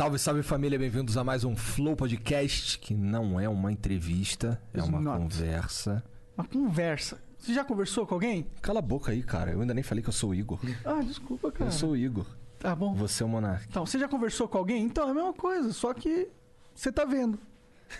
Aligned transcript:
Salve, 0.00 0.18
salve 0.18 0.42
família, 0.42 0.78
bem-vindos 0.78 1.18
a 1.18 1.22
mais 1.22 1.44
um 1.44 1.54
Flow 1.54 1.94
Podcast, 1.94 2.78
que 2.78 2.94
não 2.94 3.38
é 3.38 3.46
uma 3.46 3.70
entrevista, 3.70 4.58
é 4.72 4.78
It's 4.78 4.88
uma 4.88 4.98
not. 4.98 5.18
conversa. 5.18 6.02
Uma 6.38 6.46
conversa. 6.46 7.20
Você 7.38 7.52
já 7.52 7.62
conversou 7.62 8.06
com 8.06 8.14
alguém? 8.14 8.46
Cala 8.62 8.78
a 8.78 8.82
boca 8.82 9.12
aí, 9.12 9.22
cara, 9.22 9.50
eu 9.52 9.60
ainda 9.60 9.74
nem 9.74 9.84
falei 9.84 10.02
que 10.02 10.08
eu 10.08 10.12
sou 10.14 10.30
o 10.30 10.34
Igor. 10.34 10.58
Ah, 10.86 11.02
desculpa, 11.02 11.52
cara. 11.52 11.68
Eu 11.68 11.72
sou 11.74 11.90
o 11.90 11.96
Igor, 11.98 12.24
Tá 12.58 12.74
bom. 12.74 12.94
você 12.94 13.22
é 13.22 13.26
o 13.26 13.28
Monark. 13.28 13.66
Então, 13.68 13.84
você 13.84 13.98
já 13.98 14.08
conversou 14.08 14.48
com 14.48 14.56
alguém? 14.56 14.82
Então, 14.82 15.06
é 15.06 15.10
a 15.10 15.14
mesma 15.14 15.34
coisa, 15.34 15.70
só 15.70 15.92
que 15.92 16.28
você 16.74 16.90
tá 16.90 17.04
vendo. 17.04 17.38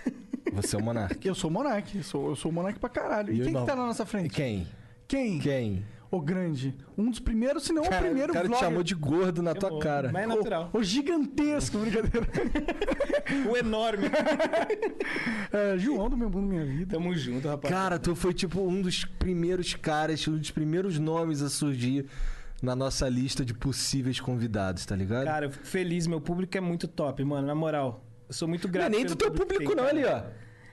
Você 0.54 0.74
é 0.76 0.78
o 0.78 0.82
Monark. 0.82 1.28
Eu 1.28 1.34
sou 1.34 1.50
o 1.50 1.52
Monark, 1.52 1.98
eu 1.98 2.02
sou, 2.02 2.30
eu 2.30 2.34
sou 2.34 2.50
o 2.50 2.54
Monark 2.54 2.78
pra 2.78 2.88
caralho. 2.88 3.30
E, 3.34 3.40
eu 3.40 3.44
quem 3.44 3.52
não. 3.52 3.60
que 3.60 3.66
tá 3.66 3.76
na 3.76 3.84
nossa 3.84 4.06
frente? 4.06 4.30
Quem? 4.30 4.66
Quem? 5.06 5.38
Quem? 5.38 5.84
O 6.10 6.20
grande. 6.20 6.74
Um 6.98 7.08
dos 7.08 7.20
primeiros, 7.20 7.62
se 7.62 7.72
não 7.72 7.82
o 7.84 7.88
primeiro 7.88 8.32
o 8.32 8.34
cara 8.34 8.48
te 8.48 8.58
chamou 8.58 8.82
de 8.82 8.96
gordo 8.96 9.40
na 9.42 9.54
tua 9.54 9.78
cara. 9.78 10.10
Mas 10.12 10.24
é 10.24 10.26
natural. 10.26 10.68
O, 10.72 10.78
o 10.78 10.82
gigantesco, 10.82 11.78
brincadeira. 11.78 12.26
O 13.48 13.56
enorme. 13.56 14.08
É, 15.52 15.78
João 15.78 16.08
do 16.10 16.16
meu 16.16 16.28
mundo, 16.28 16.48
minha 16.48 16.64
vida. 16.64 16.96
Tamo 16.96 17.14
junto, 17.14 17.46
rapaz. 17.46 17.72
Cara, 17.72 17.96
tu 17.96 18.16
foi 18.16 18.34
tipo 18.34 18.60
um 18.60 18.82
dos 18.82 19.04
primeiros 19.04 19.74
caras, 19.74 20.26
um 20.26 20.36
dos 20.36 20.50
primeiros 20.50 20.98
nomes 20.98 21.40
a 21.42 21.48
surgir 21.48 22.06
na 22.60 22.74
nossa 22.74 23.08
lista 23.08 23.44
de 23.44 23.54
possíveis 23.54 24.18
convidados, 24.20 24.84
tá 24.84 24.96
ligado? 24.96 25.24
Cara, 25.26 25.46
eu 25.46 25.50
fico 25.50 25.66
feliz, 25.66 26.08
meu 26.08 26.20
público 26.20 26.56
é 26.56 26.60
muito 26.60 26.88
top, 26.88 27.22
mano, 27.24 27.46
na 27.46 27.54
moral. 27.54 28.04
Eu 28.28 28.34
sou 28.34 28.48
muito 28.48 28.66
não 28.66 28.72
grato. 28.72 28.86
é 28.86 28.90
nem 28.90 29.02
pelo 29.02 29.14
do 29.14 29.18
teu 29.18 29.30
que 29.30 29.38
público 29.38 29.64
tem, 29.64 29.76
não 29.76 29.84
cara. 29.84 29.96
ali, 29.96 30.04
ó. 30.04 30.22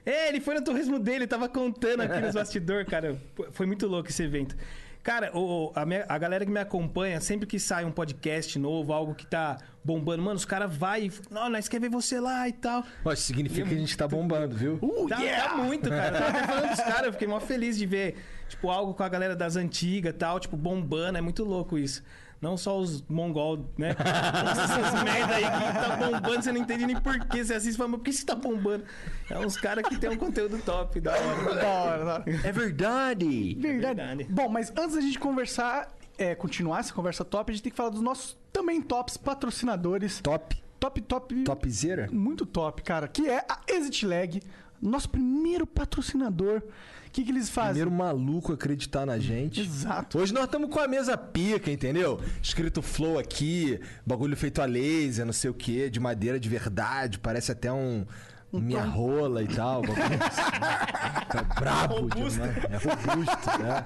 É, 0.04 0.28
ele 0.28 0.40
foi 0.40 0.54
no 0.54 0.62
torresmo 0.62 0.98
dele, 0.98 1.26
tava 1.26 1.48
contando 1.48 2.00
aqui 2.00 2.20
nos 2.20 2.34
bastidores, 2.34 2.88
cara. 2.88 3.16
Foi 3.52 3.66
muito 3.66 3.86
louco 3.86 4.08
esse 4.08 4.22
evento. 4.22 4.56
Cara, 5.02 5.30
o, 5.36 5.72
a, 5.74 5.86
minha- 5.86 6.04
a 6.08 6.18
galera 6.18 6.44
que 6.44 6.50
me 6.50 6.60
acompanha, 6.60 7.20
sempre 7.20 7.46
que 7.46 7.58
sai 7.58 7.84
um 7.84 7.90
podcast 7.90 8.58
novo, 8.58 8.92
algo 8.92 9.14
que 9.14 9.26
tá 9.26 9.56
bombando, 9.82 10.22
mano, 10.22 10.36
os 10.36 10.44
caras 10.44 10.74
vai 10.76 11.04
e. 11.06 11.12
Não, 11.30 11.48
nós 11.48 11.66
quer 11.68 11.80
ver 11.80 11.88
você 11.88 12.20
lá 12.20 12.46
e 12.48 12.52
tal. 12.52 12.84
Ó, 13.04 13.12
isso 13.12 13.22
significa 13.22 13.66
que 13.66 13.74
a 13.74 13.78
gente 13.78 13.96
tá 13.96 14.06
bombando, 14.06 14.54
viu? 14.54 14.78
Uh, 14.82 15.08
Tá, 15.08 15.16
tá 15.16 15.54
muito, 15.56 15.88
cara. 15.88 16.18
Eu 16.18 16.20
tava 16.22 16.28
até 16.38 16.46
falando 16.46 16.68
dos 16.70 16.80
caras, 16.80 17.04
eu 17.06 17.12
fiquei 17.12 17.28
mó 17.28 17.40
feliz 17.40 17.78
de 17.78 17.86
ver, 17.86 18.16
tipo, 18.48 18.68
algo 18.68 18.92
com 18.92 19.02
a 19.02 19.08
galera 19.08 19.34
das 19.34 19.56
antigas 19.56 20.10
e 20.12 20.16
tal, 20.16 20.38
tipo, 20.38 20.56
bombando. 20.56 21.16
É 21.16 21.20
muito 21.22 21.42
louco 21.44 21.78
isso. 21.78 22.02
Não 22.40 22.56
só 22.56 22.78
os 22.78 23.02
mongol, 23.08 23.68
né? 23.76 23.96
Essas 23.98 25.02
merda 25.02 25.34
aí 25.34 25.44
que 25.44 25.78
tá 25.78 25.96
bombando, 25.96 26.42
você 26.42 26.52
não 26.52 26.60
entende 26.60 26.86
nem 26.86 27.00
por 27.00 27.18
que 27.26 27.44
você 27.44 27.54
assiste 27.54 27.74
e 27.74 27.76
fala, 27.76 27.88
mas 27.88 27.98
por 27.98 28.04
que 28.04 28.12
você 28.12 28.24
tá 28.24 28.34
bombando? 28.36 28.84
É 29.28 29.38
uns 29.38 29.56
caras 29.56 29.88
que 29.88 29.96
tem 29.98 30.08
um 30.10 30.16
conteúdo 30.16 30.56
top, 30.64 31.00
da 31.00 31.12
hora. 31.12 31.54
Da 31.54 31.68
hora, 31.68 32.04
da 32.04 32.12
hora. 32.14 32.24
É 32.44 32.52
verdade! 32.52 33.54
Verdade. 33.54 33.96
Verdade. 33.96 34.24
Bom, 34.30 34.48
mas 34.48 34.70
antes 34.76 34.94
da 34.94 35.00
gente 35.00 35.18
conversar, 35.18 35.92
é, 36.16 36.34
continuar 36.34 36.78
essa 36.80 36.92
conversa 36.94 37.24
top, 37.24 37.50
a 37.50 37.54
gente 37.54 37.62
tem 37.64 37.70
que 37.72 37.76
falar 37.76 37.90
dos 37.90 38.00
nossos 38.00 38.36
também 38.52 38.80
tops 38.80 39.16
patrocinadores. 39.16 40.20
Top, 40.20 40.56
Top, 40.78 41.00
top. 41.00 41.42
topzera. 41.42 42.08
Muito 42.12 42.46
top, 42.46 42.82
cara. 42.82 43.08
Que 43.08 43.28
é 43.28 43.44
a 43.48 43.58
Exit 43.66 44.06
Lag, 44.06 44.40
nosso 44.80 45.10
primeiro 45.10 45.66
patrocinador. 45.66 46.62
O 47.18 47.20
que, 47.20 47.24
que 47.24 47.32
eles 47.32 47.48
fazem? 47.48 47.82
Primeiro 47.82 47.90
maluco 47.90 48.52
acreditar 48.52 49.04
na 49.04 49.18
gente. 49.18 49.60
Exato. 49.60 50.18
Hoje 50.18 50.32
nós 50.32 50.44
estamos 50.44 50.70
com 50.70 50.78
a 50.78 50.86
mesa 50.86 51.18
pica, 51.18 51.68
entendeu? 51.68 52.20
Escrito 52.40 52.80
flow 52.80 53.18
aqui, 53.18 53.80
bagulho 54.06 54.36
feito 54.36 54.62
a 54.62 54.64
laser, 54.66 55.26
não 55.26 55.32
sei 55.32 55.50
o 55.50 55.54
que, 55.54 55.90
de 55.90 55.98
madeira 55.98 56.38
de 56.38 56.48
verdade, 56.48 57.18
parece 57.18 57.50
até 57.50 57.72
um. 57.72 58.06
Minha 58.52 58.82
rola 58.82 59.42
e 59.42 59.48
tal. 59.48 59.82
assim. 59.84 61.28
Tá 61.28 61.42
brabo 61.60 62.08
demais. 62.08 62.38
É 62.38 62.76
robusto, 62.76 63.62
né? 63.62 63.84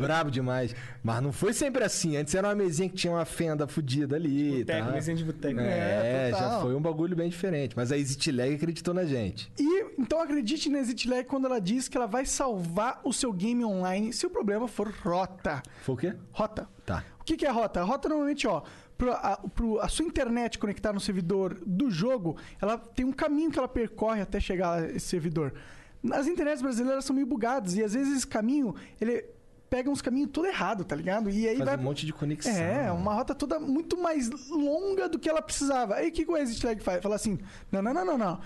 Brabo 0.00 0.30
demais. 0.30 0.76
Mas 1.02 1.22
não 1.22 1.32
foi 1.32 1.52
sempre 1.52 1.82
assim. 1.82 2.16
Antes 2.16 2.34
era 2.34 2.48
uma 2.48 2.54
mesinha 2.54 2.88
que 2.88 2.94
tinha 2.94 3.12
uma 3.12 3.24
fenda 3.24 3.66
fodida 3.66 4.16
ali. 4.16 4.58
Boteco, 4.58 4.86
tá? 4.86 4.92
mesinha 4.92 5.16
de 5.16 5.24
boteco. 5.24 5.60
É, 5.60 6.28
É, 6.28 6.30
já 6.30 6.60
foi 6.60 6.74
um 6.74 6.80
bagulho 6.82 7.16
bem 7.16 7.28
diferente. 7.30 7.74
Mas 7.74 7.90
a 7.90 7.96
Exit 7.96 8.30
Lag 8.30 8.54
acreditou 8.54 8.92
na 8.92 9.04
gente. 9.04 9.50
E 9.58 9.86
então 9.98 10.20
acredite 10.20 10.68
na 10.68 10.78
Exit 10.80 11.08
Lag 11.08 11.24
quando 11.24 11.46
ela 11.46 11.60
diz 11.60 11.88
que 11.88 11.96
ela 11.96 12.06
vai 12.06 12.26
salvar 12.26 13.00
o 13.04 13.12
seu 13.12 13.32
game 13.32 13.64
online 13.64 14.12
se 14.12 14.26
o 14.26 14.30
problema 14.30 14.68
for 14.68 14.92
rota. 15.02 15.62
Foi 15.82 15.94
o 15.94 15.98
quê? 15.98 16.14
Rota. 16.32 16.68
Tá. 16.84 17.02
O 17.20 17.24
que, 17.24 17.38
que 17.38 17.46
é 17.46 17.50
rota? 17.50 17.82
Rota 17.82 18.06
normalmente, 18.10 18.46
ó, 18.46 18.60
pro, 18.96 19.12
a, 19.12 19.36
pro- 19.54 19.80
a 19.80 19.88
sua 19.88 20.04
internet 20.04 20.58
conectar 20.58 20.92
no 20.92 21.00
servidor 21.00 21.60
do 21.66 21.90
jogo, 21.90 22.36
ela 22.60 22.76
tem 22.78 23.04
um 23.04 23.12
caminho 23.12 23.50
que 23.50 23.58
ela 23.58 23.68
percorre 23.68 24.20
até 24.20 24.38
chegar 24.40 24.82
a 24.82 24.90
esse 24.90 25.06
servidor. 25.06 25.52
As 26.12 26.26
internets 26.26 26.60
brasileiras 26.62 27.04
são 27.04 27.14
meio 27.14 27.26
bugadas 27.26 27.74
e 27.76 27.82
às 27.82 27.94
vezes 27.94 28.18
esse 28.18 28.26
caminho, 28.26 28.74
ele 29.00 29.24
pega 29.70 29.90
uns 29.90 30.02
caminhos 30.02 30.30
tudo 30.32 30.46
errado, 30.46 30.84
tá 30.84 30.94
ligado? 30.94 31.30
E 31.30 31.48
aí 31.48 31.56
Faz 31.56 31.70
vai 31.70 31.78
um 31.78 31.82
monte 31.82 32.06
de 32.06 32.12
conexão. 32.12 32.52
É, 32.52 32.92
uma 32.92 33.14
rota 33.14 33.34
toda 33.34 33.58
muito 33.58 33.96
mais 34.00 34.30
longa 34.50 35.08
do 35.08 35.18
que 35.18 35.28
ela 35.28 35.42
precisava. 35.42 35.96
Aí 35.96 36.10
o 36.10 36.12
que, 36.12 36.24
o 36.30 36.36
Exit 36.36 36.64
Lag 36.64 36.80
faz? 36.82 37.02
Fala 37.02 37.16
assim: 37.16 37.38
não, 37.72 37.82
não, 37.82 37.92
não, 37.92 38.04
não, 38.04 38.18
não. 38.18 38.40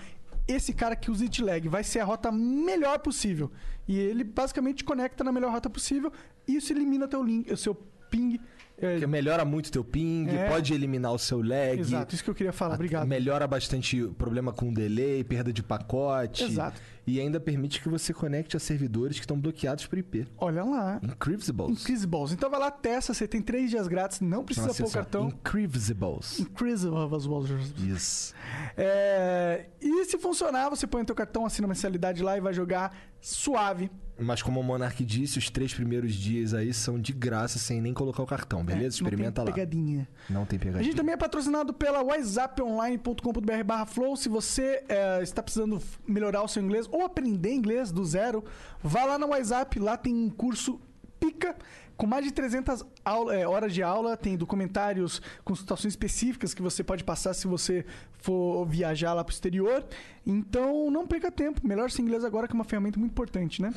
Esse 0.47 0.73
cara 0.73 0.95
que 0.95 1.11
usa 1.11 1.23
Exit 1.25 1.43
Lag 1.43 1.67
vai 1.67 1.83
ser 1.83 1.99
a 1.99 2.05
rota 2.05 2.31
melhor 2.31 2.97
possível. 2.99 3.51
E 3.87 3.99
ele 3.99 4.23
basicamente 4.23 4.83
conecta 4.83 5.23
na 5.23 5.31
melhor 5.31 5.51
rota 5.51 5.69
possível. 5.69 6.11
E 6.47 6.55
isso 6.55 6.73
elimina 6.73 7.07
teu 7.07 7.21
link, 7.21 7.51
o 7.51 7.57
seu 7.57 7.75
ping. 8.09 8.39
É, 8.81 8.99
Que 8.99 9.07
melhora 9.07 9.43
muito 9.45 9.71
teu 9.71 9.83
ping, 9.83 10.27
É. 10.29 10.47
pode 10.49 10.73
eliminar 10.73 11.11
o 11.13 11.19
seu 11.19 11.41
lag. 11.41 11.79
Exato, 11.79 12.15
isso 12.15 12.23
que 12.23 12.29
eu 12.29 12.35
queria 12.35 12.53
falar. 12.53 12.75
Obrigado. 12.75 13.07
Melhora 13.07 13.45
bastante 13.47 14.01
o 14.03 14.13
problema 14.13 14.51
com 14.53 14.71
delay, 14.73 15.23
perda 15.23 15.51
de 15.53 15.61
pacote. 15.63 16.43
Exato. 16.43 16.79
E 17.07 17.19
ainda 17.19 17.39
permite 17.39 17.81
que 17.81 17.89
você 17.89 18.13
conecte 18.13 18.55
a 18.55 18.59
servidores 18.59 19.15
que 19.17 19.23
estão 19.23 19.39
bloqueados 19.39 19.87
por 19.87 19.97
IP. 19.97 20.27
Olha 20.37 20.63
lá. 20.63 20.99
Increvisibles. 21.01 21.81
Incredibles. 21.81 22.31
Então 22.33 22.51
vai 22.51 22.59
lá, 22.59 22.69
testa. 22.69 23.15
Você 23.15 23.27
tem 23.27 23.41
três 23.41 23.71
dias 23.71 23.87
grátis. 23.87 24.21
Não 24.21 24.43
precisa 24.43 24.67
Nossa, 24.67 24.83
pôr 24.83 24.87
o 24.87 24.91
só, 24.91 24.97
cartão. 24.99 25.27
Increvisibles. 25.29 26.39
Incredibles. 26.39 27.73
Isso. 27.79 28.35
É, 28.77 29.65
E 29.81 30.05
se 30.05 30.17
funcionar, 30.19 30.69
você 30.69 30.85
põe 30.85 31.01
o 31.01 31.05
teu 31.05 31.15
cartão, 31.15 31.45
assina 31.45 31.67
mensalidade 31.67 32.21
lá 32.21 32.37
e 32.37 32.41
vai 32.41 32.53
jogar 32.53 32.95
suave. 33.19 33.89
Mas 34.21 34.41
como 34.41 34.59
o 34.59 34.63
Monark 34.63 35.03
disse, 35.05 35.37
os 35.39 35.49
três 35.49 35.73
primeiros 35.73 36.13
dias 36.13 36.53
aí 36.53 36.73
são 36.73 36.99
de 36.99 37.13
graça, 37.13 37.57
sem 37.57 37.79
nem 37.81 37.93
colocar 37.93 38.21
o 38.21 38.25
cartão, 38.25 38.63
beleza? 38.65 38.95
Experimenta 38.97 39.41
É, 39.41 39.45
Não 39.45 39.49
lá. 39.49 39.55
tem 39.55 39.65
pegadinha. 39.65 40.09
Não 40.29 40.45
tem 40.45 40.57
A 40.57 40.59
pegadinha. 40.59 40.83
gente 40.83 40.95
também 40.97 41.13
é 41.13 41.17
patrocinado 41.17 41.73
pela 41.73 42.01
whatsapponline.com.br 42.03 43.63
barra 43.65 43.85
flow. 43.85 44.15
Se 44.15 44.27
você 44.29 44.83
é, 44.89 45.21
está 45.23 45.41
precisando 45.41 45.81
melhorar 46.07 46.43
o 46.43 46.47
seu 46.47 46.61
inglês 46.63 46.87
ou 46.91 47.03
aprender 47.05 47.53
inglês 47.53 47.91
do 47.91 48.03
zero, 48.05 48.43
vá 48.83 49.05
lá 49.05 49.17
na 49.17 49.25
WhatsApp. 49.25 49.79
Lá 49.79 49.95
tem 49.97 50.13
um 50.13 50.29
curso 50.29 50.79
pica 51.19 51.55
com 51.97 52.07
mais 52.07 52.23
de 52.23 52.31
300 52.31 52.85
aula- 53.03 53.35
é, 53.35 53.45
horas 53.47 53.73
de 53.73 53.83
aula. 53.83 54.15
Tem 54.17 54.37
documentários, 54.37 55.21
consultações 55.43 55.93
específicas 55.93 56.53
que 56.53 56.61
você 56.61 56.83
pode 56.83 57.03
passar 57.03 57.33
se 57.33 57.47
você 57.47 57.85
for 58.13 58.65
viajar 58.65 59.13
lá 59.13 59.23
para 59.23 59.31
o 59.31 59.33
exterior. 59.33 59.85
Então, 60.25 60.89
não 60.91 61.07
perca 61.07 61.31
tempo. 61.31 61.65
Melhor 61.67 61.89
seu 61.91 62.03
inglês 62.03 62.23
agora 62.23 62.47
que 62.47 62.53
é 62.53 62.55
uma 62.55 62.63
ferramenta 62.65 62.99
muito 62.99 63.11
importante, 63.11 63.61
né? 63.61 63.73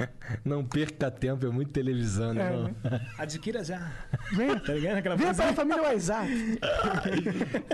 Não 0.44 0.64
perca 0.64 1.10
tempo, 1.10 1.46
é 1.46 1.50
muito 1.50 1.70
televisão, 1.72 2.32
né? 2.34 2.46
É, 2.46 2.50
não? 2.56 2.74
Adquira 3.18 3.62
já. 3.64 3.92
Venha, 4.32 4.58
Tá 4.60 4.72
ligado? 4.72 4.96
Aquela 4.98 5.18
frase? 5.18 5.36
para 5.40 5.50
a 5.50 5.54
família 5.54 5.82
WhatsApp. 5.82 6.28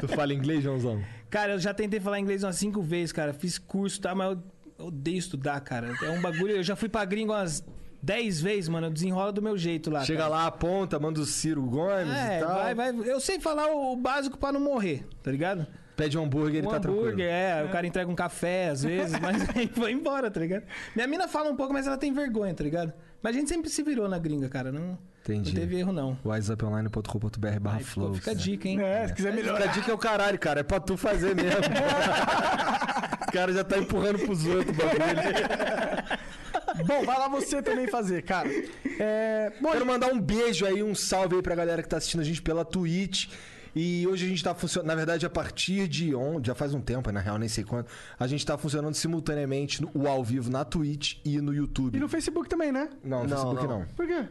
Tu 0.01 0.09
fala 0.09 0.33
inglês, 0.35 0.63
Joãozão? 0.63 1.03
Cara, 1.31 1.53
eu 1.53 1.59
já 1.59 1.73
tentei 1.75 2.01
falar 2.01 2.19
inglês 2.21 2.43
umas 2.43 2.57
cinco 2.57 2.83
vezes, 2.83 3.13
cara. 3.13 3.33
Fiz 3.33 3.59
curso, 3.59 4.01
tá? 4.01 4.15
Mas 4.15 4.37
eu 4.79 4.87
odeio 4.87 5.19
estudar, 5.19 5.61
cara. 5.61 5.93
É 6.03 6.11
um 6.11 6.21
bagulho. 6.21 6.57
Eu 6.57 6.63
já 6.63 6.77
fui 6.77 6.89
pra 6.89 7.05
gringo 7.05 7.33
umas 7.33 7.65
dez 8.03 8.41
vezes, 8.41 8.69
mano. 8.69 8.87
Eu 8.87 8.91
desenrola 8.91 9.33
do 9.33 9.43
meu 9.43 9.57
jeito 9.57 9.91
lá. 9.91 10.05
Chega 10.05 10.21
cara. 10.21 10.31
lá, 10.31 10.47
aponta, 10.47 10.99
manda 10.99 11.21
o 11.21 11.27
Ciro 11.27 11.63
Gomes 11.63 12.09
É, 12.15 12.39
e 12.39 12.41
tal. 12.45 12.55
vai, 12.55 12.75
vai. 12.75 12.91
Eu 12.91 13.21
sei 13.21 13.41
falar 13.41 13.67
o 13.73 13.97
básico 13.97 14.39
pra 14.39 14.53
não 14.53 14.61
morrer, 14.61 15.05
tá 15.23 15.31
ligado? 15.31 15.67
Pede 15.97 16.19
um 16.19 16.25
hambúrguer 16.25 16.63
e 16.63 16.67
um 16.67 16.71
tá 16.71 16.77
hambúrguer, 16.77 17.05
tranquilo. 17.17 17.31
é, 17.31 17.65
o 17.65 17.69
cara 17.71 17.87
entrega 17.87 18.11
um 18.11 18.15
café 18.15 18.69
às 18.69 18.83
vezes, 18.83 19.19
mas 19.19 19.49
aí 19.57 19.71
vai 19.75 19.93
embora, 19.93 20.31
tá 20.31 20.39
ligado? 20.41 20.65
Minha 20.95 21.07
mina 21.09 21.27
fala 21.27 21.51
um 21.51 21.57
pouco, 21.57 21.73
mas 21.73 21.87
ela 21.87 21.97
tem 21.97 22.13
vergonha, 22.13 22.53
tá 22.55 22.63
ligado? 22.63 22.93
Mas 23.23 23.35
a 23.35 23.39
gente 23.39 23.49
sempre 23.49 23.71
se 23.71 23.83
virou 23.83 24.07
na 24.09 24.19
gringa, 24.19 24.47
cara. 24.49 24.71
Não, 24.71 24.99
Entendi. 25.23 25.53
não 25.55 25.61
teve 25.61 25.79
erro, 25.79 25.93
não. 25.93 26.19
wiseuponline.com.br 26.25 27.61
barra 27.61 27.81
flow. 27.81 28.15
fica 28.15 28.33
a 28.33 28.35
dica, 28.35 28.69
hein? 28.69 28.81
É, 28.83 29.09
se 29.09 29.15
quiser 29.15 29.33
Fica 29.33 29.43
melhorar. 29.43 29.65
a 29.65 29.73
dica 29.73 29.91
é 29.91 29.95
o 29.95 29.99
caralho, 29.99 30.39
cara. 30.39 30.61
É 30.61 30.63
pra 30.63 30.79
tu 30.81 30.97
fazer 30.99 31.35
mesmo. 31.35 31.51
o 33.29 33.33
cara 33.33 33.53
já 33.53 33.65
tá 33.65 33.79
empurrando 33.79 34.19
pros 34.19 34.45
outros 34.47 34.77
o 34.77 34.79
bagulho. 34.79 36.87
Bom, 36.87 37.05
vai 37.05 37.19
lá 37.19 37.29
você 37.29 37.63
também 37.63 37.87
fazer, 37.89 38.23
cara. 38.23 38.49
É, 39.01 39.53
bom, 39.61 39.73
Quero 39.73 39.87
mandar 39.87 40.09
um 40.13 40.21
beijo 40.21 40.67
aí, 40.67 40.83
um 40.83 40.95
salve 40.95 41.37
aí 41.37 41.43
pra 41.43 41.55
galera 41.55 41.83
que 41.83 41.89
tá 41.89 41.97
assistindo 41.97 42.21
a 42.21 42.25
gente 42.25 42.43
pela 42.43 42.65
Twitch. 42.65 43.29
E 43.79 44.07
hoje 44.07 44.25
a 44.25 44.29
gente 44.31 44.43
tá 44.43 44.55
funcionando, 44.55 44.89
na 44.89 44.95
verdade, 44.95 45.27
a 45.27 45.31
partir 45.31 45.87
de 45.87 46.15
ontem, 46.15 46.47
já 46.47 46.55
faz 46.55 46.73
um 46.73 46.81
tempo, 46.81 47.13
na 47.13 47.21
real, 47.21 47.37
nem 47.37 47.47
sei 47.47 47.63
quanto, 47.63 47.91
a 48.19 48.27
gente 48.27 48.45
tá 48.47 48.57
funcionando 48.57 48.95
simultaneamente 48.95 49.83
no, 49.83 49.91
o 49.95 50.09
ao 50.09 50.25
vivo 50.25 50.51
na 50.51 50.65
Twitch 50.65 51.19
e 51.23 51.39
no 51.43 51.53
YouTube. 51.53 51.95
e 51.95 52.01
no 52.01 52.09
Facebook 52.09 52.49
também, 52.49 52.73
né? 52.73 52.89
Não, 53.05 53.25
no 53.25 53.29
Não, 53.29 53.37
Facebook 53.37 53.67
não. 53.67 53.81
não. 53.81 53.87
Por 53.89 54.07
quê? 54.07 54.27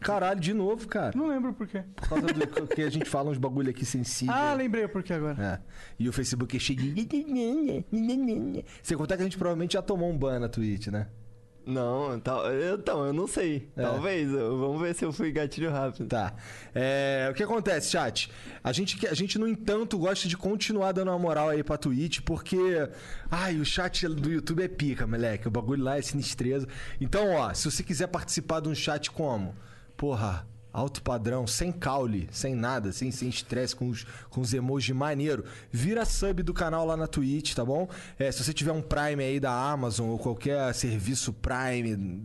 Caralho, 0.00 0.40
de 0.40 0.52
novo, 0.52 0.86
cara. 0.88 1.16
Não 1.16 1.28
lembro 1.28 1.52
por 1.54 1.66
quê. 1.68 1.84
Por 1.94 2.08
causa 2.08 2.26
do 2.26 2.66
que 2.66 2.82
a 2.82 2.90
gente 2.90 3.08
fala 3.08 3.30
uns 3.30 3.38
bagulho 3.38 3.70
aqui 3.70 3.84
sensível. 3.84 4.34
Ah, 4.34 4.52
lembrei 4.54 4.84
o 4.84 4.88
porquê 4.88 5.12
agora. 5.12 5.42
É. 5.42 5.60
E 5.98 6.08
o 6.08 6.12
Facebook 6.12 6.56
é 6.56 6.60
cheio 6.60 6.78
de. 6.78 7.84
Você 8.82 8.96
contar 8.96 9.16
que 9.16 9.22
a 9.22 9.24
gente 9.24 9.38
provavelmente 9.38 9.72
já 9.74 9.82
tomou 9.82 10.10
um 10.10 10.16
ban 10.16 10.38
na 10.40 10.48
Twitch, 10.48 10.88
né? 10.88 11.08
Não, 11.66 12.18
tal- 12.18 12.44
então, 12.74 13.04
eu 13.06 13.12
não 13.12 13.26
sei. 13.26 13.68
É. 13.76 13.82
Talvez. 13.82 14.30
Vamos 14.30 14.80
ver 14.80 14.94
se 14.94 15.04
eu 15.04 15.12
fui 15.12 15.30
gatilho 15.30 15.70
rápido. 15.70 16.06
Tá. 16.08 16.34
É, 16.74 17.28
o 17.30 17.34
que 17.34 17.42
acontece, 17.42 17.90
chat? 17.90 18.30
A 18.64 18.72
gente, 18.72 19.06
a 19.06 19.12
gente, 19.12 19.38
no 19.38 19.46
entanto, 19.46 19.98
gosta 19.98 20.26
de 20.28 20.36
continuar 20.36 20.92
dando 20.92 21.08
uma 21.10 21.18
moral 21.18 21.50
aí 21.50 21.62
pra 21.62 21.76
Twitch, 21.76 22.20
porque. 22.24 22.56
Ai, 23.30 23.56
o 23.58 23.64
chat 23.66 24.08
do 24.08 24.30
YouTube 24.30 24.62
é 24.62 24.68
pica, 24.68 25.06
moleque. 25.06 25.46
O 25.46 25.50
bagulho 25.50 25.84
lá 25.84 25.98
é 25.98 26.02
sinistreza. 26.02 26.66
Então, 27.00 27.34
ó, 27.34 27.52
se 27.52 27.70
você 27.70 27.82
quiser 27.82 28.06
participar 28.06 28.60
de 28.60 28.68
um 28.70 28.74
chat 28.74 29.10
como? 29.10 29.54
Porra. 29.96 30.46
Alto 30.78 31.02
padrão, 31.02 31.44
sem 31.44 31.72
caule, 31.72 32.28
sem 32.30 32.54
nada, 32.54 32.92
sem 32.92 33.10
sem 33.10 33.28
estresse, 33.28 33.74
com 33.74 33.88
os, 33.88 34.04
com 34.30 34.40
os 34.40 34.54
emojis 34.54 34.94
maneiro. 34.94 35.44
Vira 35.72 36.04
sub 36.04 36.40
do 36.44 36.54
canal 36.54 36.86
lá 36.86 36.96
na 36.96 37.08
Twitch, 37.08 37.52
tá 37.52 37.64
bom? 37.64 37.88
É, 38.16 38.30
se 38.30 38.44
você 38.44 38.52
tiver 38.52 38.70
um 38.70 38.80
Prime 38.80 39.24
aí 39.24 39.40
da 39.40 39.50
Amazon 39.50 40.10
ou 40.10 40.18
qualquer 40.20 40.72
serviço 40.72 41.32
Prime, 41.32 42.22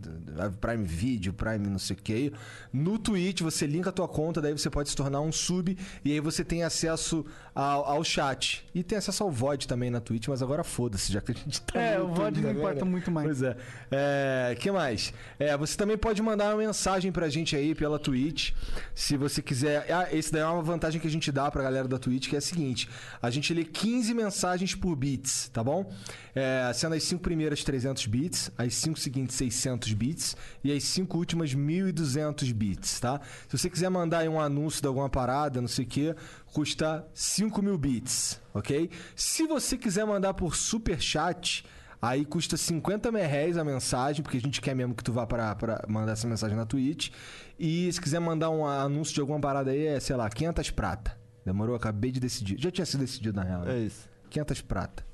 Prime 0.61 0.85
Video, 0.85 1.33
Prime 1.33 1.67
não 1.67 1.79
sei 1.79 1.95
o 1.95 2.00
que 2.00 2.31
no 2.71 3.00
Twitch 3.00 3.41
você 3.41 3.65
linka 3.65 3.89
a 3.89 3.94
tua 3.94 4.07
conta, 4.07 4.39
daí 4.39 4.51
você 4.51 4.69
pode 4.69 4.89
se 4.89 4.95
tornar 4.95 5.21
um 5.21 5.31
sub 5.31 5.75
e 6.05 6.11
aí 6.11 6.19
você 6.19 6.44
tem 6.44 6.63
acesso 6.63 7.25
ao, 7.55 7.85
ao 7.85 8.03
chat. 8.03 8.65
E 8.73 8.81
tem 8.83 8.97
acesso 8.97 9.23
ao 9.23 9.29
VOD 9.31 9.67
também 9.67 9.89
na 9.91 10.00
Twitch, 10.00 10.27
mas 10.27 10.41
agora 10.41 10.63
foda-se, 10.63 11.11
já 11.11 11.21
que 11.21 11.31
a 11.31 11.35
gente 11.35 11.61
tá 11.61 11.79
É, 11.79 12.00
o 12.00 12.07
VOD 12.07 12.17
não 12.17 12.31
também, 12.50 12.51
importa 12.57 12.85
né? 12.85 12.91
muito 12.91 13.11
mais. 13.11 13.25
Pois 13.27 13.41
é. 13.44 13.57
É, 13.91 14.55
que 14.59 14.71
mais? 14.71 15.13
É, 15.38 15.55
você 15.55 15.77
também 15.77 15.97
pode 15.97 16.21
mandar 16.21 16.50
uma 16.55 16.57
mensagem 16.65 17.11
pra 17.11 17.29
gente 17.29 17.55
aí 17.55 17.75
pela 17.75 18.00
Twitch, 18.00 18.51
se 18.95 19.15
você 19.17 19.41
quiser. 19.41 19.85
Ah, 19.91 20.07
esse 20.11 20.31
daí 20.31 20.41
é 20.41 20.45
uma 20.45 20.61
vantagem 20.63 21.00
que 21.00 21.07
a 21.07 21.11
gente 21.11 21.31
dá 21.31 21.50
pra 21.51 21.61
galera 21.61 21.88
da 21.88 22.00
Twitch, 22.00 22.29
que 22.29 22.35
é 22.35 22.39
a 22.39 22.41
seguinte: 22.41 22.89
a 23.21 23.29
gente 23.29 23.53
lê 23.53 23.63
15 23.63 24.13
mensagens 24.13 24.73
por 24.75 24.95
bits, 24.95 25.50
tá 25.53 25.63
bom? 25.63 25.91
É, 26.35 26.71
sendo 26.73 26.95
as 26.95 27.03
5 27.03 27.21
primeiras 27.21 27.63
300 27.63 28.07
bits, 28.07 28.51
as 28.57 28.73
5 28.73 29.00
seguintes 29.00 29.35
600 29.35 29.94
bits 29.94 30.35
e 30.63 30.71
as 30.71 30.83
5 30.83 31.15
últimas 31.15 31.53
1200 31.53 32.51
bits, 32.51 33.00
tá? 33.00 33.21
Se 33.47 33.55
você 33.57 33.69
quiser 33.69 33.89
mandar 33.89 34.19
aí 34.19 34.29
um 34.29 34.41
anúncio 34.41 34.81
de 34.81 34.88
alguma 34.88 35.09
parada, 35.09 35.61
não 35.61 35.67
sei 35.67 35.85
o 35.85 35.88
que, 35.88 36.15
custa 36.53 37.05
5 37.13 37.61
mil 37.61 37.77
bits, 37.77 38.39
ok? 38.53 38.89
Se 39.15 39.45
você 39.47 39.77
quiser 39.77 40.05
mandar 40.05 40.33
por 40.33 40.55
super 40.55 41.01
chat, 41.01 41.65
Aí 42.03 42.25
custa 42.25 42.57
50 42.57 43.09
reais 43.11 43.57
a 43.57 43.63
mensagem, 43.63 44.21
porque 44.21 44.35
a 44.35 44.41
gente 44.41 44.59
quer 44.59 44.75
mesmo 44.75 44.94
que 44.94 45.01
tu 45.01 45.13
vá 45.13 45.25
pra, 45.25 45.55
pra 45.55 45.85
mandar 45.88 46.11
essa 46.11 46.27
mensagem 46.27 46.57
na 46.57 46.65
Twitch. 46.65 47.11
E 47.57 47.89
se 47.94 48.01
quiser 48.01 48.19
mandar 48.19 48.50
um 48.50 48.65
anúncio 48.67 49.13
de 49.13 49.21
alguma 49.21 49.39
parada 49.39 49.71
aí, 49.71 49.88
é, 49.88 50.01
sei 50.01 50.17
lá, 50.17 50.29
500 50.29 50.69
prata. 50.71 51.17
Demorou? 51.45 51.77
Acabei 51.77 52.11
de 52.11 52.19
decidir. 52.19 52.59
Já 52.59 52.69
tinha 52.69 52.85
sido 52.85 53.00
decidido 53.00 53.38
na 53.38 53.44
real. 53.45 53.61
né? 53.61 53.77
É 53.77 53.79
isso. 53.85 54.09
500 54.29 54.61
prata. 54.63 55.05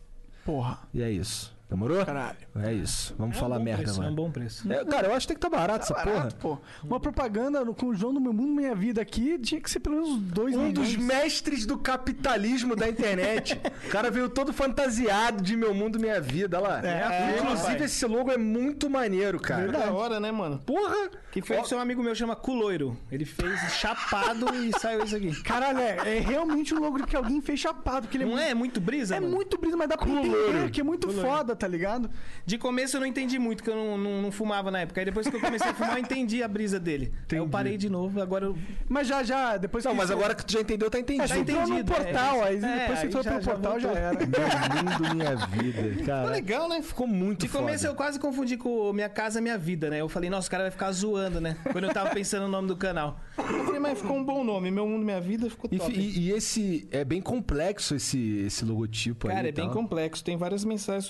Porra. 0.44 0.80
E 0.92 1.04
é 1.04 1.12
isso. 1.12 1.56
Demorou? 1.70 2.04
Caralho. 2.06 2.38
É 2.64 2.74
isso. 2.74 3.14
Vamos 3.18 3.36
É 3.36 3.38
um 3.38 3.42
falar 3.42 3.58
bom 3.60 3.64
merda 3.64 3.84
preço, 3.84 3.94
agora. 3.96 4.08
É 4.08 4.12
um 4.12 4.16
bom 4.16 4.32
preço. 4.32 4.74
É, 4.74 4.86
cara, 4.86 5.08
eu 5.08 5.14
acho 5.14 5.28
que 5.28 5.34
tem 5.34 5.40
que 5.40 5.46
estar 5.48 5.56
barato 5.56 5.84
essa 5.86 5.94
Barato, 5.94 6.36
porra. 6.38 6.58
pô. 6.82 6.88
Uma 6.88 7.00
propaganda 7.00 7.64
no- 7.64 7.76
com 7.76 7.88
o 7.88 7.96
João 7.96 8.12
do 8.14 8.20
Meu 8.20 8.34
Mundo 8.34 8.54
Minha 8.54 8.74
Vida 8.74 9.02
aqui 9.02 9.38
tinha 9.38 9.62
que 9.62 9.70
ser 9.70 9.80
pelo 9.80 9.96
menos 10.02 10.20
dois 10.20 10.56
Um 10.56 10.64
milhões. 10.68 10.74
dos 10.74 10.96
mestres 10.98 11.66
do 11.68 11.78
capitalismo 11.78 12.76
da 12.76 12.90
internet. 12.90 13.60
o 13.86 13.90
cara 13.90 14.10
veio 14.10 14.28
todo 14.30 14.52
fantasiado 14.52 15.44
de 15.44 15.56
meu 15.56 15.74
mundo, 15.74 16.00
minha 16.00 16.20
vida. 16.20 16.58
Olha 16.60 16.68
lá. 16.68 16.88
É, 16.88 17.36
Inclusive, 17.38 17.68
rapaz. 17.74 17.82
esse 17.84 18.06
logo 18.08 18.32
é 18.32 18.38
muito 18.38 18.90
maneiro, 18.90 19.40
cara. 19.40 19.72
Da 19.72 19.92
hora, 19.92 20.20
né, 20.20 20.32
mano? 20.32 20.60
Porra! 20.66 21.10
Que 21.32 21.42
foi 21.44 21.58
que 21.62 21.68
seu 21.68 21.80
amigo 21.80 22.02
meu 22.02 22.16
chama 22.16 22.36
Culoiro. 22.36 22.98
Ele 23.12 23.26
fez 23.26 23.60
chapado 23.74 24.48
e 24.56 24.72
saiu 24.80 25.04
isso 25.04 25.16
aqui. 25.16 25.44
Caralho, 25.44 25.78
é, 25.80 26.18
é 26.18 26.20
realmente 26.20 26.74
um 26.74 26.80
logo 26.80 27.06
que 27.06 27.16
alguém 27.16 27.40
fez 27.42 27.60
chapado. 27.60 28.08
Porque 28.08 28.18
ele 28.18 28.26
Não 28.26 28.38
é? 28.40 28.50
É 28.50 28.54
muito 28.56 28.82
brisa, 28.82 29.16
É 29.16 29.20
mano? 29.20 29.36
muito 29.36 29.56
brisa, 29.60 29.78
mas 29.78 29.88
dá 29.88 29.96
pra 29.98 30.10
entender 30.10 30.72
que 30.72 30.82
é 30.82 30.84
muito 30.84 31.08
foda, 31.12 31.56
tá 31.60 31.68
ligado? 31.68 32.10
De 32.46 32.58
começo 32.58 32.96
eu 32.98 33.02
não 33.02 33.08
entendi 33.08 33.38
muito, 33.38 33.62
que 33.64 33.70
eu 33.70 33.76
não, 33.76 33.98
não, 33.98 34.22
não 34.24 34.32
fumava 34.32 34.72
na 34.72 34.80
época. 34.82 35.02
Aí 35.02 35.06
depois 35.06 35.28
que 35.28 35.36
eu 35.36 35.40
comecei 35.42 35.70
a 35.70 35.74
fumar, 35.74 35.94
eu 35.94 36.00
entendi 36.00 36.42
a 36.42 36.48
brisa 36.48 36.80
dele. 36.80 37.12
Aí 37.32 37.38
eu 37.38 37.48
parei 37.48 37.78
de 37.78 37.90
novo, 37.90 38.22
agora 38.22 38.46
eu... 38.46 38.58
Mas 38.88 39.08
já, 39.08 39.22
já, 39.24 39.58
depois 39.58 39.84
Não, 39.84 39.92
que 39.92 39.98
mas 39.98 40.08
você- 40.08 40.14
agora 40.14 40.34
que 40.36 40.46
tu 40.46 40.54
já 40.54 40.62
entendeu, 40.62 40.90
tá 40.90 40.98
É, 40.98 41.02
entendido. 41.02 41.28
você 41.28 41.40
entrou 41.40 41.58
no 41.62 41.64
entendido, 41.80 41.94
é, 41.94 41.96
portal, 41.96 42.44
aí 42.44 42.56
é, 42.56 42.60
depois 42.60 43.00
você 43.00 43.02
aí 43.04 43.08
entrou 43.08 43.24
já- 43.24 43.30
pelo 43.32 43.42
já 43.44 43.52
portal, 43.52 43.80
já 43.80 43.88
voltou. 43.90 44.04
era. 44.08 44.20
Meu 44.20 45.00
mundo, 45.00 45.16
minha 45.16 45.36
vida. 45.36 45.82
Ficou 45.90 46.06
Cara, 46.06 46.30
legal, 46.30 46.70
né? 46.70 46.82
ficou 46.82 47.08
muito 47.08 47.40
De 47.42 47.50
começo 47.50 47.80
foda. 47.80 47.90
eu 47.90 47.96
quase 47.96 48.20
confundi 48.20 48.58
com 48.58 48.94
Minha 48.94 49.10
Casa 49.10 49.42
Minha 49.42 49.58
Vida, 49.58 49.90
né? 49.90 50.00
Eu 50.02 50.10
falei, 50.10 50.30
nossa, 50.30 50.48
o 50.48 50.52
cara 50.52 50.64
vai 50.64 50.72
ficar 50.72 50.92
zoando, 50.92 51.42
né? 51.42 51.58
Quando 51.72 51.84
eu 51.86 51.94
tava 51.94 52.10
pensando 52.12 52.44
no 52.44 52.50
nome 52.50 52.68
do 52.68 52.78
canal. 52.78 53.20
Eu 53.38 53.66
falei, 53.66 53.80
mas 53.80 54.00
ficou 54.00 54.18
um 54.18 54.24
bom 54.24 54.44
nome. 54.44 54.72
Meu 54.72 54.88
Mundo, 54.88 55.04
Minha 55.04 55.20
Vida 55.22 55.50
ficou 55.50 55.70
E, 55.72 55.78
top. 55.78 55.92
e- 55.94 56.20
e 56.20 56.32
esse 56.32 56.88
é 56.92 57.04
bem 57.04 57.22
complexo 57.22 57.96
esse, 57.96 58.40
esse 58.46 58.64
logotipo 58.66 59.28
aí. 59.28 59.36
Cara, 59.36 59.48
é 59.48 59.50
e 59.50 59.54
bem 59.54 59.66
tal. 59.66 59.74
complexo. 59.74 60.24
Tem 60.24 60.38
várias 60.38 60.64
mensagens 60.64 61.06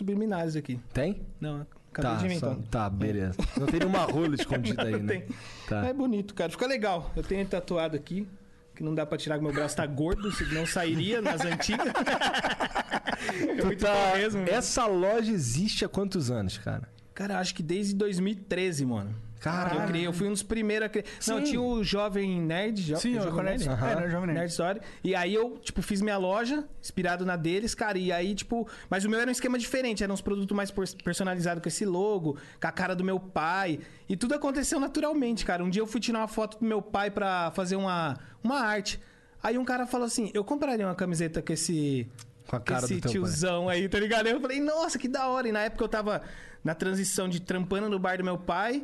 aqui. 0.55 0.79
Tem? 0.93 1.21
Não, 1.39 1.65
acabei 1.91 2.11
Tá, 2.11 2.15
de 2.17 2.25
inventar. 2.25 2.55
só- 2.55 2.61
tá, 2.69 2.89
beleza. 2.89 3.35
Não 3.57 3.67
tem 3.67 3.79
nenhuma 3.79 3.99
rola 4.05 4.35
escondida 4.35 4.83
aí, 4.83 4.91
Não 4.93 4.99
né? 5.03 5.13
tem. 5.19 5.35
Tá. 5.67 5.85
É 5.87 5.93
bonito, 5.93 6.33
cara. 6.33 6.49
Fica 6.51 6.65
legal. 6.67 7.11
Eu 7.15 7.23
tenho 7.23 7.45
tatuado 7.45 7.95
aqui. 7.95 8.27
Que 8.75 8.83
não 8.83 8.95
dá 8.95 9.05
pra 9.05 9.17
tirar 9.17 9.37
que 9.37 9.43
meu 9.43 9.51
braço 9.51 9.75
tá 9.75 9.85
gordo, 9.85 10.31
senão 10.35 10.65
sairia 10.65 11.21
nas 11.21 11.41
antigas. 11.41 11.87
é 11.91 13.75
tá- 13.75 13.93
bom 14.11 14.17
mesmo. 14.17 14.43
Essa 14.47 14.85
loja 14.85 15.31
existe 15.31 15.83
há 15.83 15.89
quantos 15.89 16.31
anos, 16.31 16.57
cara? 16.57 16.87
Cara, 17.13 17.39
acho 17.39 17.53
que 17.53 17.61
desde 17.61 17.93
2013, 17.95 18.85
mano. 18.85 19.13
Caralho. 19.39 19.81
Eu 19.81 19.87
criei, 19.87 20.07
eu 20.07 20.11
fui 20.11 20.27
um 20.27 20.31
dos 20.31 20.43
primeiros 20.43 20.87
a 20.87 20.89
criar. 20.89 21.05
Não, 21.27 21.41
tinha 21.41 21.61
o 21.61 21.81
Jovem 21.81 22.41
Nerd. 22.41 22.81
Jo... 22.81 22.97
Sim, 22.97 23.15
é 23.15 23.21
o 23.21 23.23
Jovem 23.23 23.45
Nerd. 23.45 23.67
Nerd? 23.69 23.83
É, 23.83 23.91
era 23.91 24.09
Jovem 24.09 24.27
Nerd. 24.27 24.39
Nerd 24.39 24.51
Story. 24.51 24.81
E 25.01 25.15
aí 25.15 25.33
eu, 25.33 25.57
tipo, 25.59 25.81
fiz 25.81 26.01
minha 26.01 26.17
loja, 26.17 26.65
inspirado 26.81 27.25
na 27.25 27.37
deles, 27.37 27.73
cara. 27.73 27.97
E 27.97 28.11
aí, 28.11 28.35
tipo. 28.35 28.67
Mas 28.89 29.05
o 29.05 29.09
meu 29.09 29.17
era 29.17 29.29
um 29.29 29.31
esquema 29.31 29.57
diferente. 29.57 30.03
Era 30.03 30.11
uns 30.11 30.21
produtos 30.21 30.55
mais 30.55 30.71
personalizados 31.03 31.63
com 31.63 31.69
esse 31.69 31.85
logo, 31.85 32.37
com 32.59 32.67
a 32.67 32.71
cara 32.71 32.93
do 32.93 33.03
meu 33.03 33.17
pai. 33.17 33.79
E 34.09 34.17
tudo 34.17 34.35
aconteceu 34.35 34.77
naturalmente, 34.77 35.45
cara. 35.45 35.63
Um 35.63 35.69
dia 35.69 35.81
eu 35.81 35.87
fui 35.87 36.01
tirar 36.01 36.19
uma 36.19 36.27
foto 36.27 36.59
do 36.59 36.65
meu 36.65 36.81
pai 36.81 37.09
pra 37.09 37.51
fazer 37.51 37.77
uma, 37.77 38.17
uma 38.43 38.59
arte. 38.59 38.99
Aí 39.41 39.57
um 39.57 39.63
cara 39.63 39.87
falou 39.87 40.05
assim: 40.05 40.31
eu 40.33 40.43
compraria 40.43 40.85
uma 40.85 40.95
camiseta 40.95 41.41
com 41.41 41.53
esse. 41.53 42.09
Com 42.45 42.57
a 42.57 42.59
cara 42.59 42.83
esse 42.83 42.95
do 42.95 43.01
teu 43.01 43.09
pai. 43.09 43.11
tiozão 43.11 43.69
aí, 43.69 43.87
tá 43.87 43.99
ligado? 43.99 44.27
Eu 44.27 44.41
falei, 44.41 44.59
nossa, 44.59 44.99
que 44.99 45.07
da 45.07 45.27
hora. 45.27 45.47
E 45.47 45.51
na 45.53 45.61
época 45.61 45.81
eu 45.81 45.87
tava 45.87 46.21
na 46.61 46.75
transição 46.75 47.29
de 47.29 47.39
trampando 47.39 47.87
no 47.87 47.97
bar 47.97 48.17
do 48.17 48.23
meu 48.25 48.37
pai 48.37 48.83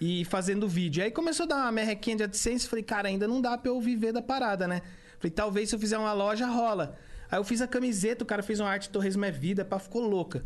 e 0.00 0.24
fazendo 0.24 0.68
vídeo. 0.68 1.02
Aí 1.02 1.10
começou 1.10 1.44
a 1.44 1.46
dar 1.48 1.56
uma 1.56 1.72
merrequinha 1.72 2.16
de 2.16 2.22
AdSense. 2.24 2.68
Falei, 2.68 2.82
cara, 2.82 3.08
ainda 3.08 3.26
não 3.26 3.40
dá 3.40 3.56
pra 3.56 3.70
eu 3.70 3.80
viver 3.80 4.12
da 4.12 4.22
parada, 4.22 4.66
né? 4.66 4.82
Falei, 5.18 5.30
talvez 5.30 5.68
se 5.68 5.74
eu 5.74 5.78
fizer 5.78 5.98
uma 5.98 6.12
loja, 6.12 6.46
rola. 6.46 6.96
Aí 7.30 7.38
eu 7.38 7.44
fiz 7.44 7.60
a 7.60 7.66
camiseta, 7.66 8.22
o 8.22 8.26
cara 8.26 8.42
fez 8.42 8.60
uma 8.60 8.68
arte 8.68 8.90
Torresmo 8.90 9.24
é 9.24 9.30
Vida, 9.30 9.64
pá, 9.64 9.78
ficou 9.78 10.02
louca. 10.02 10.44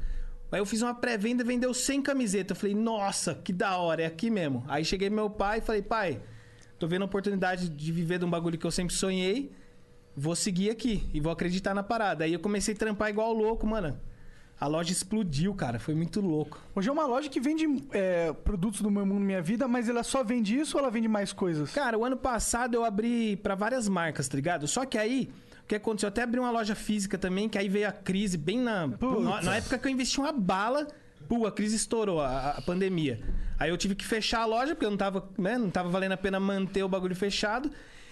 Aí 0.51 0.61
eu 0.61 0.67
fiz 0.67 0.81
uma 0.81 0.95
pré-venda, 0.95 1.45
vendeu 1.45 1.75
100 1.75 2.03
camisetas. 2.03 2.57
Falei, 2.57 2.75
nossa, 2.75 3.35
que 3.35 3.53
da 3.53 3.77
hora, 3.77 4.03
é 4.03 4.07
aqui 4.07 4.31
mesmo. 4.31 4.65
Aí 4.69 4.85
cheguei 4.85 5.11
meu 5.11 5.29
pai 5.29 5.59
e 5.59 5.61
falei, 5.61 5.83
pai, 5.83 6.21
tô 6.79 6.87
vendo 6.87 7.03
a 7.03 7.05
oportunidade 7.05 7.69
de 7.69 7.93
viver 7.93 8.19
de 8.19 8.25
um 8.25 8.31
bagulho 8.31 8.57
que 8.57 8.67
eu 8.67 8.71
sempre 8.71 8.95
sonhei. 8.95 9.53
Vou 10.17 10.35
seguir 10.35 10.71
aqui 10.71 11.09
e 11.13 11.21
vou 11.21 11.31
acreditar 11.31 11.75
na 11.75 11.83
parada. 11.83 12.25
Aí 12.25 12.33
eu 12.33 12.41
comecei 12.41 12.75
a 12.75 12.77
trampar 12.77 13.11
igual 13.11 13.33
louco, 13.33 13.67
mano. 13.67 14.01
A 14.61 14.67
loja 14.67 14.91
explodiu, 14.91 15.55
cara. 15.55 15.79
Foi 15.79 15.95
muito 15.95 16.21
louco. 16.21 16.61
Hoje 16.75 16.89
é 16.89 16.93
uma 16.93 17.07
loja 17.07 17.29
que 17.29 17.41
vende 17.41 17.65
é, 17.93 18.33
produtos 18.33 18.81
do 18.81 18.91
Meu 18.91 19.07
Mundo 19.07 19.21
Minha 19.21 19.41
Vida, 19.41 19.69
mas 19.69 19.89
ela 19.89 20.03
só 20.03 20.25
vende 20.25 20.59
isso 20.59 20.77
ou 20.77 20.83
ela 20.83 20.91
vende 20.91 21.07
mais 21.07 21.33
coisas? 21.33 21.71
Cara, 21.71 21.97
o 21.97 22.05
ano 22.05 22.17
passado 22.17 22.75
eu 22.75 22.85
abri 22.85 23.37
pra 23.37 23.55
várias 23.55 23.89
marcas, 23.89 24.27
tá 24.27 24.35
ligado? 24.37 24.67
Só 24.67 24.85
que 24.85 24.99
aí, 24.99 25.31
o 25.63 25.67
que 25.67 25.77
aconteceu? 25.77 26.09
Eu 26.09 26.11
até 26.11 26.23
abri 26.23 26.41
uma 26.41 26.51
loja 26.51 26.75
física 26.75 27.17
também, 27.17 27.49
que 27.49 27.57
aí 27.57 27.69
veio 27.69 27.89
a 27.89 27.93
crise 27.93 28.37
bem 28.37 28.59
na. 28.59 28.89
Na, 28.89 29.43
na 29.43 29.57
época 29.57 29.79
que 29.79 29.87
eu 29.87 29.93
investi 29.93 30.19
uma 30.19 30.33
bala, 30.33 30.89
pô, 31.29 31.47
a 31.47 31.53
crise 31.53 31.77
estourou, 31.77 32.21
a, 32.21 32.51
a 32.51 32.63
pandemia. 32.63 33.21
Aí 33.59 33.71
eu 33.71 33.77
tive 33.77 33.95
que 33.95 34.05
fechar 34.05 34.41
a 34.41 34.47
loja, 34.47 34.75
porque 34.75 34.87
eu 34.87 34.91
não 34.91 34.99
tava, 34.99 35.29
né, 35.39 35.57
não 35.57 35.71
tava 35.71 35.89
valendo 35.89 36.13
a 36.13 36.17
pena 36.17 36.41
manter 36.41 36.83
o 36.83 36.89
bagulho 36.89 37.15
fechado. 37.15 37.71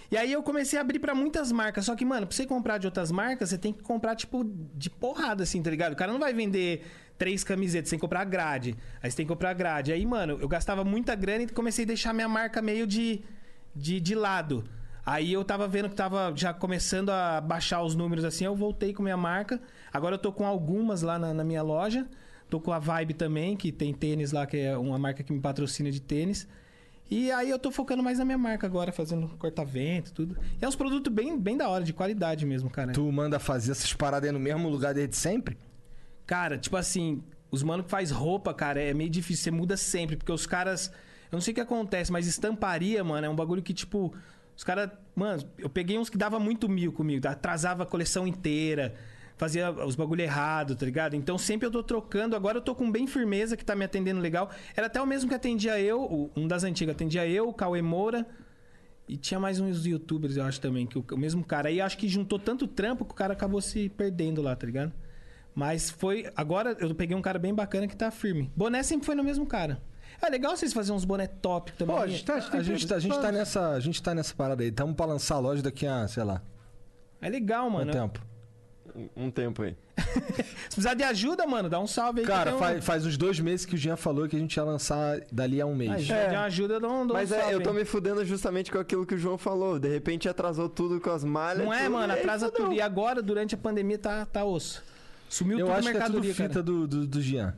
E 0.09 0.17
aí 0.17 0.31
eu 0.31 0.41
comecei 0.41 0.79
a 0.79 0.81
abrir 0.81 0.99
pra 0.99 1.13
muitas 1.13 1.51
marcas. 1.51 1.85
Só 1.85 1.95
que, 1.95 2.05
mano, 2.05 2.27
pra 2.27 2.35
você 2.35 2.45
comprar 2.45 2.77
de 2.77 2.87
outras 2.87 3.11
marcas, 3.11 3.49
você 3.49 3.57
tem 3.57 3.73
que 3.73 3.83
comprar, 3.83 4.15
tipo, 4.15 4.43
de 4.75 4.89
porrada, 4.89 5.43
assim, 5.43 5.61
tá 5.61 5.69
ligado? 5.69 5.93
O 5.93 5.95
cara 5.95 6.11
não 6.11 6.19
vai 6.19 6.33
vender 6.33 6.85
três 7.17 7.43
camisetas, 7.43 7.89
você 7.89 7.91
tem 7.91 7.99
que 7.99 8.05
comprar 8.05 8.23
grade. 8.23 8.75
Aí 9.01 9.11
você 9.11 9.17
tem 9.17 9.25
que 9.25 9.31
comprar 9.31 9.53
grade. 9.53 9.91
Aí, 9.91 10.05
mano, 10.05 10.37
eu 10.39 10.47
gastava 10.47 10.83
muita 10.83 11.15
grana 11.15 11.43
e 11.43 11.47
comecei 11.47 11.83
a 11.83 11.87
deixar 11.87 12.13
minha 12.13 12.29
marca 12.29 12.61
meio 12.61 12.87
de, 12.87 13.21
de, 13.75 13.99
de 13.99 14.15
lado. 14.15 14.63
Aí 15.05 15.31
eu 15.31 15.43
tava 15.43 15.67
vendo 15.67 15.89
que 15.89 15.95
tava 15.95 16.33
já 16.35 16.53
começando 16.53 17.09
a 17.11 17.39
baixar 17.39 17.81
os 17.81 17.95
números 17.95 18.25
assim, 18.25 18.43
eu 18.43 18.55
voltei 18.55 18.93
com 18.93 19.01
minha 19.01 19.15
marca. 19.15 19.61
Agora 19.91 20.15
eu 20.15 20.19
tô 20.19 20.33
com 20.33 20.45
algumas 20.45 21.01
lá 21.01 21.17
na, 21.17 21.33
na 21.33 21.43
minha 21.43 21.63
loja. 21.63 22.05
Tô 22.49 22.59
com 22.59 22.71
a 22.71 22.79
Vibe 22.79 23.13
também, 23.13 23.57
que 23.57 23.71
tem 23.71 23.93
tênis 23.93 24.31
lá, 24.31 24.45
que 24.45 24.57
é 24.57 24.77
uma 24.77 24.97
marca 24.97 25.23
que 25.23 25.33
me 25.33 25.39
patrocina 25.39 25.91
de 25.91 26.01
tênis. 26.01 26.47
E 27.09 27.31
aí 27.31 27.49
eu 27.49 27.57
tô 27.57 27.71
focando 27.71 28.03
mais 28.03 28.19
na 28.19 28.25
minha 28.25 28.37
marca 28.37 28.67
agora, 28.67 28.91
fazendo 28.91 29.29
corta-vento, 29.37 30.11
tudo. 30.13 30.37
E 30.61 30.65
é 30.65 30.67
uns 30.67 30.75
produtos 30.75 31.11
bem, 31.11 31.39
bem 31.39 31.55
da 31.55 31.69
hora, 31.69 31.83
de 31.83 31.93
qualidade 31.93 32.45
mesmo, 32.45 32.69
cara. 32.69 32.91
Tu 32.91 33.11
manda 33.11 33.39
fazer 33.39 33.71
essas 33.71 33.93
paradas 33.93 34.27
aí 34.27 34.33
no 34.33 34.39
mesmo 34.39 34.67
lugar 34.69 34.93
desde 34.93 35.15
sempre? 35.15 35.57
Cara, 36.25 36.57
tipo 36.57 36.75
assim, 36.75 37.23
os 37.49 37.63
mano 37.63 37.83
que 37.83 37.89
faz 37.89 38.11
roupa, 38.11 38.53
cara, 38.53 38.81
é 38.81 38.93
meio 38.93 39.09
difícil. 39.09 39.45
Você 39.45 39.51
muda 39.51 39.77
sempre, 39.77 40.17
porque 40.17 40.31
os 40.31 40.45
caras. 40.45 40.91
Eu 41.31 41.37
não 41.37 41.41
sei 41.41 41.51
o 41.51 41.55
que 41.55 41.61
acontece, 41.61 42.11
mas 42.11 42.27
estamparia, 42.27 43.03
mano, 43.03 43.25
é 43.25 43.29
um 43.29 43.35
bagulho 43.35 43.61
que, 43.61 43.73
tipo. 43.73 44.13
Os 44.55 44.63
caras. 44.63 44.89
Mano, 45.15 45.43
eu 45.57 45.69
peguei 45.69 45.97
uns 45.97 46.09
que 46.09 46.17
dava 46.17 46.39
muito 46.39 46.67
mil 46.67 46.91
comigo, 46.91 47.25
atrasava 47.27 47.83
a 47.83 47.85
coleção 47.85 48.27
inteira, 48.27 48.95
fazia 49.37 49.71
os 49.71 49.95
bagulho 49.95 50.21
errado, 50.21 50.75
tá 50.75 50.85
ligado? 50.85 51.15
Então 51.15 51.37
sempre 51.37 51.65
eu 51.67 51.71
tô 51.71 51.83
trocando. 51.83 52.35
Agora 52.35 52.57
eu 52.57 52.61
tô 52.61 52.75
com 52.75 52.91
bem 52.91 53.07
firmeza, 53.07 53.55
que 53.55 53.63
tá 53.63 53.75
me 53.75 53.85
atendendo 53.85 54.19
legal. 54.19 54.49
Era 54.75 54.87
até 54.87 55.01
o 55.01 55.05
mesmo 55.05 55.29
que 55.29 55.35
atendia 55.35 55.79
eu, 55.79 56.31
um 56.35 56.47
das 56.47 56.63
antigas, 56.63 56.95
atendia 56.95 57.25
eu, 57.27 57.47
o 57.47 57.53
Cauê 57.53 57.81
Moura. 57.81 58.25
E 59.07 59.15
tinha 59.15 59.39
mais 59.39 59.59
uns 59.59 59.85
youtubers, 59.85 60.35
eu 60.35 60.43
acho 60.43 60.59
também, 60.59 60.85
que 60.85 60.97
o, 60.97 61.05
o 61.13 61.17
mesmo 61.17 61.43
cara. 61.43 61.69
Aí 61.69 61.79
acho 61.79 61.97
que 61.97 62.09
juntou 62.09 62.37
tanto 62.37 62.67
trampo 62.67 63.05
que 63.05 63.11
o 63.11 63.15
cara 63.15 63.31
acabou 63.33 63.61
se 63.61 63.87
perdendo 63.87 64.41
lá, 64.41 64.53
tá 64.55 64.65
ligado? 64.65 64.91
Mas 65.55 65.89
foi. 65.89 66.29
Agora 66.35 66.75
eu 66.79 66.93
peguei 66.93 67.15
um 67.15 67.21
cara 67.21 67.39
bem 67.39 67.53
bacana 67.53 67.87
que 67.87 67.95
tá 67.95 68.11
firme. 68.11 68.51
Boné 68.55 68.83
sempre 68.83 69.05
foi 69.05 69.15
no 69.15 69.23
mesmo 69.23 69.45
cara. 69.45 69.81
É 70.21 70.29
legal 70.29 70.57
vocês 70.57 70.73
fazerem 70.73 70.97
uns 70.97 71.05
boné 71.05 71.27
top 71.27 71.71
também. 71.73 71.95
Pô, 71.95 72.01
a 72.01 72.07
gente 72.07 72.25
tá, 72.25 72.35
A 72.35 72.39
gente, 72.39 72.87
tá, 72.87 72.95
a, 72.95 72.99
gente 72.99 73.19
tá 73.19 73.31
nessa, 73.31 73.69
a 73.69 73.79
gente 73.79 74.01
tá 74.01 74.13
nessa 74.15 74.33
parada 74.33 74.63
aí. 74.63 74.71
Tamo 74.71 74.93
pra 74.93 75.05
lançar 75.05 75.35
a 75.35 75.39
loja 75.39 75.61
daqui 75.61 75.85
a, 75.85 76.07
sei 76.07 76.23
lá, 76.23 76.41
É 77.21 77.29
legal, 77.29 77.69
mano. 77.69 77.85
quanto 77.85 77.93
tempo? 77.93 78.36
Um 79.15 79.29
tempo 79.29 79.63
aí. 79.63 79.75
Se 79.97 80.75
precisar 80.75 80.93
de 80.93 81.03
ajuda, 81.03 81.45
mano, 81.45 81.69
dá 81.69 81.79
um 81.79 81.85
salve 81.87 82.21
aí. 82.21 82.25
Cara, 82.25 82.55
um- 82.55 82.59
faz, 82.59 82.83
faz 82.83 83.05
uns 83.05 83.17
dois 83.17 83.39
meses 83.39 83.65
que 83.65 83.75
o 83.75 83.77
Jean 83.77 83.95
falou 83.95 84.27
que 84.27 84.35
a 84.35 84.39
gente 84.39 84.55
ia 84.55 84.63
lançar 84.63 85.19
dali 85.31 85.61
a 85.61 85.65
um 85.65 85.75
mês. 85.75 85.91
precisar 85.91 86.27
de 86.27 86.35
uma 86.35 86.43
ajuda, 86.43 86.79
dá 86.79 86.87
um, 86.87 87.05
dá 87.07 87.13
um 87.13 87.17
Mas 87.17 87.31
é, 87.31 87.39
salve 87.39 87.53
eu 87.53 87.61
tô 87.61 87.73
me 87.73 87.85
fudendo 87.85 88.25
justamente 88.25 88.71
com 88.71 88.79
aquilo 88.79 89.05
que 89.05 89.15
o 89.15 89.17
João 89.17 89.37
falou. 89.37 89.77
De 89.79 89.87
repente 89.89 90.27
atrasou 90.27 90.67
tudo 90.67 90.99
com 90.99 91.11
as 91.11 91.23
malhas. 91.23 91.63
Não 91.65 91.73
é, 91.73 91.83
tudo, 91.83 91.91
mano, 91.93 92.13
atrasa 92.13 92.49
tudo. 92.51 92.73
E 92.73 92.81
agora, 92.81 93.21
durante 93.21 93.55
a 93.55 93.57
pandemia, 93.57 93.97
tá, 93.97 94.25
tá 94.25 94.43
osso. 94.43 94.83
Sumiu 95.29 95.59
Eu 95.59 95.65
tudo 95.67 95.77
acho 95.77 95.89
a 95.89 95.91
que 95.91 95.97
é 95.97 96.05
tudo 96.05 96.33
fita 96.33 96.63
do, 96.63 96.87
do, 96.87 97.05
do 97.05 97.21
Jean. 97.21 97.53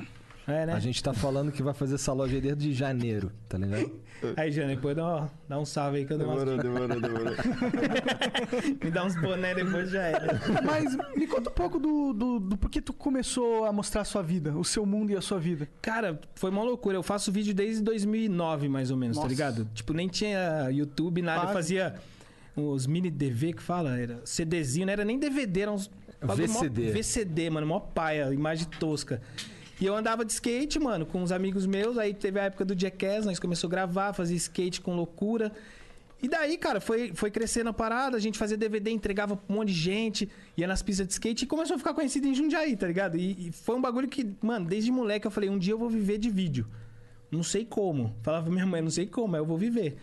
É, 0.48 0.65
né? 0.65 0.74
A 0.74 0.79
gente 0.79 1.01
tá 1.03 1.13
falando 1.13 1.51
que 1.51 1.62
vai 1.62 1.74
fazer 1.75 1.96
essa 1.96 2.12
loja 2.12 2.34
aí 2.36 2.41
desde 2.41 2.74
janeiro, 2.74 3.31
tá 3.48 3.58
ligado? 3.58 3.91
Aí, 4.35 4.51
Jana, 4.51 4.75
depois 4.75 4.95
dá, 4.95 5.05
uma- 5.05 5.31
dá 5.47 5.59
um 5.59 5.65
salve 5.65 5.97
aí 5.99 6.05
que 6.05 6.13
eu 6.13 6.17
dou 6.17 6.27
umas... 6.27 6.39
Demorou, 6.43 6.63
demorou, 6.63 7.01
demorou. 7.01 7.33
Me 8.83 8.91
dá 8.91 9.05
uns 9.05 9.15
boné 9.15 9.53
depois 9.55 9.89
já 9.89 10.01
era. 10.03 10.39
Mas 10.63 10.95
me 11.15 11.27
conta 11.27 11.49
um 11.49 11.53
pouco 11.53 11.79
do, 11.79 12.13
do, 12.13 12.39
do 12.39 12.57
porquê 12.57 12.81
tu 12.81 12.93
começou 12.93 13.65
a 13.65 13.71
mostrar 13.71 14.01
a 14.01 14.05
sua 14.05 14.21
vida, 14.21 14.55
o 14.57 14.63
seu 14.63 14.85
mundo 14.85 15.11
e 15.11 15.15
a 15.15 15.21
sua 15.21 15.39
vida. 15.39 15.67
Cara, 15.81 16.19
foi 16.35 16.49
uma 16.49 16.63
loucura. 16.63 16.97
Eu 16.97 17.03
faço 17.03 17.31
vídeo 17.31 17.53
desde 17.53 17.81
2009, 17.83 18.67
mais 18.69 18.91
ou 18.91 18.97
menos, 18.97 19.15
Nossa. 19.17 19.27
tá 19.27 19.29
ligado? 19.31 19.69
Tipo, 19.73 19.93
nem 19.93 20.07
tinha 20.07 20.69
YouTube, 20.71 21.21
nada. 21.21 21.39
Eu 21.39 21.41
Quase. 21.43 21.53
fazia 21.53 21.95
os 22.55 22.85
mini 22.88 23.09
DV 23.09 23.53
que 23.53 23.61
fala, 23.61 23.97
era 23.97 24.19
CDzinho, 24.25 24.85
não 24.85 24.93
era 24.93 25.05
nem 25.05 25.17
DVD, 25.17 25.61
era 25.61 25.71
uns... 25.71 25.89
bagulho 26.21 26.49
mó- 26.49 26.59
VCD. 26.59 26.91
VCD, 26.91 27.49
mano, 27.49 27.67
mó 27.67 27.79
paia, 27.79 28.33
imagem 28.33 28.67
tosca. 28.79 29.21
E 29.79 29.86
eu 29.86 29.95
andava 29.95 30.25
de 30.25 30.33
skate, 30.33 30.77
mano, 30.77 31.05
com 31.05 31.24
uns 31.24 31.31
amigos 31.31 31.65
meus. 31.65 31.98
Aí 31.98 32.13
teve 32.13 32.39
a 32.39 32.43
época 32.43 32.65
do 32.65 32.77
Jackass, 32.77 33.25
nós 33.25 33.39
começamos 33.39 33.71
a 33.71 33.75
gravar, 33.75 34.13
fazer 34.13 34.36
skate 34.36 34.81
com 34.81 34.95
loucura. 34.95 35.51
E 36.21 36.27
daí, 36.27 36.57
cara, 36.57 36.81
foi, 36.81 37.13
foi 37.13 37.31
crescendo 37.31 37.69
a 37.69 37.74
parada, 37.74 38.17
a 38.17 38.19
gente 38.19 38.38
fazia 38.38 38.57
DVD, 38.57 38.91
entregava 38.91 39.38
pra 39.38 39.55
um 39.55 39.59
monte 39.59 39.69
de 39.69 39.75
gente, 39.75 40.29
ia 40.57 40.67
nas 40.67 40.81
pistas 40.81 41.07
de 41.07 41.13
skate 41.13 41.45
e 41.45 41.48
começou 41.48 41.75
a 41.75 41.77
ficar 41.77 41.93
conhecido 41.93 42.27
em 42.27 42.36
Jundiaí, 42.36 42.75
tá 42.75 42.88
ligado? 42.88 43.15
E, 43.15 43.48
e 43.48 43.51
foi 43.53 43.75
um 43.75 43.81
bagulho 43.81 44.09
que, 44.09 44.29
mano, 44.41 44.65
desde 44.67 44.91
moleque 44.91 45.25
eu 45.25 45.31
falei, 45.31 45.50
um 45.50 45.57
dia 45.57 45.74
eu 45.74 45.77
vou 45.77 45.89
viver 45.89 46.17
de 46.17 46.29
vídeo. 46.29 46.67
Não 47.31 47.41
sei 47.41 47.63
como. 47.63 48.13
Falava 48.21 48.43
pra 48.43 48.53
minha 48.53 48.65
mãe, 48.65 48.81
não 48.81 48.89
sei 48.89 49.07
como, 49.07 49.29
mas 49.29 49.39
eu 49.39 49.45
vou 49.45 49.57
viver. 49.57 49.98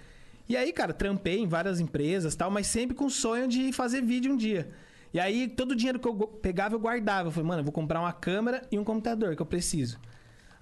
E 0.49 0.57
aí, 0.57 0.73
cara, 0.73 0.95
trampei 0.95 1.41
em 1.41 1.47
várias 1.47 1.81
empresas 1.81 2.35
tal, 2.35 2.51
mas 2.51 2.67
sempre 2.67 2.97
com 2.97 3.07
o 3.07 3.11
sonho 3.11 3.47
de 3.47 3.71
fazer 3.73 4.01
vídeo 4.01 4.33
um 4.33 4.37
dia. 4.37 4.71
E 5.17 5.19
aí, 5.19 5.49
todo 5.49 5.71
o 5.71 5.75
dinheiro 5.75 5.99
que 5.99 6.07
eu 6.07 6.15
pegava, 6.15 6.75
eu 6.75 6.79
guardava. 6.79 7.29
Eu 7.29 7.33
falei, 7.33 7.49
mano, 7.49 7.61
eu 7.61 7.65
vou 7.65 7.73
comprar 7.73 7.99
uma 8.01 8.13
câmera 8.13 8.61
e 8.71 8.79
um 8.79 8.85
computador 8.85 9.35
que 9.35 9.41
eu 9.41 9.47
preciso. 9.47 9.99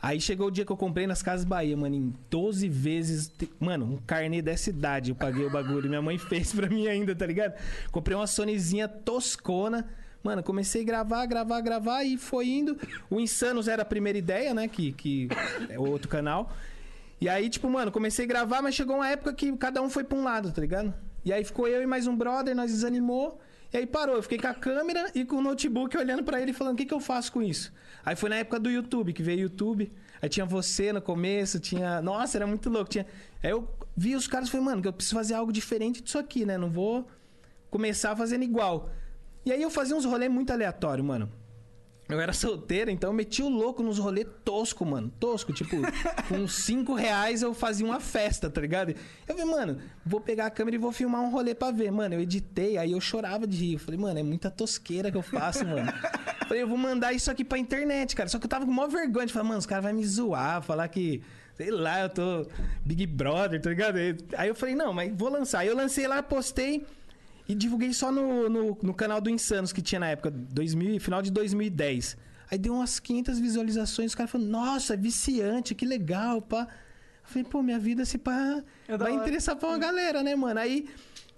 Aí 0.00 0.20
chegou 0.20 0.46
o 0.46 0.50
dia 0.52 0.64
que 0.64 0.70
eu 0.70 0.76
comprei 0.76 1.08
nas 1.08 1.24
Casas 1.24 1.44
Bahia, 1.44 1.76
mano, 1.76 1.96
em 1.96 2.14
12 2.30 2.68
vezes. 2.68 3.32
Mano, 3.58 3.84
um 3.84 3.96
carnê 3.96 4.40
dessa 4.40 4.70
idade 4.70 5.10
eu 5.10 5.16
paguei 5.16 5.44
o 5.44 5.50
bagulho. 5.50 5.88
Minha 5.88 6.00
mãe 6.00 6.18
fez 6.22 6.52
pra 6.52 6.68
mim 6.68 6.86
ainda, 6.86 7.16
tá 7.16 7.26
ligado? 7.26 7.54
Comprei 7.90 8.16
uma 8.16 8.28
Sonyzinha 8.28 8.86
toscona. 8.86 9.88
Mano, 10.22 10.40
comecei 10.40 10.82
a 10.82 10.84
gravar, 10.84 11.26
gravar, 11.26 11.60
gravar 11.60 12.04
e 12.04 12.16
foi 12.16 12.46
indo. 12.46 12.78
O 13.10 13.18
Insanos 13.18 13.66
era 13.66 13.82
a 13.82 13.84
primeira 13.84 14.18
ideia, 14.18 14.54
né? 14.54 14.68
Que, 14.68 14.92
que 14.92 15.28
é 15.68 15.80
outro 15.80 16.08
canal. 16.08 16.52
E 17.20 17.28
aí, 17.28 17.50
tipo, 17.50 17.68
mano, 17.68 17.90
comecei 17.90 18.24
a 18.24 18.28
gravar, 18.28 18.62
mas 18.62 18.76
chegou 18.76 18.94
uma 18.94 19.08
época 19.08 19.32
que 19.32 19.52
cada 19.56 19.82
um 19.82 19.90
foi 19.90 20.04
pra 20.04 20.16
um 20.16 20.22
lado, 20.22 20.52
tá 20.52 20.60
ligado? 20.60 20.94
E 21.24 21.32
aí 21.32 21.42
ficou 21.42 21.66
eu 21.66 21.82
e 21.82 21.86
mais 21.88 22.06
um 22.06 22.14
brother, 22.14 22.54
nós 22.54 22.70
desanimou. 22.70 23.40
E 23.74 23.78
aí 23.78 23.86
parou, 23.86 24.14
eu 24.14 24.22
fiquei 24.22 24.38
com 24.38 24.46
a 24.46 24.54
câmera 24.54 25.10
e 25.16 25.24
com 25.24 25.34
o 25.34 25.42
notebook 25.42 25.98
olhando 25.98 26.22
pra 26.22 26.40
ele 26.40 26.52
falando, 26.52 26.74
o 26.74 26.76
que, 26.76 26.86
que 26.86 26.94
eu 26.94 27.00
faço 27.00 27.32
com 27.32 27.42
isso? 27.42 27.72
Aí 28.04 28.14
foi 28.14 28.30
na 28.30 28.36
época 28.36 28.60
do 28.60 28.70
YouTube, 28.70 29.12
que 29.12 29.20
veio 29.20 29.38
o 29.38 29.42
YouTube. 29.42 29.92
Aí 30.22 30.28
tinha 30.28 30.46
você 30.46 30.92
no 30.92 31.02
começo, 31.02 31.58
tinha... 31.58 32.00
Nossa, 32.00 32.38
era 32.38 32.46
muito 32.46 32.70
louco. 32.70 32.88
Tinha... 32.88 33.04
Aí 33.42 33.50
eu 33.50 33.68
vi 33.96 34.14
os 34.14 34.28
caras 34.28 34.46
e 34.46 34.52
falei, 34.52 34.64
mano, 34.64 34.80
que 34.80 34.86
eu 34.86 34.92
preciso 34.92 35.16
fazer 35.16 35.34
algo 35.34 35.52
diferente 35.52 36.00
disso 36.00 36.16
aqui, 36.16 36.46
né? 36.46 36.56
Não 36.56 36.70
vou 36.70 37.04
começar 37.68 38.14
fazendo 38.14 38.44
igual. 38.44 38.90
E 39.44 39.50
aí 39.50 39.60
eu 39.60 39.70
fazia 39.70 39.96
uns 39.96 40.04
rolês 40.04 40.30
muito 40.30 40.52
aleatórios, 40.52 41.04
mano. 41.04 41.28
Eu 42.06 42.20
era 42.20 42.34
solteiro, 42.34 42.90
então 42.90 43.08
eu 43.10 43.14
meti 43.14 43.42
o 43.42 43.48
louco 43.48 43.82
nos 43.82 43.98
rolês 43.98 44.26
tosco, 44.44 44.84
mano. 44.84 45.10
Tosco, 45.18 45.54
tipo, 45.54 45.76
com 46.28 46.46
5 46.46 46.94
reais 46.94 47.40
eu 47.40 47.54
fazia 47.54 47.86
uma 47.86 47.98
festa, 47.98 48.50
tá 48.50 48.60
ligado? 48.60 48.90
Eu 48.90 49.34
falei, 49.34 49.44
mano, 49.44 49.78
vou 50.04 50.20
pegar 50.20 50.46
a 50.46 50.50
câmera 50.50 50.76
e 50.76 50.78
vou 50.78 50.92
filmar 50.92 51.22
um 51.22 51.30
rolê 51.30 51.54
pra 51.54 51.70
ver. 51.70 51.90
Mano, 51.90 52.14
eu 52.14 52.20
editei, 52.20 52.76
aí 52.76 52.92
eu 52.92 53.00
chorava 53.00 53.46
de 53.46 53.56
rir. 53.56 53.72
Eu 53.74 53.78
falei, 53.78 53.98
mano, 53.98 54.18
é 54.18 54.22
muita 54.22 54.50
tosqueira 54.50 55.10
que 55.10 55.16
eu 55.16 55.22
faço, 55.22 55.64
mano. 55.64 55.90
Eu 55.90 56.44
falei, 56.46 56.62
eu 56.62 56.68
vou 56.68 56.76
mandar 56.76 57.14
isso 57.14 57.30
aqui 57.30 57.42
pra 57.42 57.56
internet, 57.56 58.14
cara. 58.14 58.28
Só 58.28 58.38
que 58.38 58.44
eu 58.44 58.50
tava 58.50 58.66
com 58.66 58.72
maior 58.72 58.90
vergonha 58.90 59.26
de 59.26 59.32
falar, 59.32 59.44
mano, 59.44 59.58
os 59.58 59.66
caras 59.66 59.84
vão 59.84 59.94
me 59.94 60.04
zoar, 60.04 60.62
falar 60.62 60.88
que. 60.88 61.22
Sei 61.56 61.70
lá, 61.70 62.00
eu 62.00 62.08
tô 62.08 62.46
Big 62.84 63.06
Brother, 63.06 63.62
tá 63.62 63.70
ligado? 63.70 63.96
Aí 64.36 64.48
eu 64.48 64.56
falei, 64.56 64.74
não, 64.74 64.92
mas 64.92 65.10
vou 65.14 65.30
lançar. 65.30 65.60
Aí 65.60 65.68
eu 65.68 65.76
lancei 65.76 66.06
lá, 66.06 66.20
postei. 66.20 66.84
E 67.48 67.54
divulguei 67.54 67.92
só 67.92 68.10
no, 68.10 68.48
no, 68.48 68.78
no 68.82 68.94
canal 68.94 69.20
do 69.20 69.28
Insanos 69.28 69.72
que 69.72 69.82
tinha 69.82 69.98
na 70.00 70.08
época, 70.08 70.30
2000, 70.30 70.98
final 71.00 71.20
de 71.20 71.30
2010. 71.30 72.16
Aí 72.50 72.58
deu 72.58 72.74
umas 72.74 72.98
500 73.00 73.38
visualizações, 73.38 74.12
os 74.12 74.14
caras 74.14 74.30
falaram, 74.30 74.50
nossa, 74.50 74.94
é 74.94 74.96
viciante, 74.96 75.74
que 75.74 75.84
legal, 75.84 76.40
pá. 76.40 76.62
Eu 76.62 77.28
falei, 77.30 77.44
pô, 77.44 77.62
minha 77.62 77.78
vida 77.78 78.04
se 78.04 78.18
pá, 78.18 78.62
É 78.88 78.96
vai 78.96 79.12
hora. 79.12 79.22
interessar 79.22 79.56
pra 79.56 79.68
uma 79.68 79.78
galera, 79.78 80.22
né, 80.22 80.34
mano? 80.36 80.60
Aí 80.60 80.86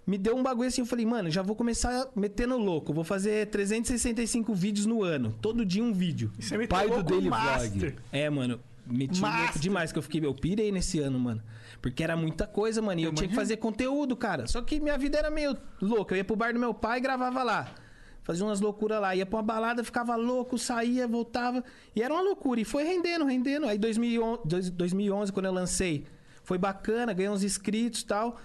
me 0.06 0.16
deu 0.18 0.36
um 0.36 0.42
bagulho 0.42 0.68
assim, 0.68 0.80
eu 0.80 0.86
falei, 0.86 1.04
mano, 1.06 1.30
já 1.30 1.42
vou 1.42 1.56
começar 1.56 2.08
metendo 2.14 2.56
louco. 2.56 2.92
Vou 2.92 3.02
fazer 3.04 3.46
365 3.46 4.54
vídeos 4.54 4.86
no 4.86 5.02
ano, 5.02 5.34
todo 5.40 5.64
dia 5.64 5.82
um 5.82 5.92
vídeo. 5.92 6.30
Isso 6.38 6.54
é 6.54 6.66
Pai 6.66 6.88
do 6.88 7.02
Daily. 7.02 7.28
Vlog. 7.28 7.94
É, 8.12 8.28
mano, 8.30 8.60
meti 8.86 9.20
louco 9.20 9.58
demais 9.58 9.90
que 9.90 9.98
eu 9.98 10.02
fiquei, 10.02 10.24
eu 10.24 10.34
pirei 10.34 10.70
nesse 10.70 11.00
ano, 11.00 11.18
mano. 11.18 11.42
Porque 11.80 12.02
era 12.02 12.16
muita 12.16 12.46
coisa, 12.46 12.80
mano. 12.82 13.00
E 13.00 13.04
eu, 13.04 13.12
tinha 13.12 13.28
que 13.28 13.34
fazer 13.34 13.56
conteúdo, 13.58 14.16
cara. 14.16 14.46
Só 14.46 14.60
que 14.62 14.80
minha 14.80 14.96
vida 14.98 15.18
era 15.18 15.30
meio 15.30 15.56
louca. 15.80 16.14
Eu 16.14 16.18
ia 16.18 16.24
pro 16.24 16.34
bar 16.36 16.52
do 16.52 16.58
meu 16.58 16.72
pai 16.74 16.98
e 16.98 17.00
gravava 17.00 17.42
lá. 17.42 17.68
Fazia 18.24 18.44
umas 18.44 18.60
loucuras 18.60 19.00
lá. 19.00 19.14
Ia 19.14 19.24
pra 19.24 19.36
uma 19.36 19.42
balada, 19.42 19.84
ficava 19.84 20.16
louco, 20.16 20.58
saía, 20.58 21.06
voltava. 21.06 21.62
E 21.94 22.02
era 22.02 22.12
uma 22.12 22.22
loucura. 22.22 22.60
E 22.60 22.64
foi 22.64 22.82
rendendo, 22.82 23.24
rendendo. 23.24 23.66
Aí 23.66 23.78
2011, 23.78 24.40
dois- 24.44 24.70
2011 24.70 25.32
quando 25.32 25.46
eu 25.46 25.52
lancei, 25.52 26.04
foi 26.42 26.58
bacana, 26.58 27.12
ganhei 27.12 27.30
uns 27.30 27.44
inscritos 27.44 28.00
e 28.00 28.06
tal. 28.06 28.40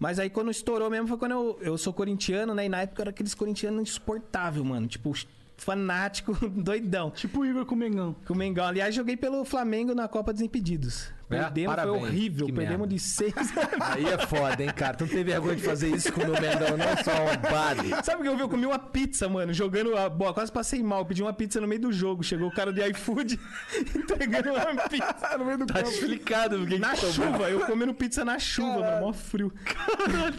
Mas 0.00 0.18
aí 0.18 0.30
quando 0.30 0.50
estourou 0.50 0.88
mesmo 0.90 1.06
foi 1.06 1.18
quando 1.18 1.32
eu, 1.32 1.58
eu 1.60 1.78
sou 1.78 1.92
corintiano, 1.92 2.54
né? 2.54 2.64
E 2.64 2.68
na 2.68 2.80
época 2.82 3.00
eu 3.00 3.04
era 3.04 3.10
aqueles 3.10 3.34
corintianos 3.34 3.82
insuportável, 3.82 4.64
mano. 4.64 4.88
Tipo, 4.88 5.12
fanático, 5.58 6.34
doidão. 6.50 7.10
Tipo 7.10 7.40
o 7.40 7.46
Igor 7.46 7.66
com 7.66 7.74
o 7.74 7.78
Mengão. 7.78 8.16
Com 8.26 8.32
o 8.32 8.36
Mengão. 8.36 8.64
Aliás, 8.66 8.94
joguei 8.94 9.16
pelo 9.16 9.44
Flamengo 9.44 9.94
na 9.94 10.08
Copa 10.08 10.32
dos 10.32 10.42
Impedidos. 10.42 11.12
É? 11.30 11.38
Perdemos, 11.42 11.74
Parabéns. 11.76 11.98
foi 11.98 12.08
horrível. 12.08 12.46
Que 12.46 12.52
Perdemos 12.52 12.78
merda. 12.80 12.94
de 12.94 12.98
seis. 13.00 13.34
Aí 13.80 14.04
é 14.06 14.18
foda, 14.26 14.62
hein, 14.62 14.70
cara? 14.74 14.96
Tu 14.96 15.04
não 15.04 15.10
tem 15.12 15.22
vergonha 15.24 15.56
de 15.56 15.62
fazer 15.62 15.88
isso 15.94 16.12
com 16.12 16.22
o 16.22 16.24
meu 16.24 16.34
Mengão, 16.40 16.76
não 16.76 17.04
só 17.04 17.12
um 17.32 17.38
padre. 17.50 17.88
Sabe 18.04 18.20
o 18.20 18.22
que 18.22 18.28
eu 18.28 18.36
vi? 18.36 18.42
Eu 18.42 18.48
comi 18.48 18.66
uma 18.66 18.78
pizza, 18.78 19.28
mano, 19.28 19.52
jogando 19.52 19.96
a 19.96 20.08
bola. 20.08 20.34
Quase 20.34 20.50
passei 20.50 20.82
mal. 20.82 21.04
Pedi 21.06 21.22
uma 21.22 21.32
pizza 21.32 21.60
no 21.60 21.68
meio 21.68 21.80
do 21.80 21.92
jogo. 21.92 22.22
Chegou 22.24 22.48
o 22.48 22.52
cara 22.52 22.72
de 22.72 22.80
iFood 22.90 23.38
entregando 23.94 24.50
uma 24.52 24.88
pizza. 24.88 25.14
no 25.38 25.44
meio 25.44 25.58
do 25.58 25.66
Tá 25.66 25.80
explicado 25.82 26.58
porque 26.58 26.78
Na 26.78 26.94
que 26.94 27.00
tomou. 27.00 27.12
chuva, 27.14 27.50
eu 27.50 27.60
comendo 27.60 27.94
pizza 27.94 28.24
na 28.24 28.38
chuva, 28.38 28.80
mano, 28.80 29.06
mó 29.06 29.12
frio. 29.12 29.52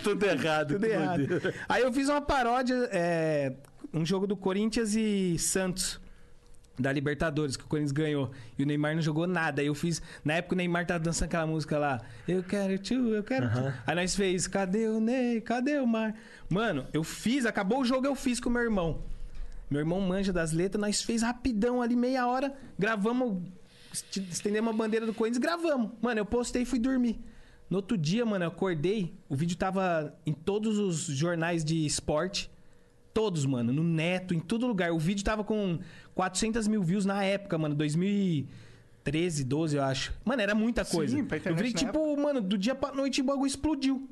Tudo 0.03 0.25
errado. 0.25 0.73
Tudo 0.73 0.85
errado. 0.85 1.25
doideira. 1.25 1.53
Aí 1.69 1.83
eu 1.83 1.93
fiz 1.93 2.09
uma 2.09 2.21
paródia, 2.21 2.75
é, 2.91 3.53
um 3.93 4.05
jogo 4.05 4.27
do 4.27 4.35
Corinthians 4.35 4.93
e 4.95 5.37
Santos. 5.39 6.00
Da 6.79 6.91
Libertadores, 6.91 7.55
que 7.57 7.63
o 7.63 7.67
Corinthians 7.67 7.91
ganhou. 7.91 8.31
E 8.57 8.63
o 8.63 8.65
Neymar 8.65 8.95
não 8.95 9.01
jogou 9.01 9.27
nada. 9.27 9.61
Aí 9.61 9.67
eu 9.67 9.75
fiz. 9.75 10.01
Na 10.23 10.33
época 10.35 10.55
o 10.55 10.57
Neymar 10.57 10.85
tava 10.87 10.99
dançando 11.03 11.27
aquela 11.27 11.45
música 11.45 11.77
lá. 11.77 12.01
Eu 12.27 12.41
quero 12.43 12.77
tio, 12.79 13.13
eu 13.13 13.23
quero 13.23 13.49
tio. 13.51 13.73
Aí 13.85 13.95
nós 13.95 14.15
fez. 14.15 14.47
Cadê 14.47 14.87
o 14.87 14.99
Ney? 14.99 15.41
Cadê 15.41 15.77
o 15.79 15.85
Mar? 15.85 16.15
Mano, 16.49 16.87
eu 16.93 17.03
fiz, 17.03 17.45
acabou 17.45 17.81
o 17.81 17.85
jogo, 17.85 18.07
eu 18.07 18.15
fiz 18.15 18.39
com 18.39 18.49
o 18.49 18.51
meu 18.51 18.61
irmão. 18.63 19.03
Meu 19.69 19.79
irmão 19.79 20.01
manja 20.01 20.33
das 20.33 20.51
letras, 20.51 20.81
nós 20.81 21.01
fez 21.01 21.21
rapidão 21.21 21.81
ali, 21.81 21.95
meia 21.95 22.27
hora, 22.27 22.53
gravamos, 22.77 23.41
est- 23.93 24.17
estendemos 24.29 24.73
a 24.73 24.77
bandeira 24.77 25.05
do 25.05 25.13
Corinthians, 25.13 25.41
gravamos. 25.41 25.91
Mano, 26.01 26.19
eu 26.19 26.25
postei 26.25 26.63
e 26.63 26.65
fui 26.65 26.77
dormir. 26.79 27.21
No 27.69 27.77
outro 27.77 27.97
dia, 27.97 28.25
mano, 28.25 28.43
eu 28.43 28.49
acordei, 28.49 29.13
o 29.29 29.35
vídeo 29.35 29.55
tava 29.55 30.13
em 30.25 30.33
todos 30.33 30.77
os 30.77 31.05
jornais 31.05 31.63
de 31.63 31.85
esporte. 31.85 32.51
Todos, 33.13 33.45
mano, 33.45 33.71
no 33.71 33.83
Neto, 33.83 34.33
em 34.33 34.39
todo 34.39 34.67
lugar. 34.67 34.91
O 34.91 34.99
vídeo 34.99 35.23
tava 35.23 35.41
com 35.43 35.79
400 36.21 36.67
mil 36.67 36.83
views 36.83 37.03
na 37.03 37.23
época, 37.23 37.57
mano, 37.57 37.73
2013, 37.73 39.43
12, 39.43 39.75
eu 39.77 39.83
acho. 39.83 40.13
Mano, 40.23 40.39
era 40.39 40.53
muita 40.53 40.83
Sim, 40.83 40.95
coisa. 40.95 41.23
pra 41.23 41.37
eu 41.37 41.39
internet 41.39 41.63
vi, 41.63 41.73
na 41.73 41.79
tipo, 41.79 42.17
mano, 42.21 42.39
do 42.39 42.57
dia 42.59 42.75
pra 42.75 42.91
noite 42.93 43.21
o 43.21 43.23
bagulho 43.23 43.47
explodiu. 43.47 44.07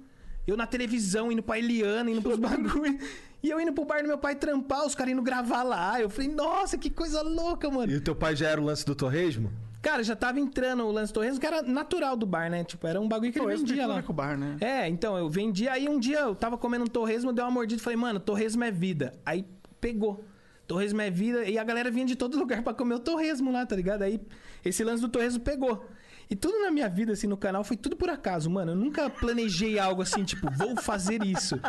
Eu 0.47 0.57
na 0.57 0.65
televisão, 0.65 1.31
indo 1.31 1.43
pra 1.43 1.59
Eliana, 1.59 2.09
indo 2.09 2.19
pros 2.23 2.39
bagulho. 2.41 2.97
E 3.43 3.49
eu 3.51 3.61
indo 3.61 3.71
pro 3.73 3.85
bar 3.85 4.01
do 4.01 4.07
meu 4.07 4.17
pai 4.17 4.35
trampar, 4.35 4.87
os 4.87 4.95
caras 4.95 5.13
indo 5.13 5.21
gravar 5.21 5.61
lá. 5.61 6.01
Eu 6.01 6.09
falei, 6.09 6.31
nossa, 6.31 6.79
que 6.79 6.89
coisa 6.89 7.21
louca, 7.21 7.69
mano. 7.69 7.91
E 7.91 7.97
o 7.97 8.01
teu 8.01 8.15
pai 8.15 8.35
já 8.35 8.49
era 8.49 8.59
o 8.59 8.63
lance 8.63 8.83
do 8.83 8.95
torresmo? 8.95 9.51
Cara, 9.79 10.03
já 10.03 10.15
tava 10.15 10.39
entrando 10.39 10.83
o 10.83 10.91
lance 10.91 11.13
Torresmo, 11.13 11.39
que 11.39 11.45
era 11.47 11.61
natural 11.61 12.17
do 12.17 12.25
bar, 12.25 12.49
né? 12.49 12.65
Tipo, 12.65 12.85
era 12.85 12.99
um 12.99 13.07
bagulho 13.07 13.31
que 13.31 13.37
ele 13.37 13.45
Torresmo 13.45 13.65
vendia 13.67 13.87
lá. 13.87 14.03
com 14.03 14.11
o 14.11 14.15
bar, 14.15 14.35
né? 14.37 14.57
É, 14.59 14.89
então, 14.89 15.15
eu 15.17 15.29
vendia. 15.29 15.71
Aí 15.71 15.87
um 15.87 15.97
dia 15.97 16.19
eu 16.19 16.35
tava 16.35 16.57
comendo 16.57 16.83
um 16.83 16.87
torresmo, 16.87 17.31
dei 17.31 17.41
uma 17.45 17.51
mordida 17.51 17.79
e 17.79 17.83
falei, 17.83 17.95
mano, 17.95 18.19
torresmo 18.19 18.61
é 18.63 18.71
vida. 18.71 19.13
Aí 19.25 19.45
pegou. 19.79 20.21
Torresmo 20.69 21.01
é 21.01 21.09
vida. 21.09 21.45
E 21.45 21.57
a 21.57 21.63
galera 21.63 21.89
vinha 21.89 22.05
de 22.05 22.15
todo 22.15 22.37
lugar 22.37 22.61
pra 22.61 22.75
comer 22.75 22.93
o 22.93 22.99
torresmo 22.99 23.51
lá, 23.51 23.65
tá 23.65 23.75
ligado? 23.75 24.03
Aí 24.03 24.21
esse 24.63 24.83
lance 24.83 25.01
do 25.01 25.09
torresmo 25.09 25.39
pegou. 25.39 25.83
E 26.29 26.35
tudo 26.35 26.59
na 26.59 26.69
minha 26.69 26.87
vida, 26.87 27.11
assim, 27.13 27.25
no 27.25 27.35
canal, 27.35 27.63
foi 27.63 27.75
tudo 27.75 27.95
por 27.97 28.07
acaso, 28.07 28.51
mano. 28.51 28.73
Eu 28.73 28.75
nunca 28.75 29.09
planejei 29.09 29.79
algo 29.79 30.03
assim, 30.03 30.23
tipo, 30.23 30.47
vou 30.51 30.75
fazer 30.77 31.23
isso. 31.23 31.59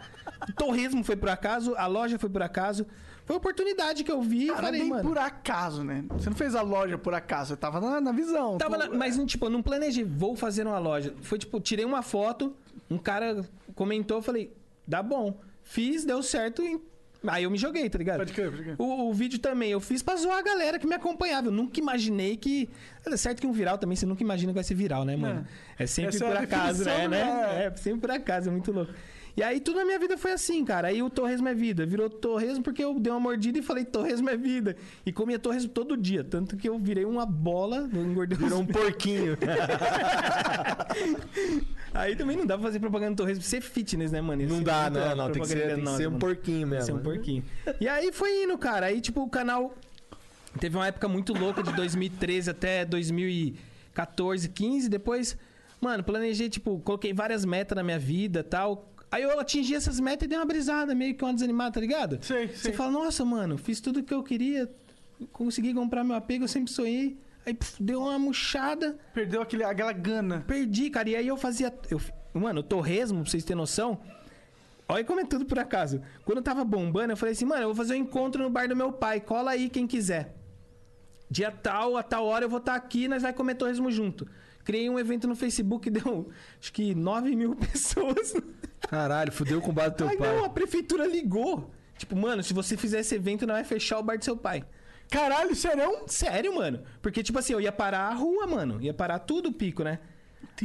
O 0.47 0.53
torresmo 0.53 1.03
foi 1.03 1.17
por 1.17 1.31
acaso, 1.31 1.75
a 1.77 1.87
loja 1.87 2.19
foi 2.19 2.29
por 2.29 2.43
acaso. 2.43 2.87
Foi 3.25 3.37
oportunidade 3.37 4.05
que 4.05 4.13
eu 4.13 4.21
vi 4.21 4.45
e 4.45 4.49
Cara, 4.49 4.63
falei, 4.65 4.81
nem 4.81 4.91
mano. 4.91 5.09
por 5.09 5.17
acaso, 5.17 5.83
né? 5.83 6.05
Você 6.11 6.29
não 6.29 6.37
fez 6.37 6.55
a 6.55 6.61
loja 6.61 6.99
por 6.99 7.15
acaso, 7.15 7.51
você 7.51 7.57
tava 7.57 7.81
na, 7.81 8.03
na 8.03 8.13
visão. 8.13 8.59
Tava 8.59 8.79
Tu- 8.79 8.91
na- 8.91 8.99
mas, 8.99 9.17
tipo, 9.25 9.47
eu 9.47 9.51
não 9.51 9.63
planejei, 9.63 10.05
vou 10.05 10.37
fazer 10.37 10.67
uma 10.67 10.79
loja. 10.79 11.15
Foi 11.23 11.39
tipo, 11.39 11.59
tirei 11.59 11.87
uma 11.87 12.03
foto, 12.03 12.55
um 12.91 12.99
cara 12.99 13.49
comentou, 13.75 14.19
eu 14.19 14.23
falei, 14.23 14.53
dá 14.87 15.03
bom. 15.03 15.41
Fiz, 15.65 16.05
deu 16.05 16.23
certo, 16.23 16.63
e... 16.63 16.79
aí 17.27 17.45
eu 17.45 17.51
me 17.51 17.59
joguei, 17.59 17.89
tá 17.91 17.99
ligado? 17.99 18.19
Pode 18.19 18.33
crer, 18.33 18.51
pode 18.51 18.63
crer. 18.63 18.77
O, 18.79 19.09
o 19.11 19.13
vídeo 19.13 19.39
também, 19.39 19.71
eu 19.71 19.81
fiz 19.81 20.03
pra 20.03 20.17
zoar 20.17 20.39
a 20.39 20.43
galera 20.43 20.79
que 20.79 20.87
me 20.87 20.95
acompanhava. 20.95 21.49
Eu 21.49 21.53
nunca 21.53 21.79
imaginei 21.79 22.37
que. 22.37 22.71
É 23.05 23.17
certo 23.17 23.41
que 23.41 23.47
um 23.47 23.53
viral 23.53 23.79
também, 23.79 23.97
você 23.97 24.07
nunca 24.07 24.23
imagina 24.23 24.53
que 24.53 24.55
vai 24.55 24.65
ser 24.65 24.75
viral, 24.75 25.05
né, 25.05 25.17
mano? 25.17 25.47
É, 25.79 25.87
sempre 25.87 26.17
Essa 26.17 26.25
é 26.25 26.29
por 26.29 26.37
a 26.37 26.41
acaso, 26.41 26.85
né? 26.85 27.09
né? 27.09 27.25
né? 27.25 27.65
É, 27.67 27.77
sempre 27.77 28.01
por 28.01 28.11
acaso, 28.11 28.49
é 28.49 28.53
muito 28.53 28.73
louco. 28.73 28.93
E 29.37 29.43
aí 29.43 29.61
tudo 29.61 29.79
na 29.79 29.85
minha 29.85 29.99
vida 29.99 30.17
foi 30.19 30.33
assim, 30.33 30.65
cara. 30.65 30.89
Aí 30.89 31.03
o 31.03 31.11
torresmo 31.11 31.49
é 31.49 31.55
vida. 31.55 31.87
Virou 31.87 32.09
torresmo 32.11 32.63
porque 32.63 32.83
eu 32.83 32.99
dei 32.99 33.13
uma 33.13 33.21
mordida 33.21 33.59
e 33.59 33.63
falei 33.63 33.85
torresmo 33.85 34.29
é 34.29 34.37
vida. 34.37 34.77
E 35.05 35.13
comia 35.13 35.39
torresmo 35.39 35.71
todo 35.71 35.97
dia. 35.97 36.25
Tanto 36.25 36.57
que 36.57 36.69
eu 36.69 36.79
virei 36.79 37.05
uma 37.05 37.25
bola, 37.25 37.89
engordei 37.93 38.37
Virou 38.37 38.61
um 38.61 38.67
porquinho. 38.67 39.37
Aí 41.93 42.15
também 42.15 42.37
não 42.37 42.47
dá 42.47 42.57
pra 42.57 42.67
fazer 42.67 42.79
propaganda 42.79 43.15
do 43.15 43.17
torresmo 43.17 43.43
ser 43.43 43.61
fitness, 43.61 44.13
né, 44.13 44.21
mano? 44.21 44.43
Não 44.43 44.59
ser 44.59 44.65
dá, 44.65 44.91
muita 44.91 45.15
não, 45.15 45.17
não. 45.17 45.33
Tem 45.33 45.43
que 45.43 45.49
ser, 45.49 45.75
tem 45.75 45.85
que 45.85 45.91
ser 45.91 46.09
um 46.09 46.19
porquinho 46.19 46.69
que 46.69 46.75
ser 46.75 46.93
mesmo. 46.93 46.99
um 46.99 47.03
porquinho. 47.03 47.45
E 47.81 47.89
aí 47.89 48.13
foi 48.13 48.45
indo, 48.45 48.57
cara. 48.59 48.87
Aí, 48.87 49.01
tipo, 49.01 49.23
o 49.23 49.29
canal 49.29 49.75
teve 50.59 50.77
uma 50.77 50.87
época 50.87 51.09
muito 51.09 51.33
louca 51.33 51.63
de 51.63 51.73
2013 51.75 52.51
até 52.51 52.85
2014, 52.85 54.49
15. 54.49 54.89
Depois, 54.89 55.37
mano, 55.81 56.03
planejei, 56.05 56.49
tipo, 56.49 56.79
coloquei 56.81 57.13
várias 57.13 57.45
metas 57.45 57.77
na 57.77 57.83
minha 57.83 57.99
vida 57.99 58.45
tal. 58.45 58.90
Aí 59.11 59.23
eu 59.23 59.39
atingi 59.41 59.75
essas 59.75 59.99
metas 59.99 60.27
e 60.27 60.29
dei 60.29 60.39
uma 60.39 60.45
brisada, 60.45 60.95
meio 60.95 61.15
que 61.15 61.25
uma 61.25 61.35
desanimada, 61.35 61.73
tá 61.73 61.81
ligado? 61.81 62.19
Sei, 62.25 62.49
Você 62.49 62.57
sei. 62.57 62.73
fala, 62.73 62.93
nossa, 62.93 63.25
mano, 63.25 63.59
fiz 63.59 63.81
tudo 63.81 64.03
que 64.05 64.15
eu 64.15 64.23
queria, 64.23 64.71
consegui 65.33 65.75
comprar 65.75 66.05
meu 66.05 66.15
apego, 66.17 66.45
eu 66.45 66.49
sempre 66.49 66.71
sonhei. 66.73 67.19
Aí 67.45 67.55
puf, 67.55 67.83
deu 67.83 68.03
uma 68.03 68.19
murchada. 68.19 68.99
Perdeu 69.13 69.43
aquele, 69.43 69.65
aquela 69.65 69.93
gana. 69.93 70.45
Perdi, 70.47 70.91
cara. 70.91 71.09
E 71.09 71.17
aí 71.17 71.27
eu 71.27 71.37
fazia. 71.37 71.75
Eu, 71.91 72.01
mano, 72.35 72.61
o 72.61 72.63
torresmo, 72.63 73.23
pra 73.23 73.31
vocês 73.31 73.43
terem 73.43 73.57
noção. 73.57 73.99
Olha 74.87 75.05
como 75.05 75.21
é 75.21 75.25
tudo 75.25 75.45
por 75.47 75.59
acaso. 75.59 76.03
Quando 76.25 76.39
eu 76.39 76.45
tava 76.45 76.65
bombando, 76.65 77.13
eu 77.13 77.17
falei 77.17 77.33
assim, 77.33 77.45
mano, 77.45 77.63
eu 77.63 77.69
vou 77.69 77.75
fazer 77.75 77.95
um 77.95 77.99
encontro 77.99 78.43
no 78.43 78.51
bar 78.51 78.69
do 78.69 78.77
meu 78.77 78.93
pai. 78.93 79.21
Cola 79.21 79.53
aí 79.53 79.69
quem 79.71 79.87
quiser. 79.87 80.35
Dia 81.31 81.51
tal, 81.51 81.97
a 81.97 82.03
tal 82.03 82.27
hora 82.27 82.45
eu 82.45 82.49
vou 82.49 82.59
estar 82.59 82.75
aqui 82.75 83.07
nós 83.07 83.23
vai 83.23 83.33
comer 83.33 83.55
torresmo 83.55 83.91
junto. 83.91 84.27
Criei 84.65 84.91
um 84.91 84.99
evento 84.99 85.27
no 85.29 85.35
Facebook, 85.37 85.89
deu 85.91 86.29
acho 86.61 86.73
que 86.73 86.95
9 86.95 87.35
mil 87.37 87.55
pessoas. 87.57 88.35
Caralho, 88.89 89.31
fudeu 89.33 89.61
com 89.61 89.71
o 89.71 89.73
bar 89.73 89.89
do 89.91 89.97
teu 89.97 90.09
Aí 90.09 90.17
pai. 90.17 90.37
não, 90.37 90.45
a 90.45 90.49
prefeitura 90.49 91.07
ligou. 91.07 91.71
Tipo, 91.99 92.17
mano, 92.17 92.43
se 92.43 92.55
você 92.55 92.77
fizer 92.77 93.01
esse 93.01 93.15
evento, 93.15 93.47
não 93.47 93.55
vai 93.55 93.65
fechar 93.65 93.99
o 93.99 94.03
bar 94.03 94.17
do 94.19 94.25
seu 94.25 94.37
pai. 94.37 94.65
Caralho, 95.11 95.55
serão? 95.55 96.07
Sério, 96.09 96.55
mano. 96.55 96.83
Porque, 97.03 97.23
tipo 97.23 97.39
assim, 97.39 97.53
eu 97.53 97.61
ia 97.61 97.73
parar 97.73 98.09
a 98.09 98.15
rua, 98.15 98.47
mano. 98.47 98.81
Ia 98.81 98.95
parar 98.95 99.19
tudo 99.19 99.49
o 99.49 99.53
pico, 99.53 99.83
né? 99.83 99.99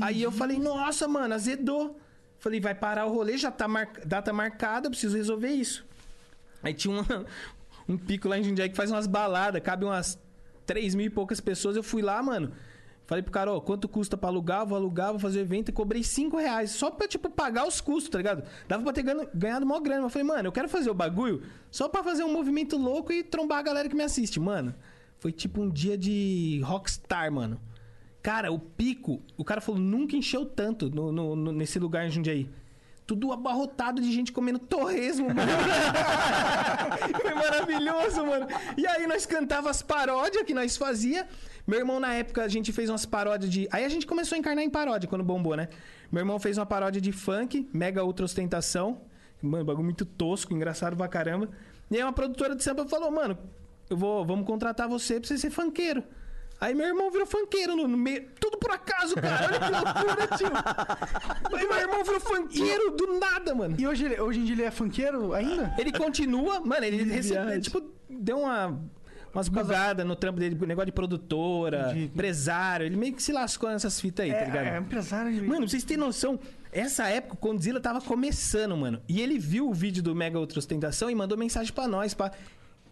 Aí 0.01 0.21
eu 0.21 0.32
falei, 0.32 0.58
nossa, 0.60 1.08
mano, 1.08 1.34
azedou. 1.34 1.99
Falei, 2.39 2.60
vai 2.60 2.75
parar 2.75 3.06
o 3.06 3.13
rolê, 3.13 3.38
já 3.38 3.49
tá 3.51 3.67
mar... 3.67 3.89
data 4.06 4.32
marcada, 4.32 4.88
eu 4.88 4.91
preciso 4.91 5.17
resolver 5.17 5.49
isso. 5.49 5.86
Aí 6.62 6.73
tinha 6.73 6.93
uma- 6.93 7.25
um 7.89 7.97
pico 7.97 8.28
lá 8.28 8.38
em 8.38 8.43
Jundiaí 8.43 8.69
que 8.69 8.75
faz 8.75 8.91
umas 8.91 9.08
baladas, 9.08 9.62
cabe 9.63 9.84
umas 9.84 10.19
3 10.65 10.95
mil 10.95 11.08
e 11.08 11.10
poucas 11.10 11.39
pessoas. 11.41 11.75
Eu 11.75 11.84
fui 11.84 12.01
lá, 12.01 12.21
mano. 12.21 12.51
Falei 13.08 13.22
pro 13.22 13.32
cara, 13.32 13.54
ó, 13.54 13.60
quanto 13.62 13.88
custa 13.88 14.18
pra 14.18 14.30
alugar? 14.30 14.65
Vou 14.65 14.76
alugar, 14.76 15.12
vou 15.12 15.20
fazer 15.20 15.39
o 15.39 15.41
evento 15.41 15.70
e 15.70 15.72
cobrei 15.72 16.04
5 16.04 16.38
reais. 16.38 16.72
Só 16.72 16.89
pra, 16.89 17.08
tipo, 17.08 17.30
pagar 17.30 17.68
os 17.68 17.80
custos, 17.80 18.10
tá 18.10 18.18
ligado? 18.18 18.44
Dava 18.68 18.82
pra 18.84 18.91
ter 18.94 19.04
ganho- 19.04 19.28
ganhado 19.34 19.65
mó 19.65 19.80
grana. 19.80 20.02
Mas 20.04 20.13
falei, 20.13 20.28
mano, 20.28 20.48
eu 20.48 20.52
quero 20.52 20.68
fazer 20.68 20.89
o 20.89 20.94
bagulho 20.94 21.44
só 21.70 21.88
pra 21.88 22.04
fazer 22.04 22.24
um 22.24 22.34
movimento 22.34 22.78
louco 22.78 23.13
e 23.13 23.24
trombar 23.24 23.60
a 23.60 23.62
galera 23.62 23.88
que 23.88 23.96
me 23.96 24.04
assiste. 24.04 24.39
Mano, 24.39 24.74
foi 25.20 25.32
tipo 25.32 25.62
um 25.62 25.70
dia 25.70 25.96
de 25.98 26.62
rockstar, 26.63 27.32
mano. 27.32 27.60
Cara, 28.24 28.52
o 28.52 28.58
pico, 28.58 29.22
o 29.38 29.44
cara 29.46 29.62
falou, 29.62 29.80
nunca 29.80 30.15
encheu 30.15 30.44
tanto 30.44 30.89
no, 30.89 31.12
no- 31.12 31.36
no- 31.36 31.52
nesse 31.52 31.78
lugar 31.78 32.08
em 32.08 32.10
Jundiaí. 32.10 32.50
Tudo 33.06 33.32
abarrotado 33.32 34.02
de 34.02 34.12
gente 34.12 34.32
comendo 34.32 34.58
torresmo, 34.58 35.28
mano. 35.28 35.41
Foi 37.22 37.34
maravilhoso, 37.36 38.26
mano. 38.26 38.48
E 38.76 38.88
aí 38.88 39.06
nós 39.06 39.28
cantava 39.28 39.70
as 39.70 39.84
paródias 39.84 40.44
que 40.44 40.56
nós 40.56 40.76
fazia. 40.76 41.28
Meu 41.67 41.80
irmão, 41.80 41.99
na 41.99 42.13
época, 42.13 42.43
a 42.43 42.47
gente 42.47 42.71
fez 42.71 42.89
umas 42.89 43.06
paródias 43.06 43.49
de. 43.51 43.67
Aí 43.71 43.84
a 43.84 43.89
gente 43.89 44.06
começou 44.06 44.36
a 44.36 44.39
encarnar 44.39 44.63
em 44.63 44.69
paródia 44.69 45.10
quando 45.10 45.23
bombou, 45.23 45.56
né? 45.56 45.67
Meu 46.12 46.21
irmão 46.21 46.39
fez 46.39 46.58
uma 46.58 46.65
paródia 46.65 47.01
de 47.01 47.12
funk, 47.12 47.67
mega 47.73 48.04
ultra 48.04 48.25
ostentação. 48.25 49.01
Mano, 49.41 49.65
bagulho 49.65 49.84
muito 49.86 50.06
tosco, 50.06 50.54
engraçado 50.54 50.95
pra 50.95 51.08
caramba. 51.08 51.49
E 51.89 51.97
aí 51.97 52.04
uma 52.04 52.13
produtora 52.13 52.56
de 52.56 52.63
samba 52.63 52.88
falou, 52.88 53.12
mano, 53.12 53.38
eu 53.89 53.97
vou, 53.97 54.25
vamos 54.25 54.45
contratar 54.45 54.88
você 54.88 55.19
pra 55.19 55.28
você 55.28 55.38
ser 55.38 55.49
funkeiro. 55.49 56.04
Aí 56.62 56.73
meu 56.73 56.88
irmão 56.88 57.12
virou 57.12 57.28
funkeiro 57.28 57.75
no, 57.75 57.88
meio. 57.88 58.28
Tudo 58.39 58.58
por 58.58 58.71
acaso, 58.71 59.13
cara. 59.15 59.45
Olha 59.47 59.60
que 59.60 59.71
loucura, 59.71 60.38
tio. 60.38 61.58
Aí 61.58 61.67
meu 61.67 61.78
irmão 61.78 62.04
virou 62.04 62.19
funkeiro 62.21 62.91
do 62.91 63.19
nada, 63.19 63.54
mano. 63.54 63.75
E 63.78 63.86
hoje, 63.86 64.06
ele- 64.06 64.21
hoje 64.21 64.39
em 64.39 64.45
dia 64.45 64.56
ele 64.56 64.63
é 64.63 64.71
funkeiro 64.71 65.34
ainda? 65.34 65.73
Ele 65.78 65.91
continua, 65.91 66.60
mano, 66.62 66.86
ele 66.86 67.04
recebeu, 67.04 67.60
tipo, 67.60 67.82
deu 68.10 68.39
uma, 68.39 68.80
umas 69.38 69.50
bugadas 69.50 70.06
no 70.06 70.15
trampo 70.15 70.39
dele, 70.39 70.56
negócio 70.65 70.86
de 70.88 70.91
produtora, 70.91 71.88
Entendi. 71.91 72.06
empresário, 72.06 72.86
ele 72.86 72.95
meio 72.95 73.13
que 73.13 73.21
se 73.21 73.32
lascou 73.32 73.69
nessas 73.69 74.00
fitas 74.00 74.26
aí, 74.26 74.32
tá 74.34 74.45
ligado? 74.45 74.65
É, 74.65 74.76
é 74.76 74.80
empresário. 74.80 75.34
de- 75.34 75.41
Mano, 75.41 75.62
pra 75.62 75.67
vocês 75.69 75.84
terem 75.84 76.04
noção, 76.04 76.39
essa 76.71 77.08
época 77.10 77.34
o 77.34 77.38
Condzilla 77.38 77.80
tava 77.80 78.02
começando, 78.02 78.76
mano. 78.78 79.02
E 79.08 79.21
ele 79.21 79.38
viu 79.38 79.69
o 79.69 79.74
vídeo 79.74 80.02
do 80.02 80.15
Mega 80.15 80.39
Ultra 80.39 80.60
Ostentação 80.60 81.10
e 81.10 81.15
mandou 81.15 81.38
mensagem 81.38 81.71
pra 81.74 81.88
nós, 81.88 82.13
pá. 82.13 82.32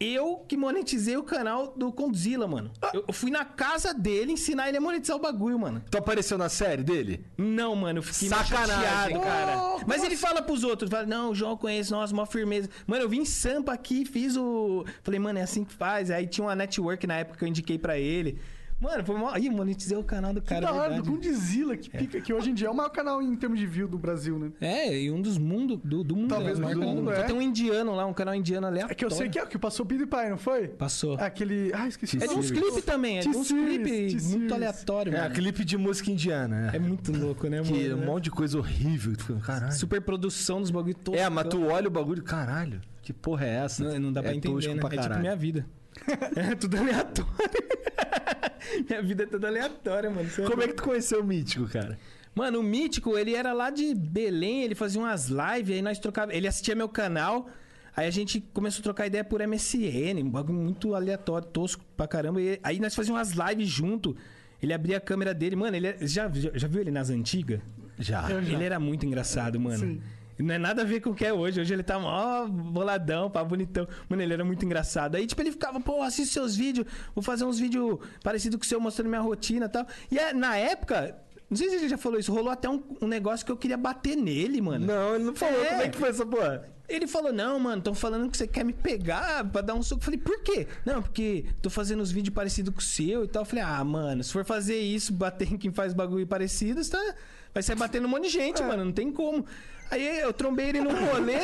Eu 0.04 0.44
que 0.48 0.58
monetizei 0.58 1.18
o 1.18 1.24
canal 1.24 1.74
do 1.76 1.92
Condzilla, 1.92 2.48
mano. 2.48 2.72
Eu, 2.94 3.06
eu 3.08 3.13
fui 3.13 3.32
na 3.32 3.46
casa 3.46 3.94
dele 3.94 4.34
ensinar 4.34 4.68
ele 4.68 4.78
a 4.78 4.82
monetizar 4.82 5.16
o 5.16 5.20
bagulho, 5.20 5.58
mano. 5.60 5.84
Tu 5.89 5.98
apareceu 5.98 6.38
na 6.38 6.50
série 6.50 6.84
dele? 6.84 7.26
Não, 7.38 7.76
mano, 7.76 8.00
eu 8.00 8.04
fiquei 8.04 8.30
meio 8.30 8.44
Sacanagem, 8.44 8.76
chateado, 8.76 9.20
cara. 9.22 9.58
Oh, 9.58 9.80
Mas 9.88 10.04
ele 10.04 10.18
fala 10.18 10.42
pros 10.42 10.63
outros, 10.63 10.89
fala, 10.89 11.06
não, 11.06 11.32
o 11.32 11.36
João 11.36 11.52
eu 11.52 11.58
conheço, 11.58 11.94
nossa, 11.94 12.13
mó 12.13 12.26
firmeza. 12.26 12.70
Mano, 12.86 13.04
eu 13.04 13.10
vim 13.10 13.22
em 13.22 13.26
Sampa 13.26 13.74
aqui, 13.74 14.06
fiz 14.06 14.36
o... 14.36 14.86
Falei, 15.02 15.20
mano, 15.20 15.39
é 15.39 15.44
assim 15.44 15.63
que 15.63 15.74
faz. 15.74 16.12
Aí 16.12 16.28
tinha 16.28 16.46
uma 16.46 16.56
network 16.56 17.06
na 17.08 17.16
época 17.16 17.38
que 17.39 17.44
eu 17.44 17.48
indiquei 17.48 17.78
pra 17.78 17.98
ele. 17.98 18.39
Mano, 18.84 19.06
foi 19.06 19.15
mó... 19.17 19.34
Ih, 19.38 19.50
monetizei 19.50 19.98
o 19.98 20.04
canal 20.04 20.34
do 20.34 20.41
Que 20.41 20.50
cara, 20.50 20.65
da 20.67 20.74
hora, 20.74 21.02
do 21.02 21.12
Godzilla, 21.12 21.78
que 21.78 21.89
pica, 21.89 22.19
que 22.19 22.34
hoje 22.34 22.50
em 22.50 22.54
dia 22.54 22.67
é 22.67 22.69
o 22.69 22.76
maior 22.76 22.89
canal 22.89 23.22
em 23.22 23.34
termos 23.38 23.58
de 23.58 23.65
view 23.65 23.88
do 23.88 23.98
Brasil, 23.98 24.38
né? 24.38 24.52
É, 24.60 25.02
e 25.02 25.10
um 25.10 25.22
dos 25.22 25.38
mundos, 25.38 25.80
do, 25.82 26.04
do 26.04 26.17
mundo. 26.17 26.28
Talvez 26.28 26.60
né? 26.60 26.74
do 26.74 26.82
mundo, 26.82 27.10
é. 27.12 27.24
Tem 27.24 27.34
um 27.34 27.41
indiano 27.41 27.96
lá, 27.96 28.06
um 28.06 28.13
canal 28.13 28.36
indiano 28.36 28.67
aleatório. 28.67 28.91
É 28.91 28.96
que 28.96 29.06
eu 29.06 29.10
sei 29.10 29.30
que 29.30 29.39
é 29.39 29.43
o 29.43 29.48
que 29.48 29.58
passou 29.58 29.86
o 29.86 30.08
Pai, 30.08 30.30
não 30.30 30.38
foi? 30.38 30.67
Passou. 30.67 31.15
Aquele. 31.15 31.72
Ah, 31.74 31.88
esqueci. 31.88 32.22
É 32.22 32.28
de 32.28 32.34
uns 32.34 32.52
clipes 32.52 32.84
também, 32.84 33.19
é 33.19 33.22
de 33.22 33.30
uns 33.30 33.48
clipes 33.48 34.36
muito 34.36 34.54
aleatórios, 34.54 35.15
É, 35.15 35.22
mano. 35.22 35.34
clipe 35.36 35.63
de 35.63 35.78
música 35.78 36.12
indiana, 36.12 36.69
É 36.74 36.76
é. 36.76 36.80
muito 36.80 37.12
louco, 37.12 37.48
né, 37.48 37.62
Que 37.62 37.89
mano? 37.89 38.04
um 38.04 38.06
monte 38.06 38.26
de 38.26 38.32
coisa 38.32 38.58
horrível. 38.58 39.13
Caralho. 39.46 39.72
Super 39.72 40.02
produção 40.02 40.60
dos 40.60 40.72
bagulho 40.72 40.96
todos. 40.96 41.19
É, 41.19 41.30
mas 41.30 41.48
tu 41.48 41.65
olha 41.67 41.88
o 41.88 41.91
bagulho, 41.91 42.22
caralho. 42.22 42.82
Que 43.02 43.13
porra 43.13 43.46
é 43.46 43.56
essa? 43.65 43.84
Não, 43.84 44.00
não 44.00 44.13
dá 44.13 44.22
pra 44.22 44.32
é 44.32 44.36
entender, 44.36 44.54
tosco 44.54 44.74
né? 44.74 44.82
pra 44.82 44.96
É 44.96 44.98
tipo 44.98 45.19
minha 45.19 45.36
vida. 45.36 45.65
É 46.36 46.56
tudo 46.56 46.77
aleatório. 46.77 47.32
minha 48.89 49.01
vida 49.01 49.23
é 49.23 49.25
toda 49.25 49.47
aleatória, 49.47 50.10
mano. 50.10 50.29
Você 50.29 50.43
Como 50.43 50.62
é 50.62 50.67
que 50.67 50.73
tu 50.73 50.84
conheceu 50.84 51.21
o 51.21 51.23
Mítico, 51.23 51.67
cara? 51.67 51.97
Mano, 52.36 52.60
o 52.60 52.63
Mítico, 52.63 53.17
ele 53.17 53.36
era 53.36 53.53
lá 53.53 53.69
de 53.69 53.93
Belém, 53.93 54.63
ele 54.63 54.73
fazia 54.75 54.99
umas 54.99 55.27
lives, 55.27 55.75
aí 55.75 55.82
nós 55.82 55.99
trocava. 55.99 56.34
Ele 56.34 56.47
assistia 56.47 56.73
meu 56.75 56.89
canal, 56.89 57.47
aí 57.95 58.08
a 58.08 58.12
gente 58.12 58.41
começou 58.53 58.79
a 58.82 58.84
trocar 58.84 59.06
ideia 59.08 59.23
por 59.23 59.39
MSN, 59.47 60.19
um 60.23 60.29
bagulho 60.29 60.58
muito 60.58 60.95
aleatório, 60.95 61.47
tosco 61.47 61.84
pra 61.95 62.08
caramba. 62.08 62.41
E 62.41 62.60
aí 62.63 62.79
nós 62.79 62.95
fazíamos 62.95 63.19
umas 63.36 63.49
lives 63.51 63.69
junto. 63.69 64.15
Ele 64.62 64.73
abria 64.73 64.97
a 64.97 65.01
câmera 65.01 65.34
dele, 65.34 65.56
mano, 65.56 65.75
ele 65.75 65.88
é- 65.88 65.97
já, 66.01 66.29
já, 66.34 66.49
já 66.56 66.67
viu 66.67 66.82
ele 66.82 66.91
nas 66.91 67.10
antigas? 67.10 67.60
Já. 67.99 68.27
Já. 68.27 68.38
Ele 68.41 68.63
era 68.63 68.79
muito 68.79 69.06
engraçado, 69.06 69.60
mano. 69.60 69.77
Sim. 69.77 70.01
Não 70.43 70.56
é 70.56 70.58
nada 70.58 70.82
a 70.82 70.86
ver 70.86 70.99
com 70.99 71.12
o 71.12 71.15
que 71.15 71.25
é 71.25 71.34
hoje. 71.34 71.62
Hoje 71.62 71.73
ele 71.73 71.84
tá 71.84 71.97
mó 71.97 72.45
boladão, 72.47 73.29
pá, 73.29 73.43
bonitão. 73.43 73.88
Mano, 74.10 74.21
ele 74.21 74.34
era 74.34 74.43
muito 74.43 74.65
engraçado. 74.65 75.15
Aí, 75.15 75.25
tipo, 75.25 75.41
ele 75.41 75.51
ficava, 75.51 75.79
pô, 75.79 76.01
assiste 76.01 76.34
seus 76.34 76.56
vídeos, 76.56 76.86
vou 77.15 77.23
fazer 77.23 77.45
uns 77.45 77.58
vídeos 77.58 77.99
parecidos 78.21 78.58
com 78.58 78.63
o 78.63 78.67
seu, 78.67 78.79
mostrando 78.79 79.08
minha 79.08 79.21
rotina 79.21 79.67
e 79.67 79.69
tal. 79.69 79.88
E 80.12 80.19
é, 80.19 80.34
na 80.34 80.58
época, 80.58 81.15
não 81.49 81.58
sei 81.58 81.69
se 81.69 81.75
ele 81.75 81.89
já 81.89 81.97
falou 81.97 82.19
isso, 82.19 82.34
rolou 82.34 82.51
até 82.51 82.69
um, 82.69 82.84
um 83.01 83.08
negócio 83.08 83.45
que 83.45 83.51
eu 83.51 83.58
queria 83.58 83.77
bater 83.77 84.15
nele, 84.17 84.60
mano. 84.62 84.86
Não, 84.86 85.15
ele 85.15 85.23
não 85.23 85.36
falou. 85.36 85.63
É. 85.63 85.69
Como 85.69 85.82
é 85.82 85.89
que 85.89 85.97
foi 85.97 86.10
essa 86.10 86.25
porra? 86.25 86.73
Ele 86.89 87.08
falou, 87.08 87.32
não, 87.32 87.58
mano, 87.60 87.77
estão 87.77 87.95
falando 87.95 88.29
que 88.29 88.38
você 88.38 88.45
quer 88.45 88.65
me 88.65 88.73
pegar 88.73 89.49
pra 89.49 89.62
dar 89.62 89.73
um 89.73 89.82
soco. 89.82 90.01
Eu 90.01 90.06
falei, 90.06 90.19
por 90.19 90.43
quê? 90.43 90.67
Não, 90.86 91.01
porque 91.01 91.45
tô 91.62 91.69
fazendo 91.69 92.01
uns 92.01 92.12
vídeos 92.12 92.36
parecidos 92.36 92.73
com 92.73 92.82
o 92.82 92.84
seu 92.84 93.23
e 93.23 93.27
tal. 93.27 93.43
Eu 93.43 93.45
falei, 93.45 93.63
ah, 93.63 93.84
mano, 93.84 94.21
se 94.23 94.34
for 94.34 94.43
fazer 94.43 94.77
isso, 94.79 95.13
bater 95.13 95.51
em 95.51 95.58
quem 95.58 95.71
faz 95.71 95.93
bagulho 95.93 96.27
parecido, 96.27 96.88
tá... 96.88 97.15
vai 97.53 97.63
sair 97.63 97.77
batendo 97.77 98.06
um 98.06 98.10
monte 98.10 98.23
de 98.23 98.29
gente, 98.29 98.62
mano, 98.62 98.84
não 98.84 98.91
tem 98.91 99.12
como. 99.12 99.45
Aí 99.93 100.21
eu 100.21 100.34
trombei 100.34 100.69
ele 100.69 100.82
num 100.82 101.06
rolê 101.06 101.41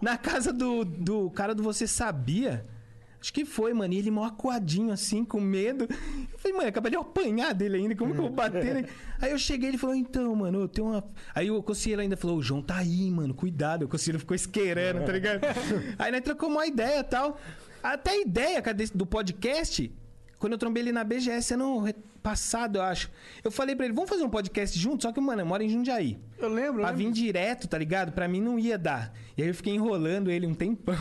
na 0.00 0.16
casa 0.16 0.50
do, 0.50 0.82
do 0.82 1.30
cara 1.30 1.54
do 1.54 1.62
Você 1.62 1.86
Sabia. 1.86 2.64
Acho 3.20 3.32
que 3.34 3.44
foi, 3.44 3.74
mano. 3.74 3.92
E 3.92 3.98
ele 3.98 4.10
mó 4.10 4.24
acuadinho, 4.24 4.90
assim, 4.90 5.24
com 5.26 5.38
medo. 5.40 5.86
Eu 6.32 6.38
falei, 6.38 6.56
mano, 6.56 6.68
acabei 6.70 6.90
de 6.90 6.96
eu 6.96 7.02
apanhar 7.02 7.52
dele 7.52 7.76
ainda. 7.76 7.94
Como 7.94 8.14
que 8.14 8.18
eu 8.18 8.22
vou 8.22 8.32
bater 8.32 8.64
nele? 8.64 8.88
Aí 9.20 9.30
eu 9.30 9.38
cheguei 9.38 9.68
ele 9.68 9.78
falou, 9.78 9.94
então, 9.94 10.34
mano, 10.34 10.62
eu 10.62 10.68
tenho 10.68 10.88
uma. 10.88 11.04
Aí 11.34 11.50
o 11.50 11.62
conselheiro 11.62 12.00
ainda 12.00 12.16
falou, 12.16 12.38
o 12.38 12.42
João 12.42 12.62
tá 12.62 12.78
aí, 12.78 13.10
mano, 13.10 13.34
cuidado. 13.34 13.84
O 13.84 13.88
conselheiro 13.88 14.18
ficou 14.18 14.34
esquerando, 14.34 15.04
tá 15.04 15.12
ligado? 15.12 15.42
aí 15.98 16.10
nós 16.10 16.22
trocamos 16.22 16.56
uma 16.56 16.66
ideia 16.66 17.00
e 17.00 17.04
tal. 17.04 17.38
Até 17.82 18.12
a 18.12 18.20
ideia 18.22 18.62
do 18.94 19.04
podcast, 19.04 19.92
quando 20.42 20.54
eu 20.54 20.58
trombei 20.58 20.82
ele 20.82 20.90
na 20.90 21.04
BGS 21.04 21.54
ano 21.54 21.88
passado, 22.20 22.78
eu 22.78 22.82
acho. 22.82 23.08
Eu 23.44 23.50
falei 23.52 23.76
pra 23.76 23.84
ele, 23.84 23.94
vamos 23.94 24.10
fazer 24.10 24.24
um 24.24 24.28
podcast 24.28 24.76
junto? 24.76 25.04
Só 25.04 25.12
que, 25.12 25.20
mano, 25.20 25.42
eu 25.42 25.46
moro 25.46 25.62
em 25.62 25.68
Jundiaí. 25.68 26.18
Eu 26.36 26.48
lembro. 26.48 26.80
Pra 26.80 26.90
lembro. 26.90 26.96
vir 27.04 27.12
direto, 27.12 27.68
tá 27.68 27.78
ligado? 27.78 28.10
Pra 28.10 28.26
mim 28.26 28.40
não 28.40 28.58
ia 28.58 28.76
dar. 28.76 29.14
E 29.36 29.42
aí 29.42 29.48
eu 29.48 29.54
fiquei 29.54 29.72
enrolando 29.72 30.32
ele 30.32 30.44
um 30.44 30.52
tempão. 30.52 30.96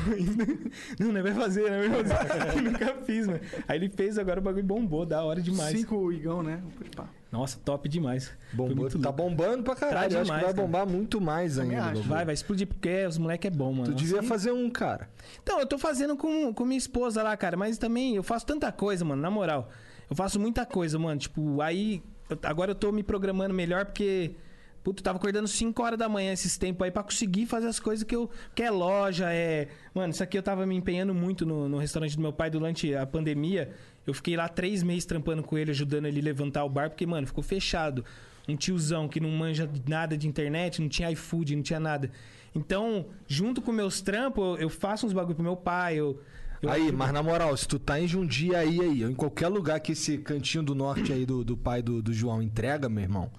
Não, 1.00 1.12
não 1.12 1.24
vai 1.24 1.34
fazer, 1.34 1.72
não 1.72 1.90
vai 1.90 2.06
fazer. 2.06 2.58
Eu 2.58 2.62
nunca 2.72 2.96
fiz, 3.04 3.26
mano. 3.26 3.40
Aí 3.68 3.80
ele 3.80 3.90
fez, 3.90 4.20
agora 4.20 4.40
o 4.40 4.44
bagulho 4.44 4.64
bombou, 4.64 5.08
da 5.08 5.24
hora 5.24 5.42
demais. 5.42 5.76
Cinco 5.76 5.96
o 5.96 6.14
Igão, 6.14 6.44
né? 6.44 6.62
Pá. 6.96 7.10
Nossa, 7.32 7.58
top 7.64 7.88
demais. 7.88 8.30
Bombou, 8.52 8.90
tá 8.90 8.98
louco. 8.98 9.14
bombando 9.14 9.64
pra 9.64 9.74
caralho. 9.76 10.10
Tá 10.10 10.16
Eu 10.16 10.22
acho 10.22 10.32
que 10.32 10.38
demais, 10.38 10.44
vai 10.44 10.54
cara. 10.54 10.68
bombar 10.68 10.86
muito 10.88 11.22
mais 11.22 11.56
Também 11.56 11.78
ainda. 11.78 11.92
acho. 12.00 12.10
Vai, 12.10 12.26
vai 12.26 12.34
explodir, 12.34 12.68
porque 12.68 13.06
os 13.06 13.18
moleque 13.18 13.48
é 13.48 13.50
bom, 13.50 13.72
mano. 13.72 13.86
Tu 13.86 13.96
devia 13.96 14.22
fazer 14.22 14.52
um, 14.52 14.70
cara. 14.70 15.08
Então, 15.42 15.58
eu 15.60 15.66
tô 15.66 15.78
fazendo 15.78 16.18
com, 16.18 16.54
com 16.54 16.66
minha 16.66 16.78
esposa 16.78 17.24
lá, 17.24 17.36
cara. 17.38 17.56
Mas 17.56 17.78
também 17.78 18.18
eu 18.18 18.24
faço 18.24 18.46
tanta 18.46 18.70
coisa, 18.72 19.06
mano, 19.06 19.22
na 19.22 19.32
moral. 19.32 19.70
Eu 20.10 20.16
faço 20.16 20.38
muita 20.42 20.66
coisa, 20.66 21.00
mano. 21.00 21.18
Tipo, 21.20 21.62
aí. 21.62 22.04
eu- 22.30 22.38
agora 22.44 22.72
eu 22.72 22.76
tô 22.76 22.92
me 22.92 23.02
programando 23.02 23.54
melhor 23.54 23.86
porque. 23.86 24.36
Puta, 24.84 25.00
eu 25.00 25.04
tava 25.04 25.20
acordando 25.20 25.48
5 25.48 25.84
horas 25.84 25.98
da 26.00 26.10
manhã 26.10 26.34
esses 26.34 26.58
tempos 26.58 26.84
aí 26.84 26.90
pra 26.90 27.04
conseguir 27.04 27.46
fazer 27.46 27.68
as 27.68 27.80
coisas 27.80 28.04
que 28.04 28.16
eu. 28.16 28.28
Que 28.56 28.64
é 28.64 28.72
loja, 28.72 29.32
é. 29.32 29.68
Mano, 29.94 30.12
isso 30.12 30.24
aqui 30.24 30.36
eu 30.38 30.42
tava 30.42 30.66
me 30.66 30.76
empenhando 30.76 31.14
muito 31.14 31.46
no, 31.46 31.70
no 31.70 31.78
restaurante 31.78 32.16
do 32.16 32.22
meu 32.22 32.34
pai 32.34 32.50
durante 32.50 32.94
a 32.96 33.06
pandemia. 33.06 33.72
Eu 34.06 34.14
fiquei 34.14 34.36
lá 34.36 34.48
três 34.50 34.82
meses 34.84 35.06
trampando 35.06 35.44
com 35.44 35.58
ele, 35.58 35.72
ajudando 35.72 36.06
ele 36.08 36.20
a 36.20 36.24
levantar 36.24 36.64
o 36.66 36.70
bar, 36.70 36.90
porque, 36.90 37.06
mano, 37.06 37.28
ficou 37.28 37.44
fechado. 37.44 38.04
Um 38.48 38.56
tiozão 38.56 39.08
que 39.08 39.20
não 39.20 39.30
manja 39.30 39.70
nada 39.88 40.18
de 40.18 40.28
internet, 40.28 40.82
não 40.82 40.90
tinha 40.90 41.12
iFood, 41.12 41.56
não 41.56 41.64
tinha 41.64 41.80
nada. 41.80 42.10
Então, 42.54 43.06
junto 43.28 43.62
com 43.62 43.72
meus 43.72 44.02
trampos, 44.02 44.60
eu- 44.60 44.70
faço 44.70 45.06
uns 45.06 45.14
bagulho 45.14 45.36
pro 45.36 45.44
meu 45.44 45.56
pai, 45.56 45.96
eu. 45.96 46.20
eu 46.62 46.70
Aí, 46.70 46.82
ajudo- 46.82 46.98
mas 46.98 47.14
na 47.14 47.24
moral, 47.24 47.56
se 47.56 47.68
tu 47.68 47.78
tá 47.80 48.00
em 48.02 48.08
Jundiaí 48.08 48.82
aí, 48.82 49.04
ou 49.06 49.10
em 49.12 49.16
qualquer 49.16 49.48
lugar 49.48 49.80
que 49.80 49.92
esse 49.94 50.18
cantinho 50.18 50.64
do 50.64 50.76
norte 50.76 51.14
aí 51.14 51.26
do, 51.26 51.44
do 51.46 51.56
pai 51.56 51.82
do, 51.82 52.02
do 52.02 52.12
João 52.12 52.42
entrega, 52.42 52.90
meu 52.90 53.04
irmão, 53.04 53.32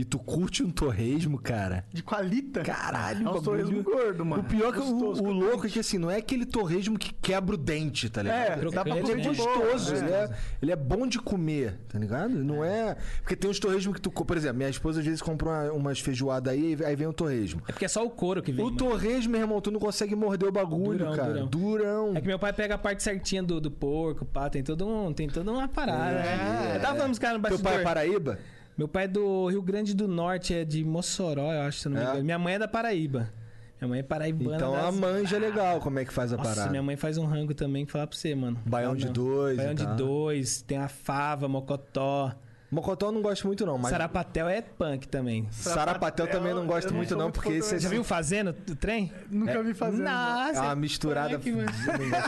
e 0.00 0.04
tu 0.04 0.18
curte 0.18 0.62
um 0.62 0.70
torresmo, 0.70 1.38
cara. 1.38 1.84
De 1.92 2.02
qualita. 2.02 2.62
Caralho, 2.62 3.26
é 3.26 3.30
o 3.30 3.36
um 3.36 3.42
torresmo 3.42 3.82
gordo, 3.82 4.24
mano. 4.24 4.42
O 4.42 4.46
pior 4.46 4.68
é 4.68 4.72
que 4.72 4.78
o, 4.78 4.90
Gostoso, 4.92 5.22
o 5.22 5.30
louco 5.32 5.66
é 5.66 5.70
que 5.70 5.78
assim, 5.78 5.98
não 5.98 6.10
é 6.10 6.16
aquele 6.16 6.46
torresmo 6.46 6.98
que 6.98 7.12
quebra 7.14 7.54
o 7.54 7.58
dente, 7.58 8.08
tá 8.08 8.22
ligado? 8.22 8.66
É, 8.68 8.70
dá 8.70 8.82
pra 8.84 8.96
comer 8.96 9.10
Ele 9.10 9.12
é 9.12 9.16
né? 9.16 9.22
gostoso, 9.34 9.92
né? 9.94 9.98
ele, 10.00 10.10
é, 10.12 10.30
ele 10.62 10.72
é 10.72 10.76
bom 10.76 11.06
de 11.06 11.18
comer, 11.18 11.78
tá 11.88 11.98
ligado? 11.98 12.30
Não 12.30 12.64
é. 12.64 12.96
Porque 13.22 13.36
tem 13.36 13.50
uns 13.50 13.58
torresmos 13.58 13.94
que 13.94 14.00
tu. 14.00 14.10
Por 14.10 14.36
exemplo, 14.36 14.56
minha 14.58 14.70
esposa 14.70 15.00
às 15.00 15.06
vezes 15.06 15.20
compra 15.22 15.48
uma- 15.48 15.72
umas 15.72 16.00
feijoadas 16.00 16.52
aí, 16.52 16.76
aí 16.84 16.96
vem 16.96 17.06
o 17.06 17.12
torresmo. 17.12 17.62
É 17.68 17.72
porque 17.72 17.84
é 17.84 17.88
só 17.88 18.04
o 18.04 18.10
couro 18.10 18.42
que 18.42 18.52
vem. 18.52 18.62
O 18.64 18.66
mano. 18.66 18.76
torresmo, 18.78 19.32
meu 19.32 19.40
irmão, 19.40 19.60
tu 19.60 19.70
não 19.70 19.80
consegue 19.80 20.14
morder 20.14 20.48
o 20.48 20.52
bagulho, 20.52 20.98
Durão, 20.98 21.16
cara. 21.16 21.32
durão. 21.32 21.46
Durão. 21.46 22.16
É 22.16 22.20
que 22.20 22.26
meu 22.26 22.38
pai 22.38 22.52
pega 22.52 22.74
a 22.74 22.78
parte 22.78 23.02
certinha 23.02 23.42
do, 23.42 23.60
do 23.60 23.70
porco, 23.70 24.24
pá, 24.24 24.48
tem 24.48 24.62
todo 24.62 24.86
um, 24.86 25.12
tem 25.12 25.28
toda 25.28 25.50
uma 25.50 25.68
parada. 25.68 26.20
É, 26.20 26.76
Eu 26.76 26.80
tava 26.80 26.96
falando 26.96 27.12
os 27.12 27.18
caras 27.18 27.36
no 27.36 27.42
Teu 27.42 27.50
bastidor. 27.58 27.72
pai 27.72 27.80
é 27.80 27.84
Paraíba? 27.84 28.38
Meu 28.80 28.88
pai 28.88 29.04
é 29.04 29.08
do 29.08 29.46
Rio 29.48 29.60
Grande 29.60 29.92
do 29.94 30.08
Norte, 30.08 30.54
é 30.54 30.64
de 30.64 30.82
Mossoró, 30.82 31.52
eu 31.52 31.60
acho, 31.60 31.80
se 31.80 31.88
não 31.90 31.96
me 31.98 32.00
É? 32.02 32.04
engano. 32.08 32.24
Minha 32.24 32.38
mãe 32.38 32.54
é 32.54 32.58
da 32.58 32.66
Paraíba. 32.66 33.30
Minha 33.78 33.88
mãe 33.90 33.98
é 34.00 34.02
paraibana. 34.02 34.56
Então 34.56 34.74
a 34.74 34.82
das- 34.84 34.94
manja 34.96 35.36
é 35.36 35.38
legal 35.38 35.80
como 35.80 35.98
é 35.98 36.04
que 36.06 36.10
faz 36.14 36.32
a 36.32 36.38
Nossa, 36.38 36.48
parada. 36.48 36.70
minha 36.70 36.82
mãe 36.82 36.96
faz 36.96 37.18
um 37.18 37.26
rango 37.26 37.52
também 37.52 37.84
que 37.84 37.92
falar 37.92 38.06
pra 38.06 38.16
você, 38.16 38.34
mano. 38.34 38.58
Baião 38.64 38.92
Não, 38.92 38.96
de 38.96 39.04
não. 39.04 39.12
dois 39.12 39.56
Baião 39.58 39.74
de 39.74 39.86
dois, 39.96 40.62
tem 40.62 40.78
a 40.78 40.88
fava, 40.88 41.46
mocotó. 41.46 42.34
Mocotó 42.70 43.06
eu 43.06 43.12
não 43.12 43.20
gosto 43.20 43.46
muito, 43.48 43.66
não, 43.66 43.76
mas. 43.76 43.90
Sarapatel 43.90 44.48
é 44.48 44.62
punk 44.62 45.08
também. 45.08 45.48
Sarapatel 45.50 46.28
também 46.28 46.54
não 46.54 46.66
gosto 46.66 46.90
não 46.90 46.96
muito, 46.98 47.16
não, 47.16 47.24
muito 47.24 47.34
porque 47.34 47.54
esse 47.54 47.70
também, 47.70 47.80
Já 47.82 47.88
viu 47.88 48.04
fazendo 48.04 48.50
o 48.50 48.76
trem? 48.76 49.12
Nunca 49.28 49.60
vi 49.62 49.74
fazendo. 49.74 50.04
Nossa, 50.04 50.58
É 50.58 50.60
uma 50.60 50.76
misturada. 50.76 51.36
punk, 51.38 51.50
mano. 51.50 51.68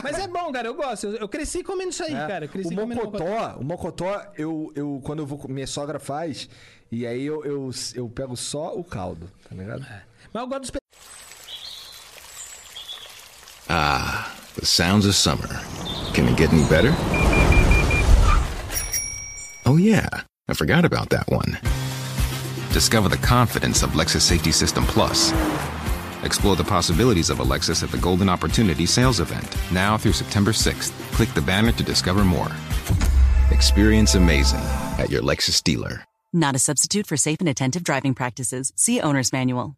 Mas 0.03 0.19
é 0.19 0.27
bom, 0.27 0.51
cara, 0.51 0.67
eu 0.67 0.75
gosto. 0.75 1.07
Eu, 1.07 1.13
eu 1.15 1.29
cresci 1.29 1.63
comendo 1.63 1.91
isso 1.91 2.03
aí, 2.03 2.13
É. 2.13 2.27
cara. 2.27 2.45
O 2.47 2.49
comendo 2.49 2.95
mocotó, 2.95 3.57
o 3.57 3.63
mocotó, 3.63 4.21
eu, 4.37 4.71
eu 4.75 4.99
quando 5.03 5.19
eu 5.19 5.25
vou, 5.25 5.41
minha 5.47 5.67
sogra 5.67 5.97
faz 5.97 6.49
e 6.91 7.07
aí 7.07 7.23
eu, 7.25 7.43
eu, 7.45 7.71
eu 7.95 8.09
pego 8.09 8.35
só 8.35 8.75
o 8.75 8.83
caldo, 8.83 9.31
tá 9.49 9.55
ligado? 9.55 9.85
Mas 10.33 10.43
eu 10.43 10.47
gosto 10.47 10.61
dos 10.61 10.71
Ah, 13.69 14.29
the 14.59 14.65
sounds 14.65 15.05
of 15.05 15.15
summer. 15.15 15.47
Can 16.13 16.27
it 16.27 16.37
get 16.37 16.51
any 16.51 16.63
better? 16.65 16.91
Oh, 19.65 19.77
yeah, 19.77 20.25
I 20.47 20.53
forgot 20.53 20.83
about 20.83 21.09
that 21.09 21.27
one. 21.29 21.57
Discover 22.73 23.09
the 23.09 23.17
confidence 23.17 23.81
of 23.81 23.91
Lexus 23.91 24.21
Safety 24.21 24.51
System 24.51 24.83
Plus. 24.85 25.31
Explore 26.23 26.55
the 26.55 26.63
possibilities 26.63 27.29
of 27.29 27.39
a 27.39 27.43
Lexus 27.43 27.83
at 27.83 27.91
the 27.91 27.97
Golden 27.97 28.29
Opportunity 28.29 28.85
Sales 28.85 29.19
Event, 29.19 29.55
now 29.71 29.97
through 29.97 30.13
September 30.13 30.51
6th. 30.51 30.91
Click 31.13 31.29
the 31.29 31.41
banner 31.41 31.71
to 31.71 31.83
discover 31.83 32.25
more. 32.25 32.51
Experience 33.51 34.15
amazing 34.15 34.63
at 34.99 35.09
your 35.09 35.21
Lexus 35.21 35.63
dealer. 35.63 36.03
Not 36.33 36.55
a 36.55 36.59
substitute 36.59 37.07
for 37.07 37.15
safe 37.15 37.39
and 37.39 37.49
attentive 37.49 37.83
driving 37.83 38.13
practices. 38.13 38.73
See 38.75 38.99
Owner's 38.99 39.31
Manual. 39.31 39.77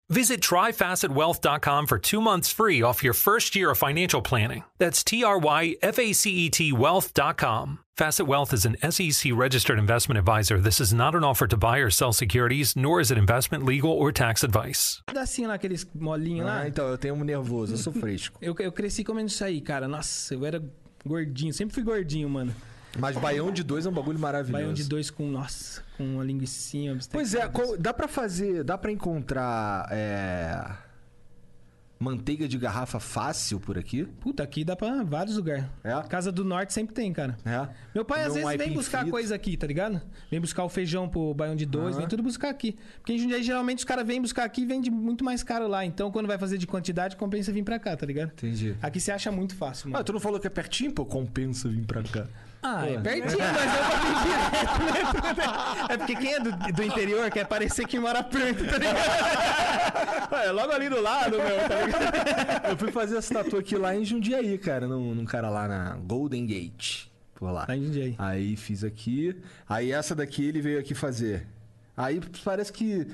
Visit 0.11 0.41
tryfacetwealth.com 0.41 1.87
for 1.87 1.97
two 1.97 2.19
months 2.19 2.51
free 2.51 2.81
off 2.81 3.01
your 3.01 3.13
first 3.13 3.55
year 3.55 3.71
of 3.71 3.77
financial 3.77 4.21
planning. 4.21 4.65
That's 4.77 5.05
T 5.05 5.23
R 5.23 5.39
Y 5.39 5.77
F 5.81 5.97
A 5.97 6.11
C 6.11 6.29
E 6.31 6.49
T 6.49 6.73
wealth.com. 6.73 7.79
Facet 7.95 8.27
Wealth 8.27 8.51
is 8.51 8.65
an 8.65 8.75
SEC 8.91 9.31
registered 9.33 9.79
investment 9.79 10.17
advisor. 10.19 10.59
This 10.59 10.81
is 10.81 10.91
not 10.91 11.15
an 11.15 11.23
offer 11.23 11.47
to 11.47 11.55
buy 11.55 11.77
or 11.77 11.89
sell 11.89 12.11
securities, 12.11 12.75
nor 12.75 12.99
is 12.99 13.09
it 13.11 13.17
investment, 13.17 13.63
legal, 13.63 13.91
or 13.91 14.11
tax 14.11 14.43
advice. 14.43 15.01
Assim 15.15 15.47
lá, 15.47 15.53
aqueles 15.53 15.85
molinhos 15.95 16.45
lá. 16.45 16.61
Ah, 16.61 16.67
então, 16.67 16.89
eu 16.89 16.97
tenho 16.97 17.13
um 17.13 17.23
nervoso, 17.23 17.73
eu 17.73 17.77
sou 17.77 17.93
fresco. 17.93 18.37
Eu, 18.41 18.53
eu 18.59 18.71
cresci 18.71 19.03
comendo 19.05 19.27
isso 19.27 19.43
aí, 19.45 19.61
cara. 19.61 19.87
Nossa, 19.87 20.33
eu 20.33 20.45
era 20.45 20.61
gordinho. 21.05 21.53
Sempre 21.53 21.75
fui 21.75 21.83
gordinho, 21.83 22.29
mano. 22.29 22.53
Mas 22.99 23.15
baião 23.17 23.51
de 23.51 23.63
dois 23.63 23.85
é 23.85 23.89
um 23.89 23.93
bagulho 23.93 24.19
maravilhoso. 24.19 24.51
Baião 24.63 24.73
de 24.73 24.83
dois 24.83 25.09
com, 25.09 25.27
nossa, 25.29 25.81
com 25.97 26.03
uma 26.15 26.23
linguicinha. 26.23 26.97
Pois 27.11 27.33
é, 27.33 27.47
co- 27.47 27.77
dá 27.77 27.93
pra 27.93 28.07
fazer, 28.07 28.63
dá 28.63 28.77
pra 28.77 28.91
encontrar 28.91 29.87
é, 29.91 30.61
manteiga 31.99 32.47
de 32.47 32.57
garrafa 32.57 32.99
fácil 32.99 33.59
por 33.59 33.77
aqui? 33.77 34.03
Puta, 34.19 34.41
aqui 34.43 34.65
dá 34.65 34.75
pra 34.75 35.03
vários 35.03 35.37
lugares. 35.37 35.63
É? 35.83 35.93
Casa 36.09 36.31
do 36.31 36.43
Norte 36.43 36.73
sempre 36.73 36.93
tem, 36.93 37.13
cara. 37.13 37.37
É. 37.45 37.69
Meu 37.93 38.03
pai 38.03 38.23
às 38.23 38.29
Comer 38.29 38.43
um 38.43 38.47
vezes 38.49 38.65
vem 38.65 38.73
buscar 38.75 38.97
frito. 38.99 39.11
coisa 39.11 39.35
aqui, 39.35 39.55
tá 39.55 39.67
ligado? 39.67 40.01
Vem 40.29 40.41
buscar 40.41 40.63
o 40.65 40.69
feijão 40.69 41.07
pro 41.07 41.33
baião 41.33 41.55
de 41.55 41.65
dois, 41.65 41.91
Aham. 41.91 41.99
vem 41.99 42.07
tudo 42.09 42.23
buscar 42.23 42.49
aqui. 42.49 42.75
Porque 42.97 43.13
em 43.13 43.17
Jundiaí, 43.19 43.41
geralmente, 43.43 43.77
os 43.79 43.83
caras 43.85 44.05
vêm 44.05 44.19
buscar 44.21 44.43
aqui 44.43 44.63
e 44.63 44.65
vende 44.65 44.89
muito 44.91 45.23
mais 45.23 45.43
caro 45.43 45.67
lá. 45.67 45.85
Então, 45.85 46.11
quando 46.11 46.25
vai 46.27 46.37
fazer 46.37 46.57
de 46.57 46.67
quantidade, 46.67 47.15
compensa 47.15 47.51
vir 47.53 47.63
pra 47.63 47.77
cá, 47.79 47.95
tá 47.95 48.05
ligado? 48.05 48.31
Entendi. 48.33 48.75
Aqui 48.81 48.99
você 48.99 49.11
acha 49.11 49.31
muito 49.31 49.55
fácil, 49.55 49.89
mano. 49.91 50.01
Ah, 50.01 50.03
tu 50.03 50.11
não 50.11 50.19
falou 50.19 50.39
que 50.39 50.47
é 50.47 50.49
pertinho? 50.49 50.91
Pô, 50.91 51.05
compensa 51.05 51.69
vir 51.69 51.85
pra 51.85 52.01
cá. 52.03 52.27
Ah, 52.63 52.87
é 52.87 52.97
pertinho, 52.99 53.39
mas 53.39 53.75
eu 53.75 53.83
vou 53.83 53.97
vir 54.01 54.15
direto, 54.23 54.79
né? 54.85 55.45
É 55.89 55.97
porque 55.97 56.15
quem 56.15 56.33
é 56.33 56.39
do, 56.39 56.51
do 56.51 56.83
interior 56.83 57.31
quer 57.31 57.47
parecer 57.47 57.87
que 57.87 57.99
mora 57.99 58.23
perto, 58.23 58.65
tá 58.65 58.77
ligado? 58.77 60.31
É 60.45 60.51
logo 60.51 60.71
ali 60.71 60.87
do 60.89 61.01
lado, 61.01 61.37
meu, 61.37 61.67
tá 61.67 61.85
ligado? 61.85 62.69
Eu 62.69 62.77
fui 62.77 62.91
fazer 62.91 63.17
essa 63.17 63.33
tatu 63.33 63.57
aqui 63.57 63.75
lá 63.75 63.95
em 63.95 64.05
Jundiaí, 64.05 64.57
cara, 64.57 64.87
num, 64.87 65.13
num 65.13 65.25
cara 65.25 65.49
lá 65.49 65.67
na 65.67 65.95
Golden 65.97 66.45
Gate. 66.45 67.07
Por 67.35 67.51
lá. 67.51 67.65
Jundiaí. 67.67 68.15
Aí 68.17 68.55
fiz 68.55 68.83
aqui. 68.83 69.35
Aí 69.67 69.91
essa 69.91 70.13
daqui 70.15 70.47
ele 70.47 70.61
veio 70.61 70.79
aqui 70.79 70.93
fazer. 70.93 71.47
Aí 71.97 72.21
parece 72.43 72.71
que. 72.71 73.07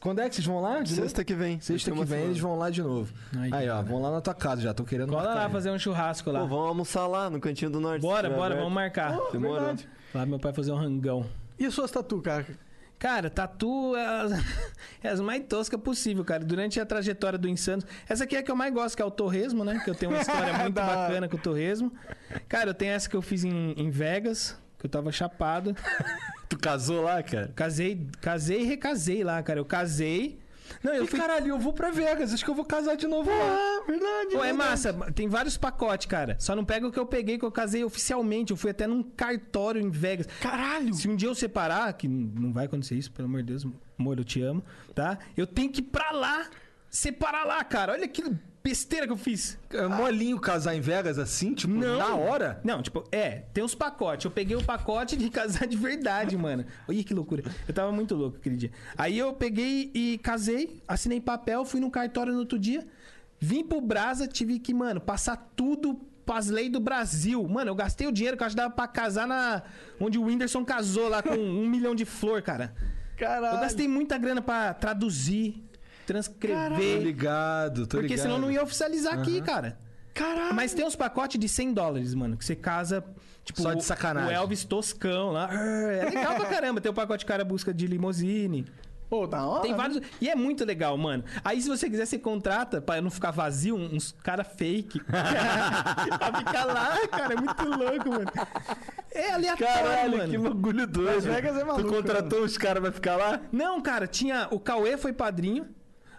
Quando 0.00 0.20
é 0.20 0.28
que 0.28 0.34
vocês 0.34 0.46
vão 0.46 0.60
lá? 0.60 0.80
de 0.80 0.90
novo? 0.92 1.02
Sexta 1.02 1.22
que 1.24 1.34
vem. 1.34 1.60
Sexta 1.60 1.90
que 1.92 2.04
vem 2.04 2.22
eles 2.24 2.38
vão 2.38 2.56
lá 2.56 2.70
de 2.70 2.82
novo. 2.82 3.12
Ai, 3.36 3.50
Aí, 3.52 3.68
ó, 3.68 3.74
cara. 3.74 3.82
vão 3.86 4.00
lá 4.00 4.10
na 4.10 4.20
tua 4.22 4.34
casa 4.34 4.62
já, 4.62 4.72
tô 4.72 4.82
querendo 4.82 5.10
Cola 5.10 5.22
marcar 5.24 5.38
lá 5.40 5.46
aí. 5.46 5.52
fazer 5.52 5.70
um 5.70 5.78
churrasco 5.78 6.30
lá. 6.30 6.40
Pô, 6.40 6.46
vamos 6.46 6.66
almoçar 6.68 7.06
lá 7.06 7.28
no 7.28 7.38
Cantinho 7.38 7.70
do 7.70 7.80
Norte. 7.80 8.00
Bora, 8.00 8.30
bora, 8.30 8.46
aberto. 8.46 8.58
vamos 8.60 8.72
marcar. 8.74 9.16
Demorou. 9.30 9.56
verdade. 9.58 9.88
Lá 10.14 10.24
meu 10.24 10.38
pai 10.38 10.52
fazer 10.54 10.72
um 10.72 10.76
rangão. 10.76 11.26
E 11.58 11.66
as 11.66 11.74
suas 11.74 11.90
tatu, 11.90 12.20
cara? 12.22 12.46
Cara, 12.98 13.28
tatu 13.30 13.94
é 13.94 14.06
as, 14.06 14.32
é 15.04 15.08
as 15.10 15.20
mais 15.20 15.44
toscas 15.46 15.78
possível, 15.80 16.24
cara. 16.24 16.42
Durante 16.44 16.80
a 16.80 16.86
trajetória 16.86 17.38
do 17.38 17.48
Insanos. 17.48 17.84
Essa 18.08 18.24
aqui 18.24 18.36
é 18.36 18.38
a 18.38 18.42
que 18.42 18.50
eu 18.50 18.56
mais 18.56 18.72
gosto, 18.72 18.96
que 18.96 19.02
é 19.02 19.04
o 19.04 19.10
Torresmo, 19.10 19.64
né? 19.64 19.80
Que 19.84 19.90
eu 19.90 19.94
tenho 19.94 20.12
uma 20.12 20.20
história 20.22 20.52
muito 20.58 20.74
bacana 20.74 21.28
com 21.28 21.36
o 21.36 21.40
Torresmo. 21.40 21.92
Cara, 22.48 22.70
eu 22.70 22.74
tenho 22.74 22.92
essa 22.92 23.08
que 23.08 23.16
eu 23.16 23.22
fiz 23.22 23.44
em, 23.44 23.72
em 23.76 23.90
Vegas, 23.90 24.56
que 24.78 24.86
eu 24.86 24.90
tava 24.90 25.12
chapado. 25.12 25.76
Tu 26.50 26.58
casou 26.58 27.00
lá, 27.02 27.22
cara? 27.22 27.50
Casei, 27.54 28.06
casei 28.20 28.60
e 28.62 28.64
recasei 28.64 29.24
lá, 29.24 29.42
cara. 29.42 29.60
Eu 29.60 29.64
casei. 29.64 30.38
Não, 30.84 30.92
eu 30.92 31.04
E 31.04 31.06
fui. 31.06 31.18
caralho, 31.18 31.48
eu 31.48 31.58
vou 31.58 31.72
pra 31.72 31.90
Vegas, 31.90 32.32
acho 32.32 32.44
que 32.44 32.50
eu 32.50 32.54
vou 32.54 32.64
casar 32.64 32.96
de 32.96 33.06
novo 33.06 33.28
lá. 33.30 33.82
verdade. 33.88 34.30
Pô, 34.36 34.44
é 34.44 34.52
massa. 34.52 34.92
Tem 35.12 35.28
vários 35.28 35.56
pacotes, 35.56 36.06
cara. 36.06 36.36
Só 36.38 36.54
não 36.54 36.64
pega 36.64 36.86
o 36.86 36.92
que 36.92 36.98
eu 36.98 37.06
peguei, 37.06 37.38
que 37.38 37.44
eu 37.44 37.50
casei 37.52 37.82
oficialmente. 37.84 38.50
Eu 38.52 38.56
fui 38.56 38.70
até 38.72 38.86
num 38.86 39.02
cartório 39.02 39.80
em 39.80 39.90
Vegas. 39.90 40.26
Caralho! 40.40 40.92
Se 40.94 41.08
um 41.08 41.16
dia 41.16 41.28
eu 41.28 41.34
separar, 41.34 41.92
que 41.94 42.06
não 42.08 42.52
vai 42.52 42.66
acontecer 42.66 42.94
isso, 42.96 43.10
pelo 43.12 43.26
amor 43.28 43.42
de 43.42 43.48
Deus, 43.48 43.66
amor, 43.98 44.18
eu 44.18 44.24
te 44.24 44.42
amo, 44.42 44.62
tá? 44.94 45.18
Eu 45.36 45.46
tenho 45.46 45.70
que 45.72 45.80
ir 45.80 45.84
pra 45.84 46.10
lá, 46.12 46.46
separar 46.88 47.44
lá, 47.44 47.62
cara. 47.64 47.92
Olha 47.92 48.06
que 48.08 48.22
besteira 48.62 49.06
que 49.06 49.12
eu 49.12 49.16
fiz. 49.16 49.58
É 49.72 49.86
molinho 49.86 50.38
casar 50.38 50.74
em 50.74 50.80
Vegas 50.80 51.18
assim, 51.18 51.54
tipo, 51.54 51.72
Não. 51.72 51.98
na 51.98 52.14
hora? 52.14 52.60
Não, 52.62 52.82
tipo, 52.82 53.04
é, 53.10 53.44
tem 53.52 53.64
uns 53.64 53.74
pacotes. 53.74 54.24
Eu 54.24 54.30
peguei 54.30 54.56
o 54.56 54.62
pacote 54.64 55.16
de 55.16 55.28
casar 55.30 55.66
de 55.66 55.76
verdade, 55.76 56.36
mano. 56.36 56.64
Olha 56.88 57.02
que 57.04 57.14
loucura. 57.14 57.42
Eu 57.66 57.74
tava 57.74 57.90
muito 57.92 58.14
louco 58.14 58.36
aquele 58.36 58.56
dia. 58.56 58.70
Aí 58.96 59.18
eu 59.18 59.32
peguei 59.32 59.90
e 59.94 60.18
casei, 60.18 60.82
assinei 60.86 61.20
papel, 61.20 61.64
fui 61.64 61.80
no 61.80 61.90
cartório 61.90 62.32
no 62.32 62.40
outro 62.40 62.58
dia, 62.58 62.86
vim 63.38 63.64
pro 63.64 63.80
Brasa, 63.80 64.26
tive 64.28 64.58
que, 64.58 64.74
mano, 64.74 65.00
passar 65.00 65.50
tudo 65.56 65.94
pras 66.26 66.48
leis 66.48 66.70
do 66.70 66.78
Brasil. 66.78 67.42
Mano, 67.48 67.70
eu 67.70 67.74
gastei 67.74 68.06
o 68.06 68.12
dinheiro 68.12 68.36
que 68.36 68.42
eu 68.42 68.46
acho 68.46 68.54
que 68.54 68.60
dava 68.62 68.72
pra 68.74 68.86
casar 68.86 69.26
na. 69.26 69.62
onde 69.98 70.18
o 70.18 70.24
Whindersson 70.24 70.64
casou 70.64 71.08
lá 71.08 71.22
com 71.22 71.34
um 71.34 71.66
milhão 71.68 71.94
de 71.94 72.04
flor, 72.04 72.42
cara. 72.42 72.72
Caralho. 73.16 73.56
Eu 73.56 73.60
gastei 73.60 73.88
muita 73.88 74.16
grana 74.16 74.40
pra 74.40 74.72
traduzir, 74.72 75.62
Tô 76.12 76.14
transcrever. 76.14 77.00
ligado, 77.02 77.86
tô 77.86 77.96
Porque 77.98 78.14
ligado. 78.14 78.22
senão 78.26 78.38
não 78.38 78.50
ia 78.50 78.62
oficializar 78.62 79.14
aqui, 79.18 79.40
cara. 79.40 79.78
Caralho! 80.12 80.54
Mas 80.54 80.74
tem 80.74 80.84
uns 80.84 80.96
pacotes 80.96 81.38
de 81.38 81.48
100 81.48 81.72
dólares, 81.72 82.14
mano, 82.14 82.36
que 82.36 82.44
você 82.44 82.56
casa, 82.56 83.04
tipo, 83.44 83.62
Só 83.62 83.72
de 83.72 83.78
o- 83.78 83.82
sacanagem. 83.82 84.30
o 84.30 84.32
Elvis 84.32 84.64
Toscão 84.64 85.30
lá. 85.30 85.48
É 85.54 86.04
legal 86.10 86.34
pra 86.34 86.46
caramba. 86.46 86.80
Tem 86.80 86.90
o 86.90 86.94
pacote 86.94 87.24
cara 87.24 87.44
busca 87.44 87.72
de 87.72 87.86
limousine. 87.86 88.66
Pô, 89.08 89.26
da 89.26 89.44
hora. 89.44 89.62
Tem 89.62 89.72
né? 89.72 89.76
vários. 89.76 90.00
E 90.20 90.28
é 90.28 90.36
muito 90.36 90.64
legal, 90.64 90.96
mano. 90.96 91.24
Aí, 91.44 91.60
se 91.60 91.68
você 91.68 91.90
quiser, 91.90 92.06
você 92.06 92.16
contrata, 92.16 92.80
pra 92.80 93.00
não 93.00 93.10
ficar 93.10 93.32
vazio, 93.32 93.74
uns 93.74 94.14
cara 94.22 94.44
fake. 94.44 95.00
pra 95.02 96.38
ficar 96.38 96.64
lá, 96.64 96.96
cara. 97.08 97.34
É 97.34 97.36
muito 97.36 97.64
louco, 97.64 98.08
mano. 98.10 98.30
É 99.12 99.32
aleatório, 99.32 99.74
Caralho, 99.74 100.16
mano. 100.18 100.30
que 100.30 100.38
bagulho 100.38 100.86
doido. 100.86 101.12
Las 101.14 101.24
Vegas 101.24 101.56
é 101.56 101.64
maluco, 101.64 101.88
Tu 101.88 101.92
contratou 101.94 102.44
os 102.44 102.56
caras, 102.56 102.80
vai 102.82 102.92
ficar 102.92 103.16
lá? 103.16 103.40
Não, 103.50 103.80
cara, 103.80 104.06
tinha. 104.06 104.46
O 104.52 104.60
Cauê 104.60 104.96
foi 104.96 105.12
padrinho. 105.12 105.66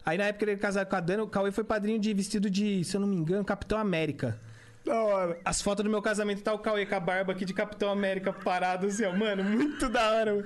Aí 0.06 0.18
na 0.18 0.26
época 0.26 0.46
ele 0.46 0.52
era 0.52 0.60
casado 0.60 0.88
com 0.88 0.96
a 0.96 1.00
Dani, 1.00 1.22
o 1.22 1.28
Cauê 1.28 1.52
foi 1.52 1.64
padrinho 1.64 2.00
de 2.00 2.14
vestido 2.14 2.50
de, 2.50 2.84
se 2.84 2.96
eu 2.96 3.02
não 3.02 3.08
me 3.08 3.16
engano, 3.16 3.46
Capitão 3.46 3.78
América. 3.78 4.40
Da 4.84 5.00
hora. 5.04 5.40
As 5.46 5.62
fotos 5.62 5.84
do 5.84 5.90
meu 5.92 6.02
casamento 6.02 6.42
tá 6.42 6.54
o 6.54 6.60
Cauê 6.60 6.86
com 6.86 6.96
a 6.96 7.00
barba 7.00 7.34
aqui 7.34 7.46
de 7.46 7.54
Capitão 7.54 7.92
América 7.92 8.34
parado 8.34 8.88
assim, 8.88 9.06
ó. 9.06 9.16
Mano, 9.16 9.44
muito 9.44 9.88
da 9.90 10.12
hora. 10.12 10.34
mano. 10.36 10.46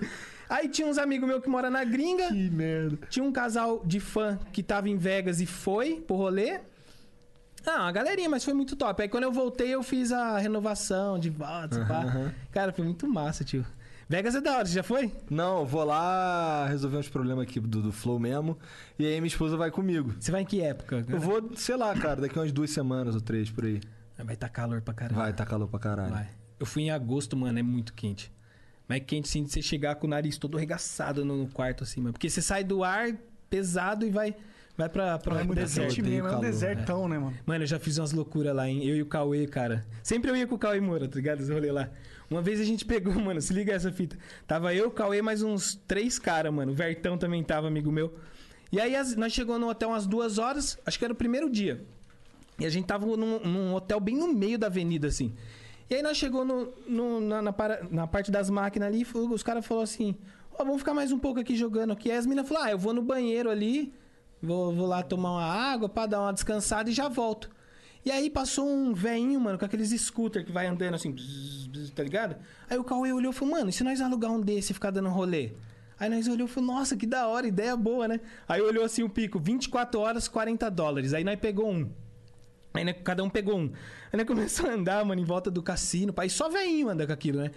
Aí 0.50 0.68
tinha 0.68 0.88
uns 0.88 0.98
amigos 0.98 1.28
meus 1.28 1.42
que 1.42 1.50
moram 1.50 1.70
na 1.70 1.84
gringa. 1.84 2.28
Que 2.28 2.50
merda. 2.50 2.98
Tinha 3.10 3.24
um 3.24 3.32
casal 3.32 3.82
de 3.86 4.00
fã 4.00 4.38
que 4.52 4.62
tava 4.62 4.90
em 4.90 4.98
Vegas 4.98 5.40
e 5.40 5.46
foi 5.46 6.02
pro 6.06 6.16
rolê. 6.16 6.60
Ah, 7.66 7.84
uma 7.84 7.92
galerinha, 7.92 8.30
mas 8.30 8.44
foi 8.44 8.54
muito 8.54 8.76
top. 8.76 9.02
Aí 9.02 9.10
quando 9.10 9.24
eu 9.24 9.32
voltei, 9.32 9.74
eu 9.74 9.82
fiz 9.82 10.12
a 10.12 10.38
renovação 10.38 11.18
de 11.18 11.32
votos, 11.32 11.80
pá. 11.88 12.32
Cara, 12.52 12.72
foi 12.72 12.86
muito 12.86 13.08
massa, 13.08 13.44
tio. 13.44 13.66
Vegas 14.08 14.36
é 14.36 14.42
da 14.42 14.58
hora, 14.58 14.66
você 14.66 14.74
já 14.74 14.84
foi? 14.84 15.12
Não, 15.30 15.62
eu 15.62 15.66
vou 15.66 15.84
lá 15.84 16.68
resolver 16.68 16.98
uns 16.98 17.10
problemas 17.10 17.44
aqui 17.44 17.60
do, 17.60 17.82
do 17.82 17.92
Flow 17.92 18.20
mesmo. 18.20 18.58
E 19.00 19.06
aí 19.06 19.20
minha 19.20 19.28
esposa 19.28 19.58
vai 19.58 19.72
comigo. 19.72 20.14
Você 20.20 20.32
vai 20.32 20.42
em 20.42 20.46
que 20.46 20.62
época? 20.62 21.04
Eu 21.10 21.20
vou, 21.20 21.52
sei 21.56 21.76
lá, 21.76 21.94
cara, 21.96 22.22
daqui 22.22 22.38
umas 22.38 22.52
duas 22.52 22.70
semanas 22.70 23.16
ou 23.16 23.22
três 23.22 23.50
por 23.50 23.66
aí. 23.66 23.82
Vai 24.24 24.36
tá 24.36 24.48
calor 24.48 24.82
pra 24.82 24.94
caramba. 24.94 25.22
Vai, 25.22 25.34
tá 25.34 25.46
calor 25.46 25.68
pra 25.68 25.80
caralho. 25.80 26.12
Vai. 26.12 26.30
Eu 26.60 26.66
fui 26.66 26.84
em 26.84 26.92
agosto, 26.92 27.36
mano, 27.36 27.58
é 27.58 27.64
muito 27.64 27.94
quente. 27.94 28.32
Mas 28.88 28.98
é 28.98 29.00
quente 29.00 29.28
sim 29.28 29.44
de 29.44 29.52
você 29.52 29.62
chegar 29.62 29.96
com 29.96 30.06
o 30.06 30.10
nariz 30.10 30.38
todo 30.38 30.56
arregaçado 30.58 31.26
no 31.26 31.48
quarto, 31.48 31.84
assim, 31.84 32.00
mano. 32.00 32.14
Porque 32.14 32.30
você 32.30 32.42
sai 32.42 32.64
do 32.64 32.84
ar 32.84 33.12
pesado 33.50 34.06
e 34.06 34.12
vai, 34.12 34.36
vai 34.78 34.88
pra, 34.88 35.18
pra 35.18 35.42
É 35.42 35.44
muito 35.44 35.60
deserto. 35.60 36.02
mesmo, 36.04 36.28
é 36.28 36.38
um 36.38 36.40
desertão, 36.40 37.08
né, 37.08 37.18
mano? 37.18 37.36
Mano, 37.46 37.64
eu 37.64 37.68
já 37.68 37.80
fiz 37.80 37.98
umas 37.98 38.12
loucuras 38.12 38.56
lá, 38.56 38.70
hein? 38.70 38.86
Eu 38.86 38.96
e 38.96 39.02
o 39.02 39.06
Cauê, 39.08 39.48
cara. 39.48 39.84
Sempre 40.04 40.30
eu 40.30 40.36
ia 40.36 40.46
com 40.48 40.56
o 40.56 40.60
Cauê 40.60 40.80
Moura, 40.80 41.08
tá 41.08 41.16
ligado? 41.16 41.42
Esse 41.42 41.52
rolê 41.52 41.72
lá. 41.72 41.90
Uma 42.30 42.42
vez 42.42 42.60
a 42.60 42.64
gente 42.64 42.84
pegou, 42.86 43.14
mano, 43.20 43.42
se 43.42 43.54
liga 43.54 43.74
essa 43.74 43.92
fita. 43.92 44.18
Tava 44.48 44.74
eu, 44.74 44.90
Cauê, 44.92 45.22
mais 45.22 45.42
uns 45.44 45.76
três 45.88 46.18
caras, 46.20 46.54
mano. 46.54 46.72
O 46.72 46.76
Vertão 46.76 47.18
também 47.18 47.44
tava, 47.44 47.68
amigo 47.68 47.92
meu. 47.92 48.14
E 48.72 48.80
aí 48.80 48.96
as- 48.96 49.16
nós 49.16 49.32
chegamos 49.34 49.62
no 49.62 49.70
hotel 49.70 49.90
umas 49.90 50.08
duas 50.08 50.38
horas, 50.38 50.78
acho 50.86 50.98
que 50.98 51.06
era 51.06 51.14
o 51.14 51.18
primeiro 51.18 51.50
dia. 51.50 51.84
E 52.60 52.66
a 52.66 52.70
gente 52.70 52.86
tava 52.86 53.06
num, 53.06 53.40
num 53.40 53.74
hotel 53.76 54.00
bem 54.00 54.16
no 54.18 54.34
meio 54.34 54.58
da 54.58 54.68
avenida, 54.68 55.08
assim. 55.08 55.34
E 55.90 55.96
aí 55.96 56.02
nós 56.02 56.18
chegou 56.18 56.44
no, 56.44 56.74
no- 56.88 57.20
na, 57.22 57.42
na 57.42 57.54
para- 57.54 57.86
na 57.92 58.08
parte 58.08 58.32
das 58.32 58.50
máquinas 58.50 58.88
ali, 58.88 59.06
os 59.14 59.44
caras 59.44 59.66
falaram 59.66 59.84
assim: 59.84 60.16
Ó, 60.58 60.64
vamos 60.64 60.80
ficar 60.80 60.94
mais 60.94 61.12
um 61.12 61.20
pouco 61.20 61.40
aqui 61.40 61.56
jogando 61.56 61.92
aqui. 61.94 62.10
Aí 62.10 62.18
as 62.18 62.26
meninas 62.26 62.48
falaram: 62.48 62.68
Ah, 62.68 62.72
eu 62.72 62.78
vou 62.80 62.92
no 62.94 63.02
banheiro 63.04 63.50
ali, 63.52 63.94
vou, 64.42 64.74
vou 64.74 64.88
lá 64.88 65.04
tomar 65.04 65.34
uma 65.34 65.46
água 65.46 65.88
pra 65.88 66.08
dar 66.08 66.22
uma 66.22 66.34
descansada 66.34 66.90
e 66.90 66.94
já 66.94 67.08
volto. 67.08 67.50
E 68.06 68.12
aí 68.12 68.30
passou 68.30 68.70
um 68.70 68.94
veinho, 68.94 69.40
mano, 69.42 69.58
com 69.58 69.66
aqueles 69.66 69.90
scooter 69.90 70.46
que 70.46 70.52
vai 70.52 70.68
andando 70.68 70.94
assim, 70.94 71.12
bzz, 71.12 71.68
bzz, 71.68 71.90
tá 71.90 72.04
ligado? 72.04 72.36
Aí 72.70 72.78
o 72.78 72.84
Cauê 72.84 73.12
olhou 73.12 73.32
e 73.32 73.36
falou: 73.36 73.56
Mano, 73.56 73.70
e 73.72 73.74
se 73.74 73.84
nós 73.84 74.00
alugar 74.00 74.32
um 74.32 74.40
desse 74.40 74.72
e 74.72 74.76
ficar 74.76 74.92
dando 74.92 75.10
rolê? 75.10 75.54
Aí 76.00 76.10
nós 76.10 76.28
olhou 76.28 76.48
e 76.48 76.52
falou, 76.52 76.76
nossa, 76.76 76.96
que 76.96 77.06
da 77.06 77.28
hora, 77.28 77.48
ideia 77.48 77.76
boa, 77.76 78.08
né? 78.08 78.20
Aí 78.48 78.62
olhou 78.62 78.84
assim 78.84 79.02
o 79.02 79.10
pico, 79.10 79.40
24 79.40 80.00
horas, 80.00 80.28
40 80.28 80.70
dólares. 80.70 81.14
Aí 81.14 81.24
nós 81.24 81.40
pegou 81.40 81.72
um. 81.72 81.90
Aí 82.74 82.84
né, 82.84 82.92
cada 82.92 83.24
um 83.24 83.30
pegou 83.30 83.58
um. 83.58 83.72
Aí 84.12 84.18
nós 84.18 84.28
começou 84.28 84.70
a 84.70 84.74
andar, 84.74 85.06
mano, 85.06 85.22
em 85.22 85.26
volta 85.26 85.50
do 85.50 85.64
cassino. 85.64 86.12
Pai, 86.12 86.28
só 86.28 86.50
veinho 86.50 86.90
anda 86.90 87.08
com 87.08 87.14
aquilo, 87.14 87.40
né? 87.40 87.52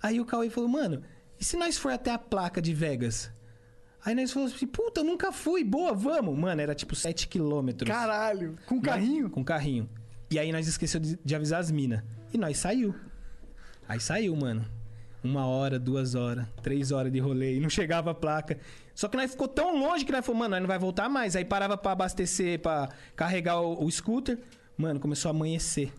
Aí 0.00 0.20
o 0.20 0.24
Cauê 0.24 0.48
falou, 0.48 0.68
mano, 0.68 1.02
e 1.40 1.44
se 1.44 1.56
nós 1.56 1.76
for 1.76 1.92
até 1.92 2.12
a 2.12 2.18
placa 2.18 2.62
de 2.62 2.72
Vegas? 2.72 3.30
Aí 4.04 4.14
nós 4.14 4.32
falamos 4.32 4.54
assim, 4.54 4.66
puta, 4.66 5.00
eu 5.00 5.04
nunca 5.04 5.30
fui, 5.30 5.62
boa, 5.62 5.94
vamos. 5.94 6.36
Mano, 6.36 6.60
era 6.60 6.74
tipo 6.74 6.94
7 6.94 7.28
quilômetros. 7.28 7.88
Caralho, 7.88 8.56
com 8.66 8.80
carrinho? 8.80 9.30
Com 9.30 9.44
carrinho. 9.44 9.88
E 10.30 10.38
aí 10.38 10.50
nós 10.50 10.66
esqueceu 10.66 10.98
de, 10.98 11.18
de 11.24 11.34
avisar 11.34 11.60
as 11.60 11.70
minas. 11.70 12.02
E 12.32 12.38
nós 12.38 12.58
saiu. 12.58 12.94
Aí 13.88 14.00
saiu, 14.00 14.34
mano. 14.34 14.64
Uma 15.22 15.46
hora, 15.46 15.78
duas 15.78 16.16
horas, 16.16 16.46
três 16.62 16.90
horas 16.90 17.12
de 17.12 17.20
rolê 17.20 17.56
e 17.56 17.60
não 17.60 17.70
chegava 17.70 18.10
a 18.10 18.14
placa. 18.14 18.58
Só 18.92 19.06
que 19.06 19.16
nós 19.16 19.30
ficou 19.30 19.46
tão 19.46 19.78
longe 19.78 20.04
que 20.04 20.10
nós 20.10 20.26
falou, 20.26 20.40
mano, 20.40 20.50
nós 20.50 20.60
não 20.60 20.68
vai 20.68 20.78
voltar 20.78 21.08
mais. 21.08 21.36
Aí 21.36 21.44
parava 21.44 21.76
pra 21.76 21.92
abastecer, 21.92 22.58
pra 22.58 22.88
carregar 23.14 23.60
o, 23.60 23.84
o 23.84 23.90
scooter. 23.90 24.38
Mano, 24.76 24.98
começou 24.98 25.28
a 25.28 25.34
amanhecer. 25.34 25.92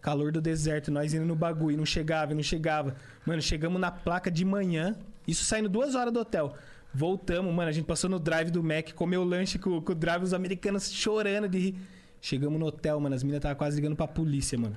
Calor 0.00 0.30
do 0.30 0.40
deserto, 0.40 0.90
nós 0.90 1.14
indo 1.14 1.24
no 1.24 1.34
bagulho, 1.34 1.76
não 1.76 1.86
chegava, 1.86 2.34
não 2.34 2.42
chegava. 2.42 2.94
Mano, 3.24 3.40
chegamos 3.40 3.80
na 3.80 3.90
placa 3.90 4.30
de 4.30 4.44
manhã, 4.44 4.96
isso 5.26 5.44
saindo 5.44 5.68
duas 5.68 5.94
horas 5.94 6.12
do 6.12 6.20
hotel. 6.20 6.54
Voltamos, 6.92 7.52
mano, 7.54 7.68
a 7.68 7.72
gente 7.72 7.84
passou 7.84 8.08
no 8.08 8.18
drive 8.18 8.50
do 8.50 8.62
Mac, 8.62 8.92
comeu 8.92 9.22
lanche 9.22 9.58
com, 9.58 9.80
com 9.80 9.92
o 9.92 9.94
drive, 9.94 10.22
os 10.22 10.32
americanos 10.32 10.90
chorando 10.90 11.48
de 11.48 11.58
rir. 11.58 11.74
Chegamos 12.20 12.58
no 12.58 12.66
hotel, 12.66 12.98
mano, 12.98 13.14
as 13.14 13.22
meninas 13.22 13.38
estavam 13.38 13.56
quase 13.56 13.76
ligando 13.76 13.96
pra 13.96 14.08
polícia, 14.08 14.58
mano. 14.58 14.76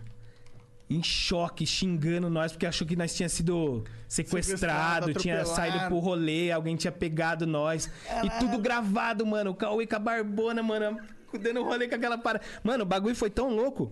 Em 0.89 1.02
choque, 1.02 1.65
xingando 1.65 2.30
nós, 2.30 2.52
porque 2.52 2.65
achou 2.65 2.86
que 2.86 2.97
nós 2.97 3.15
tinha 3.15 3.30
sido 3.30 3.84
sequestrado, 4.08 5.06
Sequestrado, 5.08 5.13
tinha 5.13 5.45
saído 5.45 5.80
pro 5.88 6.00
rolê, 6.00 6.52
alguém 6.52 6.76
tinha 6.76 6.91
pegado 6.91 7.47
nós. 7.47 7.89
E 8.24 8.30
tudo 8.39 8.60
gravado, 8.60 9.26
mano. 9.26 9.52
O 9.52 9.56
Cauê 9.56 9.88
com 9.88 9.95
a 9.95 10.00
barbona, 10.00 10.62
mano, 10.62 11.00
dando 11.41 11.63
rolê 11.63 11.88
com 11.88 11.95
aquela 11.95 12.17
para. 12.17 12.41
Mano, 12.62 12.84
o 12.84 12.86
bagulho 12.86 13.15
foi 13.15 13.30
tão 13.30 13.56
louco 13.56 13.89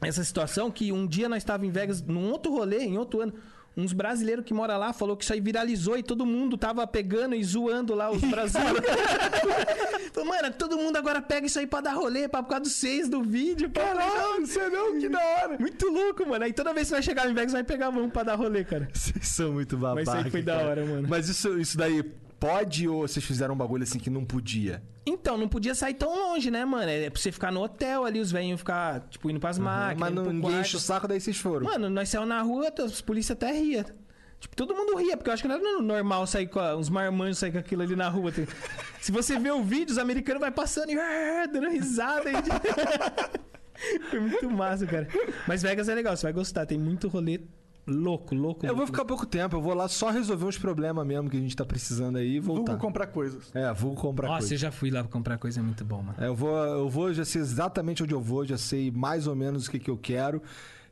essa 0.00 0.22
situação 0.24 0.70
que 0.70 0.92
um 0.92 1.06
dia 1.06 1.28
nós 1.28 1.38
estávamos 1.38 1.68
em 1.68 1.72
Vegas, 1.72 2.02
num 2.02 2.30
outro 2.30 2.52
rolê, 2.52 2.80
em 2.80 2.98
outro 2.98 3.20
ano. 3.20 3.34
Uns 3.78 3.92
brasileiros 3.92 4.44
que 4.44 4.52
moram 4.52 4.76
lá 4.76 4.92
falou 4.92 5.16
que 5.16 5.22
isso 5.22 5.32
aí 5.32 5.40
viralizou 5.40 5.96
e 5.96 6.02
todo 6.02 6.26
mundo 6.26 6.58
tava 6.58 6.84
pegando 6.84 7.36
e 7.36 7.44
zoando 7.44 7.94
lá 7.94 8.10
os 8.10 8.20
brasileiros. 8.20 8.80
Falou, 10.12 10.28
mano, 10.30 10.52
todo 10.52 10.76
mundo 10.76 10.96
agora 10.96 11.22
pega 11.22 11.46
isso 11.46 11.60
aí 11.60 11.66
pra 11.66 11.80
dar 11.80 11.92
rolê, 11.92 12.26
pra, 12.26 12.42
por 12.42 12.48
causa 12.48 12.62
dos 12.64 12.72
seis 12.72 13.08
do 13.08 13.22
vídeo. 13.22 13.70
pô." 13.70 13.78
Caralho, 13.78 14.44
você 14.44 14.68
não, 14.68 14.98
que 14.98 15.08
da 15.08 15.20
hora. 15.20 15.56
Muito 15.60 15.86
louco, 15.86 16.28
mano. 16.28 16.44
Aí 16.44 16.52
toda 16.52 16.74
vez 16.74 16.88
que 16.88 16.94
nós 16.94 17.04
chegávamos 17.04 17.30
em 17.32 17.34
Vegas, 17.36 17.52
nós 17.52 17.64
pegávamos 17.64 18.04
um 18.04 18.10
pra 18.10 18.24
dar 18.24 18.34
rolê, 18.34 18.64
cara. 18.64 18.88
Vocês 18.92 19.28
são 19.28 19.52
muito 19.52 19.76
babaca. 19.76 20.04
Mas 20.04 20.08
isso 20.08 20.24
aí 20.24 20.30
foi 20.32 20.42
da 20.42 20.56
cara. 20.56 20.66
hora, 20.66 20.84
mano. 20.84 21.06
Mas 21.08 21.28
isso, 21.28 21.56
isso 21.60 21.78
daí 21.78 22.02
pode 22.38 22.88
ou 22.88 23.06
vocês 23.06 23.24
fizeram 23.24 23.54
um 23.54 23.56
bagulho 23.56 23.82
assim 23.82 23.98
que 23.98 24.10
não 24.10 24.24
podia? 24.24 24.82
Então, 25.06 25.36
não 25.38 25.48
podia 25.48 25.74
sair 25.74 25.94
tão 25.94 26.14
longe, 26.14 26.50
né, 26.50 26.64
mano? 26.64 26.88
É 26.88 27.08
pra 27.10 27.20
você 27.20 27.32
ficar 27.32 27.50
no 27.50 27.62
hotel 27.62 28.04
ali, 28.04 28.20
os 28.20 28.30
velhinhos 28.30 28.60
ficar, 28.60 29.00
tipo, 29.08 29.30
indo 29.30 29.40
pras 29.40 29.58
máquinas. 29.58 29.98
Mas 29.98 30.14
não, 30.14 30.32
ninguém 30.32 30.60
enche 30.60 30.76
o 30.76 30.80
saco, 30.80 31.08
daí 31.08 31.20
vocês 31.20 31.36
foram. 31.38 31.64
Mano, 31.66 31.88
nós 31.88 32.08
saímos 32.08 32.28
na 32.28 32.42
rua, 32.42 32.72
os 32.84 33.00
polícia 33.00 33.32
até 33.32 33.50
ria. 33.52 33.86
Tipo, 34.38 34.54
todo 34.54 34.74
mundo 34.74 34.96
ria, 34.96 35.16
porque 35.16 35.30
eu 35.30 35.34
acho 35.34 35.42
que 35.42 35.48
não 35.48 35.56
era 35.56 35.82
normal 35.82 36.24
sair 36.26 36.46
com 36.46 36.60
a- 36.60 36.76
uns 36.76 36.88
marmanjos 36.88 37.38
sair 37.38 37.50
com 37.50 37.58
aquilo 37.58 37.82
ali 37.82 37.96
na 37.96 38.08
rua. 38.08 38.30
tá? 38.30 38.42
Se 39.00 39.10
você 39.10 39.38
vê 39.38 39.50
o 39.50 39.62
vídeo, 39.64 39.90
os 39.92 39.98
americanos 39.98 40.40
vai 40.40 40.50
passando 40.52 40.90
e 40.90 40.98
ah, 40.98 41.46
dando 41.52 41.68
risada. 41.70 42.30
e- 42.30 42.34
Foi 44.10 44.20
muito 44.20 44.50
massa, 44.50 44.86
cara. 44.86 45.08
Mas 45.46 45.62
Vegas 45.62 45.88
é 45.88 45.94
legal, 45.94 46.16
você 46.16 46.24
vai 46.24 46.32
gostar. 46.32 46.66
Tem 46.66 46.78
muito 46.78 47.08
rolê 47.08 47.40
louco, 47.88 48.34
louco. 48.34 48.64
eu 48.64 48.68
vou 48.70 48.78
louco. 48.78 48.92
ficar 48.92 49.04
pouco 49.04 49.26
tempo, 49.26 49.56
eu 49.56 49.60
vou 49.60 49.74
lá 49.74 49.88
só 49.88 50.10
resolver 50.10 50.44
uns 50.44 50.58
problemas 50.58 51.06
mesmo 51.06 51.28
que 51.30 51.36
a 51.36 51.40
gente 51.40 51.56
tá 51.56 51.64
precisando 51.64 52.16
aí 52.18 52.36
e 52.36 52.40
voltar. 52.40 52.72
Vulgo 52.72 52.80
comprar 52.86 53.06
coisas. 53.08 53.50
É, 53.54 53.72
vou 53.72 53.94
comprar 53.94 54.28
Nossa, 54.28 54.40
coisa. 54.40 54.54
eu 54.54 54.58
já 54.58 54.70
fui 54.70 54.90
lá 54.90 55.02
pra 55.02 55.10
comprar 55.12 55.38
coisa, 55.38 55.60
é 55.60 55.62
muito 55.62 55.84
bom, 55.84 56.02
mano. 56.02 56.14
É, 56.18 56.26
eu 56.26 56.34
vou, 56.34 56.56
eu 56.56 56.88
vou, 56.88 57.12
já 57.12 57.24
sei 57.24 57.40
exatamente 57.40 58.02
onde 58.02 58.14
eu 58.14 58.20
vou, 58.20 58.44
já 58.44 58.56
sei 58.58 58.90
mais 58.90 59.26
ou 59.26 59.34
menos 59.34 59.66
o 59.66 59.70
que, 59.70 59.78
que 59.78 59.90
eu 59.90 59.96
quero. 59.96 60.42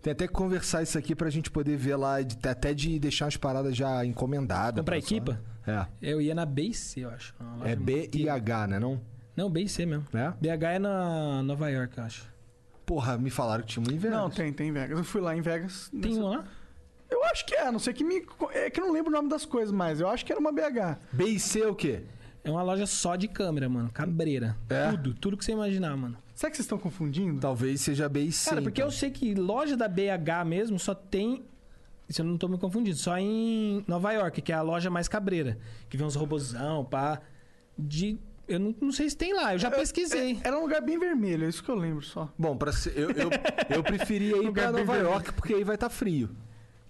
Tem 0.02 0.12
até 0.12 0.26
que 0.26 0.32
conversar 0.32 0.82
isso 0.82 0.96
aqui 0.96 1.14
pra 1.16 1.28
gente 1.30 1.50
poder 1.50 1.76
ver 1.76 1.96
lá, 1.96 2.16
até 2.18 2.72
de 2.72 2.98
deixar 2.98 3.26
as 3.26 3.36
paradas 3.36 3.76
já 3.76 4.04
encomendadas. 4.06 4.80
Comprar 4.80 4.98
equipa? 4.98 5.40
É. 5.66 5.84
Eu 6.00 6.20
ia 6.20 6.32
na 6.34 6.46
BC, 6.46 7.00
eu 7.00 7.10
acho. 7.10 7.34
É 7.64 7.74
B 7.74 8.08
e 8.14 8.28
H, 8.28 8.66
né 8.68 8.78
não? 8.78 9.00
Não, 9.36 9.50
BC 9.50 9.84
mesmo. 9.84 10.04
É? 10.14 10.30
BH 10.40 10.62
é 10.64 10.78
na 10.78 11.42
Nova 11.42 11.68
York, 11.70 11.98
eu 11.98 12.04
acho. 12.04 12.24
Porra, 12.86 13.18
me 13.18 13.30
falaram 13.30 13.64
que 13.64 13.70
tinha 13.70 13.84
um 13.84 13.92
inverno. 13.92 14.16
Não, 14.16 14.30
tem, 14.30 14.52
tem 14.52 14.68
em 14.68 14.72
Vegas. 14.72 14.96
Eu 14.96 15.04
fui 15.04 15.20
lá 15.20 15.36
em 15.36 15.40
Vegas. 15.40 15.90
Tem 15.90 16.12
nessa- 16.12 16.22
um 16.24 16.28
lá? 16.28 16.44
Eu 17.10 17.24
acho 17.24 17.46
que 17.46 17.54
é, 17.54 17.66
a 17.66 17.72
não 17.72 17.78
sei 17.78 17.92
que 17.92 18.04
me. 18.04 18.24
É 18.52 18.70
que 18.70 18.80
eu 18.80 18.86
não 18.86 18.92
lembro 18.92 19.10
o 19.10 19.14
nome 19.14 19.28
das 19.28 19.44
coisas, 19.44 19.72
mas 19.72 20.00
eu 20.00 20.08
acho 20.08 20.24
que 20.24 20.32
era 20.32 20.40
uma 20.40 20.52
BH. 20.52 20.98
B 21.12 21.24
e 21.24 21.40
C 21.40 21.60
é 21.60 21.68
o 21.68 21.74
quê? 21.74 22.02
É 22.42 22.50
uma 22.50 22.62
loja 22.62 22.86
só 22.86 23.16
de 23.16 23.26
câmera, 23.26 23.68
mano. 23.68 23.90
Cabreira. 23.92 24.56
É? 24.68 24.90
Tudo, 24.90 25.14
tudo 25.14 25.36
que 25.36 25.44
você 25.44 25.52
imaginar, 25.52 25.96
mano. 25.96 26.16
Será 26.34 26.50
que 26.50 26.56
vocês 26.56 26.64
estão 26.64 26.78
confundindo? 26.78 27.40
Talvez 27.40 27.80
seja 27.80 28.08
B 28.08 28.20
e 28.20 28.32
C. 28.32 28.50
Cara, 28.50 28.62
porque 28.62 28.80
então. 28.80 28.88
eu 28.88 28.92
sei 28.92 29.10
que 29.10 29.34
loja 29.34 29.76
da 29.76 29.88
BH 29.88 30.44
mesmo 30.46 30.78
só 30.78 30.94
tem. 30.94 31.44
Se 32.08 32.20
eu 32.20 32.24
não 32.26 32.36
tô 32.36 32.46
me 32.46 32.56
confundindo, 32.56 32.96
só 32.96 33.18
em 33.18 33.82
Nova 33.88 34.12
York, 34.12 34.40
que 34.42 34.52
é 34.52 34.54
a 34.54 34.62
loja 34.62 34.88
mais 34.88 35.08
cabreira. 35.08 35.58
Que 35.88 35.96
vem 35.96 36.06
uns 36.06 36.14
robozão, 36.14 36.84
pá. 36.84 37.20
De. 37.76 38.18
Eu 38.46 38.60
não, 38.60 38.74
não 38.80 38.92
sei 38.92 39.10
se 39.10 39.16
tem 39.16 39.34
lá, 39.34 39.54
eu 39.54 39.58
já 39.58 39.68
pesquisei. 39.68 40.38
Era 40.44 40.56
um 40.56 40.62
lugar 40.62 40.80
bem 40.80 40.96
vermelho, 41.00 41.46
é 41.46 41.48
isso 41.48 41.64
que 41.64 41.68
eu 41.68 41.74
lembro 41.74 42.04
só. 42.04 42.32
Bom, 42.38 42.56
pra 42.56 42.70
ser, 42.70 42.96
eu, 42.96 43.10
eu, 43.10 43.30
eu 43.70 43.82
preferia 43.82 44.36
ir 44.38 44.46
Lugar 44.46 44.70
pra 44.70 44.78
Nova 44.78 44.92
vermelho. 44.92 45.12
York, 45.14 45.32
porque 45.32 45.52
aí 45.54 45.64
vai 45.64 45.74
estar 45.74 45.88
frio. 45.88 46.30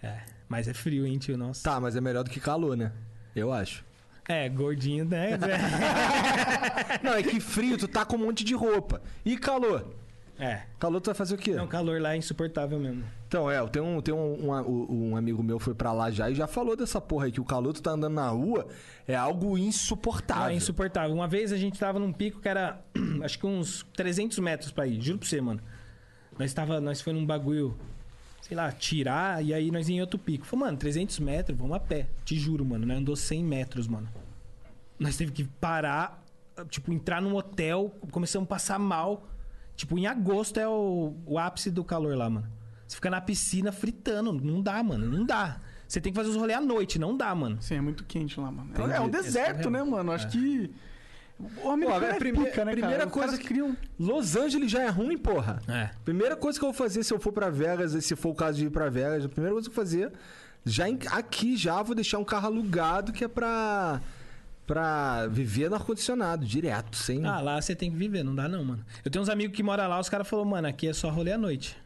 É, 0.02 0.20
mas 0.48 0.68
é 0.68 0.74
frio, 0.74 1.06
hein, 1.06 1.18
tio? 1.18 1.36
Nossa. 1.36 1.62
Tá, 1.62 1.80
mas 1.80 1.96
é 1.96 2.00
melhor 2.00 2.24
do 2.24 2.30
que 2.30 2.40
calor, 2.40 2.76
né? 2.76 2.92
Eu 3.34 3.52
acho. 3.52 3.84
É, 4.28 4.48
gordinho, 4.48 5.04
né? 5.04 5.38
Não, 7.02 7.14
é 7.14 7.22
que 7.22 7.38
frio, 7.38 7.78
tu 7.78 7.86
tá 7.86 8.04
com 8.04 8.16
um 8.16 8.26
monte 8.26 8.44
de 8.44 8.54
roupa. 8.54 9.00
E 9.24 9.36
calor? 9.36 9.94
é. 10.38 10.62
Calor 10.78 11.00
tu 11.00 11.06
vai 11.06 11.14
fazer 11.14 11.34
o 11.34 11.38
quê? 11.38 11.54
Não, 11.54 11.66
calor 11.66 12.00
lá 12.00 12.14
é 12.14 12.16
insuportável 12.16 12.78
mesmo. 12.78 13.04
Então, 13.26 13.50
é, 13.50 13.64
tem 13.68 13.80
um, 13.80 14.00
tem 14.00 14.14
um, 14.14 14.50
um, 14.50 15.10
um 15.10 15.16
amigo 15.16 15.42
meu 15.42 15.58
foi 15.58 15.74
pra 15.74 15.92
lá 15.92 16.10
já 16.10 16.28
e 16.30 16.34
já 16.34 16.46
falou 16.46 16.76
dessa 16.76 17.00
porra 17.00 17.26
aí, 17.26 17.32
que 17.32 17.40
o 17.40 17.44
calor 17.44 17.72
tu 17.72 17.82
tá 17.82 17.92
andando 17.92 18.14
na 18.14 18.28
rua 18.28 18.66
é 19.06 19.14
algo 19.14 19.56
insuportável. 19.56 20.44
Não, 20.44 20.50
é 20.50 20.54
insuportável. 20.54 21.14
Uma 21.14 21.28
vez 21.28 21.52
a 21.52 21.56
gente 21.56 21.78
tava 21.78 21.98
num 21.98 22.12
pico 22.12 22.40
que 22.40 22.48
era, 22.48 22.80
acho 23.22 23.38
que 23.38 23.46
uns 23.46 23.86
300 23.96 24.38
metros 24.40 24.72
pra 24.72 24.86
ir. 24.86 25.00
Juro 25.00 25.18
pra 25.18 25.28
você, 25.28 25.40
mano. 25.40 25.60
Nós 26.38 26.52
tava, 26.52 26.80
nós 26.80 27.00
foi 27.00 27.12
num 27.12 27.24
bagulho, 27.24 27.76
sei 28.46 28.56
lá, 28.56 28.70
tirar 28.70 29.44
e 29.44 29.52
aí 29.52 29.72
nós 29.72 29.88
ia 29.88 29.96
em 29.96 30.00
outro 30.00 30.18
pico. 30.18 30.46
Falei, 30.46 30.66
mano, 30.66 30.78
300 30.78 31.18
metros, 31.18 31.58
vamos 31.58 31.76
a 31.76 31.80
pé. 31.80 32.06
Te 32.24 32.38
juro, 32.38 32.64
mano. 32.64 32.86
Nós 32.86 32.98
andou 32.98 33.16
100 33.16 33.42
metros, 33.42 33.88
mano. 33.88 34.08
Nós 35.00 35.16
teve 35.16 35.32
que 35.32 35.42
parar, 35.42 36.22
tipo, 36.68 36.92
entrar 36.92 37.20
num 37.20 37.34
hotel, 37.34 37.92
começamos 38.12 38.46
a 38.46 38.48
passar 38.48 38.78
mal. 38.78 39.28
Tipo, 39.74 39.98
em 39.98 40.06
agosto 40.06 40.60
é 40.60 40.68
o, 40.68 41.14
o 41.26 41.38
ápice 41.40 41.72
do 41.72 41.82
calor 41.82 42.16
lá, 42.16 42.30
mano. 42.30 42.46
Você 42.86 42.94
fica 42.94 43.10
na 43.10 43.20
piscina 43.20 43.72
fritando. 43.72 44.32
Não 44.32 44.62
dá, 44.62 44.80
mano. 44.80 45.10
Não 45.10 45.26
dá. 45.26 45.60
Você 45.88 46.00
tem 46.00 46.12
que 46.12 46.16
fazer 46.16 46.30
os 46.30 46.36
rolês 46.36 46.56
à 46.56 46.60
noite, 46.60 47.00
não 47.00 47.16
dá, 47.16 47.34
mano. 47.34 47.60
Sim, 47.60 47.74
é 47.74 47.80
muito 47.80 48.04
quente 48.04 48.38
lá, 48.38 48.50
mano. 48.50 48.70
Entendi. 48.70 48.92
É 48.92 49.00
um 49.00 49.08
deserto, 49.08 49.68
né, 49.68 49.82
mano? 49.82 50.12
Acho 50.12 50.28
que. 50.28 50.72
O 51.62 51.70
americano 51.70 52.00
Pô, 52.00 52.06
a 52.06 52.08
é 52.08 52.18
prime- 52.18 52.44
pica, 52.46 52.64
né, 52.64 52.72
primeira 52.72 52.98
cara? 52.98 53.10
Coisa 53.10 53.36
que- 53.36 53.44
criam. 53.44 53.76
Los 53.98 54.34
Angeles 54.36 54.70
já 54.70 54.82
é 54.82 54.88
ruim, 54.88 55.18
porra. 55.18 55.60
É. 55.68 55.90
Primeira 56.04 56.34
coisa 56.34 56.58
que 56.58 56.64
eu 56.64 56.70
vou 56.72 56.76
fazer 56.78 57.02
se 57.02 57.12
eu 57.12 57.20
for 57.20 57.32
pra 57.32 57.50
Vegas, 57.50 57.92
e 57.92 58.00
se 58.00 58.16
for 58.16 58.30
o 58.30 58.34
caso 58.34 58.56
de 58.58 58.66
ir 58.66 58.70
pra 58.70 58.88
Vegas, 58.88 59.24
a 59.24 59.28
primeira 59.28 59.52
coisa 59.54 59.68
que 59.68 59.72
eu 59.72 59.74
vou 59.76 59.84
fazer, 59.84 60.12
já 60.64 60.88
em- 60.88 60.98
aqui 61.10 61.56
já 61.56 61.82
vou 61.82 61.94
deixar 61.94 62.18
um 62.18 62.24
carro 62.24 62.46
alugado 62.46 63.12
que 63.12 63.22
é 63.22 63.28
pra, 63.28 64.00
pra 64.66 65.26
viver 65.26 65.68
no 65.68 65.76
ar-condicionado, 65.76 66.44
direto, 66.44 66.96
sem... 66.96 67.24
Ah, 67.26 67.40
lá 67.40 67.60
você 67.60 67.74
tem 67.76 67.90
que 67.90 67.96
viver, 67.96 68.22
não 68.24 68.34
dá 68.34 68.48
não, 68.48 68.64
mano. 68.64 68.84
Eu 69.04 69.10
tenho 69.10 69.22
uns 69.22 69.28
amigos 69.28 69.54
que 69.54 69.62
moram 69.62 69.86
lá, 69.88 70.00
os 70.00 70.08
caras 70.08 70.26
falaram, 70.26 70.48
mano, 70.48 70.66
aqui 70.68 70.88
é 70.88 70.92
só 70.92 71.10
rolê 71.10 71.32
à 71.32 71.38
noite. 71.38 71.76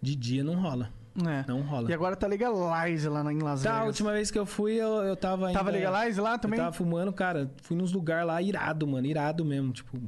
De 0.00 0.14
dia 0.16 0.42
não 0.42 0.54
rola. 0.54 0.90
É. 1.28 1.44
Não 1.48 1.62
rola. 1.62 1.90
E 1.90 1.94
agora 1.94 2.14
tá 2.16 2.26
legalize 2.26 3.08
lá 3.08 3.22
na- 3.24 3.32
em 3.32 3.38
Las 3.38 3.62
Tá, 3.62 3.70
a 3.70 3.72
Vegas. 3.74 3.86
última 3.88 4.12
vez 4.12 4.30
que 4.30 4.38
eu 4.38 4.44
fui, 4.44 4.74
eu, 4.74 5.02
eu 5.02 5.16
tava 5.16 5.46
ainda... 5.48 5.58
Tava 5.58 5.70
legalize 5.70 6.20
lá 6.20 6.36
também? 6.38 6.58
Eu 6.58 6.64
tava 6.66 6.76
fumando, 6.76 7.12
cara. 7.12 7.50
Fui 7.62 7.76
nos 7.76 7.92
lugares 7.92 8.26
lá 8.26 8.42
irado, 8.42 8.86
mano. 8.86 9.06
Irado 9.06 9.44
mesmo. 9.44 9.72
Tipo, 9.72 9.98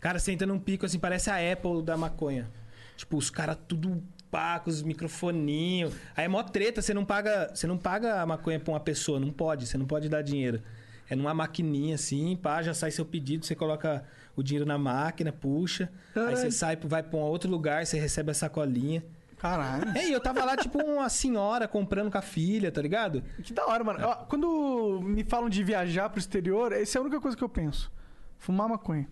cara, 0.00 0.18
entra 0.28 0.46
num 0.46 0.58
pico 0.58 0.84
assim, 0.84 0.98
parece 0.98 1.30
a 1.30 1.36
Apple 1.52 1.82
da 1.82 1.96
maconha. 1.96 2.50
Tipo, 2.96 3.16
os 3.16 3.30
caras 3.30 3.56
tudo 3.66 4.02
pá, 4.30 4.58
com 4.58 4.68
os 4.68 4.82
microfoninhos. 4.82 5.94
Aí 6.16 6.24
é 6.26 6.28
mó 6.28 6.42
treta, 6.42 6.82
você 6.82 6.92
não 6.92 7.04
paga. 7.04 7.50
Você 7.54 7.66
não 7.66 7.78
paga 7.78 8.20
a 8.20 8.26
maconha 8.26 8.60
pra 8.60 8.72
uma 8.74 8.80
pessoa, 8.80 9.18
não 9.18 9.30
pode, 9.30 9.66
você 9.66 9.78
não 9.78 9.86
pode 9.86 10.08
dar 10.08 10.20
dinheiro. 10.22 10.60
É 11.08 11.16
numa 11.16 11.32
maquininha 11.32 11.94
assim, 11.94 12.36
pá, 12.36 12.62
já 12.62 12.74
sai 12.74 12.90
seu 12.90 13.04
pedido, 13.06 13.46
você 13.46 13.54
coloca 13.54 14.04
o 14.36 14.42
dinheiro 14.42 14.66
na 14.68 14.76
máquina, 14.76 15.32
puxa. 15.32 15.90
Aí 16.14 16.36
você 16.36 16.50
sai, 16.50 16.76
vai 16.76 17.02
pra 17.02 17.18
um 17.18 17.22
outro 17.22 17.50
lugar, 17.50 17.86
você 17.86 17.98
recebe 17.98 18.30
a 18.30 18.34
sacolinha. 18.34 19.02
Caralho. 19.38 19.96
É, 19.96 20.08
e 20.08 20.12
eu 20.12 20.20
tava 20.20 20.44
lá, 20.44 20.56
tipo, 20.56 20.78
uma 20.82 21.08
senhora 21.08 21.68
comprando 21.68 22.10
com 22.10 22.18
a 22.18 22.22
filha, 22.22 22.70
tá 22.72 22.82
ligado? 22.82 23.22
Que 23.42 23.52
da 23.52 23.66
hora, 23.66 23.84
mano. 23.84 23.98
Ó, 24.04 24.14
Quando 24.26 25.00
me 25.02 25.22
falam 25.24 25.48
de 25.48 25.62
viajar 25.62 26.08
pro 26.10 26.18
exterior, 26.18 26.72
essa 26.72 26.98
é 26.98 27.00
a 27.00 27.02
única 27.02 27.20
coisa 27.20 27.36
que 27.36 27.44
eu 27.44 27.48
penso. 27.48 27.90
Fumar 28.38 28.68
maconha. 28.68 29.08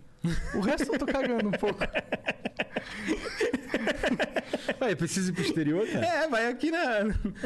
O 0.55 0.59
resto 0.59 0.91
eu 0.93 0.99
tô 0.99 1.05
cagando 1.05 1.47
um 1.47 1.51
pouco. 1.51 1.79
Ué, 4.81 4.95
precisa 4.95 5.29
ir 5.31 5.33
pro 5.33 5.43
exterior, 5.43 5.87
cara? 5.87 6.05
É, 6.05 6.27
vai 6.27 6.47
aqui 6.47 6.71
na. 6.71 6.79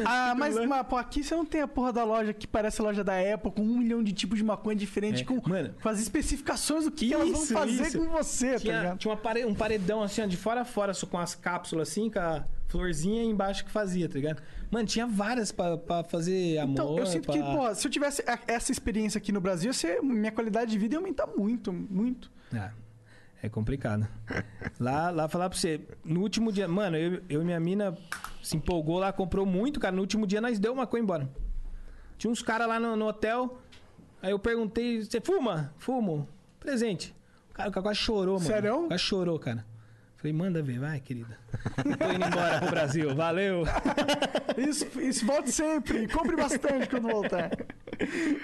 Ah, 0.04 0.34
mas, 0.36 0.54
mas 0.66 0.86
pô, 0.86 0.96
aqui 0.96 1.22
você 1.22 1.34
não 1.34 1.44
tem 1.44 1.60
a 1.60 1.68
porra 1.68 1.92
da 1.92 2.04
loja 2.04 2.32
que 2.32 2.46
parece 2.46 2.80
a 2.80 2.84
loja 2.84 3.02
da 3.04 3.14
Apple, 3.18 3.50
com 3.52 3.62
um 3.62 3.78
milhão 3.78 4.02
de 4.02 4.12
tipos 4.12 4.38
de 4.38 4.44
maconha 4.44 4.76
diferente, 4.76 5.22
É. 5.22 5.24
com, 5.24 5.40
Mano. 5.48 5.74
com 5.82 5.88
as 5.88 6.00
especificações 6.00 6.84
do 6.84 6.90
que, 6.90 7.12
elas 7.12 7.30
vão 7.30 7.42
Isso, 7.42 7.52
fazer 7.52 7.82
isso. 7.86 7.98
com 7.98 8.06
você, 8.10 8.52
tá 8.54 8.58
Tinha, 8.60 8.78
ligado? 8.80 8.98
tinha 8.98 9.10
uma 9.12 9.20
pare- 9.20 9.44
um 9.44 9.54
paredão 9.54 10.02
assim, 10.02 10.22
ó, 10.22 10.26
de 10.26 10.36
fora 10.36 10.62
a 10.62 10.64
fora, 10.64 10.92
só 10.94 11.06
com 11.06 11.18
as 11.18 11.34
cápsulas 11.34 11.88
assim, 11.88 12.10
com 12.10 12.18
a 12.18 12.44
florzinha 12.72 13.22
embaixo 13.22 13.64
que 13.64 13.70
fazia, 13.70 14.08
tá 14.08 14.14
ligado? 14.14 14.42
Mano, 14.70 14.86
tinha 14.86 15.06
várias 15.06 15.52
pra, 15.52 15.76
pra 15.76 16.02
fazer 16.02 16.58
amor. 16.58 16.72
Então, 16.72 16.98
eu 16.98 17.06
sinto 17.06 17.26
pra... 17.26 17.34
que, 17.34 17.40
pô, 17.42 17.74
se 17.74 17.86
eu 17.86 17.90
tivesse 17.90 18.24
essa 18.46 18.72
experiência 18.72 19.18
aqui 19.18 19.30
no 19.30 19.40
Brasil, 19.40 19.72
ser- 19.72 20.02
minha 20.02 20.32
qualidade 20.32 20.70
de 20.70 20.78
vida 20.78 20.94
ia 20.94 20.98
aumentar 20.98 21.26
muito, 21.26 21.72
muito. 21.72 22.30
Ah, 22.52 22.70
é 23.42 23.48
complicado. 23.48 24.08
lá, 24.80 25.10
lá 25.10 25.28
falar 25.28 25.48
pra 25.50 25.58
você, 25.58 25.80
no 26.04 26.20
último 26.22 26.50
dia, 26.50 26.66
mano, 26.66 26.96
eu, 26.96 27.22
eu 27.28 27.42
e 27.42 27.44
minha 27.44 27.60
mina 27.60 27.96
se 28.42 28.56
empolgou 28.56 28.98
lá, 28.98 29.12
comprou 29.12 29.44
muito, 29.46 29.78
cara. 29.78 29.94
No 29.94 30.00
último 30.00 30.26
dia 30.26 30.40
nós 30.40 30.58
deu 30.58 30.72
uma 30.72 30.86
coisa 30.86 31.04
embora. 31.04 31.30
Tinha 32.18 32.30
uns 32.30 32.42
caras 32.42 32.66
lá 32.68 32.80
no, 32.80 32.96
no 32.96 33.06
hotel. 33.06 33.58
Aí 34.22 34.30
eu 34.30 34.38
perguntei, 34.38 35.02
você 35.04 35.20
fuma? 35.20 35.72
Fumo. 35.76 36.28
Presente. 36.60 37.14
O 37.50 37.54
cara, 37.54 37.68
o 37.68 37.72
cara 37.72 37.82
quase 37.82 37.98
chorou, 37.98 38.34
mano. 38.36 38.46
Sério? 38.46 38.84
Quase 38.88 39.02
chorou, 39.02 39.38
cara. 39.38 39.66
Falei, 40.22 40.32
manda 40.32 40.62
ver, 40.62 40.78
vai, 40.78 41.00
querida. 41.00 41.36
Tô 41.98 42.12
indo 42.12 42.24
embora 42.24 42.60
pro 42.60 42.70
Brasil, 42.70 43.12
valeu. 43.12 43.64
Isso, 44.56 44.86
isso 45.00 45.26
volte 45.26 45.50
sempre, 45.50 46.06
compre 46.06 46.36
bastante 46.36 46.88
quando 46.88 47.08
voltar. 47.08 47.50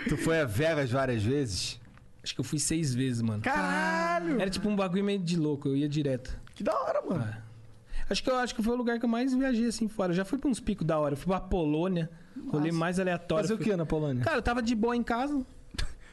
Tu 0.08 0.16
foi 0.16 0.40
a 0.40 0.44
Vegas 0.44 0.90
várias 0.90 1.22
vezes? 1.22 1.78
Acho 2.24 2.34
que 2.34 2.40
eu 2.40 2.44
fui 2.44 2.58
seis 2.58 2.92
vezes, 2.94 3.22
mano. 3.22 3.42
Caralho! 3.42 4.40
Era 4.40 4.50
tipo 4.50 4.68
um 4.68 4.74
bagulho 4.74 5.04
meio 5.04 5.18
de 5.20 5.36
louco, 5.36 5.68
eu 5.68 5.76
ia 5.76 5.88
direto. 5.88 6.36
Que 6.54 6.64
da 6.64 6.74
hora, 6.76 7.00
mano. 7.02 7.22
É. 7.22 7.38
Acho 8.10 8.24
que 8.24 8.30
eu 8.30 8.36
acho 8.36 8.54
que 8.54 8.62
foi 8.62 8.72
o 8.72 8.76
lugar 8.76 8.98
que 8.98 9.04
eu 9.04 9.08
mais 9.08 9.32
viajei 9.34 9.66
assim 9.66 9.86
fora. 9.86 10.10
Eu 10.12 10.16
já 10.16 10.24
fui 10.24 10.38
pra 10.38 10.48
uns 10.50 10.58
picos 10.58 10.86
da 10.86 10.98
hora. 10.98 11.12
Eu 11.12 11.16
fui 11.16 11.26
pra 11.26 11.38
Polônia, 11.40 12.10
rolê 12.48 12.72
mais 12.72 12.98
aleatório. 12.98 13.44
Fazer 13.44 13.54
o 13.54 13.58
Fui- 13.58 13.66
que 13.66 13.76
na 13.76 13.86
Polônia? 13.86 14.24
Cara, 14.24 14.38
eu 14.38 14.42
tava 14.42 14.62
de 14.62 14.74
boa 14.74 14.96
em 14.96 15.02
casa, 15.02 15.44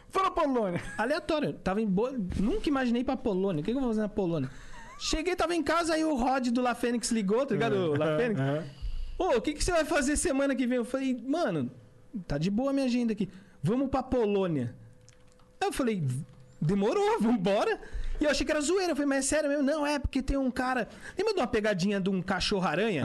Fala, 0.09 0.29
Polônia. 0.31 0.81
aleatório. 0.97 1.53
Tava 1.53 1.81
em 1.81 1.87
boa. 1.87 2.13
Nunca 2.39 2.69
imaginei 2.69 3.01
ir 3.01 3.05
pra 3.05 3.17
Polônia. 3.17 3.61
O 3.61 3.63
que, 3.63 3.71
que 3.71 3.77
eu 3.77 3.81
vou 3.81 3.89
fazer 3.89 4.01
na 4.01 4.09
Polônia? 4.09 4.49
Cheguei, 4.97 5.35
tava 5.35 5.55
em 5.55 5.63
casa, 5.63 5.93
aí 5.93 6.03
o 6.03 6.15
Rod 6.15 6.47
do 6.49 6.61
La 6.61 6.73
Fênix 6.75 7.11
ligou, 7.11 7.45
tá 7.45 7.53
ligado? 7.53 7.75
O 7.75 7.97
La 7.97 8.17
Fênix. 8.17 8.39
Ô, 9.17 9.37
o 9.37 9.41
que, 9.41 9.53
que 9.53 9.63
você 9.63 9.71
vai 9.71 9.85
fazer 9.85 10.15
semana 10.17 10.55
que 10.55 10.67
vem? 10.67 10.77
Eu 10.77 10.85
falei, 10.85 11.17
mano, 11.25 11.71
tá 12.27 12.37
de 12.37 12.49
boa 12.49 12.71
a 12.71 12.73
minha 12.73 12.85
agenda 12.85 13.13
aqui. 13.13 13.29
Vamos 13.61 13.89
pra 13.89 14.03
Polônia. 14.03 14.75
Aí 15.59 15.67
eu 15.67 15.73
falei, 15.73 16.03
demorou, 16.61 17.19
vambora. 17.19 17.79
E 18.19 18.23
eu 18.23 18.29
achei 18.29 18.45
que 18.45 18.51
era 18.51 18.61
zoeira. 18.61 18.91
Eu 18.91 18.95
falei, 18.95 19.07
mas 19.09 19.25
é 19.25 19.27
sério 19.27 19.49
mesmo? 19.49 19.63
Não, 19.63 19.85
é 19.85 19.99
porque 19.99 20.21
tem 20.21 20.37
um 20.37 20.51
cara. 20.51 20.87
Lembra 21.17 21.33
de 21.33 21.39
uma 21.39 21.47
pegadinha 21.47 21.99
de 21.99 22.09
um 22.09 22.21
cachorro-aranha? 22.21 23.03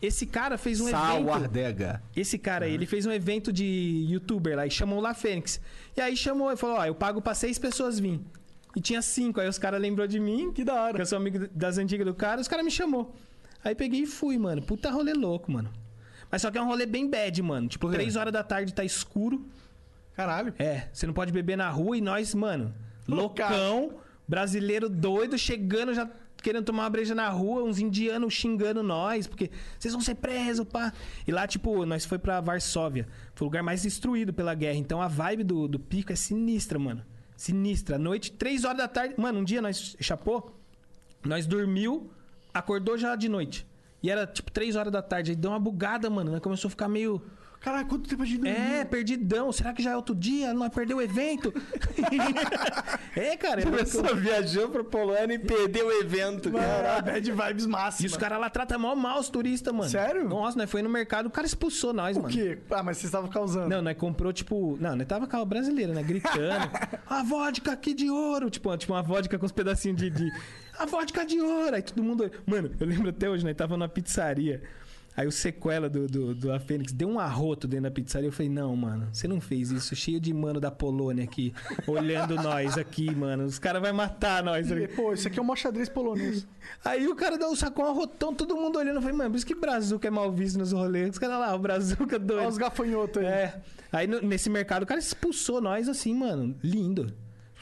Esse 0.00 0.26
cara 0.26 0.56
fez 0.56 0.80
um 0.80 0.88
evento. 0.88 1.00
Sauardega. 1.00 2.02
Esse 2.14 2.38
cara 2.38 2.66
aí, 2.66 2.72
ele 2.72 2.86
fez 2.86 3.04
um 3.04 3.10
evento 3.10 3.52
de 3.52 4.06
youtuber 4.08 4.56
lá 4.56 4.66
e 4.66 4.70
chamou 4.70 5.00
lá 5.00 5.12
Fênix. 5.12 5.60
E 5.96 6.00
aí 6.00 6.16
chamou 6.16 6.52
e 6.52 6.56
falou: 6.56 6.76
Ó, 6.76 6.84
eu 6.84 6.94
pago 6.94 7.20
pra 7.20 7.34
seis 7.34 7.58
pessoas 7.58 7.98
vir. 7.98 8.20
E 8.78 8.80
tinha 8.80 9.02
cinco. 9.02 9.40
Aí 9.40 9.48
os 9.48 9.58
caras 9.58 9.80
lembrou 9.80 10.06
de 10.06 10.20
mim, 10.20 10.52
Que 10.52 10.62
da 10.62 10.74
hora. 10.82 10.94
que 10.94 11.02
eu 11.02 11.06
sou 11.06 11.18
amigo 11.18 11.48
das 11.52 11.78
antigas 11.78 12.06
do 12.06 12.14
cara, 12.14 12.40
os 12.40 12.46
caras 12.46 12.64
me 12.64 12.70
chamou. 12.70 13.12
Aí 13.64 13.74
peguei 13.74 14.02
e 14.02 14.06
fui, 14.06 14.38
mano. 14.38 14.62
Puta 14.62 14.88
rolê 14.88 15.12
louco, 15.14 15.50
mano. 15.50 15.68
Mas 16.30 16.42
só 16.42 16.50
que 16.50 16.58
é 16.58 16.62
um 16.62 16.66
rolê 16.66 16.86
bem 16.86 17.10
bad, 17.10 17.42
mano. 17.42 17.66
Tipo, 17.66 17.90
três 17.90 18.14
horas 18.14 18.32
da 18.32 18.44
tarde 18.44 18.72
tá 18.72 18.84
escuro. 18.84 19.44
Caralho. 20.14 20.54
É, 20.60 20.86
você 20.92 21.06
não 21.08 21.12
pode 21.12 21.32
beber 21.32 21.56
na 21.56 21.68
rua 21.68 21.96
e 21.96 22.00
nós, 22.00 22.34
mano, 22.36 22.72
Loucaço. 23.08 23.52
loucão, 23.52 23.98
brasileiro 24.28 24.88
doido, 24.88 25.36
chegando 25.36 25.92
já 25.92 26.08
querendo 26.40 26.66
tomar 26.66 26.84
uma 26.84 26.90
breja 26.90 27.16
na 27.16 27.28
rua, 27.28 27.64
uns 27.64 27.80
indianos 27.80 28.32
xingando 28.32 28.80
nós, 28.80 29.26
porque 29.26 29.50
vocês 29.76 29.92
vão 29.92 30.00
ser 30.00 30.14
presos, 30.14 30.64
pá. 30.68 30.92
E 31.26 31.32
lá, 31.32 31.48
tipo, 31.48 31.84
nós 31.84 32.04
foi 32.04 32.16
pra 32.16 32.40
Varsóvia. 32.40 33.08
Foi 33.34 33.44
o 33.44 33.48
lugar 33.48 33.64
mais 33.64 33.82
destruído 33.82 34.32
pela 34.32 34.54
guerra. 34.54 34.76
Então 34.76 35.02
a 35.02 35.08
vibe 35.08 35.42
do, 35.42 35.66
do 35.66 35.80
pico 35.80 36.12
é 36.12 36.16
sinistra, 36.16 36.78
mano. 36.78 37.02
Sinistra. 37.38 37.96
Noite, 37.96 38.32
três 38.32 38.64
horas 38.64 38.78
da 38.78 38.88
tarde. 38.88 39.14
Mano, 39.16 39.38
um 39.38 39.44
dia 39.44 39.62
nós 39.62 39.96
chapou, 40.00 40.60
nós 41.24 41.46
dormiu, 41.46 42.10
acordou 42.52 42.98
já 42.98 43.14
de 43.14 43.28
noite. 43.28 43.64
E 44.02 44.10
era 44.10 44.26
tipo 44.26 44.50
três 44.50 44.74
horas 44.74 44.92
da 44.92 45.00
tarde. 45.00 45.30
Aí 45.30 45.36
deu 45.36 45.52
uma 45.52 45.60
bugada, 45.60 46.10
mano. 46.10 46.32
Nós 46.32 46.40
começou 46.40 46.66
a 46.66 46.70
ficar 46.70 46.88
meio. 46.88 47.22
Caralho, 47.60 47.86
quanto 47.86 48.08
tempo 48.08 48.22
a 48.22 48.26
gente? 48.26 48.48
É, 48.48 48.84
perdidão. 48.84 49.50
Será 49.50 49.72
que 49.72 49.82
já 49.82 49.90
é 49.90 49.96
outro 49.96 50.14
dia? 50.14 50.52
Não 50.52 50.60
vai 50.60 50.70
perder 50.70 50.94
o 50.94 51.02
evento? 51.02 51.52
é, 53.16 53.36
cara. 53.36 53.60
É 53.60 53.64
Começou, 53.64 54.14
viajou 54.14 54.68
pra 54.68 54.84
Polônia 54.84 55.34
e 55.34 55.38
perdeu 55.38 55.88
o 55.88 55.92
evento, 56.00 56.52
cara. 56.52 56.64
Caralho, 56.64 57.04
bad 57.04 57.32
vibes 57.48 57.66
máxima. 57.66 58.06
E 58.06 58.10
os 58.10 58.16
caras 58.16 58.38
lá 58.38 58.48
tratam 58.48 58.78
mal 58.78 58.94
mal 58.94 59.18
os 59.18 59.28
turistas, 59.28 59.74
mano. 59.74 59.90
Sério? 59.90 60.28
Nossa, 60.28 60.56
nós 60.56 60.70
foi 60.70 60.82
no 60.82 60.88
mercado, 60.88 61.26
o 61.26 61.30
cara 61.30 61.46
expulsou 61.46 61.92
nós, 61.92 62.16
O 62.16 62.22
mano. 62.22 62.32
quê? 62.32 62.58
Ah, 62.70 62.82
mas 62.82 62.98
vocês 62.98 63.06
estavam 63.06 63.28
causando. 63.28 63.68
Não, 63.68 63.82
nós 63.82 63.96
comprou, 63.96 64.32
tipo. 64.32 64.78
Não, 64.80 64.94
nós 64.94 65.06
tava 65.06 65.26
com 65.26 65.36
a 65.36 65.44
brasileira, 65.44 65.92
né? 65.92 66.02
Gritando. 66.02 66.70
a 67.06 67.22
vodka 67.24 67.72
aqui 67.72 67.92
de 67.92 68.08
ouro. 68.08 68.50
Tipo, 68.50 68.76
tipo 68.76 68.92
uma 68.92 69.02
vodka 69.02 69.36
com 69.36 69.44
uns 69.46 69.52
pedacinhos 69.52 69.98
de, 69.98 70.10
de. 70.10 70.30
A 70.78 70.86
vodka 70.86 71.26
de 71.26 71.40
ouro. 71.40 71.74
Aí 71.74 71.82
todo 71.82 72.02
mundo. 72.04 72.30
Mano, 72.46 72.70
eu 72.78 72.86
lembro 72.86 73.08
até 73.08 73.28
hoje, 73.28 73.44
nós 73.44 73.56
tava 73.56 73.76
numa 73.76 73.88
pizzaria. 73.88 74.62
Aí 75.18 75.26
o 75.26 75.32
sequela 75.32 75.90
do, 75.90 76.06
do, 76.06 76.32
do 76.32 76.52
A 76.52 76.60
Fênix 76.60 76.92
deu 76.92 77.08
um 77.08 77.18
arroto 77.18 77.66
dentro 77.66 77.82
da 77.84 77.90
pizzaria. 77.90 78.28
Eu 78.28 78.32
falei, 78.32 78.48
não, 78.48 78.76
mano, 78.76 79.08
você 79.12 79.26
não 79.26 79.40
fez 79.40 79.72
isso. 79.72 79.96
Cheio 79.96 80.20
de 80.20 80.32
mano 80.32 80.60
da 80.60 80.70
Polônia 80.70 81.24
aqui, 81.24 81.52
olhando 81.88 82.36
nós 82.40 82.78
aqui, 82.78 83.12
mano. 83.12 83.44
Os 83.44 83.58
caras 83.58 83.82
vão 83.82 83.92
matar 83.92 84.44
nós. 84.44 84.68
ligado? 84.68 84.94
Pô, 84.94 85.12
isso 85.12 85.26
aqui 85.26 85.40
é 85.40 85.42
um 85.42 85.56
xadrez 85.56 85.88
polonês. 85.88 86.46
Aí 86.84 87.08
o 87.08 87.16
cara 87.16 87.36
dá 87.36 87.48
um 87.48 87.56
sacão 87.56 87.84
arrotão, 87.86 88.32
todo 88.32 88.54
mundo 88.54 88.78
olhando. 88.78 88.94
Eu 88.98 89.02
falei, 89.02 89.16
mano, 89.16 89.30
por 89.30 89.36
isso 89.38 89.46
que 89.46 89.56
Brazuca 89.56 90.06
é 90.06 90.10
mal 90.10 90.30
visto 90.30 90.56
nos 90.56 90.70
rolês. 90.70 91.10
Os 91.10 91.18
caras 91.18 91.40
lá, 91.40 91.52
o 91.52 91.58
Brazuca 91.58 92.16
doido. 92.16 92.38
Olha 92.38 92.48
os 92.50 92.56
gafanhotos 92.58 93.18
aí. 93.20 93.26
É. 93.26 93.60
Aí 93.90 94.06
no- 94.06 94.20
nesse 94.22 94.48
mercado 94.48 94.84
o 94.84 94.86
cara 94.86 95.00
expulsou 95.00 95.60
nós 95.60 95.88
assim, 95.88 96.14
mano. 96.14 96.54
Lindo. 96.62 97.12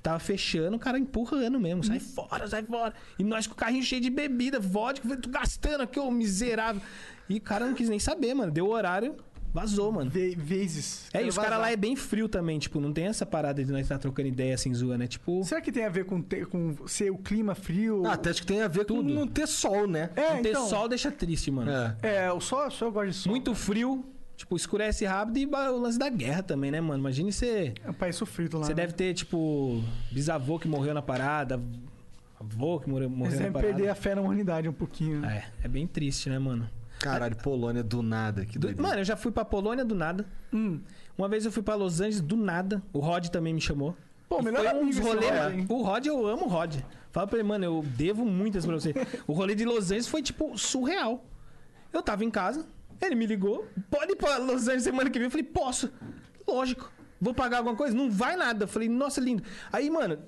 Tava 0.03 0.21
fechando, 0.21 0.77
o 0.77 0.79
cara 0.79 0.99
empurrando 1.01 1.59
mesmo. 1.59 1.83
Sai 1.83 1.99
fora, 1.99 2.47
sai 2.47 2.63
fora. 2.63 2.95
E 3.19 3.25
nós 3.25 3.49
com 3.49 3.55
o 3.55 3.57
carrinho 3.57 3.83
cheio 3.83 4.01
de 4.01 4.09
bebida, 4.09 4.61
vodka, 4.61 5.17
tô 5.17 5.29
gastando 5.29 5.81
aqui, 5.81 5.99
ô 5.99 6.11
miserável. 6.13 6.81
E 7.29 7.37
o 7.39 7.41
cara 7.41 7.67
não 7.67 7.75
quis 7.75 7.89
nem 7.89 7.99
saber, 7.99 8.35
mano. 8.35 8.53
Deu 8.53 8.67
o 8.67 8.71
horário, 8.71 9.17
vazou, 9.53 9.91
mano. 9.91 10.11
Ve 10.11 10.35
vezes. 10.37 11.09
É, 11.13 11.25
e 11.25 11.29
os 11.29 11.37
caras 11.37 11.59
lá 11.59 11.71
é 11.71 11.77
bem 11.77 11.97
frio 11.97 12.29
também, 12.29 12.59
tipo, 12.59 12.81
não 12.81 12.93
tem 12.93 13.07
essa 13.07 13.25
parada 13.27 13.65
de 13.65 13.73
nós 13.73 13.83
estar 13.83 13.99
trocando 13.99 14.29
ideia 14.29 14.55
assim, 14.55 14.73
zoando, 14.75 15.05
é 15.05 15.07
tipo. 15.07 15.43
Será 15.45 15.61
que 15.61 15.73
tem 15.73 15.85
a 15.85 15.89
ver 15.89 16.05
com, 16.05 16.21
ter, 16.23 16.47
com 16.47 16.77
ser 16.87 17.11
o 17.11 17.19
clima 17.19 17.55
frio? 17.55 18.05
Ah, 18.07 18.13
até 18.13 18.31
acho 18.31 18.41
que 18.43 18.47
tem 18.47 18.63
a 18.63 18.69
ver 18.69 18.85
com 18.85 19.03
não 19.03 19.27
ter 19.27 19.47
sol, 19.49 19.87
né? 19.87 20.11
é, 20.15 20.35
Não 20.35 20.43
ter 20.43 20.51
então. 20.51 20.69
sol 20.69 20.89
deixa 20.89 21.11
triste, 21.11 21.51
mano. 21.51 21.71
É. 22.03 22.27
É, 22.27 22.33
o 22.33 22.41
sol, 22.41 22.71
só 22.71 22.87
eu 22.87 22.93
gosto 22.93 23.11
de 23.11 23.17
sol. 23.17 23.31
Muito 23.31 23.55
frio, 23.55 24.05
tipo, 24.37 24.55
escurece 24.57 25.05
rápido 25.05 25.39
e 25.39 25.47
o 25.47 25.79
lance 25.81 25.99
da 25.99 26.09
guerra 26.11 26.43
também, 26.43 26.71
né, 26.71 26.81
mano? 26.81 27.01
Imagine 27.01 27.33
você. 27.33 27.73
É 27.83 27.91
um 27.91 27.95
país 27.95 28.15
sofrido 28.15 28.59
lá. 28.59 28.67
Você 28.67 28.73
né? 28.73 28.83
deve 28.83 28.93
ter, 28.93 29.15
tipo, 29.15 29.83
bisavô 30.13 30.59
que 30.59 30.69
morreu 30.69 30.93
na 30.95 31.03
parada, 31.03 31.61
avô 32.39 32.79
que 32.79 32.89
morreu, 32.89 33.09
Eles 33.09 33.19
morreu 33.19 33.41
na 33.41 33.51
parada. 33.51 33.75
perder 33.75 33.89
a 33.89 33.95
fé 33.95 34.15
na 34.15 34.21
humanidade 34.21 34.69
um 34.69 34.73
pouquinho. 34.73 35.21
né? 35.21 35.45
É, 35.63 35.65
é 35.65 35.69
bem 35.69 35.87
triste, 35.87 36.29
né, 36.29 36.39
mano? 36.39 36.69
Caralho, 37.01 37.37
Polônia 37.37 37.83
do 37.83 38.03
nada. 38.03 38.45
Que 38.45 38.59
Do- 38.59 38.81
mano, 38.81 39.01
eu 39.01 39.05
já 39.05 39.17
fui 39.17 39.31
pra 39.31 39.45
Polônia 39.45 39.85
do 39.85 39.95
nada. 39.95 40.27
Hum. 40.53 40.81
Uma 41.17 41.29
vez 41.29 41.45
eu 41.45 41.53
fui 41.53 41.63
pra 41.63 41.75
Los 41.75 42.01
Angeles 42.01 42.21
do 42.21 42.37
nada. 42.37 42.83
O 42.93 42.99
Rod 43.01 43.29
também 43.29 43.55
me 43.55 43.61
chamou. 43.61 43.97
Pô, 44.29 44.43
melhor 44.43 44.63
foi 44.65 44.75
um 44.83 44.89
hein? 45.53 45.67
O 45.69 45.83
Rod, 45.83 46.07
eu 46.07 46.27
amo 46.27 46.47
o 46.47 46.49
Rod. 46.49 46.77
Fala 47.13 47.27
pra 47.27 47.39
ele, 47.39 47.49
mano, 47.49 47.65
eu 47.65 47.85
devo 47.97 48.25
muitas 48.27 48.67
pra 48.67 48.75
você. 48.75 48.93
o 49.27 49.33
rolê 49.33 49.55
de 49.55 49.65
Los 49.65 49.87
Angeles 49.87 50.09
foi, 50.09 50.21
tipo, 50.23 50.59
surreal. 50.59 51.25
Eu 51.93 52.03
tava 52.03 52.25
em 52.25 52.31
casa, 52.31 52.67
ele 53.01 53.15
me 53.15 53.25
ligou. 53.25 53.67
Pode 53.91 54.13
ir 54.13 54.17
pra 54.17 54.37
Los 54.39 54.63
Angeles 54.63 54.83
semana 54.83 55.09
que 55.11 55.19
vem? 55.19 55.27
Eu 55.27 55.31
falei, 55.31 55.45
posso. 55.45 55.91
Lógico. 56.47 56.93
Vou 57.21 57.33
pagar 57.33 57.59
alguma 57.59 57.77
coisa? 57.77 57.97
Não 57.97 58.11
vai 58.11 58.37
nada. 58.37 58.65
Eu 58.65 58.69
falei, 58.69 58.89
nossa, 58.89 59.21
lindo. 59.21 59.43
Aí, 59.73 59.89
mano, 59.89 60.19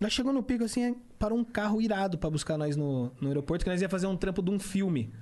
nós 0.00 0.12
chegamos 0.12 0.34
no 0.34 0.42
pico 0.42 0.64
assim, 0.64 0.96
parou 1.18 1.38
um 1.38 1.44
carro 1.44 1.80
irado 1.80 2.18
pra 2.18 2.28
buscar 2.28 2.56
nós 2.58 2.76
no, 2.76 3.12
no 3.20 3.28
aeroporto, 3.28 3.64
que 3.64 3.70
nós 3.70 3.80
ia 3.80 3.88
fazer 3.88 4.06
um 4.06 4.16
trampo 4.16 4.42
de 4.42 4.50
um 4.50 4.58
filme. 4.58 5.12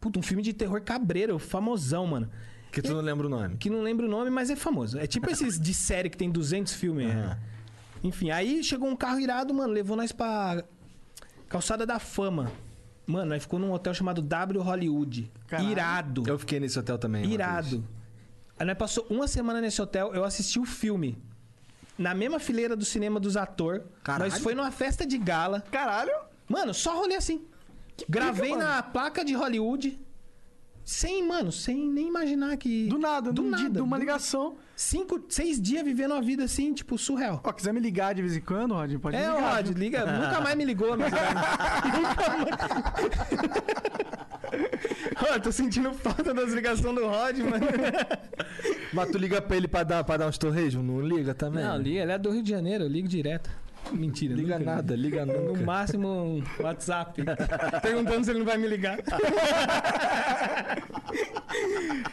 Puta, 0.00 0.18
um 0.18 0.22
filme 0.22 0.42
de 0.42 0.52
terror 0.52 0.80
cabreiro, 0.82 1.38
famosão, 1.38 2.06
mano. 2.06 2.30
Que 2.70 2.82
tu 2.82 2.92
não 2.92 3.00
lembra 3.00 3.26
o 3.26 3.30
nome. 3.30 3.56
Que 3.56 3.70
não 3.70 3.80
lembro 3.82 4.06
o 4.06 4.10
nome, 4.10 4.30
mas 4.30 4.50
é 4.50 4.56
famoso. 4.56 4.98
É 4.98 5.06
tipo 5.06 5.30
esses 5.30 5.58
de 5.58 5.72
série 5.72 6.10
que 6.10 6.16
tem 6.16 6.30
200 6.30 6.72
filmes. 6.74 7.08
é. 7.08 7.38
Enfim, 8.04 8.30
aí 8.30 8.62
chegou 8.62 8.88
um 8.88 8.94
carro 8.94 9.18
irado, 9.18 9.52
mano, 9.54 9.72
levou 9.72 9.96
nós 9.96 10.12
pra 10.12 10.62
Calçada 11.48 11.86
da 11.86 11.98
Fama. 11.98 12.52
Mano, 13.06 13.30
nós 13.30 13.42
ficou 13.42 13.58
num 13.58 13.72
hotel 13.72 13.94
chamado 13.94 14.20
W 14.20 14.60
Hollywood. 14.60 15.30
Caralho. 15.46 15.70
Irado. 15.70 16.24
Eu 16.26 16.38
fiquei 16.38 16.60
nesse 16.60 16.78
hotel 16.78 16.98
também. 16.98 17.24
Irado. 17.24 17.84
Aí 18.58 18.66
nós 18.66 18.76
passou 18.76 19.06
uma 19.08 19.26
semana 19.26 19.60
nesse 19.60 19.80
hotel, 19.80 20.14
eu 20.14 20.24
assisti 20.24 20.58
o 20.58 20.64
filme. 20.64 21.16
Na 21.98 22.14
mesma 22.14 22.38
fileira 22.38 22.76
do 22.76 22.84
cinema 22.84 23.18
dos 23.18 23.36
atores. 23.36 23.82
Caralho. 24.02 24.30
Nós 24.30 24.42
foi 24.42 24.54
numa 24.54 24.70
festa 24.70 25.06
de 25.06 25.16
gala. 25.16 25.62
Caralho! 25.70 26.12
Mano, 26.48 26.74
só 26.74 26.96
rolê 26.96 27.14
assim. 27.14 27.44
Gravei 28.08 28.50
pica, 28.52 28.62
na 28.64 28.82
placa 28.82 29.24
de 29.24 29.34
Hollywood. 29.34 29.98
sem, 30.84 31.26
mano, 31.26 31.50
sem 31.50 31.88
nem 31.88 32.06
imaginar 32.08 32.56
que. 32.56 32.86
Do 32.88 32.98
nada, 32.98 33.32
do 33.32 33.42
num 33.42 33.50
nada. 33.50 33.62
dia, 33.64 33.70
de 33.72 33.80
uma 33.80 33.96
do- 33.96 34.00
ligação. 34.00 34.56
Cinco, 34.76 35.20
seis 35.28 35.60
dias 35.60 35.82
vivendo 35.84 36.12
uma 36.12 36.20
vida 36.22 36.44
assim, 36.44 36.72
tipo, 36.74 36.98
surreal. 36.98 37.40
Ó, 37.42 37.52
quiser 37.52 37.72
me 37.72 37.80
ligar 37.80 38.14
de 38.14 38.20
vez 38.22 38.36
em 38.36 38.40
quando, 38.40 38.74
Rod, 38.74 38.94
pode 38.98 39.16
É, 39.16 39.20
me 39.28 39.34
ligar. 39.34 39.56
Rod, 39.56 39.68
liga. 39.70 40.06
Nunca 40.06 40.40
mais 40.42 40.54
me 40.56 40.64
ligou, 40.64 40.96
mas. 40.96 41.12
Ó, 45.34 45.38
tô 45.40 45.50
sentindo 45.52 45.92
falta 45.94 46.32
das 46.32 46.52
ligações 46.52 46.94
do 46.94 47.06
Rod, 47.06 47.38
mano. 47.38 47.66
Mas 48.92 49.10
tu 49.10 49.18
liga 49.18 49.40
pra 49.42 49.56
ele 49.56 49.66
pra 49.68 49.82
dar, 49.82 50.04
pra 50.04 50.16
dar 50.16 50.28
uns 50.28 50.38
torrejos? 50.38 50.82
Não 50.82 51.00
liga 51.00 51.34
também? 51.34 51.64
Não, 51.64 51.76
liga, 51.78 52.02
ele 52.02 52.12
é 52.12 52.18
do 52.18 52.30
Rio 52.30 52.42
de 52.42 52.50
Janeiro, 52.50 52.84
eu 52.84 52.88
ligo 52.88 53.08
direto. 53.08 53.50
Mentira, 53.92 54.34
Liga 54.34 54.58
nunca, 54.58 54.74
nada, 54.76 54.96
liga 54.96 55.24
No 55.26 55.48
nunca. 55.48 55.62
máximo 55.64 56.08
um 56.08 56.42
WhatsApp. 56.60 57.22
Perguntando 57.82 58.24
se 58.24 58.30
ele 58.30 58.40
não 58.40 58.46
vai 58.46 58.56
me 58.58 58.66
ligar. 58.66 58.98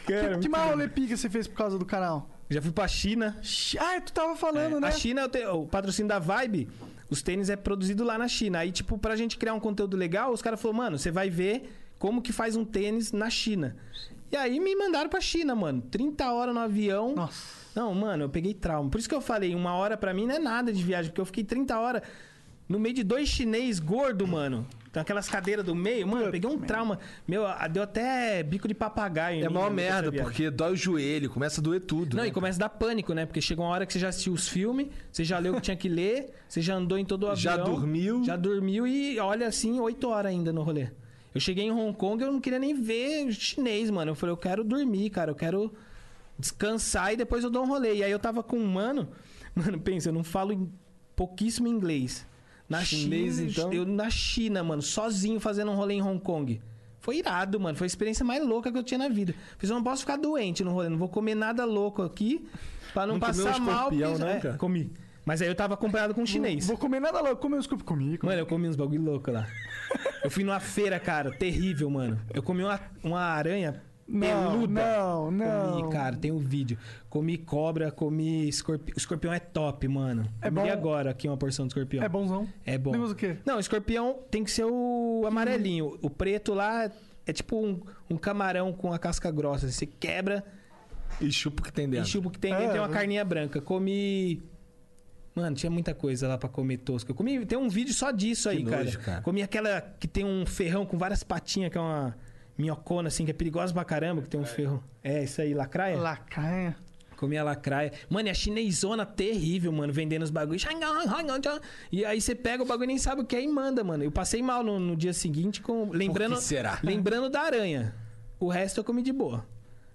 Cara, 0.06 0.38
Que 0.38 0.48
mal 0.48 0.68
rolê 0.70 0.88
pica 0.88 1.16
você 1.16 1.28
fez 1.28 1.46
por 1.46 1.56
causa 1.56 1.78
do 1.78 1.84
canal? 1.84 2.28
Já 2.48 2.60
fui 2.62 2.72
pra 2.72 2.86
China. 2.86 3.36
Ah, 3.78 4.00
tu 4.00 4.12
tava 4.12 4.36
falando, 4.36 4.78
né? 4.80 4.88
A 4.88 4.90
China, 4.90 5.22
é 5.22 5.24
o 5.24 5.28
te- 5.28 5.46
o 5.46 5.66
patrocínio 5.66 6.08
da 6.08 6.18
Vibe, 6.18 6.68
os 7.10 7.22
tênis 7.22 7.48
é 7.50 7.56
produzido 7.56 8.04
lá 8.04 8.18
na 8.18 8.28
China. 8.28 8.58
Aí, 8.60 8.70
tipo, 8.70 8.98
pra 8.98 9.16
gente 9.16 9.36
criar 9.38 9.54
um 9.54 9.60
conteúdo 9.60 9.96
legal, 9.96 10.32
os 10.32 10.42
caras 10.42 10.60
falaram, 10.60 10.76
mano, 10.78 10.98
você 10.98 11.10
vai 11.10 11.30
ver 11.30 11.72
como 11.98 12.20
que 12.22 12.32
faz 12.32 12.54
um 12.54 12.64
tênis 12.64 13.12
na 13.12 13.30
China. 13.30 13.76
E 14.30 14.36
aí 14.36 14.60
me 14.60 14.74
mandaram 14.76 15.08
pra 15.08 15.20
China, 15.20 15.54
mano. 15.54 15.80
30 15.90 16.30
horas 16.32 16.54
no 16.54 16.60
avião. 16.60 17.14
Nossa. 17.14 17.63
Não, 17.74 17.94
mano, 17.94 18.24
eu 18.24 18.28
peguei 18.28 18.54
trauma. 18.54 18.88
Por 18.88 18.98
isso 18.98 19.08
que 19.08 19.14
eu 19.14 19.20
falei, 19.20 19.54
uma 19.54 19.74
hora 19.74 19.96
pra 19.96 20.14
mim 20.14 20.26
não 20.26 20.34
é 20.34 20.38
nada 20.38 20.72
de 20.72 20.82
viagem, 20.82 21.10
porque 21.10 21.20
eu 21.20 21.26
fiquei 21.26 21.44
30 21.44 21.78
horas 21.78 22.02
no 22.68 22.78
meio 22.78 22.94
de 22.94 23.02
dois 23.02 23.28
chinês 23.28 23.78
gordo, 23.78 24.26
mano. 24.26 24.66
Com 24.92 25.00
aquelas 25.00 25.28
cadeiras 25.28 25.64
do 25.64 25.74
meio, 25.74 26.06
mano, 26.06 26.26
eu 26.26 26.30
peguei 26.30 26.48
um 26.48 26.56
trauma. 26.56 27.00
Meu, 27.26 27.42
deu 27.72 27.82
até 27.82 28.44
bico 28.44 28.68
de 28.68 28.74
papagaio. 28.74 29.44
É 29.44 29.48
mó 29.48 29.68
nessa 29.68 30.02
merda, 30.02 30.12
porque 30.22 30.48
dói 30.50 30.72
o 30.72 30.76
joelho, 30.76 31.28
começa 31.28 31.60
a 31.60 31.64
doer 31.64 31.80
tudo. 31.80 32.16
Não, 32.16 32.22
né? 32.22 32.28
e 32.28 32.32
começa 32.32 32.58
a 32.58 32.60
dar 32.60 32.68
pânico, 32.68 33.12
né? 33.12 33.26
Porque 33.26 33.40
chega 33.40 33.60
uma 33.60 33.70
hora 33.70 33.84
que 33.84 33.92
você 33.92 33.98
já 33.98 34.08
assistiu 34.08 34.32
os 34.32 34.46
filmes, 34.46 34.86
você 35.10 35.24
já 35.24 35.36
leu 35.40 35.52
o 35.52 35.56
que 35.56 35.62
tinha 35.62 35.76
que 35.76 35.88
ler, 35.88 36.32
você 36.48 36.62
já 36.62 36.76
andou 36.76 36.96
em 36.96 37.04
todo 37.04 37.24
o 37.24 37.26
avião. 37.26 37.42
Já 37.42 37.56
dormiu. 37.56 38.24
Já 38.24 38.36
dormiu 38.36 38.86
e 38.86 39.18
olha 39.18 39.48
assim, 39.48 39.80
oito 39.80 40.08
horas 40.08 40.30
ainda 40.30 40.52
no 40.52 40.62
rolê. 40.62 40.90
Eu 41.34 41.40
cheguei 41.40 41.64
em 41.64 41.72
Hong 41.72 41.92
Kong 41.92 42.22
eu 42.22 42.32
não 42.32 42.40
queria 42.40 42.60
nem 42.60 42.80
ver 42.80 43.32
chinês, 43.32 43.90
mano. 43.90 44.12
Eu 44.12 44.14
falei, 44.14 44.32
eu 44.32 44.36
quero 44.36 44.62
dormir, 44.62 45.10
cara, 45.10 45.32
eu 45.32 45.34
quero 45.34 45.74
descansar 46.38 47.12
e 47.12 47.16
depois 47.16 47.44
eu 47.44 47.50
dou 47.50 47.64
um 47.64 47.68
rolê. 47.68 47.96
E 47.96 48.04
aí 48.04 48.10
eu 48.10 48.18
tava 48.18 48.42
com 48.42 48.56
um 48.58 48.66
mano, 48.66 49.08
mano, 49.54 49.78
pensa, 49.80 50.08
eu 50.08 50.12
não 50.12 50.24
falo 50.24 50.52
em- 50.52 50.70
pouquíssimo 51.16 51.68
inglês. 51.68 52.26
Na 52.68 52.82
Chinês, 52.82 53.36
China, 53.36 53.50
então? 53.50 53.72
eu 53.72 53.84
na 53.84 54.08
China, 54.08 54.64
mano, 54.64 54.80
sozinho 54.80 55.38
fazendo 55.38 55.70
um 55.70 55.74
rolê 55.74 55.94
em 55.94 56.02
Hong 56.02 56.18
Kong. 56.20 56.60
Foi 56.98 57.18
irado, 57.18 57.60
mano. 57.60 57.76
Foi 57.76 57.84
a 57.84 57.86
experiência 57.88 58.24
mais 58.24 58.42
louca 58.42 58.72
que 58.72 58.78
eu 58.78 58.82
tinha 58.82 58.96
na 58.96 59.08
vida. 59.08 59.34
Fiz, 59.58 59.68
eu 59.68 59.76
não 59.76 59.84
posso 59.84 60.00
ficar 60.00 60.16
doente 60.16 60.64
no 60.64 60.72
rolê, 60.72 60.88
não 60.88 60.96
vou 60.96 61.08
comer 61.10 61.34
nada 61.34 61.66
louco 61.66 62.00
aqui 62.02 62.48
pra 62.94 63.06
não, 63.06 63.14
Não 63.14 63.20
passar 63.20 63.56
um 63.56 63.60
mal. 63.60 63.90
porque- 63.90 64.02
não, 64.02 64.28
é, 64.28 64.40
comi. 64.56 64.90
Mas 65.26 65.42
aí 65.42 65.48
eu 65.48 65.54
tava 65.54 65.74
acompanhado 65.74 66.14
com 66.14 66.22
um 66.22 66.26
chinês. 66.26 66.66
Vou 66.66 66.76
comer 66.78 67.00
nada 67.00 67.20
louco. 67.20 67.36
Comer 67.40 67.56
os 67.58 67.66
cupos 67.66 67.84
comigo. 67.84 68.26
Mano, 68.26 68.38
eu 68.40 68.46
comi 68.46 68.68
uns 68.68 68.76
bagulho 68.76 69.02
louco 69.02 69.30
lá. 69.30 69.46
Eu 70.22 70.30
fui 70.30 70.42
numa 70.44 70.60
feira, 70.60 70.98
cara, 70.98 71.30
terrível, 71.30 71.88
mano. 71.90 72.18
Eu 72.32 72.42
comi 72.42 72.62
uma, 72.62 72.78
uma 73.02 73.20
aranha 73.20 73.82
peluda. 74.06 74.66
não, 74.98 75.30
não. 75.30 75.72
Comi, 75.80 75.92
cara, 75.92 76.16
tem 76.16 76.30
um 76.30 76.38
vídeo. 76.38 76.78
Comi 77.08 77.38
cobra, 77.38 77.90
comi 77.90 78.48
escorpião. 78.48 78.94
Escorpião 78.96 79.32
é 79.32 79.38
top, 79.40 79.86
mano. 79.88 80.28
É 80.42 80.48
Comi 80.50 80.62
bom? 80.68 80.72
agora 80.72 81.10
aqui 81.10 81.26
uma 81.28 81.36
porção 81.36 81.66
de 81.66 81.72
escorpião. 81.72 82.02
É 82.04 82.08
bonzão. 82.08 82.48
É 82.66 82.76
bom. 82.76 82.92
Negócio 82.92 83.14
o 83.14 83.16
quê? 83.16 83.36
Não, 83.46 83.58
escorpião 83.58 84.18
tem 84.30 84.44
que 84.44 84.50
ser 84.50 84.64
o 84.64 85.24
amarelinho. 85.26 85.98
O 86.02 86.10
preto 86.10 86.52
lá 86.54 86.90
é 87.26 87.32
tipo 87.32 87.56
um, 87.56 87.80
um 88.10 88.16
camarão 88.16 88.72
com 88.72 88.92
a 88.92 88.98
casca 88.98 89.30
grossa. 89.30 89.70
Você 89.70 89.86
quebra 89.86 90.44
E 91.20 91.30
chupa 91.32 91.62
o 91.62 91.64
que 91.64 91.72
tem 91.72 91.84
e 91.86 91.88
dentro. 91.88 92.08
chupa 92.10 92.28
o 92.28 92.30
que 92.30 92.38
tem 92.38 92.52
É, 92.52 92.56
dentro 92.56 92.72
tem 92.72 92.80
uma 92.80 92.88
né? 92.88 92.94
carninha 92.94 93.24
branca. 93.24 93.60
Comi. 93.60 94.42
Mano, 95.34 95.56
tinha 95.56 95.70
muita 95.70 95.92
coisa 95.92 96.28
lá 96.28 96.38
pra 96.38 96.48
comer 96.48 96.76
tosca. 96.78 97.10
Eu 97.10 97.14
comi. 97.14 97.44
Tem 97.44 97.58
um 97.58 97.68
vídeo 97.68 97.92
só 97.92 98.10
disso 98.12 98.48
aí, 98.48 98.58
Que 98.58 98.70
cara. 98.70 98.84
nojo, 98.84 98.98
cara. 99.00 99.20
Comi 99.22 99.42
aquela 99.42 99.80
que 99.80 100.06
tem 100.06 100.24
um 100.24 100.46
ferrão 100.46 100.86
com 100.86 100.96
várias 100.96 101.22
patinhas, 101.24 101.72
que 101.72 101.78
é 101.78 101.80
uma 101.80 102.14
minhocona, 102.56 103.08
assim, 103.08 103.24
que 103.24 103.30
é 103.30 103.34
perigosa 103.34 103.72
pra 103.72 103.84
caramba, 103.84 104.22
que 104.22 104.28
tem 104.28 104.40
um 104.40 104.44
ferro. 104.44 104.82
É, 105.02 105.24
isso 105.24 105.40
aí, 105.40 105.54
lacraia? 105.54 105.96
Lacanha. 105.96 106.76
Comi 107.16 107.36
a 107.36 107.44
lacraia. 107.44 107.92
Mano, 108.08 108.28
e 108.28 108.30
a 108.30 108.34
chinesona 108.34 109.06
terrível, 109.06 109.72
mano, 109.72 109.92
vendendo 109.92 110.22
os 110.22 110.30
bagulhos. 110.30 110.64
E 111.90 112.04
aí 112.04 112.20
você 112.20 112.34
pega 112.34 112.62
o 112.62 112.66
bagulho 112.66 112.84
e 112.84 112.88
nem 112.88 112.98
sabe 112.98 113.22
o 113.22 113.24
que 113.24 113.36
é 113.36 113.42
e 113.42 113.48
manda, 113.48 113.84
mano. 113.84 114.02
Eu 114.02 114.10
passei 114.10 114.42
mal 114.42 114.62
no, 114.62 114.78
no 114.78 114.96
dia 114.96 115.12
seguinte 115.12 115.60
com. 115.60 115.90
Lembrando, 115.90 116.36
será? 116.40 116.78
Lembrando 116.82 117.30
da 117.30 117.40
aranha. 117.40 117.94
O 118.38 118.48
resto 118.48 118.78
eu 118.80 118.84
comi 118.84 119.02
de 119.02 119.12
boa. 119.12 119.46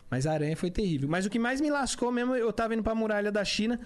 Mas 0.09 0.25
a 0.25 0.31
aranha 0.31 0.55
foi 0.55 0.71
terrível. 0.71 1.07
Mas 1.07 1.25
o 1.25 1.29
que 1.29 1.37
mais 1.37 1.61
me 1.61 1.69
lascou 1.69 2.11
mesmo, 2.11 2.35
eu 2.35 2.51
tava 2.51 2.73
indo 2.73 2.81
pra 2.81 2.95
muralha 2.95 3.31
da 3.31 3.43
China. 3.43 3.79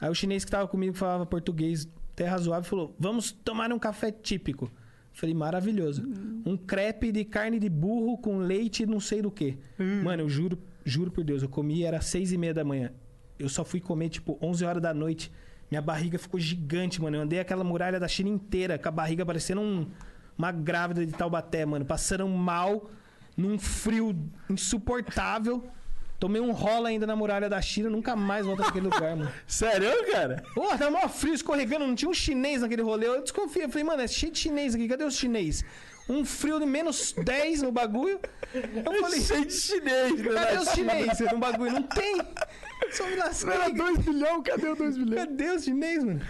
Aí 0.00 0.08
o 0.08 0.14
chinês 0.14 0.44
que 0.44 0.50
tava 0.50 0.66
comigo, 0.66 0.92
que 0.92 0.98
falava 0.98 1.26
português 1.26 1.88
até 2.12 2.26
razoável, 2.26 2.68
falou: 2.68 2.96
Vamos 2.98 3.32
tomar 3.32 3.72
um 3.72 3.78
café 3.78 4.10
típico. 4.10 4.70
Falei, 5.16 5.34
maravilhoso. 5.34 6.02
Um 6.44 6.56
crepe 6.58 7.10
de 7.10 7.24
carne 7.24 7.58
de 7.58 7.68
burro 7.70 8.18
com 8.18 8.36
leite 8.38 8.82
e 8.82 8.86
não 8.86 9.00
sei 9.00 9.22
do 9.22 9.30
que. 9.30 9.56
Mano, 10.04 10.22
eu 10.24 10.28
juro, 10.28 10.58
juro 10.84 11.10
por 11.10 11.24
Deus, 11.24 11.42
eu 11.42 11.48
comi, 11.48 11.82
era 11.84 12.00
seis 12.02 12.32
e 12.32 12.36
meia 12.38 12.52
da 12.52 12.62
manhã. 12.62 12.92
Eu 13.38 13.48
só 13.48 13.64
fui 13.64 13.80
comer, 13.80 14.10
tipo, 14.10 14.38
11 14.42 14.64
horas 14.64 14.82
da 14.82 14.92
noite. 14.92 15.32
Minha 15.70 15.80
barriga 15.80 16.18
ficou 16.18 16.38
gigante, 16.38 17.00
mano. 17.00 17.16
Eu 17.16 17.22
andei 17.22 17.40
aquela 17.40 17.64
muralha 17.64 17.98
da 17.98 18.06
China 18.06 18.28
inteira, 18.28 18.78
com 18.78 18.88
a 18.88 18.92
barriga 18.92 19.24
parecendo 19.24 19.60
um- 19.62 19.86
uma 20.36 20.52
grávida 20.52 21.04
de 21.04 21.12
Taubaté, 21.12 21.64
mano. 21.64 21.84
Passando 21.86 22.28
mal, 22.28 22.90
num 23.36 23.58
frio 23.58 24.14
insuportável. 24.50 25.64
Tomei 26.18 26.40
um 26.40 26.50
rola 26.52 26.88
ainda 26.88 27.06
na 27.06 27.14
muralha 27.14 27.48
da 27.48 27.60
China, 27.60 27.90
nunca 27.90 28.16
mais 28.16 28.46
volto 28.46 28.60
naquele 28.60 28.86
lugar, 28.86 29.14
mano. 29.16 29.30
Sério, 29.46 29.90
cara? 30.10 30.42
Pô, 30.54 30.66
tava 30.68 30.90
mó 30.90 31.06
frio, 31.08 31.34
escorregando, 31.34 31.86
não 31.86 31.94
tinha 31.94 32.08
um 32.10 32.14
chinês 32.14 32.62
naquele 32.62 32.82
rolê. 32.82 33.06
Eu 33.06 33.22
desconfiei, 33.22 33.66
eu 33.66 33.68
falei, 33.68 33.84
mano, 33.84 34.02
é 34.02 34.08
cheio 34.08 34.32
de 34.32 34.38
chinês 34.38 34.74
aqui, 34.74 34.88
cadê 34.88 35.04
os 35.04 35.14
chinês? 35.16 35.62
Um 36.08 36.24
frio 36.24 36.58
de 36.60 36.64
menos 36.66 37.12
10 37.12 37.62
no 37.62 37.72
bagulho. 37.72 38.18
Eu 38.54 39.00
falei, 39.02 39.20
cheio 39.20 39.44
de 39.44 39.52
chinês, 39.52 40.12
cadê 40.22 40.58
os 40.58 40.68
chinês 40.70 41.20
no 41.32 41.38
bagulho? 41.38 41.72
Não 41.72 41.82
tem. 41.82 42.16
Só 42.92 43.06
me 43.06 43.16
lasquei. 43.16 43.52
Era 43.52 43.68
2 43.68 43.98
bilhões, 43.98 44.42
cadê 44.44 44.68
o 44.68 44.76
2 44.76 44.96
bilhões? 44.96 45.14
Cadê 45.16 45.50
os 45.50 45.64
chinês, 45.64 46.02
mano? 46.04 46.20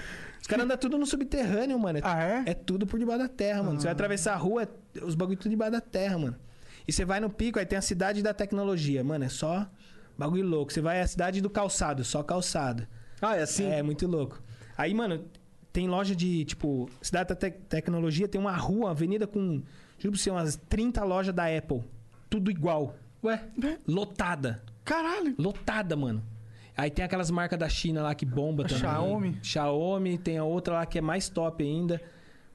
Os 0.41 0.47
caras 0.49 0.64
andam 0.64 0.76
tudo 0.76 0.97
no 0.99 1.05
subterrâneo, 1.07 1.78
mano. 1.78 1.99
Ah, 2.03 2.22
é? 2.22 2.43
É 2.47 2.55
tudo 2.55 2.87
por 2.87 2.99
debaixo 2.99 3.22
da 3.22 3.28
terra, 3.28 3.62
mano. 3.62 3.78
Você 3.80 3.84
vai 3.84 3.93
atravessar 3.93 4.32
a 4.32 4.37
rua, 4.37 4.62
é- 4.62 5.05
os 5.05 5.14
bagulho 5.14 5.37
tudo 5.37 5.51
debaixo 5.51 5.72
da 5.72 5.80
terra, 5.80 6.18
mano. 6.18 6.37
E 6.87 6.93
você 6.93 7.05
vai 7.05 7.18
no 7.20 7.28
pico, 7.30 7.59
aí 7.59 7.66
tem 7.66 7.78
a 7.78 7.82
cidade 7.82 8.22
da 8.22 8.32
tecnologia, 8.32 9.03
mano. 9.03 9.24
É 9.24 9.28
só 9.28 9.66
bagulho 10.16 10.47
louco. 10.47 10.72
Você 10.72 10.80
vai 10.80 11.01
à 11.01 11.07
cidade 11.07 11.41
do 11.41 11.51
calçado, 11.51 12.05
só 12.05 12.22
calçado. 12.22 12.87
Ah, 13.20 13.37
é 13.37 13.43
assim? 13.43 13.64
É, 13.66 13.82
muito 13.82 14.07
louco. 14.07 14.41
Aí, 14.76 14.93
mano, 14.95 15.24
tem 15.72 15.89
loja 15.89 16.14
de, 16.14 16.45
tipo, 16.45 16.89
cidade 17.03 17.30
da 17.30 17.34
tec- 17.34 17.61
tecnologia, 17.68 18.28
tem 18.28 18.41
uma 18.41 18.55
rua, 18.57 18.84
uma 18.87 18.91
avenida 18.91 19.26
com, 19.26 19.62
juro 19.99 20.12
pra 20.12 20.18
você, 20.20 20.30
umas 20.30 20.57
30 20.68 21.03
lojas 21.05 21.34
da 21.34 21.45
Apple. 21.47 21.82
Tudo 22.30 22.51
igual. 22.51 22.95
Ué, 23.24 23.43
lotada. 23.87 24.62
Caralho. 24.84 25.34
Lotada, 25.39 25.97
mano. 25.97 26.22
Aí 26.76 26.91
tem 26.91 27.05
aquelas 27.05 27.30
marcas 27.30 27.59
da 27.59 27.68
China 27.68 28.03
lá 28.03 28.14
que 28.14 28.26
bomba 28.26 28.62
também. 28.64 28.78
Xiaomi. 28.78 29.39
Xiaomi, 29.43 30.18
tem 30.18 30.37
a 30.39 30.45
outra 30.45 30.74
lá 30.74 30.87
que 30.87 30.99
é 30.99 31.01
mais 31.01 31.28
top 31.28 31.64
ainda. 31.64 32.01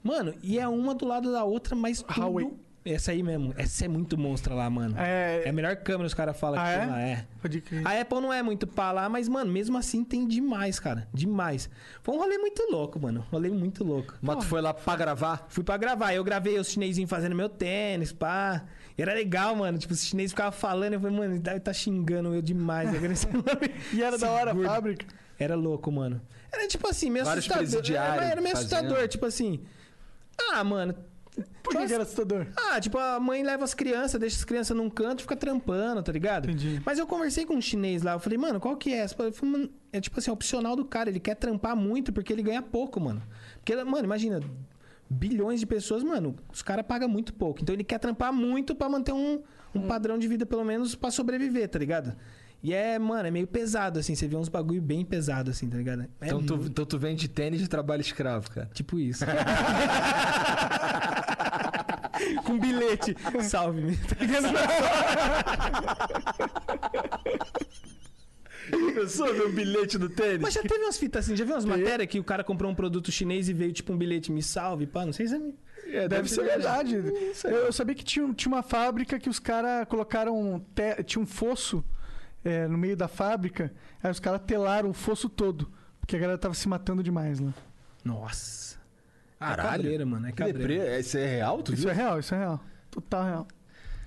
Mano, 0.04 0.34
e 0.44 0.58
é 0.60 0.68
uma 0.68 0.94
do 0.96 1.06
lado 1.06 1.32
da 1.32 1.44
outra, 1.44 1.76
mas 1.76 2.02
tudo... 2.04 2.22
Huawei. 2.22 2.54
Essa 2.84 3.12
aí 3.12 3.22
mesmo. 3.22 3.54
Essa 3.58 3.86
é 3.86 3.88
muito 3.88 4.18
monstra 4.18 4.56
lá, 4.56 4.68
mano. 4.70 4.96
É- 4.98 5.44
É 5.46 5.50
a 5.50 5.54
melhor 5.54 5.76
câmera, 5.76 6.08
os 6.08 6.14
caras 6.16 6.36
falam 6.40 6.60
Ah, 6.60 6.64
que 6.64 6.70
é? 6.72 6.80
tem 6.80 6.90
lá. 6.90 7.00
É. 7.02 7.26
Pode 7.40 7.62
crer. 7.62 7.88
A 7.88 8.02
Apple 8.02 8.20
não 8.22 8.34
é 8.34 8.42
muito 8.42 8.66
pra 8.66 8.92
lá, 8.92 9.08
mas, 9.08 9.28
mano, 9.30 9.52
mesmo 9.52 9.78
assim 9.78 10.04
tem 10.04 10.28
demais, 10.28 10.80
cara. 10.80 11.08
Demais. 11.14 11.70
Foi 12.02 12.16
um 12.16 12.18
rolê 12.18 12.40
muito 12.40 12.64
louco, 12.72 13.00
mano. 13.00 13.24
Rolê 13.32 13.50
muito 13.50 13.84
louco. 13.84 14.16
Mas 14.22 14.38
tu 14.38 14.46
foi 14.46 14.62
lá 14.62 14.74
pra 14.74 14.96
gravar? 14.96 15.46
Fui 15.50 15.64
pra 15.64 15.78
gravar. 15.78 16.14
Eu 16.14 16.24
gravei 16.24 16.58
os 16.58 16.70
chinesinhos 16.70 17.10
fazendo 17.10 17.36
meu 17.36 17.50
tênis, 17.50 18.12
pá. 18.12 18.64
E 18.98 19.02
era 19.02 19.14
legal, 19.14 19.56
mano. 19.56 19.78
Tipo, 19.78 19.94
os 19.94 20.04
chineses 20.04 20.32
ficavam 20.32 20.52
falando. 20.52 20.94
Eu 20.94 21.00
falei, 21.00 21.16
mano, 21.18 21.34
ele 21.34 21.40
deve 21.40 21.60
tá 21.60 21.72
xingando 21.74 22.34
eu 22.34 22.42
demais. 22.42 22.90
E 23.94 24.02
era 24.02 24.18
da 24.18 24.30
hora 24.32 24.52
a 24.52 24.56
fábrica. 24.56 25.06
Era 25.38 25.56
louco, 25.56 25.92
mano. 25.92 26.20
Era 26.52 26.68
tipo 26.68 26.88
assim, 26.88 27.10
meio 27.10 27.26
Vários 27.26 27.50
assustador. 27.50 27.92
Era, 27.96 28.26
era 28.26 28.42
meio 28.42 28.56
fazendo. 28.56 28.74
assustador, 28.74 29.08
tipo 29.08 29.26
assim. 29.26 29.60
Ah, 30.52 30.64
mano. 30.64 30.96
Por 31.64 31.76
que, 31.78 31.88
que 31.88 31.94
era 31.94 32.04
assustador? 32.04 32.48
Ah, 32.58 32.80
tipo, 32.80 32.98
a 32.98 33.20
mãe 33.20 33.42
leva 33.44 33.64
as 33.64 33.74
crianças, 33.74 34.20
deixa 34.20 34.36
as 34.36 34.44
crianças 34.44 34.76
num 34.76 34.90
canto 34.90 35.20
e 35.20 35.22
fica 35.22 35.36
trampando, 35.36 36.04
tá 36.04 36.12
ligado? 36.12 36.50
Entendi. 36.50 36.82
Mas 36.86 37.00
eu 37.00 37.08
conversei 37.08 37.46
com 37.46 37.56
um 37.56 37.62
chinês 37.62 38.02
lá, 38.02 38.14
eu 38.14 38.20
falei, 38.20 38.38
mano, 38.38 38.60
qual 38.60 38.76
que 38.76 38.92
é? 38.94 38.98
essa? 38.98 39.16
Eu 39.24 39.32
falei, 39.32 39.52
mano, 39.52 39.70
é 39.94 40.02
tipo 40.02 40.20
assim, 40.20 40.30
é 40.30 40.34
opcional 40.34 40.76
do 40.76 40.84
cara, 40.84 41.10
ele 41.10 41.20
quer 41.20 41.36
trampar 41.36 41.76
muito 41.76 42.12
porque 42.12 42.34
ele 42.34 42.44
ganha 42.44 42.62
pouco, 42.62 43.00
mano. 43.00 43.22
Porque, 43.56 43.76
mano, 43.84 44.04
imagina, 44.04 44.42
bilhões 45.10 45.60
de 45.60 45.66
pessoas, 45.66 46.04
mano, 46.04 46.36
os 46.52 46.62
caras 46.62 46.86
pagam 46.86 47.08
muito 47.08 47.34
pouco. 47.34 47.62
Então 47.62 47.74
ele 47.74 47.84
quer 47.84 48.00
trampar 48.00 48.34
muito 48.34 48.76
pra 48.76 48.90
manter 48.90 49.14
um, 49.14 49.42
um 49.74 49.82
padrão 49.88 50.18
de 50.18 50.28
vida, 50.28 50.46
pelo 50.46 50.66
menos, 50.66 50.96
pra 50.96 51.12
sobreviver, 51.12 51.70
tá 51.70 51.80
ligado? 51.80 52.16
E 52.64 52.74
é, 52.74 53.00
mano, 53.00 53.28
é 53.28 53.32
meio 53.32 53.48
pesado, 53.48 53.98
assim, 53.98 54.14
você 54.14 54.28
vê 54.28 54.36
uns 54.36 54.48
bagulho 54.48 54.82
bem 54.82 55.04
pesado, 55.04 55.50
assim, 55.50 55.68
tá 55.68 55.78
ligado? 55.78 56.04
É 56.22 56.28
Então 56.28 56.44
tu, 56.44 56.56
então 56.68 56.86
tu 56.86 57.00
vende 57.00 57.28
tênis 57.28 57.60
de 57.60 57.68
trabalho 57.68 58.02
escravo, 58.02 58.52
cara. 58.52 58.70
Tipo 58.72 59.00
isso. 59.00 59.26
com 62.46 62.58
bilhete. 62.60 63.16
Salve-me. 63.44 63.98
Tá 63.98 64.16
ligado? 64.20 64.48
Pensou 68.94 69.34
ver 69.34 69.48
um 69.48 69.52
bilhete 69.52 69.98
do 69.98 70.08
tênis? 70.10 70.42
Mas 70.42 70.54
já 70.54 70.62
teve 70.62 70.84
umas 70.84 70.98
fitas 70.98 71.26
assim, 71.26 71.36
já 71.36 71.44
viu 71.44 71.54
umas 71.56 71.66
matérias 71.66 72.08
que 72.10 72.20
o 72.20 72.24
cara 72.24 72.44
comprou 72.44 72.72
um 72.72 72.76
produto 72.76 73.12
chinês 73.12 73.50
e 73.50 73.54
veio 73.54 73.74
tipo 73.74 73.92
um 73.92 73.98
bilhete, 73.98 74.32
me 74.32 74.42
salve, 74.44 74.86
pá, 74.88 75.06
não 75.06 75.14
sei 75.14 75.28
se 75.28 75.36
é... 75.36 75.42
É, 75.94 76.08
Deve 76.08 76.30
ser 76.30 76.44
verdade. 76.46 76.96
Eu, 77.44 77.50
eu 77.52 77.74
sabia 77.74 77.94
que 77.96 78.04
tinha, 78.04 78.32
tinha 78.34 78.54
uma 78.54 78.64
fábrica 78.64 79.20
que 79.20 79.28
os 79.30 79.40
caras 79.40 79.86
colocaram. 79.90 80.64
te- 80.74 81.04
tinha 81.04 81.22
um 81.22 81.26
fosso 81.26 81.84
é, 82.46 82.66
no 82.66 82.78
meio 82.78 82.96
da 82.96 83.10
fábrica. 83.10 83.74
Aí 84.02 84.10
os 84.10 84.20
caras 84.20 84.40
telaram 84.48 84.90
o 84.92 84.94
fosso 84.94 85.28
todo. 85.28 85.70
Porque 86.00 86.16
a 86.16 86.20
galera 86.20 86.38
tava 86.38 86.54
se 86.54 86.66
matando 86.70 87.04
demais 87.04 87.40
lá. 87.42 87.54
Nossa. 88.06 88.78
É 89.42 89.46
Caralho. 89.56 89.72
cabreira, 89.72 90.06
mano, 90.06 90.28
é 90.28 90.32
Que 90.32 90.38
cabreira. 90.38 90.60
deprê. 90.60 91.00
Isso 91.00 91.18
é 91.18 91.26
real, 91.26 91.64
tu 91.64 91.74
Isso 91.74 91.82
viu? 91.82 91.92
é 91.92 91.94
real, 91.94 92.20
isso 92.20 92.36
é 92.36 92.38
real. 92.38 92.60
Total 92.92 93.24
real. 93.26 93.48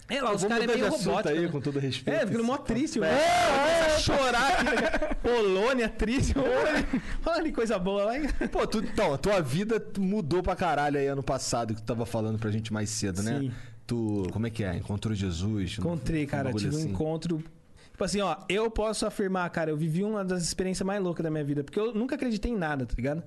É, 0.09 0.21
lá 0.21 0.35
os 0.35 0.43
Vamos 0.43 0.59
caras 0.59 0.71
é 0.75 0.79
meio 0.79 0.91
robótico, 0.91 1.29
aí, 1.31 1.41
né? 1.47 1.49
com 1.49 1.61
todo 1.63 1.79
respeito. 1.79 2.17
É, 2.23 2.27
ficando 2.27 2.45
mó 2.45 2.59
triste, 2.59 3.01
mano. 3.01 3.11
É, 3.11 3.19
Começa 3.19 3.97
a 3.97 3.99
chorar 3.99 4.53
aqui. 4.53 4.65
né? 4.65 5.15
Polônia, 5.23 5.89
triste. 5.89 6.35
Olha, 6.39 6.87
olha 7.25 7.43
de 7.45 7.53
coisa 7.53 7.79
boa 7.79 8.05
lá. 8.05 8.13
Pô, 8.53 8.67
tu, 8.67 8.79
então, 8.81 9.15
a 9.15 9.19
tua 9.19 9.41
vida 9.41 9.83
mudou 9.99 10.43
pra 10.43 10.55
caralho 10.55 10.99
aí 10.99 11.07
ano 11.07 11.23
passado, 11.23 11.75
que 11.75 11.81
tu 11.81 11.87
tava 11.87 12.05
falando 12.05 12.39
pra 12.39 12.51
gente 12.51 12.71
mais 12.73 12.91
cedo, 12.91 13.23
né? 13.23 13.41
Sim. 13.41 13.53
Tu, 13.87 14.29
como 14.31 14.47
é 14.47 14.51
que 14.51 14.63
é? 14.63 14.77
Encontrou 14.77 15.15
Jesus? 15.15 15.79
Encontrei, 15.79 16.25
Um 16.25 16.29
cara. 16.29 16.53
Tive 16.53 16.75
um 16.77 16.79
assim. 16.79 16.91
encontro. 16.91 17.43
Tipo 17.91 18.05
assim, 18.05 18.21
ó, 18.21 18.37
eu 18.49 18.71
posso 18.71 19.07
afirmar, 19.07 19.49
cara, 19.51 19.71
eu 19.71 19.77
vivi 19.77 20.05
uma 20.05 20.23
das 20.25 20.43
experiências 20.43 20.85
mais 20.87 21.03
loucas 21.03 21.23
da 21.25 21.31
minha 21.31 21.45
vida. 21.45 21.65
Porque 21.65 21.79
eu 21.81 21.95
nunca 21.95 22.15
acreditei 22.15 22.51
em 22.53 22.57
nada, 22.57 22.85
tá 22.85 22.95
ligado? 22.95 23.23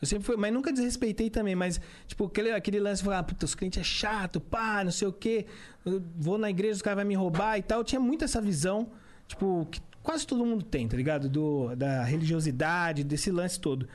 Eu 0.00 0.06
sempre 0.06 0.24
fui, 0.24 0.36
mas 0.36 0.52
nunca 0.52 0.72
desrespeitei 0.72 1.30
também. 1.30 1.54
Mas, 1.54 1.80
tipo, 2.06 2.26
aquele, 2.26 2.50
aquele 2.52 2.80
lance 2.80 3.02
falar, 3.02 3.20
ah, 3.20 3.22
puta, 3.22 3.44
os 3.44 3.54
crentes 3.54 3.80
é 3.80 3.84
chato, 3.84 4.40
pá, 4.40 4.84
não 4.84 4.90
sei 4.90 5.08
o 5.08 5.12
quê. 5.12 5.46
Eu 5.84 6.02
vou 6.16 6.38
na 6.38 6.50
igreja, 6.50 6.74
os 6.74 6.82
caras 6.82 6.98
vão 6.98 7.06
me 7.06 7.14
roubar 7.14 7.58
e 7.58 7.62
tal. 7.62 7.80
Eu 7.80 7.84
tinha 7.84 8.00
muito 8.00 8.24
essa 8.24 8.40
visão, 8.40 8.90
tipo, 9.26 9.66
que 9.70 9.80
quase 10.02 10.26
todo 10.26 10.44
mundo 10.44 10.64
tem, 10.64 10.86
tá 10.86 10.96
ligado? 10.96 11.28
Do, 11.28 11.74
da 11.74 12.04
religiosidade, 12.04 13.02
desse 13.02 13.30
lance 13.30 13.58
todo. 13.58 13.88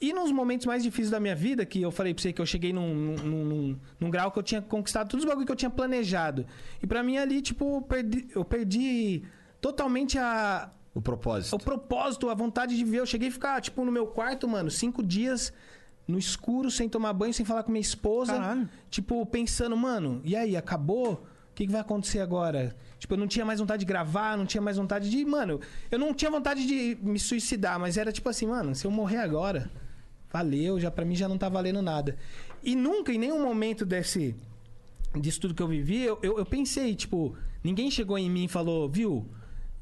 E 0.00 0.12
nos 0.12 0.32
momentos 0.32 0.66
mais 0.66 0.82
difíceis 0.82 1.10
da 1.10 1.20
minha 1.20 1.34
vida, 1.34 1.64
que 1.64 1.80
eu 1.80 1.90
falei 1.90 2.12
pra 2.12 2.22
você 2.22 2.32
que 2.32 2.40
eu 2.40 2.46
cheguei 2.46 2.72
num, 2.72 2.94
num, 2.94 3.44
num, 3.44 3.78
num 4.00 4.10
grau 4.10 4.30
que 4.30 4.38
eu 4.38 4.42
tinha 4.42 4.60
conquistado 4.60 5.08
todos 5.08 5.24
os 5.24 5.28
bagulho 5.28 5.46
que 5.46 5.52
eu 5.52 5.56
tinha 5.56 5.70
planejado. 5.70 6.44
E 6.82 6.86
pra 6.86 7.02
mim 7.02 7.16
ali, 7.16 7.40
tipo, 7.40 7.76
eu 7.76 7.82
perdi, 7.82 8.28
eu 8.34 8.44
perdi 8.44 9.22
totalmente 9.60 10.18
a, 10.18 10.68
O 10.94 11.02
propósito. 11.02 11.56
o 11.56 11.58
propósito, 11.58 12.30
a 12.30 12.34
vontade 12.34 12.76
de 12.76 12.84
ver. 12.84 13.00
Eu 13.00 13.06
cheguei 13.06 13.28
a 13.28 13.32
ficar, 13.32 13.60
tipo, 13.60 13.84
no 13.84 13.90
meu 13.90 14.06
quarto, 14.06 14.46
mano, 14.46 14.70
cinco 14.70 15.02
dias 15.02 15.52
no 16.06 16.18
escuro, 16.18 16.70
sem 16.70 16.88
tomar 16.88 17.12
banho, 17.12 17.34
sem 17.34 17.44
falar 17.44 17.62
com 17.64 17.72
minha 17.72 17.80
esposa. 17.80 18.34
Caralho. 18.34 18.68
Tipo, 18.90 19.26
pensando, 19.26 19.76
mano, 19.76 20.20
e 20.24 20.36
aí, 20.36 20.56
acabou? 20.56 21.26
O 21.50 21.54
que, 21.54 21.66
que 21.66 21.72
vai 21.72 21.80
acontecer 21.80 22.20
agora? 22.20 22.76
Tipo, 22.98 23.14
eu 23.14 23.18
não 23.18 23.26
tinha 23.26 23.44
mais 23.44 23.60
vontade 23.60 23.80
de 23.80 23.86
gravar, 23.86 24.36
não 24.36 24.46
tinha 24.46 24.60
mais 24.60 24.76
vontade 24.76 25.10
de. 25.10 25.24
Mano, 25.24 25.60
eu 25.90 25.98
não 25.98 26.12
tinha 26.14 26.30
vontade 26.30 26.66
de 26.66 26.98
me 27.00 27.18
suicidar, 27.18 27.78
mas 27.78 27.96
era 27.96 28.12
tipo 28.12 28.28
assim, 28.28 28.46
mano, 28.46 28.74
se 28.74 28.86
eu 28.86 28.90
morrer 28.90 29.18
agora, 29.18 29.70
valeu, 30.32 30.80
já 30.80 30.90
para 30.90 31.04
mim 31.04 31.14
já 31.14 31.28
não 31.28 31.38
tá 31.38 31.48
valendo 31.48 31.80
nada. 31.80 32.16
E 32.62 32.74
nunca, 32.74 33.12
em 33.12 33.18
nenhum 33.18 33.42
momento 33.42 33.84
desse 33.84 34.34
disso 35.20 35.40
tudo 35.40 35.54
que 35.54 35.62
eu 35.62 35.68
vivi, 35.68 36.02
eu, 36.02 36.18
eu, 36.22 36.38
eu 36.38 36.46
pensei, 36.46 36.94
tipo, 36.94 37.36
ninguém 37.62 37.90
chegou 37.90 38.18
em 38.18 38.28
mim 38.28 38.44
e 38.44 38.48
falou, 38.48 38.88
viu, 38.88 39.28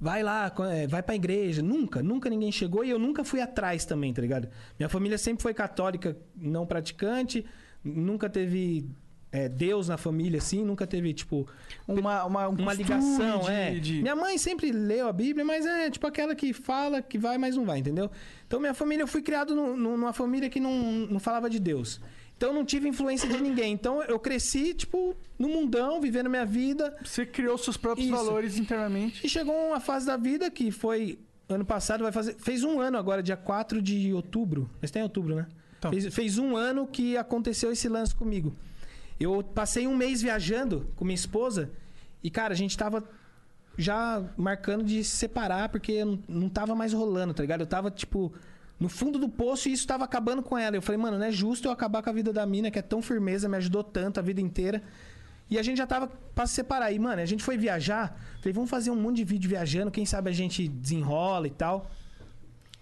vai 0.02 0.20
lá, 0.24 0.52
é, 0.72 0.86
vai 0.88 1.00
pra 1.00 1.14
igreja. 1.14 1.62
Nunca, 1.62 2.02
nunca 2.02 2.28
ninguém 2.28 2.50
chegou 2.50 2.84
e 2.84 2.90
eu 2.90 2.98
nunca 2.98 3.22
fui 3.22 3.40
atrás 3.40 3.84
também, 3.84 4.12
tá 4.12 4.20
ligado? 4.20 4.48
Minha 4.76 4.88
família 4.88 5.16
sempre 5.16 5.40
foi 5.44 5.54
católica, 5.54 6.16
não 6.36 6.66
praticante, 6.66 7.46
nunca 7.84 8.28
teve 8.28 8.84
é, 9.30 9.48
Deus 9.48 9.88
na 9.88 9.96
família, 9.96 10.36
assim, 10.38 10.62
nunca 10.62 10.86
teve, 10.86 11.14
tipo, 11.14 11.46
Uma, 11.88 12.24
uma, 12.24 12.48
um 12.48 12.52
uma 12.54 12.74
ligação, 12.74 13.40
de- 13.40 13.50
é. 13.50 13.70
de- 13.78 14.02
Minha 14.02 14.14
mãe 14.16 14.36
sempre 14.36 14.70
leu 14.72 15.06
a 15.08 15.12
Bíblia, 15.12 15.42
mas 15.44 15.64
é 15.64 15.88
tipo 15.88 16.06
aquela 16.06 16.34
que 16.34 16.52
fala 16.52 17.00
que 17.00 17.16
vai, 17.16 17.38
mas 17.38 17.56
não 17.56 17.64
vai, 17.64 17.78
entendeu? 17.78 18.10
Então 18.46 18.58
minha 18.60 18.74
família, 18.74 19.04
eu 19.04 19.06
fui 19.06 19.22
criado 19.22 19.54
nu- 19.54 19.74
nu- 19.76 19.96
numa 19.96 20.12
família 20.12 20.50
que 20.50 20.60
não, 20.60 20.74
não 21.08 21.18
falava 21.20 21.48
de 21.48 21.58
Deus. 21.58 21.98
Então 22.42 22.50
eu 22.50 22.56
não 22.56 22.64
tive 22.64 22.88
influência 22.88 23.28
de 23.28 23.40
ninguém. 23.40 23.72
Então 23.72 24.02
eu 24.02 24.18
cresci, 24.18 24.74
tipo, 24.74 25.14
no 25.38 25.48
mundão, 25.48 26.00
vivendo 26.00 26.28
minha 26.28 26.44
vida. 26.44 26.92
Você 27.04 27.24
criou 27.24 27.56
seus 27.56 27.76
próprios 27.76 28.08
Isso. 28.08 28.16
valores 28.16 28.58
internamente. 28.58 29.24
E 29.24 29.28
chegou 29.28 29.54
uma 29.68 29.78
fase 29.78 30.06
da 30.06 30.16
vida 30.16 30.50
que 30.50 30.72
foi 30.72 31.20
ano 31.48 31.64
passado, 31.64 32.02
vai 32.02 32.10
fazer. 32.10 32.34
Fez 32.34 32.64
um 32.64 32.80
ano 32.80 32.98
agora, 32.98 33.22
dia 33.22 33.36
4 33.36 33.80
de 33.80 34.12
outubro. 34.12 34.68
Mas 34.80 34.90
tem 34.90 35.04
outubro, 35.04 35.36
né? 35.36 35.46
Então. 35.78 35.92
Fez, 35.92 36.12
fez 36.12 36.36
um 36.36 36.56
ano 36.56 36.84
que 36.84 37.16
aconteceu 37.16 37.70
esse 37.70 37.88
lance 37.88 38.12
comigo. 38.12 38.52
Eu 39.20 39.40
passei 39.44 39.86
um 39.86 39.96
mês 39.96 40.20
viajando 40.20 40.90
com 40.96 41.04
minha 41.04 41.14
esposa 41.14 41.70
e, 42.24 42.28
cara, 42.28 42.54
a 42.54 42.56
gente 42.56 42.76
tava 42.76 43.08
já 43.78 44.20
marcando 44.36 44.82
de 44.82 45.04
se 45.04 45.16
separar 45.16 45.68
porque 45.68 46.04
não 46.26 46.48
tava 46.48 46.74
mais 46.74 46.92
rolando, 46.92 47.34
tá 47.34 47.42
ligado? 47.44 47.60
Eu 47.60 47.68
tava, 47.68 47.88
tipo, 47.88 48.32
no 48.82 48.88
fundo 48.88 49.16
do 49.16 49.28
poço 49.28 49.68
e 49.68 49.72
isso 49.72 49.86
tava 49.86 50.04
acabando 50.04 50.42
com 50.42 50.58
ela. 50.58 50.74
Eu 50.74 50.82
falei, 50.82 51.00
mano, 51.00 51.16
não 51.16 51.24
é 51.24 51.30
justo 51.30 51.68
eu 51.68 51.72
acabar 51.72 52.02
com 52.02 52.10
a 52.10 52.12
vida 52.12 52.32
da 52.32 52.44
mina, 52.44 52.68
que 52.68 52.80
é 52.80 52.82
tão 52.82 53.00
firmeza, 53.00 53.48
me 53.48 53.56
ajudou 53.56 53.84
tanto 53.84 54.18
a 54.18 54.22
vida 54.22 54.40
inteira. 54.40 54.82
E 55.48 55.56
a 55.56 55.62
gente 55.62 55.78
já 55.78 55.86
tava 55.86 56.08
pra 56.34 56.46
se 56.46 56.54
separar. 56.54 56.90
E, 56.92 56.98
mano, 56.98 57.22
a 57.22 57.24
gente 57.24 57.44
foi 57.44 57.56
viajar. 57.56 58.18
Falei, 58.40 58.52
vamos 58.52 58.68
fazer 58.68 58.90
um 58.90 58.96
monte 58.96 59.18
de 59.18 59.24
vídeo 59.24 59.48
viajando. 59.48 59.90
Quem 59.90 60.04
sabe 60.04 60.30
a 60.30 60.32
gente 60.32 60.66
desenrola 60.66 61.46
e 61.46 61.50
tal. 61.50 61.90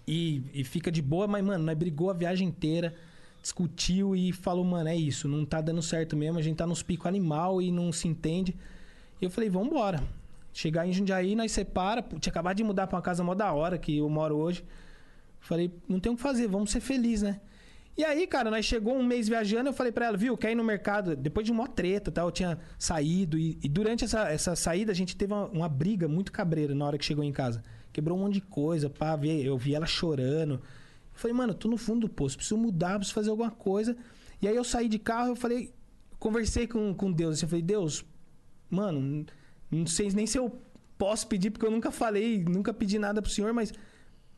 E, 0.07 0.41
e 0.53 0.63
fica 0.63 0.91
de 0.91 1.01
boa. 1.01 1.27
Mas, 1.27 1.43
mano, 1.43 1.63
nós 1.63 1.77
brigou 1.77 2.09
a 2.09 2.13
viagem 2.13 2.47
inteira. 2.47 2.95
Discutiu 3.41 4.15
e 4.15 4.31
falou, 4.31 4.63
mano, 4.63 4.89
é 4.89 4.95
isso. 4.95 5.27
Não 5.27 5.45
tá 5.45 5.61
dando 5.61 5.81
certo 5.81 6.15
mesmo. 6.15 6.39
A 6.39 6.41
gente 6.41 6.57
tá 6.57 6.65
nos 6.65 6.81
picos 6.81 7.05
animal 7.05 7.61
e 7.61 7.71
não 7.71 7.91
se 7.91 8.07
entende. 8.07 8.55
E 9.21 9.25
eu 9.25 9.29
falei, 9.29 9.49
vambora. 9.49 10.01
Chegar 10.53 10.87
em 10.87 10.93
Jundiaí, 10.93 11.35
nós 11.35 11.51
separa. 11.51 12.01
Tinha 12.01 12.31
acabado 12.31 12.55
de 12.55 12.63
mudar 12.63 12.87
pra 12.87 12.95
uma 12.95 13.03
casa 13.03 13.23
mó 13.23 13.35
da 13.35 13.51
hora, 13.51 13.77
que 13.77 13.97
eu 13.97 14.09
moro 14.09 14.37
hoje. 14.37 14.63
Falei, 15.41 15.71
não 15.87 15.99
tem 15.99 16.11
o 16.11 16.15
que 16.15 16.21
fazer, 16.21 16.47
vamos 16.47 16.71
ser 16.71 16.79
felizes, 16.79 17.23
né? 17.23 17.41
E 17.97 18.05
aí, 18.05 18.25
cara, 18.25 18.49
nós 18.49 18.65
chegou 18.65 18.95
um 18.95 19.03
mês 19.03 19.27
viajando, 19.27 19.69
eu 19.69 19.73
falei 19.73 19.91
pra 19.91 20.05
ela, 20.05 20.15
viu, 20.15 20.37
quer 20.37 20.51
ir 20.51 20.55
no 20.55 20.63
mercado? 20.63 21.15
Depois 21.15 21.45
de 21.45 21.51
uma 21.51 21.67
treta 21.67 22.09
tal, 22.09 22.27
eu 22.27 22.31
tinha 22.31 22.57
saído. 22.79 23.37
E, 23.37 23.59
e 23.61 23.67
durante 23.67 24.05
essa, 24.05 24.29
essa 24.29 24.55
saída, 24.55 24.91
a 24.91 24.95
gente 24.95 25.15
teve 25.15 25.33
uma, 25.33 25.47
uma 25.47 25.69
briga 25.69 26.07
muito 26.07 26.31
cabreira 26.31 26.73
na 26.73 26.85
hora 26.85 26.97
que 26.97 27.03
chegou 27.03 27.23
em 27.23 27.33
casa. 27.33 27.61
Quebrou 27.91 28.17
um 28.17 28.21
monte 28.21 28.35
de 28.35 28.41
coisa, 28.41 28.89
pá, 28.89 29.19
eu 29.23 29.57
vi 29.57 29.75
ela 29.75 29.85
chorando. 29.85 30.53
Eu 30.53 30.61
falei, 31.13 31.35
mano, 31.35 31.51
eu 31.51 31.57
tô 31.57 31.67
no 31.67 31.75
fundo 31.77 32.07
do 32.07 32.09
poço, 32.09 32.37
preciso 32.37 32.57
mudar, 32.57 32.95
preciso 32.95 33.13
fazer 33.13 33.29
alguma 33.29 33.51
coisa. 33.51 33.97
E 34.41 34.47
aí 34.47 34.55
eu 34.55 34.63
saí 34.63 34.87
de 34.87 34.97
carro, 34.97 35.29
eu 35.29 35.35
falei, 35.35 35.73
conversei 36.17 36.67
com, 36.67 36.93
com 36.93 37.11
Deus, 37.11 37.35
assim, 37.37 37.45
eu 37.45 37.49
falei, 37.49 37.61
Deus, 37.61 38.05
mano, 38.69 39.25
não 39.69 39.85
sei 39.85 40.09
nem 40.11 40.25
se 40.25 40.37
eu 40.37 40.61
posso 40.97 41.27
pedir, 41.27 41.51
porque 41.51 41.65
eu 41.65 41.71
nunca 41.71 41.91
falei, 41.91 42.43
nunca 42.43 42.73
pedi 42.73 42.97
nada 42.97 43.21
pro 43.21 43.29
senhor, 43.29 43.53
mas 43.53 43.73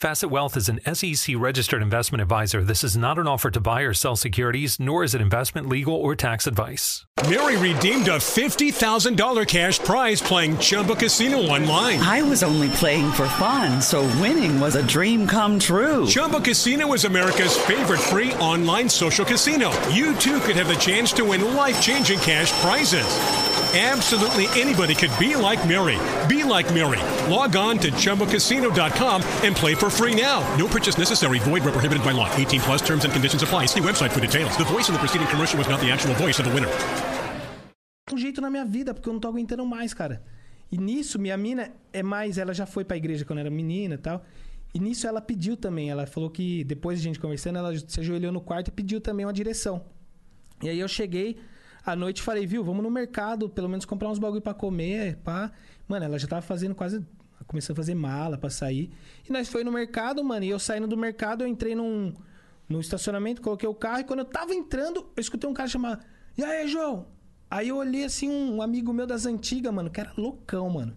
Facet 0.00 0.30
Wealth 0.30 0.56
is 0.56 0.68
an 0.68 0.78
SEC 0.94 1.34
registered 1.36 1.82
investment 1.82 2.22
advisor. 2.22 2.62
This 2.62 2.84
is 2.84 2.96
not 2.96 3.18
an 3.18 3.26
offer 3.26 3.50
to 3.50 3.60
buy 3.60 3.80
or 3.80 3.92
sell 3.92 4.14
securities, 4.14 4.78
nor 4.78 5.02
is 5.02 5.12
it 5.12 5.20
investment, 5.20 5.68
legal, 5.68 5.92
or 5.96 6.14
tax 6.14 6.46
advice. 6.46 7.04
Mary 7.24 7.56
redeemed 7.56 8.06
a 8.06 8.18
$50,000 8.18 9.48
cash 9.48 9.80
prize 9.80 10.22
playing 10.22 10.56
Chumba 10.58 10.94
Casino 10.94 11.38
online. 11.38 11.98
I 11.98 12.22
was 12.22 12.44
only 12.44 12.68
playing 12.68 13.10
for 13.10 13.26
fun, 13.26 13.82
so 13.82 14.02
winning 14.22 14.60
was 14.60 14.76
a 14.76 14.86
dream 14.86 15.26
come 15.26 15.58
true. 15.58 16.06
Chumba 16.06 16.40
Casino 16.42 16.92
is 16.92 17.04
America's 17.04 17.56
favorite 17.56 17.98
free 17.98 18.32
online 18.34 18.88
social 18.88 19.24
casino. 19.24 19.72
You 19.88 20.14
too 20.14 20.38
could 20.42 20.54
have 20.54 20.68
the 20.68 20.76
chance 20.76 21.10
to 21.14 21.24
win 21.24 21.56
life 21.56 21.82
changing 21.82 22.20
cash 22.20 22.52
prizes. 22.62 23.67
Absolutely 23.78 24.48
anybody 24.60 24.92
could 24.92 25.16
be 25.20 25.36
like 25.36 25.64
Mary. 25.64 25.96
Be 26.26 26.42
like 26.42 26.66
Mary. 26.74 26.98
Log 27.30 27.54
on 27.54 27.78
to 27.78 27.92
ChumboCasino.com 27.92 29.22
and 29.44 29.54
play 29.54 29.76
for 29.76 29.88
free 29.88 30.20
now. 30.20 30.42
No 30.56 30.66
purchase 30.66 30.98
necessary. 30.98 31.38
Void 31.38 31.62
where 31.62 31.70
prohibited 31.70 32.04
by 32.04 32.10
law. 32.10 32.28
18 32.34 32.60
plus 32.62 32.82
terms 32.82 33.04
and 33.04 33.12
conditions 33.12 33.40
apply. 33.40 33.66
See 33.66 33.78
website 33.78 34.10
for 34.10 34.18
details. 34.18 34.56
The 34.58 34.64
voice 34.64 34.88
in 34.88 34.94
the 34.94 34.98
preceding 34.98 35.28
commercial 35.28 35.58
was 35.58 35.68
not 35.68 35.78
the 35.78 35.92
actual 35.92 36.12
voice 36.14 36.40
of 36.40 36.46
the 36.46 36.52
winner. 36.52 36.68
um 38.12 38.18
jeito 38.18 38.40
na 38.40 38.50
minha 38.50 38.64
vida, 38.64 38.92
porque 38.92 39.08
eu 39.08 39.12
não 39.12 39.20
tô 39.20 39.28
aguentando 39.28 39.64
mais, 39.64 39.94
cara. 39.94 40.24
E 40.72 40.76
nisso, 40.76 41.16
minha 41.16 41.36
mina 41.36 41.70
é 41.92 42.02
mais. 42.02 42.36
Ela 42.36 42.52
já 42.52 42.66
foi 42.66 42.84
pra 42.84 42.96
igreja 42.96 43.24
quando 43.24 43.38
era 43.38 43.50
menina 43.50 43.94
e 43.94 43.98
tal. 43.98 44.24
E 44.74 44.80
nisso 44.80 45.06
ela 45.06 45.20
pediu 45.20 45.56
também. 45.56 45.88
Ela 45.88 46.04
falou 46.04 46.30
que 46.30 46.64
depois 46.64 47.00
de 47.00 47.06
a 47.06 47.08
gente 47.10 47.20
conversando, 47.20 47.58
ela 47.60 47.72
se 47.78 48.00
ajoelhou 48.00 48.32
no 48.32 48.40
quarto 48.40 48.68
e 48.68 48.72
pediu 48.72 49.00
também 49.00 49.24
uma 49.24 49.32
direção. 49.32 49.84
E 50.60 50.68
aí 50.68 50.80
eu 50.80 50.88
cheguei 50.88 51.38
à 51.84 51.96
noite 51.96 52.22
falei, 52.22 52.46
viu, 52.46 52.62
vamos 52.62 52.82
no 52.82 52.90
mercado, 52.90 53.48
pelo 53.48 53.68
menos 53.68 53.84
comprar 53.84 54.08
uns 54.08 54.18
bagulho 54.18 54.42
pra 54.42 54.54
comer, 54.54 55.16
pá. 55.18 55.50
Mano, 55.86 56.04
ela 56.04 56.18
já 56.18 56.26
tava 56.26 56.42
fazendo 56.42 56.74
quase. 56.74 57.04
Começando 57.46 57.72
a 57.72 57.76
fazer 57.76 57.94
mala 57.94 58.36
pra 58.36 58.50
sair. 58.50 58.90
E 59.26 59.32
nós 59.32 59.48
foi 59.48 59.64
no 59.64 59.72
mercado, 59.72 60.22
mano. 60.22 60.44
E 60.44 60.50
eu 60.50 60.58
saindo 60.58 60.86
do 60.86 60.96
mercado, 60.96 61.44
eu 61.44 61.48
entrei 61.48 61.74
num. 61.74 62.12
No 62.68 62.80
estacionamento, 62.80 63.40
coloquei 63.40 63.66
o 63.66 63.74
carro. 63.74 64.00
E 64.00 64.04
quando 64.04 64.18
eu 64.18 64.24
tava 64.26 64.54
entrando, 64.54 65.06
eu 65.16 65.20
escutei 65.20 65.48
um 65.48 65.54
cara 65.54 65.68
chamar. 65.68 66.04
E 66.36 66.44
aí, 66.44 66.68
João? 66.68 67.06
Aí 67.50 67.68
eu 67.68 67.76
olhei 67.76 68.04
assim, 68.04 68.28
um 68.28 68.60
amigo 68.60 68.92
meu 68.92 69.06
das 69.06 69.24
antigas, 69.24 69.72
mano, 69.72 69.88
que 69.88 69.98
era 69.98 70.12
loucão, 70.18 70.68
mano. 70.68 70.94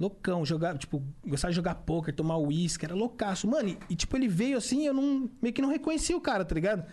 Loucão, 0.00 0.44
jogar, 0.44 0.76
tipo, 0.78 1.02
gostava 1.24 1.52
de 1.52 1.56
jogar 1.56 1.74
poker, 1.76 2.12
tomar 2.12 2.38
uísque, 2.38 2.84
era 2.84 2.94
loucaço. 2.94 3.46
Mano, 3.46 3.68
e, 3.68 3.78
e, 3.90 3.94
tipo, 3.94 4.16
ele 4.16 4.26
veio 4.26 4.56
assim, 4.56 4.86
eu 4.86 4.94
não. 4.94 5.30
meio 5.40 5.54
que 5.54 5.62
não 5.62 5.68
reconheci 5.68 6.14
o 6.14 6.20
cara, 6.20 6.44
tá 6.44 6.54
ligado? 6.54 6.84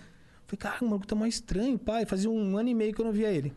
Falei, 0.47 0.57
cara, 0.57 0.77
o 0.81 0.85
maluco 0.85 1.05
tá 1.05 1.15
mais 1.15 1.35
estranho, 1.35 1.77
pai. 1.77 2.05
Fazia 2.05 2.29
um 2.29 2.57
ano 2.57 2.69
e 2.69 2.73
meio 2.73 2.93
que 2.93 3.01
eu 3.01 3.05
não 3.05 3.11
via 3.11 3.29
ele. 3.29 3.53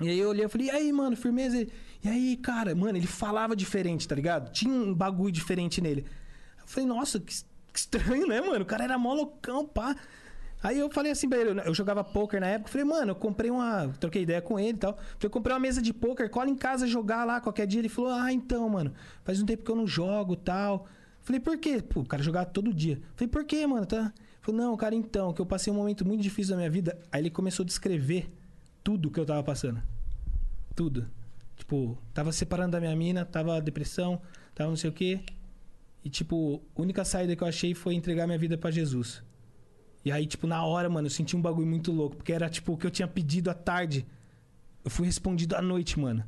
E 0.00 0.08
aí 0.08 0.18
eu 0.18 0.30
olhei 0.30 0.44
e 0.44 0.48
falei, 0.48 0.68
e 0.68 0.70
aí, 0.70 0.92
mano, 0.92 1.16
firmeza? 1.16 1.66
E 2.02 2.08
aí, 2.08 2.36
cara, 2.36 2.74
mano, 2.74 2.96
ele 2.96 3.06
falava 3.06 3.54
diferente, 3.54 4.08
tá 4.08 4.14
ligado? 4.14 4.50
Tinha 4.52 4.72
um 4.72 4.94
bagulho 4.94 5.32
diferente 5.32 5.80
nele. 5.80 6.06
Eu 6.60 6.66
falei, 6.66 6.88
nossa, 6.88 7.20
que, 7.20 7.34
que 7.72 7.78
estranho, 7.78 8.26
né, 8.26 8.40
mano? 8.40 8.62
O 8.62 8.66
cara 8.66 8.84
era 8.84 8.96
mó 8.96 9.12
loucão, 9.12 9.66
pá. 9.66 9.96
Aí 10.62 10.78
eu 10.78 10.90
falei 10.90 11.12
assim 11.12 11.28
pra 11.28 11.38
ele, 11.38 11.60
eu 11.64 11.74
jogava 11.74 12.02
poker 12.02 12.40
na 12.40 12.48
época, 12.48 12.70
falei, 12.70 12.84
mano, 12.84 13.12
eu 13.12 13.14
comprei 13.14 13.50
uma. 13.50 13.88
Troquei 14.00 14.22
ideia 14.22 14.40
com 14.40 14.58
ele 14.58 14.70
e 14.70 14.74
tal. 14.74 14.94
Falei, 14.94 15.18
eu 15.24 15.30
comprei 15.30 15.54
uma 15.54 15.60
mesa 15.60 15.82
de 15.82 15.92
poker, 15.92 16.30
cola 16.30 16.48
em 16.48 16.56
casa 16.56 16.86
jogar 16.86 17.24
lá 17.24 17.40
qualquer 17.40 17.66
dia. 17.66 17.80
Ele 17.80 17.88
falou, 17.88 18.12
ah, 18.12 18.32
então, 18.32 18.68
mano, 18.68 18.92
faz 19.24 19.42
um 19.42 19.46
tempo 19.46 19.62
que 19.62 19.70
eu 19.70 19.76
não 19.76 19.86
jogo 19.86 20.36
tal. 20.36 20.86
Falei, 21.20 21.40
por 21.40 21.58
quê? 21.58 21.82
Pô, 21.82 22.00
o 22.00 22.06
cara 22.06 22.22
jogava 22.22 22.46
todo 22.46 22.72
dia. 22.72 23.00
Falei, 23.14 23.28
por 23.28 23.44
quê, 23.44 23.66
mano? 23.66 23.84
Tá? 23.84 24.12
Não, 24.52 24.76
cara, 24.76 24.94
então, 24.94 25.32
que 25.32 25.40
eu 25.40 25.46
passei 25.46 25.72
um 25.72 25.76
momento 25.76 26.06
muito 26.06 26.22
difícil 26.22 26.52
da 26.52 26.56
minha 26.56 26.70
vida. 26.70 26.98
Aí 27.10 27.20
ele 27.20 27.30
começou 27.30 27.62
a 27.62 27.66
descrever 27.66 28.30
tudo 28.82 29.10
que 29.10 29.20
eu 29.20 29.26
tava 29.26 29.42
passando. 29.42 29.82
Tudo. 30.74 31.08
Tipo, 31.56 31.98
tava 32.14 32.32
separando 32.32 32.72
da 32.72 32.80
minha 32.80 32.94
mina, 32.94 33.24
tava 33.24 33.60
depressão, 33.60 34.20
tava 34.54 34.70
não 34.70 34.76
sei 34.76 34.90
o 34.90 34.92
quê. 34.92 35.20
E, 36.04 36.08
tipo, 36.08 36.62
a 36.76 36.80
única 36.80 37.04
saída 37.04 37.34
que 37.34 37.42
eu 37.42 37.48
achei 37.48 37.74
foi 37.74 37.94
entregar 37.94 38.26
minha 38.26 38.38
vida 38.38 38.56
para 38.56 38.70
Jesus. 38.70 39.22
E 40.04 40.12
aí, 40.12 40.26
tipo, 40.26 40.46
na 40.46 40.64
hora, 40.64 40.88
mano, 40.88 41.06
eu 41.06 41.10
senti 41.10 41.36
um 41.36 41.42
bagulho 41.42 41.66
muito 41.66 41.92
louco. 41.92 42.16
Porque 42.16 42.32
era, 42.32 42.48
tipo, 42.48 42.72
o 42.72 42.76
que 42.76 42.86
eu 42.86 42.90
tinha 42.90 43.08
pedido 43.08 43.50
à 43.50 43.54
tarde. 43.54 44.06
Eu 44.84 44.90
fui 44.90 45.06
respondido 45.06 45.56
à 45.56 45.60
noite, 45.60 45.98
mano. 45.98 46.24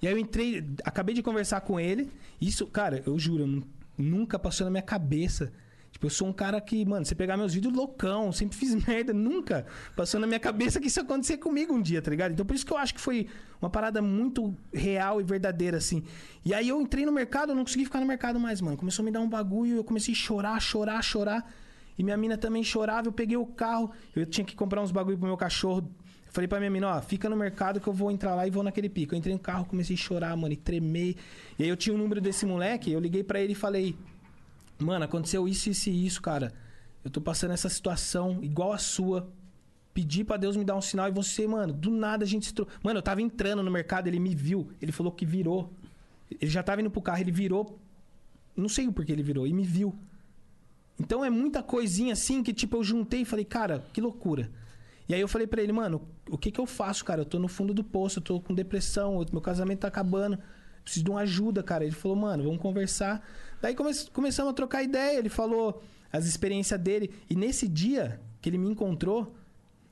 E 0.00 0.06
aí 0.06 0.12
eu 0.12 0.18
entrei, 0.18 0.64
acabei 0.84 1.14
de 1.14 1.22
conversar 1.22 1.62
com 1.62 1.80
ele. 1.80 2.12
Isso, 2.40 2.66
cara, 2.66 3.02
eu 3.06 3.18
juro, 3.18 3.64
nunca 3.96 4.38
passou 4.38 4.64
na 4.66 4.70
minha 4.70 4.82
cabeça. 4.82 5.52
Tipo, 5.96 6.06
eu 6.06 6.10
sou 6.10 6.28
um 6.28 6.32
cara 6.32 6.60
que, 6.60 6.84
mano, 6.84 7.06
você 7.06 7.14
pegar 7.14 7.38
meus 7.38 7.54
vídeos 7.54 7.72
loucão, 7.72 8.30
sempre 8.30 8.54
fiz 8.54 8.74
merda, 8.86 9.14
nunca 9.14 9.64
passou 9.96 10.20
na 10.20 10.26
minha 10.26 10.38
cabeça 10.38 10.78
que 10.78 10.88
isso 10.88 11.00
acontecer 11.00 11.38
comigo 11.38 11.72
um 11.72 11.80
dia, 11.80 12.02
tá 12.02 12.10
ligado? 12.10 12.32
Então 12.32 12.44
por 12.44 12.54
isso 12.54 12.66
que 12.66 12.72
eu 12.72 12.76
acho 12.76 12.92
que 12.92 13.00
foi 13.00 13.28
uma 13.58 13.70
parada 13.70 14.02
muito 14.02 14.54
real 14.74 15.22
e 15.22 15.24
verdadeira, 15.24 15.78
assim. 15.78 16.04
E 16.44 16.52
aí 16.52 16.68
eu 16.68 16.82
entrei 16.82 17.06
no 17.06 17.12
mercado, 17.12 17.52
eu 17.52 17.56
não 17.56 17.64
consegui 17.64 17.86
ficar 17.86 18.00
no 18.00 18.06
mercado 18.06 18.38
mais, 18.38 18.60
mano. 18.60 18.76
Começou 18.76 19.02
a 19.02 19.06
me 19.06 19.10
dar 19.10 19.20
um 19.20 19.28
bagulho, 19.28 19.76
eu 19.76 19.84
comecei 19.84 20.12
a 20.12 20.16
chorar, 20.16 20.60
chorar, 20.60 21.02
chorar. 21.02 21.50
E 21.98 22.02
minha 22.02 22.16
mina 22.18 22.36
também 22.36 22.62
chorava, 22.62 23.08
eu 23.08 23.12
peguei 23.12 23.38
o 23.38 23.46
carro, 23.46 23.90
eu 24.14 24.26
tinha 24.26 24.44
que 24.44 24.54
comprar 24.54 24.82
uns 24.82 24.90
bagulho 24.90 25.16
pro 25.16 25.26
meu 25.26 25.36
cachorro. 25.38 25.90
Eu 26.26 26.32
falei 26.32 26.46
pra 26.46 26.58
minha 26.58 26.70
mina, 26.70 26.94
ó, 26.94 27.00
fica 27.00 27.26
no 27.30 27.36
mercado 27.36 27.80
que 27.80 27.88
eu 27.88 27.92
vou 27.94 28.10
entrar 28.10 28.34
lá 28.34 28.46
e 28.46 28.50
vou 28.50 28.62
naquele 28.62 28.90
pico. 28.90 29.14
Eu 29.14 29.18
entrei 29.18 29.32
no 29.32 29.40
carro, 29.40 29.64
comecei 29.64 29.96
a 29.96 29.98
chorar, 29.98 30.36
mano, 30.36 30.52
e 30.52 30.56
tremer. 30.58 31.16
E 31.58 31.62
aí 31.62 31.68
eu 31.70 31.76
tinha 31.76 31.94
o 31.94 31.98
número 31.98 32.20
desse 32.20 32.44
moleque, 32.44 32.92
eu 32.92 33.00
liguei 33.00 33.24
para 33.24 33.40
ele 33.40 33.52
e 33.52 33.54
falei, 33.54 33.96
mano, 34.78 35.04
aconteceu 35.04 35.46
isso, 35.48 35.70
isso 35.70 35.90
e 35.90 36.06
isso, 36.06 36.20
cara. 36.20 36.52
Eu 37.04 37.10
tô 37.10 37.20
passando 37.20 37.52
essa 37.52 37.68
situação 37.68 38.42
igual 38.42 38.72
a 38.72 38.78
sua. 38.78 39.30
Pedi 39.94 40.24
para 40.24 40.36
Deus 40.36 40.56
me 40.56 40.64
dar 40.64 40.76
um 40.76 40.80
sinal 40.80 41.08
e 41.08 41.12
você, 41.12 41.46
mano, 41.46 41.72
do 41.72 41.90
nada 41.90 42.24
a 42.24 42.26
gente 42.26 42.46
se 42.46 42.52
tro... 42.52 42.68
Mano, 42.82 42.98
eu 42.98 43.02
tava 43.02 43.22
entrando 43.22 43.62
no 43.62 43.70
mercado, 43.70 44.08
ele 44.08 44.18
me 44.18 44.34
viu, 44.34 44.70
ele 44.82 44.92
falou 44.92 45.10
que 45.10 45.24
virou. 45.24 45.72
Ele 46.30 46.50
já 46.50 46.62
tava 46.62 46.80
indo 46.80 46.90
pro 46.90 47.00
carro, 47.00 47.20
ele 47.20 47.32
virou. 47.32 47.78
Não 48.56 48.68
sei 48.68 48.86
o 48.88 48.92
porquê 48.92 49.12
ele 49.12 49.22
virou, 49.22 49.46
e 49.46 49.54
me 49.54 49.64
viu. 49.64 49.94
Então 50.98 51.24
é 51.24 51.30
muita 51.30 51.62
coisinha 51.62 52.12
assim 52.12 52.42
que, 52.42 52.52
tipo, 52.52 52.76
eu 52.76 52.84
juntei 52.84 53.22
e 53.22 53.24
falei, 53.24 53.44
cara, 53.44 53.84
que 53.92 54.00
loucura. 54.00 54.50
E 55.08 55.14
aí 55.14 55.20
eu 55.20 55.28
falei 55.28 55.46
para 55.46 55.62
ele, 55.62 55.72
mano, 55.72 56.02
o 56.28 56.36
que 56.36 56.50
que 56.50 56.60
eu 56.60 56.66
faço, 56.66 57.04
cara? 57.04 57.20
Eu 57.20 57.24
tô 57.24 57.38
no 57.38 57.48
fundo 57.48 57.72
do 57.72 57.84
poço, 57.84 58.18
eu 58.18 58.22
tô 58.22 58.40
com 58.40 58.54
depressão, 58.54 59.24
meu 59.30 59.40
casamento 59.40 59.80
tá 59.80 59.88
acabando, 59.88 60.38
preciso 60.82 61.04
de 61.04 61.10
uma 61.10 61.20
ajuda, 61.20 61.62
cara. 61.62 61.84
Ele 61.84 61.94
falou, 61.94 62.16
mano, 62.16 62.44
vamos 62.44 62.60
conversar. 62.60 63.24
Daí 63.60 63.74
come 63.74 63.92
começamos 64.12 64.50
a 64.50 64.54
trocar 64.54 64.82
ideia, 64.82 65.18
ele 65.18 65.28
falou 65.28 65.82
as 66.12 66.26
experiências 66.26 66.80
dele. 66.80 67.10
E 67.28 67.34
nesse 67.34 67.68
dia 67.68 68.20
que 68.40 68.48
ele 68.48 68.58
me 68.58 68.68
encontrou, 68.68 69.34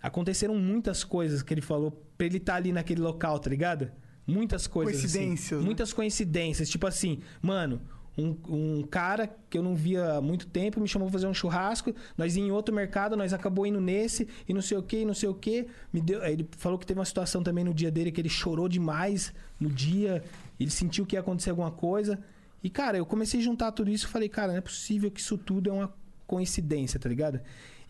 aconteceram 0.02 0.54
muitas 0.54 1.02
coisas 1.02 1.42
que 1.42 1.52
ele 1.52 1.60
falou 1.60 1.90
pra 2.16 2.26
ele 2.26 2.36
estar 2.36 2.52
tá 2.52 2.58
ali 2.58 2.72
naquele 2.72 3.00
local, 3.00 3.38
tá 3.38 3.50
ligado? 3.50 3.90
Muitas 4.26 4.66
coisas. 4.66 4.96
assim. 4.96 5.02
Coincidências. 5.02 5.52
Assim. 5.52 5.56
né? 5.56 5.64
Muitas 5.64 5.92
coincidências. 5.92 6.68
Tipo 6.68 6.86
assim, 6.86 7.20
mano, 7.42 7.80
um, 8.16 8.36
um, 8.48 8.82
cara 8.82 9.34
que 9.50 9.58
eu 9.58 9.62
não 9.62 9.74
via 9.74 10.14
há 10.14 10.20
muito 10.20 10.46
tempo 10.46 10.80
me 10.80 10.86
chamou 10.86 11.08
pra 11.08 11.12
fazer 11.14 11.26
um 11.26 11.34
churrasco. 11.34 11.94
Nós 12.16 12.36
ia 12.36 12.42
em 12.42 12.50
outro 12.50 12.74
mercado, 12.74 13.16
nós 13.16 13.32
acabou 13.32 13.66
indo 13.66 13.80
nesse 13.80 14.28
e 14.48 14.54
não 14.54 14.62
sei 14.62 14.78
o 14.78 14.82
que, 14.82 15.04
não 15.04 15.14
sei 15.14 15.28
o 15.28 15.34
que. 15.34 15.66
Me 15.92 16.00
deu, 16.00 16.24
ele 16.24 16.48
falou 16.56 16.78
que 16.78 16.86
teve 16.86 16.98
uma 16.98 17.04
situação 17.04 17.42
também 17.42 17.64
no 17.64 17.74
dia 17.74 17.90
dele 17.90 18.12
que 18.12 18.20
ele 18.20 18.28
chorou 18.28 18.68
demais 18.68 19.32
no 19.58 19.68
dia. 19.68 20.22
Ele 20.58 20.70
sentiu 20.70 21.04
que 21.04 21.16
ia 21.16 21.20
acontecer 21.20 21.50
alguma 21.50 21.70
coisa. 21.70 22.18
E, 22.64 22.70
cara, 22.70 22.96
eu 22.96 23.04
comecei 23.04 23.40
a 23.40 23.42
juntar 23.42 23.72
tudo 23.72 23.90
isso 23.90 24.06
e 24.06 24.08
falei, 24.08 24.28
cara, 24.28 24.52
não 24.52 24.58
é 24.58 24.62
possível 24.62 25.10
que 25.10 25.20
isso 25.20 25.36
tudo 25.36 25.68
é 25.68 25.72
uma 25.74 25.94
coincidência, 26.26 26.98
tá 26.98 27.10
ligado? 27.10 27.38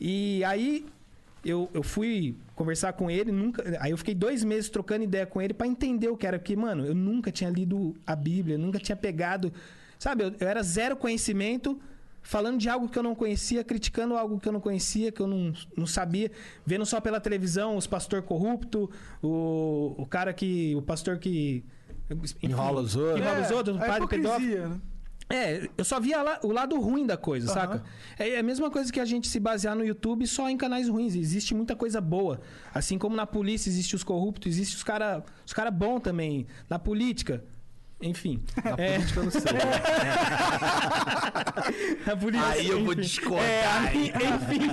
E 0.00 0.42
aí 0.42 0.84
eu, 1.44 1.70
eu 1.72 1.82
fui 1.82 2.36
conversar 2.56 2.92
com 2.94 3.08
ele, 3.08 3.30
nunca. 3.30 3.62
Aí 3.80 3.92
eu 3.92 3.96
fiquei 3.96 4.16
dois 4.16 4.42
meses 4.42 4.68
trocando 4.68 5.04
ideia 5.04 5.26
com 5.26 5.40
ele 5.40 5.54
para 5.54 5.68
entender 5.68 6.08
o 6.08 6.16
que 6.16 6.26
era. 6.26 6.40
Porque, 6.40 6.56
mano, 6.56 6.84
eu 6.84 6.94
nunca 6.94 7.30
tinha 7.30 7.48
lido 7.50 7.94
a 8.04 8.16
Bíblia, 8.16 8.58
nunca 8.58 8.80
tinha 8.80 8.96
pegado. 8.96 9.52
Sabe, 9.96 10.24
eu, 10.24 10.34
eu, 10.40 10.48
era 10.48 10.60
zero 10.62 10.96
conhecimento, 10.96 11.80
falando 12.20 12.58
de 12.58 12.68
algo 12.68 12.88
que 12.88 12.98
eu 12.98 13.02
não 13.02 13.14
conhecia, 13.14 13.62
criticando 13.62 14.16
algo 14.16 14.40
que 14.40 14.48
eu 14.48 14.52
não 14.52 14.60
conhecia, 14.60 15.12
que 15.12 15.20
eu 15.20 15.28
não, 15.28 15.52
não 15.76 15.86
sabia, 15.86 16.32
vendo 16.66 16.84
só 16.84 17.00
pela 17.00 17.20
televisão 17.20 17.76
os 17.76 17.86
pastor 17.86 18.22
corrupto, 18.22 18.90
o, 19.22 19.94
o 19.98 20.04
cara 20.04 20.32
que. 20.32 20.74
O 20.74 20.82
pastor 20.82 21.18
que. 21.18 21.64
Enrola 22.42 22.80
os 22.82 22.94
outros. 22.96 23.20
Enrola 23.20 23.40
os 23.40 23.50
outros, 23.50 23.76
o 23.76 23.82
É, 23.82 23.86
padre 23.86 24.08
pedófilo. 24.08 24.68
né? 24.68 24.80
É, 25.30 25.68
eu 25.78 25.84
só 25.84 25.98
via 25.98 26.20
lá- 26.22 26.38
o 26.42 26.52
lado 26.52 26.78
ruim 26.78 27.06
da 27.06 27.16
coisa, 27.16 27.46
Aham. 27.50 27.54
saca? 27.54 27.82
É 28.18 28.38
a 28.38 28.42
mesma 28.42 28.70
coisa 28.70 28.92
que 28.92 29.00
a 29.00 29.06
gente 29.06 29.26
se 29.26 29.40
basear 29.40 29.74
no 29.74 29.82
YouTube 29.84 30.26
só 30.26 30.50
em 30.50 30.56
canais 30.56 30.86
ruins. 30.86 31.14
Existe 31.14 31.54
muita 31.54 31.74
coisa 31.74 31.98
boa. 31.98 32.40
Assim 32.74 32.98
como 32.98 33.16
na 33.16 33.26
polícia 33.26 33.70
existe 33.70 33.96
os 33.96 34.04
corruptos, 34.04 34.52
existe 34.52 34.76
os 34.76 34.82
cara, 34.82 35.24
os 35.46 35.52
cara 35.54 35.70
bom 35.70 35.98
também. 35.98 36.46
Na 36.68 36.78
política, 36.78 37.42
enfim. 38.08 38.42
Na 38.62 38.76
política 38.76 39.20
eu 39.20 39.24
não 39.24 39.30
sei. 39.30 39.42
na 42.06 42.16
política, 42.16 42.48
Aí 42.50 42.68
eu 42.68 42.84
vou 42.84 42.92
enfim. 42.92 43.02
discordar, 43.02 43.44
É, 43.46 43.66
aí- 43.88 44.08
enfim. 44.08 44.70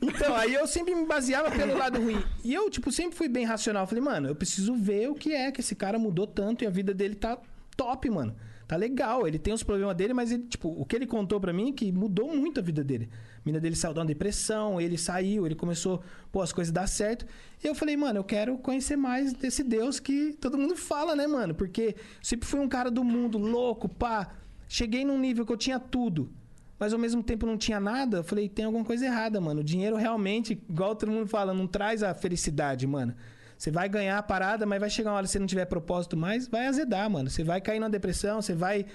então, 0.02 0.34
aí 0.34 0.54
eu 0.54 0.66
sempre 0.66 0.94
me 0.94 1.06
baseava 1.06 1.50
pelo 1.50 1.76
lado 1.76 2.00
ruim. 2.00 2.22
E 2.42 2.52
eu, 2.52 2.68
tipo, 2.70 2.90
sempre 2.92 3.16
fui 3.16 3.28
bem 3.28 3.44
racional. 3.44 3.86
Falei, 3.86 4.02
mano, 4.02 4.28
eu 4.28 4.34
preciso 4.34 4.74
ver 4.74 5.08
o 5.08 5.14
que 5.14 5.32
é 5.32 5.50
que 5.52 5.60
esse 5.60 5.74
cara 5.74 5.98
mudou 5.98 6.26
tanto 6.26 6.64
e 6.64 6.66
a 6.66 6.70
vida 6.70 6.92
dele 6.92 7.14
tá 7.14 7.38
top, 7.76 8.08
mano. 8.10 8.34
Tá 8.66 8.76
legal. 8.76 9.26
Ele 9.26 9.38
tem 9.38 9.52
os 9.52 9.62
problemas 9.62 9.94
dele, 9.96 10.14
mas 10.14 10.32
ele, 10.32 10.44
tipo, 10.44 10.68
o 10.68 10.84
que 10.84 10.96
ele 10.96 11.06
contou 11.06 11.40
pra 11.40 11.52
mim 11.52 11.70
é 11.70 11.72
que 11.72 11.92
mudou 11.92 12.34
muito 12.34 12.60
a 12.60 12.62
vida 12.62 12.82
dele. 12.82 13.08
A 13.12 13.40
mina 13.44 13.60
dele 13.60 13.76
saiu 13.76 13.92
de 13.92 14.00
uma 14.00 14.06
depressão, 14.06 14.80
ele 14.80 14.96
saiu, 14.96 15.46
ele 15.46 15.54
começou, 15.54 16.02
pô, 16.32 16.40
as 16.40 16.52
coisas 16.52 16.72
dar 16.72 16.86
certo. 16.86 17.26
E 17.62 17.66
eu 17.66 17.74
falei, 17.74 17.96
mano, 17.96 18.20
eu 18.20 18.24
quero 18.24 18.56
conhecer 18.58 18.96
mais 18.96 19.32
desse 19.32 19.62
Deus 19.62 20.00
que 20.00 20.32
todo 20.40 20.56
mundo 20.56 20.76
fala, 20.76 21.14
né, 21.14 21.26
mano? 21.26 21.54
Porque 21.54 21.94
sempre 22.22 22.48
fui 22.48 22.60
um 22.60 22.68
cara 22.68 22.90
do 22.90 23.04
mundo, 23.04 23.38
louco, 23.38 23.88
pá. 23.88 24.34
Cheguei 24.68 25.04
num 25.04 25.18
nível 25.18 25.44
que 25.44 25.52
eu 25.52 25.56
tinha 25.56 25.78
tudo 25.78 26.30
mas 26.78 26.92
ao 26.92 26.98
mesmo 26.98 27.22
tempo 27.22 27.46
não 27.46 27.56
tinha 27.56 27.78
nada, 27.78 28.18
eu 28.18 28.24
falei, 28.24 28.48
tem 28.48 28.64
alguma 28.64 28.84
coisa 28.84 29.06
errada, 29.06 29.40
mano. 29.40 29.60
O 29.60 29.64
dinheiro 29.64 29.96
realmente, 29.96 30.52
igual 30.68 30.94
todo 30.94 31.10
mundo 31.10 31.26
fala, 31.26 31.54
não 31.54 31.66
traz 31.66 32.02
a 32.02 32.12
felicidade, 32.14 32.86
mano. 32.86 33.14
Você 33.56 33.70
vai 33.70 33.88
ganhar 33.88 34.18
a 34.18 34.22
parada, 34.22 34.66
mas 34.66 34.80
vai 34.80 34.90
chegar 34.90 35.10
uma 35.10 35.16
hora 35.16 35.26
que 35.26 35.32
você 35.32 35.38
não 35.38 35.46
tiver 35.46 35.64
propósito 35.66 36.16
mais, 36.16 36.46
vai 36.48 36.66
azedar, 36.66 37.08
mano. 37.08 37.30
Você 37.30 37.42
vai 37.44 37.60
cair 37.60 37.78
numa 37.80 37.90
depressão, 37.90 38.42
você 38.42 38.54
vai. 38.54 38.86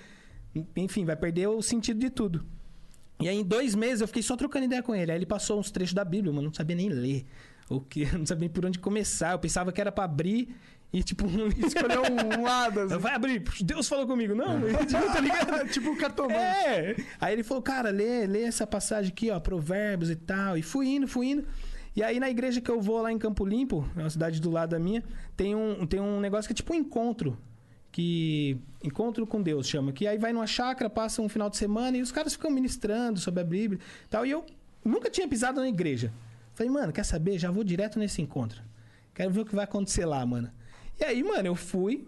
Enfim, 0.75 1.05
vai 1.05 1.15
perder 1.15 1.47
o 1.47 1.61
sentido 1.61 1.99
de 1.99 2.09
tudo. 2.09 2.45
E 3.21 3.27
aí, 3.27 3.35
em 3.37 3.43
dois 3.43 3.75
meses, 3.75 4.01
eu 4.01 4.07
fiquei 4.07 4.23
só 4.23 4.35
trocando 4.35 4.65
ideia 4.65 4.81
com 4.81 4.95
ele. 4.95 5.11
Aí 5.11 5.17
ele 5.17 5.25
passou 5.25 5.59
uns 5.59 5.69
trechos 5.71 5.93
da 5.93 6.05
Bíblia, 6.05 6.31
mano, 6.33 6.47
não 6.47 6.53
sabia 6.53 6.75
nem 6.75 6.89
ler. 6.89 7.25
o 7.69 7.79
que? 7.81 8.03
Eu 8.03 8.19
não 8.19 8.25
sabia 8.25 8.41
nem 8.41 8.49
por 8.49 8.65
onde 8.65 8.79
começar. 8.79 9.31
Eu 9.33 9.39
pensava 9.39 9.71
que 9.71 9.79
era 9.81 9.91
pra 9.91 10.05
abrir 10.05 10.55
e, 10.91 11.03
tipo, 11.03 11.25
Escolheu 11.65 12.01
um 12.03 12.41
lado. 12.47 12.79
assim. 12.79 12.97
Vai 12.97 13.13
abrir. 13.13 13.43
Deus 13.61 13.87
falou 13.87 14.07
comigo. 14.07 14.33
Não, 14.33 14.59
tá 15.13 15.19
ligado? 15.19 15.67
tipo 15.69 15.91
o 15.91 15.97
cartomante. 15.97 16.33
É. 16.39 16.95
Aí 17.19 17.33
ele 17.33 17.43
falou, 17.43 17.61
cara, 17.61 17.89
lê, 17.89 18.25
lê 18.25 18.43
essa 18.43 18.65
passagem 18.65 19.11
aqui, 19.11 19.29
ó, 19.29 19.39
Provérbios 19.39 20.09
e 20.09 20.15
tal. 20.15 20.57
E 20.57 20.61
fui 20.63 20.87
indo, 20.87 21.07
fui 21.07 21.27
indo. 21.27 21.45
E 21.95 22.03
aí 22.03 22.19
na 22.19 22.29
igreja 22.29 22.61
que 22.61 22.69
eu 22.69 22.79
vou 22.79 23.01
lá 23.01 23.11
em 23.11 23.17
Campo 23.17 23.45
Limpo, 23.45 23.85
é 23.95 23.99
uma 23.99 24.09
cidade 24.09 24.39
do 24.39 24.49
lado 24.49 24.71
da 24.71 24.79
minha, 24.79 25.03
tem 25.35 25.55
um, 25.55 25.85
tem 25.85 25.99
um 25.99 26.19
negócio 26.19 26.47
que 26.47 26.53
é 26.53 26.55
tipo 26.55 26.73
um 26.73 26.77
encontro. 26.77 27.37
Que. 27.91 28.57
Encontro 28.83 29.25
com 29.25 29.41
Deus 29.41 29.67
chama. 29.67 29.91
Que 29.91 30.07
aí 30.07 30.17
vai 30.17 30.31
numa 30.31 30.47
chácara, 30.47 30.89
passa 30.89 31.21
um 31.21 31.27
final 31.27 31.49
de 31.49 31.57
semana 31.57 31.97
e 31.97 32.01
os 32.01 32.11
caras 32.11 32.33
ficam 32.33 32.51
ministrando 32.51 33.19
sobre 33.19 33.41
a 33.41 33.43
Bíblia 33.43 33.79
e 34.05 34.09
tal. 34.09 34.25
E 34.25 34.31
eu 34.31 34.45
nunca 34.85 35.09
tinha 35.09 35.27
pisado 35.27 35.59
na 35.59 35.67
igreja. 35.67 36.13
Falei, 36.53 36.71
mano, 36.71 36.93
quer 36.93 37.03
saber? 37.03 37.39
Já 37.39 37.49
vou 37.49 37.63
direto 37.63 37.97
nesse 37.97 38.21
encontro. 38.21 38.61
Quero 39.13 39.31
ver 39.31 39.41
o 39.41 39.45
que 39.45 39.55
vai 39.55 39.63
acontecer 39.63 40.05
lá, 40.05 40.25
mano. 40.25 40.51
E 40.99 41.03
aí, 41.03 41.23
mano, 41.23 41.47
eu 41.47 41.55
fui 41.55 42.07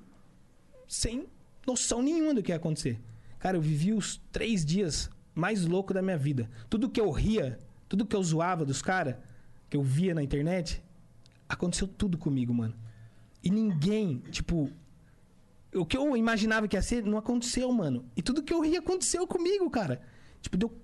sem 0.88 1.26
noção 1.66 2.02
nenhuma 2.02 2.34
do 2.34 2.44
que 2.44 2.52
ia 2.52 2.58
acontecer. 2.58 3.00
Cara, 3.40 3.58
eu 3.58 3.62
vivi 3.62 3.94
os 3.94 4.22
três 4.32 4.64
dias 4.64 5.10
mais 5.34 5.66
loucos 5.66 5.94
da 5.94 6.02
minha 6.02 6.18
vida. 6.18 6.50
Tudo 6.70 6.90
que 6.90 7.00
eu 7.00 7.10
ria, 7.10 7.58
tudo 7.88 8.06
que 8.06 8.16
eu 8.16 8.22
zoava 8.22 8.66
dos 8.66 8.82
caras, 8.82 9.16
que 9.72 9.78
eu 9.78 9.82
via 9.82 10.14
na 10.14 10.22
internet, 10.22 10.84
aconteceu 11.48 11.88
tudo 11.88 12.18
comigo, 12.18 12.54
mano. 12.54 12.76
E 13.42 13.50
ninguém, 13.50 14.18
tipo. 14.30 14.70
O 15.74 15.86
que 15.86 15.96
eu 15.96 16.18
imaginava 16.18 16.68
que 16.68 16.76
ia 16.76 16.82
ser, 16.82 17.06
não 17.06 17.18
aconteceu, 17.18 17.72
mano. 17.72 18.04
E 18.14 18.22
tudo 18.22 18.44
que 18.44 18.54
eu 18.54 18.60
ria 18.60 18.80
aconteceu 18.80 19.26
comigo, 19.26 19.70
cara. 19.70 20.02
Tipo, 20.42 20.58
deu 20.58 20.78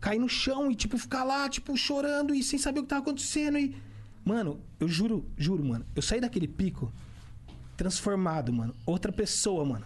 cair 0.00 0.20
no 0.20 0.28
chão 0.28 0.70
e, 0.70 0.76
tipo, 0.76 0.96
ficar 0.96 1.24
lá, 1.24 1.48
tipo, 1.48 1.76
chorando 1.76 2.32
e 2.32 2.40
sem 2.40 2.56
saber 2.56 2.78
o 2.78 2.82
que 2.84 2.88
tava 2.88 3.02
acontecendo. 3.02 3.58
E. 3.58 3.76
Mano, 4.24 4.60
eu 4.78 4.86
juro, 4.86 5.28
juro, 5.36 5.64
mano. 5.64 5.84
Eu 5.96 6.00
saí 6.00 6.20
daquele 6.20 6.46
pico 6.46 6.92
transformado, 7.76 8.52
mano. 8.52 8.72
Outra 8.86 9.10
pessoa, 9.10 9.64
mano. 9.64 9.84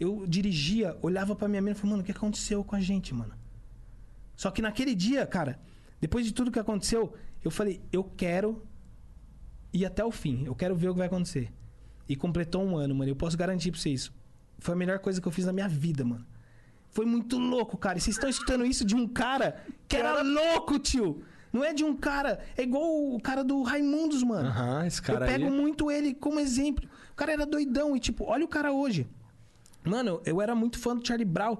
Eu 0.00 0.26
dirigia, 0.26 0.96
olhava 1.02 1.36
pra 1.36 1.46
minha 1.46 1.60
mina 1.60 1.72
e 1.72 1.74
falava, 1.74 1.90
mano, 1.90 2.02
o 2.02 2.06
que 2.06 2.12
aconteceu 2.12 2.64
com 2.64 2.74
a 2.74 2.80
gente, 2.80 3.12
mano? 3.12 3.34
Só 4.34 4.50
que 4.50 4.62
naquele 4.62 4.94
dia, 4.94 5.26
cara, 5.26 5.60
depois 6.00 6.24
de 6.24 6.32
tudo 6.32 6.50
que 6.50 6.58
aconteceu, 6.58 7.14
eu 7.46 7.50
falei, 7.50 7.80
eu 7.92 8.04
quero 8.04 8.62
ir 9.72 9.84
até 9.84 10.04
o 10.04 10.10
fim. 10.10 10.44
Eu 10.44 10.54
quero 10.54 10.74
ver 10.74 10.88
o 10.88 10.92
que 10.92 10.98
vai 10.98 11.06
acontecer. 11.06 11.52
E 12.08 12.14
completou 12.16 12.62
um 12.64 12.76
ano, 12.76 12.94
mano. 12.94 13.10
Eu 13.10 13.16
posso 13.16 13.36
garantir 13.36 13.70
pra 13.70 13.80
vocês. 13.80 14.10
Foi 14.58 14.74
a 14.74 14.76
melhor 14.76 14.98
coisa 14.98 15.20
que 15.20 15.26
eu 15.28 15.32
fiz 15.32 15.44
na 15.46 15.52
minha 15.52 15.68
vida, 15.68 16.04
mano. 16.04 16.26
Foi 16.90 17.04
muito 17.04 17.38
louco, 17.38 17.76
cara. 17.76 17.98
E 17.98 18.00
vocês 18.00 18.16
estão 18.16 18.28
escutando 18.28 18.64
isso 18.64 18.84
de 18.84 18.94
um 18.94 19.06
cara 19.06 19.62
que 19.86 19.96
era 19.96 20.22
louco, 20.22 20.78
tio. 20.78 21.22
Não 21.52 21.62
é 21.62 21.72
de 21.72 21.84
um 21.84 21.94
cara. 21.96 22.40
É 22.56 22.62
igual 22.62 23.12
o 23.14 23.20
cara 23.20 23.42
do 23.44 23.62
Raimundos, 23.62 24.22
mano. 24.22 24.48
Aham, 24.48 24.86
esse 24.86 25.00
cara 25.02 25.24
Eu 25.24 25.28
pego 25.30 25.44
aí. 25.46 25.50
muito 25.50 25.90
ele 25.90 26.14
como 26.14 26.40
exemplo. 26.40 26.88
O 27.12 27.14
cara 27.14 27.32
era 27.32 27.46
doidão 27.46 27.96
e, 27.96 28.00
tipo, 28.00 28.24
olha 28.24 28.44
o 28.44 28.48
cara 28.48 28.72
hoje. 28.72 29.06
Mano, 29.84 30.20
eu 30.24 30.40
era 30.40 30.54
muito 30.54 30.78
fã 30.78 30.96
do 30.96 31.06
Charlie 31.06 31.24
Brown. 31.24 31.58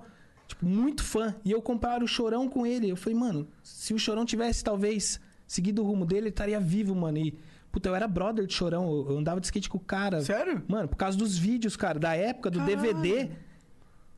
Tipo, 0.49 0.65
muito 0.65 1.03
fã. 1.03 1.35
E 1.45 1.51
eu 1.51 1.61
comparo 1.61 2.05
o 2.05 2.09
Chorão 2.09 2.49
com 2.49 2.67
ele. 2.67 2.89
Eu 2.89 2.97
falei, 2.97 3.19
mano, 3.19 3.49
se 3.63 3.93
o 3.95 3.99
Chorão 3.99 4.25
tivesse, 4.25 4.63
talvez, 4.65 5.21
seguido 5.47 5.83
o 5.83 5.87
rumo 5.87 6.05
dele, 6.05 6.23
ele 6.23 6.29
estaria 6.31 6.59
vivo, 6.59 6.95
mano. 6.95 7.19
E, 7.19 7.39
puta, 7.71 7.89
eu 7.89 7.95
era 7.95 8.09
brother 8.09 8.47
de 8.47 8.53
Chorão. 8.53 9.07
Eu, 9.09 9.19
andava 9.19 9.41
de 9.41 9.47
skate 9.47 9.69
com 9.69 9.79
o 9.79 9.81
cara. 9.81 10.21
Sério? 10.23 10.63
Mano, 10.67 10.89
por 10.89 10.97
causa 10.97 11.17
dos 11.17 11.39
vídeos, 11.39 11.77
cara, 11.77 11.99
da 11.99 12.15
época, 12.15 12.51
do 12.51 12.61
DVD. 12.61 13.31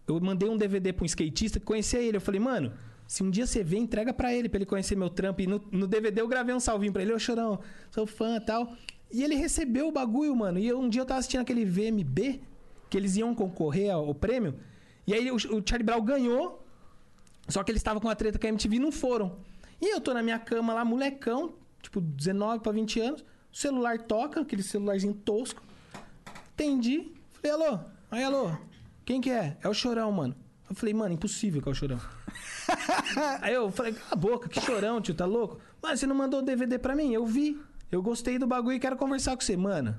Eu 0.06 0.20
mandei 0.20 0.48
um 0.48 0.56
DVD 0.56 0.92
pra 0.92 1.04
um 1.04 1.06
skatista 1.06 1.60
que 1.60 1.66
conhecia 1.66 2.00
ele. 2.00 2.16
Eu 2.16 2.20
falei, 2.20 2.40
mano, 2.40 2.72
se 3.06 3.22
um 3.22 3.30
dia 3.30 3.46
você 3.46 3.62
vê, 3.62 3.76
entrega 3.76 4.12
pra 4.12 4.34
ele, 4.34 4.48
pra 4.48 4.58
ele 4.58 4.66
conhecer 4.66 4.96
meu 4.96 5.10
trampo. 5.10 5.42
E 5.42 5.46
no, 5.46 5.62
no 5.70 5.86
DVD 5.86 6.20
eu 6.20 6.28
gravei 6.28 6.54
um 6.54 6.60
salvinho 6.60 6.92
pra 6.92 7.02
ele. 7.02 7.12
Ô, 7.12 7.18
Chorão, 7.18 7.60
sou 7.90 8.06
fã 8.06 8.36
e 8.36 8.40
tal. 8.40 8.72
E 9.10 9.22
ele 9.22 9.34
recebeu 9.34 9.88
o 9.88 9.92
bagulho, 9.92 10.34
mano. 10.34 10.58
E 10.58 10.66
eu, 10.66 10.78
um 10.78 10.88
dia 10.88 11.02
eu 11.02 11.06
tava 11.06 11.20
assistindo 11.20 11.40
aquele 11.40 11.64
VMB, 11.64 12.40
que 12.90 12.96
eles 12.96 13.16
iam 13.16 13.34
concorrer 13.34 13.90
ao, 13.90 14.06
ao 14.06 14.14
prêmio. 14.14 14.54
E 15.06 15.14
aí 15.14 15.30
o, 15.30 15.36
o 15.36 15.62
Charlie 15.64 15.84
Brown 15.84 16.02
ganhou. 16.02 16.64
Só 17.48 17.64
que 17.64 17.70
eles 17.70 17.80
estavam 17.80 18.00
com 18.00 18.10
a 18.10 18.14
treta 18.14 18.38
com 18.38 18.46
a 18.46 18.50
MTV 18.50 18.76
e 18.76 18.78
não 18.78 18.92
foram. 18.92 19.38
E 19.80 19.94
eu 19.94 20.00
tô 20.00 20.12
na 20.12 20.22
minha 20.22 20.38
cama 20.38 20.74
lá, 20.74 20.84
molecão, 20.84 21.54
tipo 21.80 22.00
19 22.00 22.60
pra 22.62 22.72
20 22.72 23.00
anos. 23.00 23.24
O 23.52 23.56
celular 23.56 23.98
toca, 23.98 24.40
aquele 24.40 24.62
celularzinho 24.62 25.14
tosco. 25.14 25.62
Atendi. 26.52 27.12
Falei, 27.32 27.52
alô? 27.52 27.80
Aí, 28.10 28.24
alô? 28.24 28.50
Quem 29.04 29.20
que 29.20 29.30
é? 29.30 29.56
É 29.62 29.68
o 29.68 29.74
Chorão, 29.74 30.10
mano. 30.12 30.36
Eu 30.68 30.74
falei, 30.74 30.92
mano, 30.92 31.14
impossível 31.14 31.62
que 31.62 31.68
é 31.68 31.72
o 31.72 31.74
Chorão. 31.74 32.00
Aí 33.40 33.54
eu 33.54 33.70
falei, 33.70 33.92
cala 33.94 34.06
a 34.10 34.16
boca, 34.16 34.48
que 34.48 34.60
chorão, 34.60 35.00
tio, 35.00 35.14
tá 35.14 35.24
louco? 35.24 35.58
Mas 35.82 36.00
você 36.00 36.06
não 36.06 36.14
mandou 36.14 36.40
o 36.40 36.42
DVD 36.42 36.78
pra 36.78 36.94
mim? 36.94 37.12
Eu 37.12 37.24
vi. 37.24 37.58
Eu 37.90 38.02
gostei 38.02 38.38
do 38.38 38.46
bagulho 38.46 38.76
e 38.76 38.80
quero 38.80 38.96
conversar 38.96 39.34
com 39.34 39.40
você, 39.40 39.56
mano. 39.56 39.96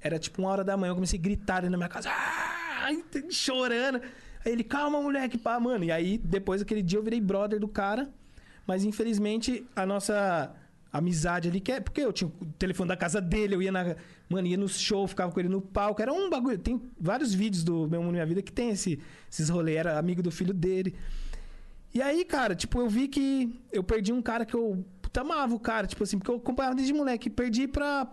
Era 0.00 0.18
tipo 0.18 0.40
uma 0.40 0.50
hora 0.50 0.64
da 0.64 0.76
manhã, 0.76 0.92
eu 0.92 0.94
comecei 0.94 1.18
a 1.18 1.22
gritar 1.22 1.56
dentro 1.56 1.72
da 1.72 1.76
minha 1.76 1.88
casa. 1.88 2.08
Ai, 2.10 3.04
chorando. 3.30 4.00
Aí 4.44 4.52
ele, 4.52 4.64
calma, 4.64 5.00
moleque, 5.00 5.36
pá, 5.36 5.58
mano. 5.60 5.84
E 5.84 5.92
aí, 5.92 6.18
depois 6.18 6.60
daquele 6.60 6.82
dia, 6.82 6.98
eu 6.98 7.02
virei 7.02 7.20
brother 7.20 7.60
do 7.60 7.68
cara. 7.68 8.10
Mas 8.66 8.84
infelizmente, 8.84 9.64
a 9.74 9.84
nossa 9.84 10.54
amizade 10.92 11.48
ali, 11.48 11.60
que 11.60 11.72
é 11.72 11.80
porque 11.80 12.00
eu 12.00 12.12
tinha 12.12 12.28
o 12.28 12.46
telefone 12.58 12.88
da 12.88 12.96
casa 12.96 13.20
dele, 13.20 13.56
eu 13.56 13.62
ia 13.62 13.72
na. 13.72 13.96
Mano, 14.28 14.46
ia 14.46 14.56
no 14.56 14.68
show, 14.68 15.06
ficava 15.06 15.32
com 15.32 15.40
ele 15.40 15.48
no 15.48 15.60
palco. 15.60 16.00
Era 16.00 16.12
um 16.12 16.30
bagulho. 16.30 16.56
Tem 16.56 16.80
vários 16.98 17.34
vídeos 17.34 17.64
do 17.64 17.88
Meu 17.88 18.00
Mundo 18.00 18.12
Minha 18.12 18.24
Vida 18.24 18.40
que 18.40 18.52
tem 18.52 18.70
esse, 18.70 18.98
esses 19.30 19.48
rolês. 19.48 19.76
Era 19.76 19.98
amigo 19.98 20.22
do 20.22 20.30
filho 20.30 20.54
dele. 20.54 20.94
E 21.92 22.00
aí, 22.00 22.24
cara, 22.24 22.54
tipo, 22.54 22.80
eu 22.80 22.88
vi 22.88 23.08
que 23.08 23.60
eu 23.72 23.82
perdi 23.82 24.12
um 24.12 24.22
cara 24.22 24.44
que 24.44 24.54
eu 24.54 24.84
puta, 25.02 25.20
amava 25.20 25.54
o 25.54 25.60
cara, 25.60 25.86
tipo 25.86 26.02
assim, 26.02 26.18
porque 26.18 26.30
eu 26.30 26.36
acompanhava 26.36 26.74
desde 26.74 26.92
moleque. 26.92 27.28
Perdi 27.28 27.68
pra, 27.68 28.06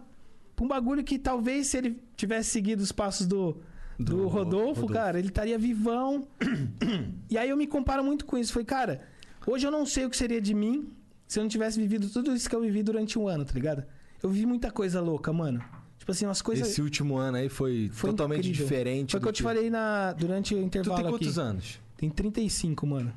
pra 0.55 0.65
um 0.65 0.67
bagulho 0.67 1.03
que 1.03 1.17
talvez 1.17 1.67
se 1.67 1.77
ele 1.77 2.01
tivesse 2.15 2.49
seguido 2.49 2.83
os 2.83 2.91
passos 2.91 3.25
do, 3.25 3.61
do, 3.97 4.17
Do 4.17 4.27
Rodolfo, 4.27 4.81
Rodolfo. 4.81 4.87
cara, 4.87 5.17
ele 5.17 5.29
estaria 5.29 5.57
vivão. 5.57 6.27
e 7.29 7.37
aí 7.37 7.49
eu 7.49 7.57
me 7.57 7.67
comparo 7.67 8.03
muito 8.03 8.25
com 8.25 8.37
isso. 8.37 8.53
Falei, 8.53 8.65
cara, 8.65 9.01
hoje 9.45 9.65
eu 9.67 9.71
não 9.71 9.85
sei 9.85 10.05
o 10.05 10.09
que 10.09 10.17
seria 10.17 10.41
de 10.41 10.53
mim 10.53 10.89
se 11.27 11.39
eu 11.39 11.43
não 11.43 11.49
tivesse 11.49 11.79
vivido 11.79 12.09
tudo 12.09 12.33
isso 12.35 12.49
que 12.49 12.55
eu 12.55 12.61
vivi 12.61 12.83
durante 12.83 13.17
um 13.17 13.27
ano, 13.27 13.45
tá 13.45 13.53
ligado? 13.53 13.83
Eu 14.21 14.29
vi 14.29 14.45
muita 14.45 14.69
coisa 14.71 14.99
louca, 15.01 15.31
mano. 15.33 15.63
Tipo 15.97 16.11
assim, 16.11 16.25
umas 16.25 16.41
coisas. 16.41 16.67
Esse 16.67 16.81
último 16.81 17.15
ano 17.17 17.37
aí 17.37 17.47
foi, 17.49 17.89
Foi 17.93 18.09
totalmente 18.09 18.39
incrível. 18.49 18.65
diferente. 18.65 19.11
Foi 19.11 19.19
o 19.19 19.23
que 19.23 19.29
eu 19.29 19.33
te 19.33 19.43
falei 19.43 19.69
na, 19.69 20.13
durante 20.13 20.53
o 20.55 20.57
Tu 20.57 20.63
intervalo 20.65 21.01
tem 21.01 21.09
quantos 21.11 21.37
aqui. 21.39 21.47
anos? 21.47 21.79
Tem 21.95 22.09
35, 22.09 22.85
mano. 22.87 23.13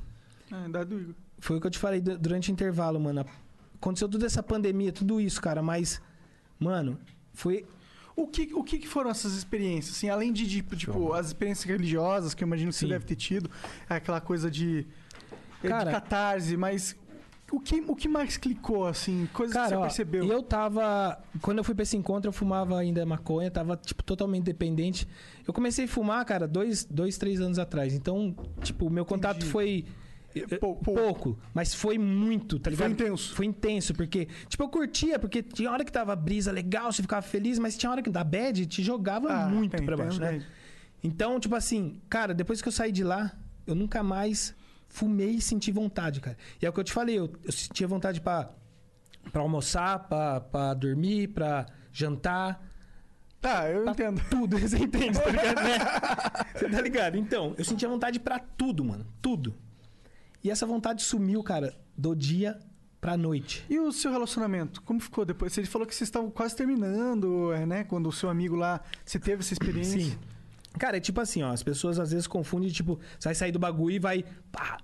É, 0.52 0.68
idade 0.68 0.90
do 0.90 1.00
Igor. 1.00 1.14
Foi 1.38 1.56
o 1.56 1.60
que 1.60 1.66
eu 1.66 1.70
te 1.70 1.78
falei 1.78 2.00
du- 2.00 2.18
durante 2.18 2.50
o 2.50 2.52
intervalo, 2.52 3.00
mano. 3.00 3.24
Aconteceu 3.76 4.08
toda 4.08 4.24
essa 4.26 4.42
pandemia, 4.42 4.92
tudo 4.92 5.20
isso, 5.20 5.40
cara, 5.42 5.62
mas. 5.62 6.00
Mano, 6.58 6.98
foi. 7.32 7.66
O 8.16 8.28
que, 8.28 8.50
o 8.54 8.62
que 8.62 8.86
foram 8.86 9.10
essas 9.10 9.32
experiências? 9.34 9.96
Assim, 9.96 10.08
além 10.08 10.32
de, 10.32 10.48
tipo, 10.48 10.76
tipo, 10.76 11.12
as 11.14 11.26
experiências 11.28 11.64
religiosas, 11.64 12.32
que 12.32 12.44
eu 12.44 12.46
imagino 12.46 12.70
que 12.70 12.76
você 12.76 12.84
Sim. 12.86 12.90
deve 12.92 13.04
ter 13.04 13.16
tido, 13.16 13.50
aquela 13.88 14.20
coisa 14.20 14.48
de, 14.50 14.86
Cara- 15.68 15.84
de 15.84 15.90
catarse, 15.92 16.56
mas 16.56 16.96
o 17.52 17.60
que, 17.60 17.84
o 17.86 17.94
que 17.94 18.08
mais 18.08 18.36
clicou, 18.36 18.86
assim? 18.86 19.28
Coisas 19.32 19.54
que 19.54 19.62
você 19.62 19.68
Cara, 19.70 19.78
ó, 19.80 19.82
percebeu? 19.82 20.24
eu 20.26 20.42
tava. 20.42 21.18
Quando 21.40 21.58
eu 21.58 21.64
fui 21.64 21.74
pra 21.74 21.82
esse 21.82 21.96
encontro, 21.96 22.28
eu 22.28 22.32
fumava 22.32 22.78
ainda 22.78 23.04
maconha, 23.06 23.50
tava, 23.50 23.76
tipo, 23.76 24.02
totalmente 24.02 24.44
dependente. 24.44 25.06
Eu 25.46 25.52
comecei 25.54 25.84
a 25.84 25.88
fumar, 25.88 26.24
cara, 26.24 26.48
dois, 26.48 26.84
dois 26.84 27.16
três 27.18 27.40
anos 27.40 27.58
atrás. 27.58 27.94
Então, 27.94 28.34
tipo, 28.62 28.86
o 28.86 28.90
meu 28.90 29.04
contato 29.04 29.36
Entendi. 29.38 29.52
foi. 29.52 29.84
É, 30.36 30.58
pou- 30.58 30.74
pouco, 30.74 31.00
pouco. 31.00 31.38
mas 31.54 31.72
foi 31.72 31.96
muito, 31.96 32.58
tá 32.58 32.64
Foi 32.68 32.88
ligado? 32.88 32.90
intenso. 32.90 33.36
Foi 33.36 33.46
intenso, 33.46 33.94
porque, 33.94 34.26
tipo, 34.48 34.64
eu 34.64 34.68
curtia, 34.68 35.16
porque 35.16 35.40
tinha 35.44 35.70
hora 35.70 35.84
que 35.84 35.92
tava 35.92 36.16
brisa 36.16 36.50
legal, 36.50 36.90
você 36.92 37.02
ficava 37.02 37.22
feliz, 37.22 37.56
mas 37.56 37.76
tinha 37.78 37.88
hora 37.92 38.02
que 38.02 38.10
da 38.10 38.24
bad 38.24 38.66
te 38.66 38.82
jogava 38.82 39.32
Ah, 39.32 39.48
muito 39.48 39.76
tem- 39.76 39.86
pra 39.86 39.94
tem 39.96 40.04
baixo, 40.06 40.18
né? 40.20 40.30
verdade. 40.30 40.50
Então, 41.04 41.38
tipo 41.38 41.54
assim, 41.54 42.00
cara, 42.10 42.34
depois 42.34 42.60
que 42.60 42.66
eu 42.66 42.72
saí 42.72 42.90
de 42.90 43.04
lá, 43.04 43.30
eu 43.64 43.76
nunca 43.76 44.02
mais 44.02 44.52
fumei 44.94 45.30
e 45.30 45.40
senti 45.40 45.72
vontade, 45.72 46.20
cara. 46.20 46.36
E 46.62 46.64
é 46.64 46.70
o 46.70 46.72
que 46.72 46.78
eu 46.78 46.84
te 46.84 46.92
falei, 46.92 47.18
eu, 47.18 47.28
eu 47.42 47.50
sentia 47.52 47.86
vontade 47.88 48.20
pra, 48.20 48.50
pra 49.32 49.42
almoçar, 49.42 49.98
pra, 50.08 50.40
pra 50.40 50.72
dormir, 50.72 51.28
pra 51.28 51.66
jantar, 51.92 52.62
Tá, 53.40 53.68
eu 53.68 53.86
entendo. 53.86 54.22
tudo. 54.30 54.56
Você 54.56 54.78
entende, 54.78 55.20
tá 55.20 55.28
ligado, 55.28 55.62
né? 55.62 55.78
Você 56.54 56.70
tá 56.70 56.80
ligado? 56.80 57.16
Então, 57.18 57.54
eu 57.58 57.64
sentia 57.64 57.86
vontade 57.86 58.18
pra 58.18 58.38
tudo, 58.38 58.82
mano. 58.82 59.04
Tudo. 59.20 59.54
E 60.42 60.50
essa 60.50 60.64
vontade 60.64 61.02
sumiu, 61.02 61.42
cara, 61.42 61.76
do 61.94 62.14
dia 62.16 62.58
pra 63.02 63.18
noite. 63.18 63.66
E 63.68 63.78
o 63.78 63.92
seu 63.92 64.10
relacionamento? 64.10 64.80
Como 64.80 64.98
ficou 64.98 65.26
depois? 65.26 65.52
Você 65.52 65.62
falou 65.66 65.86
que 65.86 65.94
vocês 65.94 66.08
estavam 66.08 66.30
quase 66.30 66.56
terminando, 66.56 67.52
é, 67.52 67.66
né? 67.66 67.84
Quando 67.84 68.08
o 68.08 68.12
seu 68.12 68.30
amigo 68.30 68.56
lá, 68.56 68.80
você 69.04 69.18
teve 69.18 69.40
essa 69.42 69.52
experiência. 69.52 70.00
Sim. 70.00 70.18
Cara, 70.78 70.96
é 70.96 71.00
tipo 71.00 71.20
assim, 71.20 71.42
ó, 71.42 71.50
as 71.52 71.62
pessoas 71.62 71.98
às 72.00 72.10
vezes 72.10 72.26
confundem, 72.26 72.68
tipo, 72.70 72.98
você 73.18 73.28
vai 73.28 73.34
sair 73.34 73.52
do 73.52 73.58
bagulho 73.58 73.94
e 73.96 73.98
vai. 73.98 74.24
Pá, 74.50 74.78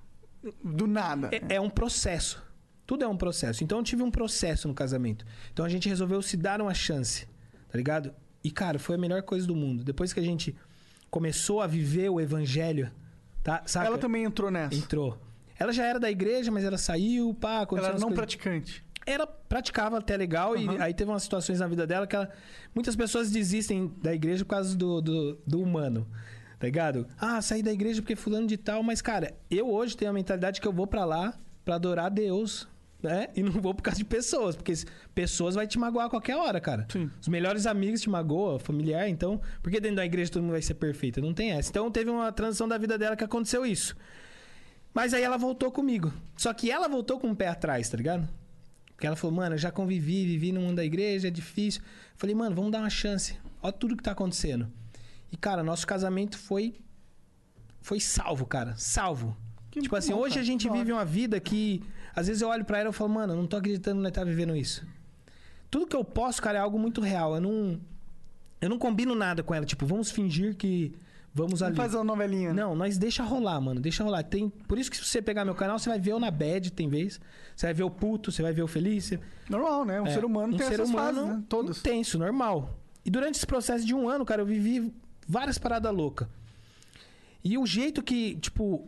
Do 0.65 0.87
nada. 0.87 1.29
É, 1.33 1.57
é 1.57 1.61
um 1.61 1.69
processo. 1.71 2.43
Tudo 2.87 3.05
é 3.05 3.09
um 3.09 3.17
processo. 3.17 3.63
Então 3.63 3.79
eu 3.79 3.85
tive 3.85 4.03
um 4.03 4.11
processo 4.11 4.67
no 4.69 4.75
casamento. 4.75 5.25
Então 5.53 5.65
a 5.65 5.69
gente 5.69 5.89
resolveu 5.89 6.21
se 6.23 6.37
dar 6.37 6.61
uma 6.61 6.75
chance, 6.75 7.27
tá 7.69 7.77
ligado? 7.77 8.13
E, 8.43 8.51
cara, 8.51 8.79
foi 8.79 8.95
a 8.95 8.99
melhor 8.99 9.23
coisa 9.23 9.47
do 9.47 9.55
mundo. 9.55 9.85
Depois 9.85 10.13
que 10.13 10.19
a 10.21 10.23
gente 10.23 10.57
começou 11.11 11.61
a 11.61 11.67
viver 11.67 12.09
o 12.09 12.21
evangelho, 12.21 12.91
tá? 13.43 13.63
Saca? 13.67 13.87
Ela 13.87 13.99
também 13.99 14.25
entrou 14.25 14.51
nessa. 14.51 14.75
entrou. 14.75 15.21
Ela 15.59 15.73
já 15.73 15.85
era 15.85 16.01
da 16.01 16.11
igreja, 16.11 16.51
mas 16.51 16.65
ela 16.65 16.79
saiu, 16.79 17.35
pá, 17.35 17.67
Ela 17.71 17.89
era 17.89 17.93
não 17.95 18.09
coisas- 18.09 18.15
praticante. 18.15 18.83
Era 19.07 19.27
praticava 19.27 19.99
até 19.99 20.17
legal 20.17 20.57
e 20.57 20.69
aí 20.81 20.93
teve 20.93 21.11
umas 21.11 21.23
situações 21.23 21.59
na 21.61 21.67
vida 21.67 21.87
dela 21.87 22.07
que 22.07 22.15
ela, 22.15 22.31
muitas 22.75 22.95
pessoas 22.95 23.31
desistem 23.31 23.93
da 24.03 24.15
igreja 24.15 24.45
por 24.45 24.51
causa 24.51 24.77
do, 24.77 25.01
do, 25.01 25.39
do 25.47 25.61
humano. 25.61 26.07
Tá 26.59 26.67
ligado? 26.67 27.07
Ah, 27.19 27.41
saí 27.41 27.63
da 27.63 27.73
igreja 27.73 28.03
porque 28.03 28.15
fulano 28.15 28.47
de 28.47 28.59
tal, 28.59 28.83
mas 28.83 29.01
cara, 29.01 29.35
eu 29.51 29.71
hoje 29.71 29.97
tenho 29.97 30.11
a 30.11 30.15
mentalidade 30.15 30.61
que 30.61 30.69
eu 30.69 30.73
vou 30.73 30.87
pra 30.87 31.07
lá 31.07 31.35
pra 31.65 31.77
adorar 31.77 32.07
a 32.07 32.09
Deus, 32.11 32.69
né? 33.03 33.29
E 33.35 33.43
não 33.43 33.53
vou 33.53 33.75
por 33.75 33.83
causa 33.83 33.99
de 33.99 34.05
pessoas, 34.05 34.55
porque 34.55 34.75
pessoas 35.15 35.55
vai 35.55 35.67
te 35.67 35.79
magoar 35.79 36.07
a 36.07 36.11
qualquer 36.11 36.37
hora, 36.37 36.61
cara. 36.61 36.87
Os 37.21 37.29
melhores 37.29 37.67
amigos 37.67 38.03
te 38.03 38.11
magoam, 38.11 38.59
familiar, 38.59 39.09
então, 39.09 39.41
por 39.63 39.71
que 39.71 39.81
dentro 39.81 39.97
da 39.97 40.05
igreja 40.05 40.31
todo 40.31 40.43
mundo 40.43 40.53
vai 40.53 40.63
ser 40.63 40.75
perfeito? 40.75 41.21
Não 41.23 41.33
tem 41.33 41.53
essa. 41.53 41.71
Então 41.71 41.91
teve 41.91 42.11
uma 42.11 42.31
transição 42.31 42.69
da 42.69 42.77
vida 42.77 42.99
dela 42.99 43.17
que 43.17 43.25
aconteceu 43.25 43.65
isso. 43.65 43.97
Mas 44.93 45.15
aí 45.15 45.23
ela 45.23 45.37
voltou 45.37 45.71
comigo. 45.71 46.13
Só 46.37 46.53
que 46.53 46.71
ela 46.71 46.89
voltou 46.89 47.19
com 47.19 47.31
o 47.31 47.37
pé 47.37 47.49
atrás, 47.49 47.89
tá 47.89 47.97
ligado? 47.97 48.29
Porque 49.01 49.07
ela 49.07 49.17
falou, 49.17 49.35
mano, 49.35 49.55
eu 49.55 49.59
já 49.59 49.73
convivi, 49.73 50.27
vivi 50.27 50.53
no 50.53 50.61
mundo 50.61 50.77
da 50.77 50.85
igreja, 50.85 51.29
é 51.29 51.31
difícil. 51.31 51.81
Eu 51.81 52.19
falei, 52.19 52.35
mano, 52.35 52.55
vamos 52.55 52.71
dar 52.71 52.81
uma 52.81 52.91
chance. 52.91 53.35
Olha 53.63 53.73
tudo 53.73 53.97
que 53.97 54.03
tá 54.03 54.13
acontecendo. 54.13 54.71
E, 55.33 55.39
cara, 55.39 55.63
nosso 55.63 55.87
casamento 55.87 56.37
foi. 56.37 56.75
Foi 57.81 57.99
salvo, 57.99 58.45
cara. 58.45 58.75
Salvo. 58.77 59.35
tipo 59.71 59.97
assim, 59.97 60.13
bom, 60.13 60.19
hoje 60.19 60.35
cara. 60.35 60.43
a 60.43 60.45
gente 60.45 60.69
vive 60.69 60.93
uma 60.93 61.07
vida 61.07 61.41
que. 61.41 61.83
Às 62.15 62.27
vezes 62.27 62.43
eu 62.43 62.49
olho 62.51 62.63
pra 62.63 62.79
ela 62.79 62.91
e 62.91 62.93
falo, 62.93 63.09
mano, 63.09 63.33
eu 63.33 63.39
não 63.39 63.47
tô 63.47 63.57
acreditando 63.57 63.97
que 63.97 64.03
nós 64.03 64.13
tá 64.13 64.23
vivendo 64.23 64.55
isso. 64.55 64.87
Tudo 65.71 65.87
que 65.87 65.97
eu 65.97 66.05
posso, 66.05 66.43
cara, 66.43 66.59
é 66.59 66.61
algo 66.61 66.79
muito 66.79 67.01
real. 67.01 67.37
Eu 67.37 67.41
não. 67.41 67.81
Eu 68.61 68.69
não 68.69 68.79
combino 68.79 69.15
nada 69.15 69.43
com 69.43 69.55
ela. 69.55 69.65
Tipo, 69.65 69.87
vamos 69.87 70.11
fingir 70.11 70.55
que. 70.55 70.93
Vamos 71.33 71.63
ali. 71.63 71.77
faz 71.77 71.95
a 71.95 72.03
novelinha. 72.03 72.53
né? 72.53 72.63
Não, 72.63 72.75
nós 72.75 72.99
deixa 72.99 73.23
rolar, 73.23 73.61
mano. 73.61 73.81
Deixa 73.81 74.03
rolar. 74.03 74.23
Tem, 74.25 74.49
por 74.49 74.79
isso 74.79 74.91
que 74.91 74.97
se 74.97 75.05
você 75.05 75.23
pegar 75.23 75.45
meu 75.45 75.55
canal, 75.55 75.79
você 75.79 75.89
vai 75.89 75.99
ver 76.01 76.13
eu 76.13 76.19
na 76.21 76.31
bad, 76.31 76.73
tem 76.73 76.89
vez. 76.89 77.21
Você 77.55 77.67
vai 77.67 77.75
ver 77.75 77.85
o 77.85 77.91
puto, 77.91 78.33
você 78.33 78.43
vai 78.43 78.53
ver 78.53 78.63
o 78.63 78.67
feliz. 78.67 79.13
Normal, 79.49 79.85
né? 79.85 80.01
Um 80.01 80.07
É, 80.07 80.15
ser 80.15 80.25
humano 80.25 80.55
um 80.55 80.57
tem 80.57 80.67
ser 80.67 80.75
essas 80.75 80.89
humano 80.89 81.21
fases, 81.21 81.37
né? 81.37 81.45
Todas. 81.49 81.79
Intenso, 81.79 82.19
normal. 82.19 82.77
E 83.05 83.11
durante 83.11 83.37
esse 83.37 83.47
processo 83.47 83.87
de 83.87 83.95
um 83.95 84.09
ano, 84.09 84.25
cara, 84.25 84.43
eu 84.43 84.47
vivi 84.47 84.93
várias 85.27 85.57
paradas 85.57 85.95
loucas. 85.95 86.27
E 87.45 87.57
o 87.57 87.65
jeito 87.65 88.03
que, 88.03 88.35
tipo, 88.37 88.87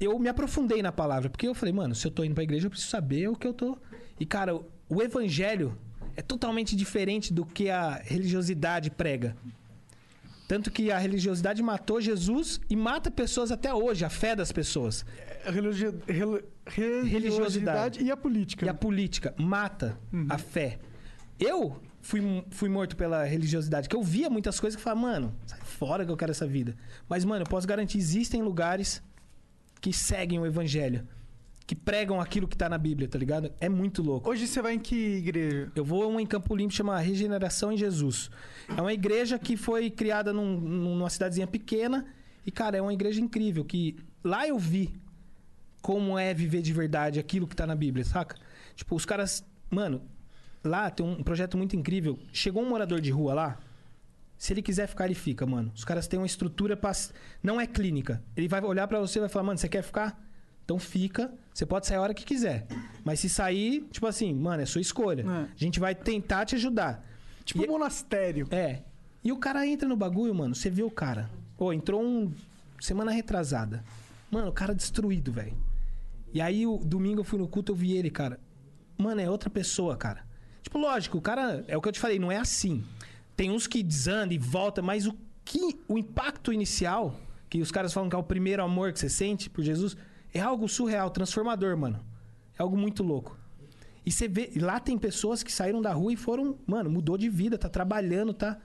eu 0.00 0.18
me 0.18 0.28
aprofundei 0.28 0.82
na 0.82 0.90
palavra. 0.90 1.28
Porque 1.30 1.46
eu 1.46 1.54
falei, 1.54 1.72
mano, 1.72 1.94
se 1.94 2.06
eu 2.06 2.10
tô 2.10 2.24
indo 2.24 2.34
pra 2.34 2.42
igreja, 2.42 2.66
eu 2.66 2.70
preciso 2.70 2.90
saber 2.90 3.28
o 3.28 3.36
que 3.36 3.46
eu 3.46 3.52
tô. 3.52 3.76
E, 4.18 4.24
cara, 4.26 4.58
o 4.88 5.02
evangelho 5.02 5.76
é 6.16 6.22
totalmente 6.22 6.74
diferente 6.74 7.32
do 7.32 7.44
que 7.44 7.68
a 7.70 7.96
religiosidade 8.02 8.90
prega. 8.90 9.36
Tanto 10.52 10.70
que 10.70 10.92
a 10.92 10.98
religiosidade 10.98 11.62
matou 11.62 11.98
Jesus 11.98 12.60
e 12.68 12.76
mata 12.76 13.10
pessoas 13.10 13.50
até 13.50 13.72
hoje, 13.72 14.04
a 14.04 14.10
fé 14.10 14.36
das 14.36 14.52
pessoas. 14.52 15.02
Religi- 15.46 15.94
rel- 16.06 16.42
religiosidade 16.66 18.04
e 18.04 18.10
a 18.10 18.16
política. 18.18 18.66
E 18.66 18.68
a 18.68 18.74
política 18.74 19.34
mata 19.38 19.98
a 20.28 20.36
fé. 20.36 20.78
Eu 21.40 21.80
fui, 22.02 22.20
fui 22.50 22.68
morto 22.68 22.96
pela 22.96 23.24
religiosidade, 23.24 23.88
que 23.88 23.96
eu 23.96 24.02
via 24.02 24.28
muitas 24.28 24.60
coisas 24.60 24.76
que 24.76 24.82
falava, 24.82 25.00
mano, 25.00 25.34
sai 25.46 25.58
fora 25.60 26.04
que 26.04 26.10
eu 26.12 26.16
quero 26.18 26.32
essa 26.32 26.46
vida. 26.46 26.76
Mas, 27.08 27.24
mano, 27.24 27.44
eu 27.44 27.48
posso 27.48 27.66
garantir, 27.66 27.96
existem 27.96 28.42
lugares 28.42 29.02
que 29.80 29.90
seguem 29.90 30.38
o 30.38 30.44
evangelho, 30.44 31.08
que 31.66 31.74
pregam 31.76 32.20
aquilo 32.20 32.48
que 32.48 32.56
tá 32.56 32.68
na 32.68 32.76
Bíblia, 32.76 33.08
tá 33.08 33.18
ligado? 33.18 33.52
É 33.60 33.68
muito 33.68 34.02
louco. 34.02 34.28
Hoje 34.28 34.46
você 34.46 34.60
vai 34.60 34.74
em 34.74 34.78
que 34.78 34.96
igreja? 35.16 35.70
Eu 35.74 35.84
vou 35.84 36.02
a 36.02 36.06
uma 36.06 36.20
em 36.20 36.26
Campo 36.26 36.54
Limpo 36.56 36.72
chama 36.74 36.98
Regeneração 36.98 37.72
em 37.72 37.76
Jesus. 37.76 38.30
É 38.76 38.80
uma 38.80 38.92
igreja 38.92 39.38
que 39.38 39.56
foi 39.56 39.88
criada 39.90 40.32
num- 40.32 40.58
numa 40.58 41.08
cidadezinha 41.08 41.46
pequena 41.46 42.04
e, 42.44 42.50
cara, 42.50 42.76
é 42.76 42.82
uma 42.82 42.92
igreja 42.92 43.20
incrível 43.20 43.64
que 43.64 43.96
lá 44.24 44.46
eu 44.46 44.58
vi 44.58 44.90
como 45.80 46.18
é 46.18 46.32
viver 46.34 46.62
de 46.62 46.72
verdade 46.72 47.18
aquilo 47.20 47.46
que 47.46 47.56
tá 47.56 47.66
na 47.66 47.74
Bíblia, 47.74 48.04
saca? 48.04 48.36
Tipo, 48.74 48.94
os 48.96 49.04
caras, 49.04 49.44
mano, 49.70 50.02
lá 50.64 50.90
tem 50.90 51.04
um 51.06 51.22
projeto 51.22 51.56
muito 51.56 51.76
incrível. 51.76 52.18
Chegou 52.32 52.62
um 52.62 52.68
morador 52.68 53.00
de 53.00 53.10
rua 53.10 53.34
lá, 53.34 53.58
se 54.36 54.52
ele 54.52 54.62
quiser 54.62 54.88
ficar, 54.88 55.04
ele 55.06 55.14
fica, 55.14 55.46
mano. 55.46 55.70
Os 55.74 55.84
caras 55.84 56.08
têm 56.08 56.18
uma 56.18 56.26
estrutura 56.26 56.76
pra... 56.76 56.90
não 57.42 57.60
é 57.60 57.66
clínica. 57.66 58.22
Ele 58.36 58.48
vai 58.48 58.60
olhar 58.64 58.88
pra 58.88 58.98
você 58.98 59.18
e 59.18 59.20
vai 59.20 59.28
falar: 59.28 59.44
"Mano, 59.44 59.58
você 59.58 59.68
quer 59.68 59.82
ficar? 59.82 60.20
Então 60.64 60.78
fica. 60.78 61.32
Você 61.52 61.66
pode 61.66 61.86
sair 61.86 61.96
a 61.96 62.00
hora 62.00 62.14
que 62.14 62.24
quiser. 62.24 62.66
Mas 63.04 63.20
se 63.20 63.28
sair, 63.28 63.86
tipo 63.90 64.06
assim, 64.06 64.32
mano, 64.32 64.62
é 64.62 64.66
sua 64.66 64.80
escolha. 64.80 65.24
A 65.28 65.48
gente 65.56 65.78
vai 65.78 65.94
tentar 65.94 66.44
te 66.46 66.54
ajudar. 66.54 67.06
Tipo 67.44 67.64
um 67.64 67.72
monastério. 67.72 68.46
É. 68.50 68.82
E 69.24 69.30
o 69.30 69.36
cara 69.36 69.66
entra 69.66 69.88
no 69.88 69.96
bagulho, 69.96 70.34
mano, 70.34 70.54
você 70.54 70.70
vê 70.70 70.82
o 70.82 70.90
cara. 70.90 71.30
Pô, 71.56 71.72
entrou 71.72 72.02
um 72.02 72.32
semana 72.80 73.12
retrasada. 73.12 73.84
Mano, 74.30 74.48
o 74.48 74.52
cara 74.52 74.74
destruído, 74.74 75.30
velho. 75.30 75.56
E 76.32 76.40
aí, 76.40 76.66
o 76.66 76.78
domingo 76.78 77.20
eu 77.20 77.24
fui 77.24 77.38
no 77.38 77.46
culto, 77.46 77.72
eu 77.72 77.76
vi 77.76 77.92
ele, 77.92 78.10
cara. 78.10 78.40
Mano, 78.96 79.20
é 79.20 79.28
outra 79.28 79.50
pessoa, 79.50 79.96
cara. 79.96 80.24
Tipo, 80.62 80.78
lógico, 80.78 81.18
o 81.18 81.20
cara. 81.20 81.64
É 81.68 81.76
o 81.76 81.82
que 81.82 81.88
eu 81.88 81.92
te 81.92 82.00
falei, 82.00 82.18
não 82.18 82.32
é 82.32 82.38
assim. 82.38 82.82
Tem 83.36 83.50
uns 83.50 83.66
que 83.66 83.82
desandam 83.82 84.32
e 84.32 84.38
voltam, 84.38 84.82
mas 84.82 85.06
o 85.06 85.14
que. 85.44 85.78
O 85.86 85.98
impacto 85.98 86.52
inicial, 86.52 87.14
que 87.50 87.60
os 87.60 87.70
caras 87.70 87.92
falam 87.92 88.08
que 88.08 88.16
é 88.16 88.18
o 88.18 88.22
primeiro 88.22 88.62
amor 88.62 88.92
que 88.92 88.98
você 88.98 89.08
sente 89.08 89.50
por 89.50 89.62
Jesus, 89.62 89.96
é 90.32 90.40
algo 90.40 90.68
surreal, 90.68 91.10
transformador, 91.10 91.76
mano. 91.76 92.00
É 92.58 92.62
algo 92.62 92.76
muito 92.76 93.02
louco. 93.02 93.36
E 94.04 94.10
você 94.10 94.26
vê. 94.26 94.50
Lá 94.56 94.80
tem 94.80 94.98
pessoas 94.98 95.42
que 95.42 95.52
saíram 95.52 95.80
da 95.80 95.92
rua 95.92 96.12
e 96.12 96.16
foram. 96.16 96.58
Mano, 96.66 96.90
mudou 96.90 97.16
de 97.16 97.28
vida, 97.28 97.56
tá 97.56 97.68
trabalhando, 97.68 98.32
tá. 98.32 98.58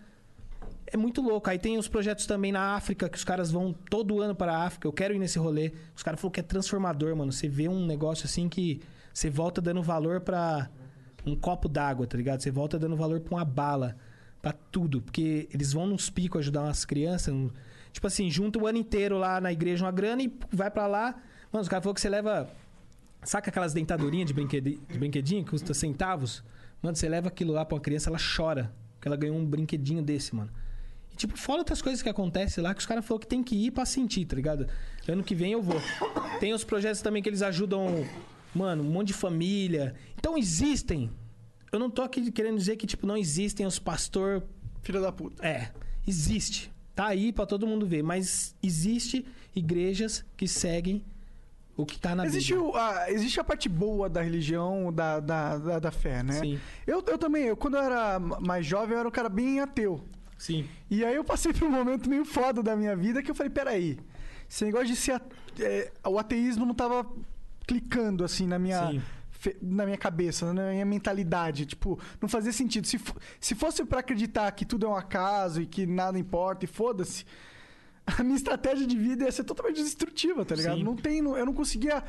É 0.88 0.98
muito 0.98 1.22
louco. 1.22 1.50
Aí 1.50 1.60
tem 1.60 1.78
os 1.78 1.88
projetos 1.88 2.26
também 2.26 2.52
na 2.52 2.76
África, 2.76 3.10
que 3.10 3.18
os 3.18 3.24
caras 3.24 3.52
vão 3.52 3.74
todo 3.90 4.22
ano 4.22 4.34
para 4.34 4.54
a 4.56 4.66
África. 4.66 4.88
Eu 4.88 4.94
quero 4.94 5.14
ir 5.14 5.20
nesse 5.20 5.38
rolê. 5.38 5.74
Os 5.96 6.02
caras 6.02 6.20
falaram 6.20 6.34
que 6.34 6.40
é 6.40 6.44
transformador, 6.44 7.16
mano. 7.16 7.32
Você 7.32 7.48
vê 7.48 7.68
um 7.68 7.86
negócio 7.86 8.26
assim 8.26 8.48
que 8.48 8.82
você 9.14 9.30
volta 9.30 9.62
dando 9.62 9.84
valor 9.84 10.22
pra 10.22 10.70
um 11.26 11.36
copo 11.36 11.68
d'água, 11.68 12.08
tá 12.08 12.18
ligado? 12.18 12.42
Você 12.42 12.50
volta 12.50 12.80
dando 12.80 12.96
valor 12.96 13.20
pra 13.20 13.36
uma 13.36 13.46
bala, 13.46 13.98
pra 14.42 14.54
tudo. 14.54 15.02
Porque 15.02 15.48
eles 15.54 15.74
vão 15.74 15.86
nos 15.86 16.10
picos 16.10 16.40
ajudar 16.40 16.64
umas 16.64 16.86
crianças. 16.86 17.34
Tipo 17.92 18.08
assim, 18.08 18.30
junta 18.32 18.58
o 18.58 18.66
ano 18.66 18.78
inteiro 18.78 19.18
lá 19.18 19.42
na 19.42 19.52
igreja 19.52 19.86
uma 19.86 19.92
grana 19.92 20.24
e 20.24 20.34
vai 20.52 20.72
pra 20.72 20.88
lá. 20.88 21.22
Mano, 21.52 21.62
os 21.62 21.68
caras 21.68 21.84
falaram 21.84 21.94
que 21.94 22.02
você 22.02 22.10
leva. 22.10 22.50
Saca 23.24 23.50
aquelas 23.50 23.74
dentadurinhas 23.74 24.28
de, 24.28 24.34
brinquedi... 24.34 24.80
de 24.90 24.98
brinquedinho 24.98 25.44
que 25.44 25.52
custa 25.52 25.74
centavos? 25.74 26.44
Mano, 26.82 26.96
você 26.96 27.10
leva 27.10 27.28
aquilo 27.28 27.54
lá 27.54 27.66
pra 27.66 27.76
uma 27.76 27.82
criança, 27.82 28.10
ela 28.10 28.20
chora. 28.20 28.72
Porque 28.96 29.08
ela 29.08 29.18
ganhou 29.18 29.38
um 29.38 29.46
brinquedinho 29.46 30.02
desse, 30.02 30.36
mano. 30.36 30.52
E, 31.12 31.16
tipo, 31.16 31.38
fora 31.38 31.60
outras 31.60 31.82
coisas 31.82 32.02
que 32.02 32.10
acontecem 32.10 32.64
lá 32.64 32.74
que 32.74 32.80
os 32.80 32.86
caras 32.86 33.06
falaram 33.06 33.22
que 33.22 33.28
tem 33.28 33.44
que 33.44 33.56
ir 33.56 33.72
pra 33.72 33.86
sentir, 33.86 34.26
tá 34.26 34.36
ligado? 34.36 34.68
Ano 35.08 35.24
que 35.24 35.36
vem 35.36 35.54
eu 35.54 35.62
vou. 35.62 35.82
Tem 36.40 36.54
os 36.54 36.64
projetos 36.64 37.02
também 37.02 37.24
que 37.24 37.30
eles 37.30 37.42
ajudam, 37.42 38.06
mano, 38.54 38.84
um 38.84 38.90
monte 38.90 39.08
de 39.08 39.14
família. 39.14 39.96
Então 40.18 40.38
existem. 40.38 41.10
Eu 41.72 41.80
não 41.80 41.90
tô 41.90 42.02
aqui 42.02 42.32
querendo 42.32 42.58
dizer 42.58 42.76
que, 42.76 42.88
tipo, 42.88 43.06
não 43.06 43.18
existem 43.18 43.66
os 43.66 43.80
pastor. 43.80 44.44
Filha 44.82 45.02
da 45.02 45.12
puta. 45.12 45.46
É, 45.46 45.72
existe. 46.08 46.72
Tá 46.96 47.08
aí 47.08 47.32
pra 47.32 47.46
todo 47.46 47.68
mundo 47.68 47.86
ver. 47.86 48.04
Mas 48.04 48.56
existe 48.62 49.26
igrejas 49.56 50.26
que 50.36 50.48
seguem 50.48 51.04
o 51.78 51.86
que 51.86 51.98
tá 52.00 52.14
na 52.16 52.26
Existe, 52.26 52.54
Bíblia. 52.54 52.70
o- 52.72 52.76
a, 52.76 53.12
existe 53.12 53.40
a 53.40 53.44
parte 53.44 53.70
boa 53.70 54.10
da 54.10 54.22
religião, 54.22 54.92
da, 54.92 55.20
da, 55.20 55.58
da, 55.58 55.80
da 55.80 55.92
fé, 55.92 56.24
né? 56.24 56.34
Sim. 56.34 56.60
Eu, 56.86 57.04
eu 57.08 57.18
também, 57.18 57.44
eu, 57.46 57.56
quando 57.56 57.78
eu 57.78 57.84
era 57.84 58.20
mais 58.20 58.66
jovem, 58.66 58.94
eu 58.94 59.00
era 59.00 59.08
um 59.08 59.12
cara 59.12 59.30
bem 59.30 59.60
ateu. 59.60 60.02
Sim. 60.38 60.68
E 60.90 61.06
aí 61.06 61.16
eu 61.16 61.24
passei 61.24 61.54
por 61.54 61.64
um 61.68 61.72
momento 61.72 62.10
meio 62.10 62.26
foda 62.26 62.62
da 62.64 62.76
minha 62.76 62.96
vida 62.96 63.22
que 63.24 63.30
eu 63.32 63.36
falei, 63.36 63.50
peraí, 63.52 64.00
esse 64.50 64.66
negócio 64.66 64.88
de 64.88 64.96
ser... 64.96 65.22
é, 65.60 65.92
o 66.06 66.18
ateísmo 66.20 66.66
não 66.66 66.74
tava 66.74 67.06
clicando, 67.68 68.24
assim, 68.24 68.48
na 68.48 68.58
minha... 68.60 68.90
Sim. 68.92 69.02
Na 69.62 69.86
minha 69.86 69.98
cabeça, 69.98 70.52
na 70.52 70.72
minha 70.72 70.84
mentalidade. 70.86 71.66
Tipo, 71.68 71.98
não 72.20 72.28
fazia 72.28 72.52
sentido. 72.52 72.88
Se, 72.88 73.00
se 73.40 73.54
fosse 73.56 73.86
pra 73.86 74.00
acreditar 74.00 74.52
que 74.52 74.66
tudo 74.66 74.88
é 74.88 74.90
um 74.90 74.96
acaso 74.96 75.62
e 75.62 75.66
que 75.68 75.86
nada 75.86 76.18
importa 76.18 76.66
e 76.66 76.68
foda-se, 76.68 77.24
a 78.18 78.24
minha 78.24 78.36
estratégia 78.38 78.88
de 78.88 78.98
vida 78.98 79.26
ia 79.26 79.32
ser 79.32 79.44
totalmente 79.44 79.84
destrutiva, 79.84 80.46
tá 80.46 80.56
ligado? 80.56 80.78
Sim. 80.78 80.84
Não 80.84 80.96
tem, 80.96 81.18
eu 81.20 81.46
não 81.46 81.54
conseguia 81.54 82.04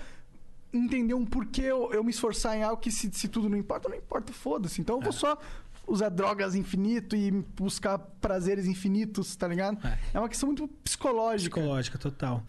entender 0.73 1.15
um 1.15 1.25
porquê 1.25 1.63
eu, 1.63 1.93
eu 1.93 2.05
me 2.05 2.11
esforçar 2.11 2.57
em 2.57 2.63
algo 2.63 2.81
que 2.81 2.91
se, 2.91 3.11
se 3.13 3.27
tudo 3.29 3.49
não 3.49 3.57
importa, 3.57 3.89
não 3.89 3.97
importa, 3.97 4.33
foda-se. 4.33 4.81
Então 4.81 4.97
eu 4.97 5.01
É. 5.01 5.05
vou 5.05 5.13
só 5.13 5.39
usar 5.87 6.11
drogas 6.11 6.55
infinito 6.55 7.17
e 7.17 7.31
buscar 7.57 7.99
prazeres 7.99 8.67
infinitos, 8.67 9.35
tá 9.35 9.49
ligado? 9.49 9.79
É, 10.13 10.19
uma 10.19 10.29
questão 10.29 10.47
muito 10.49 10.69
psicológica. 10.85 11.57
Psicológica, 11.57 11.99
total. 11.99 12.43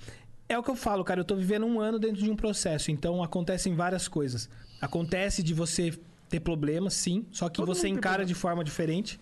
É 0.50 0.58
o 0.58 0.64
que 0.64 0.70
eu 0.70 0.76
falo, 0.76 1.04
cara. 1.06 1.22
Eu 1.22 1.26
tô 1.26 1.36
vivendo 1.36 1.66
um 1.66 1.80
ano 1.80 1.97
dentro 2.00 2.22
de 2.22 2.30
um 2.30 2.36
processo. 2.36 2.91
Então 2.91 3.24
acontecem 3.24 3.74
várias 3.76 4.08
coisas. 4.08 4.50
Acontece 4.82 5.41
de 5.41 5.54
você 5.54 5.97
ter 6.28 6.39
problemas, 6.41 6.93
sim. 6.95 7.26
Só 7.32 7.47
que 7.50 7.58
Todo 7.58 7.68
você 7.68 7.88
encara 7.88 8.18
problema. 8.18 8.26
de 8.28 8.36
forma 8.36 8.64
diferente. 8.64 9.20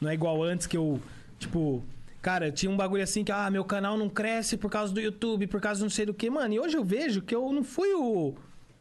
Não 0.00 0.08
é 0.08 0.14
igual 0.14 0.42
antes 0.42 0.66
que 0.66 0.76
eu, 0.76 1.00
tipo. 1.38 1.82
Cara, 2.20 2.50
tinha 2.50 2.70
um 2.70 2.76
bagulho 2.76 3.02
assim 3.02 3.22
que, 3.22 3.30
ah, 3.30 3.48
meu 3.50 3.64
canal 3.64 3.96
não 3.96 4.08
cresce 4.08 4.56
por 4.56 4.70
causa 4.70 4.92
do 4.92 5.00
YouTube, 5.00 5.46
por 5.46 5.60
causa 5.60 5.82
não 5.82 5.90
sei 5.90 6.04
do 6.04 6.14
que. 6.14 6.28
Mano, 6.28 6.54
e 6.54 6.60
hoje 6.60 6.76
eu 6.76 6.84
vejo 6.84 7.22
que 7.22 7.34
eu 7.34 7.52
não 7.52 7.62
fui 7.62 7.94
o, 7.94 8.34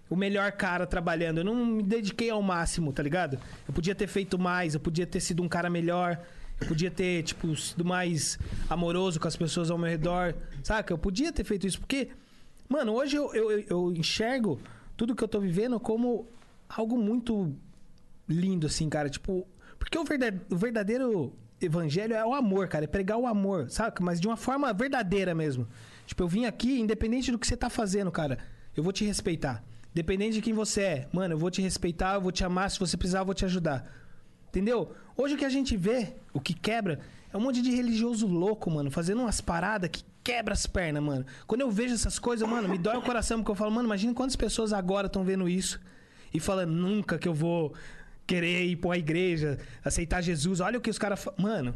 o 0.09 0.15
melhor 0.15 0.51
cara 0.53 0.87
trabalhando. 0.87 1.39
Eu 1.39 1.43
não 1.43 1.65
me 1.65 1.83
dediquei 1.83 2.29
ao 2.29 2.41
máximo, 2.41 2.91
tá 2.91 3.03
ligado? 3.03 3.39
Eu 3.67 3.73
podia 3.73 3.93
ter 3.93 4.07
feito 4.07 4.39
mais, 4.39 4.73
eu 4.73 4.79
podia 4.79 5.05
ter 5.05 5.19
sido 5.19 5.43
um 5.43 5.47
cara 5.47 5.69
melhor. 5.69 6.19
Eu 6.59 6.67
podia 6.67 6.89
ter, 6.89 7.21
tipo, 7.21 7.55
sido 7.55 7.85
mais 7.85 8.39
amoroso 8.67 9.19
com 9.19 9.27
as 9.27 9.35
pessoas 9.35 9.69
ao 9.69 9.77
meu 9.77 9.87
redor. 9.87 10.33
Saca? 10.63 10.91
Eu 10.91 10.97
podia 10.97 11.31
ter 11.31 11.43
feito 11.43 11.67
isso. 11.67 11.79
Porque, 11.79 12.09
mano, 12.67 12.93
hoje 12.93 13.15
eu, 13.15 13.33
eu, 13.35 13.59
eu 13.69 13.93
enxergo 13.95 14.59
tudo 14.95 15.15
que 15.15 15.23
eu 15.23 15.27
tô 15.27 15.39
vivendo 15.39 15.79
como 15.79 16.27
algo 16.67 16.97
muito 16.97 17.55
lindo, 18.27 18.65
assim, 18.65 18.89
cara. 18.89 19.07
Tipo, 19.07 19.47
porque 19.77 19.95
o 19.99 20.03
verdadeiro 20.57 21.31
evangelho 21.59 22.13
é 22.13 22.25
o 22.25 22.33
amor, 22.33 22.67
cara. 22.67 22.85
É 22.85 22.87
pregar 22.87 23.17
o 23.17 23.27
amor, 23.27 23.69
sabe? 23.69 24.01
Mas 24.01 24.19
de 24.19 24.27
uma 24.27 24.37
forma 24.37 24.71
verdadeira 24.73 25.33
mesmo. 25.33 25.67
Tipo, 26.05 26.23
eu 26.23 26.27
vim 26.27 26.45
aqui, 26.45 26.79
independente 26.79 27.31
do 27.31 27.39
que 27.39 27.47
você 27.47 27.57
tá 27.57 27.69
fazendo, 27.69 28.11
cara, 28.11 28.37
eu 28.75 28.83
vou 28.83 28.93
te 28.93 29.05
respeitar. 29.05 29.63
Independente 29.91 30.33
de 30.33 30.41
quem 30.41 30.53
você 30.53 30.81
é, 30.81 31.07
mano, 31.11 31.33
eu 31.33 31.37
vou 31.37 31.49
te 31.49 31.61
respeitar, 31.61 32.15
eu 32.15 32.21
vou 32.21 32.31
te 32.31 32.43
amar. 32.43 32.69
Se 32.69 32.79
você 32.79 32.95
precisar, 32.95 33.19
eu 33.19 33.25
vou 33.25 33.33
te 33.33 33.45
ajudar. 33.45 33.91
Entendeu? 34.49 34.93
Hoje 35.15 35.35
o 35.35 35.37
que 35.37 35.45
a 35.45 35.49
gente 35.49 35.75
vê, 35.75 36.15
o 36.33 36.39
que 36.39 36.53
quebra, 36.53 36.99
é 37.33 37.37
um 37.37 37.41
monte 37.41 37.61
de 37.61 37.71
religioso 37.71 38.27
louco, 38.27 38.69
mano, 38.69 38.89
fazendo 38.89 39.21
umas 39.21 39.41
paradas 39.41 39.89
que 39.89 40.03
quebra 40.23 40.53
as 40.53 40.65
pernas, 40.65 41.03
mano. 41.03 41.25
Quando 41.45 41.61
eu 41.61 41.71
vejo 41.71 41.93
essas 41.93 42.19
coisas, 42.19 42.47
mano, 42.47 42.67
me 42.67 42.77
dói 42.77 42.97
o 42.97 43.01
coração, 43.01 43.39
porque 43.39 43.51
eu 43.51 43.55
falo, 43.55 43.71
mano, 43.71 43.87
imagina 43.87 44.13
quantas 44.13 44.35
pessoas 44.35 44.73
agora 44.73 45.07
estão 45.07 45.23
vendo 45.23 45.47
isso 45.49 45.79
e 46.33 46.39
falando, 46.39 46.71
nunca 46.71 47.17
que 47.17 47.27
eu 47.27 47.33
vou 47.33 47.73
querer 48.27 48.65
ir 48.65 48.75
pra 48.75 48.89
uma 48.89 48.97
igreja, 48.97 49.57
aceitar 49.83 50.21
Jesus. 50.21 50.59
Olha 50.59 50.77
o 50.77 50.81
que 50.81 50.89
os 50.89 50.99
caras. 50.99 51.23
fa- 51.23 51.33
Mano, 51.37 51.73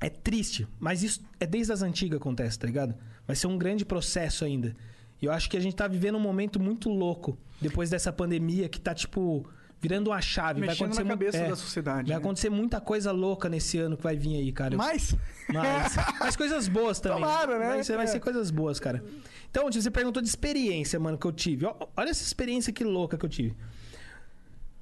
é 0.00 0.08
triste, 0.08 0.66
mas 0.80 1.02
isso 1.02 1.22
é 1.38 1.46
desde 1.46 1.72
as 1.72 1.82
antigas 1.82 2.18
acontece, 2.18 2.58
tá 2.58 2.66
ligado? 2.66 2.94
Vai 3.26 3.36
ser 3.36 3.46
um 3.46 3.58
grande 3.58 3.84
processo 3.84 4.44
ainda. 4.44 4.74
E 5.20 5.26
eu 5.26 5.32
acho 5.32 5.48
que 5.48 5.56
a 5.56 5.60
gente 5.60 5.76
tá 5.76 5.86
vivendo 5.86 6.16
um 6.16 6.20
momento 6.20 6.58
muito 6.60 6.88
louco 6.88 7.38
depois 7.60 7.88
dessa 7.90 8.12
pandemia 8.12 8.68
que 8.68 8.78
tá, 8.80 8.94
tipo, 8.94 9.46
virando 9.80 10.08
uma 10.10 10.20
chave. 10.20 10.60
vai 10.60 10.68
Mexendo 10.68 10.84
acontecer 10.84 11.04
na 11.04 11.10
cabeça 11.10 11.36
é, 11.38 11.48
da 11.48 11.56
sociedade, 11.56 12.08
Vai 12.08 12.16
né? 12.18 12.22
acontecer 12.22 12.50
muita 12.50 12.80
coisa 12.80 13.12
louca 13.12 13.48
nesse 13.48 13.78
ano 13.78 13.96
que 13.96 14.02
vai 14.02 14.16
vir 14.16 14.36
aí, 14.36 14.52
cara. 14.52 14.74
Eu- 14.74 14.78
Mas, 14.78 15.14
mas, 16.20 16.36
coisas 16.36 16.68
boas 16.68 17.00
também. 17.00 17.18
Tomara, 17.20 17.58
né? 17.58 17.66
Vai 17.68 17.84
ser, 17.84 17.96
vai 17.96 18.04
É. 18.04 18.08
ser 18.08 18.20
coisas 18.20 18.50
boas, 18.50 18.78
cara. 18.78 19.02
Então, 19.50 19.70
você 19.72 19.90
perguntou 19.90 20.22
de 20.22 20.28
experiência, 20.28 20.98
mano, 21.00 21.16
que 21.16 21.26
eu 21.26 21.32
tive. 21.32 21.64
Olha 21.96 22.10
essa 22.10 22.22
experiência 22.22 22.72
que 22.72 22.84
louca 22.84 23.16
que 23.16 23.24
eu 23.24 23.28
tive. 23.30 23.54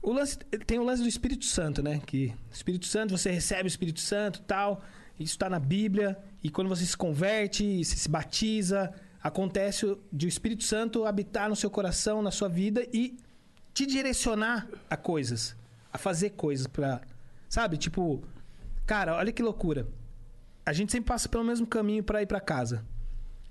O 0.05 0.13
lance, 0.13 0.37
tem 0.67 0.79
o 0.79 0.85
lance 0.85 1.03
do 1.03 1.09
Espírito 1.09 1.47
Santo, 1.47 1.83
né? 1.83 1.99
Que 2.05 2.35
Espírito 2.53 2.85
Santo, 2.85 3.17
você 3.17 3.31
recebe 3.31 3.65
o 3.65 3.67
Espírito 3.67 4.01
Santo 4.01 4.43
tal. 4.43 4.85
Isso 5.19 5.39
tá 5.39 5.49
na 5.49 5.59
Bíblia. 5.59 6.19
E 6.43 6.51
quando 6.51 6.69
você 6.69 6.85
se 6.85 6.95
converte, 6.95 7.83
se 7.83 8.07
batiza, 8.07 8.93
acontece 9.23 9.97
de 10.13 10.27
o 10.27 10.29
Espírito 10.29 10.63
Santo 10.63 11.07
habitar 11.07 11.49
no 11.49 11.57
seu 11.57 11.71
coração, 11.71 12.21
na 12.21 12.31
sua 12.31 12.51
vida 12.51 12.87
e 12.93 13.17
te 13.73 13.87
direcionar 13.87 14.69
a 14.91 14.97
coisas. 14.97 15.57
A 15.91 15.97
fazer 15.97 16.31
coisas 16.31 16.67
pra. 16.67 17.01
Sabe? 17.49 17.79
Tipo, 17.79 18.23
cara, 18.85 19.17
olha 19.17 19.33
que 19.33 19.43
loucura. 19.43 19.89
A 20.67 20.75
gente 20.75 20.93
sempre 20.93 21.09
passa 21.09 21.31
pelo 21.31 21.45
mesmo 21.45 21.67
caminho 21.67 22.05
pra 22.05 22.21
ir 22.21 22.27
pra 22.27 22.41
casa. 22.41 22.85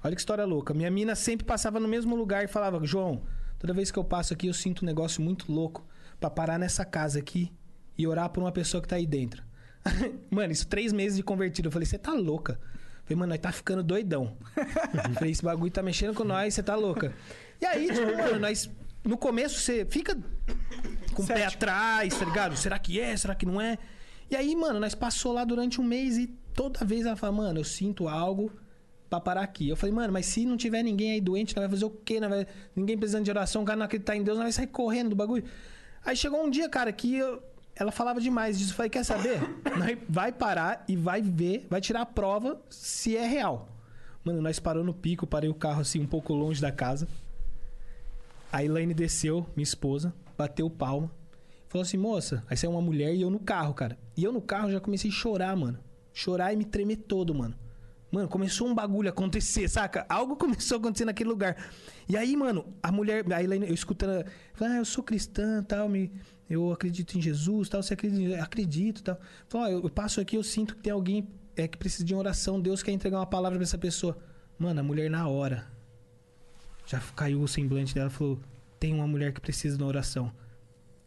Olha 0.04 0.14
que 0.14 0.22
história 0.22 0.46
louca. 0.46 0.72
Minha 0.72 0.92
mina 0.92 1.16
sempre 1.16 1.48
passava 1.48 1.80
no 1.80 1.88
mesmo 1.88 2.16
lugar 2.16 2.44
e 2.44 2.48
falava: 2.48 2.80
João, 2.86 3.24
toda 3.58 3.74
vez 3.74 3.90
que 3.90 3.98
eu 3.98 4.04
passo 4.04 4.36
aqui 4.36 4.46
eu 4.46 4.54
sinto 4.54 4.84
um 4.84 4.86
negócio 4.86 5.20
muito 5.20 5.52
louco 5.52 5.84
pra 6.20 6.30
parar 6.30 6.58
nessa 6.58 6.86
casa 6.86 7.20
aqui 7.20 7.52
e 7.98 8.08
orar 8.08 8.30
por 8.30 8.42
uma 8.42 8.52
pessoa 8.52 8.82
que 8.82 8.88
tá 8.88 8.96
aí 8.96 9.06
dentro. 9.06 9.44
mano, 10.30 10.52
isso 10.52 10.68
três 10.68 10.94
meses 10.94 11.18
de 11.18 11.24
convertido. 11.24 11.68
Eu 11.68 11.72
falei: 11.72 11.86
você 11.86 11.98
tá 11.98 12.14
louca? 12.14 12.54
Eu 12.54 13.08
falei, 13.08 13.20
mano, 13.20 13.30
nós 13.32 13.40
tá 13.40 13.52
ficando 13.52 13.84
doidão. 13.84 14.38
Eu 14.56 15.14
falei, 15.16 15.32
esse 15.32 15.44
bagulho 15.44 15.72
tá 15.72 15.84
mexendo 15.84 16.14
com 16.14 16.24
nós, 16.24 16.54
você 16.54 16.64
tá 16.64 16.76
louca. 16.76 17.14
E 17.60 17.66
aí, 17.66 17.88
tipo, 17.88 18.18
mano, 18.18 18.40
nós. 18.40 18.70
No 19.04 19.18
começo 19.18 19.60
você 19.60 19.86
fica 19.86 20.18
com 21.14 21.24
o 21.24 21.28
pé 21.28 21.46
atrás, 21.46 22.18
tá 22.18 22.24
ligado? 22.24 22.56
Será 22.56 22.80
que 22.80 23.00
é? 23.00 23.18
Será 23.18 23.36
que 23.36 23.46
não 23.46 23.60
é? 23.60 23.78
E 24.30 24.36
aí, 24.36 24.56
mano, 24.56 24.80
nós 24.80 24.96
passou 24.96 25.34
lá 25.34 25.44
durante 25.44 25.82
um 25.82 25.84
mês 25.84 26.18
e 26.18 26.28
toda 26.54 26.86
vez 26.86 27.06
ela 27.06 27.18
fala, 27.18 27.34
mano, 27.34 27.60
eu 27.60 27.64
sinto 27.66 28.08
algo 28.08 28.50
pra 29.10 29.20
parar 29.20 29.42
aqui. 29.42 29.68
Eu 29.68 29.76
falei, 29.76 29.94
mano, 29.94 30.14
mas 30.14 30.26
se 30.26 30.46
não 30.46 30.56
tiver 30.56 30.82
ninguém 30.82 31.12
aí 31.12 31.22
doente, 31.22 31.56
nós 31.56 31.64
vai 31.64 31.70
fazer 31.70 31.86
o 31.86 31.90
quê? 31.90 32.20
Nós 32.20 32.30
vai... 32.30 32.48
Ninguém 32.76 32.98
precisando 32.98 33.26
de 33.26 33.30
oração, 33.30 33.62
o 33.62 33.66
cara 33.66 33.78
não 33.78 33.86
acreditar 33.86 34.16
em 34.16 34.24
Deus, 34.24 34.38
nós 34.38 34.46
vai 34.46 34.52
sair 34.52 34.68
correndo 34.68 35.10
do 35.10 35.16
bagulho. 35.16 35.44
Aí 36.06 36.16
chegou 36.16 36.44
um 36.44 36.50
dia, 36.50 36.68
cara, 36.70 36.92
que 36.92 37.16
eu- 37.16 37.42
ela 37.76 37.92
falava 37.92 38.20
demais 38.22 38.58
disso. 38.60 38.72
Eu 38.72 38.76
falei, 38.76 38.90
quer 38.90 39.04
saber? 39.04 39.40
Vai 40.08 40.32
parar 40.32 40.84
e 40.88 40.96
vai 40.96 41.22
ver, 41.22 41.66
vai 41.70 41.82
tirar 41.82 42.02
a 42.02 42.06
prova 42.06 42.62
se 42.70 43.16
é 43.18 43.26
real. 43.26 43.70
Mano, 44.24 44.42
nós 44.42 44.60
parou 44.60 44.84
no 44.84 44.94
pico, 44.94 45.26
parei 45.28 45.50
o 45.50 45.54
carro 45.54 45.82
assim 45.82 46.00
um 46.00 46.08
pouco 46.08 46.34
longe 46.34 46.62
da 46.62 46.72
casa. 46.72 47.08
A 48.52 48.64
Elaine 48.64 48.94
desceu, 48.94 49.46
minha 49.56 49.64
esposa, 49.64 50.14
bateu 50.38 50.70
palma. 50.70 51.12
Falou 51.68 51.82
assim, 51.84 51.98
moça, 51.98 52.44
aí 52.48 52.56
saiu 52.56 52.72
uma 52.72 52.82
mulher 52.82 53.14
e 53.16 53.22
eu 53.24 53.30
no 53.32 53.40
carro, 53.40 53.74
cara. 53.74 53.98
E 54.16 54.24
eu 54.24 54.32
no 54.32 54.42
carro 54.42 54.72
já 54.72 54.80
comecei 54.80 55.10
a 55.10 55.14
chorar, 55.14 55.56
mano. 55.58 55.80
Chorar 56.14 56.54
e 56.54 56.56
me 56.56 56.64
tremer 56.64 56.98
todo, 56.98 57.34
mano. 57.34 57.56
Mano, 58.14 58.30
começou 58.30 58.68
um 58.68 58.76
bagulho 58.76 59.10
a 59.10 59.10
acontecer, 59.10 59.68
saca? 59.68 60.06
Algo 60.08 60.36
começou 60.38 60.76
a 60.76 60.80
acontecer 60.80 61.04
naquele 61.04 61.32
lugar. 61.32 61.58
E 62.08 62.16
aí, 62.16 62.38
mano, 62.38 62.64
a 62.84 62.92
mulher, 62.92 63.26
a 63.34 63.42
Elaine, 63.42 63.68
eu 63.68 63.74
escutando, 63.74 64.24
falei, 64.54 64.76
ah, 64.76 64.78
eu 64.78 64.86
sou 64.86 65.04
cristã, 65.04 65.64
tal, 65.64 65.90
me, 65.90 66.12
eu 66.48 66.72
acredito 66.72 67.18
em 67.18 67.22
Jesus, 67.22 67.70
tal, 67.70 67.82
você 67.82 67.96
acredita? 67.96 68.40
Acredito, 68.40 69.02
tal. 69.02 69.20
Falou, 69.50 69.66
ó, 69.66 69.70
eu, 69.72 69.82
eu 69.82 69.90
passo 69.90 70.22
aqui, 70.22 70.38
eu 70.38 70.44
sinto 70.44 70.76
que 70.76 70.84
tem 70.84 70.94
alguém 70.94 71.28
é, 71.56 71.68
que 71.68 71.76
precisa 71.76 72.06
de 72.06 72.14
uma 72.14 72.20
oração, 72.20 72.62
Deus 72.62 72.84
quer 72.84 72.92
entregar 72.92 73.18
uma 73.18 73.26
palavra 73.26 73.58
pra 73.58 73.64
essa 73.64 73.80
pessoa. 73.80 74.16
Mano, 74.60 74.80
a 74.80 74.84
mulher 74.84 75.10
na 75.10 75.28
hora, 75.28 75.66
já 76.86 77.00
caiu 77.16 77.42
o 77.42 77.48
semblante 77.48 77.96
dela, 77.96 78.12
falou, 78.12 78.40
tem 78.80 78.94
uma 78.94 79.08
mulher 79.08 79.34
que 79.34 79.42
precisa 79.42 79.76
de 79.76 79.82
uma 79.82 79.90
oração. 79.90 80.32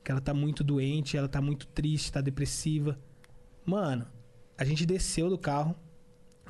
Que 0.03 0.11
ela 0.11 0.21
tá 0.21 0.35
muito 0.35 0.65
doente, 0.65 1.17
ela 1.17 1.29
tá 1.29 1.41
muito 1.41 1.69
triste, 1.69 2.11
tá 2.11 2.21
depressiva. 2.21 2.99
Mano, 3.65 4.09
a 4.59 4.65
gente 4.65 4.85
desceu 4.85 5.31
do 5.31 5.39
carro, 5.39 5.77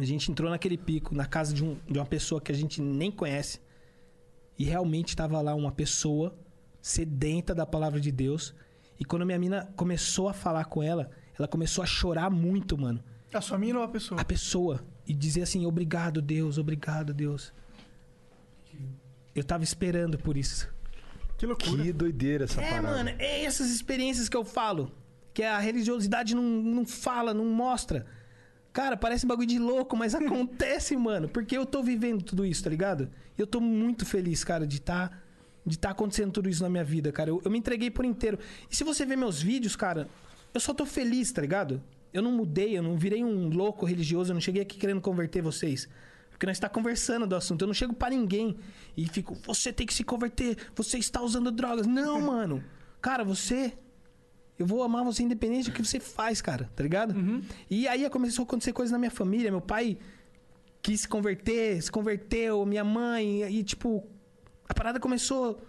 a 0.03 0.07
gente 0.07 0.31
entrou 0.31 0.51
naquele 0.51 0.77
pico, 0.77 1.15
na 1.15 1.27
casa 1.27 1.53
de, 1.55 1.65
um- 1.65 1.77
de 1.89 1.99
uma 1.99 2.05
pessoa 2.07 2.41
que 2.41 2.53
a 2.53 2.55
gente 2.55 2.81
nem 2.83 3.11
conhece. 3.11 3.61
E 4.59 4.65
realmente 4.65 5.11
estava 5.11 5.41
lá 5.41 5.55
uma 5.55 5.73
pessoa 5.73 6.35
sedenta 6.81 7.55
da 7.55 7.67
palavra 7.67 8.01
de 8.01 8.11
Deus. 8.13 8.55
E 8.99 9.05
quando 9.05 9.27
minha 9.27 9.39
mina 9.39 9.69
começou 9.77 10.29
a 10.29 10.33
falar 10.33 10.65
com 10.67 10.83
ela, 10.83 11.11
ela 11.39 11.47
começou 11.49 11.83
a 11.83 11.87
chorar 11.87 12.31
muito, 12.31 12.77
mano. 12.79 13.03
a 13.33 13.41
sua 13.41 13.59
mina 13.59 13.79
ou 13.79 13.85
a 13.85 13.89
pessoa? 13.89 14.21
A 14.21 14.25
pessoa. 14.25 14.83
E 15.07 15.13
dizer 15.13 15.43
assim: 15.43 15.67
Obrigado, 15.67 16.23
Deus, 16.23 16.57
obrigado, 16.59 17.13
Deus. 17.13 17.53
Eu 19.35 19.45
tava 19.45 19.63
esperando 19.65 20.19
por 20.19 20.37
isso. 20.37 20.69
Que 21.37 21.45
loucura. 21.47 21.83
Que 21.83 21.93
doideira 21.93 22.45
essa 22.45 22.61
É, 22.63 22.71
parada. 22.71 22.89
mano, 22.89 23.11
é 23.19 23.45
essas 23.45 23.71
experiências 23.71 24.29
que 24.29 24.37
eu 24.37 24.45
falo. 24.45 24.91
Que 25.35 25.43
a 25.43 25.59
religiosidade 25.59 26.35
não, 26.35 26.43
não 26.43 26.87
fala, 26.87 27.35
não 27.35 27.45
mostra. 27.45 28.07
Cara, 28.77 28.95
parece 28.95 29.25
um 29.25 29.29
bagulho 29.29 29.49
de 29.49 29.59
louco, 29.59 29.97
mas 29.97 30.13
acontece, 30.15 30.95
mano. 30.99 31.31
Porque 31.31 31.57
eu 31.57 31.65
tô 31.65 31.83
vivendo 31.83 32.23
tudo 32.23 32.45
isso, 32.45 32.63
tá 32.63 32.69
ligado? 32.69 33.09
E 33.35 33.41
eu 33.41 33.47
tô 33.47 33.59
muito 33.59 34.05
feliz, 34.05 34.45
cara, 34.45 34.67
de 34.67 34.83
tá, 34.83 35.11
de 35.65 35.79
tá 35.79 35.93
acontecendo 35.93 36.31
tudo 36.31 36.47
isso 36.47 36.63
na 36.63 36.69
minha 36.69 36.85
vida, 36.85 37.11
cara. 37.11 37.31
Eu, 37.31 37.41
eu 37.43 37.51
me 37.51 37.57
entreguei 37.57 37.91
por 37.91 38.05
inteiro. 38.05 38.39
E 38.71 38.77
se 38.77 38.85
você 38.85 39.07
ver 39.07 39.17
meus 39.17 39.41
vídeos, 39.41 39.75
cara, 39.75 40.11
eu 40.53 40.61
só 40.61 40.75
tô 40.75 40.85
feliz, 40.85 41.33
tá 41.33 41.41
ligado? 41.41 41.83
Eu 42.13 42.21
não 42.21 42.31
mudei, 42.31 42.77
eu 42.77 42.83
não 42.83 42.99
virei 42.99 43.25
um 43.25 43.49
louco 43.49 43.87
religioso, 43.87 44.31
eu 44.31 44.35
não 44.35 44.43
cheguei 44.43 44.61
aqui 44.61 44.77
querendo 44.77 45.01
converter 45.01 45.41
vocês. 45.41 45.89
Porque 46.29 46.45
nós 46.45 46.59
está 46.59 46.69
conversando 46.69 47.27
do 47.27 47.35
assunto. 47.35 47.63
Eu 47.63 47.69
não 47.69 47.75
chego 47.75 47.95
pra 47.95 48.11
ninguém 48.11 48.59
e 48.95 49.09
fico, 49.09 49.39
você 49.47 49.73
tem 49.73 49.87
que 49.87 49.95
se 49.95 50.05
converter, 50.05 50.55
você 50.75 50.99
está 50.99 51.23
usando 51.23 51.51
drogas. 51.51 51.87
Não, 51.87 52.21
mano. 52.31 52.63
Cara, 53.01 53.25
você. 53.25 53.73
Eu 54.59 54.67
vou 54.67 54.83
amar 54.83 55.05
você 55.05 55.23
independente 55.23 55.71
do 55.71 55.75
que 55.75 55.85
você 55.85 56.01
faz, 56.01 56.41
cara, 56.41 56.71
tá 56.75 56.83
ligado? 56.83 57.15
E 57.71 57.87
aí 57.87 58.09
começou 58.09 58.43
a 58.43 58.47
acontecer 58.47 58.73
coisas 58.73 58.91
na 58.93 58.99
minha 58.99 59.11
família. 59.11 59.51
Meu 59.51 59.61
pai 59.61 59.99
quis 60.83 61.01
se 61.01 61.09
converter, 61.09 61.83
se 61.83 61.91
converteu, 61.91 62.65
minha 62.65 62.85
mãe, 62.85 63.43
e 63.43 63.65
tipo, 63.65 64.07
a 64.69 64.73
parada 64.73 65.01
começou 65.01 65.61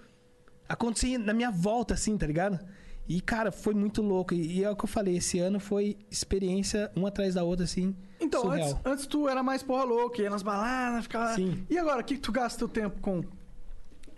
a 0.70 0.74
acontecer 0.74 1.18
na 1.18 1.34
minha 1.34 1.50
volta, 1.50 1.96
assim, 1.96 2.18
tá 2.18 2.28
ligado? 2.28 2.60
E, 3.08 3.22
cara, 3.22 3.52
foi 3.52 3.74
muito 3.74 4.02
louco. 4.02 4.34
E, 4.34 4.60
e 4.60 4.64
é 4.64 4.70
o 4.70 4.76
que 4.76 4.84
eu 4.84 4.88
falei, 4.88 5.18
esse 5.18 5.40
ano 5.40 5.60
foi 5.60 5.98
experiência 6.12 6.92
uma 6.96 7.08
atrás 7.08 7.36
da 7.36 7.44
outra, 7.44 7.64
assim, 7.64 7.96
Então, 8.20 8.42
surreal. 8.42 8.70
antes, 8.70 8.82
antes 8.86 9.08
tu 9.08 9.28
era 9.30 9.42
mais 9.42 9.64
porra 9.64 9.86
louca, 9.86 10.22
ia 10.22 10.30
nas 10.30 10.44
baladas, 10.44 11.04
ficava... 11.04 11.34
Sim. 11.34 11.66
E 11.70 11.78
agora, 11.78 12.02
o 12.02 12.04
que, 12.04 12.18
tu 12.18 12.32
gasta 12.32 12.60
teu 12.60 12.68
tempo 12.68 13.00
com? 13.02 13.24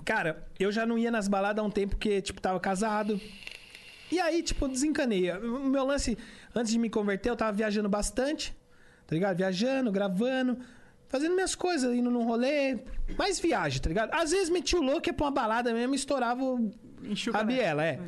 Cara, 0.04 0.48
eu 0.60 0.72
já 0.72 0.86
não 0.86 0.98
ia 0.98 1.12
nas 1.12 1.28
baladas 1.28 1.64
há 1.64 1.68
um 1.68 1.70
tempo 1.70 1.92
porque, 1.92 2.22
tipo, 2.22 2.42
tava 2.42 2.60
casado. 2.60 3.22
E 4.12 4.20
aí, 4.20 4.41
tipo, 4.41 4.68
desencanei. 4.68 5.32
O 5.32 5.66
meu 5.66 5.86
lance, 5.86 6.18
antes 6.55 6.72
de 6.72 6.80
me 6.80 6.89
converter, 6.89 7.30
eu 7.30 7.36
tava 7.36 7.51
viajando 7.51 7.88
bastante, 7.88 8.55
tá 9.05 9.14
ligado? 9.14 9.38
Viajando, 9.38 9.91
gravando, 9.91 10.57
fazendo 11.07 11.36
minhas 11.36 11.55
coisas, 11.55 11.95
indo 11.95 12.10
num 12.10 12.24
rolê. 12.24 12.80
Mais 13.18 13.39
viagem, 13.39 13.82
tá 13.82 13.89
ligado? 13.89 14.14
Às 14.14 14.32
vezes 14.32 14.49
meti 14.49 14.76
o 14.76 14.82
louco, 14.82 15.07
ia 15.07 15.14
pra 15.14 15.26
uma 15.26 15.32
balada 15.32 15.74
mesmo 15.74 15.93
e 15.93 15.97
estourava 15.97 16.43
a 17.34 17.43
biela, 17.43 17.86
é. 17.86 17.99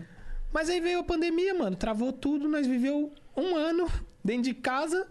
Mas 0.52 0.70
aí 0.70 0.80
veio 0.80 1.00
a 1.00 1.04
pandemia, 1.04 1.54
mano. 1.54 1.76
Travou 1.76 2.12
tudo, 2.12 2.48
nós 2.48 2.68
viveu 2.68 3.12
um 3.36 3.56
ano 3.56 3.88
dentro 4.24 4.44
de 4.44 4.54
casa, 4.54 5.08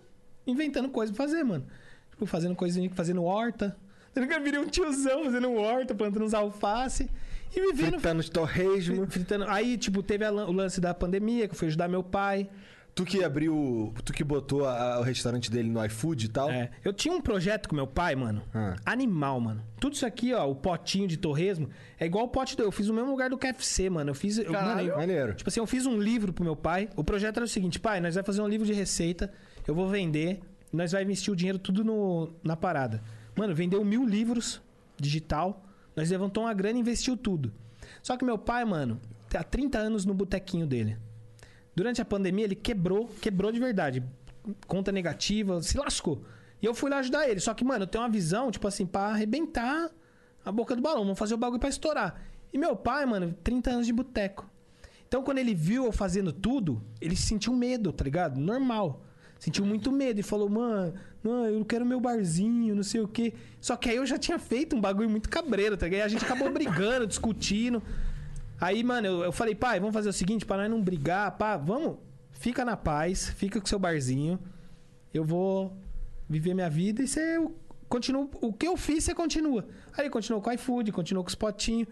inventando 0.47 0.88
coisa 0.88 1.12
pra 1.12 1.24
fazer, 1.24 1.43
mano. 1.45 1.66
Tipo, 2.11 2.26
fazendo 2.26 2.55
coisa, 2.55 2.80
fazendo 2.95 3.24
horta. 3.24 3.76
Tá 4.12 4.20
ligado? 4.20 4.43
Virei 4.43 4.61
um 4.61 4.66
tiozão 4.66 5.24
fazendo 5.24 5.53
horta, 5.53 5.95
plantando 5.95 6.24
uns 6.24 6.34
alface. 6.34 7.09
E 7.55 7.61
vivendo 7.73 7.93
Fritando 7.95 8.21
os 8.21 8.29
torresmo. 8.29 9.07
Fritando. 9.11 9.45
Aí, 9.49 9.77
tipo, 9.77 10.03
teve 10.03 10.25
a 10.25 10.33
o 10.33 10.53
lance 10.53 10.81
da 10.81 10.95
pandemia, 10.95 11.49
que 11.49 11.55
eu 11.55 11.59
fui 11.59 11.69
ajudar 11.69 11.89
meu 11.89 12.03
pai. 12.03 12.49
Tu 12.95 13.05
que 13.05 13.23
abriu. 13.23 13.95
Tu 14.05 14.13
que 14.13 14.25
botou 14.25 14.67
a- 14.67 14.99
o 14.99 15.03
restaurante 15.03 15.49
dele 15.51 15.69
no 15.71 15.83
iFood 15.87 16.27
e 16.27 16.29
tal? 16.29 16.51
É, 16.51 16.71
eu 16.85 16.93
tinha 16.93 17.14
um 17.14 17.21
projeto 17.21 17.68
com 17.68 17.75
meu 17.77 17.87
pai, 17.87 18.14
mano. 18.17 18.43
Ah. 18.53 18.75
Animal, 18.85 19.41
mano. 19.41 19.63
Tudo 19.79 19.95
isso 19.95 20.05
aqui, 20.05 20.35
ó, 20.35 20.49
o 20.51 20.55
potinho 20.57 21.07
de 21.07 21.17
torresmo, 21.17 21.68
é 21.99 22.05
igual 22.07 22.25
o 22.25 22.29
pote 22.29 22.57
do. 22.57 22.64
Eu 22.64 22.72
fiz 22.72 22.89
no 22.89 22.95
mesmo 22.95 23.11
lugar 23.11 23.31
do 23.31 23.39
KFC, 23.39 23.89
mano. 23.89 24.11
Eu 24.11 24.14
fiz. 24.14 24.39
Eu, 24.39 24.53
mano, 24.53 24.81
eu- 24.83 24.97
Maneiro. 24.97 25.35
Tipo 25.35 25.49
assim, 25.49 25.61
eu 25.61 25.67
fiz 25.67 25.87
um 25.87 25.99
livro 26.01 26.33
pro 26.33 26.45
meu 26.45 26.57
pai. 26.57 26.89
O 26.97 27.05
projeto 27.05 27.37
era 27.37 27.45
o 27.47 27.49
seguinte, 27.49 27.79
pai, 27.79 28.01
nós 28.01 28.14
vamos 28.17 28.27
fazer 28.27 28.43
um 28.43 28.49
livro 28.49 28.67
de 28.67 28.72
receita, 28.72 29.33
eu 29.67 29.75
vou 29.75 29.89
vender, 29.89 30.41
nós 30.72 30.91
vai 30.93 31.03
investir 31.05 31.33
o 31.33 31.37
dinheiro 31.37 31.59
tudo 31.61 31.85
no, 31.85 32.33
na 32.43 32.57
parada. 32.57 33.01
Mano, 33.37 33.55
vendeu 33.55 33.85
mil 33.85 34.05
livros 34.05 34.61
digital, 34.99 35.64
nós 36.01 36.11
levantamos 36.11 36.49
uma 36.49 36.55
grana 36.55 36.79
e 36.79 36.81
investiu 36.81 37.17
tudo. 37.17 37.53
Só 38.03 38.17
que 38.17 38.25
meu 38.25 38.39
pai, 38.39 38.64
mano, 38.64 38.99
há 39.35 39.45
30 39.45 39.79
anos 39.79 40.07
no 40.07 40.14
botequinho 40.14 40.67
dele. 40.67 40.97
Durante 41.77 42.01
a 42.01 42.05
pandemia, 42.05 42.47
ele 42.47 42.55
quebrou, 42.55 43.07
quebrou 43.21 43.53
de 43.53 43.61
verdade. 43.61 44.03
Conta 44.67 44.91
negativa, 44.91 45.63
se 45.63 45.77
lascou. 45.77 46.25
E 46.63 46.64
eu 46.64 46.75
fui 46.75 46.91
lá 46.91 46.99
ajudar 46.99 47.29
ele. 47.29 47.39
Só 47.39 47.53
que, 47.53 47.64
mano, 47.64 47.85
eu 47.85 47.87
tenho 47.87 48.03
uma 48.03 48.11
visão, 48.11 48.51
tipo 48.51 48.67
assim, 48.67 48.87
pra 48.87 49.09
arrebentar 49.09 49.91
a 50.43 50.51
boca 50.51 50.75
do 50.75 50.81
balão. 50.81 51.03
Vamos 51.03 51.18
fazer 51.18 51.35
o 51.35 51.39
bagulho 51.39 51.61
pra 51.61 51.68
estourar. 51.68 52.22
E 52.51 52.57
meu 52.57 52.75
pai, 52.75 53.05
mano, 53.05 53.35
30 53.45 53.71
anos 53.71 53.87
de 53.87 53.93
boteco. 53.93 54.51
Então, 55.07 55.22
quando 55.22 55.39
ele 55.39 55.55
viu 55.55 55.85
eu 55.85 55.93
fazendo 55.93 56.33
tudo, 56.33 56.83
ele 56.99 57.14
sentiu 57.14 57.53
medo, 57.53 57.93
tá 57.93 58.05
ligado? 58.05 58.41
Normal. 58.41 59.03
Sentiu 59.41 59.64
muito 59.64 59.91
medo 59.91 60.21
e 60.21 60.22
falou, 60.22 60.50
mano, 60.50 60.92
não, 61.25 61.46
eu 61.46 61.64
quero 61.64 61.84
meu 61.87 61.99
barzinho, 61.99 62.75
não 62.75 62.83
sei 62.83 63.00
o 63.00 63.08
quê. 63.08 63.33
Só 63.58 63.75
que 63.75 63.88
aí 63.88 63.96
eu 63.96 64.04
já 64.04 64.18
tinha 64.18 64.38
feito 64.38 64.76
um 64.76 64.80
bagulho 64.80 65.08
muito 65.08 65.30
cabreiro, 65.30 65.79
tá 65.79 65.87
ligado? 65.87 66.04
A 66.04 66.08
gente 66.08 66.22
acabou 66.22 66.53
brigando, 66.53 67.07
discutindo. 67.08 67.83
Aí, 68.61 68.84
mano, 68.84 69.07
eu, 69.07 69.25
eu 69.25 69.33
falei, 69.33 69.54
pai, 69.54 69.80
vamos 69.80 69.95
fazer 69.95 70.11
o 70.11 70.12
seguinte, 70.12 70.45
pra 70.45 70.58
nós 70.58 70.68
não 70.68 70.83
brigar, 70.83 71.38
pá, 71.38 71.57
vamos, 71.57 71.96
fica 72.33 72.67
na 72.67 72.76
paz, 72.76 73.30
fica 73.30 73.58
com 73.58 73.67
seu 73.67 73.79
barzinho. 73.79 74.38
Eu 75.12 75.25
vou 75.25 75.75
viver 76.29 76.53
minha 76.53 76.68
vida 76.68 77.03
e 77.03 77.08
você 77.08 77.42
continua. 77.88 78.29
O 78.42 78.53
que 78.53 78.68
eu 78.68 78.76
fiz, 78.76 79.04
você 79.04 79.14
continua. 79.14 79.67
Aí 79.96 80.11
continuou 80.11 80.42
com 80.42 80.50
o 80.50 80.53
iFood, 80.53 80.92
continuou 80.92 81.25
com 81.25 81.30
os 81.30 81.34
potinhos. 81.34 81.88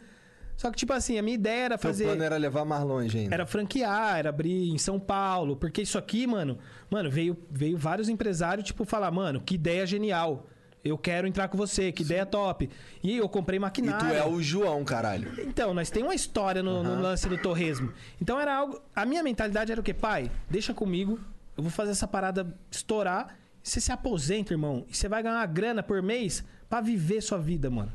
Só 0.58 0.72
que, 0.72 0.76
tipo 0.76 0.92
assim, 0.92 1.16
a 1.16 1.22
minha 1.22 1.36
ideia 1.36 1.66
era 1.66 1.78
fazer. 1.78 2.02
plano 2.06 2.24
era 2.24 2.36
levar 2.36 2.64
mais 2.64 2.82
longe 2.82 3.16
ainda. 3.16 3.32
Era 3.32 3.46
franquear, 3.46 4.18
era 4.18 4.28
abrir 4.30 4.68
em 4.70 4.76
São 4.76 4.98
Paulo. 4.98 5.54
Porque 5.54 5.82
isso 5.82 5.96
aqui, 5.96 6.26
mano, 6.26 6.58
mano, 6.90 7.08
veio, 7.08 7.38
veio 7.48 7.78
vários 7.78 8.08
empresários, 8.08 8.66
tipo, 8.66 8.84
falar, 8.84 9.08
mano, 9.12 9.40
que 9.40 9.54
ideia 9.54 9.86
genial. 9.86 10.48
Eu 10.84 10.98
quero 10.98 11.28
entrar 11.28 11.46
com 11.46 11.56
você, 11.56 11.92
que 11.92 12.02
ideia 12.02 12.26
top. 12.26 12.68
E 13.04 13.16
eu 13.16 13.28
comprei 13.28 13.56
E 13.56 13.60
maquinário. 13.60 14.08
tu 14.08 14.12
é 14.12 14.26
o 14.26 14.42
João, 14.42 14.82
caralho. 14.84 15.32
Então, 15.46 15.72
nós 15.72 15.90
temos 15.90 16.08
uma 16.08 16.14
história 16.16 16.60
no, 16.60 16.82
no 16.82 17.00
lance 17.00 17.28
do 17.28 17.38
torresmo. 17.38 17.92
Então 18.20 18.40
era 18.40 18.52
algo. 18.56 18.80
A 18.96 19.06
minha 19.06 19.22
mentalidade 19.22 19.70
era 19.70 19.80
o 19.80 19.84
quê? 19.84 19.94
Pai, 19.94 20.28
deixa 20.50 20.74
comigo. 20.74 21.20
Eu 21.56 21.62
vou 21.62 21.70
fazer 21.70 21.92
essa 21.92 22.08
parada 22.08 22.52
estourar. 22.68 23.36
E 23.62 23.68
você 23.68 23.80
se 23.80 23.92
aposenta, 23.92 24.52
irmão. 24.52 24.84
E 24.88 24.96
você 24.96 25.08
vai 25.08 25.22
ganhar 25.22 25.36
uma 25.36 25.46
grana 25.46 25.84
por 25.84 26.02
mês 26.02 26.42
pra 26.68 26.80
viver 26.80 27.20
sua 27.20 27.38
vida, 27.38 27.70
mano. 27.70 27.92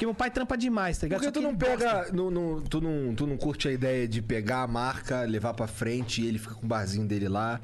Porque 0.00 0.06
meu 0.06 0.14
pai 0.14 0.30
trampa 0.30 0.56
demais, 0.56 0.96
tá 0.96 1.04
ligado? 1.04 1.18
Por 1.20 1.30
que 1.30 1.38
Só 1.38 1.42
tu 1.42 1.46
não 1.46 1.54
pega. 1.54 2.10
não- 2.10 2.30
não- 2.30 2.62
tu, 2.62 2.80
não, 2.80 3.14
tu 3.14 3.26
não 3.26 3.36
curte 3.36 3.68
a 3.68 3.70
ideia 3.70 4.08
de 4.08 4.22
pegar 4.22 4.62
a 4.62 4.66
marca, 4.66 5.24
levar 5.24 5.52
pra 5.52 5.66
frente 5.66 6.22
e 6.22 6.26
ele 6.26 6.38
fica 6.38 6.54
com 6.54 6.64
o 6.64 6.68
barzinho 6.68 7.06
dele 7.06 7.28
lá? 7.28 7.60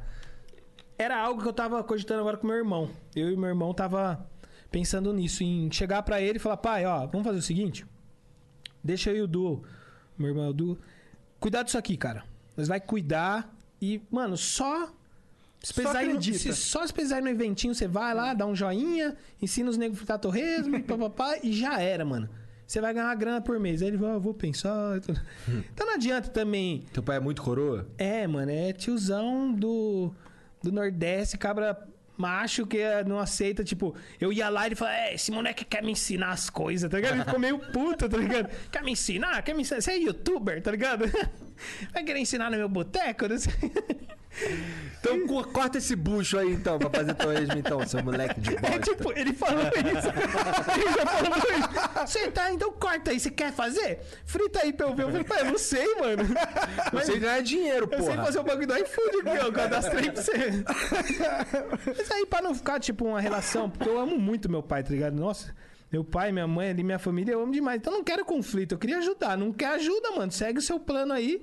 Era 0.98 1.18
algo 1.18 1.40
que 1.40 1.48
eu 1.48 1.52
tava 1.54 1.82
cogitando 1.82 2.20
agora 2.20 2.36
com 2.36 2.46
meu 2.46 2.56
irmão. 2.56 2.90
Eu 3.14 3.30
e 3.32 3.36
meu 3.38 3.48
irmão 3.48 3.72
tava 3.72 4.28
pensando 4.70 5.14
nisso, 5.14 5.42
em 5.42 5.72
chegar 5.72 6.02
pra 6.02 6.20
ele 6.20 6.36
e 6.36 6.38
falar, 6.38 6.58
pai, 6.58 6.84
ó, 6.84 7.06
vamos 7.06 7.26
fazer 7.26 7.38
o 7.38 7.42
seguinte. 7.42 7.86
Deixa 8.84 9.08
eu 9.10 9.16
e 9.16 9.22
o 9.22 9.26
Du, 9.26 9.62
meu 10.18 10.28
irmão 10.28 10.44
é 10.44 10.48
o 10.50 10.52
Du, 10.52 10.78
cuidar 11.40 11.62
disso 11.62 11.78
aqui, 11.78 11.96
cara. 11.96 12.22
Nós 12.54 12.68
vai 12.68 12.80
cuidar 12.82 13.50
e, 13.80 14.02
mano, 14.10 14.36
só. 14.36 14.92
Se 15.66 15.72
Só 15.72 15.74
precisar 15.74 16.04
ir 16.04 16.14
no, 16.14 16.22
se 16.22 16.52
só 16.52 16.86
se 16.86 16.92
precisar 16.92 17.20
no 17.20 17.28
eventinho, 17.28 17.74
você 17.74 17.88
vai 17.88 18.14
lá, 18.14 18.32
dá 18.32 18.46
um 18.46 18.54
joinha, 18.54 19.16
ensina 19.42 19.68
os 19.68 19.76
negros 19.76 19.96
a 19.96 19.98
fritar 19.98 20.18
torresmo, 20.20 20.80
papapá, 20.86 21.38
e 21.42 21.52
já 21.52 21.80
era, 21.80 22.04
mano. 22.04 22.30
Você 22.64 22.80
vai 22.80 22.94
ganhar 22.94 23.06
uma 23.06 23.14
grana 23.16 23.40
por 23.40 23.58
mês. 23.58 23.82
Aí 23.82 23.88
ele 23.88 23.96
vai, 23.96 24.12
ah, 24.12 24.18
vou 24.18 24.32
pensar. 24.32 24.96
Então 25.48 25.84
não 25.84 25.94
adianta 25.94 26.28
também. 26.28 26.84
Teu 26.92 27.02
pai 27.02 27.16
é 27.16 27.20
muito 27.20 27.42
coroa? 27.42 27.84
É, 27.98 28.28
mano, 28.28 28.52
é 28.52 28.72
tiozão 28.72 29.52
do, 29.52 30.14
do 30.62 30.70
Nordeste, 30.70 31.36
cabra 31.36 31.76
macho 32.16 32.64
que 32.64 32.78
eh, 32.78 33.04
não 33.04 33.18
aceita, 33.18 33.62
tipo, 33.62 33.94
eu 34.20 34.32
ia 34.32 34.48
lá 34.48 34.64
e 34.64 34.68
ele 34.68 34.74
falava, 34.74 34.96
é, 34.96 35.14
esse 35.14 35.30
moleque 35.30 35.64
quer 35.64 35.82
me 35.82 35.92
ensinar 35.92 36.30
as 36.30 36.48
coisas, 36.48 36.88
tá 36.90 36.96
ligado? 36.96 37.14
Ele 37.16 37.24
ficou 37.24 37.40
meio 37.40 37.58
puto, 37.58 38.08
tá 38.08 38.16
ligado? 38.16 38.48
Quer 38.70 38.82
me 38.82 38.92
ensinar? 38.92 39.42
Quer 39.42 39.54
me 39.54 39.62
ensinar? 39.62 39.80
Você 39.80 39.90
é 39.90 39.98
youtuber, 39.98 40.62
tá 40.62 40.70
ligado? 40.70 41.04
Vai 41.92 42.04
querer 42.04 42.20
ensinar 42.20 42.50
no 42.50 42.56
meu 42.56 42.68
boteco? 42.68 43.28
Não 43.28 43.38
sei. 43.38 43.52
Então 45.00 45.26
co- 45.26 45.44
corta 45.44 45.78
esse 45.78 45.94
bucho 45.94 46.36
aí 46.38 46.52
então, 46.52 46.78
pra 46.78 46.90
fazer 46.90 47.14
torresmo 47.14 47.56
então, 47.58 47.86
seu 47.86 48.02
moleque 48.02 48.40
de 48.40 48.50
bosta. 48.58 48.76
É 48.76 48.78
tipo, 48.80 49.12
ele 49.12 49.32
falou 49.32 49.62
isso. 49.62 49.78
ele 49.78 50.92
já 50.92 51.06
falou 51.06 51.36
isso. 51.38 52.06
Você 52.06 52.30
tá, 52.30 52.52
então 52.52 52.72
corta 52.72 53.10
aí, 53.12 53.20
você 53.20 53.30
quer 53.30 53.52
fazer? 53.52 54.00
Frita 54.24 54.60
aí 54.62 54.72
pra 54.72 54.86
eu 54.88 54.94
ver. 54.94 55.02
Eu 55.04 55.08
falei, 55.10 55.24
pai, 55.24 55.40
eu 55.42 55.44
não 55.46 55.58
sei, 55.58 55.94
mano. 55.96 56.24
Você 56.92 57.18
ganha 57.18 57.42
dinheiro, 57.42 57.88
Eu 57.90 58.02
sei 58.02 58.16
fazer 58.16 58.38
o 58.40 58.42
bagulho 58.42 58.66
do 58.66 58.76
iFood 58.76 59.18
aqui, 59.28 59.38
ó. 59.38 59.46
Eu 59.46 59.52
cadastrei 59.52 60.10
pra 60.10 60.22
você. 60.22 60.32
Mas 61.96 62.10
aí, 62.10 62.26
pra 62.26 62.42
não 62.42 62.54
ficar, 62.54 62.80
tipo, 62.80 63.04
uma 63.04 63.20
relação, 63.20 63.70
porque 63.70 63.88
eu 63.88 63.98
amo 63.98 64.18
muito 64.18 64.50
meu 64.50 64.62
pai, 64.62 64.82
tá 64.82 64.90
ligado? 64.90 65.14
Nossa, 65.14 65.54
meu 65.90 66.02
pai, 66.04 66.32
minha 66.32 66.46
mãe 66.46 66.70
ali, 66.70 66.82
minha 66.82 66.98
família, 66.98 67.32
eu 67.32 67.42
amo 67.42 67.52
demais. 67.52 67.78
Então 67.78 67.92
não 67.92 68.04
quero 68.04 68.24
conflito, 68.24 68.72
eu 68.72 68.78
queria 68.78 68.98
ajudar. 68.98 69.36
Não 69.38 69.52
quer 69.52 69.68
ajuda, 69.68 70.10
mano. 70.12 70.32
Segue 70.32 70.58
o 70.58 70.62
seu 70.62 70.78
plano 70.80 71.12
aí. 71.12 71.42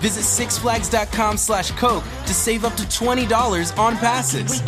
Visit 0.00 0.24
sixflags.com 0.24 1.36
slash 1.38 1.72
Coke 1.72 2.04
to 2.26 2.32
save 2.34 2.64
up 2.66 2.76
to 2.76 2.82
$20 2.84 3.72
on 3.78 3.96
passes. 3.96 4.60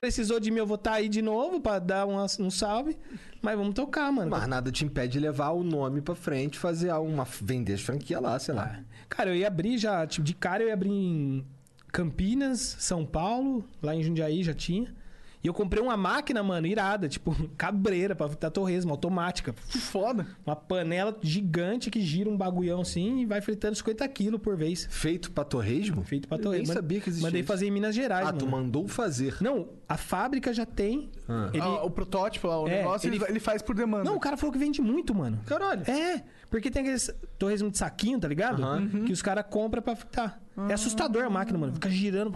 Precisou 0.00 0.38
de 0.40 0.50
mim, 0.50 0.58
eu 0.58 0.66
vou 0.66 0.76
estar 0.76 0.94
aí 0.94 1.08
de 1.08 1.20
novo 1.20 1.60
pra 1.60 1.78
dar 1.78 2.06
uma- 2.06 2.26
um 2.38 2.50
salve. 2.50 2.96
Mas 3.42 3.56
vamos 3.56 3.74
tocar, 3.74 4.10
mano. 4.12 4.30
Mas 4.30 4.46
nada 4.46 4.70
te 4.70 4.84
impede 4.84 5.14
de 5.14 5.18
levar 5.20 5.50
o 5.50 5.62
nome 5.64 6.00
pra 6.00 6.14
frente, 6.14 6.58
fazer 6.58 6.92
uma. 6.92 7.26
vender 7.40 7.74
as 7.74 7.80
franquias 7.80 8.20
lá, 8.22 8.38
sei 8.38 8.54
lá. 8.54 8.78
Cara, 9.08 9.30
eu 9.30 9.34
ia 9.36 9.46
abrir 9.48 9.76
já, 9.78 10.06
tipo, 10.06 10.22
de 10.24 10.34
cara 10.34 10.62
eu 10.62 10.68
ia 10.68 10.74
abrir 10.74 10.90
em 10.90 11.44
Campinas, 11.92 12.76
São 12.78 13.04
Paulo, 13.04 13.64
lá 13.82 13.94
em 13.94 14.02
Jundiaí 14.02 14.42
já 14.44 14.54
tinha. 14.54 14.94
E 15.42 15.46
eu 15.46 15.54
comprei 15.54 15.82
uma 15.82 15.96
máquina, 15.96 16.42
mano, 16.42 16.66
irada, 16.66 17.08
tipo, 17.08 17.34
cabreira 17.56 18.14
pra 18.14 18.28
fritar 18.28 18.50
torresmo, 18.50 18.90
automática. 18.90 19.54
Foda. 19.54 20.26
Uma 20.44 20.54
panela 20.54 21.16
gigante 21.22 21.90
que 21.90 22.00
gira 22.02 22.28
um 22.28 22.36
bagulhão 22.36 22.82
assim 22.82 23.20
e 23.20 23.26
vai 23.26 23.40
fritando 23.40 23.74
50 23.74 24.06
quilos 24.08 24.40
por 24.40 24.54
vez. 24.56 24.86
Feito 24.90 25.30
pra 25.32 25.42
torresmo? 25.44 26.02
Feito 26.04 26.28
pra 26.28 26.36
Eu 26.36 26.42
torresmo. 26.42 26.66
nem 26.66 26.74
sabia 26.74 27.00
que 27.00 27.08
existia 27.08 27.26
Mandei 27.26 27.40
isso. 27.40 27.48
fazer 27.48 27.66
em 27.66 27.70
Minas 27.70 27.94
Gerais, 27.94 28.22
Ah, 28.28 28.32
mano. 28.32 28.38
tu 28.38 28.46
mandou 28.46 28.86
fazer. 28.86 29.36
Não, 29.40 29.68
a 29.88 29.96
fábrica 29.96 30.52
já 30.52 30.66
tem. 30.66 31.10
Ele... 31.54 31.62
Ah, 31.62 31.84
o 31.84 31.90
protótipo 31.90 32.46
lá, 32.46 32.60
o 32.60 32.68
É, 32.68 32.78
negócio, 32.78 33.08
ele... 33.08 33.24
ele- 33.28 33.40
faz 33.40 33.62
por 33.62 33.74
demanda. 33.74 34.04
Não, 34.04 34.16
o 34.16 34.20
cara 34.20 34.36
falou 34.36 34.52
que 34.52 34.58
vende 34.58 34.82
muito, 34.82 35.14
mano. 35.14 35.40
Caralho. 35.46 35.90
É, 35.90 36.22
porque 36.50 36.70
tem 36.70 36.82
aqueles 36.82 37.10
torresmo 37.38 37.70
de 37.70 37.78
saquinho, 37.78 38.20
tá 38.20 38.28
ligado? 38.28 38.62
Aham. 38.62 39.04
Que 39.06 39.12
os 39.12 39.22
caras 39.22 39.46
compram 39.48 39.80
pra 39.82 39.96
fritar. 39.96 40.38
É 40.68 40.74
assustador 40.74 41.24
a 41.24 41.30
máquina, 41.30 41.58
mano. 41.58 41.72
Fica 41.72 41.88
girando, 41.88 42.34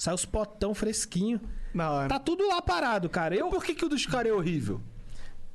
sai 0.00 0.14
os 0.14 0.24
potão 0.24 0.72
fresquinho. 0.74 1.38
Na 1.74 1.90
hora. 1.90 2.08
Tá 2.08 2.18
tudo 2.18 2.48
lá 2.48 2.62
parado, 2.62 3.06
cara. 3.10 3.36
Eu... 3.36 3.50
Por 3.50 3.62
que, 3.62 3.74
que 3.74 3.84
o 3.84 3.88
dos 3.88 4.06
caras 4.06 4.32
é 4.32 4.34
horrível? 4.34 4.80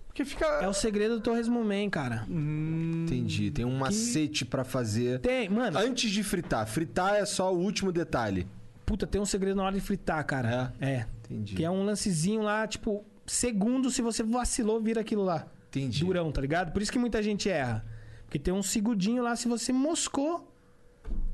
Porque 0.06 0.24
fica... 0.24 0.46
É 0.46 0.68
o 0.68 0.74
segredo 0.74 1.16
do 1.16 1.22
torresmo 1.22 1.64
man, 1.64 1.90
cara. 1.90 2.28
Entendi. 2.30 3.50
Tem 3.50 3.66
um 3.66 3.76
macete 3.76 4.46
pra 4.46 4.64
fazer. 4.64 5.20
Tem, 5.20 5.50
mano. 5.50 5.80
Antes 5.80 6.12
de 6.12 6.24
fritar. 6.24 6.68
Fritar 6.68 7.16
é 7.16 7.26
só 7.26 7.52
o 7.52 7.58
último 7.58 7.92
detalhe. 7.92 8.48
Puta, 8.86 9.08
tem 9.08 9.20
um 9.20 9.26
segredo 9.26 9.58
na 9.58 9.64
hora 9.64 9.74
de 9.74 9.82
fritar, 9.82 10.24
cara. 10.24 10.72
É. 10.80 11.08
Entendi. 11.26 11.56
Que 11.56 11.66
é 11.66 11.72
um 11.72 11.84
lancezinho 11.84 12.44
lá, 12.44 12.68
tipo, 12.68 13.04
segundo, 13.26 13.90
se 13.90 14.04
você 14.04 14.22
vacilou, 14.22 14.80
vira 14.80 15.02
aquilo 15.02 15.24
lá. 15.24 15.48
Entendi. 15.70 16.06
Durão, 16.06 16.32
tá 16.32 16.40
ligado? 16.40 16.72
Por 16.72 16.84
isso 16.84 16.92
que 16.92 17.00
muita 17.00 17.22
gente 17.24 17.50
erra. 17.50 17.84
Porque 18.26 18.38
tem 18.38 18.54
um 18.54 18.62
segundinho 18.62 19.24
lá, 19.24 19.36
se 19.36 19.48
você 19.48 19.74
moscou, 19.74 20.55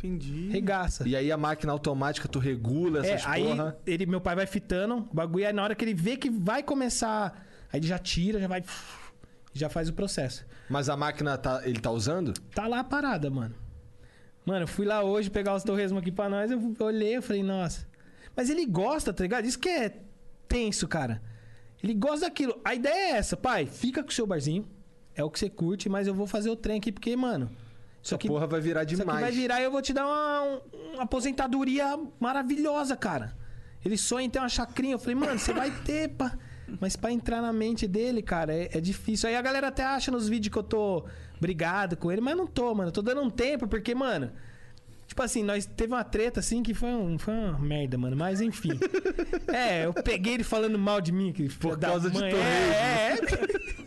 Entendi. 0.03 0.49
regaça. 0.49 1.07
E 1.07 1.15
aí 1.15 1.31
a 1.31 1.37
máquina 1.37 1.71
automática, 1.71 2.27
tu 2.27 2.39
regula 2.39 3.05
É, 3.05 3.11
essas 3.11 3.27
aí 3.29 3.43
porra. 3.43 3.77
ele, 3.85 4.05
meu 4.05 4.19
pai 4.21 4.35
vai 4.35 4.45
fitando 4.47 4.97
o 4.97 5.13
bagulho, 5.13 5.45
aí 5.45 5.53
na 5.53 5.63
hora 5.63 5.75
que 5.75 5.83
ele 5.85 5.93
vê 5.93 6.17
que 6.17 6.29
vai 6.29 6.63
começar, 6.63 7.45
aí 7.71 7.79
ele 7.79 7.87
já 7.87 7.99
tira, 7.99 8.39
já 8.39 8.47
vai. 8.47 8.63
Já 9.53 9.69
faz 9.69 9.89
o 9.89 9.93
processo. 9.93 10.45
Mas 10.69 10.87
a 10.87 10.95
máquina, 10.95 11.37
tá, 11.37 11.61
ele 11.65 11.79
tá 11.79 11.91
usando? 11.91 12.33
Tá 12.55 12.67
lá 12.67 12.83
parada, 12.83 13.29
mano. 13.29 13.53
Mano, 14.45 14.63
eu 14.63 14.67
fui 14.67 14.85
lá 14.85 15.03
hoje 15.03 15.29
pegar 15.29 15.53
os 15.55 15.63
torresmos 15.63 16.01
aqui 16.01 16.11
pra 16.11 16.29
nós, 16.29 16.49
eu 16.49 16.73
olhei, 16.79 17.17
eu 17.17 17.21
falei, 17.21 17.43
nossa. 17.43 17.85
Mas 18.35 18.49
ele 18.49 18.65
gosta, 18.65 19.11
tá 19.13 19.21
ligado? 19.23 19.45
Isso 19.45 19.59
que 19.59 19.67
é 19.69 19.99
tenso, 20.47 20.87
cara. 20.87 21.21
Ele 21.83 21.93
gosta 21.93 22.21
daquilo. 22.27 22.59
A 22.63 22.73
ideia 22.73 23.13
é 23.13 23.17
essa, 23.17 23.35
pai, 23.35 23.65
fica 23.65 24.01
com 24.01 24.09
o 24.09 24.13
seu 24.13 24.25
barzinho. 24.25 24.65
É 25.13 25.23
o 25.23 25.29
que 25.29 25.37
você 25.37 25.49
curte, 25.49 25.89
mas 25.89 26.07
eu 26.07 26.13
vou 26.15 26.25
fazer 26.25 26.49
o 26.49 26.55
trem 26.55 26.77
aqui, 26.77 26.91
porque, 26.91 27.13
mano. 27.17 27.51
Isso 28.03 28.15
Essa 28.15 28.27
porra 28.27 28.47
vai 28.47 28.59
virar 28.61 28.81
Isso 28.83 28.93
aqui 28.93 29.01
demais. 29.01 29.21
vai 29.21 29.31
virar 29.31 29.61
e 29.61 29.63
eu 29.63 29.71
vou 29.71 29.81
te 29.81 29.93
dar 29.93 30.05
uma, 30.05 30.41
um- 30.43 30.93
uma 30.95 31.03
aposentadoria 31.03 31.99
maravilhosa, 32.19 32.95
cara. 32.95 33.35
Ele 33.83 33.97
sonha 33.97 34.25
em 34.25 34.29
ter 34.29 34.39
uma 34.39 34.49
chacrinha. 34.49 34.93
Eu 34.95 34.99
falei, 34.99 35.15
mano, 35.15 35.37
você 35.39 35.53
vai 35.53 35.71
ter, 35.71 36.09
pá. 36.09 36.37
Mas 36.79 36.95
pra 36.95 37.11
entrar 37.11 37.41
na 37.41 37.51
mente 37.51 37.87
dele, 37.87 38.21
cara, 38.21 38.53
é, 38.53 38.69
é 38.73 38.79
difícil. 38.81 39.27
Aí 39.27 39.35
a 39.35 39.41
galera 39.41 39.67
até 39.67 39.83
acha 39.83 40.09
nos 40.11 40.29
vídeos 40.29 40.51
que 40.53 40.57
eu 40.57 40.63
tô 40.63 41.03
brigado 41.39 41.97
com 41.97 42.11
ele, 42.11 42.21
mas 42.21 42.35
não 42.37 42.47
tô, 42.47 42.73
mano. 42.73 42.89
Eu 42.89 42.93
tô 42.93 43.01
dando 43.01 43.21
um 43.21 43.29
tempo, 43.29 43.67
porque, 43.67 43.93
mano. 43.93 44.31
Tipo 45.11 45.23
assim, 45.23 45.43
nós 45.43 45.65
teve 45.65 45.91
uma 45.93 46.05
treta 46.05 46.39
assim 46.39 46.63
que 46.63 46.73
foi, 46.73 46.87
um, 46.87 47.19
foi 47.19 47.33
uma 47.33 47.59
merda, 47.59 47.97
mano. 47.97 48.15
Mas 48.15 48.39
enfim. 48.39 48.79
é, 49.53 49.85
eu 49.85 49.93
peguei 49.93 50.35
ele 50.35 50.43
falando 50.45 50.79
mal 50.79 51.01
de 51.01 51.11
mim. 51.11 51.33
Que 51.33 51.49
Por 51.49 51.77
causa 51.77 52.09
de 52.09 52.17
mãe. 52.17 52.31
torresmo. 52.31 52.47
É, 52.73 53.67
é. 53.67 53.81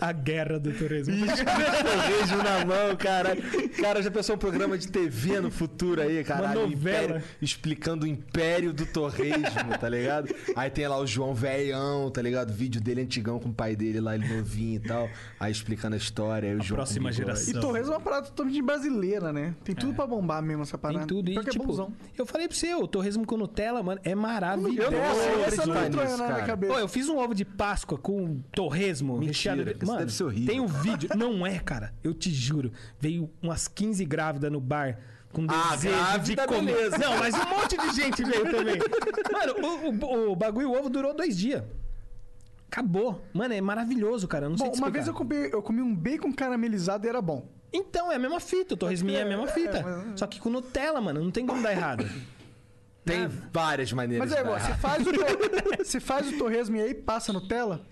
A 0.00 0.12
guerra 0.12 0.58
do 0.58 0.72
torresmo. 0.72 1.14
Torresmo 1.24 2.42
na 2.42 2.64
mão, 2.64 2.96
cara. 2.96 3.36
Cara, 3.80 4.02
já 4.02 4.10
pensou 4.10 4.34
um 4.34 4.38
programa 4.38 4.76
de 4.76 4.88
TV 4.88 5.40
no 5.40 5.50
futuro 5.50 6.02
aí, 6.02 6.22
caralho? 6.22 6.60
Uma 6.60 6.68
novela. 6.68 7.04
Império- 7.04 7.24
explicando 7.40 8.04
o 8.04 8.08
império 8.08 8.72
do 8.72 8.84
torresmo, 8.84 9.78
tá 9.80 9.88
ligado? 9.88 10.34
Aí 10.54 10.68
tem 10.68 10.86
lá 10.86 10.98
o 10.98 11.06
João 11.06 11.34
Velhão, 11.34 12.10
tá 12.10 12.20
ligado? 12.20 12.52
Vídeo 12.52 12.80
dele 12.80 13.02
antigão 13.02 13.38
com 13.38 13.48
o 13.48 13.54
pai 13.54 13.74
dele 13.74 14.00
lá, 14.00 14.14
ele 14.14 14.28
novinho 14.28 14.76
e 14.76 14.80
tal. 14.80 15.08
Aí 15.40 15.50
explicando 15.50 15.94
a 15.94 15.98
história. 15.98 16.50
Aí 16.50 16.56
o 16.56 16.62
João 16.62 16.76
próxima 16.76 17.10
geração. 17.12 17.54
E 17.54 17.60
torresmo 17.60 17.92
é 17.92 17.96
uma 17.96 18.02
parada 18.02 18.26
totalmente 18.26 18.62
brasileira, 18.62 19.32
né? 19.32 19.54
Tem 19.64 19.74
tudo 19.74 19.94
pra 19.94 20.06
bombar 20.06 20.42
mesmo 20.42 20.55
essa 20.62 20.78
parada. 20.78 21.00
Tem 21.00 21.06
tudo. 21.06 21.30
E, 21.30 21.38
é 21.38 21.42
tipo, 21.44 21.64
bonzão. 21.66 21.92
eu 22.16 22.26
falei 22.26 22.46
pra 22.48 22.56
você, 22.56 22.74
o 22.74 22.86
torresmo 22.86 23.26
com 23.26 23.36
Nutella, 23.36 23.82
mano, 23.82 24.00
é 24.04 24.14
maravilhoso. 24.14 24.80
Eu 24.80 24.90
não 24.90 25.14
sei, 25.14 25.42
essa 25.44 25.66
não 25.66 25.84
entrou 25.86 26.04
na 26.18 26.26
minha 26.28 26.44
cabeça. 26.44 26.72
Pô, 26.72 26.78
eu 26.78 26.88
fiz 26.88 27.08
um 27.08 27.18
ovo 27.18 27.34
de 27.34 27.44
Páscoa 27.44 27.98
com 27.98 28.40
torresmo 28.52 29.18
Mentira, 29.18 29.54
recheado. 29.56 29.86
Mano, 29.86 29.98
deve 30.00 30.12
ser 30.12 30.24
horrível. 30.24 30.46
Tem 30.46 30.60
um 30.60 30.66
vídeo. 30.66 31.08
Não 31.16 31.46
é, 31.46 31.58
cara. 31.58 31.92
Eu 32.02 32.12
te 32.14 32.30
juro. 32.30 32.72
Veio 32.98 33.30
umas 33.42 33.68
15 33.68 34.04
grávidas 34.04 34.50
no 34.50 34.60
bar. 34.60 34.98
Com 35.32 35.44
Ah, 35.48 35.74
desejo 35.76 35.94
de 36.22 36.34
grávida, 36.34 36.46
comer. 36.46 36.74
beleza. 36.74 36.98
Não, 36.98 37.18
mas 37.18 37.34
um 37.34 37.48
monte 37.48 37.76
de 37.76 37.94
gente 37.94 38.24
veio 38.24 38.50
também. 38.50 38.76
Mano, 39.32 39.54
o, 40.00 40.06
o, 40.28 40.32
o 40.32 40.36
bagulho, 40.36 40.70
o 40.70 40.78
ovo 40.78 40.88
durou 40.88 41.14
dois 41.14 41.36
dias. 41.36 41.62
Acabou. 42.70 43.22
Mano, 43.32 43.54
é 43.54 43.60
maravilhoso, 43.60 44.26
cara. 44.26 44.46
Eu 44.46 44.50
Não 44.50 44.56
sei 44.58 44.66
Bom, 44.66 44.72
te 44.72 44.78
uma 44.78 44.90
vez 44.90 45.06
eu 45.06 45.14
comi, 45.14 45.36
eu 45.52 45.62
comi 45.62 45.80
um 45.82 45.94
bacon 45.94 46.32
caramelizado 46.32 47.06
e 47.06 47.08
era 47.08 47.20
bom. 47.22 47.46
Então, 47.72 48.10
é 48.10 48.16
a 48.16 48.18
mesma 48.18 48.40
fita. 48.40 48.74
O 48.74 48.76
torresminho 48.76 49.18
é 49.18 49.22
a 49.22 49.26
mesma 49.26 49.46
fita. 49.48 49.82
mas- 49.82 50.18
Só 50.20 50.26
que 50.26 50.40
com 50.40 50.48
Nutella, 50.50 51.00
mano. 51.00 51.22
Não 51.22 51.30
tem 51.30 51.46
como 51.46 51.62
dar 51.62 51.72
errado. 51.72 52.08
Tem 53.04 53.28
várias 53.52 53.92
maneiras 53.92 54.28
Mas 54.30 54.38
é 54.38 54.42
de 54.42 54.78
faz, 54.80 55.06
o 55.06 55.12
tor- 55.12 55.26
você 55.78 56.00
faz 56.00 56.28
o 56.28 56.38
torresmo 56.38 56.76
e 56.76 56.80
aí 56.82 56.94
passa 56.94 57.32
Nutella? 57.32 57.86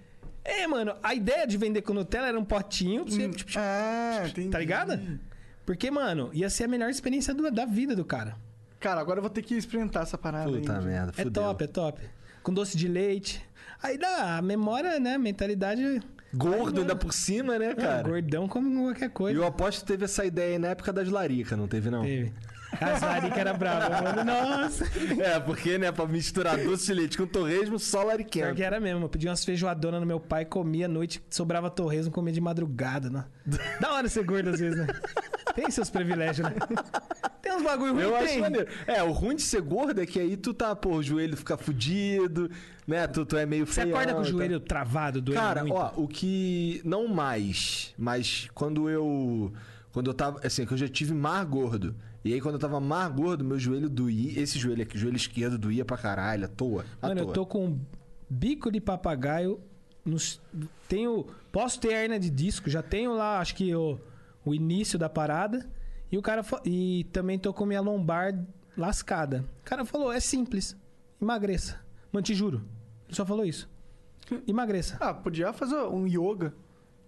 É, 0.45 0.67
mano, 0.67 0.95
a 1.03 1.15
ideia 1.15 1.47
de 1.47 1.57
vender 1.57 1.83
com 1.83 1.95
Nutella 1.95 2.27
era 2.29 2.39
um 2.39 2.45
potinho, 2.45 3.05
você, 3.05 3.29
tipo, 3.29 3.53
Ah, 3.57 4.25
entendi. 4.27 4.49
tá 4.51 4.59
ligado? 4.59 5.21
Porque, 5.65 5.91
mano, 5.91 6.31
ia 6.35 6.51
ser 6.51 6.65
a 6.65 6.69
melhor 6.69 6.91
experiência 6.91 7.33
do- 7.33 7.51
da 7.51 7.65
vida 7.65 7.95
do 7.95 8.05
cara. 8.05 8.37
Cara, 8.81 9.01
agora 9.01 9.19
eu 9.19 9.23
vou 9.23 9.31
ter 9.31 9.41
que 9.43 9.55
experimentar 9.55 10.03
essa 10.03 10.19
parada 10.19 10.51
Puta 10.51 10.79
aí. 10.79 10.85
merda, 10.85 11.13
É 11.17 11.23
fudeu. 11.23 11.43
top, 11.43 11.65
é 11.65 11.67
top. 11.67 12.01
Com 12.43 12.53
doce 12.53 12.77
de 12.77 12.87
leite. 12.89 13.43
Aí 13.83 13.97
dá 13.97 14.37
a 14.39 14.43
memória, 14.43 14.99
né? 15.01 15.17
Mentalidade. 15.17 16.03
Gordo 16.36 16.81
ainda 16.81 16.97
por 16.97 17.12
cima, 17.12 17.59
né, 17.59 17.74
cara? 17.74 18.09
gordão 18.09 18.48
como 18.48 18.85
qualquer 18.85 19.06
E 19.06 19.11
coisa. 19.11 19.39
eu 19.39 19.47
aposto 19.47 19.81
que 19.81 19.86
teve 19.86 20.05
essa 20.05 20.24
ideia 20.24 20.52
aí 20.52 20.59
na 20.59 20.69
época 20.69 20.93
das 20.93 21.09
laricas, 21.09 21.56
não 21.59 21.66
teve, 21.69 21.90
não? 21.90 22.02
Teve. 22.02 22.32
As 22.81 23.03
laricas 23.03 23.39
era 23.39 23.53
brava, 23.53 24.03
mano. 24.03 24.25
Nossa. 24.25 24.85
É, 25.23 25.39
porque, 25.41 25.79
né, 25.79 25.91
pra 25.93 26.07
misturar 26.07 26.57
doce 26.59 26.87
de 26.87 26.95
leite 26.95 27.17
com 27.19 27.27
torresmo, 27.27 27.79
só 27.79 27.99
Pior 28.01 28.09
lariquento. 28.09 28.55
que 28.55 28.63
era 28.63 28.79
mesmo. 28.81 29.05
Eu 29.05 29.09
pedia 29.09 29.31
umas 29.31 29.45
feijoadonas 29.45 30.01
no 30.01 30.07
meu 30.07 30.21
pai, 30.21 30.45
comia 30.45 30.87
à 30.87 30.89
noite, 30.89 31.23
sobrava 31.31 31.71
torresmo, 31.71 32.11
comia 32.13 32.33
de 32.33 32.41
madrugada, 32.41 33.11
né? 33.11 33.25
Da 33.81 33.93
hora 33.95 34.09
ser 34.09 34.25
gordo 34.25 34.51
às 34.51 34.61
vezes, 34.61 34.79
né? 34.79 34.87
Tem 35.55 35.71
seus 35.71 35.89
privilégios, 35.89 36.49
né? 36.49 36.55
Tem 37.41 37.53
uns 37.55 37.63
bagulho 37.63 37.93
ruim, 37.95 38.03
Eu 38.03 38.17
acho 38.17 38.41
maneiro. 38.41 38.67
É, 38.87 39.03
o 39.03 39.13
ruim 39.13 39.37
de 39.37 39.43
ser 39.43 39.61
gordo 39.61 40.01
é 40.01 40.07
que 40.07 40.19
aí 40.19 40.37
tu 40.37 40.53
tá, 40.53 40.75
pô, 40.75 40.97
o 40.97 41.03
joelho 41.03 41.37
fica 41.37 41.57
fudido, 41.57 42.51
né? 42.87 43.07
Tu, 43.07 43.25
tu 43.25 43.37
é 43.37 43.47
meio 43.47 43.67
Você 43.67 43.83
feio. 43.83 43.95
acorda 43.95 44.15
com 44.15 44.21
o 44.21 44.25
joelho 44.25 44.59
travado, 44.59 45.21
doendo 45.21 45.41
Cara, 45.41 45.61
muito? 45.61 45.77
ó, 45.77 45.93
o 45.97 46.09
que. 46.09 46.81
Não 46.85 47.07
mais, 47.07 47.95
mas 47.97 48.49
quando 48.55 48.89
eu. 48.91 49.53
Quando 49.93 50.11
eu 50.11 50.15
tava. 50.15 50.41
Assim, 50.45 50.67
que 50.67 50.73
eu 50.73 50.79
já 50.79 50.89
tive 50.89 51.15
mar 51.15 51.45
gordo. 51.45 51.95
E 52.25 52.33
aí, 52.33 52.41
quando 52.41 52.55
eu 52.55 52.59
tava 52.61 52.81
mar 52.81 53.09
gordo, 53.11 53.45
meu 53.45 53.59
joelho 53.59 53.89
doía. 53.89 54.41
Esse 54.41 54.59
joelho 54.59 54.83
aqui, 54.83 54.97
o 54.97 54.99
joelho 54.99 55.17
esquerdo 55.17 55.59
doía 55.59 55.85
pra 55.85 55.99
caralho, 55.99 56.47
à 56.47 56.49
toa. 56.49 56.85
À 57.03 57.09
Mano, 57.09 57.21
toa. 57.21 57.31
eu 57.31 57.35
tô 57.35 57.45
com 57.47 57.67
um 57.67 57.81
bico 58.31 58.71
de 58.73 58.81
papagaio. 58.81 59.61
Nos, 60.05 60.41
tenho. 60.89 61.27
Posso 61.53 61.79
ter 61.81 61.93
hernia 61.93 62.19
de 62.19 62.31
disco, 62.31 62.69
já 62.71 62.83
tenho 62.83 63.15
lá, 63.15 63.41
acho 63.41 63.55
que 63.55 63.75
o, 63.75 63.99
o 64.45 64.55
início 64.55 64.99
da 64.99 65.09
parada. 65.09 65.69
E 66.11 66.17
o 66.19 66.23
cara. 66.23 66.43
fa- 66.43 66.63
E 66.65 67.05
também 67.13 67.39
tô 67.39 67.53
com 67.53 67.67
minha 67.67 67.81
lombar 67.81 68.35
lascada. 68.77 69.45
O 69.61 69.65
cara 69.65 69.85
falou: 69.85 70.11
é 70.13 70.21
simples. 70.21 70.77
Emagreça. 71.21 71.79
Mano, 72.13 72.25
te 72.25 72.35
juro. 72.35 72.63
Ele 73.07 73.15
só 73.17 73.25
falou 73.27 73.45
isso. 73.45 73.69
Emagreça. 74.47 74.97
Ah, 75.01 75.13
podia 75.13 75.53
fazer 75.53 75.77
um 75.77 76.07
yoga. 76.07 76.55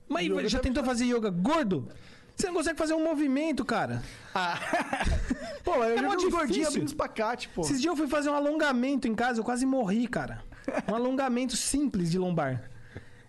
Mas 0.09 0.27
Yoga 0.27 0.49
já 0.49 0.59
tentou 0.61 0.85
fazer 0.85 1.05
yoga 1.07 1.31
gordo? 1.31 1.89
Você 2.37 2.47
não 2.49 2.55
consegue 2.55 2.79
fazer 2.79 2.93
um 2.95 3.03
movimento, 3.03 3.65
cara. 3.65 4.03
Pô, 5.65 5.77
eu 5.77 5.85
É 5.85 5.97
já 5.97 6.09
vi 6.11 6.17
difícil. 6.49 6.67
abrindo 6.69 6.87
espacate, 6.89 7.49
pô. 7.49 7.63
Esses 7.63 7.81
dias 7.81 7.91
eu 7.93 7.97
fui 7.97 8.07
fazer 8.07 8.29
um 8.31 8.35
alongamento 8.35 9.09
em 9.09 9.15
casa, 9.15 9.41
eu 9.41 9.45
quase 9.45 9.65
morri, 9.67 10.07
cara. 10.07 10.45
Um 10.89 10.95
alongamento 10.95 11.57
simples 11.57 12.11
de 12.11 12.19
lombar. 12.19 12.71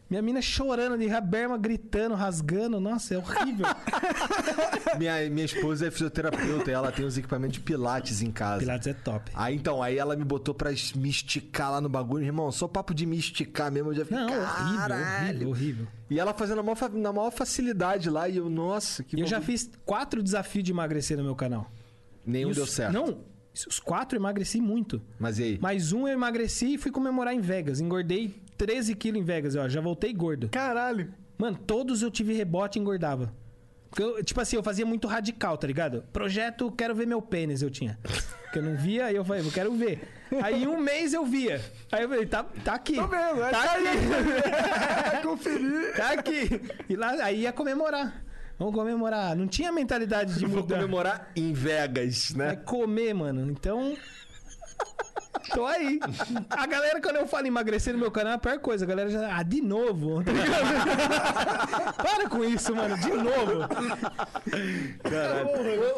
Minha 0.10 0.22
mina 0.22 0.42
chorando 0.42 0.98
de 0.98 1.06
raberma, 1.08 1.58
gritando, 1.58 2.16
rasgando. 2.16 2.80
Nossa, 2.80 3.14
é 3.16 3.18
horrível. 3.18 3.66
Minha, 4.98 5.30
minha 5.30 5.46
esposa 5.46 5.88
é 5.88 5.92
fisioterapeuta 5.92 6.72
e 6.72 6.74
ela 6.74 6.92
tem 6.92 7.06
uns 7.06 7.18
equipamentos 7.18 7.56
de 7.58 7.60
pilates 7.60 8.22
em 8.22 8.32
casa. 8.32 8.60
Pilates 8.62 8.88
é 8.88 8.94
top. 8.94 9.32
Aí 9.36 9.56
então, 9.56 9.84
aí 9.84 9.98
ela 9.98 10.16
me 10.16 10.24
botou 10.24 10.56
pra 10.56 10.72
me 10.96 11.10
esticar 11.10 11.72
lá 11.72 11.82
no 11.82 11.90
bagulho, 11.90 12.24
irmão. 12.26 12.52
Só 12.52 12.68
papo 12.68 12.94
de 12.94 13.06
me 13.06 13.18
esticar 13.18 13.72
mesmo, 13.72 13.92
eu 13.92 13.96
já 13.96 14.06
fiquei. 14.06 14.18
Não, 14.18 14.28
horrível, 14.28 14.96
horrível, 14.96 15.50
horrível. 15.50 15.88
E 16.10 16.20
ela 16.20 16.34
fazendo 16.34 16.58
na 16.58 16.64
maior, 16.64 16.90
na 16.94 17.14
maior 17.14 17.32
facilidade 17.32 18.10
lá, 18.10 18.28
e 18.30 18.38
eu, 18.38 18.50
nossa, 18.50 19.04
que 19.04 19.18
E 19.18 19.20
eu 19.22 19.28
já 19.28 19.42
fiz 19.42 19.70
quatro 19.86 20.24
desafios 20.24 20.64
de 20.64 20.72
emagrecer 20.72 21.18
no 21.18 21.24
meu 21.24 21.36
canal. 21.36 21.70
Nenhum 22.26 22.48
E 22.50 22.52
os- 22.52 22.58
deu 22.58 22.66
certo. 22.66 22.94
Não, 22.94 23.20
os 23.68 23.80
quatro 23.80 24.18
eu 24.18 24.22
emagreci 24.22 24.60
muito. 24.62 25.02
Mas 25.20 25.38
e 25.38 25.44
aí? 25.44 25.60
Mais 25.60 25.92
um 25.92 26.08
eu 26.08 26.14
emagreci 26.14 26.74
e 26.76 26.78
fui 26.78 26.92
comemorar 26.92 27.34
em 27.34 27.42
Vegas. 27.42 27.80
Engordei 27.82 28.42
13 28.58 28.96
quilos 28.96 29.22
em 29.22 29.24
Vegas, 29.24 29.56
ó. 29.56 29.68
Já 29.70 29.80
voltei 29.82 30.14
gordo. 30.14 30.50
Caralho. 30.50 31.14
Mano, 31.38 31.58
todos 31.58 32.02
eu 32.02 32.10
tive 32.10 32.34
rebote 32.34 32.80
e 32.80 32.82
engordava. 32.82 33.34
Porque 33.90 34.04
eu, 34.04 34.24
tipo 34.24 34.42
assim, 34.42 34.56
eu 34.58 34.64
fazia 34.64 34.86
muito 34.86 35.08
radical, 35.08 35.58
tá 35.58 35.66
ligado? 35.66 36.04
Projeto, 36.12 36.72
quero 36.72 36.94
ver 36.94 37.08
meu 37.08 37.22
pênis, 37.22 37.62
eu 37.62 37.70
tinha. 37.70 37.98
Porque 38.44 38.60
eu 38.60 38.64
não 38.64 38.76
via, 38.76 39.06
aí 39.06 39.16
eu 39.16 39.24
falei, 39.24 39.46
eu 39.46 39.52
quero 39.52 39.72
ver. 39.74 40.02
Aí 40.44 40.64
em 40.64 40.68
um 40.68 40.78
mês 40.80 41.14
eu 41.14 41.26
via. 41.26 41.62
Aí 41.92 42.04
eu 42.04 42.10
falei, 42.10 42.26
tá, 42.26 42.44
tá 42.66 42.74
aqui. 42.74 42.96
Tô 42.96 43.08
vendo, 43.08 43.44
é 43.44 43.50
tá 43.50 43.64
tá 43.64 43.72
aí. 43.74 43.88
aqui. 43.88 45.22
Conferir. 45.28 45.96
tá 45.96 46.12
aqui. 46.12 46.62
E 46.90 46.96
lá, 46.96 47.12
aí 47.24 47.42
ia 47.42 47.54
comemorar. 47.54 48.24
Vamos 48.60 48.74
comemorar. 48.74 49.36
Não 49.36 49.48
tinha 49.48 49.72
mentalidade 49.72 50.34
de 50.34 50.46
Vou 50.46 50.62
mudar. 50.62 50.76
comemorar 50.78 51.32
em 51.36 51.54
Vegas, 51.54 52.34
É 52.34 52.38
né? 52.38 52.56
comer, 52.58 53.14
mano. 53.14 53.50
Então. 53.52 53.96
Tô 55.54 55.66
aí. 55.66 56.00
A 56.50 56.66
galera, 56.66 57.02
quando 57.02 57.18
eu 57.18 57.28
falo 57.28 57.48
emagrecer 57.48 57.94
no 57.94 58.00
meu 58.00 58.12
canal, 58.12 58.34
é 58.34 58.36
a 58.36 58.40
pior 58.40 58.60
coisa. 58.60 58.86
A 58.86 58.88
galera 58.88 59.10
já. 59.10 59.38
Ah, 59.38 59.44
de 59.44 59.62
novo. 59.62 60.24
Tá? 60.24 60.32
Para 62.04 62.30
com 62.30 62.44
isso, 62.44 62.76
mano. 62.76 62.98
De 62.98 63.10
novo. 63.12 63.68
Caralho. 65.04 65.48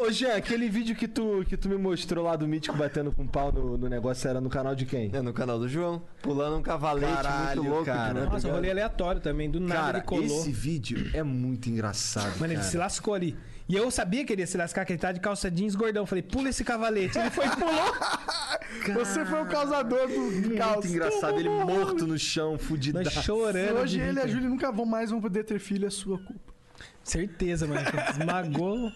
Ô, 0.00 0.06
ô, 0.06 0.10
Jean, 0.10 0.36
aquele 0.36 0.68
vídeo 0.68 0.94
que 0.96 1.08
tu, 1.08 1.44
que 1.48 1.56
tu 1.56 1.68
me 1.68 1.76
mostrou 1.76 2.24
lá 2.24 2.36
do 2.36 2.46
Mítico 2.46 2.76
batendo 2.76 3.12
com 3.12 3.26
pau 3.26 3.52
no, 3.52 3.76
no 3.76 3.88
negócio 3.88 4.28
era 4.28 4.40
no 4.40 4.48
canal 4.50 4.74
de 4.74 4.86
quem? 4.86 5.10
É 5.12 5.20
no 5.22 5.32
canal 5.32 5.58
do 5.58 5.68
João. 5.68 6.02
Pulando 6.22 6.56
um 6.56 6.62
cavalete 6.62 7.12
Caralho, 7.12 7.62
muito 7.62 7.74
louco. 7.74 7.86
cara. 7.86 8.24
Nossa, 8.26 8.50
rolê 8.50 8.70
aleatório 8.70 9.20
também. 9.20 9.50
Do 9.50 9.60
nada 9.60 9.80
Cara, 9.80 9.98
ele 9.98 10.06
colou. 10.06 10.24
esse 10.24 10.50
vídeo 10.52 11.10
é 11.14 11.22
muito 11.22 11.68
engraçado. 11.68 12.38
Mano, 12.38 12.46
ele 12.52 12.56
cara. 12.56 12.68
se 12.68 12.76
lascou 12.76 13.14
ali. 13.14 13.36
E 13.70 13.76
eu 13.76 13.88
sabia 13.88 14.24
que 14.24 14.32
ele 14.32 14.42
ia 14.42 14.48
se 14.48 14.56
lascar, 14.56 14.84
que 14.84 14.92
ele 14.92 14.98
tá 14.98 15.12
de 15.12 15.20
calça 15.20 15.48
jeans 15.48 15.76
gordão. 15.76 16.04
Falei, 16.04 16.24
pula 16.24 16.48
esse 16.48 16.64
cavalete. 16.64 17.16
Ele 17.16 17.30
foi 17.30 17.46
e 17.46 17.50
pulou. 17.50 18.94
Você 18.98 19.24
foi 19.24 19.42
o 19.42 19.46
causador 19.46 20.08
do, 20.08 20.56
caos. 20.56 20.72
Muito 20.84 20.88
engraçado, 20.88 21.38
ele 21.38 21.48
morto 21.48 22.04
no 22.04 22.18
chão, 22.18 22.58
fudido. 22.58 23.08
Chorando. 23.08 23.78
Hoje 23.78 23.98
de 23.98 24.02
ele 24.02 24.18
e 24.18 24.22
a. 24.22 24.26
Júlia 24.26 24.48
nunca 24.48 24.72
vão 24.72 24.84
mais 24.84 25.10
vão 25.10 25.20
poder 25.20 25.44
ter 25.44 25.60
filho, 25.60 25.86
é 25.86 25.90
sua 25.90 26.18
culpa. 26.18 26.52
Certeza, 27.04 27.68
mano. 27.68 27.80
Esmagou 28.10 28.90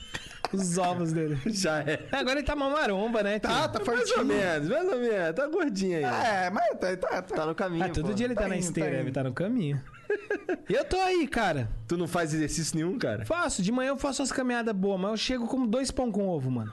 os 0.52 0.78
ovos 0.78 1.12
dele. 1.12 1.38
Já 1.46 1.80
é. 1.80 2.06
Agora 2.12 2.38
ele 2.38 2.46
tá 2.46 2.54
uma 2.54 2.70
maromba, 2.70 3.22
né? 3.22 3.38
tio? 3.38 3.48
Tá, 3.50 3.68
tá 3.68 3.80
Mais 3.84 4.00
ou 4.00 4.06
fortinho. 4.06 4.24
menos, 4.26 4.68
mais 4.68 4.88
ou 4.88 4.98
menos. 4.98 5.34
Tá 5.34 5.46
gordinho 5.46 5.98
aí. 5.98 6.04
É, 6.04 6.50
mas 6.50 6.68
tá, 6.78 6.96
tá, 6.96 7.22
tá. 7.22 7.22
Tá 7.22 7.46
no 7.46 7.54
caminho. 7.54 7.84
Ah, 7.84 7.88
todo 7.88 8.08
pô. 8.08 8.12
dia 8.14 8.26
ele 8.26 8.34
tá, 8.34 8.42
Tá 8.42 8.48
na 8.48 8.56
indo, 8.56 8.64
esteira, 8.64 8.90
tá 8.90 8.96
ele 8.96 9.12
tá 9.12 9.24
no 9.24 9.32
caminho. 9.32 9.80
E 10.68 10.72
eu 10.72 10.84
tô 10.84 10.96
aí, 10.96 11.26
cara. 11.26 11.68
Tu 11.86 11.96
não 11.96 12.06
faz 12.08 12.32
exercício 12.32 12.76
nenhum, 12.76 12.98
cara? 12.98 13.24
Faço, 13.26 13.62
de 13.62 13.70
manhã 13.70 13.88
eu 13.90 13.98
faço 13.98 14.22
as 14.22 14.32
caminhadas 14.32 14.74
boas, 14.74 14.98
mas 14.98 15.10
eu 15.10 15.16
chego 15.16 15.46
com 15.46 15.66
dois 15.66 15.90
pão 15.90 16.10
com 16.10 16.26
ovo, 16.26 16.50
mano. 16.50 16.72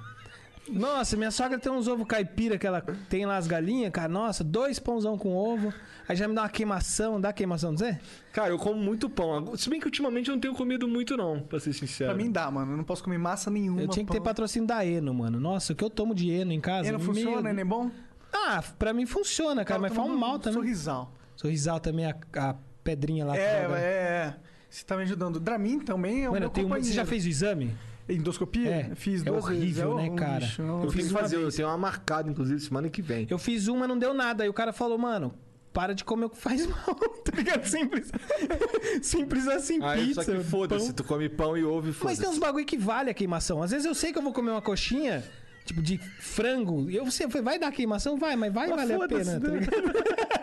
Nossa, 0.69 1.17
minha 1.17 1.31
sogra 1.31 1.57
tem 1.59 1.71
uns 1.71 1.87
ovos 1.87 2.07
caipira 2.07 2.57
que 2.57 2.65
ela 2.65 2.81
tem 3.09 3.25
lá 3.25 3.35
as 3.37 3.47
galinhas, 3.47 3.91
cara. 3.91 4.07
Nossa, 4.07 4.43
dois 4.43 4.79
pãozão 4.79 5.17
com 5.17 5.35
ovo. 5.35 5.73
Aí 6.07 6.15
já 6.15 6.27
me 6.27 6.35
dá 6.35 6.43
uma 6.43 6.49
queimação, 6.49 7.19
dá 7.19 7.33
queimação, 7.33 7.71
não 7.71 7.77
sei? 7.77 7.97
Cara, 8.31 8.49
eu 8.49 8.57
como 8.57 8.79
muito 8.79 9.09
pão. 9.09 9.55
Se 9.57 9.69
bem 9.69 9.79
que 9.79 9.85
ultimamente 9.87 10.29
eu 10.29 10.35
não 10.35 10.39
tenho 10.41 10.53
comido 10.53 10.87
muito, 10.87 11.17
não, 11.17 11.39
pra 11.41 11.59
ser 11.59 11.73
sincero. 11.73 12.13
Pra 12.13 12.23
mim 12.23 12.31
dá, 12.31 12.49
mano. 12.49 12.73
Eu 12.73 12.77
não 12.77 12.83
posso 12.83 13.03
comer 13.03 13.17
massa 13.17 13.49
nenhuma. 13.49 13.81
Eu 13.81 13.87
tinha 13.87 14.05
que 14.05 14.11
ter 14.11 14.19
pão. 14.19 14.25
patrocínio 14.25 14.67
da 14.67 14.85
Eno, 14.85 15.13
mano. 15.13 15.39
Nossa, 15.39 15.73
o 15.73 15.75
que 15.75 15.83
eu 15.83 15.89
tomo 15.89 16.13
de 16.15 16.29
Eno 16.29 16.51
em 16.53 16.61
casa. 16.61 16.87
E 16.87 16.91
não 16.91 16.99
meio- 16.99 17.13
funciona, 17.13 17.49
é 17.49 17.53
nem 17.53 17.65
bom? 17.65 17.89
Ah, 18.31 18.63
pra 18.79 18.93
mim 18.93 19.05
funciona, 19.05 19.65
cara, 19.65 19.79
mas 19.79 19.93
faz 19.93 20.09
um 20.09 20.15
mal 20.15 20.39
também. 20.39 20.59
Sorrisal. 20.59 21.11
Sorrisal 21.35 21.79
também, 21.79 22.05
a, 22.05 22.15
a 22.37 22.55
pedrinha 22.83 23.25
lá. 23.25 23.35
É, 23.35 23.41
é, 23.41 23.75
é. 23.75 24.35
Você 24.69 24.85
tá 24.85 24.95
me 24.95 25.03
ajudando. 25.03 25.39
Dramin 25.39 25.79
também 25.79 26.23
é 26.23 26.29
o 26.29 26.31
Mano, 26.31 26.45
eu 26.45 26.49
tenho. 26.49 26.69
Você 26.69 26.93
já 26.93 27.05
fez 27.05 27.25
o 27.25 27.27
exame? 27.29 27.75
Endoscopia? 28.15 28.69
É. 28.91 28.95
Fiz 28.95 29.21
É 29.21 29.25
duas 29.25 29.45
vezes. 29.45 29.61
horrível, 29.61 29.99
É 29.99 30.09
né, 30.09 30.15
cara? 30.15 30.39
lixo, 30.39 30.61
é 30.61 30.65
Eu 30.65 30.69
Eu 30.69 30.79
tenho 30.79 30.91
fiz 30.91 31.05
que 31.07 31.11
uma 31.13 31.19
fazer, 31.19 31.35
eu 31.37 31.51
tenho 31.51 31.67
uma 31.67 31.77
marcada, 31.77 32.29
inclusive, 32.29 32.59
semana 32.59 32.89
que 32.89 33.01
vem. 33.01 33.27
Eu 33.29 33.37
fiz 33.39 33.67
uma, 33.67 33.87
não 33.87 33.97
deu 33.97 34.13
nada. 34.13 34.43
Aí 34.43 34.49
o 34.49 34.53
cara 34.53 34.71
falou, 34.73 34.97
mano, 34.97 35.33
para 35.73 35.93
de 35.95 36.03
comer 36.03 36.25
o 36.25 36.29
que 36.29 36.37
faz 36.37 36.65
mal, 36.67 36.95
tá 37.23 37.35
ligado? 37.35 37.65
Simples. 37.65 38.11
Simples 39.01 39.47
assim, 39.47 39.79
Aí, 39.83 40.07
pizza. 40.07 40.23
só 40.23 40.31
que 40.31 40.43
foda-se, 40.43 40.93
tu 40.93 41.03
come 41.03 41.29
pão 41.29 41.57
e 41.57 41.63
ovo 41.63 41.85
e 41.85 41.89
Mas 41.89 41.95
foda-se. 41.97 42.21
tem 42.21 42.29
uns 42.29 42.37
bagulho 42.39 42.65
que 42.65 42.77
vale 42.77 43.09
a 43.09 43.13
queimação. 43.13 43.61
Às 43.63 43.71
vezes 43.71 43.85
eu 43.85 43.95
sei 43.95 44.11
que 44.11 44.17
eu 44.17 44.23
vou 44.23 44.33
comer 44.33 44.51
uma 44.51 44.61
coxinha, 44.61 45.23
tipo, 45.65 45.81
de 45.81 45.97
frango. 46.19 46.89
E 46.89 46.95
eu 46.95 47.09
sei, 47.09 47.27
vai 47.27 47.57
dar 47.57 47.71
queimação? 47.71 48.17
Vai, 48.17 48.35
mas 48.35 48.53
vai 48.53 48.67
Mas 48.67 48.75
valer 48.77 49.01
a 49.01 49.07
pena, 49.07 49.39
tá 49.39 49.47
né? 49.47 49.59
ligado? 49.59 50.40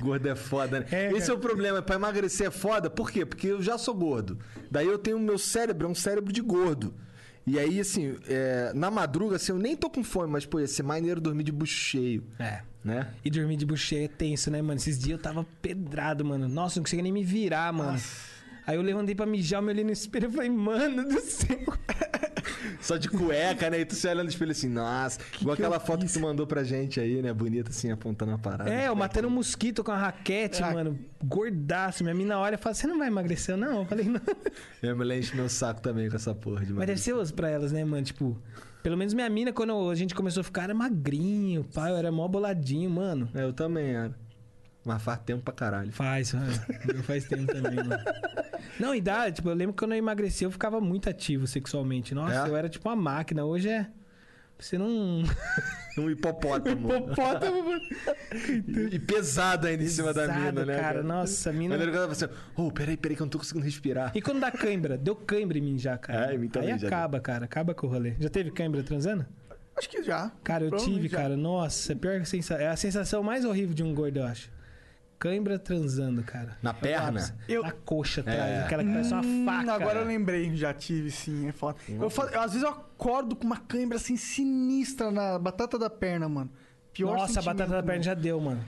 Gordo 0.00 0.26
é 0.28 0.34
foda, 0.34 0.80
né? 0.80 0.86
É, 0.90 1.12
Esse 1.12 1.30
é 1.30 1.34
o 1.34 1.38
problema. 1.38 1.80
Pra 1.82 1.96
emagrecer 1.96 2.46
é 2.46 2.50
foda. 2.50 2.88
Por 2.90 3.10
quê? 3.10 3.24
Porque 3.26 3.48
eu 3.48 3.62
já 3.62 3.76
sou 3.78 3.94
gordo. 3.94 4.38
Daí 4.70 4.86
eu 4.86 4.98
tenho 4.98 5.16
o 5.16 5.20
meu 5.20 5.38
cérebro, 5.38 5.86
é 5.86 5.90
um 5.90 5.94
cérebro 5.94 6.32
de 6.32 6.40
gordo. 6.40 6.94
E 7.46 7.58
aí, 7.58 7.80
assim, 7.80 8.16
é, 8.28 8.70
na 8.74 8.90
madruga, 8.90 9.36
assim, 9.36 9.52
eu 9.52 9.58
nem 9.58 9.74
tô 9.76 9.88
com 9.90 10.04
fome, 10.04 10.30
mas, 10.32 10.44
pô, 10.46 10.60
ia 10.60 10.66
ser 10.68 10.82
maneiro 10.82 11.20
dormir 11.20 11.42
de 11.42 11.50
bucho 11.50 11.72
cheio, 11.74 12.22
É. 12.38 12.60
né? 12.84 13.08
E 13.24 13.30
dormir 13.30 13.56
de 13.56 13.64
bucheia 13.66 14.04
é 14.04 14.08
tenso, 14.08 14.50
né, 14.50 14.60
mano? 14.62 14.78
Esses 14.78 14.98
dias 14.98 15.18
eu 15.18 15.22
tava 15.22 15.44
pedrado, 15.62 16.24
mano. 16.24 16.48
Nossa, 16.48 16.78
não 16.78 16.84
conseguia 16.84 17.02
nem 17.02 17.12
me 17.12 17.24
virar, 17.24 17.72
mano. 17.72 17.98
Aí 18.70 18.76
eu 18.76 18.82
levantei 18.82 19.16
pra 19.16 19.26
mijar, 19.26 19.60
me 19.60 19.72
olhei 19.72 19.82
no 19.82 19.90
espelho 19.90 20.28
e 20.28 20.32
falei, 20.32 20.48
mano 20.48 21.02
do 21.08 21.20
céu. 21.20 21.58
Só 22.80 22.96
de 22.96 23.08
cueca, 23.08 23.68
né? 23.68 23.80
E 23.80 23.84
tu 23.84 23.96
se 23.96 24.06
olha 24.06 24.22
no 24.22 24.28
espelho 24.28 24.52
assim, 24.52 24.68
nossa. 24.68 25.18
igual 25.40 25.56
que 25.56 25.62
aquela 25.62 25.80
foto 25.80 26.02
fiz? 26.02 26.12
que 26.12 26.18
tu 26.20 26.22
mandou 26.22 26.46
pra 26.46 26.62
gente 26.62 27.00
aí, 27.00 27.20
né? 27.20 27.32
Bonita, 27.32 27.70
assim, 27.70 27.90
apontando 27.90 28.30
a 28.30 28.38
parada. 28.38 28.72
É, 28.72 28.86
eu 28.86 28.94
matando 28.94 29.26
um 29.26 29.30
mosquito 29.32 29.82
com 29.82 29.90
a 29.90 29.96
raquete, 29.96 30.62
Ah. 30.62 30.70
mano. 30.70 30.96
Gordaço. 31.24 32.04
Minha 32.04 32.14
mina 32.14 32.38
olha 32.38 32.54
e 32.54 32.58
fala, 32.58 32.72
você 32.74 32.86
não 32.86 32.96
vai 32.96 33.08
emagrecer, 33.08 33.56
não? 33.56 33.80
Eu 33.80 33.86
falei, 33.86 34.04
não. 34.08 34.20
Eu 34.80 34.96
me 34.96 35.18
enche 35.18 35.34
meu 35.34 35.48
saco 35.48 35.80
também 35.80 36.08
com 36.08 36.14
essa 36.14 36.32
porra 36.32 36.64
de 36.64 36.72
Mas 36.72 36.86
deve 36.86 37.00
ser 37.00 37.12
osso 37.14 37.34
pra 37.34 37.50
elas, 37.50 37.72
né, 37.72 37.84
mano? 37.84 38.04
Tipo, 38.04 38.40
pelo 38.84 38.96
menos 38.96 39.12
minha 39.14 39.28
mina, 39.28 39.52
quando 39.52 39.90
a 39.90 39.94
gente 39.96 40.14
começou 40.14 40.42
a 40.42 40.44
ficar, 40.44 40.62
era 40.62 40.74
magrinho, 40.74 41.64
pai, 41.74 41.90
eu 41.90 41.96
era 41.96 42.12
mó 42.12 42.28
boladinho, 42.28 42.88
mano. 42.88 43.28
É, 43.34 43.42
eu 43.42 43.52
também 43.52 43.96
era. 43.96 44.14
Mas 44.84 45.02
faz 45.02 45.20
tempo 45.20 45.42
pra 45.42 45.52
caralho. 45.52 45.92
Faz, 45.92 46.32
mano. 46.32 46.52
Meu 46.86 47.02
faz 47.02 47.24
tempo 47.24 47.46
também, 47.52 47.76
mano. 47.76 48.02
Não, 48.78 48.94
e 48.94 49.00
dá, 49.00 49.30
tipo, 49.30 49.48
eu 49.50 49.54
lembro 49.54 49.74
que 49.74 49.78
quando 49.80 49.92
eu 49.92 49.98
emagreci, 49.98 50.44
eu 50.44 50.50
ficava 50.50 50.80
muito 50.80 51.08
ativo 51.08 51.46
sexualmente. 51.46 52.14
Nossa, 52.14 52.46
É? 52.46 52.48
eu 52.48 52.56
era 52.56 52.68
tipo 52.68 52.88
uma 52.88 52.96
máquina. 52.96 53.44
Hoje 53.44 53.68
é. 53.68 53.86
Você 54.58 54.76
não. 54.78 55.22
Um 55.98 56.10
hipopótamo. 56.10 56.88
Hipopótamo, 56.94 57.62
mano. 57.64 57.80
E 58.92 58.98
pesado 58.98 59.66
ainda 59.66 59.82
em 59.82 59.88
cima 59.88 60.12
da 60.12 60.28
mina, 60.28 60.64
né? 60.66 60.78
cara. 60.78 61.02
Nossa, 61.02 61.48
a 61.48 61.52
mina- 61.52 61.76
Mas 61.78 61.86
ficava 61.86 62.12
assim, 62.12 62.26
oh, 62.56 62.70
peraí, 62.70 62.96
peraí, 62.96 63.16
que 63.16 63.22
eu 63.22 63.24
não 63.26 63.30
tô 63.30 63.38
conseguindo 63.38 63.64
respirar. 63.64 64.12
E 64.14 64.20
quando 64.20 64.40
dá 64.40 64.50
cãibra? 64.50 64.98
Deu 64.98 65.16
cãibra 65.16 65.56
em 65.56 65.62
mim 65.62 65.78
já, 65.78 65.96
cara. 65.96 66.30
É, 66.32 66.34
em 66.34 66.38
mim 66.38 66.48
também 66.48 66.72
Aí 66.72 66.78
já 66.78 66.88
acaba, 66.88 67.20
cara. 67.20 67.44
Acaba 67.46 67.74
com 67.74 67.86
o 67.86 67.90
rolê. 67.90 68.14
Já 68.18 68.28
teve 68.28 68.50
cãibra 68.50 68.82
transando? 68.82 69.24
Acho 69.76 69.88
que 69.88 70.02
já. 70.02 70.30
Cara, 70.44 70.64
eu 70.64 70.70
tive, 70.72 71.08
já. 71.08 71.16
cara. 71.18 71.36
Nossa, 71.38 71.96
pior 71.96 72.16
que 72.16 72.22
a 72.22 72.24
sensação. 72.26 72.62
É 72.62 72.68
a 72.68 72.76
sensação 72.76 73.22
mais 73.22 73.44
horrível 73.46 73.74
de 73.74 73.82
um 73.82 73.94
gordo, 73.94 74.18
eu 74.18 74.24
acho. 74.26 74.50
Cãibra 75.20 75.58
transando, 75.58 76.22
cara. 76.24 76.56
Na 76.62 76.72
perna? 76.74 77.36
Eu- 77.46 77.62
Na 77.62 77.70
coxa 77.72 78.22
atrás, 78.22 78.40
É. 78.40 78.62
aquela 78.64 78.82
que 78.82 78.90
parece 78.90 79.12
uma 79.12 79.22
Hum, 79.22 79.44
faca. 79.44 79.72
Agora 79.74 80.00
eu 80.00 80.06
lembrei, 80.06 80.56
já 80.56 80.72
tive 80.74 81.10
sim, 81.10 81.46
é 81.46 81.52
foda. 81.52 81.76
Eu, 81.88 82.00
eu, 82.00 82.40
às 82.40 82.52
vezes 82.54 82.62
eu 82.62 82.70
acordo 82.70 83.36
com 83.36 83.44
uma 83.44 83.58
cãibra 83.58 83.96
assim 83.98 84.16
sinistra 84.16 85.10
na 85.10 85.38
batata 85.38 85.78
da 85.78 85.90
perna, 85.90 86.26
mano. 86.28 86.50
Pior 86.92 87.16
Nossa, 87.18 87.38
a 87.38 87.42
batata 87.42 87.70
da 87.70 87.82
perna 87.82 88.02
já 88.02 88.14
deu, 88.14 88.40
mano. 88.40 88.64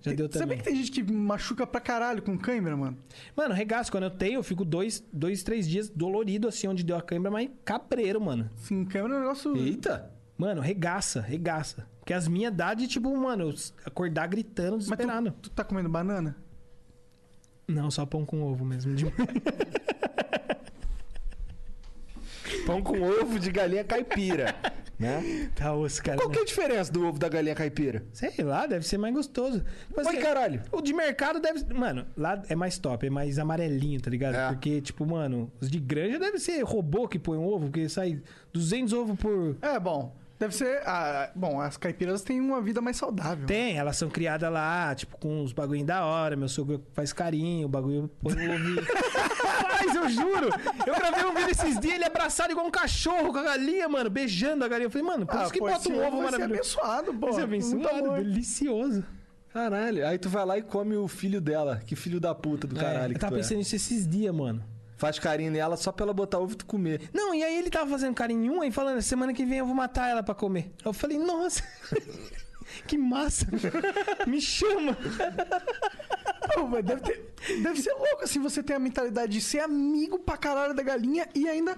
Já 0.00 0.12
deu 0.12 0.28
também. 0.28 0.56
que 0.58 0.62
tem 0.64 0.76
gente 0.76 0.92
que 0.92 1.02
machuca 1.12 1.66
pra 1.66 1.80
caralho 1.80 2.22
com 2.22 2.38
cãibra, 2.38 2.76
mano? 2.76 2.96
Mano, 3.36 3.52
regaço, 3.52 3.90
quando 3.90 4.04
eu 4.04 4.10
tenho, 4.10 4.34
eu 4.38 4.42
fico 4.44 4.64
dois, 4.64 5.04
dois, 5.12 5.42
três 5.42 5.68
dias 5.68 5.88
dolorido, 5.88 6.46
assim, 6.46 6.68
onde 6.68 6.84
deu 6.84 6.96
a 6.96 7.02
cãibra, 7.02 7.28
mas 7.28 7.50
cabreiro, 7.64 8.20
mano. 8.20 8.48
Sim, 8.54 8.84
cãibra 8.84 9.14
é 9.14 9.16
um 9.16 9.20
negócio. 9.22 9.56
Eita! 9.56 10.12
Mano, 10.38 10.60
regaça, 10.60 11.20
regaça. 11.20 11.84
Porque 12.08 12.14
as 12.16 12.26
minhas 12.26 12.54
dá 12.54 12.72
de, 12.72 12.88
tipo, 12.88 13.14
mano, 13.14 13.50
eu 13.50 13.54
acordar 13.84 14.26
gritando, 14.28 14.76
Mas 14.76 14.84
desesperado. 14.86 15.30
tu, 15.42 15.50
tu 15.50 15.52
tá 15.54 15.62
comendo 15.62 15.90
banana? 15.90 16.34
Não, 17.68 17.90
só 17.90 18.06
pão 18.06 18.24
com 18.24 18.42
ovo 18.44 18.64
mesmo. 18.64 18.94
de- 18.94 19.04
Pão 22.64 22.80
com 22.82 22.98
ovo 23.02 23.38
de 23.38 23.50
galinha 23.52 23.84
caipira, 23.84 24.56
né? 24.98 25.50
tá 25.54 25.74
osso, 25.74 26.02
cara. 26.02 26.16
Qual 26.16 26.30
que 26.30 26.38
é 26.38 26.42
a 26.42 26.44
diferença 26.46 26.90
do 26.90 27.06
ovo 27.06 27.18
da 27.18 27.28
galinha 27.28 27.54
caipira? 27.54 28.02
Sei 28.14 28.32
lá, 28.42 28.66
deve 28.66 28.86
ser 28.88 28.96
mais 28.96 29.12
gostoso. 29.12 29.62
Mas, 29.94 30.06
Oi, 30.06 30.14
assim, 30.14 30.22
caralho. 30.22 30.62
O 30.72 30.80
de 30.80 30.94
mercado 30.94 31.40
deve 31.40 31.62
Mano, 31.74 32.06
lá 32.16 32.42
é 32.48 32.56
mais 32.56 32.78
top, 32.78 33.06
é 33.06 33.10
mais 33.10 33.38
amarelinho, 33.38 34.00
tá 34.00 34.08
ligado? 34.10 34.34
É. 34.34 34.48
Porque, 34.48 34.80
tipo, 34.80 35.04
mano, 35.04 35.52
os 35.60 35.70
de 35.70 35.78
granja 35.78 36.18
deve 36.18 36.38
ser 36.38 36.62
robô 36.64 37.06
que 37.06 37.18
põe 37.18 37.36
um 37.36 37.44
ovo, 37.46 37.66
porque 37.66 37.86
sai 37.86 38.22
200 38.50 38.94
ovos 38.94 39.18
por. 39.18 39.58
É, 39.60 39.78
bom. 39.78 40.16
Deve 40.38 40.54
ser. 40.54 40.80
ah, 40.86 41.30
bom, 41.34 41.60
as 41.60 41.76
caipiras 41.76 42.22
têm 42.22 42.40
uma 42.40 42.60
vida 42.62 42.80
mais 42.80 42.96
saudável. 42.96 43.44
Tem, 43.46 43.76
elas 43.76 43.96
são 43.96 44.08
criadas 44.08 44.52
lá, 44.52 44.94
tipo, 44.94 45.16
com 45.18 45.42
uns 45.42 45.52
bagulho 45.52 45.84
da 45.84 46.04
hora. 46.06 46.36
Meu 46.36 46.48
sogro 46.48 46.80
faz 46.92 47.12
carinho, 47.12 47.66
o 47.66 47.68
bagulho 47.68 48.08
põe 48.22 48.34
o 48.34 48.52
ovo. 48.54 48.82
Faz, 49.68 49.94
eu 49.96 50.08
juro! 50.08 50.48
Eu 50.86 50.94
gravei 50.94 51.24
um 51.24 51.34
vídeo 51.34 51.50
esses 51.50 51.78
dias, 51.80 51.94
ele 51.94 52.04
abraçado 52.04 52.52
igual 52.52 52.66
um 52.66 52.70
cachorro 52.70 53.32
com 53.32 53.38
a 53.38 53.42
galinha, 53.42 53.88
mano, 53.88 54.08
beijando 54.08 54.64
a 54.64 54.68
galinha. 54.68 54.86
Eu 54.86 54.90
falei, 54.90 55.06
mano, 55.06 55.26
por 55.26 55.36
Ah, 55.38 55.42
isso 55.42 55.52
que 55.52 55.58
pô, 55.58 55.66
bota 55.68 55.88
um 55.90 56.06
ovo 56.06 56.22
maravilhoso. 56.22 56.44
abençoado, 56.78 57.14
pô. 57.14 57.32
Ser 57.32 57.46
Muito 57.46 57.74
abençoado, 57.78 58.04
amor. 58.06 58.18
delicioso. 58.18 59.04
Caralho. 59.52 60.06
Aí 60.06 60.18
tu 60.18 60.28
vai 60.28 60.44
lá 60.46 60.56
e 60.58 60.62
come 60.62 60.94
o 60.96 61.08
filho 61.08 61.40
dela. 61.40 61.80
Que 61.84 61.96
filho 61.96 62.20
da 62.20 62.32
puta 62.34 62.66
do 62.66 62.78
É, 62.78 62.82
caralho 62.82 63.10
eu 63.10 63.14
que 63.14 63.20
tava 63.20 63.34
é. 63.34 63.38
pensando 63.38 63.58
nisso 63.58 63.74
esses 63.74 64.06
dias, 64.06 64.32
mano. 64.32 64.62
Faz 64.98 65.18
carinho 65.18 65.50
nela 65.52 65.76
só 65.76 65.90
pra 65.92 66.04
ela 66.04 66.12
botar 66.12 66.38
ovo 66.40 66.52
e 66.52 66.56
tu 66.56 66.66
comer. 66.66 67.08
Não, 67.14 67.32
e 67.34 67.42
aí 67.42 67.56
ele 67.56 67.70
tava 67.70 67.88
fazendo 67.88 68.14
carinho 68.14 68.44
em 68.44 68.50
uma 68.50 68.66
e 68.66 68.72
falando, 68.72 69.00
semana 69.00 69.32
que 69.32 69.44
vem 69.46 69.58
eu 69.58 69.64
vou 69.66 69.74
matar 69.74 70.08
ela 70.10 70.22
pra 70.24 70.34
comer. 70.34 70.72
Eu 70.84 70.92
falei, 70.92 71.16
nossa, 71.18 71.62
que 72.86 72.98
massa. 72.98 73.46
Me 74.26 74.40
chama. 74.40 74.96
Pô, 76.54 76.66
mas 76.66 76.84
deve, 76.84 77.00
ter- 77.00 77.32
deve 77.62 77.80
ser 77.80 77.92
louco 77.92 78.24
assim 78.24 78.40
você 78.40 78.60
ter 78.62 78.74
a 78.74 78.78
mentalidade 78.78 79.32
de 79.32 79.40
ser 79.40 79.60
amigo 79.60 80.18
pra 80.18 80.36
caralho 80.36 80.74
da 80.74 80.82
galinha 80.82 81.28
e 81.34 81.48
ainda 81.48 81.76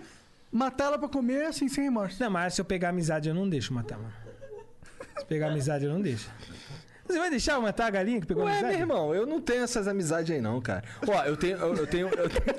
matar 0.51 0.87
ela 0.87 0.99
pra 0.99 1.09
comer 1.09 1.45
assim, 1.45 1.69
sem 1.69 1.85
remorso. 1.85 2.17
Não, 2.23 2.31
mas 2.31 2.55
se 2.55 2.61
eu 2.61 2.65
pegar 2.65 2.89
amizade, 2.89 3.29
eu 3.29 3.35
não 3.35 3.49
deixo 3.49 3.75
matar, 3.75 3.99
mano. 3.99 4.13
Se 5.19 5.27
pegar 5.27 5.49
amizade, 5.49 5.85
eu 5.85 5.93
não 5.93 6.01
deixo. 6.01 6.31
Você 7.07 7.19
vai 7.19 7.29
deixar 7.29 7.55
eu 7.55 7.63
matar 7.63 7.87
a 7.87 7.91
galinha 7.91 8.21
que 8.21 8.27
pegou 8.27 8.45
Ué, 8.45 8.53
amizade? 8.53 8.73
meu 8.73 8.81
irmão, 8.81 9.15
eu 9.15 9.27
não 9.27 9.41
tenho 9.41 9.65
essas 9.65 9.87
amizades 9.89 10.31
aí 10.35 10.41
não, 10.41 10.61
cara. 10.61 10.85
Ó, 11.07 11.23
eu 11.25 11.37
tenho... 11.37 11.59
Eu, 11.59 11.75
eu 11.75 11.87
tenho... 11.87 12.09
Eu 12.09 12.29
tenho... 12.31 12.57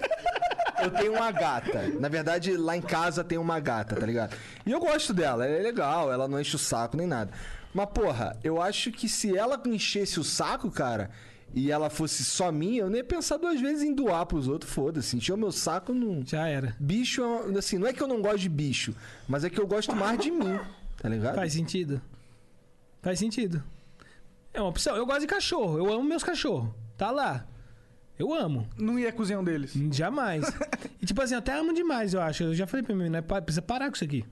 Eu 0.81 0.91
tenho 0.91 1.13
uma 1.13 1.31
gata. 1.31 1.87
Na 1.99 2.07
verdade, 2.09 2.55
lá 2.57 2.75
em 2.75 2.81
casa 2.81 3.23
tem 3.23 3.37
uma 3.37 3.59
gata, 3.59 3.95
tá 3.95 4.05
ligado? 4.05 4.35
E 4.65 4.71
eu 4.71 4.79
gosto 4.79 5.13
dela, 5.13 5.45
ela 5.45 5.55
é 5.57 5.61
legal, 5.61 6.11
ela 6.11 6.27
não 6.27 6.39
enche 6.39 6.55
o 6.55 6.59
saco 6.59 6.97
nem 6.97 7.07
nada. 7.07 7.31
Mas, 7.73 7.87
porra, 7.89 8.37
eu 8.43 8.61
acho 8.61 8.91
que 8.91 9.07
se 9.07 9.35
ela 9.37 9.61
enchesse 9.65 10.19
o 10.19 10.23
saco, 10.23 10.69
cara, 10.69 11.09
e 11.53 11.71
ela 11.71 11.89
fosse 11.89 12.23
só 12.23 12.51
minha, 12.51 12.81
eu 12.81 12.89
nem 12.89 12.97
ia 12.99 13.03
pensar 13.03 13.37
duas 13.37 13.59
vezes 13.59 13.83
em 13.83 13.93
doar 13.93 14.25
pros 14.25 14.47
outros, 14.47 14.71
foda-se. 14.71 15.15
Encheu 15.17 15.37
meu 15.37 15.51
saco, 15.51 15.93
não. 15.93 16.25
Já 16.25 16.47
era. 16.47 16.75
Bicho, 16.79 17.21
é- 17.23 17.57
assim, 17.57 17.77
não 17.77 17.87
é 17.87 17.93
que 17.93 18.01
eu 18.01 18.07
não 18.07 18.21
gosto 18.21 18.39
de 18.39 18.49
bicho, 18.49 18.93
mas 19.27 19.43
é 19.43 19.49
que 19.49 19.59
eu 19.59 19.67
gosto 19.67 19.95
mais 19.95 20.19
de 20.19 20.31
mim, 20.31 20.59
tá 20.97 21.07
ligado? 21.09 21.35
Faz 21.35 21.53
sentido. 21.53 22.01
Faz 23.01 23.19
sentido. 23.19 23.63
É 24.53 24.59
uma 24.61 24.69
opção. 24.69 24.95
Eu 24.95 25.05
gosto 25.05 25.21
de 25.21 25.27
cachorro. 25.27 25.77
Eu 25.77 25.91
amo 25.91 26.03
meus 26.03 26.23
cachorros. 26.23 26.69
Tá 26.97 27.09
lá. 27.09 27.45
Eu 28.21 28.31
amo. 28.35 28.67
Não 28.77 28.99
ia 28.99 29.11
cozinhar 29.11 29.41
um 29.41 29.43
deles. 29.43 29.73
Jamais. 29.91 30.45
e 31.01 31.05
tipo 31.07 31.19
assim, 31.23 31.33
eu 31.33 31.39
até 31.39 31.57
amo 31.57 31.73
demais, 31.73 32.13
eu 32.13 32.21
acho. 32.21 32.43
Eu 32.43 32.53
já 32.53 32.67
falei 32.67 32.85
pra 32.85 32.93
mim, 32.95 33.09
né? 33.09 33.19
Precisa 33.19 33.63
parar 33.63 33.89
com 33.89 33.95
isso 33.95 34.03
aqui. 34.03 34.23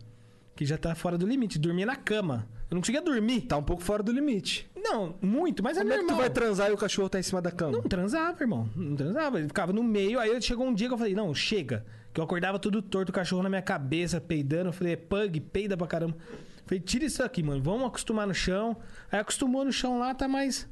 Que 0.55 0.63
já 0.63 0.77
tá 0.77 0.93
fora 0.93 1.17
do 1.17 1.25
limite. 1.25 1.57
Dormir 1.57 1.85
na 1.85 1.95
cama. 1.95 2.47
Eu 2.69 2.75
não 2.75 2.81
conseguia 2.81 3.01
dormir. 3.01 3.41
Tá 3.41 3.57
um 3.57 3.63
pouco 3.63 3.81
fora 3.81 4.03
do 4.03 4.11
limite. 4.11 4.69
Não, 4.75 5.15
muito, 5.19 5.63
mas 5.63 5.75
é 5.75 5.81
Como 5.81 5.91
é 5.91 5.95
que 5.97 6.03
normal. 6.03 6.17
tu 6.17 6.21
vai 6.21 6.29
transar 6.29 6.69
e 6.69 6.73
o 6.73 6.77
cachorro 6.77 7.09
tá 7.09 7.17
em 7.19 7.23
cima 7.23 7.41
da 7.41 7.49
cama? 7.49 7.71
Não 7.71 7.81
transava, 7.81 8.43
irmão. 8.43 8.69
Não 8.75 8.95
transava. 8.95 9.39
Ele 9.39 9.47
ficava 9.47 9.73
no 9.73 9.81
meio. 9.83 10.19
Aí 10.19 10.39
chegou 10.39 10.67
um 10.67 10.73
dia 10.73 10.87
que 10.87 10.93
eu 10.93 10.97
falei, 10.97 11.15
não, 11.15 11.33
chega. 11.33 11.83
Que 12.13 12.19
eu 12.19 12.23
acordava 12.23 12.59
tudo 12.59 12.83
torto, 12.83 13.11
o 13.11 13.15
cachorro 13.15 13.41
na 13.41 13.49
minha 13.49 13.61
cabeça, 13.63 14.21
peidando. 14.21 14.69
Eu 14.69 14.73
falei, 14.73 14.93
é 14.93 14.97
pug, 14.97 15.39
peida 15.39 15.75
pra 15.75 15.87
caramba. 15.87 16.15
Eu 16.15 16.63
falei, 16.67 16.79
tira 16.79 17.05
isso 17.05 17.23
aqui, 17.23 17.41
mano. 17.41 17.59
Vamos 17.63 17.87
acostumar 17.87 18.27
no 18.27 18.35
chão. 18.35 18.77
Aí 19.11 19.19
acostumou 19.19 19.65
no 19.65 19.71
chão 19.71 19.97
lá, 19.97 20.13
tá 20.13 20.27
mais, 20.27 20.69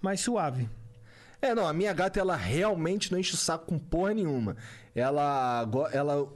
mais 0.00 0.20
suave. 0.20 0.66
É, 1.44 1.54
não, 1.54 1.68
a 1.68 1.74
minha 1.74 1.92
gata, 1.92 2.18
ela 2.18 2.34
realmente 2.34 3.12
não 3.12 3.18
enche 3.18 3.34
o 3.34 3.36
saco 3.36 3.66
com 3.66 3.78
porra 3.78 4.14
nenhuma. 4.14 4.56
Ela, 4.94 5.68
ela 5.92 6.26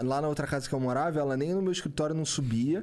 lá 0.00 0.22
na 0.22 0.28
outra 0.28 0.46
casa 0.46 0.66
que 0.66 0.74
eu 0.74 0.80
morava, 0.80 1.20
ela 1.20 1.36
nem 1.36 1.52
no 1.52 1.60
meu 1.60 1.70
escritório 1.70 2.14
não 2.14 2.24
subia. 2.24 2.82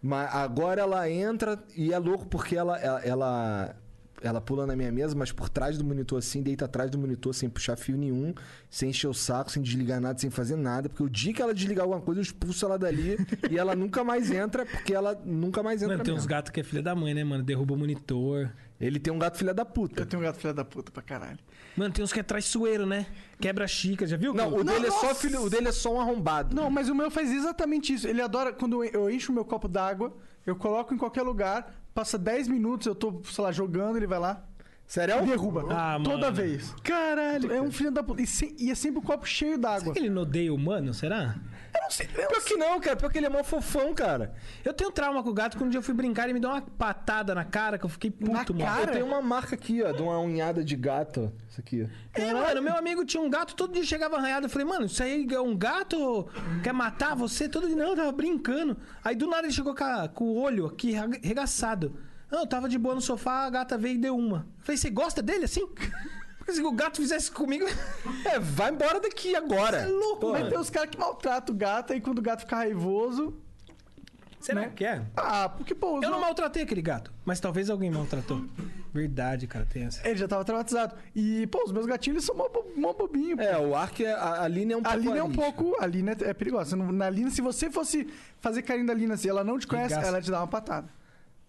Mas 0.00 0.32
agora 0.32 0.80
ela 0.82 1.10
entra 1.10 1.58
e 1.76 1.92
é 1.92 1.98
louco 1.98 2.26
porque 2.28 2.56
ela, 2.56 2.78
ela, 2.78 3.00
ela, 3.00 3.76
ela 4.22 4.40
pula 4.40 4.64
na 4.66 4.76
minha 4.76 4.92
mesa, 4.92 5.16
mas 5.16 5.32
por 5.32 5.48
trás 5.48 5.76
do 5.76 5.84
monitor 5.84 6.20
assim, 6.20 6.42
deita 6.42 6.66
atrás 6.66 6.88
do 6.88 6.96
monitor 6.96 7.34
sem 7.34 7.50
puxar 7.50 7.76
fio 7.76 7.96
nenhum, 7.96 8.32
sem 8.70 8.90
encher 8.90 9.08
o 9.08 9.12
saco, 9.12 9.50
sem 9.50 9.60
desligar 9.60 10.00
nada, 10.00 10.16
sem 10.16 10.30
fazer 10.30 10.54
nada. 10.54 10.88
Porque 10.88 11.02
o 11.02 11.10
dia 11.10 11.34
que 11.34 11.42
ela 11.42 11.52
desligar 11.52 11.82
alguma 11.82 12.00
coisa, 12.00 12.20
eu 12.20 12.22
expulso 12.22 12.64
ela 12.64 12.78
dali 12.78 13.18
e 13.50 13.58
ela 13.58 13.74
nunca 13.74 14.04
mais 14.04 14.30
entra, 14.30 14.64
porque 14.64 14.94
ela 14.94 15.20
nunca 15.24 15.60
mais 15.60 15.82
entra 15.82 15.96
Mano, 15.96 16.04
tem 16.04 16.14
uns 16.14 16.18
mesmo. 16.18 16.30
gatos 16.30 16.52
que 16.52 16.60
é 16.60 16.62
filha 16.62 16.82
da 16.82 16.94
mãe, 16.94 17.12
né, 17.12 17.24
mano? 17.24 17.42
Derruba 17.42 17.74
o 17.74 17.76
monitor. 17.76 18.48
Ele 18.80 18.98
tem 18.98 19.12
um 19.12 19.18
gato 19.18 19.36
filha 19.36 19.52
da 19.52 19.64
puta. 19.64 20.00
Eu 20.02 20.06
tenho 20.06 20.22
um 20.22 20.24
gato 20.24 20.38
filha 20.38 20.54
da 20.54 20.64
puta 20.64 20.90
pra 20.90 21.02
caralho. 21.02 21.38
Mano, 21.76 21.92
tem 21.92 22.02
uns 22.02 22.12
que 22.12 22.20
é 22.20 22.22
traiçoeiro, 22.22 22.86
né? 22.86 23.06
Quebra 23.38 23.66
xícara, 23.68 24.08
já 24.08 24.16
viu? 24.16 24.32
Não, 24.32 24.48
o 24.54 24.64
Não, 24.64 24.72
dele, 24.72 24.86
é 24.86 24.90
só 24.90 25.14
filho, 25.14 25.42
o 25.42 25.50
dele 25.50 25.68
é 25.68 25.72
só 25.72 25.94
um 25.94 26.00
arrombado. 26.00 26.56
Não, 26.56 26.70
mas 26.70 26.88
o 26.88 26.94
meu 26.94 27.10
faz 27.10 27.30
exatamente 27.30 27.92
isso. 27.92 28.08
Ele 28.08 28.22
adora 28.22 28.52
quando 28.52 28.82
eu 28.82 29.10
encho 29.10 29.32
o 29.32 29.34
meu 29.34 29.44
copo 29.44 29.68
d'água, 29.68 30.16
eu 30.46 30.56
coloco 30.56 30.94
em 30.94 30.96
qualquer 30.96 31.22
lugar, 31.22 31.74
passa 31.94 32.16
10 32.18 32.48
minutos, 32.48 32.86
eu 32.86 32.94
tô, 32.94 33.20
sei 33.24 33.44
lá, 33.44 33.52
jogando, 33.52 33.96
ele 33.96 34.06
vai 34.06 34.18
lá. 34.18 34.44
Sério? 34.86 35.22
E 35.22 35.26
derruba. 35.26 35.66
Ah, 35.70 36.00
toda 36.02 36.16
mano. 36.30 36.32
vez. 36.36 36.74
Caralho. 36.82 37.52
É 37.52 37.60
um 37.62 37.70
filho 37.70 37.92
da 37.92 38.02
puta. 38.02 38.22
E, 38.22 38.26
se- 38.26 38.56
e 38.58 38.70
é 38.72 38.74
sempre 38.74 38.98
o 38.98 39.02
copo 39.02 39.24
cheio 39.24 39.56
d'água. 39.56 39.80
Será 39.80 39.92
que 39.92 40.00
ele 40.00 40.10
não 40.10 40.22
odeia 40.22 40.52
o 40.52 40.56
humano, 40.56 40.92
será? 40.92 41.36
Eu 41.74 41.80
não 41.82 41.90
sei. 41.90 42.08
eu 42.14 42.22
não 42.22 42.28
Pior 42.28 42.42
que 42.44 42.56
não, 42.56 42.80
cara. 42.80 42.96
Pior 42.96 43.10
que 43.10 43.18
ele 43.18 43.26
é 43.26 43.30
mó 43.30 43.42
fofão, 43.44 43.94
cara. 43.94 44.34
Eu 44.64 44.72
tenho 44.72 44.90
trauma 44.90 45.22
com 45.22 45.30
o 45.30 45.32
gato, 45.32 45.56
quando 45.56 45.66
um 45.66 45.70
dia 45.70 45.78
eu 45.78 45.82
fui 45.82 45.94
brincar, 45.94 46.24
ele 46.24 46.32
me 46.34 46.40
deu 46.40 46.50
uma 46.50 46.60
patada 46.60 47.34
na 47.34 47.44
cara 47.44 47.78
que 47.78 47.84
eu 47.84 47.88
fiquei 47.88 48.10
puto, 48.10 48.52
Na 48.54 48.64
mano. 48.64 48.76
cara? 48.76 48.90
Eu 48.90 48.92
tenho 48.94 49.06
uma 49.06 49.22
marca 49.22 49.54
aqui, 49.54 49.82
ó, 49.82 49.92
de 49.92 50.02
uma 50.02 50.18
unhada 50.18 50.64
de 50.64 50.74
gato. 50.76 51.32
ó. 51.32 51.46
Isso 51.48 51.60
aqui. 51.60 51.88
ó. 52.16 52.20
É, 52.20 52.32
mano, 52.32 52.62
meu 52.62 52.76
amigo 52.76 53.04
tinha 53.04 53.22
um 53.22 53.30
gato, 53.30 53.54
todo 53.54 53.72
dia 53.72 53.84
chegava 53.84 54.16
arranhado. 54.16 54.46
Eu 54.46 54.50
falei, 54.50 54.66
mano, 54.66 54.86
isso 54.86 55.02
aí 55.02 55.26
é 55.32 55.40
um 55.40 55.56
gato? 55.56 56.28
Quer 56.62 56.72
matar 56.72 57.14
você? 57.14 57.48
Todo 57.48 57.66
dia, 57.66 57.76
não, 57.76 57.90
eu 57.90 57.96
tava 57.96 58.12
brincando. 58.12 58.76
Aí 59.04 59.14
do 59.14 59.26
nada 59.28 59.46
ele 59.46 59.52
chegou 59.52 59.74
com, 59.74 59.84
a- 59.84 60.08
com 60.08 60.24
o 60.24 60.40
olho 60.40 60.66
aqui 60.66 60.90
rega- 60.92 61.20
regaçado. 61.22 61.96
Não, 62.30 62.40
eu 62.40 62.46
tava 62.46 62.68
de 62.68 62.78
boa 62.78 62.94
no 62.94 63.00
sofá, 63.00 63.44
a 63.46 63.50
gata 63.50 63.76
veio 63.76 63.94
e 63.96 63.98
deu 63.98 64.16
uma. 64.16 64.46
Eu 64.58 64.64
falei, 64.64 64.76
você 64.76 64.88
gosta 64.90 65.20
dele 65.20 65.44
assim? 65.46 65.68
Se 66.52 66.62
o 66.62 66.72
gato 66.72 66.96
fizesse 66.96 67.30
comigo. 67.30 67.64
É, 68.24 68.38
vai 68.38 68.70
embora 68.70 69.00
daqui 69.00 69.34
agora. 69.34 69.78
É 69.78 69.86
louco, 69.86 70.20
Pô, 70.20 70.32
Mas 70.32 70.48
tem 70.48 70.58
os 70.58 70.68
caras 70.68 70.90
que 70.90 70.98
maltratam 70.98 71.54
o 71.54 71.58
gato, 71.58 71.94
e 71.94 72.00
quando 72.00 72.18
o 72.18 72.22
gato 72.22 72.40
fica 72.40 72.56
raivoso. 72.56 73.34
Será 74.40 74.62
Né? 74.62 74.72
que 74.74 74.84
é? 74.84 75.02
Ah, 75.16 75.48
porque, 75.48 75.74
pô, 75.74 75.96
Eu 75.96 76.02
não 76.02 76.12
mal- 76.12 76.20
maltratei 76.20 76.62
aquele 76.62 76.80
gato, 76.82 77.12
mas 77.24 77.40
talvez 77.40 77.68
alguém 77.70 77.90
maltratou. 77.90 78.44
Verdade, 78.92 79.46
cara, 79.46 79.66
tem 79.66 79.84
essa. 79.84 80.06
Ele 80.06 80.18
já 80.18 80.26
tava 80.26 80.44
traumatizado. 80.44 80.94
E, 81.14 81.46
pô, 81.46 81.62
os 81.64 81.72
meus 81.72 81.86
gatinhos 81.86 82.16
eles 82.16 82.24
são 82.24 82.34
mó, 82.34 82.48
mó 82.76 82.92
bobinho. 82.92 83.36
pô. 83.36 83.42
É, 83.42 83.58
o 83.58 83.74
Ark, 83.76 84.00
é, 84.04 84.12
a, 84.12 84.42
a 84.42 84.48
Lina 84.48 84.72
é 84.72 84.76
um 84.76 84.80
A 84.80 84.82
pouco 84.82 84.98
Lina 85.00 85.18
é 85.18 85.22
um 85.22 85.32
pouco. 85.32 85.76
A 85.78 85.86
Lina 85.86 86.12
é, 86.12 86.30
é 86.30 86.34
perigosa. 86.34 86.70
Você 86.76 86.76
na 86.92 87.08
Lina, 87.10 87.30
se 87.30 87.40
você 87.40 87.70
fosse 87.70 88.08
fazer 88.40 88.62
carinho 88.62 88.86
da 88.86 88.94
Lina, 88.94 89.16
se 89.16 89.28
ela 89.28 89.44
não 89.44 89.58
te 89.58 89.66
conhece, 89.66 89.94
ela 89.94 90.20
te 90.20 90.30
dá 90.30 90.38
uma 90.40 90.48
patada. 90.48 90.88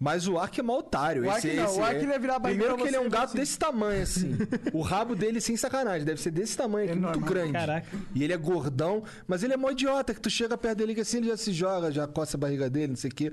Mas 0.02 0.26
o 0.26 0.36
Ark 0.36 0.58
é 0.58 0.62
mó 0.64 0.78
otário. 0.78 1.22
O 1.22 1.26
esse, 1.26 1.48
Ark 1.50 1.56
não, 1.56 1.64
esse 1.66 1.78
o 1.78 1.84
Ark 1.84 1.94
é- 1.94 1.98
ele 1.98 2.06
vai 2.08 2.18
virar 2.18 2.38
barriga 2.40 2.58
Primeiro 2.64 2.82
que 2.82 2.88
ele 2.88 2.96
é 2.96 3.00
um 3.00 3.08
gato 3.08 3.24
assim. 3.26 3.38
desse 3.38 3.56
tamanho, 3.56 4.02
assim. 4.02 4.36
o 4.72 4.80
rabo 4.82 5.14
dele, 5.14 5.40
sem 5.40 5.56
sacanagem, 5.56 6.04
deve 6.04 6.20
ser 6.20 6.32
desse 6.32 6.56
tamanho 6.56 6.86
aqui, 6.90 6.98
muito 6.98 7.18
Enorme. 7.18 7.28
grande. 7.28 7.52
Caraca. 7.52 7.86
E 8.12 8.24
ele 8.24 8.32
é 8.32 8.36
gordão, 8.36 9.04
mas 9.28 9.44
ele 9.44 9.52
é 9.52 9.56
mó 9.56 9.70
idiota, 9.70 10.12
que 10.12 10.20
tu 10.20 10.28
chega 10.28 10.58
perto 10.58 10.78
dele 10.78 10.92
que 10.96 11.02
assim, 11.02 11.18
ele 11.18 11.28
já 11.28 11.36
se 11.36 11.52
joga, 11.52 11.92
já 11.92 12.08
coça 12.08 12.36
a 12.36 12.40
barriga 12.40 12.68
dele, 12.68 12.88
não 12.88 12.96
sei 12.96 13.10
o 13.10 13.14
quê. 13.14 13.32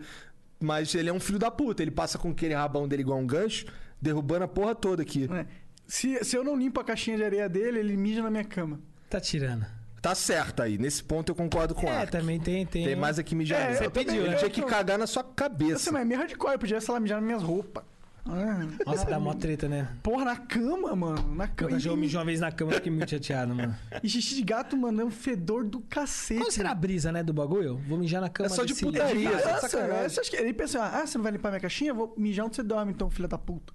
Mas 0.59 0.93
ele 0.93 1.09
é 1.09 1.13
um 1.13 1.19
filho 1.19 1.39
da 1.39 1.49
puta. 1.49 1.81
Ele 1.81 1.89
passa 1.89 2.19
com 2.19 2.29
aquele 2.29 2.53
rabão 2.53 2.87
dele 2.87 3.01
igual 3.01 3.17
um 3.17 3.25
gancho, 3.25 3.65
derrubando 3.99 4.43
a 4.43 4.47
porra 4.47 4.75
toda 4.75 5.01
aqui. 5.01 5.27
né? 5.27 5.47
Se, 5.87 6.23
se 6.23 6.35
eu 6.35 6.43
não 6.43 6.55
limpo 6.55 6.79
a 6.79 6.83
caixinha 6.83 7.17
de 7.17 7.23
areia 7.23 7.49
dele, 7.49 7.79
ele 7.79 7.97
mija 7.97 8.21
na 8.21 8.29
minha 8.29 8.43
cama. 8.43 8.79
Tá 9.09 9.19
tirando. 9.19 9.65
Tá 10.01 10.15
certo 10.15 10.61
aí. 10.61 10.77
Nesse 10.77 11.03
ponto 11.03 11.29
eu 11.31 11.35
concordo 11.35 11.75
com 11.75 11.85
o 11.85 11.89
É, 11.89 11.97
Ark. 12.01 12.11
também 12.11 12.39
tem. 12.39 12.65
Tem, 12.65 12.85
Tem 12.85 12.95
mais 12.95 13.19
aqui 13.19 13.35
mijar. 13.35 13.59
É, 13.59 13.63
nele. 13.65 13.75
eu 13.75 13.83
Você 13.83 13.89
pediu, 13.89 14.25
Ele 14.25 14.33
eu 14.35 14.37
tinha 14.39 14.49
que 14.49 14.61
cagar 14.63 14.97
na 14.97 15.05
sua 15.07 15.23
Nossa, 15.23 15.35
cabeça. 15.35 15.91
mas 15.91 16.01
é 16.01 16.05
meio 16.05 16.19
hardcore, 16.19 16.53
eu 16.53 16.59
podia, 16.59 16.79
sei 16.81 16.93
lá, 16.93 16.99
mijar 16.99 17.17
nas 17.19 17.25
minhas 17.25 17.43
roupas. 17.43 17.83
Ah, 18.31 18.67
Nossa, 18.85 19.05
dá 19.05 19.19
mó 19.19 19.33
treta, 19.33 19.67
né? 19.67 19.87
Porra, 20.03 20.23
na 20.25 20.35
cama, 20.35 20.95
mano. 20.95 21.33
Na 21.35 21.47
cama. 21.47 21.71
cachorro 21.71 21.95
E, 21.97 21.99
mijou 22.01 22.19
uma 22.19 22.25
vez 22.25 22.39
na 22.39 22.51
cama, 22.51 22.71
eu 22.71 22.75
fiquei 22.75 22.91
muito 22.91 23.09
chateado, 23.09 23.55
mano. 23.55 23.75
e 24.03 24.07
xixi 24.09 24.35
de 24.35 24.43
gato, 24.43 24.77
mano, 24.77 25.01
é 25.01 25.05
um 25.05 25.09
fedor 25.09 25.63
do 25.63 25.79
cacete. 25.81 26.39
Qual 26.39 26.51
será 26.51 26.71
a 26.71 26.75
brisa, 26.75 27.11
né, 27.11 27.23
do 27.23 27.33
bagulho? 27.33 27.81
Vou 27.87 27.97
mijar 27.97 28.21
na 28.21 28.29
cama 28.29 28.45
É 28.47 28.49
só 28.49 28.63
de 28.65 28.75
putaria. 28.75 29.29
lixo. 29.31 29.41
só 29.43 29.53
de 29.55 29.61
sacanagem. 29.61 30.05
é, 30.05 30.09
você 30.09 30.35
Ele 30.37 30.53
pensa, 30.53 30.83
ah, 30.83 31.07
você 31.07 31.17
não 31.17 31.23
vai 31.23 31.31
limpar 31.31 31.49
minha 31.49 31.59
caixinha? 31.61 31.89
Eu 31.91 31.95
vou 31.95 32.13
mijar 32.17 32.45
onde 32.45 32.55
você 32.57 32.61
dorme, 32.63 32.91
então, 32.91 33.09
filha 33.09 33.27
da 33.27 33.37
puta. 33.37 33.73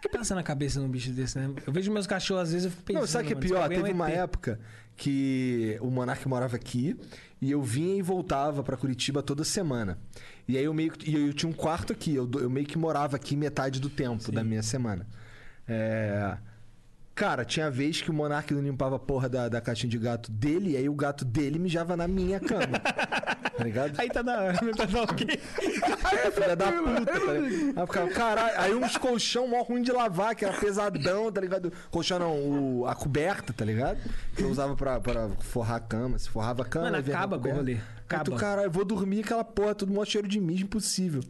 Que 0.00 0.08
passa 0.08 0.34
na 0.34 0.42
cabeça 0.42 0.80
num 0.80 0.88
bicho 0.88 1.10
desse, 1.12 1.38
né? 1.38 1.52
Eu 1.66 1.72
vejo 1.72 1.92
meus 1.92 2.06
cachorros, 2.06 2.44
às 2.44 2.52
vezes 2.52 2.64
eu 2.66 2.70
fico 2.70 2.84
pensando... 2.84 3.00
Não, 3.00 3.06
sabe 3.06 3.24
o 3.24 3.26
que 3.28 3.32
é 3.34 3.36
pior? 3.36 3.60
bagulho 3.60 3.76
é 3.76 3.80
um 3.80 3.84
Teve 3.84 3.94
uma 3.94 4.10
ET. 4.10 4.16
época 4.16 4.60
que 4.96 5.78
o 5.80 5.90
Monark 5.90 6.26
morava 6.28 6.56
aqui 6.56 6.96
e 7.40 7.50
eu 7.50 7.62
vinha 7.62 7.96
e 7.96 8.02
voltava 8.02 8.62
pra 8.62 8.76
Curitiba 8.76 9.22
toda 9.22 9.44
semana. 9.44 9.98
E 10.46 10.58
aí 10.58 10.64
eu 10.64 10.74
meio 10.74 10.92
que. 10.92 11.10
E 11.10 11.14
eu, 11.28 11.32
tinha 11.32 11.48
um 11.48 11.54
quarto 11.54 11.92
aqui, 11.92 12.14
eu, 12.14 12.30
eu 12.34 12.50
meio 12.50 12.66
que 12.66 12.76
morava 12.76 13.16
aqui 13.16 13.34
metade 13.34 13.80
do 13.80 13.88
tempo 13.88 14.30
da 14.30 14.44
minha 14.44 14.62
semana. 14.62 15.06
É. 15.66 16.36
Cara, 17.20 17.44
tinha 17.44 17.70
vez 17.70 18.00
que 18.00 18.10
o 18.10 18.14
Monark 18.14 18.50
não 18.54 18.62
limpava 18.62 18.96
a 18.96 18.98
porra 18.98 19.28
da, 19.28 19.46
da 19.46 19.60
caixinha 19.60 19.90
de 19.90 19.98
gato 19.98 20.32
dele, 20.32 20.70
e 20.70 20.76
aí 20.78 20.88
o 20.88 20.94
gato 20.94 21.22
dele 21.22 21.58
mijava 21.58 21.94
na 21.94 22.08
minha 22.08 22.40
cama. 22.40 22.78
tá 23.58 23.62
ligado? 23.62 23.92
Aí 24.00 24.08
tá 24.08 24.22
da... 24.22 24.54
tá 24.54 24.86
da 24.86 25.02
ok. 25.02 25.26
Filha 26.32 26.56
da 26.56 26.72
puta, 26.72 27.04
tá 27.04 27.32
ligado? 27.34 27.78
Aí 27.78 27.86
ficava, 27.86 28.08
caralho, 28.08 28.54
aí 28.58 28.74
uns 28.74 28.96
colchão 28.96 29.46
mó 29.46 29.60
ruim 29.60 29.82
de 29.82 29.92
lavar, 29.92 30.34
que 30.34 30.46
era 30.46 30.56
pesadão, 30.56 31.30
tá 31.30 31.42
ligado? 31.42 31.70
Colchão 31.90 32.18
não, 32.18 32.32
o- 32.80 32.86
a 32.86 32.94
coberta, 32.94 33.52
tá 33.52 33.66
ligado? 33.66 33.98
Que 34.34 34.42
eu 34.42 34.48
usava 34.48 34.74
pra, 34.74 34.98
pra 34.98 35.28
forrar 35.40 35.76
a 35.76 35.80
cama. 35.80 36.18
Se 36.18 36.26
forrava 36.30 36.62
a 36.62 36.64
cama, 36.64 36.86
Mano, 36.90 36.96
acaba 37.06 37.38
com 37.38 37.50
o 37.50 37.54
rolê. 37.54 37.74
Tu, 37.74 37.80
Acaba. 38.14 38.36
caralho, 38.38 38.68
eu 38.68 38.70
vou 38.72 38.86
dormir 38.86 39.20
aquela 39.20 39.44
porra, 39.44 39.74
tudo 39.74 39.92
mó 39.92 40.02
cheiro 40.06 40.26
de 40.26 40.40
mijo, 40.40 40.64
impossível. 40.64 41.20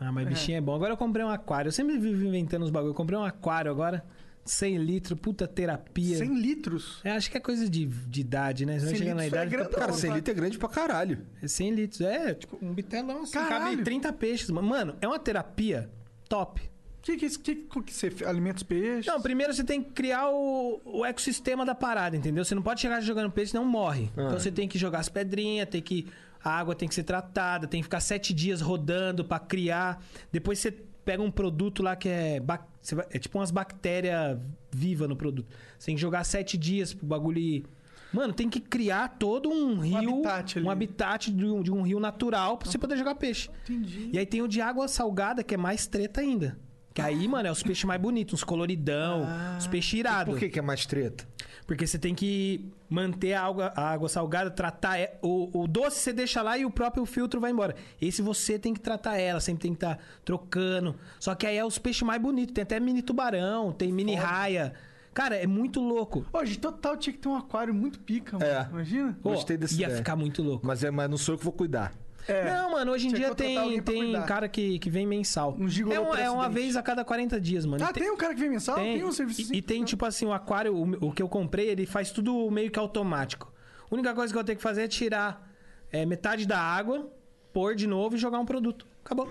Ah, 0.00 0.10
mas 0.10 0.26
bichinho 0.26 0.58
é 0.58 0.60
bom. 0.60 0.74
Agora 0.74 0.92
eu 0.92 0.96
comprei 0.96 1.24
um 1.24 1.30
aquário. 1.30 1.68
Eu 1.68 1.72
sempre 1.72 1.96
vivo 1.98 2.24
inventando 2.26 2.64
os 2.64 2.70
bagulho. 2.70 2.90
Eu 2.90 2.94
comprei 2.96 3.16
um 3.16 3.24
aquário 3.24 3.70
agora. 3.70 4.04
100 4.46 4.78
litros, 4.78 5.18
puta 5.20 5.46
terapia. 5.46 6.18
100 6.18 6.34
litros. 6.40 7.00
É, 7.04 7.10
acho 7.12 7.30
que 7.30 7.36
é 7.36 7.40
coisa 7.40 7.68
de, 7.68 7.84
de 7.86 8.20
idade, 8.20 8.64
né? 8.64 8.78
Você 8.78 8.86
vai 8.86 8.94
100 8.94 8.98
chegar 8.98 9.14
na 9.14 9.24
é 9.24 9.26
idade... 9.28 9.50
fica- 9.50 9.62
grandão, 9.62 9.78
Cara, 9.80 9.92
Não, 9.92 9.98
100 9.98 10.10
vai. 10.10 10.18
litros 10.18 10.36
é 10.36 10.40
grande 10.40 10.58
pra 10.58 10.68
caralho. 10.68 11.26
É 11.42 11.48
100 11.48 11.70
litros. 11.74 12.00
É, 12.00 12.34
tipo, 12.34 12.58
um 12.64 12.72
bitelão 12.72 13.22
assim. 13.22 13.32
Cabe 13.32 13.48
Caralho. 13.48 13.84
30 13.84 14.12
peixes. 14.12 14.50
mano. 14.50 14.96
É 15.00 15.06
uma 15.08 15.18
terapia 15.18 15.90
top. 16.28 16.62
Que 17.02 17.16
que, 17.16 17.28
que, 17.38 17.54
que, 17.54 17.82
que 17.84 17.92
você 17.94 18.12
alimenta 18.24 18.56
os 18.56 18.62
peixes? 18.64 19.06
Não, 19.06 19.20
primeiro 19.20 19.54
você 19.54 19.62
tem 19.62 19.80
que 19.80 19.90
criar 19.92 20.28
o, 20.28 20.80
o 20.84 21.04
ecossistema 21.04 21.64
da 21.64 21.72
parada, 21.74 22.16
entendeu? 22.16 22.44
Você 22.44 22.52
não 22.54 22.62
pode 22.62 22.80
chegar 22.80 23.00
jogando 23.00 23.30
peixe, 23.30 23.52
senão 23.52 23.64
morre. 23.64 24.10
Ah. 24.16 24.22
Então 24.26 24.40
você 24.40 24.50
tem 24.50 24.66
que 24.66 24.76
jogar 24.76 24.98
as 24.98 25.08
pedrinhas, 25.08 25.68
tem 25.68 25.80
que. 25.80 26.06
A 26.42 26.50
água 26.50 26.74
tem 26.74 26.88
que 26.88 26.94
ser 26.94 27.02
tratada, 27.04 27.66
tem 27.68 27.80
que 27.80 27.84
ficar 27.84 28.00
sete 28.00 28.32
dias 28.34 28.60
rodando 28.60 29.24
pra 29.24 29.38
criar. 29.38 30.02
Depois 30.32 30.58
você 30.58 30.70
pega 31.04 31.22
um 31.22 31.30
produto 31.30 31.80
lá 31.82 31.94
que 31.94 32.08
é. 32.08 32.40
bac- 32.40 32.66
vai- 32.94 33.06
É 33.10 33.18
tipo 33.18 33.38
umas 33.38 33.50
bactérias 33.50 34.38
vivas 34.70 35.08
no 35.08 35.16
produto. 35.16 35.48
Você 35.78 35.86
tem 35.86 35.94
que 35.94 36.00
jogar 36.00 36.24
sete 36.24 36.56
dias 36.56 36.92
pro 36.94 37.06
bagulho 37.06 37.38
ir. 37.38 37.64
Mano, 38.12 38.32
tem 38.32 38.48
que 38.48 38.60
criar 38.60 39.08
todo 39.18 39.48
um 39.50 39.78
rio. 39.80 39.96
habitat 39.96 40.58
ali. 40.58 40.66
um 40.66 40.70
habitat 40.70 41.32
de 41.32 41.44
um, 41.44 41.62
de 41.62 41.72
um 41.72 41.82
rio 41.82 41.98
natural 42.00 42.56
pra 42.56 42.70
você 42.70 42.78
poder 42.78 42.96
jogar 42.96 43.14
peixe. 43.16 43.50
Entendi. 43.68 44.10
E 44.12 44.18
aí 44.18 44.24
tem 44.24 44.40
o 44.42 44.48
de 44.48 44.60
água 44.60 44.86
salgada, 44.88 45.42
que 45.42 45.54
é 45.54 45.58
mais 45.58 45.86
treta 45.86 46.20
ainda. 46.20 46.56
Que 46.94 47.02
aí, 47.02 47.28
mano, 47.28 47.46
é 47.48 47.50
os 47.52 47.62
peixes 47.62 47.84
mais 47.84 48.00
bonitos, 48.00 48.34
uns 48.34 48.44
coloridão, 48.44 49.26
os 49.58 49.66
peixes 49.66 49.98
irados. 49.98 50.32
Por 50.32 50.38
que, 50.40 50.48
que 50.48 50.58
é 50.58 50.62
mais 50.62 50.86
treta? 50.86 51.28
Porque 51.66 51.86
você 51.86 51.98
tem 51.98 52.14
que 52.14 52.70
manter 52.88 53.32
a 53.34 53.42
água, 53.44 53.72
a 53.74 53.90
água 53.90 54.08
salgada, 54.08 54.50
tratar. 54.50 54.98
O, 55.22 55.62
o 55.62 55.66
doce 55.68 55.98
você 56.00 56.12
deixa 56.12 56.42
lá 56.42 56.56
e 56.56 56.64
o 56.64 56.70
próprio 56.70 57.04
filtro 57.04 57.40
vai 57.40 57.50
embora. 57.50 57.74
Esse 58.00 58.22
você 58.22 58.58
tem 58.58 58.72
que 58.74 58.80
tratar 58.80 59.18
ela, 59.18 59.40
sempre 59.40 59.62
tem 59.62 59.72
que 59.72 59.76
estar 59.84 59.98
trocando. 60.24 60.94
Só 61.18 61.34
que 61.34 61.46
aí 61.46 61.56
é 61.56 61.64
os 61.64 61.78
peixes 61.78 62.02
mais 62.02 62.20
bonitos. 62.20 62.54
Tem 62.54 62.62
até 62.62 62.78
mini 62.80 63.02
tubarão, 63.02 63.72
tem 63.72 63.92
mini 63.92 64.14
raia. 64.14 64.74
Cara, 65.12 65.34
é 65.34 65.46
muito 65.46 65.80
louco. 65.80 66.26
Hoje, 66.30 66.58
total 66.58 66.94
tinha 66.96 67.12
que 67.12 67.18
ter 67.18 67.28
um 67.28 67.36
aquário 67.36 67.72
muito 67.72 67.98
pica, 67.98 68.38
mano. 68.38 68.50
É. 68.50 68.68
Imagina? 68.70 69.18
Pô, 69.22 69.30
Gostei 69.30 69.56
desse 69.56 69.74
Ia 69.80 69.86
ideia. 69.86 69.96
ficar 69.96 70.14
muito 70.14 70.42
louco. 70.42 70.66
Mas, 70.66 70.84
é, 70.84 70.90
mas 70.90 71.08
não 71.08 71.16
sou 71.16 71.34
eu 71.34 71.38
que 71.38 71.44
vou 71.44 71.54
cuidar. 71.54 71.94
É. 72.28 72.44
Não, 72.52 72.72
mano, 72.72 72.90
hoje 72.92 73.06
em 73.06 73.10
Tinha 73.10 73.26
dia 73.28 73.34
tem, 73.34 73.80
tem 73.82 74.22
cara 74.24 74.48
que, 74.48 74.78
que 74.78 74.90
vem 74.90 75.06
mensal. 75.06 75.54
Um 75.58 75.68
gigolô 75.68 75.94
é, 75.94 76.00
uma, 76.00 76.20
é 76.20 76.30
uma 76.30 76.48
vez 76.48 76.76
a 76.76 76.82
cada 76.82 77.04
40 77.04 77.40
dias, 77.40 77.64
mano. 77.64 77.84
Ah, 77.84 77.90
E 77.90 77.92
tem- 77.92 78.02
tem 78.02 78.12
um 78.12 78.16
cara 78.16 78.34
que 78.34 78.40
vem 78.40 78.50
mensal? 78.50 78.74
Tem, 78.76 79.04
um 79.04 79.12
serviço 79.12 79.40
e, 79.40 79.44
assim? 79.44 79.54
e 79.56 79.62
tem, 79.62 79.84
tipo 79.84 80.04
assim, 80.04 80.26
o 80.26 80.32
aquário, 80.32 80.74
o, 80.74 81.06
o 81.08 81.12
que 81.12 81.22
eu 81.22 81.28
comprei, 81.28 81.68
ele 81.68 81.86
faz 81.86 82.10
tudo 82.10 82.50
meio 82.50 82.70
que 82.70 82.78
automático. 82.78 83.52
A 83.90 83.94
única 83.94 84.12
coisa 84.14 84.32
que 84.32 84.38
eu 84.38 84.42
tenho 84.44 84.56
que 84.56 84.62
fazer 84.62 84.82
é 84.82 84.88
tirar 84.88 85.48
é, 85.92 86.04
metade 86.04 86.46
da 86.46 86.58
água, 86.58 87.08
pôr 87.52 87.74
de 87.76 87.86
novo 87.86 88.16
e 88.16 88.18
jogar 88.18 88.40
um 88.40 88.46
produto. 88.46 88.86
Acabou. 89.04 89.30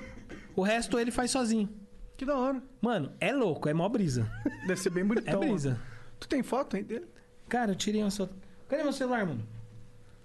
O 0.56 0.62
resto 0.62 0.98
ele 0.98 1.12
faz 1.12 1.32
sozinho. 1.32 1.70
Que 2.16 2.26
da 2.26 2.38
hora. 2.38 2.64
Mano, 2.80 3.12
é 3.20 3.34
louco, 3.34 3.68
é 3.68 3.74
mó 3.74 3.90
brisa. 3.90 4.26
Deve 4.66 4.78
ser 4.80 4.90
bem 4.90 5.04
É 5.04 5.08
bonitão. 5.08 5.40
brisa. 5.42 5.72
mano. 5.72 5.82
Tu 6.18 6.30
tem 6.30 6.42
foto 6.42 6.78
aí 6.78 6.84
dele? 6.84 7.06
Cara, 7.50 7.72
eu 7.72 7.76
tirei 7.76 8.02
uma 8.02 8.10
só. 8.10 8.30
Cadê 8.70 8.84
meu 8.84 8.94
celular, 8.94 9.26
mano? 9.26 9.46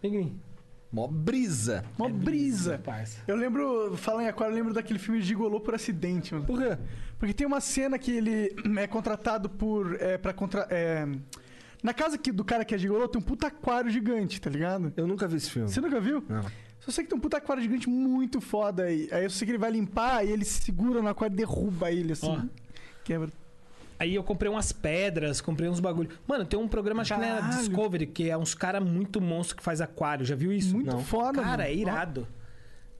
Vem 0.01 0.17
aqui. 0.17 0.33
Mó 0.93 1.07
brisa. 1.07 1.85
Mó 1.97 2.09
brisa. 2.09 2.79
parça. 2.79 3.21
Eu 3.27 3.37
lembro, 3.37 3.97
falando 3.97 4.23
em 4.23 4.29
aquário, 4.29 4.53
eu 4.53 4.57
lembro 4.57 4.75
daquele 4.75 4.99
filme 4.99 5.23
Gigolô 5.23 5.61
por 5.61 5.75
acidente, 5.75 6.35
mano. 6.35 6.47
Por 6.47 6.59
quê? 6.59 6.77
Porque 7.19 7.33
tem 7.33 7.47
uma 7.47 7.61
cena 7.61 7.99
que 7.99 8.11
ele 8.11 8.57
é 8.79 8.87
contratado 8.87 9.49
por. 9.49 9.97
É, 10.01 10.19
pra 10.19 10.33
contra, 10.33 10.67
é, 10.71 11.07
na 11.83 11.95
casa 11.95 12.19
que, 12.19 12.33
do 12.33 12.45
cara 12.45 12.65
que 12.65 12.75
é 12.75 12.79
gigolô, 12.79 13.07
tem 13.09 13.21
um 13.21 13.25
puta 13.25 13.47
aquário 13.47 13.91
gigante, 13.91 14.41
tá 14.41 14.51
ligado? 14.51 14.93
Eu 14.97 15.07
nunca 15.07 15.29
vi 15.29 15.37
esse 15.37 15.51
filme. 15.51 15.69
Você 15.69 15.81
nunca 15.81 16.01
viu? 16.01 16.25
Não. 16.29 16.45
Só 16.81 16.91
sei 16.91 17.05
que 17.05 17.11
tem 17.11 17.19
um 17.19 17.21
puta 17.21 17.37
aquário 17.37 17.63
gigante 17.63 17.89
muito 17.89 18.41
foda 18.41 18.85
aí. 18.85 19.09
Aí 19.13 19.25
eu 19.25 19.31
sei 19.31 19.47
que 19.47 19.53
ele 19.53 19.59
vai 19.59 19.71
limpar 19.71 20.27
e 20.27 20.31
ele 20.31 20.45
se 20.45 20.63
segura 20.63 21.01
no 21.01 21.09
aquário 21.09 21.35
e 21.35 21.37
derruba 21.37 21.91
ele, 21.93 22.13
assim. 22.13 22.27
Ó. 22.27 22.43
Quebra. 23.05 23.31
Aí 24.01 24.15
eu 24.15 24.25
comprei 24.25 24.51
umas 24.51 24.73
pedras, 24.73 25.41
comprei 25.43 25.69
uns 25.69 25.79
bagulho. 25.79 26.09
Mano, 26.27 26.45
tem 26.47 26.59
um 26.59 26.67
programa, 26.67 27.03
acho 27.03 27.13
que 27.15 27.21
na 27.21 27.27
Caralho. 27.41 27.59
Discovery, 27.59 28.07
que 28.07 28.31
é 28.31 28.37
uns 28.37 28.55
cara 28.55 28.81
muito 28.81 29.21
monstro 29.21 29.57
que 29.59 29.63
faz 29.63 29.81
aquário. 29.83 30.25
Já 30.25 30.35
viu 30.35 30.51
isso? 30.53 30.75
Muito 30.75 30.97
foda, 31.01 31.35
Cara, 31.43 31.49
mano. 31.51 31.63
é 31.65 31.75
irado. 31.75 32.27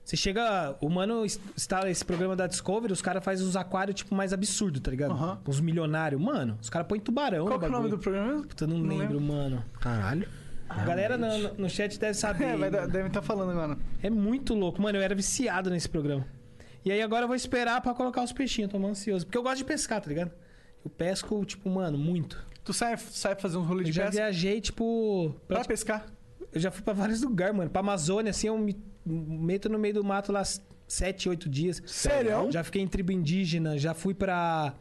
Você 0.05 0.15
chega. 0.15 0.75
O 0.79 0.89
mano 0.89 1.25
instala 1.25 1.89
esse 1.89 2.05
programa 2.05 2.35
da 2.35 2.45
Discovery, 2.45 2.93
os 2.93 3.01
caras 3.01 3.23
fazem 3.23 3.45
os 3.47 3.55
aquários, 3.55 3.95
tipo, 3.95 4.13
mais 4.13 4.31
absurdo, 4.31 4.79
tá 4.79 4.91
ligado? 4.91 5.11
Aham. 5.11 5.39
Uns 5.47 5.59
milionários. 5.59 6.21
Mano, 6.21 6.57
os 6.61 6.69
caras 6.69 6.87
põem 6.87 6.99
tubarão 6.99 7.45
Qual 7.45 7.53
no 7.53 7.59
que 7.59 7.65
é 7.65 7.67
o 7.67 7.71
nome 7.71 7.89
do 7.89 7.97
programa 7.97 8.27
mesmo? 8.27 8.47
Puta, 8.47 8.63
eu 8.63 8.67
não, 8.67 8.77
Não 8.77 8.87
lembro, 8.97 9.17
lembro. 9.17 9.21
mano. 9.21 9.65
Caralho. 9.79 10.27
A 10.69 10.83
galera 10.85 11.17
no, 11.17 11.53
no 11.55 11.69
chat 11.69 11.99
deve 11.99 12.13
saber. 12.17 12.43
É, 12.45 12.55
mano. 12.55 12.87
deve 12.87 13.07
estar 13.07 13.21
falando 13.23 13.51
agora. 13.51 13.77
É 14.03 14.09
muito 14.09 14.53
louco. 14.53 14.79
Mano, 14.81 14.97
eu 14.99 15.01
era 15.01 15.15
viciado 15.15 15.69
nesse 15.71 15.89
programa. 15.89 16.25
E 16.85 16.91
aí 16.91 17.01
agora 17.01 17.23
eu 17.23 17.27
vou 17.27 17.35
esperar 17.35 17.81
pra 17.81 17.93
colocar 17.93 18.23
os 18.23 18.31
peixinhos, 18.31 18.71
tô 18.71 18.77
ansioso. 18.85 19.25
Porque 19.25 19.37
eu 19.37 19.43
gosto 19.43 19.57
de 19.57 19.65
pescar, 19.65 19.99
tá 20.01 20.09
ligado? 20.09 20.31
Eu 20.83 20.89
pesco, 20.89 21.43
tipo, 21.45 21.69
mano, 21.69 21.97
muito. 21.97 22.43
Tu 22.63 22.73
sai, 22.73 22.97
sai 22.97 23.35
fazer 23.35 23.57
uns 23.57 23.65
rolês 23.67 23.87
Eu 23.87 23.91
de 23.91 23.97
já 23.97 24.05
pesca? 24.05 24.17
viajei, 24.21 24.61
tipo. 24.61 25.35
Pra 25.47 25.63
pescar? 25.65 26.05
Eu 26.51 26.59
já 26.59 26.69
fui 26.71 26.81
pra 26.83 26.93
vários 26.93 27.21
lugares, 27.21 27.55
mano. 27.55 27.69
Pra 27.69 27.79
Amazônia, 27.79 28.29
assim, 28.31 28.47
eu 28.47 28.57
me 28.57 28.75
meto 29.05 29.67
no 29.69 29.79
meio 29.79 29.93
do 29.95 30.03
mato 30.03 30.31
lá 30.31 30.43
sete, 30.87 31.29
oito 31.29 31.49
dias. 31.49 31.81
Sério? 31.85 32.51
Já 32.51 32.63
fiquei 32.63 32.81
em 32.81 32.87
tribo 32.87 33.11
indígena, 33.11 33.77
já 33.77 33.93
fui 33.93 34.13
pra. 34.13 34.73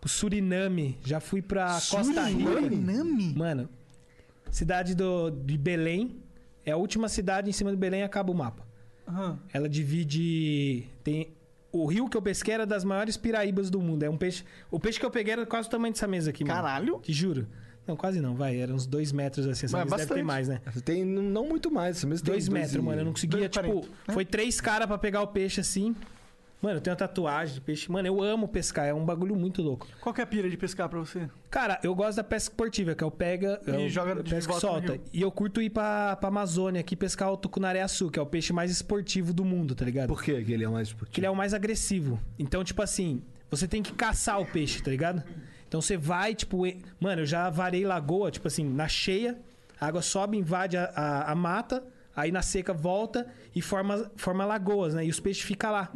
pro 0.00 0.08
Suriname, 0.08 0.98
já 1.04 1.20
fui 1.20 1.40
pra 1.40 1.66
Costa 1.74 2.24
Rica. 2.24 2.50
Suriname? 2.52 3.34
Mano, 3.34 3.68
cidade 4.50 4.94
do, 4.94 5.30
de 5.30 5.56
Belém. 5.56 6.16
É 6.64 6.70
a 6.72 6.76
última 6.76 7.08
cidade 7.08 7.48
em 7.50 7.52
cima 7.52 7.70
do 7.70 7.76
Belém 7.76 8.02
acaba 8.02 8.30
o 8.30 8.34
mapa. 8.34 8.64
Aham. 9.08 9.38
Ela 9.52 9.68
divide. 9.68 10.86
Tem. 11.02 11.32
O 11.72 11.86
rio 11.86 12.06
que 12.08 12.16
eu 12.16 12.22
pesquei 12.22 12.52
era 12.54 12.66
das 12.66 12.84
maiores 12.84 13.16
piraíbas 13.16 13.70
do 13.70 13.80
mundo. 13.80 14.02
É 14.02 14.10
um 14.10 14.16
peixe. 14.16 14.44
O 14.70 14.78
peixe 14.78 15.00
que 15.00 15.06
eu 15.06 15.10
peguei 15.10 15.32
era 15.32 15.46
quase 15.46 15.68
o 15.68 15.70
tamanho 15.70 15.92
dessa 15.94 16.06
mesa 16.06 16.28
aqui, 16.30 16.44
mano. 16.44 16.54
Caralho. 16.54 17.00
Te 17.02 17.12
juro. 17.12 17.46
Não, 17.86 17.96
quase 17.96 18.20
não, 18.20 18.34
vai. 18.36 18.58
Era 18.58 18.72
uns 18.72 18.86
dois 18.86 19.10
metros 19.10 19.46
assim. 19.46 19.66
Essa 19.66 19.76
Mas 19.78 19.84
mesa 19.86 19.96
deve 19.96 20.08
ter 20.08 20.22
bastante. 20.22 20.26
mais, 20.26 20.48
né? 20.48 20.60
Tem 20.84 21.04
não 21.04 21.48
muito 21.48 21.70
mais. 21.70 21.96
Esse 21.96 22.06
mesmo 22.06 22.24
tem 22.26 22.34
Dois 22.34 22.48
metros, 22.48 22.74
e- 22.74 22.78
mano. 22.80 23.00
Eu 23.00 23.04
não 23.06 23.12
conseguia, 23.12 23.38
dois 23.40 23.50
tipo. 23.50 23.64
quarenta, 23.68 23.88
né? 24.06 24.14
Foi 24.14 24.24
três 24.24 24.60
caras 24.60 24.86
pra 24.86 24.98
pegar 24.98 25.22
o 25.22 25.26
peixe 25.28 25.60
assim. 25.60 25.96
Mano, 26.62 26.76
eu 26.76 26.80
tenho 26.80 26.92
uma 26.92 26.98
tatuagem 26.98 27.54
de 27.56 27.60
peixe. 27.60 27.90
Mano, 27.90 28.06
eu 28.06 28.22
amo 28.22 28.46
pescar. 28.46 28.86
É 28.86 28.94
um 28.94 29.04
bagulho 29.04 29.34
muito 29.34 29.60
louco. 29.60 29.86
Qual 30.00 30.14
que 30.14 30.20
é 30.20 30.24
a 30.24 30.26
pira 30.26 30.48
de 30.48 30.56
pescar 30.56 30.88
pra 30.88 30.98
você? 31.00 31.28
Cara, 31.50 31.80
eu 31.82 31.92
gosto 31.92 32.16
da 32.16 32.24
pesca 32.24 32.50
esportiva, 32.52 32.94
que 32.94 33.02
é 33.02 33.06
o 33.06 33.10
pega. 33.10 33.60
E 33.66 33.70
é 33.70 33.76
o- 33.78 33.88
joga 33.88 34.12
eu 34.12 34.22
de 34.22 34.30
pesca 34.32 34.52
e 34.56 34.60
solta. 34.60 34.98
E 35.12 35.20
eu 35.20 35.30
curto 35.32 35.60
ir 35.60 35.70
pra, 35.70 36.14
pra 36.16 36.28
Amazônia 36.28 36.80
aqui 36.80 36.94
pescar 36.94 37.32
o 37.32 37.36
tucunaré-açu, 37.36 38.10
que 38.10 38.18
é 38.18 38.22
o 38.22 38.26
peixe 38.26 38.52
mais 38.52 38.70
esportivo 38.70 39.32
do 39.32 39.44
mundo, 39.44 39.74
tá 39.74 39.84
ligado? 39.84 40.06
Por 40.08 40.22
quê 40.22 40.40
que 40.44 40.52
ele 40.52 40.62
é 40.64 40.68
mais 40.68 40.92
Porque 40.92 41.18
ele 41.18 41.26
é 41.26 41.30
o 41.30 41.34
mais 41.36 41.52
agressivo. 41.52 42.20
Então, 42.38 42.62
tipo 42.62 42.80
assim, 42.80 43.20
você 43.50 43.66
tem 43.66 43.82
que 43.82 43.92
caçar 43.92 44.40
o 44.40 44.46
peixe, 44.46 44.80
tá 44.80 44.90
ligado? 44.90 45.22
Então 45.66 45.80
você 45.80 45.96
vai, 45.96 46.32
tipo. 46.34 46.64
e- 46.66 46.80
Mano, 47.00 47.22
eu 47.22 47.26
já 47.26 47.50
varei 47.50 47.84
lagoa, 47.84 48.30
tipo 48.30 48.46
assim, 48.46 48.62
na 48.64 48.86
cheia, 48.86 49.36
a 49.80 49.86
água 49.88 50.00
sobe, 50.00 50.36
invade 50.38 50.76
a, 50.76 50.84
a- 50.94 51.32
a 51.32 51.34
mata, 51.34 51.82
aí 52.14 52.30
na 52.30 52.42
seca 52.42 52.72
volta 52.72 53.26
e 53.54 53.62
forma, 53.62 54.10
forma 54.16 54.44
lagoas, 54.44 54.94
né? 54.94 55.04
E 55.04 55.10
os 55.10 55.20
peixes 55.20 55.42
ficam 55.42 55.72
lá. 55.72 55.90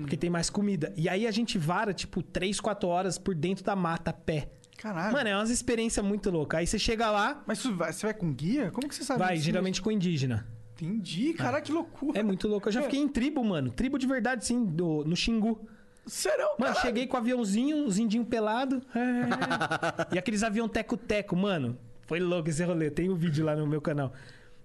Porque 0.00 0.16
tem 0.16 0.30
mais 0.30 0.50
comida. 0.50 0.92
E 0.96 1.08
aí 1.08 1.26
a 1.26 1.30
gente 1.30 1.58
vara, 1.58 1.92
tipo, 1.92 2.22
3, 2.22 2.60
4 2.60 2.88
horas 2.88 3.18
por 3.18 3.34
dentro 3.34 3.64
da 3.64 3.76
mata 3.76 4.10
a 4.10 4.14
pé. 4.14 4.48
Caralho. 4.78 5.12
Mano, 5.12 5.28
é 5.28 5.34
umas 5.34 5.50
experiências 5.50 6.04
muito 6.04 6.30
loucas. 6.30 6.60
Aí 6.60 6.66
você 6.66 6.78
chega 6.78 7.10
lá, 7.10 7.42
Mas 7.46 7.64
vai, 7.64 7.92
você 7.92 8.06
vai 8.06 8.14
com 8.14 8.32
guia? 8.32 8.70
Como 8.70 8.88
que 8.88 8.94
você 8.94 9.02
sabe 9.02 9.18
vai, 9.18 9.36
geralmente 9.36 9.82
com 9.82 9.90
indígena. 9.90 10.46
Entendi. 10.74 11.32
Caralho, 11.34 11.64
que 11.64 11.72
loucura. 11.72 12.18
É 12.18 12.22
muito 12.22 12.46
louco. 12.46 12.68
Eu 12.68 12.72
já 12.72 12.82
fiquei 12.82 13.00
em 13.00 13.08
tribo, 13.08 13.42
mano. 13.42 13.72
Tribo 13.72 13.98
de 13.98 14.06
verdade, 14.06 14.46
sim, 14.46 14.64
do, 14.64 15.04
no 15.04 15.16
Xingu. 15.16 15.68
Sério? 16.06 16.44
Mano, 16.58 16.58
caralho? 16.58 16.80
cheguei 16.80 17.06
com 17.08 17.16
o 17.16 17.20
aviãozinho, 17.20 17.84
os 17.84 17.98
indinhos 17.98 18.28
pelados. 18.28 18.80
e 20.12 20.18
aqueles 20.18 20.44
avião 20.44 20.68
teco-teco, 20.68 21.34
mano. 21.34 21.76
Foi 22.06 22.20
louco 22.20 22.48
esse 22.48 22.64
rolê. 22.64 22.90
Tem 22.90 23.10
um 23.10 23.16
vídeo 23.16 23.44
lá 23.44 23.56
no 23.56 23.66
meu 23.66 23.80
canal. 23.80 24.12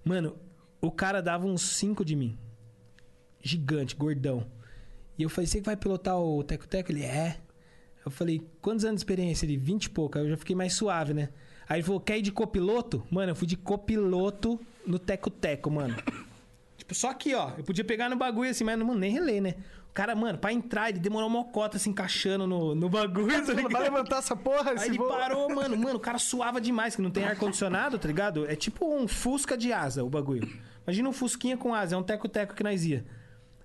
Mano, 0.04 0.36
o 0.80 0.90
cara 0.90 1.20
dava 1.22 1.46
uns 1.46 1.62
5 1.62 2.04
de 2.04 2.14
mim. 2.14 2.38
Gigante, 3.42 3.96
gordão. 3.96 4.46
E 5.18 5.22
eu 5.22 5.30
falei, 5.30 5.46
você 5.46 5.60
vai 5.60 5.76
pilotar 5.76 6.18
o 6.18 6.42
teco-teco? 6.42 6.92
Ele, 6.92 7.02
é. 7.02 7.38
Eu 8.04 8.10
falei, 8.10 8.42
quantos 8.60 8.84
anos 8.84 8.96
de 8.96 9.00
experiência? 9.00 9.46
Ele, 9.46 9.56
20 9.56 9.84
e 9.84 9.90
pouco. 9.90 10.18
Aí 10.18 10.24
eu 10.24 10.30
já 10.30 10.36
fiquei 10.36 10.54
mais 10.54 10.74
suave, 10.74 11.14
né? 11.14 11.30
Aí 11.68 11.78
ele 11.78 11.84
falou, 11.84 12.00
quer 12.00 12.18
ir 12.18 12.22
de 12.22 12.32
copiloto? 12.32 13.06
Mano, 13.10 13.32
eu 13.32 13.36
fui 13.36 13.46
de 13.46 13.56
copiloto 13.56 14.60
no 14.86 14.98
teco-teco, 14.98 15.70
mano. 15.70 15.94
Tipo, 16.76 16.92
só 16.92 17.10
aqui, 17.10 17.34
ó. 17.34 17.52
Eu 17.56 17.64
podia 17.64 17.84
pegar 17.84 18.10
no 18.10 18.16
bagulho 18.16 18.50
assim, 18.50 18.64
mas 18.64 18.76
mano, 18.76 18.96
nem 18.96 19.12
relei, 19.12 19.40
né? 19.40 19.54
Cara, 19.94 20.16
mano, 20.16 20.36
pra 20.36 20.52
entrar, 20.52 20.90
ele 20.90 20.98
demorou 20.98 21.28
uma 21.28 21.44
cota 21.44 21.78
se 21.78 21.88
encaixando 21.88 22.48
no, 22.48 22.74
no 22.74 22.88
bagulho. 22.88 23.28
tá 23.46 23.68
Vai 23.68 23.82
levantar 23.84 24.18
essa 24.18 24.34
porra? 24.34 24.72
Aí 24.72 24.88
ele 24.88 24.98
voo? 24.98 25.06
parou, 25.06 25.48
mano. 25.54 25.76
Mano, 25.76 25.96
o 25.98 26.00
cara 26.00 26.18
suava 26.18 26.60
demais, 26.60 26.96
que 26.96 27.00
não 27.00 27.12
tem 27.12 27.24
ar-condicionado, 27.24 27.96
tá 27.96 28.08
ligado? 28.08 28.44
É 28.50 28.56
tipo 28.56 28.92
um 28.92 29.06
Fusca 29.06 29.56
de 29.56 29.72
asa, 29.72 30.02
o 30.02 30.10
bagulho. 30.10 30.52
Imagina 30.84 31.08
um 31.08 31.12
Fusquinha 31.12 31.56
com 31.56 31.72
asa, 31.72 31.94
é 31.94 31.98
um 31.98 32.02
teco-teco 32.02 32.54
que 32.54 32.64
nós 32.64 32.84
ia. 32.84 33.06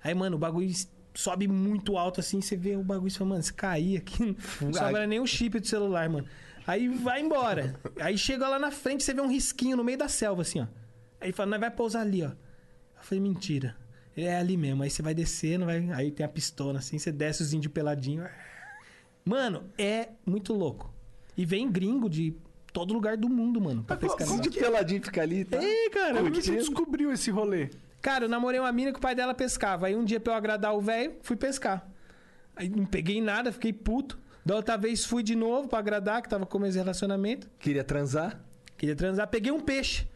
Aí, 0.04 0.14
mano, 0.14 0.36
o 0.36 0.40
bagulho 0.40 0.72
sobe 1.16 1.48
muito 1.48 1.98
alto 1.98 2.20
assim, 2.20 2.40
você 2.40 2.56
vê 2.56 2.76
o 2.76 2.84
bagulho 2.84 3.08
e 3.08 3.12
fala, 3.12 3.32
mano, 3.32 3.42
se 3.44 3.52
cair 3.52 3.98
aqui, 3.98 4.38
não 4.62 4.72
sobra 4.72 5.08
nem 5.08 5.20
o 5.20 5.26
chip 5.26 5.60
do 5.60 5.66
celular, 5.66 6.08
mano. 6.10 6.28
Aí 6.68 6.88
vai 6.88 7.22
embora. 7.22 7.80
Aí 8.00 8.16
chega 8.20 8.48
lá 8.48 8.60
na 8.60 8.70
frente, 8.70 9.04
você 9.04 9.16
vê 9.16 9.22
um 9.22 9.28
risquinho 9.28 9.76
no 9.76 9.84
meio 9.84 9.98
da 9.98 10.08
selva, 10.08 10.44
assim, 10.44 10.62
ó. 10.62 10.68
Aí 11.20 11.32
fala, 11.32 11.50
nós 11.50 11.60
vai 11.60 11.72
pousar 11.72 12.04
ali, 12.04 12.22
ó. 12.22 12.28
Eu 12.28 12.36
falei, 13.02 13.20
mentira. 13.20 13.76
Ele 14.20 14.28
é 14.28 14.36
ali 14.36 14.58
mesmo. 14.58 14.84
Aí 14.84 14.90
você 14.90 15.02
vai 15.02 15.14
descendo, 15.14 15.66
vai... 15.66 15.90
aí 15.92 16.12
tem 16.12 16.26
a 16.26 16.30
pistola 16.30 16.80
assim, 16.80 17.00
você 17.00 17.10
desce 17.10 17.42
os 17.42 17.54
índios 17.54 17.72
peladinho. 17.72 18.28
Mano, 19.24 19.64
é 19.78 20.10
muito 20.26 20.54
louco. 20.54 20.94
E 21.38 21.46
vem 21.46 21.72
gringo 21.72 22.10
de 22.10 22.36
todo 22.74 22.94
lugar 22.94 23.16
do 23.16 23.30
mundo, 23.30 23.62
mano, 23.62 23.82
pra 23.82 23.96
pescar. 23.96 24.28
Como 24.28 24.42
que 24.42 24.60
peladinho 24.60 25.02
fica 25.02 25.22
ali, 25.22 25.46
tá? 25.46 25.64
Ei, 25.64 25.90
cara, 25.90 26.16
Como 26.16 26.32
que 26.32 26.42
você 26.42 26.52
descobriu 26.52 27.14
esse 27.14 27.32
rolê? 27.32 27.70
Cara, 28.02 28.26
eu 28.26 28.30
namorei 28.30 28.60
uma 28.60 28.72
mina 28.74 28.92
que 28.92 28.98
o 28.98 29.02
pai 29.02 29.16
dela 29.16 29.34
pescava. 29.34 29.88
Aí 29.88 29.96
um 29.96 30.04
dia, 30.04 30.20
pra 30.20 30.34
eu 30.34 30.38
agradar 30.38 30.76
o 30.76 30.82
velho, 30.82 31.16
fui 31.22 31.38
pescar. 31.38 31.90
Aí 32.58 32.68
não 32.68 32.86
peguei 32.86 33.22
nada, 33.22 33.54
fiquei 33.54 33.72
puto. 33.72 34.20
Da 34.46 34.56
outra 34.56 34.78
vez 34.78 35.06
fui 35.06 35.24
de 35.24 35.36
novo 35.36 35.70
pra 35.70 35.80
agradar, 35.80 36.22
que 36.22 36.28
tava 36.28 36.46
com 36.46 36.66
esse 36.66 36.78
relacionamento. 36.78 37.50
Queria 37.58 37.86
transar? 37.86 38.42
Queria 38.76 38.98
transar, 38.98 39.28
peguei 39.30 39.52
um 39.52 39.62
peixe. 39.62 40.08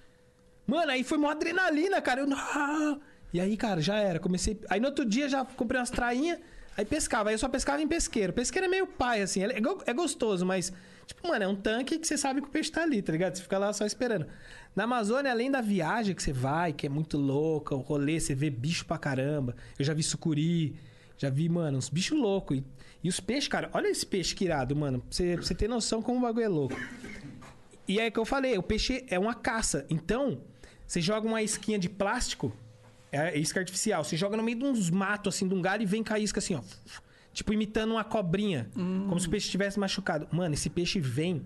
Mano, 0.67 0.91
aí 0.91 1.05
foi 1.05 1.17
uma 1.17 1.31
adrenalina, 1.31 2.01
cara. 2.01 2.21
Eu! 2.21 2.27
E 3.33 3.39
aí, 3.41 3.57
cara, 3.57 3.81
já 3.81 3.97
era. 3.97 4.19
Comecei. 4.19 4.59
Aí 4.69 4.79
no 4.79 4.87
outro 4.87 5.03
dia 5.05 5.27
já 5.27 5.43
comprei 5.43 5.79
umas 5.79 5.89
trainhas, 5.89 6.37
aí 6.77 6.85
pescava. 6.85 7.29
Aí 7.29 7.35
eu 7.35 7.39
só 7.39 7.49
pescava 7.49 7.81
em 7.81 7.87
pesqueiro. 7.87 8.31
Pesqueiro 8.31 8.67
é 8.67 8.69
meio 8.69 8.85
pai, 8.87 9.21
assim. 9.21 9.43
É, 9.43 9.59
go- 9.59 9.81
é 9.85 9.93
gostoso, 9.93 10.45
mas, 10.45 10.71
tipo, 11.07 11.27
mano, 11.27 11.43
é 11.43 11.47
um 11.47 11.55
tanque 11.55 11.97
que 11.97 12.05
você 12.07 12.17
sabe 12.17 12.41
que 12.41 12.47
o 12.47 12.51
peixe 12.51 12.71
tá 12.71 12.83
ali, 12.83 13.01
tá 13.01 13.11
ligado? 13.11 13.35
Você 13.35 13.41
fica 13.41 13.57
lá 13.57 13.73
só 13.73 13.85
esperando. 13.85 14.27
Na 14.75 14.83
Amazônia, 14.83 15.31
além 15.31 15.49
da 15.49 15.61
viagem 15.61 16.13
que 16.15 16.21
você 16.21 16.31
vai, 16.33 16.73
que 16.73 16.85
é 16.85 16.89
muito 16.89 17.17
louca, 17.17 17.75
o 17.75 17.79
rolê, 17.79 18.19
você 18.19 18.35
vê 18.35 18.49
bicho 18.49 18.85
pra 18.85 18.97
caramba. 18.97 19.55
Eu 19.79 19.83
já 19.85 19.93
vi 19.93 20.03
sucuri, 20.03 20.75
já 21.17 21.29
vi, 21.29 21.49
mano, 21.49 21.77
uns 21.79 21.89
bichos 21.89 22.17
loucos. 22.19 22.57
E, 22.57 22.63
e 23.03 23.09
os 23.09 23.19
peixes, 23.19 23.47
cara, 23.47 23.69
olha 23.73 23.87
esse 23.87 24.05
peixe 24.05 24.35
que 24.35 24.45
irado, 24.45 24.75
mano. 24.75 24.99
Pra 24.99 25.07
você, 25.11 25.33
pra 25.35 25.43
você 25.45 25.55
ter 25.55 25.67
noção 25.67 26.01
como 26.03 26.19
o 26.19 26.21
bagulho 26.21 26.45
é 26.45 26.47
louco. 26.49 26.75
E 27.87 27.99
é 27.99 28.09
que 28.09 28.19
eu 28.19 28.25
falei, 28.25 28.57
o 28.57 28.63
peixe 28.63 29.03
é 29.09 29.17
uma 29.19 29.33
caça. 29.33 29.85
Então, 29.89 30.39
você 30.87 31.01
joga 31.01 31.27
uma 31.27 31.41
isquinha 31.41 31.77
de 31.77 31.89
plástico, 31.89 32.51
é 33.15 33.37
isca 33.37 33.59
artificial, 33.59 34.03
você 34.03 34.17
joga 34.17 34.35
no 34.35 34.43
meio 34.43 34.57
de 34.57 34.65
uns 34.65 34.89
matos, 34.89 35.35
assim, 35.35 35.47
de 35.47 35.53
um 35.53 35.61
galho 35.61 35.83
e 35.83 35.85
vem 35.85 36.03
com 36.03 36.13
a 36.13 36.19
isca 36.19 36.39
assim, 36.39 36.55
ó. 36.55 36.61
Tipo, 37.31 37.53
imitando 37.53 37.91
uma 37.91 38.03
cobrinha. 38.03 38.69
Como 38.73 39.19
se 39.19 39.27
o 39.27 39.29
peixe 39.29 39.45
estivesse 39.47 39.79
machucado. 39.79 40.27
Mano, 40.31 40.53
esse 40.53 40.69
peixe 40.69 40.99
vem, 40.99 41.43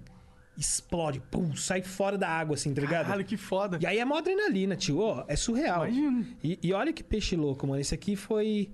explode, 0.57 1.21
pum, 1.31 1.55
sai 1.55 1.81
fora 1.81 2.17
da 2.17 2.27
água, 2.27 2.55
assim, 2.55 2.73
tá 2.73 2.81
ligado? 2.81 3.05
Caralho, 3.05 3.23
que 3.23 3.37
foda. 3.37 3.77
E 3.81 3.85
aí 3.85 3.97
é 3.99 4.03
mó 4.03 4.17
adrenalina, 4.17 4.75
tio. 4.75 4.99
Ó, 4.99 5.23
é 5.27 5.35
surreal. 5.35 5.87
Imagino. 5.87 6.25
E, 6.43 6.59
e 6.61 6.73
olha 6.73 6.91
que 6.91 7.03
peixe 7.03 7.35
louco, 7.35 7.65
mano. 7.67 7.79
Esse 7.79 7.93
aqui 7.95 8.15
foi. 8.15 8.69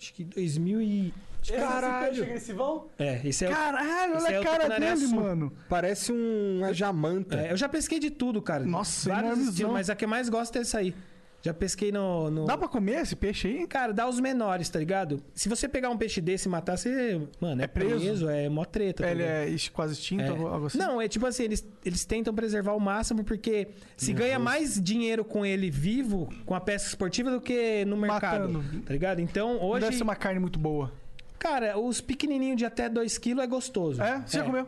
Acho 0.00 0.14
que 0.14 0.24
2000 0.24 0.80
e. 0.82 1.14
Caralho. 1.46 2.24
Esse 2.24 2.52
vão? 2.52 2.88
É, 2.98 3.20
esse 3.26 3.44
é 3.44 3.48
o- 3.48 3.52
Caralho, 3.52 4.14
esse 4.16 4.24
olha 4.26 4.34
é 4.34 4.38
a 4.38 4.42
cara 4.42 4.68
dele, 4.80 5.06
mano. 5.08 5.52
Parece 5.68 6.12
um- 6.12 6.58
uma 6.58 6.72
jamanta. 6.74 7.36
É, 7.40 7.52
eu 7.52 7.56
já 7.56 7.68
pesquei 7.68 7.98
de 7.98 8.10
tudo, 8.10 8.42
cara. 8.42 8.64
Nossa, 8.64 9.08
Vários 9.08 9.26
enormezão. 9.28 9.50
estilos, 9.52 9.72
mas 9.72 9.88
a 9.90 9.94
que 9.96 10.04
eu 10.04 10.08
mais 10.08 10.28
gosto 10.28 10.56
é 10.56 10.60
essa 10.60 10.78
aí. 10.78 10.94
Já 11.42 11.54
pesquei 11.54 11.90
no, 11.90 12.30
no- 12.30 12.44
Dá 12.44 12.56
pra 12.58 12.68
comer 12.68 13.00
esse 13.00 13.16
peixe 13.16 13.48
aí? 13.48 13.66
Cara, 13.66 13.92
dá 13.94 14.06
os 14.06 14.20
menores, 14.20 14.68
tá 14.68 14.78
ligado? 14.78 15.22
Se 15.34 15.48
você 15.48 15.66
pegar 15.66 15.88
um 15.88 15.96
peixe 15.96 16.20
desse 16.20 16.48
e 16.48 16.50
matar, 16.50 16.76
você. 16.76 17.18
Mano, 17.40 17.62
é, 17.62 17.66
preso? 17.66 17.98
preso? 18.04 18.28
é 18.28 18.48
mó 18.48 18.64
treta. 18.64 19.04
tá 19.04 19.10
Ele 19.10 19.22
é 19.22 19.56
quase 19.72 19.94
extinto, 19.94 20.22
É. 20.24 20.28
algo 20.28 20.66
assim? 20.66 20.76
Não, 20.76 21.00
é 21.00 21.08
tipo 21.08 21.24
assim, 21.26 21.44
eles, 21.44 21.66
eles 21.84 22.04
tentam 22.04 22.34
preservar 22.34 22.74
o 22.74 22.80
máximo 22.80 23.24
porque 23.24 23.68
se 23.96 24.12
ganha 24.12 24.38
mais 24.38 24.78
dinheiro 24.80 25.24
com 25.24 25.44
ele 25.46 25.70
vivo, 25.70 26.28
com 26.44 26.54
a 26.54 26.60
pesca 26.60 26.88
esportiva, 26.88 27.30
do 27.30 27.40
que 27.40 27.84
no 27.86 27.96
mercado. 27.96 28.48
Matando. 28.52 28.80
Tá 28.82 28.92
ligado? 28.92 29.20
Então, 29.20 29.62
hoje. 29.62 29.86
Deve 29.86 29.96
ser 29.96 30.02
uma 30.02 30.16
carne 30.16 30.40
muito 30.40 30.58
boa. 30.58 30.92
Cara, 31.38 31.78
os 31.78 32.02
pequenininhos 32.02 32.58
de 32.58 32.66
até 32.66 32.86
2kg 32.90 33.40
é 33.42 33.46
gostoso. 33.46 34.02
É? 34.02 34.20
Você 34.26 34.36
já 34.36 34.44
comeu? 34.44 34.66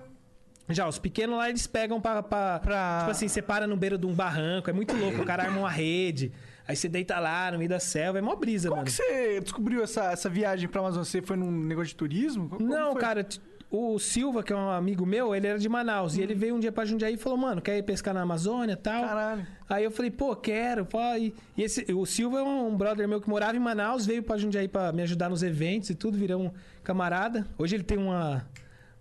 Já, 0.70 0.89
os 0.89 0.99
pequenos 0.99 1.36
lá 1.36 1.51
eles 1.51 1.66
pegam 1.66 2.01
pra, 2.01 2.23
pra, 2.23 2.61
Tipo 3.01 3.11
assim, 3.11 3.28
você 3.28 3.43
para 3.43 3.66
no 3.66 3.77
beiro 3.77 3.99
de 3.99 4.07
um 4.07 4.15
barranco, 4.15 4.70
é 4.70 4.73
muito 4.73 4.97
louco. 4.97 5.20
O 5.20 5.24
cara 5.27 5.43
arma 5.43 5.59
uma 5.59 5.70
rede, 5.70 6.32
aí 6.67 6.77
você 6.77 6.89
deita 6.89 7.19
lá 7.19 7.51
no 7.53 7.59
meio 7.59 7.71
da 7.71 7.81
selva, 7.81 8.19
é 8.19 8.23
mó 8.23 8.35
brisa, 8.37 8.69
Como 8.69 8.81
mano. 8.83 8.87
que 8.87 8.93
você 8.93 9.41
descobriu 9.41 9.83
essa, 9.83 10.13
essa 10.13 10.29
viagem 10.29 10.69
pra 10.69 10.81
Amazônia? 10.81 11.05
Você 11.05 11.23
foi 11.23 11.37
num 11.37 11.51
negócio 11.51 11.89
de 11.89 11.97
turismo? 11.97 12.49
Como 12.49 12.67
Não, 12.69 12.93
foi? 12.93 13.01
cara, 13.01 13.27
o 13.71 13.99
Silva, 13.99 14.43
que 14.43 14.53
é 14.53 14.57
um 14.57 14.69
amigo 14.69 15.07
meu, 15.07 15.35
ele 15.35 15.47
era 15.47 15.59
de 15.59 15.67
Manaus. 15.69 16.17
E 16.17 16.21
ele 16.21 16.35
veio 16.35 16.55
um 16.55 16.61
dia 16.61 16.71
pra 16.71 16.85
Jundiaí 16.85 17.15
e 17.15 17.17
falou, 17.17 17.39
mano, 17.39 17.63
quer 17.63 17.79
ir 17.79 17.83
pescar 17.83 18.13
na 18.13 18.21
Amazônia 18.21 18.75
e 18.75 18.77
tal? 18.77 19.03
Caralho. 19.03 19.47
Aí 19.69 19.83
eu 19.83 19.91
falei, 19.91 20.11
pô, 20.11 20.37
quero. 20.37 20.85
Pô. 20.85 20.99
E, 21.17 21.35
e 21.57 21.63
esse, 21.63 21.91
o 21.93 22.05
Silva 22.05 22.41
é 22.41 22.43
um 22.43 22.77
brother 22.77 23.09
meu 23.09 23.19
que 23.21 23.31
morava 23.31 23.57
em 23.57 23.61
Manaus, 23.61 24.05
veio 24.05 24.23
pra 24.23 24.37
Jundiaí 24.37 24.69
pra 24.69 24.93
me 24.93 25.01
ajudar 25.03 25.31
nos 25.31 25.43
eventos 25.43 25.89
e 25.89 25.95
tudo, 25.95 26.19
virou 26.19 26.43
um 26.43 26.51
camarada. 26.85 27.47
Hoje 27.57 27.75
ele 27.77 27.83
tem 27.83 27.97
uma, 27.97 28.47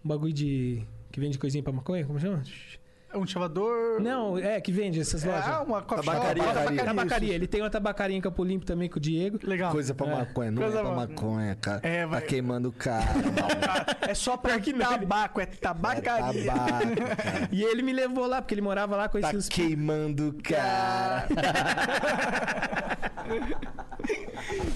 um 0.06 0.08
bagulho 0.08 0.32
de... 0.32 0.82
que 1.12 1.20
vende 1.20 1.38
coisinha 1.38 1.62
pra 1.62 1.74
maconha, 1.74 2.06
como 2.06 2.18
chama? 2.18 2.42
É 3.14 3.18
um 3.18 3.28
chavador. 3.28 4.00
Não, 4.02 4.38
é, 4.38 4.62
que 4.62 4.72
vende 4.72 5.00
essas 5.02 5.26
É, 5.26 5.30
lojas. 5.30 5.46
ah, 5.48 5.62
uma 5.64 5.82
coffee 5.82 6.06
shop, 6.06 6.16
Tabacaria. 6.18 6.44
tabacaria. 6.44 6.84
Tabacaria. 6.86 7.34
Ele 7.36 7.46
tem 7.48 7.62
uma 7.62 7.70
tabacaria 7.70 8.16
em 8.16 8.22
Campo 8.22 8.42
Limpo 8.44 8.66
também 8.66 8.88
com 8.90 8.98
o 8.98 9.02
Diego. 9.02 9.38
Legal. 9.44 9.70
Coisa 9.72 9.94
pra 9.94 10.08
É. 10.08 10.16
maconha, 10.16 10.52
não 10.52 10.62
Coisa 10.62 10.80
é 10.80 10.82
pra 10.82 10.92
maconha, 10.92 11.56
cara. 11.60 11.80
É, 11.84 12.06
vai- 12.06 12.22
Tá 12.22 12.28
queimando 12.28 12.70
o 12.70 12.72
cara. 12.72 13.04
É 14.08 14.14
só 14.14 14.36
pra 14.38 14.58
tabaco, 14.60 15.40
é 15.42 15.46
tabacaria. 15.46 16.46
Tabaco, 16.52 16.96
cara. 17.16 17.50
E 17.52 17.62
ele 17.64 17.82
me 17.82 17.92
levou 17.94 18.26
lá, 18.28 18.42
porque 18.42 18.54
ele 18.54 18.62
morava 18.62 18.96
lá, 18.96 19.04
Tá 19.04 19.10
conhecia 19.10 19.38
os 19.38 19.48
queimando 19.50 20.30
o 20.30 20.34
cara. 20.44 21.28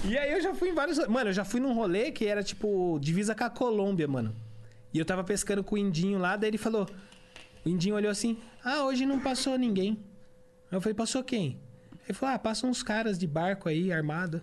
E 0.04 0.16
aí 0.16 0.32
eu 0.32 0.40
já 0.40 0.54
fui 0.54 0.68
em 0.70 0.74
vários. 0.74 0.98
Mano, 1.08 1.30
eu 1.30 1.34
já 1.34 1.44
fui 1.44 1.60
num 1.60 1.74
rolê 1.74 2.10
que 2.12 2.26
era 2.26 2.42
tipo 2.42 2.98
divisa 3.00 3.34
com 3.34 3.44
a 3.44 3.50
Colômbia, 3.50 4.06
mano. 4.06 4.34
E 4.94 4.98
eu 4.98 5.04
tava 5.04 5.24
pescando 5.24 5.62
com 5.64 5.74
o 5.74 5.78
Indinho 5.78 6.18
lá, 6.18 6.36
daí 6.36 6.50
ele 6.50 6.58
falou. 6.58 6.86
O 7.66 7.68
Indinho 7.68 7.96
olhou 7.96 8.12
assim: 8.12 8.38
Ah, 8.62 8.84
hoje 8.84 9.04
não 9.04 9.18
passou 9.18 9.58
ninguém. 9.58 9.98
Eu 10.70 10.80
falei: 10.80 10.94
Passou 10.94 11.24
quem? 11.24 11.60
Ele 12.04 12.14
falou: 12.14 12.36
Ah, 12.36 12.38
passam 12.38 12.70
uns 12.70 12.80
caras 12.80 13.18
de 13.18 13.26
barco 13.26 13.68
aí, 13.68 13.92
armado. 13.92 14.40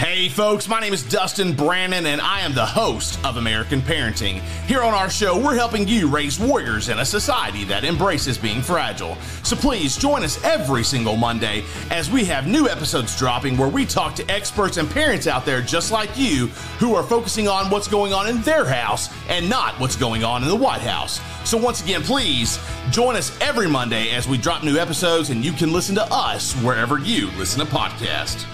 Hey, 0.00 0.30
folks, 0.30 0.66
my 0.66 0.80
name 0.80 0.94
is 0.94 1.02
Dustin 1.02 1.52
Brannon, 1.52 2.06
and 2.06 2.22
I 2.22 2.40
am 2.40 2.54
the 2.54 2.64
host 2.64 3.22
of 3.22 3.36
American 3.36 3.82
Parenting. 3.82 4.40
Here 4.64 4.80
on 4.80 4.94
our 4.94 5.10
show, 5.10 5.38
we're 5.38 5.56
helping 5.56 5.86
you 5.86 6.08
raise 6.08 6.40
warriors 6.40 6.88
in 6.88 7.00
a 7.00 7.04
society 7.04 7.64
that 7.64 7.84
embraces 7.84 8.38
being 8.38 8.62
fragile. 8.62 9.16
So 9.42 9.56
please 9.56 9.98
join 9.98 10.22
us 10.22 10.42
every 10.42 10.84
single 10.84 11.16
Monday 11.16 11.64
as 11.90 12.10
we 12.10 12.24
have 12.24 12.46
new 12.46 12.66
episodes 12.66 13.14
dropping 13.18 13.58
where 13.58 13.68
we 13.68 13.84
talk 13.84 14.14
to 14.14 14.30
experts 14.30 14.78
and 14.78 14.90
parents 14.90 15.26
out 15.26 15.44
there 15.44 15.60
just 15.60 15.92
like 15.92 16.16
you 16.16 16.46
who 16.78 16.94
are 16.94 17.02
focusing 17.02 17.46
on 17.46 17.68
what's 17.68 17.86
going 17.86 18.14
on 18.14 18.26
in 18.26 18.40
their 18.40 18.64
house 18.64 19.10
and 19.28 19.50
not 19.50 19.78
what's 19.78 19.96
going 19.96 20.24
on 20.24 20.42
in 20.42 20.48
the 20.48 20.56
White 20.56 20.80
House. 20.80 21.20
So 21.44 21.58
once 21.58 21.82
again, 21.82 22.00
please 22.00 22.58
join 22.90 23.16
us 23.16 23.38
every 23.42 23.68
Monday 23.68 24.12
as 24.12 24.26
we 24.26 24.38
drop 24.38 24.64
new 24.64 24.78
episodes, 24.78 25.28
and 25.28 25.44
you 25.44 25.52
can 25.52 25.74
listen 25.74 25.94
to 25.96 26.06
us 26.10 26.54
wherever 26.62 26.98
you 26.98 27.30
listen 27.32 27.60
to 27.60 27.70
podcasts. 27.70 28.46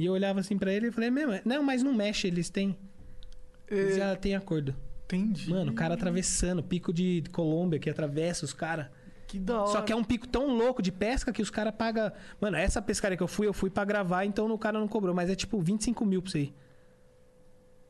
E 0.00 0.06
eu 0.06 0.14
olhava 0.14 0.40
assim 0.40 0.56
pra 0.56 0.72
ele 0.72 0.86
e 0.86 0.90
falei: 0.90 1.10
Mesmo, 1.10 1.38
não, 1.44 1.62
mas 1.62 1.82
não 1.82 1.92
mexe, 1.92 2.26
eles 2.26 2.48
têm. 2.48 2.74
Eles 3.68 3.96
já 3.96 4.16
têm 4.16 4.34
acordo. 4.34 4.74
Entendi. 5.04 5.50
Mano, 5.50 5.72
o 5.72 5.74
cara 5.74 5.92
atravessando, 5.92 6.62
pico 6.62 6.90
de 6.90 7.22
Colômbia 7.30 7.78
que 7.78 7.90
atravessa 7.90 8.46
os 8.46 8.54
caras. 8.54 8.86
Que 9.26 9.38
da 9.38 9.60
hora. 9.60 9.70
Só 9.70 9.82
que 9.82 9.92
é 9.92 9.96
um 9.96 10.02
pico 10.02 10.26
tão 10.26 10.56
louco 10.56 10.80
de 10.80 10.90
pesca 10.90 11.30
que 11.30 11.42
os 11.42 11.50
caras 11.50 11.74
pagam. 11.76 12.10
Mano, 12.40 12.56
essa 12.56 12.80
pescaria 12.80 13.14
que 13.14 13.22
eu 13.22 13.28
fui, 13.28 13.46
eu 13.46 13.52
fui 13.52 13.68
pra 13.68 13.84
gravar, 13.84 14.24
então 14.24 14.50
o 14.50 14.58
cara 14.58 14.80
não 14.80 14.88
cobrou. 14.88 15.14
Mas 15.14 15.28
é 15.28 15.34
tipo 15.34 15.60
25 15.60 16.06
mil 16.06 16.22
pra 16.22 16.30
você 16.30 16.38
ir. 16.40 16.54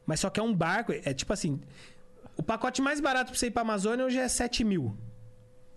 Mas 0.04 0.18
só 0.18 0.28
que 0.28 0.40
é 0.40 0.42
um 0.42 0.52
barco, 0.52 0.92
é 0.92 1.14
tipo 1.14 1.32
assim. 1.32 1.60
O 2.36 2.42
pacote 2.42 2.82
mais 2.82 3.00
barato 3.00 3.30
pra 3.30 3.38
você 3.38 3.46
ir 3.46 3.50
pra 3.52 3.62
Amazônia 3.62 4.04
hoje 4.04 4.18
é 4.18 4.26
7 4.26 4.64
mil. 4.64 4.96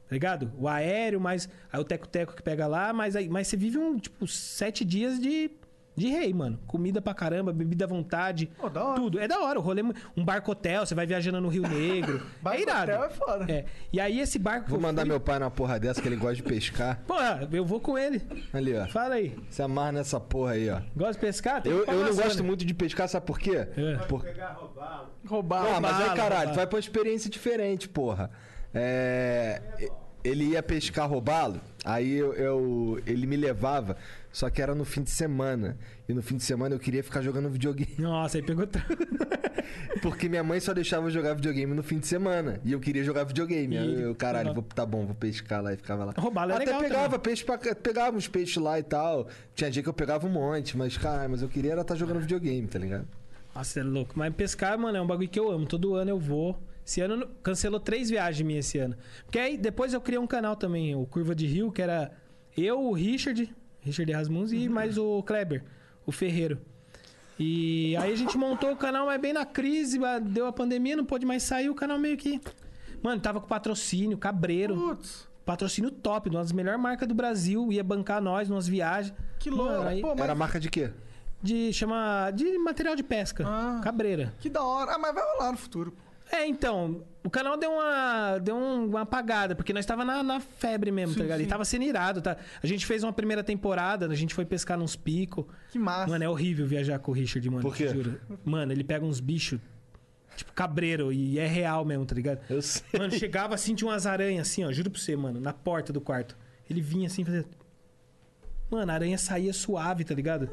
Tá 0.07 0.15
ligado? 0.15 0.51
O 0.57 0.67
aéreo, 0.67 1.19
mais. 1.21 1.47
Aí 1.71 1.79
o 1.79 1.83
teco-teco 1.83 2.35
que 2.35 2.41
pega 2.41 2.65
lá, 2.65 2.91
mas, 2.91 3.15
aí, 3.15 3.29
mas 3.29 3.47
você 3.47 3.55
vive 3.55 3.77
um, 3.77 3.99
tipo, 3.99 4.27
sete 4.27 4.83
dias 4.83 5.19
de. 5.19 5.51
De 5.95 6.07
rei, 6.07 6.33
mano. 6.33 6.59
Comida 6.65 7.01
pra 7.01 7.13
caramba, 7.13 7.53
bebida 7.53 7.85
à 7.85 7.87
vontade. 7.87 8.49
Pô, 8.59 8.67
da 8.69 8.83
hora. 8.83 8.99
Tudo. 8.99 9.19
É 9.19 9.27
da 9.27 9.39
hora. 9.39 9.59
O 9.59 9.61
rolê. 9.61 9.83
Um 10.17 10.25
barco 10.25 10.51
hotel, 10.51 10.85
você 10.85 10.95
vai 10.95 11.05
viajando 11.05 11.39
no 11.39 11.49
Rio 11.49 11.61
Negro. 11.67 12.21
Barco 12.41 12.59
é 12.59 12.61
irado. 12.63 12.91
hotel 12.91 13.03
é 13.03 13.09
foda. 13.11 13.51
É. 13.51 13.65
E 13.91 13.99
aí 13.99 14.19
esse 14.19 14.39
barco. 14.39 14.69
Vou 14.69 14.79
mandar 14.79 15.01
fui- 15.03 15.09
meu 15.09 15.19
pai 15.19 15.37
numa 15.37 15.51
porra 15.51 15.79
dessa 15.79 16.01
que 16.01 16.07
ele 16.07 16.15
gosta 16.15 16.35
de 16.35 16.43
pescar. 16.43 16.99
Porra, 17.05 17.47
eu 17.51 17.63
vou 17.65 17.79
com 17.79 17.97
ele. 17.97 18.21
Ali, 18.51 18.75
ó. 18.75 18.87
Fala 18.87 19.15
aí. 19.15 19.37
Se 19.49 19.61
amarra 19.61 19.91
nessa 19.91 20.19
porra 20.19 20.53
aí, 20.53 20.69
ó. 20.69 20.81
Gosta 20.95 21.13
de 21.13 21.19
pescar? 21.19 21.61
Tem 21.61 21.71
Eu, 21.71 21.85
eu 21.85 22.05
não 22.05 22.15
gosto 22.15 22.43
muito 22.43 22.65
de 22.65 22.73
pescar, 22.73 23.07
sabe 23.07 23.25
por 23.25 23.37
quê? 23.37 23.67
É. 23.77 23.95
Por... 24.07 24.25
Roubar. 25.27 25.65
Ah, 25.75 25.79
mas 25.79 25.91
aí, 25.95 25.99
Roubado, 25.99 26.15
caralho, 26.17 26.33
roubado. 26.35 26.51
tu 26.51 26.55
vai 26.55 26.67
pra 26.67 26.75
uma 26.75 26.79
experiência 26.79 27.29
diferente, 27.29 27.87
porra. 27.87 28.31
É. 28.73 29.61
Ele 30.23 30.45
ia 30.51 30.63
pescar 30.63 31.09
roubalo, 31.09 31.59
aí 31.83 32.13
eu, 32.13 32.33
eu- 32.33 33.01
ele 33.05 33.27
me 33.27 33.35
levava, 33.35 33.97
só 34.33 34.49
que 34.49 34.59
era 34.63 34.73
no 34.73 34.83
fim 34.83 35.03
de 35.03 35.11
semana. 35.11 35.77
E 36.09 36.13
no 36.13 36.23
fim 36.23 36.35
de 36.35 36.43
semana 36.43 36.73
eu 36.73 36.79
queria 36.79 37.03
ficar 37.03 37.21
jogando 37.21 37.47
videogame. 37.49 37.95
Nossa, 37.99 38.39
aí 38.39 38.43
pegou. 38.43 38.67
Porque 40.01 40.27
minha 40.27 40.43
mãe 40.43 40.59
só 40.59 40.73
deixava 40.73 41.05
eu 41.05 41.11
jogar 41.11 41.35
videogame 41.35 41.71
no 41.75 41.83
fim 41.83 41.99
de 41.99 42.07
semana. 42.07 42.59
E 42.65 42.71
eu 42.71 42.79
queria 42.79 43.03
jogar 43.03 43.25
videogame. 43.25 43.77
Aí 43.77 44.01
eu, 44.01 44.15
caralho, 44.15 44.51
vou, 44.51 44.63
tá 44.63 44.87
bom, 44.87 45.05
vou 45.05 45.13
pescar 45.13 45.61
lá 45.61 45.71
e 45.71 45.77
ficava 45.77 46.03
lá. 46.03 46.13
Roubalo 46.17 46.51
é 46.51 46.55
Até 46.55 46.65
legal 46.65 46.81
pegava 46.81 47.03
também. 47.05 47.19
peixe 47.19 47.45
pra, 47.45 47.57
pegava 47.57 48.17
uns 48.17 48.27
peixes 48.27 48.57
lá 48.57 48.79
e 48.79 48.83
tal. 48.83 49.27
Tinha 49.53 49.69
dia 49.69 49.83
que 49.83 49.87
eu 49.87 49.93
pegava 49.93 50.25
um 50.25 50.31
monte, 50.31 50.75
mas, 50.75 50.97
caralho, 50.97 51.29
mas 51.29 51.43
eu 51.43 51.47
queria 51.47 51.73
era 51.73 51.81
estar 51.81 51.95
jogando 51.95 52.19
videogame, 52.19 52.67
tá 52.67 52.79
ligado? 52.79 53.07
Nossa, 53.55 53.81
é 53.81 53.83
louco. 53.83 54.13
Mas 54.15 54.33
pescar, 54.33 54.77
mano, 54.79 54.97
é 54.97 55.01
um 55.01 55.07
bagulho 55.07 55.29
que 55.29 55.39
eu 55.39 55.51
amo. 55.51 55.67
Todo 55.67 55.93
ano 55.93 56.09
eu 56.09 56.19
vou. 56.19 56.59
Esse 56.83 57.01
ano 57.01 57.27
cancelou 57.43 57.79
três 57.79 58.09
viagens 58.09 58.45
minhas 58.45 58.65
esse 58.65 58.79
ano. 58.79 58.97
Porque 59.25 59.37
aí 59.37 59.57
depois 59.59 59.93
eu 59.93 60.01
criei 60.01 60.19
um 60.19 60.27
canal 60.27 60.55
também, 60.55 60.95
o 60.95 61.05
Curva 61.05 61.35
de 61.35 61.45
Rio, 61.45 61.71
que 61.71 61.83
era 61.83 62.11
eu, 62.57 62.81
o 62.81 62.93
Richard, 62.93 63.53
Richard 63.83 64.11
Rasmuns 64.11 64.51
e 64.51 64.67
mais 64.69 64.97
o 64.97 65.21
Kleber, 65.23 65.63
o 66.05 66.11
Ferreiro. 66.11 66.59
E 67.39 67.95
aí 67.97 68.13
a 68.13 68.15
gente 68.15 68.37
montou 68.37 68.71
o 68.71 68.75
canal, 68.77 69.07
mas 69.07 69.19
bem 69.19 69.33
na 69.33 69.45
crise, 69.45 69.99
deu 70.23 70.45
a 70.45 70.53
pandemia, 70.53 70.95
não 70.95 71.05
pôde 71.05 71.25
mais 71.25 71.43
sair, 71.43 71.69
o 71.69 71.75
canal 71.75 71.97
meio 71.97 72.15
que. 72.17 72.39
Mano, 73.01 73.19
tava 73.21 73.41
com 73.41 73.47
patrocínio, 73.47 74.17
cabreiro. 74.17 74.75
Putz. 74.75 75.27
Patrocínio 75.45 75.91
top, 75.91 76.29
uma 76.29 76.39
das 76.39 76.51
melhores 76.53 76.79
marcas 76.79 77.07
do 77.07 77.13
Brasil, 77.13 77.69
ia 77.71 77.83
bancar 77.83 78.21
nós 78.21 78.47
nas 78.49 78.65
viagens. 78.67 79.13
Que 79.39 79.49
Mano, 79.51 79.63
louco. 79.63 79.87
aí- 79.87 80.01
Pô, 80.01 80.09
mas 80.09 80.19
Era 80.21 80.35
marca 80.35 80.59
de 80.59 80.69
quê? 80.69 80.91
De 81.41 81.73
chama 81.73 82.31
de 82.31 82.57
material 82.59 82.95
de 82.95 83.03
pesca, 83.03 83.43
Ah. 83.45 83.81
cabreira. 83.83 84.33
que 84.39 84.49
da 84.49 84.63
hora. 84.63 84.93
Ah, 84.93 84.97
mas 84.97 85.13
vai 85.13 85.23
rolar 85.33 85.51
no 85.51 85.57
futuro. 85.57 85.93
É, 86.35 86.47
então, 86.47 87.03
o 87.23 87.29
canal 87.29 87.55
deu 87.55 87.71
uma, 87.71 88.39
deu 88.39 88.55
um- 88.55 88.87
uma 88.87 89.01
apagada, 89.01 89.55
porque 89.55 89.71
nós 89.71 89.85
tava 89.85 90.03
na, 90.03 90.23
na 90.23 90.39
febre 90.39 90.89
mesmo, 90.91 91.13
Sim, 91.13 91.19
tá 91.19 91.23
ligado? 91.25 91.37
sim. 91.39 91.43
E 91.45 91.47
tava 91.47 91.63
sendo 91.63 91.83
irado, 91.83 92.21
tá? 92.23 92.37
A 92.61 92.65
gente 92.65 92.85
fez 92.87 93.03
uma 93.03 93.13
primeira 93.13 93.43
temporada, 93.43 94.07
a 94.07 94.15
gente 94.15 94.33
foi 94.33 94.43
pescar 94.43 94.77
nos 94.77 94.95
picos. 94.95 95.45
Que 95.71 95.77
massa. 95.77 96.07
Mano, 96.09 96.23
é 96.23 96.27
horrível 96.29 96.65
viajar 96.65 96.97
com 96.97 97.11
o 97.11 97.13
Richard, 97.13 97.47
mano. 97.51 97.61
Por 97.61 97.75
quê? 97.75 97.87
Juro. 97.87 98.19
Mano, 98.43 98.71
ele 98.71 98.83
pega 98.83 99.05
uns 99.05 99.19
bichos, 99.19 99.59
tipo 100.35 100.51
cabreiro, 100.53 101.13
e 101.13 101.37
é 101.37 101.45
real 101.45 101.85
mesmo, 101.85 102.03
tá 102.03 102.15
ligado? 102.15 102.39
Eu 102.49 102.61
sei. 102.63 102.81
Mano, 102.99 103.13
chegava 103.13 103.53
assim, 103.53 103.75
tinha 103.75 103.89
umas 103.91 104.07
aranhas 104.07 104.47
assim, 104.47 104.65
ó, 104.65 104.71
juro 104.71 104.89
pra 104.89 104.99
você, 104.99 105.15
mano, 105.15 105.39
na 105.39 105.53
porta 105.53 105.93
do 105.93 106.01
quarto. 106.01 106.35
Ele 106.67 106.81
vinha 106.81 107.05
assim, 107.07 107.23
fazia... 107.23 107.45
Mano, 108.71 108.91
a 108.91 108.95
aranha 108.95 109.19
saía 109.19 109.53
suave, 109.53 110.03
tá 110.03 110.15
ligado? 110.15 110.49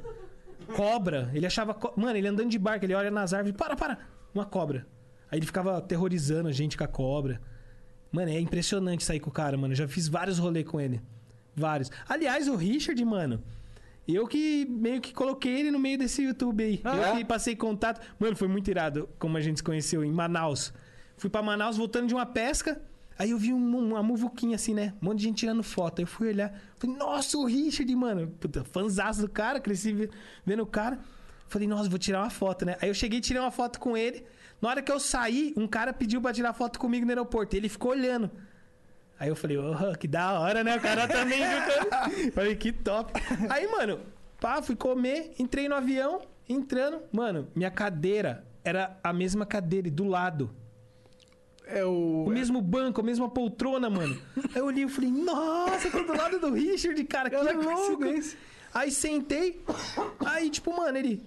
Cobra, 0.77 1.31
ele 1.33 1.47
achava... 1.47 1.73
co- 1.73 1.95
Mano, 1.97 2.19
ele 2.19 2.29
andando 2.29 2.51
de 2.51 2.59
barco, 2.59 2.85
ele 2.85 2.93
olha 2.95 3.11
nas 3.11 3.33
árvores, 3.33 3.57
para, 3.57 3.75
para! 3.75 3.99
Uma 4.35 4.45
cobra. 4.45 4.87
Aí 5.31 5.39
ele 5.39 5.47
ficava 5.47 5.77
aterrorizando 5.79 6.49
a 6.49 6.53
gente 6.53 6.77
com 6.77 6.85
a 6.85 6.89
cobra. 6.89 7.41
Mano, 8.13 8.31
é 8.31 8.41
impressionante 8.41 9.05
sair 9.05 9.21
com 9.21 9.31
o 9.31 9.33
cara, 9.33 9.57
mano. 9.57 9.73
Eu 9.73 9.77
já 9.77 9.89
fiz 9.89 10.09
vários 10.09 10.39
rolês 10.39 10.67
com 10.67 10.81
ele. 10.81 11.01
Vários. 11.55 11.91
Aliás, 12.09 12.49
o 12.49 12.57
Richard, 12.57 13.03
mano... 13.05 13.43
Eu 14.09 14.27
que 14.27 14.67
meio 14.69 15.01
que 15.01 15.13
coloquei 15.15 15.61
ele 15.61 15.71
no 15.71 15.79
meio 15.79 15.97
desse 15.97 16.23
YouTube 16.23 16.65
aí. 16.65 16.81
eu 16.85 17.17
que 17.17 17.25
passei 17.25 17.55
contato. 17.55 18.01
Mano, 18.19 18.35
foi 18.35 18.49
muito 18.49 18.69
irado 18.69 19.09
como 19.21 19.37
a 19.37 19.41
gente 19.41 19.59
se 19.59 19.63
conheceu 19.63 20.03
em 20.05 20.11
Manaus. 20.11 20.73
Fui 21.17 21.31
pra 21.31 21.41
Manaus 21.43 21.77
voltando 21.77 22.09
de 22.09 22.15
uma 22.15 22.27
pesca. 22.27 22.81
Aí 23.17 23.31
eu 23.31 23.39
vi 23.39 23.53
um- 23.53 23.91
uma 23.91 24.03
muvuquinha 24.03 24.57
assim, 24.57 24.75
né? 24.75 24.95
Um 25.01 25.05
monte 25.07 25.19
de 25.19 25.25
gente 25.25 25.37
tirando 25.37 25.63
foto. 25.63 26.01
Aí 26.01 26.03
eu 26.05 26.09
fui 26.09 26.27
olhar. 26.29 26.53
Falei, 26.77 26.97
nossa, 26.97 27.39
o 27.39 27.45
Richard, 27.45 27.95
mano. 27.95 28.27
Puta, 28.41 28.65
fanzaço 28.65 29.21
do 29.21 29.29
cara. 29.29 29.61
Cresci 29.61 29.93
ve- 29.93 30.11
vendo 30.45 30.63
o 30.65 30.67
cara. 30.67 30.99
Falei, 31.47 31.69
nossa, 31.69 31.89
vou 31.89 31.99
tirar 31.99 32.23
uma 32.23 32.31
foto, 32.31 32.65
né? 32.65 32.77
Aí 32.83 32.89
eu 32.89 32.95
cheguei 32.95 33.19
e 33.19 33.23
tirei 33.23 33.41
uma 33.41 33.51
foto 33.53 33.79
com 33.79 33.97
ele. 33.97 34.25
Na 34.61 34.69
hora 34.69 34.83
que 34.83 34.93
eu 34.93 35.01
saí, 35.01 35.55
um 35.57 35.67
cara 35.67 35.93
pediu 35.93 36.21
pra 36.21 36.33
tirar 36.33 36.53
foto 36.53 36.79
comigo 36.79 37.05
no 37.07 37.11
aeroporto. 37.11 37.57
Ele 37.57 37.69
ficou 37.69 37.93
olhando. 37.93 38.31
Aí 39.19 39.29
eu 39.29 39.37
falei, 39.37 39.59
oh, 39.59 39.99
que 39.99 40.09
da 40.09 40.39
hora, 40.41 40.65
né? 40.65 40.77
O 40.77 40.81
cara 40.81 41.07
também 41.07 41.43
ficou. 41.45 42.33
Falei, 42.33 42.57
que 42.57 42.73
top. 42.73 43.13
Aí, 43.51 43.71
mano, 43.71 44.01
pá, 44.41 44.63
fui 44.63 44.75
comer, 44.75 45.35
entrei 45.39 45.69
no 45.69 45.75
avião, 45.75 46.23
entrando. 46.49 47.03
Mano, 47.13 47.47
minha 47.55 47.71
cadeira 47.71 48.47
era 48.65 48.99
a 49.05 49.13
mesma 49.13 49.45
cadeira 49.45 49.89
e 49.89 49.91
do 49.91 50.05
lado. 50.05 50.51
É 51.67 51.85
o. 51.85 52.25
O 52.27 52.31
mesmo 52.31 52.63
banco, 52.63 53.03
a 53.03 53.05
mesma 53.05 53.29
poltrona, 53.29 53.91
mano. 53.91 54.19
Aí 54.55 54.61
eu 54.61 54.65
olhei 54.65 54.85
e 54.85 54.89
falei, 54.89 55.11
nossa, 55.11 55.91
tô 55.91 56.03
do 56.03 56.17
lado 56.17 56.41
do 56.41 56.55
Richard, 56.55 57.05
cara, 57.05 57.29
que 57.29 57.37
louco. 57.37 58.05
Aí 58.73 58.91
sentei, 58.91 59.61
aí, 60.25 60.49
tipo, 60.49 60.75
mano, 60.75 60.97
ele. 60.97 61.23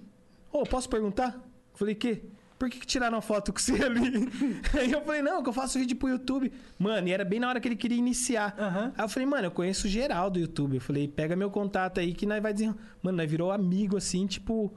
Ô, 0.50 0.64
posso 0.64 0.88
perguntar? 0.88 1.34
Eu 1.34 1.78
falei, 1.78 1.94
que? 1.94 2.22
Por 2.58 2.70
que, 2.70 2.78
que 2.78 2.86
tiraram 2.86 3.20
foto 3.20 3.52
com 3.52 3.58
você 3.58 3.72
ali? 3.84 4.28
Aí 4.78 4.92
eu 4.92 5.02
falei, 5.02 5.20
não, 5.22 5.42
que 5.42 5.48
eu 5.48 5.52
faço 5.52 5.78
vídeo 5.78 5.96
pro 5.96 6.08
YouTube. 6.08 6.52
Mano, 6.78 7.08
e 7.08 7.12
era 7.12 7.24
bem 7.24 7.40
na 7.40 7.48
hora 7.48 7.60
que 7.60 7.66
ele 7.68 7.76
queria 7.76 7.98
iniciar. 7.98 8.54
Aí 8.96 9.04
eu 9.04 9.08
falei, 9.08 9.26
mano, 9.26 9.46
eu 9.46 9.50
conheço 9.50 9.88
geral 9.88 10.30
do 10.30 10.38
YouTube. 10.38 10.76
Eu 10.76 10.80
falei, 10.80 11.08
pega 11.08 11.34
meu 11.34 11.50
contato 11.50 11.98
aí 11.98 12.14
que 12.14 12.24
nós 12.26 12.40
vai 12.42 12.52
dizer. 12.52 12.72
Mano, 13.02 13.18
nós 13.18 13.28
virou 13.30 13.50
amigo, 13.52 13.96
assim, 13.96 14.26
tipo. 14.26 14.72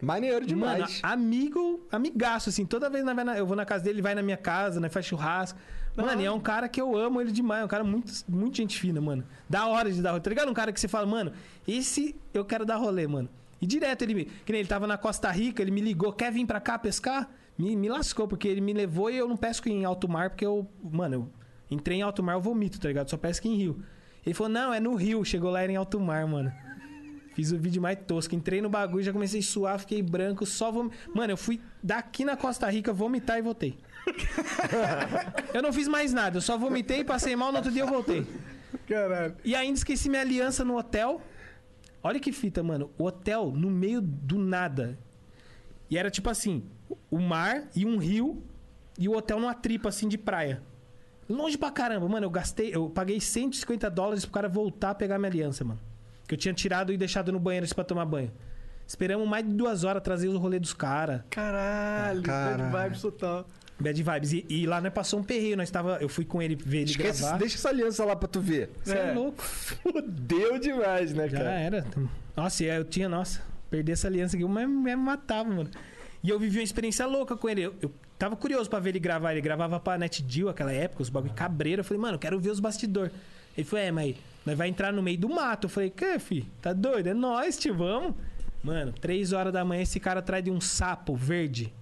Maneiro 0.00 0.44
demais. 0.46 1.00
Mano, 1.02 1.14
amigo, 1.14 1.86
amigaço, 1.90 2.50
assim. 2.50 2.66
Toda 2.66 2.88
vez 2.90 3.02
na- 3.04 3.36
eu 3.38 3.46
vou 3.46 3.56
na 3.56 3.64
casa 3.64 3.82
dele, 3.82 3.96
ele 3.96 4.02
vai 4.02 4.14
na 4.14 4.22
minha 4.22 4.36
casa, 4.36 4.78
nós 4.78 4.92
faz 4.92 5.06
churrasco. 5.06 5.58
Mano, 5.96 6.20
e 6.20 6.24
é 6.26 6.30
um 6.30 6.38
cara 6.40 6.68
que 6.68 6.78
eu 6.80 6.94
amo 6.96 7.18
ele 7.20 7.32
demais. 7.32 7.62
É 7.62 7.64
um 7.64 7.68
cara 7.68 7.82
muito, 7.82 8.12
muito 8.28 8.56
gente 8.58 8.78
fina, 8.78 9.00
mano. 9.00 9.24
Da 9.48 9.66
hora 9.66 9.90
de 9.90 10.02
dar 10.02 10.10
rolê. 10.10 10.20
Tá 10.22 10.28
ligado? 10.28 10.50
Um 10.50 10.54
cara 10.54 10.70
que 10.70 10.78
você 10.78 10.86
fala, 10.86 11.06
mano, 11.06 11.32
esse 11.66 12.14
eu 12.34 12.44
quero 12.44 12.66
dar 12.66 12.76
rolê, 12.76 13.06
mano. 13.06 13.28
E 13.60 13.66
direto 13.66 14.02
ele 14.02 14.14
me. 14.14 14.24
Que 14.24 14.52
nem 14.52 14.60
ele 14.60 14.68
tava 14.68 14.86
na 14.86 14.98
Costa 14.98 15.30
Rica, 15.30 15.62
ele 15.62 15.70
me 15.70 15.80
ligou, 15.80 16.12
quer 16.12 16.32
vir 16.32 16.46
pra 16.46 16.60
cá 16.60 16.78
pescar? 16.78 17.30
Me, 17.58 17.74
me 17.74 17.88
lascou, 17.88 18.28
porque 18.28 18.46
ele 18.46 18.60
me 18.60 18.72
levou 18.72 19.10
e 19.10 19.16
eu 19.16 19.28
não 19.28 19.36
pesco 19.36 19.68
em 19.68 19.84
alto 19.84 20.08
mar, 20.08 20.30
porque 20.30 20.44
eu. 20.44 20.68
Mano, 20.82 21.14
eu 21.14 21.28
entrei 21.70 21.98
em 21.98 22.02
alto 22.02 22.22
mar, 22.22 22.34
eu 22.34 22.40
vomito, 22.40 22.78
tá 22.78 22.88
ligado? 22.88 23.08
Só 23.08 23.16
pesco 23.16 23.48
em 23.48 23.56
rio. 23.56 23.82
Ele 24.24 24.34
falou, 24.34 24.52
não, 24.52 24.74
é 24.74 24.80
no 24.80 24.94
rio. 24.94 25.24
Chegou 25.24 25.50
lá, 25.50 25.62
era 25.62 25.72
em 25.72 25.76
alto 25.76 25.98
mar, 26.00 26.26
mano. 26.26 26.52
Fiz 27.34 27.52
o 27.52 27.58
vídeo 27.58 27.80
mais 27.80 27.98
tosco. 28.06 28.34
Entrei 28.34 28.60
no 28.60 28.68
bagulho, 28.68 29.04
já 29.04 29.12
comecei 29.12 29.40
a 29.40 29.42
suar, 29.42 29.78
fiquei 29.78 30.02
branco, 30.02 30.44
só 30.44 30.72
vom... 30.72 30.90
Mano, 31.14 31.32
eu 31.32 31.36
fui 31.36 31.60
daqui 31.82 32.24
na 32.24 32.36
Costa 32.36 32.68
Rica 32.68 32.92
vomitar 32.92 33.38
e 33.38 33.42
voltei. 33.42 33.78
eu 35.54 35.62
não 35.62 35.72
fiz 35.72 35.86
mais 35.86 36.12
nada, 36.12 36.38
eu 36.38 36.40
só 36.40 36.56
vomitei, 36.58 37.04
passei 37.04 37.36
mal, 37.36 37.50
no 37.50 37.58
outro 37.58 37.70
dia 37.70 37.82
eu 37.82 37.86
voltei. 37.86 38.26
Caralho. 38.86 39.36
E 39.44 39.54
ainda 39.54 39.76
esqueci 39.76 40.08
minha 40.08 40.22
aliança 40.22 40.64
no 40.64 40.76
hotel. 40.76 41.20
Olha 42.06 42.20
que 42.20 42.30
fita, 42.30 42.62
mano. 42.62 42.90
O 42.96 43.04
hotel 43.04 43.50
no 43.50 43.68
meio 43.68 44.00
do 44.00 44.38
nada. 44.38 44.96
E 45.90 45.98
era 45.98 46.08
tipo 46.08 46.30
assim: 46.30 46.62
o 47.10 47.18
mar 47.18 47.64
e 47.74 47.84
um 47.84 47.98
rio 47.98 48.42
e 48.96 49.08
o 49.08 49.16
hotel 49.16 49.40
numa 49.40 49.54
tripa 49.54 49.88
assim 49.88 50.06
de 50.06 50.16
praia. 50.16 50.62
Longe 51.28 51.58
pra 51.58 51.70
caramba, 51.72 52.08
mano. 52.08 52.24
Eu 52.26 52.30
gastei, 52.30 52.72
eu 52.72 52.88
paguei 52.88 53.20
150 53.20 53.90
dólares 53.90 54.24
pro 54.24 54.32
cara 54.32 54.48
voltar 54.48 54.90
a 54.90 54.94
pegar 54.94 55.18
minha 55.18 55.28
aliança, 55.28 55.64
mano. 55.64 55.80
Que 56.28 56.34
eu 56.34 56.38
tinha 56.38 56.54
tirado 56.54 56.92
e 56.92 56.96
deixado 56.96 57.32
no 57.32 57.40
banheiro 57.40 57.64
assim, 57.64 57.74
pra 57.74 57.82
tomar 57.82 58.04
banho. 58.04 58.30
Esperamos 58.86 59.28
mais 59.28 59.44
de 59.44 59.52
duas 59.52 59.82
horas 59.82 60.00
trazer 60.00 60.28
o 60.28 60.38
rolê 60.38 60.60
dos 60.60 60.72
caras. 60.72 61.22
Caralho, 61.28 62.22
Caralho. 62.22 62.70
bad 62.70 62.84
vibes 62.84 63.02
total. 63.02 63.44
Bad 63.78 64.02
vibes. 64.02 64.32
E, 64.32 64.46
e 64.48 64.66
lá 64.66 64.80
nós 64.80 64.92
passou 64.92 65.20
um 65.20 65.22
perreio. 65.22 65.56
Nós 65.56 65.70
tava, 65.70 65.98
eu 66.00 66.08
fui 66.08 66.24
com 66.24 66.40
ele 66.40 66.54
ver 66.56 66.78
ele 66.78 66.90
Esquece, 66.90 67.22
gravar. 67.22 67.38
deixa 67.38 67.56
essa 67.56 67.68
aliança 67.68 68.04
lá 68.04 68.16
pra 68.16 68.26
tu 68.28 68.40
ver. 68.40 68.70
Você 68.82 68.96
é. 68.96 69.12
louco. 69.12 69.42
Fudeu 69.42 70.58
demais, 70.58 71.12
né, 71.12 71.28
Já 71.28 71.38
cara? 71.38 71.50
era. 71.52 71.86
Nossa, 72.36 72.64
e 72.64 72.70
aí 72.70 72.76
eu 72.76 72.84
tinha, 72.84 73.08
nossa, 73.08 73.42
perder 73.70 73.92
essa 73.92 74.06
aliança 74.08 74.36
aqui, 74.36 74.44
eu 74.44 74.48
me, 74.48 74.66
me 74.66 74.96
matava, 74.96 75.48
mano. 75.48 75.70
E 76.22 76.30
eu 76.30 76.38
vivi 76.38 76.58
uma 76.58 76.64
experiência 76.64 77.06
louca 77.06 77.36
com 77.36 77.48
ele. 77.48 77.62
Eu, 77.62 77.74
eu 77.80 77.92
tava 78.18 78.34
curioso 78.34 78.68
pra 78.68 78.78
ver 78.80 78.90
ele 78.90 78.98
gravar. 78.98 79.32
Ele 79.32 79.40
gravava 79.40 79.78
pra 79.78 79.98
NetDeal 79.98 80.48
aquela 80.48 80.72
época, 80.72 81.02
os 81.02 81.08
bagulho 81.08 81.34
cabreiro. 81.34 81.80
Eu 81.80 81.84
falei, 81.84 82.00
mano, 82.00 82.14
eu 82.14 82.18
quero 82.18 82.40
ver 82.40 82.50
os 82.50 82.60
bastidores. 82.60 83.12
Ele 83.56 83.66
falou, 83.66 83.84
é, 83.84 83.90
mas 83.92 84.16
nós 84.44 84.56
vai 84.56 84.68
entrar 84.68 84.92
no 84.92 85.02
meio 85.02 85.18
do 85.18 85.28
mato. 85.28 85.66
Eu 85.66 85.70
falei, 85.70 85.90
que, 85.90 86.18
fi? 86.18 86.46
Tá 86.60 86.72
doido? 86.72 87.08
É 87.08 87.14
nós, 87.14 87.56
tio, 87.56 87.74
vamos. 87.74 88.14
Mano, 88.62 88.92
três 88.92 89.32
horas 89.32 89.52
da 89.52 89.64
manhã, 89.64 89.82
esse 89.82 90.00
cara 90.00 90.20
atrás 90.20 90.42
de 90.42 90.50
um 90.50 90.60
sapo 90.60 91.14
verde. 91.14 91.72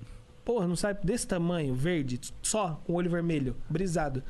Porra, 0.44 0.66
não 0.66 0.76
sabe? 0.76 1.04
Desse 1.04 1.26
tamanho, 1.26 1.74
verde, 1.74 2.20
só, 2.42 2.80
com 2.84 2.92
o 2.92 2.96
olho 2.96 3.10
vermelho, 3.10 3.56
brisado. 3.68 4.22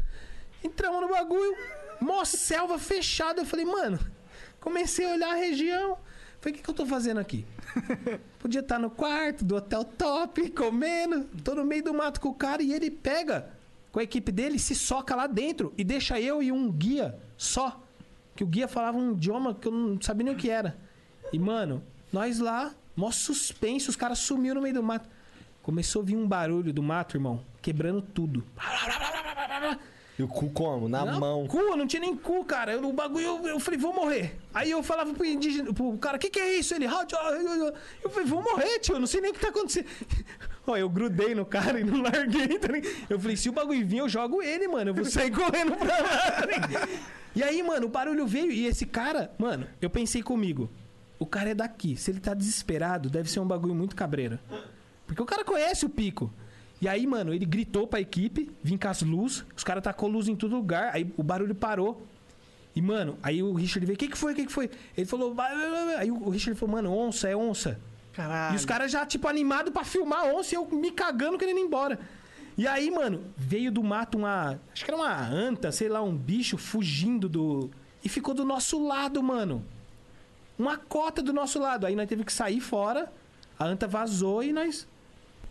Entramos 0.62 1.00
no 1.00 1.08
bagulho, 1.08 1.56
mó 2.00 2.24
selva 2.24 2.78
fechada. 2.78 3.40
Eu 3.40 3.46
falei, 3.46 3.64
mano, 3.64 3.98
comecei 4.60 5.04
a 5.04 5.12
olhar 5.12 5.32
a 5.32 5.36
região. 5.36 5.98
Falei, 6.40 6.54
o 6.54 6.56
que, 6.56 6.62
que 6.62 6.70
eu 6.70 6.74
tô 6.74 6.86
fazendo 6.86 7.18
aqui? 7.18 7.44
Podia 8.38 8.60
estar 8.60 8.78
no 8.78 8.90
quarto 8.90 9.44
do 9.44 9.56
hotel 9.56 9.82
top, 9.84 10.50
comendo. 10.50 11.24
Tô 11.42 11.54
no 11.54 11.64
meio 11.64 11.82
do 11.82 11.94
mato 11.94 12.20
com 12.20 12.28
o 12.28 12.34
cara 12.34 12.62
e 12.62 12.72
ele 12.72 12.90
pega 12.90 13.50
com 13.90 13.98
a 13.98 14.02
equipe 14.02 14.30
dele, 14.30 14.58
se 14.58 14.74
soca 14.74 15.14
lá 15.14 15.26
dentro 15.26 15.72
e 15.78 15.82
deixa 15.82 16.20
eu 16.20 16.42
e 16.42 16.52
um 16.52 16.70
guia 16.70 17.18
só. 17.36 17.80
Que 18.36 18.44
o 18.44 18.46
guia 18.46 18.68
falava 18.68 18.98
um 18.98 19.12
idioma 19.12 19.54
que 19.54 19.68
eu 19.68 19.72
não 19.72 20.00
sabia 20.00 20.24
nem 20.24 20.34
o 20.34 20.36
que 20.36 20.50
era. 20.50 20.76
E, 21.32 21.38
mano, 21.38 21.82
nós 22.12 22.38
lá, 22.38 22.74
mó 22.96 23.10
suspense, 23.10 23.88
os 23.88 23.96
caras 23.96 24.18
sumiram 24.18 24.56
no 24.56 24.62
meio 24.62 24.74
do 24.74 24.82
mato. 24.82 25.08
Começou 25.64 26.02
a 26.02 26.04
vir 26.04 26.14
um 26.14 26.28
barulho 26.28 26.74
do 26.74 26.82
mato, 26.82 27.16
irmão, 27.16 27.40
quebrando 27.62 28.02
tudo. 28.02 28.44
E 30.18 30.22
o 30.22 30.28
cu 30.28 30.50
como? 30.50 30.90
Na 30.90 31.06
Não, 31.06 31.18
mão. 31.18 31.46
Cu, 31.46 31.74
não 31.74 31.86
tinha 31.86 32.00
nem 32.00 32.14
cu, 32.14 32.44
cara. 32.44 32.74
Eu, 32.74 32.86
o 32.86 32.92
bagulho, 32.92 33.24
eu, 33.24 33.46
eu 33.48 33.58
falei, 33.58 33.80
vou 33.80 33.90
morrer. 33.94 34.38
Aí 34.52 34.70
eu 34.70 34.82
falava 34.82 35.14
pro 35.14 35.24
indígena, 35.24 35.72
pro 35.72 35.96
cara, 35.96 36.18
o 36.18 36.20
que, 36.20 36.28
que 36.28 36.38
é 36.38 36.58
isso? 36.58 36.74
Ele, 36.74 36.86
"Ah, 36.86 37.06
tio, 37.06 37.16
ah, 37.16 37.30
ah, 37.30 37.72
ah." 37.72 37.78
eu 38.02 38.10
falei, 38.10 38.28
vou 38.28 38.42
morrer, 38.42 38.78
tio, 38.78 38.96
eu 38.96 39.00
não 39.00 39.06
sei 39.06 39.22
nem 39.22 39.30
o 39.30 39.34
que 39.34 39.40
tá 39.40 39.48
acontecendo. 39.48 39.86
Ó, 40.66 40.76
eu 40.76 40.88
grudei 40.90 41.34
no 41.34 41.46
cara 41.46 41.80
e 41.80 41.84
não 41.84 42.02
larguei. 42.02 42.58
Tá 42.58 42.68
eu 43.08 43.18
falei, 43.18 43.34
se 43.34 43.48
o 43.48 43.52
bagulho 43.52 43.86
vir, 43.86 43.98
eu 43.98 44.08
jogo 44.08 44.42
ele, 44.42 44.68
mano. 44.68 44.90
Eu 44.90 44.94
vou 44.94 45.06
sair 45.06 45.30
correndo 45.34 45.74
pra 45.76 45.98
lá. 45.98 46.88
e 47.34 47.42
aí, 47.42 47.62
mano, 47.62 47.86
o 47.86 47.90
barulho 47.90 48.26
veio 48.26 48.52
e 48.52 48.66
esse 48.66 48.84
cara, 48.84 49.32
mano, 49.38 49.66
eu 49.80 49.88
pensei 49.88 50.22
comigo, 50.22 50.70
o 51.18 51.24
cara 51.24 51.48
é 51.50 51.54
daqui. 51.54 51.96
Se 51.96 52.10
ele 52.10 52.20
tá 52.20 52.34
desesperado, 52.34 53.08
deve 53.08 53.30
ser 53.30 53.40
um 53.40 53.46
bagulho 53.46 53.74
muito 53.74 53.96
cabreiro. 53.96 54.38
Porque 55.06 55.22
o 55.22 55.26
cara 55.26 55.44
conhece 55.44 55.84
o 55.84 55.88
pico. 55.88 56.32
E 56.80 56.88
aí, 56.88 57.06
mano, 57.06 57.32
ele 57.32 57.44
gritou 57.44 57.86
pra 57.86 58.00
equipe, 58.00 58.50
vim 58.62 58.76
com 58.76 58.88
as 58.88 59.02
luzes, 59.02 59.44
os 59.56 59.64
caras 59.64 59.82
tacou 59.82 60.08
luz 60.08 60.28
em 60.28 60.36
todo 60.36 60.54
lugar, 60.54 60.90
aí 60.92 61.10
o 61.16 61.22
barulho 61.22 61.54
parou. 61.54 62.06
E, 62.76 62.82
mano, 62.82 63.16
aí 63.22 63.42
o 63.42 63.54
Richard 63.54 63.86
veio, 63.86 63.94
o 63.94 63.98
que 63.98 64.08
que 64.08 64.18
foi, 64.18 64.32
o 64.32 64.36
que 64.36 64.46
que 64.46 64.52
foi? 64.52 64.68
Ele 64.96 65.06
falou, 65.06 65.32
vai, 65.32 65.54
vai, 65.54 65.70
vai, 65.70 65.84
vai. 65.86 65.94
aí 65.96 66.10
o 66.10 66.28
Richard 66.28 66.58
falou, 66.58 66.74
mano, 66.74 66.92
onça, 66.92 67.28
é 67.28 67.36
onça. 67.36 67.78
Caralho. 68.12 68.54
E 68.54 68.56
os 68.56 68.64
caras 68.64 68.90
já, 68.90 69.06
tipo, 69.06 69.28
animados 69.28 69.72
pra 69.72 69.84
filmar 69.84 70.26
onça 70.26 70.54
e 70.54 70.56
eu 70.56 70.66
me 70.66 70.90
cagando 70.90 71.38
querendo 71.38 71.58
ir 71.58 71.62
embora. 71.62 71.98
E 72.56 72.66
aí, 72.66 72.90
mano, 72.90 73.24
veio 73.36 73.72
do 73.72 73.82
mato 73.82 74.16
uma. 74.16 74.60
Acho 74.72 74.84
que 74.84 74.90
era 74.90 74.96
uma 74.96 75.26
anta, 75.26 75.72
sei 75.72 75.88
lá, 75.88 76.00
um 76.02 76.16
bicho 76.16 76.56
fugindo 76.56 77.28
do. 77.28 77.70
E 78.04 78.08
ficou 78.08 78.32
do 78.32 78.44
nosso 78.44 78.86
lado, 78.86 79.22
mano. 79.22 79.64
Uma 80.56 80.76
cota 80.76 81.20
do 81.20 81.32
nosso 81.32 81.58
lado. 81.58 81.84
Aí 81.84 81.96
nós 81.96 82.08
teve 82.08 82.22
que 82.22 82.32
sair 82.32 82.60
fora, 82.60 83.12
a 83.58 83.64
anta 83.64 83.88
vazou 83.88 84.42
e 84.42 84.52
nós. 84.52 84.86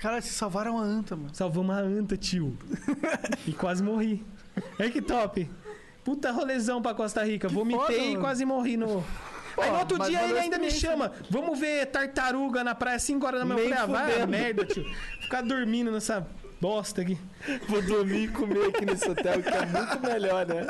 Cara, 0.03 0.19
se 0.19 0.33
salvaram 0.33 0.77
a 0.77 0.81
anta, 0.81 1.15
mano. 1.15 1.29
Salvamos 1.31 1.73
a 1.73 1.79
anta, 1.79 2.17
tio. 2.17 2.57
e 3.47 3.53
quase 3.53 3.81
morri. 3.81 4.21
É 4.77 4.89
que 4.89 5.01
top. 5.01 5.49
Puta 6.03 6.29
rolezão 6.29 6.81
pra 6.81 6.93
Costa 6.93 7.23
Rica. 7.23 7.47
Vomitei 7.47 7.79
foda, 7.79 7.93
e 7.93 8.07
mano. 8.09 8.19
quase 8.19 8.43
morri 8.43 8.75
no. 8.75 9.01
Aí 9.57 9.71
no 9.71 9.77
outro 9.77 9.97
dia 9.99 10.21
ele 10.27 10.37
ainda 10.37 10.57
me 10.57 10.69
chama. 10.69 11.09
Vamos 11.29 11.57
ver 11.57 11.85
tartaruga 11.85 12.65
na 12.65 12.75
praia 12.75 12.99
5 12.99 13.25
horas 13.25 13.39
da 13.39 13.45
manhã. 13.45 13.61
Eu 13.61 13.87
falei, 13.87 14.01
ah, 14.01 14.17
vai 14.17 14.27
merda, 14.27 14.65
tio. 14.65 14.83
Ficar 15.21 15.41
dormindo 15.41 15.89
nessa 15.89 16.27
bosta 16.63 17.01
aqui. 17.01 17.17
Vou 17.67 17.81
dormir 17.81 18.23
e 18.23 18.27
comer 18.29 18.69
aqui 18.69 18.85
nesse 18.85 19.09
hotel, 19.09 19.43
que 19.43 19.49
é 19.49 19.65
muito 19.65 19.99
melhor, 19.99 20.47
né? 20.47 20.65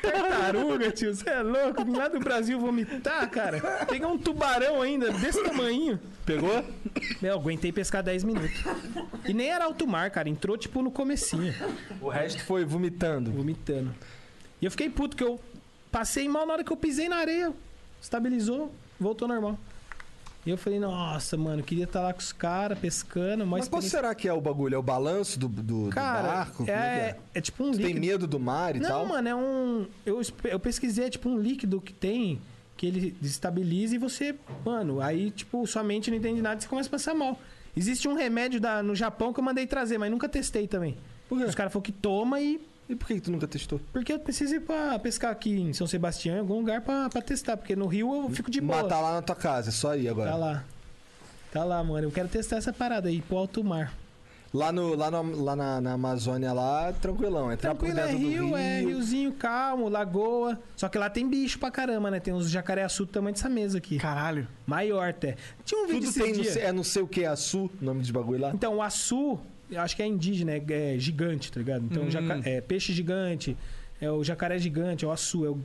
Tartaruga, 0.00 0.90
tio. 0.90 1.14
Você 1.14 1.28
é 1.28 1.42
louco? 1.42 1.84
Vim 1.84 1.94
lá 1.94 2.08
do 2.08 2.18
Brasil 2.20 2.58
vomitar, 2.58 3.28
cara. 3.28 3.84
Pegar 3.84 4.08
um 4.08 4.16
tubarão 4.16 4.80
ainda, 4.80 5.12
desse 5.12 5.44
tamanho. 5.44 6.00
Pegou? 6.24 6.64
Eu 7.22 7.34
aguentei 7.34 7.70
pescar 7.70 8.02
10 8.02 8.24
minutos. 8.24 8.64
E 9.28 9.34
nem 9.34 9.50
era 9.50 9.66
alto 9.66 9.86
mar, 9.86 10.10
cara. 10.10 10.26
Entrou, 10.26 10.56
tipo, 10.56 10.80
no 10.80 10.90
comecinho. 10.90 11.54
O 12.00 12.08
resto 12.08 12.42
foi 12.42 12.64
vomitando. 12.64 13.30
Vomitando. 13.30 13.94
E 14.58 14.64
eu 14.64 14.70
fiquei 14.70 14.88
puto 14.88 15.18
que 15.18 15.22
eu 15.22 15.38
passei 15.92 16.26
mal 16.26 16.46
na 16.46 16.54
hora 16.54 16.64
que 16.64 16.72
eu 16.72 16.78
pisei 16.78 17.10
na 17.10 17.16
areia. 17.16 17.52
Estabilizou, 18.00 18.74
voltou 18.98 19.28
normal. 19.28 19.58
E 20.46 20.50
eu 20.50 20.58
falei, 20.58 20.78
nossa, 20.78 21.38
mano, 21.38 21.62
queria 21.62 21.84
estar 21.84 22.02
lá 22.02 22.12
com 22.12 22.18
os 22.20 22.32
caras 22.32 22.78
pescando, 22.78 23.46
mas. 23.46 23.66
Qual 23.66 23.80
será 23.80 24.14
que 24.14 24.28
é 24.28 24.32
o 24.32 24.40
bagulho? 24.40 24.74
É 24.74 24.78
o 24.78 24.82
balanço 24.82 25.38
do, 25.38 25.48
do, 25.48 25.84
do 25.86 25.90
Cara, 25.90 26.28
barco? 26.28 26.56
Como 26.58 26.70
é, 26.70 27.14
que 27.32 27.38
é 27.38 27.40
tipo 27.40 27.64
um 27.64 27.72
tem 27.72 27.86
líquido. 27.86 28.00
medo 28.00 28.26
do 28.26 28.38
mar 28.38 28.76
e 28.76 28.80
Não, 28.80 28.88
tal? 28.88 29.06
mano, 29.06 29.28
é 29.28 29.34
um. 29.34 29.86
Eu, 30.04 30.20
eu 30.44 30.60
pesquisei, 30.60 31.06
é 31.06 31.10
tipo 31.10 31.30
um 31.30 31.38
líquido 31.38 31.80
que 31.80 31.94
tem, 31.94 32.40
que 32.76 32.86
ele 32.86 33.16
desestabiliza 33.20 33.94
e 33.94 33.98
você. 33.98 34.34
Mano, 34.64 35.00
aí, 35.00 35.30
tipo, 35.30 35.66
sua 35.66 35.82
mente 35.82 36.10
não 36.10 36.18
entende 36.18 36.42
nada 36.42 36.60
e 36.60 36.62
você 36.62 36.68
começa 36.68 36.88
a 36.88 36.92
passar 36.92 37.14
mal. 37.14 37.38
Existe 37.74 38.06
um 38.06 38.14
remédio 38.14 38.60
da, 38.60 38.82
no 38.82 38.94
Japão 38.94 39.32
que 39.32 39.40
eu 39.40 39.44
mandei 39.44 39.66
trazer, 39.66 39.96
mas 39.96 40.10
nunca 40.10 40.28
testei 40.28 40.68
também. 40.68 40.96
Os 41.30 41.38
caras 41.54 41.72
falaram 41.72 41.80
que 41.80 41.90
toma 41.92 42.38
e. 42.40 42.60
E 42.88 42.94
por 42.94 43.06
que, 43.06 43.14
que 43.14 43.20
tu 43.20 43.30
nunca 43.30 43.46
testou? 43.48 43.80
Porque 43.92 44.12
eu 44.12 44.18
preciso 44.18 44.54
ir 44.56 44.60
pra 44.60 44.98
pescar 44.98 45.30
aqui 45.32 45.58
em 45.58 45.72
São 45.72 45.86
Sebastião, 45.86 46.36
em 46.36 46.40
algum 46.40 46.58
lugar 46.58 46.82
pra, 46.82 47.08
pra 47.08 47.22
testar, 47.22 47.56
porque 47.56 47.74
no 47.74 47.86
Rio 47.86 48.14
eu 48.24 48.30
fico 48.30 48.50
de 48.50 48.60
boa. 48.60 48.80
Mas 48.82 48.88
tá 48.88 49.00
lá 49.00 49.14
na 49.14 49.22
tua 49.22 49.36
casa, 49.36 49.70
é 49.70 49.72
só 49.72 49.96
ir 49.96 50.08
agora. 50.08 50.30
Tá 50.30 50.36
lá. 50.36 50.64
Tá 51.52 51.64
lá, 51.64 51.82
mano. 51.82 52.06
Eu 52.08 52.10
quero 52.10 52.28
testar 52.28 52.56
essa 52.56 52.72
parada 52.72 53.08
aí, 53.08 53.22
pro 53.22 53.38
alto 53.38 53.62
mar. 53.64 53.94
Lá, 54.52 54.70
no, 54.70 54.94
lá, 54.94 55.10
no, 55.10 55.42
lá 55.42 55.56
na, 55.56 55.80
na 55.80 55.92
Amazônia, 55.94 56.52
lá, 56.52 56.92
tranquilão. 56.92 57.50
Entrar 57.50 57.70
Tranquilo, 57.74 57.94
por 57.94 58.00
é 58.00 58.06
dentro 58.06 58.20
do 58.20 58.28
rio, 58.28 58.46
rio. 58.46 58.56
é 58.56 58.80
riozinho 58.82 59.32
calmo, 59.32 59.88
lagoa. 59.88 60.56
Só 60.76 60.88
que 60.88 60.96
lá 60.96 61.10
tem 61.10 61.28
bicho 61.28 61.58
pra 61.58 61.72
caramba, 61.72 62.08
né? 62.08 62.20
Tem 62.20 62.32
uns 62.32 62.48
jacaré-açu 62.50 63.04
do 63.06 63.10
tamanho 63.10 63.34
dessa 63.34 63.48
mesa 63.48 63.78
aqui. 63.78 63.98
Caralho. 63.98 64.46
Maior 64.64 65.08
até. 65.08 65.36
Tinha 65.64 65.82
um 65.82 65.86
vídeo 65.88 66.12
Tudo 66.12 66.22
tem, 66.22 66.32
dias. 66.34 66.52
sei, 66.52 66.62
é 66.62 66.72
não 66.72 66.84
sei 66.84 67.02
o 67.02 67.08
que, 67.08 67.24
Açu, 67.24 67.68
nome 67.80 68.02
de 68.02 68.12
bagulho 68.12 68.42
lá. 68.42 68.50
Então, 68.54 68.76
o 68.76 68.82
açu, 68.82 69.40
acho 69.76 69.96
que 69.96 70.02
é 70.02 70.06
indígena, 70.06 70.52
é, 70.52 70.94
é 70.94 70.98
gigante, 70.98 71.50
tá 71.52 71.58
ligado? 71.58 71.84
Então, 71.90 72.04
Hum. 72.04 72.10
jaca- 72.10 72.40
é 72.48 72.60
peixe 72.60 72.92
gigante, 72.92 73.56
é 74.00 74.10
o 74.10 74.22
jacaré 74.24 74.58
gigante, 74.58 75.04
é 75.04 75.08
o 75.08 75.10
açu. 75.12 75.44
É 75.44 75.48
o... 75.50 75.58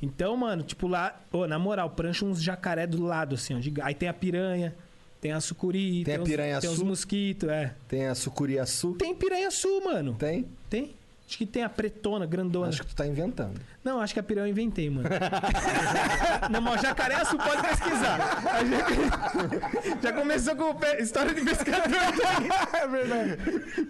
Então, 0.00 0.36
mano, 0.36 0.62
tipo 0.62 0.86
lá, 0.88 1.20
ô, 1.32 1.46
na 1.46 1.58
moral, 1.58 1.90
prancha 1.90 2.24
uns 2.24 2.42
jacaré 2.42 2.86
do 2.86 3.02
lado, 3.02 3.34
assim, 3.36 3.54
ó. 3.54 3.84
Aí 3.84 3.94
tem 3.94 4.08
a 4.08 4.14
piranha, 4.14 4.74
tem 5.20 5.30
a 5.32 5.40
sucuri, 5.40 6.02
Tem 6.04 6.16
a 6.16 6.20
os- 6.22 6.28
piranha 6.28 6.60
tem 6.60 6.70
os 6.70 6.82
mosquitos, 6.82 7.48
é. 7.48 7.74
Tem 7.86 8.06
a 8.06 8.14
sucuriaçu. 8.14 8.94
Tem 8.94 9.14
piranha 9.14 9.48
açu, 9.48 9.80
mano. 9.84 10.14
Tem? 10.14 10.46
Tem. 10.68 10.94
Acho 11.32 11.38
que 11.38 11.46
tem 11.46 11.62
a 11.62 11.68
pretona, 11.70 12.26
grandona. 12.26 12.68
Acho 12.68 12.82
que 12.82 12.88
tu 12.88 12.94
tá 12.94 13.06
inventando. 13.06 13.58
Não, 13.82 14.02
acho 14.02 14.12
que 14.12 14.20
a 14.20 14.22
piranha 14.22 14.48
eu 14.48 14.50
inventei, 14.50 14.90
mano. 14.90 15.08
Não, 16.52 16.60
mas 16.60 16.78
o 16.78 16.82
jacaré 16.82 17.14
açu 17.14 17.38
pode 17.38 17.62
pesquisar. 17.62 18.42
A 18.52 18.62
gente- 18.62 20.02
Já 20.02 20.12
começou 20.12 20.54
com 20.56 20.74
pe- 20.74 21.02
história 21.02 21.32
de 21.34 21.40
pescador. 21.40 21.82
É 22.74 22.86
verdade. 22.86 23.38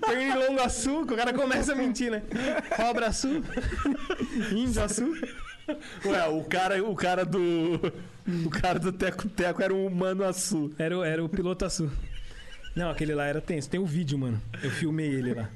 Pernilongo 0.06 0.60
açu, 0.60 1.04
que 1.04 1.14
o 1.14 1.16
cara 1.16 1.32
começa 1.32 1.72
a 1.72 1.74
mentir, 1.74 2.12
né? 2.12 2.22
Cobra 2.76 3.08
açu. 3.08 3.42
Índio 4.52 4.84
açu. 4.84 5.12
Ué, 6.06 6.26
o 6.28 6.44
cara, 6.44 6.84
o 6.84 6.94
cara 6.94 7.24
do. 7.24 7.92
O 8.46 8.50
cara 8.50 8.78
do 8.78 8.92
Teco 8.92 9.28
Teco 9.28 9.60
era 9.62 9.74
um 9.74 9.84
humano 9.86 10.22
Açu. 10.24 10.72
Era, 10.78 10.96
o- 10.96 11.02
era 11.04 11.24
o 11.24 11.28
piloto 11.28 11.64
açu. 11.64 11.90
Não, 12.76 12.88
aquele 12.88 13.16
lá 13.16 13.24
era 13.26 13.40
tenso. 13.40 13.68
Tem 13.68 13.80
o 13.80 13.84
vídeo, 13.86 14.16
mano. 14.16 14.40
Eu 14.62 14.70
filmei 14.70 15.08
ele 15.08 15.34
lá. 15.34 15.48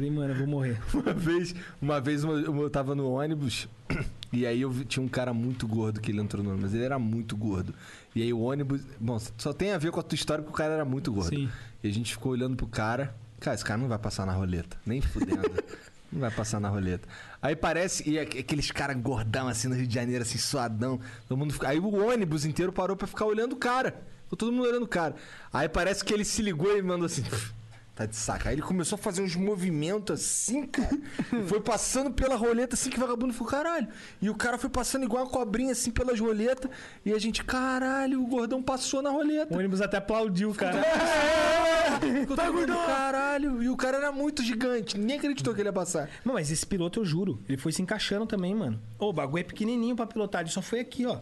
Falei, 0.00 0.10
mano, 0.10 0.32
eu 0.32 0.38
vou 0.38 0.46
morrer. 0.46 0.80
Uma 0.94 1.12
vez, 1.12 1.54
uma 1.82 2.00
vez 2.00 2.24
eu, 2.24 2.70
tava 2.70 2.94
no 2.94 3.10
ônibus 3.10 3.68
e 4.32 4.46
aí 4.46 4.62
eu 4.62 4.70
vi- 4.70 4.86
tinha 4.86 5.02
um 5.04 5.08
cara 5.08 5.34
muito 5.34 5.68
gordo 5.68 6.00
que 6.00 6.10
ele 6.10 6.20
entrou 6.20 6.42
no 6.42 6.50
ônibus, 6.50 6.70
mas 6.70 6.74
ele 6.74 6.84
era 6.84 6.98
muito 6.98 7.36
gordo. 7.36 7.74
E 8.14 8.22
aí 8.22 8.32
o 8.32 8.40
ônibus. 8.40 8.80
Bom, 8.98 9.18
só 9.36 9.52
tem 9.52 9.72
a 9.72 9.78
ver 9.78 9.90
com 9.90 10.00
a 10.00 10.02
tua 10.02 10.14
história 10.16 10.42
porque 10.42 10.54
o 10.54 10.56
cara 10.56 10.72
era 10.72 10.84
muito 10.86 11.12
gordo. 11.12 11.28
Sim. 11.36 11.50
E 11.84 11.88
a 11.88 11.92
gente 11.92 12.12
ficou 12.12 12.32
olhando 12.32 12.56
pro 12.56 12.66
cara. 12.66 13.14
Cara, 13.38 13.54
esse 13.54 13.64
cara 13.64 13.78
não 13.78 13.88
vai 13.88 13.98
passar 13.98 14.24
na 14.24 14.32
roleta. 14.32 14.78
Nem 14.86 15.02
fudendo. 15.02 15.42
não 16.10 16.20
vai 16.20 16.30
passar 16.30 16.58
na 16.60 16.70
roleta. 16.70 17.06
Aí 17.42 17.54
parece. 17.54 18.08
E 18.08 18.18
aqu- 18.18 18.38
aqueles 18.38 18.70
caras 18.70 18.96
gordão 18.96 19.48
assim 19.48 19.68
no 19.68 19.74
Rio 19.74 19.86
de 19.86 19.94
Janeiro, 19.94 20.22
assim, 20.22 20.38
suadão. 20.38 20.98
Todo 21.28 21.36
mundo 21.36 21.52
fica- 21.52 21.68
Aí 21.68 21.78
o 21.78 22.06
ônibus 22.08 22.46
inteiro 22.46 22.72
parou 22.72 22.96
pra 22.96 23.06
ficar 23.06 23.26
olhando 23.26 23.52
o 23.52 23.56
cara. 23.56 24.00
Ficou 24.24 24.38
todo 24.38 24.50
mundo 24.50 24.66
olhando 24.66 24.84
o 24.84 24.88
cara. 24.88 25.14
Aí 25.52 25.68
parece 25.68 26.02
que 26.02 26.14
ele 26.14 26.24
se 26.24 26.40
ligou 26.40 26.74
e 26.74 26.80
mandou 26.80 27.04
assim. 27.04 27.22
Tá 28.00 28.06
de 28.06 28.16
saca. 28.16 28.48
Aí 28.48 28.54
ele 28.54 28.62
começou 28.62 28.96
a 28.96 28.98
fazer 28.98 29.20
uns 29.20 29.36
movimentos 29.36 30.18
assim, 30.18 30.64
cara. 30.66 30.88
foi 31.46 31.60
passando 31.60 32.10
pela 32.10 32.34
roleta 32.34 32.74
assim 32.74 32.88
que 32.88 32.96
o 32.96 33.00
vagabundo 33.00 33.34
ficou, 33.34 33.46
caralho. 33.46 33.88
E 34.22 34.30
o 34.30 34.34
cara 34.34 34.56
foi 34.56 34.70
passando 34.70 35.04
igual 35.04 35.24
uma 35.24 35.30
cobrinha 35.30 35.72
assim 35.72 35.90
pelas 35.90 36.18
roletas. 36.18 36.70
E 37.04 37.12
a 37.12 37.18
gente, 37.18 37.44
caralho, 37.44 38.22
o 38.22 38.26
gordão 38.26 38.62
passou 38.62 39.02
na 39.02 39.10
roleta. 39.10 39.54
O 39.54 39.58
ônibus 39.58 39.82
até 39.82 39.98
aplaudiu, 39.98 40.54
cara. 40.54 40.80
Ficou 42.00 42.34
todo 42.34 42.54
mundo, 42.54 42.74
caralho. 42.86 43.62
E 43.62 43.68
o 43.68 43.76
cara 43.76 43.98
era 43.98 44.10
muito 44.10 44.42
gigante. 44.42 44.96
Ninguém 44.96 45.18
acreditou 45.18 45.52
que 45.52 45.60
ele 45.60 45.68
ia 45.68 45.72
passar. 45.74 46.08
Não, 46.24 46.32
mas 46.32 46.50
esse 46.50 46.66
piloto, 46.66 47.00
eu 47.00 47.04
juro, 47.04 47.38
ele 47.46 47.58
foi 47.58 47.70
se 47.70 47.82
encaixando 47.82 48.24
também, 48.24 48.54
mano. 48.54 48.80
Ô, 48.98 49.10
o 49.10 49.12
bagulho 49.12 49.42
é 49.42 49.44
pequenininho 49.44 49.94
pra 49.94 50.06
pilotar, 50.06 50.40
ele 50.40 50.48
só 50.48 50.62
foi 50.62 50.80
aqui, 50.80 51.04
ó. 51.04 51.18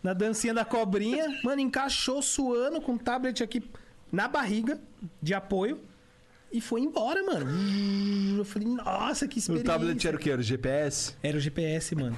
Na 0.00 0.12
dancinha 0.12 0.54
da 0.54 0.64
cobrinha, 0.64 1.26
mano, 1.42 1.60
encaixou 1.60 2.22
suando 2.22 2.80
com 2.80 2.94
o 2.94 2.98
tablet 3.00 3.42
aqui 3.42 3.64
na 4.12 4.28
barriga, 4.28 4.78
de 5.20 5.34
apoio, 5.34 5.80
e 6.54 6.60
foi 6.60 6.80
embora, 6.80 7.22
mano. 7.24 7.46
Eu 8.38 8.44
falei, 8.44 8.68
nossa, 8.68 9.26
que 9.28 9.36
O 9.36 9.40
experiência. 9.40 9.66
tablet 9.66 10.06
era 10.06 10.16
o 10.16 10.20
quê? 10.20 10.30
Era 10.30 10.40
o 10.40 10.44
GPS? 10.44 11.14
Era 11.22 11.36
o 11.36 11.40
GPS, 11.40 11.94
mano. 11.94 12.16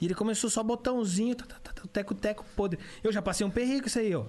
E 0.00 0.04
ele 0.06 0.14
começou 0.14 0.48
só 0.48 0.62
botãozinho, 0.62 1.34
tá, 1.34 1.44
tá, 1.44 1.56
tá, 1.62 1.72
tá, 1.72 1.82
teco-teco 1.92 2.44
podre. 2.56 2.78
Eu 3.02 3.12
já 3.12 3.20
passei 3.20 3.46
um 3.46 3.50
perrico 3.50 3.82
com 3.82 3.86
isso 3.88 3.98
aí, 3.98 4.14
ó. 4.14 4.24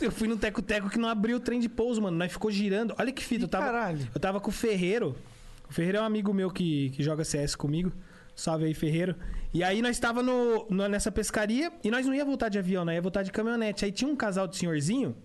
Eu 0.00 0.10
fui 0.12 0.28
no 0.28 0.36
teco-teco 0.36 0.90
que 0.90 0.98
não 0.98 1.08
abriu 1.08 1.38
o 1.38 1.40
trem 1.40 1.58
de 1.58 1.68
pouso, 1.68 2.02
mano. 2.02 2.16
Nós 2.16 2.30
ficou 2.30 2.50
girando. 2.50 2.94
Olha 2.98 3.10
que 3.12 3.24
fita. 3.24 3.44
Eu 3.44 3.48
tava, 3.48 3.64
caralho. 3.66 4.08
eu 4.14 4.20
tava 4.20 4.40
com 4.40 4.50
o 4.50 4.52
Ferreiro. 4.52 5.16
O 5.68 5.72
Ferreiro 5.72 5.98
é 5.98 6.00
um 6.02 6.04
amigo 6.04 6.34
meu 6.34 6.50
que, 6.50 6.90
que 6.90 7.02
joga 7.02 7.24
CS 7.24 7.54
comigo. 7.56 7.90
Salve 8.34 8.66
aí, 8.66 8.74
Ferreiro. 8.74 9.16
E 9.54 9.64
aí 9.64 9.80
nós 9.80 9.98
tava 9.98 10.22
no, 10.22 10.66
no- 10.68 10.86
nessa 10.88 11.10
pescaria 11.10 11.72
e 11.82 11.90
nós 11.90 12.04
não 12.04 12.14
ia 12.14 12.24
voltar 12.26 12.50
de 12.50 12.58
avião, 12.58 12.84
nós 12.84 12.94
ia 12.94 13.00
voltar 13.00 13.22
de 13.22 13.32
caminhonete. 13.32 13.86
Aí 13.86 13.90
tinha 13.90 14.10
um 14.10 14.14
casal 14.14 14.46
de 14.46 14.56
senhorzinho 14.58 15.16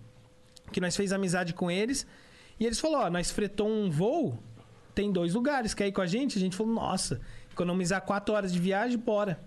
que 0.72 0.80
nós 0.80 0.96
fez 0.96 1.12
amizade 1.12 1.52
com 1.52 1.70
eles. 1.70 2.06
E 2.62 2.66
eles 2.66 2.78
falaram, 2.78 3.06
ó, 3.06 3.10
nós 3.10 3.28
fretou 3.28 3.68
um 3.68 3.90
voo, 3.90 4.38
tem 4.94 5.10
dois 5.10 5.34
lugares, 5.34 5.74
quer 5.74 5.88
ir 5.88 5.90
com 5.90 6.00
a 6.00 6.06
gente? 6.06 6.38
A 6.38 6.40
gente 6.40 6.56
falou, 6.56 6.72
nossa, 6.72 7.20
economizar 7.50 8.00
quatro 8.02 8.32
horas 8.32 8.52
de 8.52 8.60
viagem, 8.60 8.96
bora. 8.96 9.40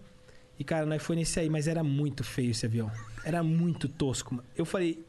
E, 0.60 0.66
cara, 0.66 0.86
nós 0.86 1.02
foi 1.02 1.16
nesse 1.16 1.40
aí, 1.40 1.50
mas 1.50 1.66
era 1.66 1.82
muito 1.82 2.26
feio 2.26 2.52
esse 2.52 2.66
avião. 2.66 2.92
Era 3.24 3.42
muito 3.42 3.88
tosco, 3.88 4.36
mano. 4.36 4.46
Eu 4.54 4.66
falei, 4.66 5.02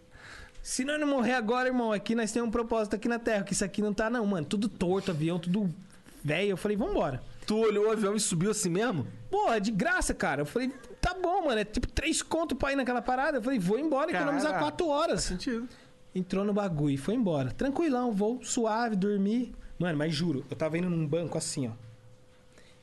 se 0.63 0.85
nós 0.85 1.01
não 1.01 1.09
morrer 1.09 1.33
agora, 1.33 1.69
irmão, 1.69 1.91
aqui 1.91 2.15
nós 2.15 2.31
temos 2.31 2.47
um 2.47 2.53
propósito 2.53 2.95
aqui 2.95 3.09
na 3.09 3.19
Terra, 3.19 3.43
que 3.43 3.55
isso 3.55 3.65
aqui 3.65 3.83
não 3.83 3.93
tá, 3.93 4.09
não, 4.09 4.25
mano. 4.25 4.47
Tudo 4.47 4.69
torto, 4.69 5.11
avião, 5.11 5.37
tudo 5.41 5.75
velho. 6.23 6.51
Eu 6.51 6.57
falei, 6.57 6.77
vambora. 6.77 7.21
Tu 7.45 7.59
olhou 7.59 7.89
o 7.89 7.91
avião 7.91 8.15
e 8.15 8.21
subiu 8.21 8.53
assim 8.53 8.71
mesmo? 8.71 9.05
Pô, 9.29 9.53
é 9.53 9.59
de 9.59 9.73
graça, 9.73 10.15
cara. 10.15 10.43
Eu 10.43 10.47
falei, 10.47 10.73
tá 11.01 11.13
bom, 11.21 11.47
mano. 11.47 11.59
É 11.59 11.65
tipo 11.65 11.89
três 11.89 12.23
conto 12.23 12.55
pra 12.55 12.71
ir 12.71 12.77
naquela 12.77 13.03
parada. 13.03 13.39
Eu 13.39 13.43
falei, 13.43 13.59
vou 13.59 13.81
embora, 13.81 14.13
economizar 14.13 14.53
Cara, 14.53 14.63
quatro 14.63 14.87
horas. 14.87 15.25
Sentido. 15.25 15.69
Entrou 16.17 16.47
no 16.47 16.55
bagulho 16.55 16.95
e 16.95 16.97
foi 16.97 17.15
embora. 17.15 17.51
Tranquilão, 17.51 18.11
vou 18.11 18.43
suave, 18.43 18.97
dormir. 18.97 19.53
Mano, 19.79 19.99
mas 19.99 20.15
juro, 20.15 20.47
eu 20.49 20.57
tava 20.57 20.79
indo 20.79 20.89
num 20.89 21.07
banco 21.07 21.37
assim, 21.37 21.69
ó. 21.69 21.73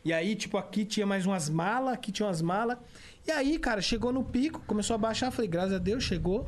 E 0.06 0.14
aí, 0.14 0.36
tipo, 0.36 0.56
aqui 0.56 0.86
tinha 0.86 1.04
mais 1.04 1.26
umas 1.26 1.50
malas, 1.50 1.96
aqui 1.96 2.12
tinha 2.12 2.28
umas 2.28 2.44
malas. 2.44 2.78
E 3.26 3.32
aí, 3.32 3.58
cara, 3.58 3.82
chegou 3.82 4.14
no 4.14 4.24
pico, 4.24 4.62
começou 4.68 4.94
a 4.94 5.00
baixar. 5.00 5.32
Falei, 5.32 5.50
graças 5.50 5.74
a 5.74 5.80
Deus, 5.80 6.04
chegou. 6.04 6.48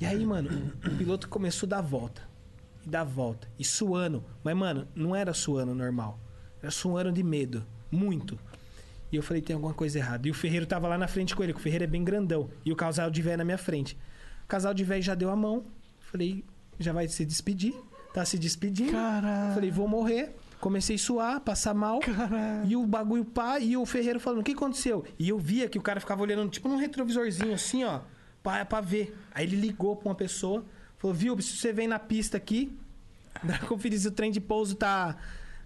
E 0.00 0.06
aí, 0.06 0.24
mano, 0.24 0.72
o 0.86 0.96
piloto 0.96 1.28
começou 1.28 1.66
a 1.66 1.70
dar 1.70 1.82
volta. 1.82 2.22
E 2.86 2.88
dar 2.88 3.04
volta. 3.04 3.46
E 3.58 3.64
suando. 3.64 4.24
Mas, 4.42 4.56
mano, 4.56 4.88
não 4.94 5.14
era 5.14 5.34
suando 5.34 5.74
normal. 5.74 6.18
Era 6.62 6.70
suando 6.70 7.12
de 7.12 7.22
medo. 7.22 7.66
Muito. 7.90 8.38
E 9.12 9.16
eu 9.16 9.22
falei, 9.22 9.42
tem 9.42 9.52
alguma 9.52 9.74
coisa 9.74 9.98
errada. 9.98 10.26
E 10.26 10.30
o 10.30 10.34
Ferreiro 10.34 10.64
tava 10.64 10.88
lá 10.88 10.96
na 10.96 11.06
frente 11.06 11.36
com 11.36 11.42
ele, 11.42 11.52
que 11.52 11.60
o 11.60 11.62
Ferreiro 11.62 11.84
é 11.84 11.86
bem 11.86 12.02
grandão. 12.02 12.48
E 12.64 12.72
o 12.72 12.76
casal 12.76 13.10
de 13.10 13.20
véio 13.20 13.36
na 13.36 13.44
minha 13.44 13.58
frente. 13.58 13.94
O 14.42 14.46
casal 14.46 14.72
de 14.72 14.84
véio 14.84 15.02
já 15.02 15.14
deu 15.14 15.28
a 15.28 15.36
mão. 15.36 15.66
Falei, 16.14 16.44
já 16.78 16.92
vai 16.92 17.08
se 17.08 17.24
despedir. 17.24 17.74
Tá 18.12 18.24
se 18.24 18.38
despedindo. 18.38 18.92
Caralho. 18.92 19.54
Falei, 19.54 19.68
vou 19.72 19.88
morrer. 19.88 20.36
Comecei 20.60 20.94
a 20.94 20.98
suar, 21.00 21.40
passar 21.40 21.74
mal. 21.74 21.98
Caralho. 21.98 22.70
E 22.70 22.76
o 22.76 22.86
bagulho 22.86 23.24
pá, 23.24 23.58
e 23.58 23.76
o 23.76 23.84
Ferreiro 23.84 24.20
falando, 24.20 24.38
o 24.38 24.44
que 24.44 24.52
aconteceu? 24.52 25.04
E 25.18 25.28
eu 25.28 25.36
via 25.36 25.68
que 25.68 25.76
o 25.76 25.82
cara 25.82 25.98
ficava 25.98 26.22
olhando, 26.22 26.48
tipo 26.48 26.68
num 26.68 26.76
retrovisorzinho 26.76 27.52
assim, 27.52 27.82
ó, 27.82 28.02
pra, 28.44 28.64
pra 28.64 28.80
ver. 28.80 29.12
Aí 29.34 29.44
ele 29.44 29.56
ligou 29.56 29.96
pra 29.96 30.08
uma 30.08 30.14
pessoa, 30.14 30.64
falou, 30.98 31.12
viu, 31.12 31.36
se 31.42 31.56
você 31.56 31.72
vem 31.72 31.88
na 31.88 31.98
pista 31.98 32.36
aqui, 32.36 32.72
dá 33.42 33.58
conferir 33.66 33.98
se 33.98 34.06
o 34.06 34.12
trem 34.12 34.30
de 34.30 34.40
pouso 34.40 34.76
tá, 34.76 35.16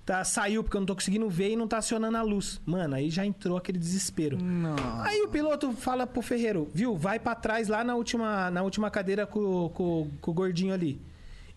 tá. 0.08 0.24
Saiu, 0.24 0.62
porque 0.64 0.76
eu 0.76 0.80
não 0.80 0.86
tô 0.86 0.94
conseguindo 0.94 1.28
ver 1.28 1.50
e 1.52 1.56
não 1.56 1.68
tá 1.68 1.78
acionando 1.78 2.16
a 2.16 2.22
luz. 2.22 2.60
Mano, 2.64 2.94
aí 2.94 3.10
já 3.10 3.24
entrou 3.26 3.56
aquele 3.56 3.78
desespero. 3.78 4.38
Não. 4.42 4.74
Aí 5.02 5.20
o 5.22 5.28
piloto 5.28 5.70
fala 5.72 6.06
pro 6.06 6.22
Ferreiro, 6.22 6.68
viu, 6.74 6.96
vai 6.96 7.18
pra 7.18 7.34
trás 7.34 7.68
lá 7.68 7.84
na 7.84 7.94
última, 7.94 8.50
na 8.50 8.62
última 8.62 8.90
cadeira 8.90 9.26
com, 9.26 9.68
com, 9.74 10.10
com 10.20 10.30
o 10.30 10.34
gordinho 10.34 10.72
ali. 10.72 11.00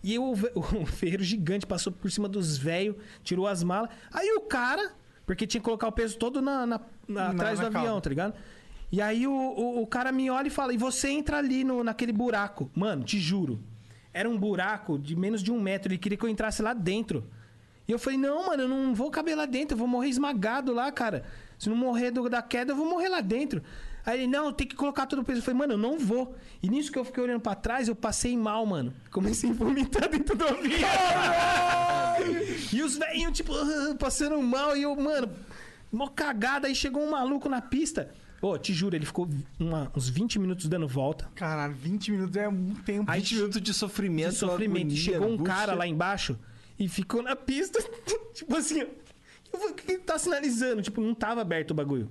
E 0.04 0.18
o, 0.18 0.34
ve- 0.34 0.50
o 0.56 0.84
ferreiro 0.84 1.22
gigante 1.24 1.64
passou 1.66 1.92
por 1.92 2.10
cima 2.10 2.28
dos 2.28 2.56
velhos, 2.58 2.96
tirou 3.24 3.46
as 3.46 3.62
malas. 3.62 3.88
Aí 4.12 4.28
o 4.36 4.40
cara, 4.40 4.92
porque 5.24 5.46
tinha 5.46 5.60
que 5.60 5.64
colocar 5.64 5.88
o 5.88 5.92
peso 5.92 6.18
todo 6.18 6.42
na, 6.42 6.66
na- 6.66 6.80
na- 7.08 7.28
atrás 7.30 7.58
na 7.58 7.68
do 7.68 7.76
avião, 7.76 7.84
calma. 7.86 8.00
tá 8.00 8.10
ligado? 8.10 8.34
E 8.90 9.00
aí 9.00 9.26
o, 9.26 9.32
o, 9.32 9.82
o 9.82 9.86
cara 9.86 10.12
me 10.12 10.28
olha 10.28 10.48
e 10.48 10.50
fala: 10.50 10.74
e 10.74 10.76
você 10.76 11.08
entra 11.08 11.38
ali 11.38 11.64
no, 11.64 11.82
naquele 11.82 12.12
buraco. 12.12 12.70
Mano, 12.74 13.02
te 13.04 13.18
juro. 13.18 13.58
Era 14.12 14.28
um 14.28 14.36
buraco 14.36 14.98
de 14.98 15.16
menos 15.16 15.42
de 15.42 15.50
um 15.50 15.58
metro. 15.58 15.90
Ele 15.90 15.98
queria 15.98 16.18
que 16.18 16.24
eu 16.24 16.28
entrasse 16.28 16.60
lá 16.60 16.74
dentro. 16.74 17.24
E 17.86 17.92
eu 17.92 17.98
falei: 17.98 18.18
não, 18.18 18.46
mano, 18.46 18.62
eu 18.64 18.68
não 18.68 18.94
vou 18.94 19.10
caber 19.10 19.36
lá 19.36 19.46
dentro. 19.46 19.74
Eu 19.74 19.78
vou 19.78 19.88
morrer 19.88 20.08
esmagado 20.08 20.72
lá, 20.72 20.90
cara. 20.92 21.24
Se 21.58 21.68
não 21.68 21.76
morrer 21.76 22.10
do- 22.10 22.28
da 22.28 22.42
queda, 22.42 22.72
eu 22.72 22.76
vou 22.76 22.88
morrer 22.88 23.08
lá 23.08 23.20
dentro. 23.20 23.62
Aí 24.04 24.18
ele, 24.22 24.26
não, 24.26 24.52
tem 24.52 24.66
que 24.66 24.74
colocar 24.74 25.06
todo 25.06 25.20
o 25.20 25.24
peso. 25.24 25.38
Eu 25.38 25.44
falei, 25.44 25.58
mano, 25.58 25.74
eu 25.74 25.78
não 25.78 25.96
vou. 25.96 26.34
E 26.60 26.68
nisso 26.68 26.90
que 26.90 26.98
eu 26.98 27.04
fiquei 27.04 27.22
olhando 27.22 27.40
pra 27.40 27.54
trás, 27.54 27.86
eu 27.86 27.94
passei 27.94 28.36
mal, 28.36 28.66
mano. 28.66 28.92
Comecei 29.12 29.50
a 29.50 29.52
vomitar 29.52 30.08
dentro 30.08 30.36
do 30.36 30.44
avião. 30.44 30.88
e 32.72 32.82
os 32.82 32.96
velhinhos, 32.96 33.32
tipo, 33.36 33.52
passando 33.98 34.40
mal. 34.42 34.76
E 34.76 34.82
eu, 34.82 34.94
mano, 34.96 35.30
mó 35.92 36.08
cagada. 36.08 36.66
Aí 36.66 36.74
chegou 36.74 37.02
um 37.02 37.10
maluco 37.10 37.48
na 37.48 37.60
pista. 37.60 38.10
Ô, 38.40 38.58
te 38.58 38.72
juro, 38.74 38.96
ele 38.96 39.06
ficou 39.06 39.28
uma- 39.58 39.90
uns 39.96 40.08
20 40.08 40.38
minutos 40.40 40.66
dando 40.66 40.88
volta. 40.88 41.30
Caralho, 41.36 41.74
20 41.74 42.10
minutos 42.10 42.36
é 42.36 42.48
um 42.48 42.74
tempo. 42.84 43.12
20 43.12 43.34
minutos 43.36 43.62
de 43.62 43.72
sofrimento. 43.72 44.30
De 44.30 44.36
sofrimento. 44.36 44.78
agonia, 44.80 44.94
E 44.94 44.98
chegou 44.98 45.28
um 45.28 45.34
angústia. 45.34 45.54
cara 45.54 45.74
lá 45.74 45.86
embaixo 45.86 46.36
e 46.78 46.88
ficou 46.88 47.22
na 47.22 47.36
pista, 47.36 47.82
tipo 48.34 48.56
assim, 48.56 48.82
ó. 48.82 48.86
Eu 49.52 49.58
falei, 49.58 49.72
o 49.72 49.74
que 49.74 49.92
ele 49.92 50.02
tá 50.02 50.18
sinalizando? 50.18 50.80
Tipo, 50.80 51.00
não 51.00 51.14
tava 51.14 51.42
aberto 51.42 51.72
o 51.72 51.74
bagulho. 51.74 52.10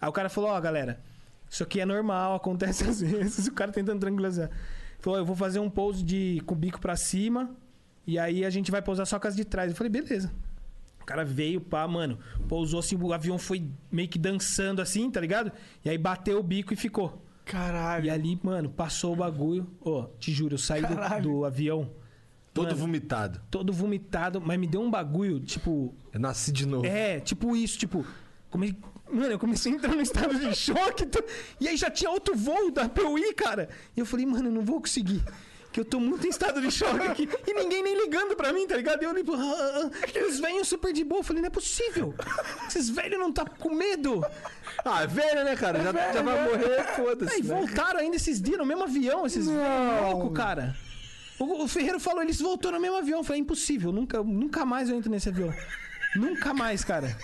Aí 0.00 0.08
o 0.08 0.12
cara 0.12 0.28
falou, 0.28 0.50
ó, 0.50 0.60
galera, 0.60 1.02
isso 1.48 1.62
aqui 1.62 1.80
é 1.80 1.84
normal, 1.84 2.34
acontece 2.34 2.84
às 2.88 3.00
vezes. 3.00 3.46
O 3.46 3.52
cara 3.52 3.70
tentando 3.70 4.00
tranquilizar. 4.00 4.50
Falou, 4.98 5.18
eu 5.18 5.24
vou 5.24 5.36
fazer 5.36 5.58
um 5.58 5.68
pouso 5.68 6.04
de 6.04 6.40
com 6.46 6.54
o 6.54 6.56
bico 6.56 6.80
pra 6.80 6.94
cima 6.94 7.50
E 8.06 8.18
aí 8.18 8.44
a 8.44 8.50
gente 8.50 8.70
vai 8.70 8.80
pousar 8.80 9.04
só 9.04 9.18
com 9.18 9.28
as 9.28 9.36
de 9.36 9.44
trás. 9.44 9.70
Eu 9.70 9.76
falei, 9.76 9.90
beleza. 9.90 10.32
O 11.00 11.04
cara 11.04 11.24
veio, 11.24 11.60
pá, 11.60 11.86
mano, 11.86 12.18
pousou 12.48 12.78
assim, 12.78 12.96
o 12.96 13.12
avião 13.12 13.36
foi 13.36 13.68
meio 13.90 14.08
que 14.08 14.18
dançando 14.18 14.80
assim, 14.80 15.10
tá 15.10 15.20
ligado? 15.20 15.50
E 15.84 15.90
aí 15.90 15.98
bateu 15.98 16.38
o 16.38 16.42
bico 16.42 16.72
e 16.72 16.76
ficou. 16.76 17.20
Caralho. 17.44 18.06
E 18.06 18.10
ali, 18.10 18.38
mano, 18.42 18.70
passou 18.70 19.12
o 19.12 19.16
bagulho. 19.16 19.68
Ô, 19.80 20.04
te 20.18 20.32
juro, 20.32 20.54
eu 20.54 20.58
saí 20.58 20.82
do, 20.82 21.22
do 21.22 21.44
avião. 21.44 21.90
Todo 22.52 22.66
mano, 22.66 22.78
vomitado. 22.78 23.40
Todo 23.50 23.72
vomitado, 23.72 24.40
mas 24.40 24.58
me 24.58 24.66
deu 24.66 24.82
um 24.82 24.90
bagulho, 24.90 25.40
tipo. 25.40 25.94
Eu 26.12 26.20
nasci 26.20 26.52
de 26.52 26.66
novo. 26.66 26.86
É, 26.86 27.18
tipo 27.20 27.56
isso, 27.56 27.78
tipo. 27.78 28.04
Come... 28.50 28.78
Mano, 29.10 29.32
eu 29.32 29.38
comecei 29.38 29.72
a 29.72 29.74
entrar 29.74 29.94
num 29.94 30.02
estado 30.02 30.38
de 30.38 30.52
choque. 30.56 31.08
E 31.60 31.68
aí 31.68 31.76
já 31.76 31.90
tinha 31.90 32.10
outro 32.10 32.36
voo 32.36 32.70
da 32.70 32.88
PUI, 32.88 33.32
cara. 33.34 33.68
E 33.96 34.00
eu 34.00 34.06
falei, 34.06 34.26
mano, 34.26 34.48
eu 34.48 34.52
não 34.52 34.62
vou 34.62 34.80
conseguir. 34.80 35.22
Que 35.72 35.80
eu 35.80 35.84
tô 35.86 35.98
muito 35.98 36.26
em 36.26 36.30
estado 36.30 36.60
de 36.60 36.70
choque 36.70 37.06
aqui. 37.06 37.28
E 37.48 37.54
ninguém 37.54 37.82
nem 37.82 37.98
ligando 37.98 38.36
pra 38.36 38.52
mim, 38.52 38.66
tá 38.66 38.76
ligado? 38.76 39.02
E 39.02 39.06
eu 39.06 39.14
tipo, 39.14 39.34
ah, 39.34 39.38
ah, 39.40 39.90
ah. 39.90 40.18
E 40.18 40.22
os 40.24 40.38
velhos 40.38 40.68
super 40.68 40.92
de 40.92 41.02
boa. 41.02 41.20
Eu 41.20 41.24
falei, 41.24 41.40
não 41.40 41.46
é 41.46 41.50
possível. 41.50 42.14
Esses 42.68 42.90
velhos 42.90 43.18
não 43.18 43.32
tá 43.32 43.46
com 43.46 43.74
medo. 43.74 44.22
Ah, 44.84 45.04
é 45.04 45.06
velho, 45.06 45.44
né, 45.44 45.56
cara? 45.56 45.82
já, 45.82 45.92
já 45.92 46.22
vai 46.22 46.44
morrer, 46.44 46.82
foda-se. 46.94 47.34
Aí 47.34 47.42
né? 47.42 47.54
voltaram 47.54 48.00
ainda 48.00 48.16
esses 48.16 48.40
dias 48.40 48.58
no 48.58 48.66
mesmo 48.66 48.84
avião, 48.84 49.24
esses 49.24 49.46
velhos 49.46 50.02
loucos, 50.02 50.36
cara. 50.36 50.76
O, 51.38 51.64
o 51.64 51.68
Ferreiro 51.68 51.98
falou, 51.98 52.22
eles 52.22 52.40
voltou 52.40 52.72
no 52.72 52.80
mesmo 52.80 52.96
avião. 52.96 53.20
Eu 53.20 53.24
falei, 53.24 53.40
é 53.40 53.42
impossível, 53.42 53.92
nunca, 53.92 54.22
nunca 54.22 54.64
mais 54.64 54.88
eu 54.88 54.96
entro 54.96 55.10
nesse 55.10 55.28
avião. 55.28 55.52
nunca 56.16 56.52
mais, 56.54 56.84
cara. 56.84 57.16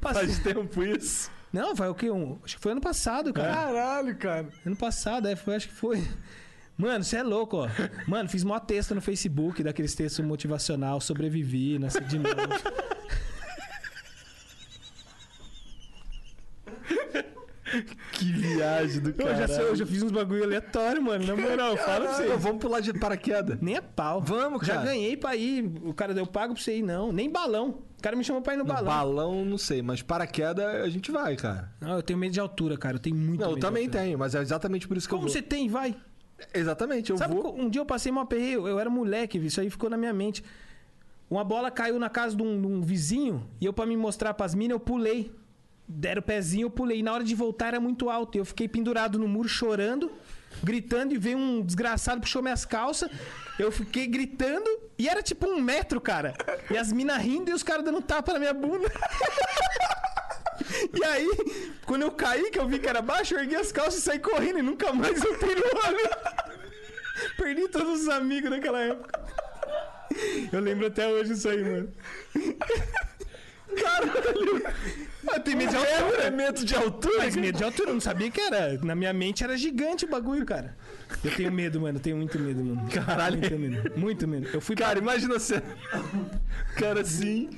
Faz 0.00 0.38
tempo 0.38 0.82
isso. 0.82 1.30
Não, 1.52 1.74
vai 1.74 1.88
o 1.88 1.94
quê? 1.94 2.10
Um, 2.10 2.38
acho 2.44 2.56
que 2.56 2.62
foi 2.62 2.72
ano 2.72 2.80
passado, 2.80 3.32
cara. 3.32 3.54
Caralho, 3.54 4.16
cara. 4.16 4.48
Ano 4.66 4.76
passado, 4.76 5.28
é, 5.28 5.36
foi, 5.36 5.54
acho 5.54 5.68
que 5.68 5.74
foi. 5.74 6.02
Mano, 6.76 7.04
você 7.04 7.18
é 7.18 7.22
louco, 7.22 7.58
ó. 7.58 7.68
Mano, 8.08 8.28
fiz 8.28 8.42
mó 8.42 8.58
texto 8.58 8.94
no 8.94 9.00
Facebook, 9.00 9.62
daqueles 9.62 9.94
textos 9.94 10.24
motivacional, 10.24 11.00
sobrevivi, 11.00 11.78
nasci 11.78 12.00
de 12.00 12.18
novo. 12.18 12.34
Que 18.12 18.24
viagem 18.32 19.00
do 19.00 19.10
Eu 19.10 19.14
cara. 19.14 19.34
já, 19.36 19.48
sei, 19.48 19.64
eu 19.64 19.76
já 19.76 19.86
fiz 19.86 20.02
uns 20.02 20.12
bagulho 20.12 20.44
aleatório, 20.44 21.02
mano. 21.02 21.26
Na 21.26 21.36
moral, 21.36 21.76
fala 21.76 22.06
pra 22.06 22.14
você. 22.14 22.36
Vamos 22.36 22.60
pular 22.60 22.80
de 22.80 22.92
paraquedas. 22.92 23.58
Nem 23.60 23.76
a 23.76 23.82
pau. 23.82 24.20
Vamos, 24.20 24.66
Já 24.66 24.74
cara. 24.74 24.86
ganhei 24.86 25.16
pra 25.16 25.34
ir. 25.36 25.64
O 25.84 25.92
cara 25.92 26.14
deu 26.14 26.26
pago 26.26 26.54
pra 26.54 26.62
você 26.62 26.78
ir, 26.78 26.82
não. 26.82 27.12
Nem 27.12 27.30
balão. 27.30 27.78
O 27.98 28.02
cara 28.02 28.16
me 28.16 28.22
chamou 28.24 28.42
pra 28.42 28.54
ir 28.54 28.58
no 28.58 28.64
Não, 28.64 28.74
balão. 28.74 28.84
balão, 28.86 29.44
não 29.44 29.56
sei, 29.58 29.80
mas 29.80 30.02
paraquedas 30.02 30.64
a 30.66 30.88
gente 30.88 31.10
vai, 31.10 31.36
cara. 31.36 31.72
Não, 31.80 31.96
eu 31.96 32.02
tenho 32.02 32.18
medo 32.18 32.32
de 32.32 32.40
altura, 32.40 32.76
cara. 32.76 32.96
Eu 32.96 33.00
tenho 33.00 33.16
muito 33.16 33.40
Não, 33.40 33.46
medo 33.48 33.50
eu 33.52 33.54
de 33.56 33.60
também 33.60 33.88
tenho, 33.88 34.18
mas 34.18 34.34
é 34.34 34.40
exatamente 34.42 34.86
por 34.86 34.96
isso 34.96 35.06
que 35.08 35.10
Como 35.14 35.22
eu 35.22 35.28
vou. 35.28 35.32
você 35.32 35.40
tem, 35.42 35.68
vai. 35.68 35.96
Exatamente, 36.52 37.10
eu 37.10 37.16
Sabe, 37.16 37.34
vou. 37.34 37.54
que 37.54 37.60
um 37.60 37.68
dia 37.70 37.80
eu 37.80 37.86
passei 37.86 38.10
uma 38.12 38.26
perreio, 38.26 38.66
eu 38.68 38.78
era 38.78 38.90
moleque, 38.90 39.38
isso 39.38 39.60
aí 39.60 39.70
ficou 39.70 39.88
na 39.88 39.96
minha 39.96 40.12
mente. 40.12 40.44
Uma 41.30 41.42
bola 41.44 41.70
caiu 41.70 41.98
na 41.98 42.10
casa 42.10 42.36
de 42.36 42.42
um, 42.42 42.60
de 42.60 42.66
um 42.66 42.82
vizinho 42.82 43.48
e 43.60 43.64
eu, 43.64 43.72
pra 43.72 43.86
me 43.86 43.96
mostrar 43.96 44.34
pras 44.34 44.54
minas, 44.54 44.74
eu 44.74 44.80
pulei. 44.80 45.32
Deram 45.86 46.20
o 46.20 46.22
pezinho, 46.22 46.66
eu 46.66 46.70
pulei. 46.70 46.98
E 46.98 47.02
na 47.02 47.12
hora 47.12 47.24
de 47.24 47.34
voltar 47.34 47.68
era 47.68 47.80
muito 47.80 48.08
alto. 48.08 48.36
Eu 48.36 48.44
fiquei 48.44 48.66
pendurado 48.68 49.18
no 49.18 49.28
muro 49.28 49.48
chorando, 49.48 50.10
gritando, 50.62 51.14
e 51.14 51.18
veio 51.18 51.36
um 51.36 51.62
desgraçado, 51.62 52.20
puxou 52.20 52.42
minhas 52.42 52.64
calças. 52.64 53.10
Eu 53.58 53.70
fiquei 53.70 54.06
gritando 54.06 54.68
e 54.98 55.08
era 55.08 55.22
tipo 55.22 55.46
um 55.46 55.60
metro, 55.60 56.00
cara. 56.00 56.34
E 56.70 56.76
as 56.76 56.92
minas 56.92 57.22
rindo 57.22 57.50
e 57.50 57.54
os 57.54 57.62
caras 57.62 57.84
dando 57.84 58.00
tapa 58.00 58.32
na 58.32 58.38
minha 58.38 58.54
bunda. 58.54 58.90
E 60.94 61.04
aí, 61.04 61.28
quando 61.84 62.02
eu 62.02 62.12
caí, 62.12 62.50
que 62.50 62.58
eu 62.58 62.66
vi 62.66 62.78
que 62.78 62.88
era 62.88 63.02
baixo, 63.02 63.34
eu 63.34 63.40
ergui 63.40 63.56
as 63.56 63.72
calças 63.72 63.96
e 63.96 64.02
saí 64.02 64.18
correndo 64.18 64.60
e 64.60 64.62
nunca 64.62 64.92
mais 64.92 65.22
eu 65.22 65.38
tenho 65.38 65.58
olho. 65.58 66.10
Perdi 67.36 67.68
todos 67.68 68.02
os 68.02 68.08
amigos 68.08 68.50
naquela 68.50 68.80
época. 68.80 69.20
Eu 70.52 70.60
lembro 70.60 70.86
até 70.86 71.08
hoje 71.08 71.32
isso 71.32 71.48
aí, 71.48 71.62
mano. 71.62 71.92
Caralho! 73.76 74.63
Eu 75.32 75.40
tenho 75.40 75.56
medo 75.58 75.70
de 75.70 75.76
altura. 75.76 76.22
É 76.22 76.30
medo 76.30 76.64
de 76.64 76.74
altura? 76.74 77.14
Mas 77.18 77.36
medo 77.36 77.58
de 77.58 77.64
altura, 77.64 77.90
eu 77.90 77.94
não 77.94 78.00
sabia 78.00 78.30
que 78.30 78.40
era. 78.40 78.78
Na 78.82 78.94
minha 78.94 79.12
mente 79.12 79.42
era 79.42 79.56
gigante 79.56 80.04
o 80.04 80.08
bagulho, 80.08 80.44
cara. 80.44 80.76
Eu 81.24 81.34
tenho 81.34 81.50
medo, 81.50 81.80
mano. 81.80 81.98
Eu 81.98 82.02
tenho 82.02 82.16
muito 82.16 82.38
medo, 82.38 82.62
mano. 82.64 82.88
Caralho. 82.90 83.38
Muito 83.38 83.58
medo. 83.58 83.92
Muito 83.98 84.28
medo. 84.28 84.48
Eu 84.52 84.60
fui 84.60 84.76
Cara, 84.76 84.98
imagina 84.98 85.38
você. 85.38 85.62
Cara 86.76 87.00
assim, 87.00 87.48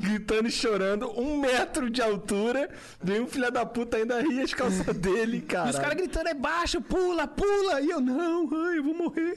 gritando 0.00 0.48
e 0.48 0.50
chorando, 0.50 1.10
um 1.18 1.38
metro 1.40 1.90
de 1.90 2.00
altura, 2.00 2.70
vem 3.02 3.20
um 3.20 3.26
filho 3.26 3.50
da 3.50 3.66
puta 3.66 3.96
ainda 3.96 4.20
ri 4.20 4.40
as 4.40 4.54
calças 4.54 4.96
dele, 4.96 5.40
cara. 5.40 5.66
E 5.68 5.70
os 5.70 5.78
caras 5.78 5.96
gritando, 5.96 6.28
é 6.28 6.34
baixo, 6.34 6.80
pula, 6.80 7.26
pula. 7.26 7.80
E 7.80 7.90
eu, 7.90 8.00
não, 8.00 8.48
ai, 8.66 8.78
eu 8.78 8.84
vou 8.84 8.94
morrer. 8.94 9.34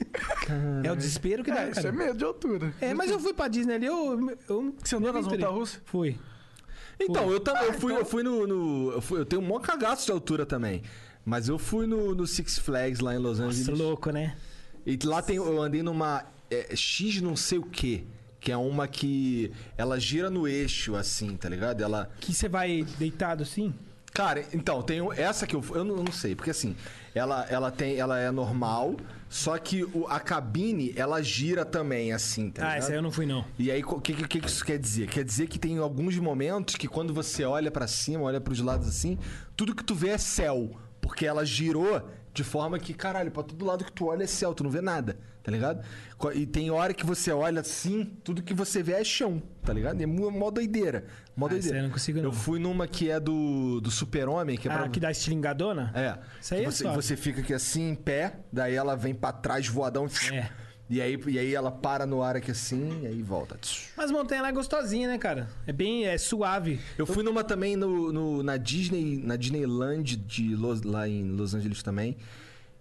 É 0.84 0.90
o 0.90 0.96
desespero 0.96 1.42
que 1.44 1.50
dá, 1.50 1.62
É, 1.64 1.70
isso 1.70 1.74
cara. 1.82 1.88
é 1.88 1.92
medo 1.92 2.16
de 2.18 2.24
altura. 2.24 2.72
É, 2.80 2.94
mas 2.94 3.10
eu 3.10 3.18
fui 3.18 3.34
pra 3.34 3.48
Disney 3.48 3.74
ali, 3.74 3.86
eu. 3.86 4.36
eu 4.48 4.74
Você 4.82 4.96
andou 4.96 5.12
nas 5.12 5.20
aventurei. 5.26 5.38
montanhas-russas? 5.44 5.80
Fui. 5.84 6.16
Então, 7.08 7.30
eu 7.30 7.40
também. 7.40 7.64
Eu 7.64 7.72
fui, 7.74 7.92
eu 7.96 8.04
fui 8.04 8.22
no. 8.22 8.46
no- 8.46 8.92
eu, 8.92 9.00
fui- 9.00 9.20
eu 9.20 9.24
tenho 9.26 9.42
um 9.42 9.44
maior 9.46 9.60
cagaço 9.60 10.06
de 10.06 10.12
altura 10.12 10.44
também. 10.46 10.82
Mas 11.24 11.48
eu 11.48 11.58
fui 11.58 11.86
no, 11.86 12.14
no 12.14 12.26
Six 12.26 12.58
Flags 12.58 13.00
lá 13.00 13.14
em 13.14 13.18
Los 13.18 13.38
Angeles. 13.38 13.68
Nossa, 13.68 13.82
louco, 13.82 14.10
né? 14.10 14.36
E 14.84 14.98
lá 15.04 15.22
tem, 15.22 15.36
eu 15.36 15.62
andei 15.62 15.82
numa 15.82 16.24
é, 16.50 16.74
X 16.74 17.20
não 17.20 17.36
sei 17.36 17.58
o 17.58 17.62
que. 17.62 18.04
Que 18.40 18.50
é 18.50 18.56
uma 18.56 18.88
que 18.88 19.52
ela 19.78 20.00
gira 20.00 20.28
no 20.28 20.48
eixo, 20.48 20.96
assim, 20.96 21.36
tá 21.36 21.48
ligado? 21.48 21.80
Ela. 21.80 22.10
Que 22.20 22.34
você 22.34 22.48
vai 22.48 22.84
deitado 22.98 23.44
assim? 23.44 23.72
Cara, 24.12 24.44
então, 24.52 24.82
tem 24.82 24.98
essa 25.16 25.46
que 25.46 25.54
eu 25.54 25.64
eu 25.74 25.84
não, 25.84 25.96
eu 25.98 26.04
não 26.04 26.12
sei, 26.12 26.34
porque 26.34 26.50
assim, 26.50 26.74
ela, 27.14 27.46
ela 27.48 27.70
tem. 27.70 27.96
Ela 27.96 28.18
é 28.18 28.30
normal, 28.30 28.96
só 29.28 29.56
que 29.58 29.84
o- 29.84 30.06
a 30.08 30.18
cabine, 30.20 30.92
ela 30.96 31.22
gira 31.22 31.64
também, 31.64 32.12
assim, 32.12 32.50
tá 32.50 32.70
ah, 32.70 32.76
essa 32.76 32.90
aí 32.90 32.96
eu 32.96 33.02
não 33.02 33.10
fui, 33.10 33.26
não. 33.26 33.44
E 33.58 33.70
aí, 33.70 33.82
o 33.84 34.00
que, 34.00 34.14
que, 34.14 34.40
que 34.40 34.46
isso 34.46 34.64
quer 34.64 34.78
dizer? 34.78 35.08
Quer 35.08 35.24
dizer 35.24 35.46
que 35.46 35.58
tem 35.58 35.78
alguns 35.78 36.16
momentos 36.18 36.76
que 36.76 36.88
quando 36.88 37.12
você 37.14 37.44
olha 37.44 37.70
pra 37.70 37.86
cima, 37.86 38.22
olha 38.24 38.40
pros 38.40 38.60
lados 38.60 38.88
assim, 38.88 39.18
tudo 39.56 39.74
que 39.74 39.84
tu 39.84 39.94
vê 39.94 40.10
é 40.10 40.18
céu. 40.18 40.70
Porque 41.00 41.26
ela 41.26 41.44
girou 41.44 42.00
de 42.32 42.44
forma 42.44 42.78
que, 42.78 42.94
caralho, 42.94 43.30
pra 43.30 43.42
todo 43.42 43.64
lado 43.64 43.84
que 43.84 43.92
tu 43.92 44.06
olha 44.06 44.22
é 44.24 44.26
céu, 44.26 44.54
tu 44.54 44.62
não 44.64 44.70
vê 44.70 44.80
nada, 44.80 45.18
tá 45.42 45.50
ligado? 45.50 45.84
E 46.34 46.46
tem 46.46 46.70
hora 46.70 46.94
que 46.94 47.04
você 47.04 47.32
olha 47.32 47.60
assim, 47.60 48.04
tudo 48.22 48.42
que 48.42 48.54
você 48.54 48.82
vê 48.82 48.92
é 48.92 49.04
chão, 49.04 49.42
tá 49.64 49.72
ligado? 49.72 50.00
É 50.00 50.06
mó 50.06 50.50
doideira. 50.50 51.04
Mó 51.36 51.46
Ah, 51.46 51.50
doideira. 51.50 51.78
eu 51.78 51.82
não 51.84 51.90
consigo, 51.90 52.18
não. 52.18 52.24
Eu 52.26 52.32
fui 52.32 52.58
numa 52.60 52.86
que 52.86 53.10
é 53.10 53.18
do, 53.18 53.80
do 53.80 53.90
super-homem, 53.90 54.56
que 54.56 54.68
é 54.68 54.72
Ah, 54.72 54.78
pra... 54.78 54.88
que 54.88 55.00
dá 55.00 55.10
estilingadona? 55.10 55.90
É. 55.94 56.18
Isso 56.40 56.54
aí 56.54 56.62
é 56.64 56.70
você, 56.70 56.84
suave. 56.84 56.96
você 56.96 57.16
fica 57.16 57.40
aqui 57.40 57.52
assim, 57.54 57.90
em 57.90 57.94
pé, 57.94 58.36
daí 58.52 58.74
ela 58.74 58.94
vem 58.96 59.14
pra 59.14 59.32
trás 59.32 59.66
voadão. 59.66 60.06
É. 60.32 60.48
E 60.90 61.00
aí, 61.00 61.18
e 61.26 61.38
aí 61.38 61.54
ela 61.54 61.70
para 61.72 62.04
no 62.04 62.22
ar 62.22 62.36
aqui 62.36 62.50
assim, 62.50 63.00
e 63.02 63.06
aí 63.06 63.22
volta. 63.22 63.56
Mas 63.96 64.10
montanha 64.10 64.42
lá 64.42 64.48
é 64.48 64.52
gostosinha, 64.52 65.08
né, 65.08 65.16
cara? 65.16 65.48
É 65.66 65.72
bem 65.72 66.04
é 66.06 66.18
suave. 66.18 66.78
Eu 66.98 67.06
fui 67.06 67.22
numa 67.22 67.42
também 67.42 67.76
no, 67.76 68.12
no- 68.12 68.42
na 68.42 68.58
Disney, 68.58 69.16
na 69.24 69.34
Disneyland 69.36 70.16
de 70.16 70.54
Los- 70.54 70.82
lá 70.82 71.08
em 71.08 71.30
Los 71.30 71.54
Angeles 71.54 71.82
também, 71.82 72.16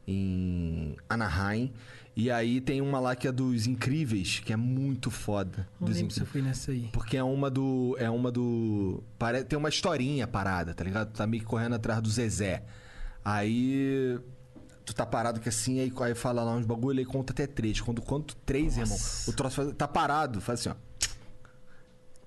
em 0.07 0.95
Anaheim. 1.09 1.71
E 2.15 2.29
aí 2.29 2.59
tem 2.59 2.81
uma 2.81 2.99
lá 2.99 3.15
que 3.15 3.25
é 3.27 3.31
dos 3.31 3.65
Incríveis, 3.67 4.39
que 4.39 4.51
é 4.51 4.55
muito 4.57 5.09
foda. 5.09 5.67
Não 5.79 5.87
dos 5.87 5.95
lembro 5.97 6.13
se 6.13 6.19
eu 6.19 6.25
fui 6.25 6.41
nessa 6.41 6.71
aí. 6.71 6.89
Porque 6.91 7.15
é 7.15 7.23
uma 7.23 7.49
do. 7.49 7.95
É 7.97 8.09
uma 8.09 8.29
do. 8.31 9.01
pare- 9.17 9.43
Tem 9.45 9.57
uma 9.57 9.69
historinha 9.69 10.27
parada, 10.27 10.73
tá 10.73 10.83
ligado? 10.83 11.11
Tu 11.11 11.17
tá 11.17 11.25
meio 11.25 11.41
que 11.41 11.47
correndo 11.47 11.75
atrás 11.75 12.01
do 12.01 12.09
Zezé. 12.09 12.63
Aí. 13.23 14.19
Tu 14.83 14.93
tá 14.93 15.05
parado 15.05 15.39
que 15.39 15.47
assim, 15.47 15.79
aí, 15.79 15.93
aí 16.01 16.13
fala 16.15 16.43
lá 16.43 16.53
uns 16.55 16.65
bagulho, 16.65 16.99
aí 16.99 17.05
conta 17.05 17.31
até 17.31 17.47
três. 17.47 17.79
Quando 17.79 18.01
conta 18.01 18.33
três, 18.45 18.77
irmão, 18.77 18.97
o 19.27 19.31
troço 19.33 19.55
faz- 19.55 19.73
tá 19.75 19.87
parado, 19.87 20.41
faz 20.41 20.59
assim, 20.59 20.69
ó. 20.69 20.75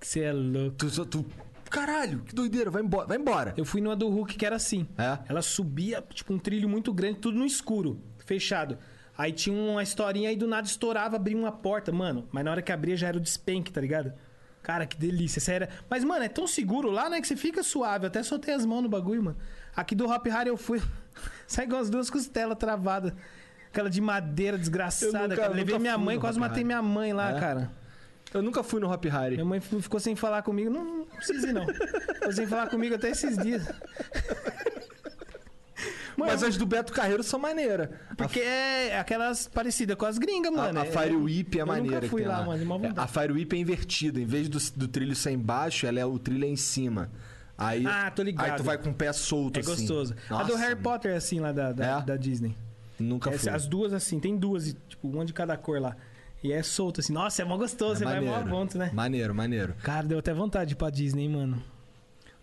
Você 0.01 0.21
é 0.21 0.33
louco. 0.33 0.77
Tu, 0.77 1.07
tu- 1.07 1.27
caralho, 1.71 2.21
que 2.21 2.35
doideira, 2.35 2.71
vai 2.71 2.83
embora. 2.83 3.07
Vai 3.07 3.19
embora. 3.19 3.55
Eu 3.57 3.65
fui 3.65 3.81
numa 3.81 3.97
do 3.97 4.09
Hulk 4.09 4.37
que 4.37 4.47
era 4.47 4.57
assim. 4.57 4.87
É? 4.97 5.19
Ela 5.29 5.43
subia, 5.43 6.03
tipo, 6.13 6.33
um 6.33 6.39
trilho 6.39 6.69
muito 6.69 6.93
grande, 6.93 7.19
tudo 7.19 7.39
no 7.39 7.45
escuro, 7.45 8.01
fechado. 8.25 8.79
Aí 9.17 9.33
tinha 9.33 9.57
uma 9.57 9.83
historinha 9.83 10.29
aí 10.29 10.37
do 10.37 10.47
nada 10.47 10.67
estourava, 10.67 11.17
abria 11.17 11.37
uma 11.37 11.53
porta, 11.53 11.93
mano. 11.93 12.27
Mas 12.33 12.45
na 12.45 12.51
hora 12.51 12.63
que 12.63 12.73
abria 12.73 12.97
já 12.97 13.09
era 13.09 13.17
o 13.17 13.21
despenque, 13.21 13.71
tá 13.73 13.81
ligado? 13.81 14.13
Cara, 14.63 14.87
que 14.87 14.97
delícia, 14.97 15.41
sério. 15.41 15.69
Mas, 15.91 16.03
mano, 16.03 16.25
é 16.25 16.29
tão 16.29 16.47
seguro 16.47 16.91
lá, 16.91 17.09
né, 17.11 17.21
que 17.21 17.29
você 17.29 17.37
fica 17.37 17.63
suave. 17.63 18.07
Eu 18.07 18.09
até 18.09 18.23
soltei 18.23 18.55
as 18.55 18.65
mãos 18.65 18.83
no 18.83 18.89
bagulho, 18.89 19.23
mano. 19.23 19.37
Aqui 19.77 19.95
do 19.95 20.09
Hop 20.09 20.27
Harry 20.27 20.49
eu 20.49 20.57
fui. 20.57 20.81
Sai 21.47 21.67
com 21.67 21.77
as 21.77 21.91
duas 21.91 22.09
costelas 22.11 22.57
travadas. 22.59 23.13
Aquela 23.69 23.91
de 23.91 24.01
madeira 24.01 24.57
desgraçada, 24.57 25.29
nunca- 25.29 25.37
cara. 25.37 25.53
Levei 25.55 25.79
minha 25.79 25.99
mãe, 25.99 26.19
quase 26.19 26.39
matei 26.39 26.59
Hari. 26.63 26.65
minha 26.65 26.83
mãe 26.83 27.13
lá, 27.13 27.37
É? 27.37 27.41
cara. 27.41 27.71
Eu 28.33 28.43
nunca 28.43 28.63
fui 28.65 28.81
no 28.81 28.91
Hop 28.91 29.05
Harry. 29.05 29.35
Minha 29.35 29.45
mãe 29.45 29.61
ficou 29.61 30.01
sem 30.01 30.17
falar 30.17 30.43
comigo. 30.43 30.69
Não, 30.71 30.83
não 30.85 31.05
precisa 31.07 31.49
ir, 31.49 31.53
não. 31.53 31.67
Ficou 31.67 32.33
sem 32.33 32.47
falar 32.49 32.69
comigo 32.69 32.95
até 32.97 33.11
esses 33.11 33.37
dias. 33.39 33.63
Mas 36.17 36.43
as 36.43 36.57
do 36.57 36.67
Beto 36.67 36.93
Carreiro 36.93 37.23
são 37.23 37.39
maneiras. 37.39 37.89
Porque 38.17 38.41
é 38.41 38.99
aquelas 38.99 39.49
parecidas 39.49 39.97
com 39.97 40.07
as 40.07 40.19
gringas, 40.19 40.53
mano. 40.53 40.79
A, 40.79 40.83
a 40.83 40.87
Fire 40.87 41.17
Whip 41.17 41.59
é 41.59 41.63
eu 41.63 41.67
maneira. 41.67 41.97
nunca 41.97 42.09
fui 42.09 42.23
que 42.23 42.29
tem 42.29 42.37
lá, 42.37 42.45
mano, 42.45 42.59
de 42.59 42.65
má 42.65 42.77
É. 42.77 42.93
A 42.97 43.07
Fire 43.07 43.33
Whip 43.33 43.55
é 43.55 43.59
invertida. 43.59 44.21
Em 44.21 44.25
vez 44.27 44.49
do, 44.49 44.59
do 44.77 44.89
trilho 44.89 45.15
ser 45.17 45.33
embaixo, 45.33 45.87
ela 45.87 45.99
é, 46.01 46.05
o 46.07 46.19
trilho 46.19 46.45
é 46.45 46.49
em 46.49 46.57
cima. 46.57 47.11
Aí, 47.57 47.87
Ah, 47.87 48.11
tô 48.11 48.23
ligado. 48.23 48.51
Aí 48.51 48.57
tu 48.57 48.63
vai 48.65 48.77
com 48.79 48.91
o 48.91 48.95
pé 48.95 49.13
solto 49.13 49.57
É 49.57 49.61
assim. 49.61 49.71
gostoso. 49.71 50.15
a 50.29 50.35
Nossa, 50.35 50.45
do 50.53 50.57
Harry 50.57 50.77
Potter 50.77 51.13
é 51.13 51.17
assim 51.17 51.39
lá 51.41 51.53
da, 51.53 51.73
da, 51.73 51.99
É? 52.01 52.03
da 52.03 52.17
Disney. 52.17 52.55
Nunca 52.99 53.31
Essa- 53.31 53.39
fui. 53.39 53.51
as 53.51 53.67
duas 53.67 53.93
assim, 53.93 54.19
tem 54.21 54.37
duas, 54.37 54.75
tipo, 54.89 55.09
uma 55.09 55.25
de 55.25 55.33
cada 55.33 55.57
cor 55.57 55.81
lá. 55.81 55.97
E 56.43 56.53
é 56.53 56.63
solto, 56.63 57.01
assim. 57.01 57.13
Nossa, 57.13 57.43
é 57.43 57.45
mó 57.45 57.57
gostoso, 57.57 57.99
você 58.01 58.05
vai 58.05 58.21
mó 58.21 58.33
maneiro. 58.33 58.51
ponto, 58.51 58.77
né? 58.77 58.91
Maneiro, 58.93 59.35
maneiro. 59.35 59.75
Cara, 59.83 60.07
deu 60.07 60.19
até 60.19 60.35
vontade 60.35 60.69
de 60.69 60.75
ir 60.75 60.77
pra 60.77 60.91
Disney, 60.91 61.29
mano. 61.29 61.63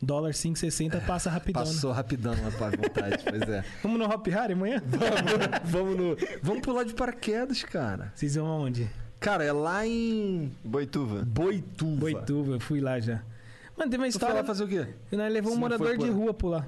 Dólar 0.01 0.31
5,60 0.31 1.05
passa 1.05 1.29
rapidão. 1.29 1.61
né? 1.63 1.67
Passou 1.67 1.91
rapidão 1.91 2.33
lá 2.33 2.51
pra 2.51 2.69
vontade, 2.71 3.23
pois 3.23 3.41
é. 3.43 3.63
Vamos 3.83 3.99
no 3.99 4.05
Hop 4.05 4.27
Hari 4.27 4.53
amanhã? 4.53 4.81
Vamos 5.63 5.95
no. 5.97 6.17
Vamos 6.41 6.61
pular 6.61 6.83
de 6.83 6.93
paraquedas, 6.93 7.63
cara. 7.63 8.11
Vocês 8.15 8.35
vão 8.35 8.47
aonde? 8.47 8.89
Cara, 9.19 9.43
é 9.43 9.51
lá 9.51 9.85
em. 9.85 10.51
Boituva. 10.63 11.23
Boituva. 11.23 11.99
Boituva, 11.99 12.51
eu 12.53 12.59
fui 12.59 12.79
lá 12.81 12.99
já. 12.99 13.21
Mano, 13.77 13.91
tem 13.91 13.99
uma 13.99 14.07
Tu 14.07 14.09
foi 14.13 14.19
história. 14.19 14.35
lá 14.35 14.43
fazer 14.43 14.63
o 14.63 14.67
quê? 14.67 14.87
Nós 15.11 15.31
levou 15.31 15.51
um 15.51 15.55
Se 15.55 15.61
não 15.61 15.69
morador 15.69 15.97
de 15.97 16.09
rua 16.09 16.33
pular. 16.33 16.67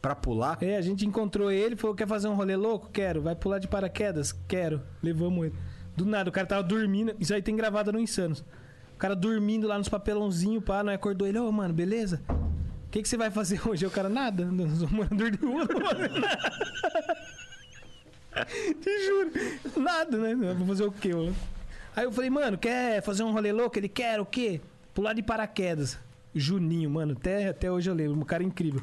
Pra 0.00 0.14
pular? 0.14 0.56
É, 0.60 0.76
a 0.76 0.80
gente 0.82 1.04
encontrou 1.04 1.50
ele, 1.50 1.74
falou: 1.74 1.96
quer 1.96 2.06
fazer 2.06 2.28
um 2.28 2.34
rolê 2.34 2.54
louco? 2.54 2.88
Quero. 2.92 3.20
Vai 3.22 3.34
pular 3.34 3.58
de 3.58 3.66
paraquedas? 3.66 4.32
Quero. 4.46 4.80
Levamos 5.02 5.46
ele. 5.46 5.54
Do 5.96 6.04
nada, 6.04 6.28
o 6.30 6.32
cara 6.32 6.46
tava 6.46 6.62
dormindo. 6.62 7.12
Isso 7.18 7.34
aí 7.34 7.42
tem 7.42 7.56
gravado 7.56 7.90
no 7.92 7.98
Insanos. 7.98 8.44
O 8.96 8.98
cara 8.98 9.14
dormindo 9.14 9.68
lá 9.68 9.76
nos 9.76 9.90
papelãozinhos, 9.90 10.64
pá, 10.64 10.82
nós 10.82 10.94
acordou 10.94 11.28
ele, 11.28 11.38
ô, 11.38 11.52
mano, 11.52 11.74
beleza? 11.74 12.22
O 12.30 12.90
que, 12.90 13.02
que 13.02 13.08
você 13.08 13.18
vai 13.18 13.30
fazer 13.30 13.60
hoje? 13.68 13.84
O 13.84 13.90
cara, 13.90 14.08
nada. 14.08 14.46
Não 14.46 14.66
de 14.66 14.86
rua, 14.86 15.66
não 15.66 15.66
vou 15.66 15.82
nada. 15.82 16.08
Te 18.80 19.06
juro. 19.06 19.30
Nada, 19.76 20.16
né? 20.16 20.34
Vou 20.54 20.66
fazer 20.66 20.84
o 20.84 20.92
quê? 20.92 21.14
mano? 21.14 21.36
Aí 21.94 22.04
eu 22.04 22.12
falei, 22.12 22.30
mano, 22.30 22.56
quer 22.56 23.02
fazer 23.02 23.22
um 23.22 23.32
rolê 23.32 23.52
louco? 23.52 23.78
Ele 23.78 23.88
quer 23.88 24.18
o 24.18 24.24
quê? 24.24 24.62
Pular 24.94 25.12
de 25.12 25.22
paraquedas. 25.22 25.98
Juninho, 26.34 26.90
mano, 26.90 27.12
até, 27.12 27.48
até 27.48 27.70
hoje 27.70 27.88
eu 27.90 27.94
lembro, 27.94 28.18
um 28.18 28.24
cara 28.24 28.42
incrível. 28.42 28.82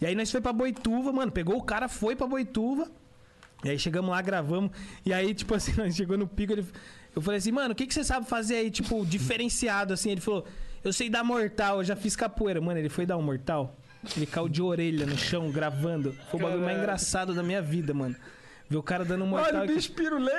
E 0.00 0.06
aí 0.06 0.14
nós 0.14 0.30
foi 0.30 0.40
pra 0.40 0.52
Boituva, 0.52 1.12
mano, 1.12 1.32
pegou 1.32 1.56
o 1.56 1.62
cara, 1.62 1.88
foi 1.88 2.14
pra 2.14 2.26
Boituva. 2.26 2.90
E 3.62 3.68
aí 3.68 3.78
chegamos 3.78 4.10
lá, 4.10 4.20
gravamos. 4.22 4.70
E 5.04 5.12
aí, 5.12 5.34
tipo 5.34 5.54
assim, 5.54 5.72
nós 5.80 5.94
chegou 5.94 6.16
no 6.16 6.26
pico, 6.26 6.52
ele, 6.52 6.66
eu 7.14 7.22
falei 7.22 7.38
assim, 7.38 7.52
mano, 7.52 7.72
o 7.72 7.74
que, 7.74 7.86
que 7.86 7.94
você 7.94 8.04
sabe 8.04 8.26
fazer 8.26 8.56
aí, 8.56 8.70
tipo, 8.70 9.04
diferenciado, 9.06 9.92
assim? 9.92 10.10
Ele 10.10 10.20
falou, 10.20 10.44
eu 10.84 10.92
sei 10.92 11.10
dar 11.10 11.24
mortal, 11.24 11.78
eu 11.78 11.84
já 11.84 11.96
fiz 11.96 12.14
capoeira. 12.16 12.60
Mano, 12.60 12.78
ele 12.78 12.88
foi 12.88 13.04
dar 13.04 13.16
um 13.16 13.22
mortal, 13.22 13.76
ele 14.16 14.26
caiu 14.26 14.48
de 14.48 14.62
orelha 14.62 15.06
no 15.06 15.16
chão, 15.18 15.50
gravando. 15.50 16.14
Foi 16.30 16.40
o 16.40 16.42
bagulho 16.42 16.62
mais 16.62 16.78
engraçado 16.78 17.34
da 17.34 17.42
minha 17.42 17.60
vida, 17.60 17.92
mano. 17.92 18.14
Ver 18.68 18.76
o 18.76 18.82
cara 18.82 19.04
dando 19.04 19.24
um 19.24 19.26
mortal. 19.26 19.62
Olha 19.62 19.70
o 19.70 19.74
bicho 19.74 19.92
pirulê! 19.92 20.30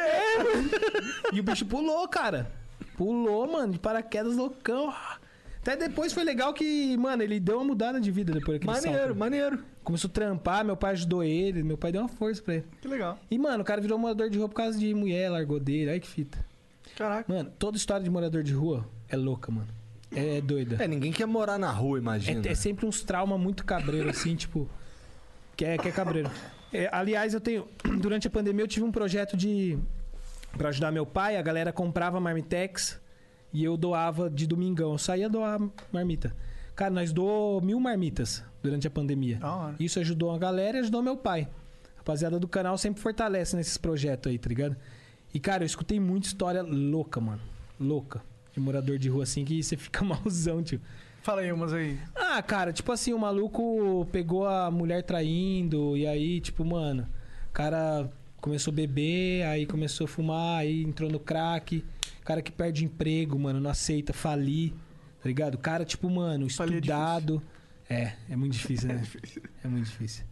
e 1.34 1.40
o 1.40 1.44
bicho 1.44 1.66
pulou, 1.66 2.08
cara. 2.08 2.50
Pulou, 2.96 3.52
mano, 3.52 3.74
de 3.74 3.80
paraquedas 3.80 4.36
loucão. 4.36 4.94
Até 5.62 5.76
depois 5.76 6.12
foi 6.12 6.24
legal 6.24 6.54
que, 6.54 6.98
mano, 6.98 7.22
ele 7.22 7.40
deu 7.40 7.58
uma 7.58 7.66
mudada 7.66 8.00
de 8.00 8.10
vida 8.10 8.34
depois 8.34 8.60
daquele 8.60 8.72
Maneiro, 8.72 9.06
salto. 9.08 9.20
maneiro. 9.20 9.60
Começou 9.84 10.10
a 10.10 10.12
trampar, 10.12 10.64
meu 10.66 10.76
pai 10.78 10.94
ajudou 10.94 11.24
ele, 11.24 11.62
meu 11.62 11.78
pai 11.78 11.92
deu 11.92 12.02
uma 12.02 12.08
força 12.08 12.42
pra 12.42 12.56
ele. 12.56 12.66
Que 12.82 12.88
legal. 12.88 13.20
E, 13.30 13.38
mano, 13.38 13.62
o 13.62 13.66
cara 13.66 13.80
virou 13.82 13.98
morador 13.98 14.30
de 14.30 14.38
rua 14.38 14.48
por 14.50 14.56
causa 14.56 14.80
de 14.80 14.94
mulher, 14.94 15.30
largou 15.30 15.60
dele, 15.60 15.92
aí 15.92 16.00
que 16.00 16.08
fita. 16.08 16.44
Caraca. 16.96 17.32
Mano, 17.32 17.52
toda 17.58 17.78
história 17.78 18.04
de 18.04 18.10
morador 18.10 18.44
de 18.44 18.54
rua 18.54 18.86
é 19.08 19.16
louca, 19.16 19.52
mano. 19.52 19.68
É, 20.14 20.38
é 20.38 20.42
doida. 20.42 20.84
É, 20.84 20.88
ninguém 20.88 21.12
quer 21.12 21.26
morar 21.26 21.58
na 21.58 21.72
rua, 21.72 21.98
imagina. 21.98 22.48
É, 22.48 22.52
é 22.52 22.56
sempre 22.56 22.86
uns 22.86 23.02
traumas 23.02 23.40
muito 23.40 23.66
cabreiro, 23.66 24.10
assim, 24.10 24.36
tipo. 24.36 24.70
Que 25.56 25.66
é, 25.66 25.78
que 25.78 25.88
é 25.88 25.92
cabreiro. 25.92 26.30
É, 26.74 26.90
aliás, 26.92 27.34
eu 27.34 27.42
tenho. 27.42 27.68
Durante 28.00 28.28
a 28.28 28.30
pandemia, 28.30 28.64
eu 28.64 28.68
tive 28.68 28.86
um 28.86 28.92
projeto 28.92 29.38
de. 29.38 29.78
Pra 30.58 30.70
ajudar 30.70 30.92
meu 30.92 31.06
pai, 31.06 31.38
a 31.38 31.42
galera 31.42 31.72
comprava 31.72 32.20
marmitex 32.20 33.00
e 33.54 33.64
eu 33.64 33.78
doava 33.78 34.30
de 34.30 34.46
domingão. 34.46 34.92
Eu 34.92 34.98
saía 34.98 35.30
doar 35.30 35.60
marmita. 35.92 36.36
Cara, 36.76 36.92
nós 36.92 37.14
doou 37.14 37.62
mil 37.62 37.80
marmitas 37.80 38.44
durante 38.62 38.86
a 38.86 38.92
pandemia. 38.92 39.40
Hora. 39.42 39.76
Isso 39.80 40.00
ajudou 40.00 40.32
a 40.32 40.38
galera 40.38 40.78
e 40.78 40.80
ajudou 40.82 41.02
meu 41.02 41.16
pai. 41.16 41.48
A 41.96 41.98
rapaziada 42.00 42.38
do 42.40 42.48
canal 42.48 42.78
sempre 42.78 43.02
fortalece 43.02 43.56
nesses 43.56 43.78
projetos 43.78 44.30
aí, 44.30 44.38
tá 44.38 44.50
ligado? 44.50 44.76
E, 45.34 45.40
cara, 45.40 45.64
eu 45.64 45.66
escutei 45.66 46.00
muita 46.00 46.28
história 46.28 46.62
louca, 46.62 47.20
mano. 47.20 47.42
Louca. 47.80 48.22
De 48.54 48.60
morador 48.60 48.98
de 48.98 49.10
rua 49.10 49.24
assim 49.24 49.46
que 49.46 49.62
você 49.64 49.78
fica 49.78 50.04
malzão, 50.06 50.62
tio. 50.62 50.82
Fala 51.22 51.42
aí 51.42 51.52
umas 51.52 51.72
aí. 51.72 52.00
Ah, 52.16 52.42
cara, 52.42 52.74
tipo 52.74 52.92
assim, 52.92 53.14
o 53.14 53.20
maluco 53.20 54.08
pegou 54.12 54.48
a 54.48 54.72
mulher 54.72 55.04
traindo, 55.04 55.96
e 55.96 56.08
aí, 56.08 56.42
tipo, 56.42 56.66
mano, 56.66 57.08
o 57.48 57.54
cara 57.54 58.12
começou 58.38 58.72
a 58.72 58.76
beber, 58.76 59.44
aí 59.46 59.68
começou 59.68 60.06
a 60.06 60.08
fumar, 60.08 60.60
aí 60.62 60.82
entrou 60.84 61.10
no 61.10 61.20
crack. 61.20 61.86
Cara 62.26 62.42
que 62.42 62.52
perde 62.52 62.84
emprego, 62.84 63.38
mano, 63.38 63.60
não 63.60 63.70
aceita 63.70 64.14
falir, 64.14 64.74
tá 65.22 65.28
ligado? 65.28 65.58
Cara, 65.60 65.86
tipo, 65.86 66.10
mano, 66.10 66.46
é 66.46 66.48
estudado. 66.48 67.42
É, 67.88 68.14
é 68.30 68.36
muito 68.36 68.54
difícil, 68.58 68.88
né? 68.90 69.04
É 69.64 69.68
muito 69.68 69.86
difícil. 69.86 70.26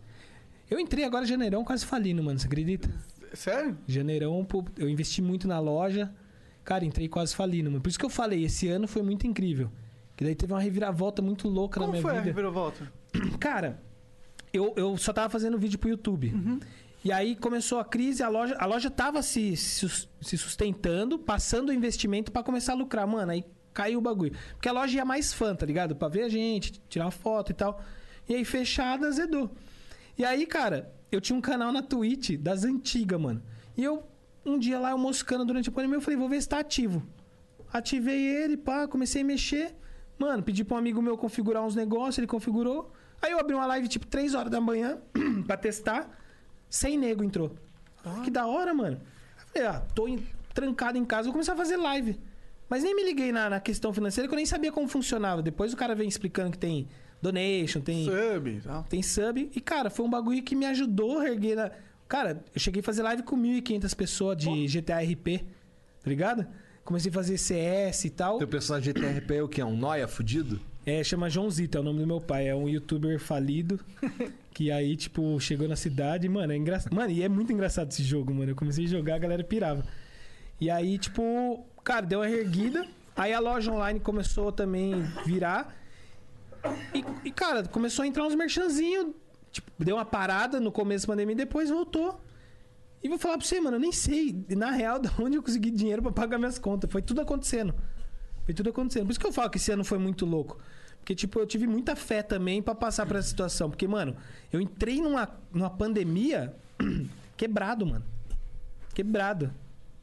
Eu 0.69 0.79
entrei 0.79 1.05
agora 1.05 1.23
em 1.23 1.27
janeirão 1.27 1.63
quase 1.63 1.85
falindo, 1.85 2.23
mano, 2.23 2.39
você 2.39 2.47
acredita? 2.47 2.89
Sério? 3.33 3.77
Janeirão, 3.87 4.45
eu 4.77 4.89
investi 4.89 5.21
muito 5.21 5.47
na 5.47 5.59
loja. 5.59 6.13
Cara, 6.63 6.85
entrei 6.85 7.07
quase 7.07 7.35
falindo. 7.35 7.79
Por 7.81 7.89
isso 7.89 7.97
que 7.99 8.05
eu 8.05 8.09
falei, 8.09 8.43
esse 8.43 8.67
ano 8.67 8.87
foi 8.87 9.01
muito 9.01 9.25
incrível. 9.25 9.71
Que 10.15 10.23
daí 10.23 10.35
teve 10.35 10.51
uma 10.53 10.59
reviravolta 10.59 11.21
muito 11.21 11.47
louca 11.47 11.79
na 11.79 11.85
Como 11.85 11.93
minha 11.93 12.01
foi 12.01 12.11
a 12.11 12.15
vida. 12.15 12.25
reviravolta? 12.25 12.91
Cara, 13.39 13.81
eu, 14.53 14.73
eu 14.75 14.97
só 14.97 15.13
tava 15.13 15.29
fazendo 15.29 15.57
vídeo 15.57 15.79
pro 15.79 15.89
YouTube. 15.89 16.33
E 17.03 17.11
aí 17.11 17.35
começou 17.35 17.79
a 17.79 17.85
crise, 17.85 18.21
a 18.21 18.27
loja, 18.27 18.55
a 18.59 18.65
loja 18.65 18.89
tava 18.91 19.21
se, 19.21 19.55
se, 19.55 20.37
sustentando, 20.37 21.17
passando 21.17 21.69
o 21.69 21.73
investimento 21.73 22.31
pra 22.31 22.43
começar 22.43 22.73
a 22.73 22.75
lucrar. 22.75 23.07
Mano, 23.07 23.31
aí 23.31 23.45
caiu 23.73 23.99
o 23.99 24.01
bagulho. 24.01 24.33
Porque 24.53 24.67
a 24.67 24.73
loja 24.73 24.97
ia 24.97 25.05
mais 25.05 25.31
fã, 25.33 25.55
tá 25.55 25.65
ligado? 25.65 25.95
Pra 25.95 26.09
ver 26.09 26.23
a 26.23 26.29
gente, 26.29 26.81
tirar 26.89 27.05
uma 27.05 27.11
foto 27.11 27.51
e 27.51 27.55
tal. 27.55 27.81
E 28.27 28.35
aí 28.35 28.43
fechada, 28.43 29.07
azedou. 29.07 29.49
E 30.17 30.25
aí, 30.25 30.45
cara, 30.45 30.91
eu 31.11 31.21
tinha 31.21 31.37
um 31.37 31.41
canal 31.41 31.71
na 31.71 31.81
Twitch 31.81 32.37
das 32.37 32.63
antigas, 32.63 33.19
mano. 33.19 33.41
E 33.75 33.83
eu, 33.83 34.03
um 34.45 34.57
dia 34.57 34.79
lá, 34.79 34.91
eu 34.91 34.97
moscando 34.97 35.45
durante 35.45 35.69
a 35.69 35.71
pandemia, 35.71 35.97
eu 35.97 36.01
falei, 36.01 36.17
vou 36.17 36.29
ver 36.29 36.41
se 36.41 36.49
tá 36.49 36.59
ativo. 36.59 37.03
Ativei 37.71 38.19
ele, 38.43 38.57
pá, 38.57 38.87
comecei 38.87 39.21
a 39.21 39.25
mexer. 39.25 39.75
Mano, 40.17 40.43
pedi 40.43 40.63
pra 40.63 40.75
um 40.75 40.77
amigo 40.79 41.01
meu 41.01 41.17
configurar 41.17 41.63
uns 41.63 41.75
negócios, 41.75 42.17
ele 42.17 42.27
configurou. 42.27 42.91
Aí 43.21 43.31
eu 43.31 43.39
abri 43.39 43.53
uma 43.53 43.65
live 43.65 43.87
tipo 43.87 44.05
3 44.07 44.33
horas 44.33 44.51
da 44.51 44.59
manhã 44.59 44.97
pra 45.45 45.55
testar. 45.57 46.09
Sem 46.69 46.97
nego 46.97 47.23
entrou. 47.23 47.55
Ah, 48.05 48.21
que 48.23 48.29
da 48.31 48.45
hora, 48.47 48.73
mano. 48.73 48.97
Eu 49.37 49.47
falei, 49.53 49.67
ah, 49.67 49.79
tô 49.93 50.07
em- 50.07 50.25
trancado 50.53 50.97
em 50.97 51.05
casa, 51.05 51.23
vou 51.23 51.33
começar 51.33 51.53
a 51.53 51.57
fazer 51.57 51.77
live. 51.77 52.19
Mas 52.69 52.83
nem 52.83 52.95
me 52.95 53.03
liguei 53.03 53.31
na, 53.31 53.49
na 53.49 53.59
questão 53.59 53.91
financeira, 53.93 54.27
que 54.27 54.33
eu 54.33 54.37
nem 54.37 54.45
sabia 54.45 54.71
como 54.71 54.87
funcionava. 54.87 55.41
Depois 55.41 55.73
o 55.73 55.77
cara 55.77 55.95
vem 55.95 56.07
explicando 56.07 56.51
que 56.51 56.57
tem 56.57 56.87
donation, 57.21 57.81
tem 57.81 58.05
Sub 58.05 58.49
e 58.49 58.61
tal. 58.61 58.83
tem 58.83 59.01
sub. 59.03 59.51
E, 59.55 59.61
cara, 59.61 59.89
foi 59.89 60.05
um 60.05 60.09
bagulho 60.09 60.41
que 60.41 60.55
me 60.55 60.65
ajudou 60.65 61.19
a 61.19 61.29
erguer 61.29 61.55
na... 61.55 61.71
Cara, 62.07 62.43
eu 62.53 62.59
cheguei 62.59 62.81
a 62.81 62.83
fazer 62.83 63.03
live 63.03 63.23
com 63.23 63.37
1.500 63.37 63.95
pessoas 63.95 64.37
de 64.37 64.67
GTA 64.67 64.99
RP, 64.99 65.43
tá 66.01 66.09
ligado? 66.09 66.47
Comecei 66.83 67.11
a 67.11 67.13
fazer 67.13 67.37
CS 67.37 68.05
e 68.05 68.09
tal. 68.09 68.39
Teu 68.39 68.47
personagem 68.47 68.91
de 68.91 68.99
TRP 68.99 69.35
é 69.35 69.43
o 69.43 69.47
quê? 69.47 69.63
Um 69.63 69.77
noia 69.77 70.07
fudido? 70.07 70.59
É, 70.83 71.03
chama 71.03 71.29
João 71.29 71.47
Zito, 71.47 71.77
é 71.77 71.81
o 71.81 71.83
nome 71.83 71.99
do 71.99 72.07
meu 72.07 72.19
pai. 72.19 72.47
É 72.47 72.55
um 72.55 72.67
youtuber 72.67 73.19
falido. 73.19 73.79
que 74.51 74.71
aí, 74.71 74.95
tipo, 74.95 75.39
chegou 75.39 75.67
na 75.67 75.75
cidade. 75.75 76.27
Mano, 76.27 76.51
é 76.51 76.57
engraçado. 76.57 76.91
Mano, 76.95 77.11
e 77.11 77.21
é 77.21 77.29
muito 77.29 77.53
engraçado 77.53 77.91
esse 77.91 78.01
jogo, 78.01 78.33
mano. 78.33 78.51
Eu 78.51 78.55
comecei 78.55 78.85
a 78.85 78.87
jogar, 78.87 79.15
a 79.15 79.19
galera 79.19 79.43
pirava. 79.43 79.85
E 80.59 80.67
aí, 80.67 80.97
tipo, 80.97 81.63
cara, 81.83 82.07
deu 82.07 82.21
uma 82.21 82.29
erguida. 82.29 82.87
Aí 83.15 83.33
a 83.33 83.39
loja 83.39 83.71
online 83.71 83.99
começou 83.99 84.51
também 84.51 84.95
a 84.95 85.21
virar. 85.23 85.78
E, 86.93 87.27
e, 87.27 87.31
cara, 87.31 87.63
começou 87.63 88.03
a 88.03 88.07
entrar 88.07 88.25
uns 88.25 88.35
merchanzinhos. 88.35 89.13
Tipo, 89.51 89.71
deu 89.79 89.95
uma 89.95 90.05
parada 90.05 90.59
no 90.59 90.71
começo 90.71 91.07
da 91.07 91.13
pandemia 91.13 91.33
e 91.33 91.37
depois 91.37 91.69
voltou. 91.69 92.19
E 93.01 93.07
vou 93.07 93.17
falar 93.17 93.37
pra 93.37 93.47
você, 93.47 93.59
mano, 93.59 93.77
eu 93.77 93.79
nem 93.79 93.91
sei, 93.91 94.45
na 94.49 94.71
real, 94.71 94.99
de 94.99 95.09
onde 95.19 95.37
eu 95.37 95.43
consegui 95.43 95.71
dinheiro 95.71 96.01
pra 96.01 96.11
pagar 96.11 96.37
minhas 96.37 96.59
contas. 96.59 96.91
Foi 96.91 97.01
tudo 97.01 97.21
acontecendo. 97.21 97.73
Foi 98.45 98.53
tudo 98.53 98.69
acontecendo. 98.69 99.05
Por 99.05 99.11
isso 99.11 99.19
que 99.19 99.27
eu 99.27 99.33
falo 99.33 99.49
que 99.49 99.57
esse 99.57 99.71
ano 99.71 99.83
foi 99.83 99.97
muito 99.97 100.25
louco. 100.25 100.57
Porque, 100.99 101.15
tipo, 101.15 101.39
eu 101.39 101.47
tive 101.47 101.65
muita 101.65 101.95
fé 101.95 102.21
também 102.21 102.61
pra 102.61 102.75
passar 102.75 103.05
por 103.05 103.15
essa 103.15 103.27
situação. 103.27 103.69
Porque, 103.69 103.87
mano, 103.87 104.15
eu 104.51 104.59
entrei 104.59 105.01
numa, 105.01 105.29
numa 105.51 105.69
pandemia 105.69 106.53
quebrado, 107.37 107.85
mano. 107.85 108.05
Quebrado. 108.93 109.53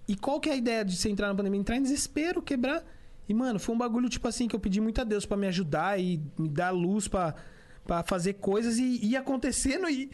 E 0.09 0.17
qual 0.17 0.41
que 0.41 0.49
é 0.49 0.53
a 0.53 0.57
ideia 0.57 0.85
de 0.85 0.97
você 0.97 1.09
entrar 1.09 1.29
na 1.29 1.35
pandemia? 1.35 1.61
Entrar 1.61 1.77
em 1.77 1.83
desespero, 1.83 2.41
quebrar. 2.41 2.83
E, 3.29 3.35
mano, 3.35 3.59
foi 3.59 3.75
um 3.75 3.79
bagulho, 3.79 4.09
tipo 4.09 4.29
assim, 4.29 4.47
que 4.47 4.55
eu 4.55 4.61
pedi 4.61 4.81
muito 4.81 5.01
a 5.01 5.05
Deus 5.05 5.27
pra 5.27 5.37
me 5.37 5.47
ajudar 5.49 5.99
e 6.01 6.23
me 6.39 6.49
dar 6.49 6.71
luz 6.71 7.09
pra, 7.09 7.35
pra 7.85 8.03
fazer 8.03 8.35
coisas 8.35 8.79
e 8.79 9.05
ia 9.05 9.21
acontecendo. 9.21 9.89
E, 9.89 10.11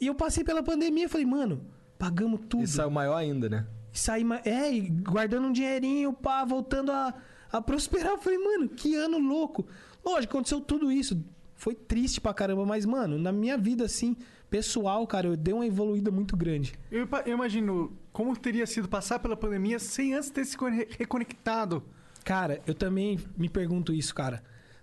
e 0.00 0.06
eu 0.06 0.14
passei 0.14 0.42
pela 0.42 0.62
pandemia 0.62 1.04
e 1.04 1.08
falei, 1.08 1.26
mano, 1.26 1.64
pagamos 1.98 2.40
tudo. 2.48 2.64
E 2.64 2.66
saiu 2.66 2.90
maior 2.90 3.16
ainda, 3.16 3.48
né? 3.48 3.66
E 3.92 3.98
saí, 3.98 4.24
é, 4.44 4.72
e 4.72 4.80
guardando 4.88 5.46
um 5.46 5.52
dinheirinho, 5.52 6.12
pá, 6.12 6.44
voltando 6.44 6.90
a, 6.90 7.14
a 7.52 7.62
prosperar. 7.62 8.12
Eu 8.12 8.18
falei, 8.18 8.38
mano, 8.38 8.68
que 8.68 8.94
ano 8.96 9.18
louco. 9.18 9.66
Lógico, 10.04 10.34
aconteceu 10.34 10.60
tudo 10.60 10.90
isso. 10.90 11.24
Foi 11.54 11.74
triste 11.74 12.20
pra 12.20 12.34
caramba, 12.34 12.66
mas, 12.66 12.84
mano, 12.84 13.16
na 13.18 13.32
minha 13.32 13.56
vida, 13.56 13.84
assim, 13.84 14.14
pessoal, 14.50 15.06
cara, 15.06 15.28
eu 15.28 15.36
dei 15.36 15.54
uma 15.54 15.66
evoluída 15.66 16.10
muito 16.10 16.36
grande. 16.36 16.74
Eu, 16.90 17.08
eu 17.24 17.32
imagino 17.32 17.96
como 18.12 18.36
teria 18.36 18.66
sido 18.66 18.88
passar 18.88 19.18
pela 19.18 19.36
pandemia 19.36 19.78
sem 19.78 20.14
antes 20.14 20.30
ter 20.30 20.44
se 20.44 20.56
reconectado. 20.98 21.82
Cara, 22.26 22.60
eu 22.66 22.74
também 22.74 23.20
me 23.38 23.48
pergunto 23.48 23.92
isso, 23.94 24.12
cara. 24.12 24.42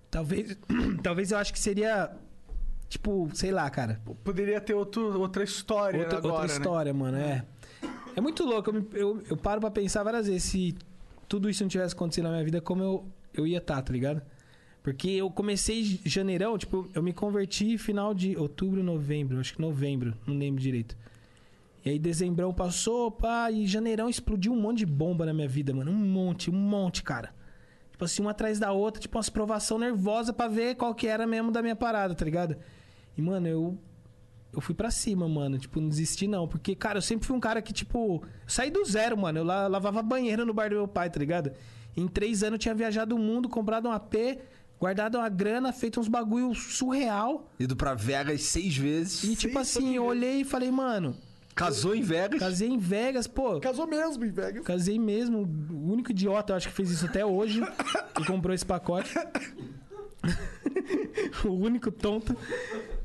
Talvez, 0.09 0.57
talvez 1.03 1.29
eu 1.31 1.37
acho 1.37 1.51
que 1.51 1.59
seria, 1.59 2.09
tipo, 2.87 3.29
sei 3.33 3.51
lá, 3.51 3.69
cara. 3.69 3.99
Poderia 4.23 4.61
ter 4.61 4.73
outro, 4.73 5.19
outra 5.19 5.43
história 5.43 5.99
Outra, 5.99 6.19
agora, 6.19 6.33
outra 6.35 6.47
né? 6.47 6.53
história, 6.53 6.93
mano, 6.93 7.17
é. 7.17 7.43
É 8.15 8.21
muito 8.21 8.45
louco. 8.45 8.69
Eu, 8.69 8.73
me- 8.73 8.87
eu, 8.93 9.23
eu 9.29 9.35
paro 9.35 9.59
pra 9.59 9.69
pensar 9.69 10.03
várias 10.03 10.27
vezes 10.27 10.43
se 10.43 10.73
tudo 11.27 11.49
isso 11.49 11.61
não 11.63 11.67
tivesse 11.69 11.93
acontecido 11.93 12.23
na 12.23 12.29
minha 12.31 12.45
vida, 12.45 12.61
como 12.61 12.81
eu, 12.81 13.05
eu 13.33 13.45
ia 13.45 13.57
estar, 13.57 13.81
tá 13.81 13.91
ligado? 13.91 14.21
Porque 14.81 15.09
eu 15.09 15.29
comecei 15.29 15.99
janeirão, 16.05 16.57
tipo, 16.57 16.89
eu 16.93 17.03
me 17.03 17.11
converti 17.11 17.77
final 17.77 18.13
de 18.13 18.37
outubro, 18.37 18.81
novembro, 18.81 19.37
acho 19.39 19.53
que 19.55 19.61
novembro, 19.61 20.13
não 20.25 20.37
lembro 20.37 20.61
direito. 20.61 20.95
E 21.85 21.89
aí 21.89 21.99
dezembrão 21.99 22.53
passou, 22.53 23.11
pá, 23.11 23.51
e 23.51 23.67
janeirão 23.67 24.07
explodiu 24.09 24.53
um 24.53 24.59
monte 24.61 24.79
de 24.79 24.85
bomba 24.85 25.25
na 25.25 25.33
minha 25.33 25.47
vida, 25.47 25.73
mano. 25.73 25.91
Um 25.91 25.95
monte, 25.95 26.49
um 26.49 26.53
monte, 26.53 27.03
cara. 27.03 27.33
Tipo 27.91 28.05
assim, 28.05 28.21
uma 28.21 28.31
atrás 28.31 28.57
da 28.57 28.71
outra, 28.71 29.01
tipo 29.01 29.17
umas 29.17 29.29
provação 29.29 29.77
nervosa 29.77 30.31
pra 30.31 30.47
ver 30.47 30.75
qual 30.75 30.95
que 30.95 31.07
era 31.07 31.27
mesmo 31.27 31.51
da 31.51 31.61
minha 31.61 31.75
parada, 31.75 32.15
tá 32.15 32.23
ligado? 32.25 32.55
E, 33.17 33.21
mano, 33.21 33.47
eu. 33.47 33.77
Eu 34.53 34.61
fui 34.61 34.75
pra 34.75 34.91
cima, 34.91 35.27
mano. 35.27 35.57
Tipo, 35.57 35.81
não 35.81 35.89
desisti, 35.89 36.27
não. 36.27 36.47
Porque, 36.47 36.75
cara, 36.75 36.99
eu 36.99 37.01
sempre 37.01 37.25
fui 37.27 37.35
um 37.35 37.39
cara 37.39 37.61
que, 37.61 37.73
tipo. 37.73 38.23
eu 38.23 38.29
Saí 38.47 38.69
do 38.69 38.85
zero, 38.85 39.17
mano. 39.17 39.39
Eu 39.39 39.43
la- 39.43 39.67
lavava 39.67 40.01
banheiro 40.03 40.45
no 40.45 40.53
bar 40.53 40.69
do 40.69 40.75
meu 40.75 40.87
pai, 40.87 41.09
tá 41.09 41.19
ligado? 41.19 41.51
Em 41.97 42.07
três 42.07 42.43
anos 42.43 42.53
eu 42.53 42.59
tinha 42.59 42.73
viajado 42.75 43.15
o 43.15 43.19
mundo, 43.19 43.49
comprado 43.49 43.87
um 43.87 43.91
AP, 43.91 44.39
guardado 44.79 45.17
uma 45.17 45.27
grana, 45.29 45.73
feito 45.73 45.99
uns 45.99 46.07
bagulho 46.07 46.53
surreal. 46.55 47.51
Ido 47.59 47.75
pra 47.75 47.93
Vegas 47.93 48.43
seis 48.43 48.77
vezes. 48.77 49.23
E, 49.23 49.35
tipo 49.35 49.57
assim, 49.59 49.95
eu 49.95 50.05
olhei 50.05 50.41
e 50.41 50.43
falei, 50.43 50.71
mano. 50.71 51.15
Casou 51.55 51.95
em 51.95 52.01
Vegas? 52.01 52.39
Casei 52.39 52.69
em 52.69 52.77
Vegas, 52.77 53.27
pô. 53.27 53.59
Casou 53.59 53.87
mesmo 53.87 54.25
em 54.25 54.31
Vegas. 54.31 54.65
Casei 54.65 54.97
mesmo. 54.97 55.41
O 55.71 55.91
único 55.91 56.11
idiota, 56.11 56.53
eu 56.53 56.57
acho 56.57 56.69
que 56.69 56.73
fez 56.73 56.89
isso 56.89 57.05
até 57.05 57.25
hoje. 57.25 57.61
e 58.19 58.25
comprou 58.25 58.53
esse 58.53 58.65
pacote. 58.65 59.13
o 61.45 61.49
único 61.49 61.91
tonto. 61.91 62.35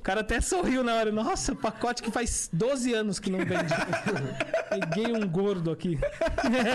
O 0.09 0.11
cara 0.11 0.23
até 0.23 0.41
sorriu 0.41 0.83
na 0.83 0.95
hora. 0.95 1.13
Nossa, 1.13 1.55
pacote 1.55 2.03
que 2.03 2.11
faz 2.11 2.49
12 2.51 2.95
anos 2.95 3.21
que 3.21 3.29
não 3.29 3.41
vende. 3.41 3.75
Peguei 4.71 5.13
um 5.13 5.29
gordo 5.29 5.71
aqui. 5.71 5.99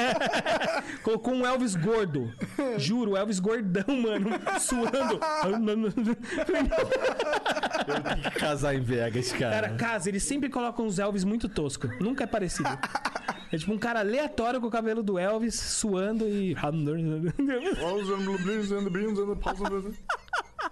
Colocou 1.01 1.33
um 1.33 1.43
Elvis 1.43 1.75
gordo. 1.75 2.31
Juro, 2.77 3.17
Elvis 3.17 3.39
gordão, 3.39 3.85
mano. 3.87 4.29
Suando. 4.59 5.19
Eu 7.87 8.03
tenho 8.03 8.21
que 8.21 8.39
casar 8.39 8.75
em 8.75 8.81
Vegas, 8.81 9.31
cara. 9.31 9.61
Cara, 9.61 9.69
casa, 9.77 10.09
eles 10.09 10.21
sempre 10.21 10.47
colocam 10.47 10.85
uns 10.85 10.99
Elvis 10.99 11.23
muito 11.23 11.49
tosco. 11.49 11.87
Nunca 11.99 12.25
é 12.25 12.27
parecido. 12.27 12.69
É 13.51 13.57
tipo 13.57 13.73
um 13.73 13.79
cara 13.79 14.01
aleatório 14.01 14.61
com 14.61 14.67
o 14.67 14.71
cabelo 14.71 15.01
do 15.01 15.17
Elvis, 15.17 15.55
suando 15.55 16.27
e. 16.29 16.55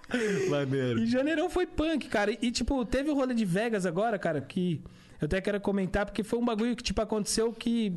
Maneiro. 0.48 1.00
E 1.00 1.06
janeirão 1.06 1.48
foi 1.50 1.66
punk, 1.66 2.08
cara. 2.08 2.30
E, 2.30 2.50
tipo, 2.50 2.84
teve 2.84 3.10
o 3.10 3.14
rolê 3.14 3.34
de 3.34 3.44
Vegas 3.44 3.86
agora, 3.86 4.18
cara, 4.18 4.40
que 4.40 4.82
eu 5.20 5.26
até 5.26 5.40
quero 5.40 5.60
comentar, 5.60 6.06
porque 6.06 6.22
foi 6.22 6.38
um 6.38 6.44
bagulho 6.44 6.74
que, 6.76 6.82
tipo, 6.82 7.00
aconteceu 7.00 7.52
que 7.52 7.92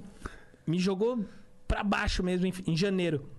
me 0.66 0.80
jogou 0.80 1.26
pra 1.68 1.84
baixo 1.84 2.24
mesmo 2.24 2.46
em, 2.46 2.54
em 2.68 2.78
janeiro. 2.78 3.30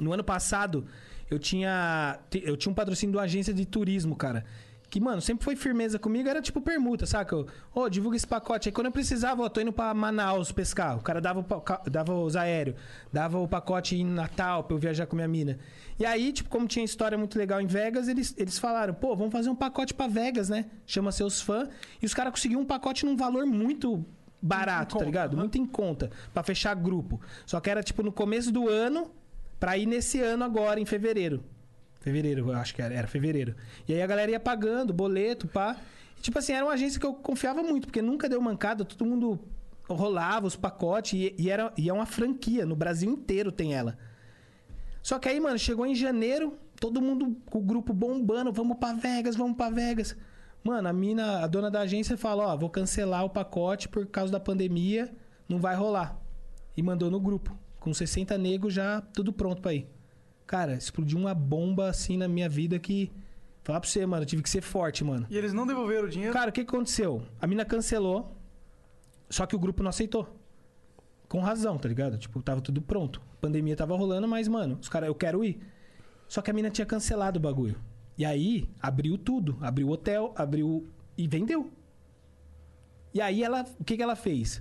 No 0.00 0.12
ano 0.12 0.24
passado, 0.24 0.86
eu 1.30 1.38
tinha, 1.38 2.18
eu 2.32 2.56
tinha 2.56 2.70
um 2.70 2.74
patrocínio 2.74 3.12
de 3.12 3.16
uma 3.18 3.24
agência 3.24 3.54
de 3.54 3.64
turismo, 3.64 4.16
cara. 4.16 4.44
Que, 4.92 5.00
mano, 5.00 5.22
sempre 5.22 5.42
foi 5.42 5.56
firmeza 5.56 5.98
comigo, 5.98 6.28
era 6.28 6.42
tipo 6.42 6.60
permuta, 6.60 7.06
saca? 7.06 7.34
Ô, 7.34 7.46
oh, 7.72 7.88
divulga 7.88 8.14
esse 8.14 8.26
pacote. 8.26 8.68
Aí 8.68 8.72
quando 8.74 8.88
eu 8.88 8.92
precisava, 8.92 9.42
ó, 9.42 9.48
tô 9.48 9.58
indo 9.58 9.72
pra 9.72 9.94
Manaus 9.94 10.52
pescar. 10.52 10.98
O 10.98 11.00
cara 11.00 11.18
dava, 11.18 11.40
o 11.40 11.90
dava 11.90 12.12
os 12.12 12.36
aéreos, 12.36 12.76
dava 13.10 13.38
o 13.38 13.48
pacote 13.48 13.96
em 13.96 14.04
Natal 14.04 14.64
pra 14.64 14.76
eu 14.76 14.78
viajar 14.78 15.06
com 15.06 15.16
minha 15.16 15.26
mina. 15.26 15.58
E 15.98 16.04
aí, 16.04 16.30
tipo, 16.30 16.50
como 16.50 16.66
tinha 16.66 16.84
história 16.84 17.16
muito 17.16 17.38
legal 17.38 17.58
em 17.58 17.66
Vegas, 17.66 18.06
eles, 18.06 18.34
eles 18.36 18.58
falaram, 18.58 18.92
pô, 18.92 19.16
vamos 19.16 19.32
fazer 19.32 19.48
um 19.48 19.56
pacote 19.56 19.94
pra 19.94 20.06
Vegas, 20.08 20.50
né? 20.50 20.66
Chama 20.86 21.10
seus 21.10 21.40
fãs. 21.40 21.70
E 22.02 22.04
os 22.04 22.12
caras 22.12 22.30
conseguiram 22.30 22.60
um 22.60 22.66
pacote 22.66 23.06
num 23.06 23.16
valor 23.16 23.46
muito 23.46 24.04
barato, 24.42 24.98
tá 24.98 25.06
ligado? 25.06 25.38
Muito 25.38 25.56
em 25.56 25.64
conta, 25.64 26.10
pra 26.34 26.42
fechar 26.42 26.74
grupo. 26.74 27.18
Só 27.46 27.58
que 27.60 27.70
era, 27.70 27.82
tipo, 27.82 28.02
no 28.02 28.12
começo 28.12 28.52
do 28.52 28.68
ano, 28.68 29.10
pra 29.58 29.78
ir 29.78 29.86
nesse 29.86 30.20
ano 30.20 30.44
agora, 30.44 30.78
em 30.78 30.84
fevereiro. 30.84 31.42
Fevereiro, 32.02 32.50
eu 32.50 32.56
acho 32.56 32.74
que 32.74 32.82
era, 32.82 32.92
era 32.92 33.06
fevereiro. 33.06 33.54
E 33.86 33.94
aí 33.94 34.02
a 34.02 34.06
galera 34.06 34.30
ia 34.30 34.40
pagando, 34.40 34.92
boleto, 34.92 35.46
pá. 35.46 35.76
E, 36.18 36.20
tipo 36.20 36.36
assim, 36.36 36.52
era 36.52 36.64
uma 36.64 36.74
agência 36.74 36.98
que 36.98 37.06
eu 37.06 37.14
confiava 37.14 37.62
muito, 37.62 37.86
porque 37.86 38.02
nunca 38.02 38.28
deu 38.28 38.40
mancada, 38.40 38.84
todo 38.84 39.06
mundo 39.06 39.38
rolava 39.88 40.46
os 40.46 40.56
pacotes 40.56 41.12
e, 41.12 41.34
e 41.38 41.48
era, 41.48 41.72
e 41.76 41.88
é 41.88 41.92
uma 41.92 42.06
franquia, 42.06 42.66
no 42.66 42.74
Brasil 42.74 43.08
inteiro 43.08 43.52
tem 43.52 43.74
ela. 43.74 43.96
Só 45.00 45.18
que 45.18 45.28
aí, 45.28 45.38
mano, 45.38 45.58
chegou 45.58 45.86
em 45.86 45.94
janeiro, 45.94 46.58
todo 46.80 47.00
mundo 47.00 47.36
com 47.46 47.58
o 47.58 47.62
grupo 47.62 47.92
bombando, 47.92 48.52
vamos 48.52 48.78
pra 48.78 48.92
Vegas, 48.94 49.36
vamos 49.36 49.56
pra 49.56 49.70
Vegas. 49.70 50.16
Mano, 50.64 50.88
a 50.88 50.92
mina, 50.92 51.44
a 51.44 51.46
dona 51.46 51.70
da 51.70 51.80
agência 51.80 52.16
fala, 52.16 52.48
ó, 52.48 52.56
vou 52.56 52.68
cancelar 52.68 53.24
o 53.24 53.30
pacote 53.30 53.88
por 53.88 54.06
causa 54.06 54.32
da 54.32 54.40
pandemia, 54.40 55.12
não 55.48 55.60
vai 55.60 55.76
rolar. 55.76 56.20
E 56.76 56.82
mandou 56.82 57.10
no 57.10 57.20
grupo, 57.20 57.56
com 57.78 57.94
60 57.94 58.36
negros 58.38 58.74
já 58.74 59.00
tudo 59.00 59.32
pronto 59.32 59.62
pra 59.62 59.74
ir. 59.74 59.91
Cara, 60.52 60.74
explodiu 60.74 61.18
uma 61.18 61.34
bomba 61.34 61.88
assim 61.88 62.18
na 62.18 62.28
minha 62.28 62.46
vida 62.46 62.78
que. 62.78 63.10
Falar 63.62 63.80
pra 63.80 63.88
você, 63.88 64.04
mano, 64.04 64.24
eu 64.24 64.26
tive 64.26 64.42
que 64.42 64.50
ser 64.50 64.60
forte, 64.60 65.02
mano. 65.02 65.26
E 65.30 65.38
eles 65.38 65.54
não 65.54 65.66
devolveram 65.66 66.04
o 66.04 66.10
dinheiro? 66.10 66.34
Cara, 66.34 66.50
o 66.50 66.52
que 66.52 66.62
que 66.62 66.68
aconteceu? 66.68 67.22
A 67.40 67.46
mina 67.46 67.64
cancelou, 67.64 68.36
só 69.30 69.46
que 69.46 69.56
o 69.56 69.58
grupo 69.58 69.82
não 69.82 69.88
aceitou. 69.88 70.28
Com 71.26 71.40
razão, 71.40 71.78
tá 71.78 71.88
ligado? 71.88 72.18
Tipo, 72.18 72.42
tava 72.42 72.60
tudo 72.60 72.82
pronto. 72.82 73.22
A 73.32 73.36
pandemia 73.40 73.74
tava 73.74 73.96
rolando, 73.96 74.28
mas, 74.28 74.46
mano, 74.46 74.76
os 74.78 74.90
caras, 74.90 75.06
eu 75.06 75.14
quero 75.14 75.42
ir. 75.42 75.58
Só 76.28 76.42
que 76.42 76.50
a 76.50 76.52
mina 76.52 76.68
tinha 76.68 76.84
cancelado 76.84 77.38
o 77.38 77.42
bagulho. 77.42 77.80
E 78.18 78.22
aí, 78.22 78.68
abriu 78.78 79.16
tudo. 79.16 79.56
Abriu 79.58 79.88
o 79.88 79.92
hotel, 79.92 80.34
abriu. 80.36 80.86
E 81.16 81.26
vendeu. 81.26 81.72
E 83.14 83.22
aí 83.22 83.42
ela. 83.42 83.64
O 83.80 83.84
que, 83.84 83.96
que 83.96 84.02
ela 84.02 84.16
fez? 84.16 84.60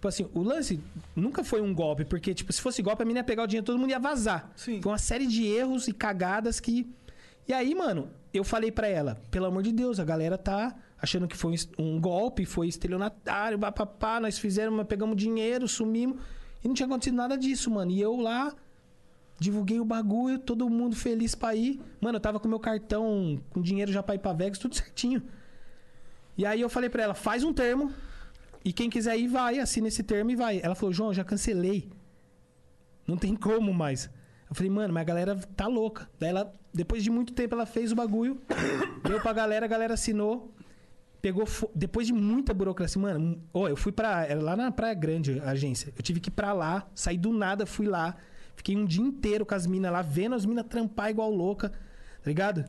Tipo 0.00 0.08
assim, 0.08 0.26
o 0.32 0.42
lance 0.42 0.80
nunca 1.14 1.44
foi 1.44 1.60
um 1.60 1.74
golpe, 1.74 2.06
porque, 2.06 2.32
tipo, 2.32 2.50
se 2.50 2.58
fosse 2.58 2.80
golpe, 2.80 3.02
a 3.02 3.04
mina 3.04 3.18
ia 3.18 3.24
pegar 3.24 3.42
o 3.42 3.46
dinheiro, 3.46 3.66
todo 3.66 3.78
mundo 3.78 3.90
ia 3.90 3.98
vazar. 3.98 4.50
Sim. 4.56 4.80
Foi 4.80 4.92
uma 4.92 4.96
série 4.96 5.26
de 5.26 5.44
erros 5.44 5.88
e 5.88 5.92
cagadas 5.92 6.58
que. 6.58 6.90
E 7.46 7.52
aí, 7.52 7.74
mano, 7.74 8.08
eu 8.32 8.42
falei 8.42 8.72
pra 8.72 8.88
ela, 8.88 9.20
pelo 9.30 9.44
amor 9.44 9.62
de 9.62 9.72
Deus, 9.72 10.00
a 10.00 10.04
galera 10.04 10.38
tá 10.38 10.74
achando 11.02 11.28
que 11.28 11.36
foi 11.36 11.54
um 11.78 12.00
golpe, 12.00 12.46
foi 12.46 12.66
estelionatário, 12.66 13.58
papapá, 13.58 14.18
nós 14.18 14.38
fizemos, 14.38 14.86
pegamos 14.86 15.18
dinheiro, 15.18 15.68
sumimos. 15.68 16.16
E 16.64 16.68
não 16.68 16.74
tinha 16.74 16.86
acontecido 16.86 17.16
nada 17.16 17.36
disso, 17.36 17.70
mano. 17.70 17.90
E 17.90 18.00
eu 18.00 18.16
lá, 18.16 18.54
divulguei 19.38 19.80
o 19.80 19.84
bagulho, 19.84 20.38
todo 20.38 20.66
mundo 20.70 20.96
feliz 20.96 21.34
pra 21.34 21.54
ir. 21.54 21.78
Mano, 22.00 22.16
eu 22.16 22.20
tava 22.22 22.40
com 22.40 22.48
meu 22.48 22.58
cartão, 22.58 23.38
com 23.50 23.60
dinheiro 23.60 23.92
já 23.92 24.02
pra 24.02 24.14
ir 24.14 24.18
pra 24.18 24.32
Vegas, 24.32 24.58
tudo 24.58 24.74
certinho. 24.74 25.22
E 26.38 26.46
aí 26.46 26.62
eu 26.62 26.70
falei 26.70 26.88
pra 26.88 27.02
ela, 27.02 27.12
faz 27.12 27.44
um 27.44 27.52
termo, 27.52 27.92
e 28.64 28.72
quem 28.72 28.90
quiser 28.90 29.18
ir, 29.18 29.28
vai, 29.28 29.58
assina 29.58 29.88
esse 29.88 30.02
termo 30.02 30.30
e 30.30 30.36
vai. 30.36 30.60
Ela 30.62 30.74
falou, 30.74 30.92
João, 30.92 31.14
já 31.14 31.24
cancelei. 31.24 31.88
Não 33.06 33.16
tem 33.16 33.34
como 33.34 33.72
mais. 33.72 34.10
Eu 34.48 34.54
falei, 34.54 34.70
mano, 34.70 34.92
mas 34.92 35.00
a 35.00 35.04
galera 35.04 35.36
tá 35.56 35.66
louca. 35.66 36.08
Daí 36.18 36.30
ela, 36.30 36.54
depois 36.72 37.02
de 37.02 37.10
muito 37.10 37.32
tempo, 37.32 37.54
ela 37.54 37.64
fez 37.64 37.92
o 37.92 37.94
bagulho, 37.94 38.40
deu 39.04 39.20
pra 39.20 39.32
galera, 39.32 39.64
a 39.64 39.68
galera 39.68 39.94
assinou. 39.94 40.52
Pegou. 41.22 41.46
Depois 41.74 42.06
de 42.06 42.12
muita 42.12 42.52
burocracia, 42.52 43.00
mano. 43.00 43.42
Ó, 43.52 43.68
eu 43.68 43.76
fui 43.76 43.92
pra. 43.92 44.24
Era 44.26 44.40
lá 44.40 44.56
na 44.56 44.70
Praia 44.70 44.94
Grande, 44.94 45.40
a 45.40 45.50
agência. 45.50 45.92
Eu 45.96 46.02
tive 46.02 46.18
que 46.18 46.28
ir 46.28 46.32
pra 46.32 46.52
lá, 46.52 46.88
saí 46.94 47.16
do 47.16 47.32
nada, 47.32 47.66
fui 47.66 47.86
lá. 47.86 48.16
Fiquei 48.56 48.76
um 48.76 48.84
dia 48.84 49.02
inteiro 49.02 49.46
com 49.46 49.54
as 49.54 49.66
minas 49.66 49.90
lá, 49.90 50.02
vendo 50.02 50.34
as 50.34 50.44
minas 50.44 50.66
trampar 50.66 51.10
igual 51.10 51.30
louca, 51.30 51.70
tá 51.70 52.26
ligado? 52.26 52.64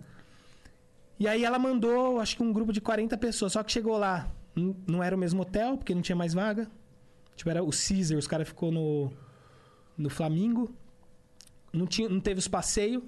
E 1.19 1.27
aí 1.27 1.43
ela 1.43 1.59
mandou, 1.59 2.19
acho 2.19 2.35
que 2.35 2.43
um 2.43 2.51
grupo 2.53 2.71
de 2.71 2.79
40 2.79 3.17
pessoas. 3.17 3.53
Só 3.53 3.63
que 3.63 3.71
chegou 3.71 3.97
lá, 3.97 4.31
não 4.55 5.01
era 5.01 5.15
o 5.15 5.19
mesmo 5.19 5.41
hotel, 5.41 5.77
porque 5.77 5.95
não 5.95 6.01
tinha 6.01 6.15
mais 6.15 6.33
vaga. 6.33 6.69
Tipo, 7.35 7.49
era 7.49 7.63
o 7.63 7.69
Caesar, 7.71 8.17
os 8.17 8.27
caras 8.27 8.47
ficou 8.47 8.71
no. 8.71 9.11
No 9.97 10.09
Flamingo. 10.09 10.73
Não, 11.71 11.85
tinha, 11.85 12.09
não 12.09 12.19
teve 12.19 12.39
os 12.39 12.47
passeios, 12.47 13.03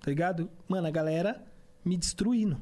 tá 0.00 0.10
ligado? 0.10 0.48
Mano, 0.68 0.86
a 0.86 0.90
galera 0.90 1.42
me 1.84 1.96
destruindo. 1.96 2.60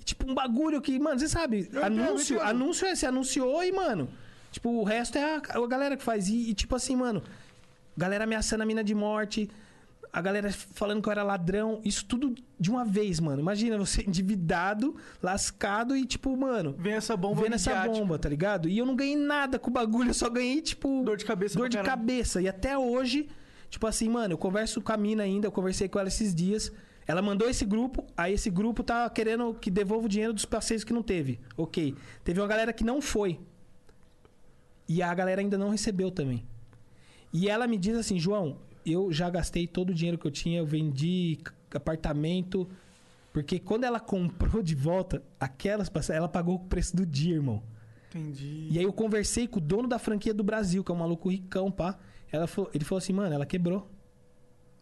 E, 0.00 0.04
tipo, 0.04 0.30
um 0.30 0.34
bagulho 0.34 0.80
que, 0.80 0.98
mano, 0.98 1.18
você 1.18 1.28
sabe, 1.28 1.68
anúncio, 1.82 2.40
anúncio 2.40 2.86
é, 2.86 2.94
você 2.94 3.06
anunciou 3.06 3.62
e, 3.64 3.72
mano, 3.72 4.08
tipo, 4.52 4.68
o 4.70 4.84
resto 4.84 5.18
é 5.18 5.36
a, 5.36 5.36
a 5.36 5.66
galera 5.66 5.96
que 5.96 6.02
faz. 6.02 6.28
E, 6.28 6.50
e, 6.50 6.54
tipo 6.54 6.76
assim, 6.76 6.94
mano, 6.94 7.22
galera 7.96 8.24
ameaçando 8.24 8.62
a 8.62 8.66
mina 8.66 8.84
de 8.84 8.94
morte, 8.94 9.50
a 10.16 10.22
galera 10.22 10.50
falando 10.50 11.02
que 11.02 11.08
eu 11.10 11.12
era 11.12 11.22
ladrão, 11.22 11.78
isso 11.84 12.02
tudo 12.06 12.34
de 12.58 12.70
uma 12.70 12.86
vez, 12.86 13.20
mano. 13.20 13.38
Imagina 13.38 13.76
você 13.76 14.00
endividado, 14.08 14.96
lascado 15.22 15.94
e, 15.94 16.06
tipo, 16.06 16.34
mano. 16.34 16.74
Vem 16.78 16.94
essa 16.94 17.14
bomba 17.14 17.42
Vendo 17.42 17.52
essa 17.52 17.86
bomba, 17.86 18.18
tá 18.18 18.26
ligado? 18.26 18.66
E 18.66 18.78
eu 18.78 18.86
não 18.86 18.96
ganhei 18.96 19.14
nada 19.14 19.58
com 19.58 19.68
o 19.68 19.72
bagulho, 19.74 20.08
eu 20.08 20.14
só 20.14 20.30
ganhei, 20.30 20.62
tipo. 20.62 21.02
Dor 21.04 21.18
de 21.18 21.24
cabeça 21.26 21.58
Dor 21.58 21.68
de 21.68 21.76
caralho. 21.76 21.98
cabeça. 21.98 22.40
E 22.40 22.48
até 22.48 22.78
hoje, 22.78 23.28
tipo 23.68 23.86
assim, 23.86 24.08
mano, 24.08 24.32
eu 24.32 24.38
converso 24.38 24.80
com 24.80 24.90
a 24.90 24.96
mina 24.96 25.22
ainda, 25.22 25.48
eu 25.48 25.52
conversei 25.52 25.86
com 25.86 25.98
ela 25.98 26.08
esses 26.08 26.34
dias. 26.34 26.72
Ela 27.06 27.20
mandou 27.20 27.46
esse 27.46 27.66
grupo, 27.66 28.02
aí 28.16 28.32
esse 28.32 28.48
grupo 28.48 28.82
tá 28.82 29.10
querendo 29.10 29.52
que 29.52 29.70
devolva 29.70 30.06
o 30.06 30.08
dinheiro 30.08 30.32
dos 30.32 30.46
passeios 30.46 30.82
que 30.82 30.94
não 30.94 31.02
teve. 31.02 31.40
Ok. 31.58 31.94
Teve 32.24 32.40
uma 32.40 32.48
galera 32.48 32.72
que 32.72 32.82
não 32.82 33.02
foi. 33.02 33.38
E 34.88 35.02
a 35.02 35.12
galera 35.12 35.42
ainda 35.42 35.58
não 35.58 35.68
recebeu 35.68 36.10
também. 36.10 36.42
E 37.34 37.50
ela 37.50 37.66
me 37.66 37.76
diz 37.76 37.94
assim, 37.98 38.18
João, 38.18 38.56
eu 38.86 39.12
já 39.12 39.28
gastei 39.28 39.66
todo 39.66 39.90
o 39.90 39.94
dinheiro 39.94 40.16
que 40.18 40.26
eu 40.26 40.30
tinha, 40.30 40.58
eu 40.58 40.66
vendi 40.66 41.38
apartamento. 41.74 42.68
Porque 43.32 43.58
quando 43.58 43.84
ela 43.84 44.00
comprou 44.00 44.62
de 44.62 44.74
volta 44.74 45.22
aquelas 45.38 45.88
passagens, 45.88 46.18
ela 46.18 46.28
pagou 46.28 46.54
o 46.54 46.58
preço 46.60 46.96
do 46.96 47.04
dia, 47.04 47.34
irmão. 47.34 47.62
Entendi. 48.08 48.68
E 48.70 48.78
aí 48.78 48.84
eu 48.84 48.92
conversei 48.92 49.46
com 49.46 49.58
o 49.58 49.62
dono 49.62 49.86
da 49.86 49.98
franquia 49.98 50.32
do 50.32 50.42
Brasil, 50.42 50.82
que 50.82 50.90
é 50.90 50.94
um 50.94 50.98
maluco 50.98 51.28
ricão, 51.28 51.70
pá. 51.70 51.98
Ela 52.32 52.46
falou- 52.46 52.70
ele 52.72 52.84
falou 52.84 52.98
assim, 52.98 53.12
mano, 53.12 53.34
ela 53.34 53.44
quebrou. 53.44 53.90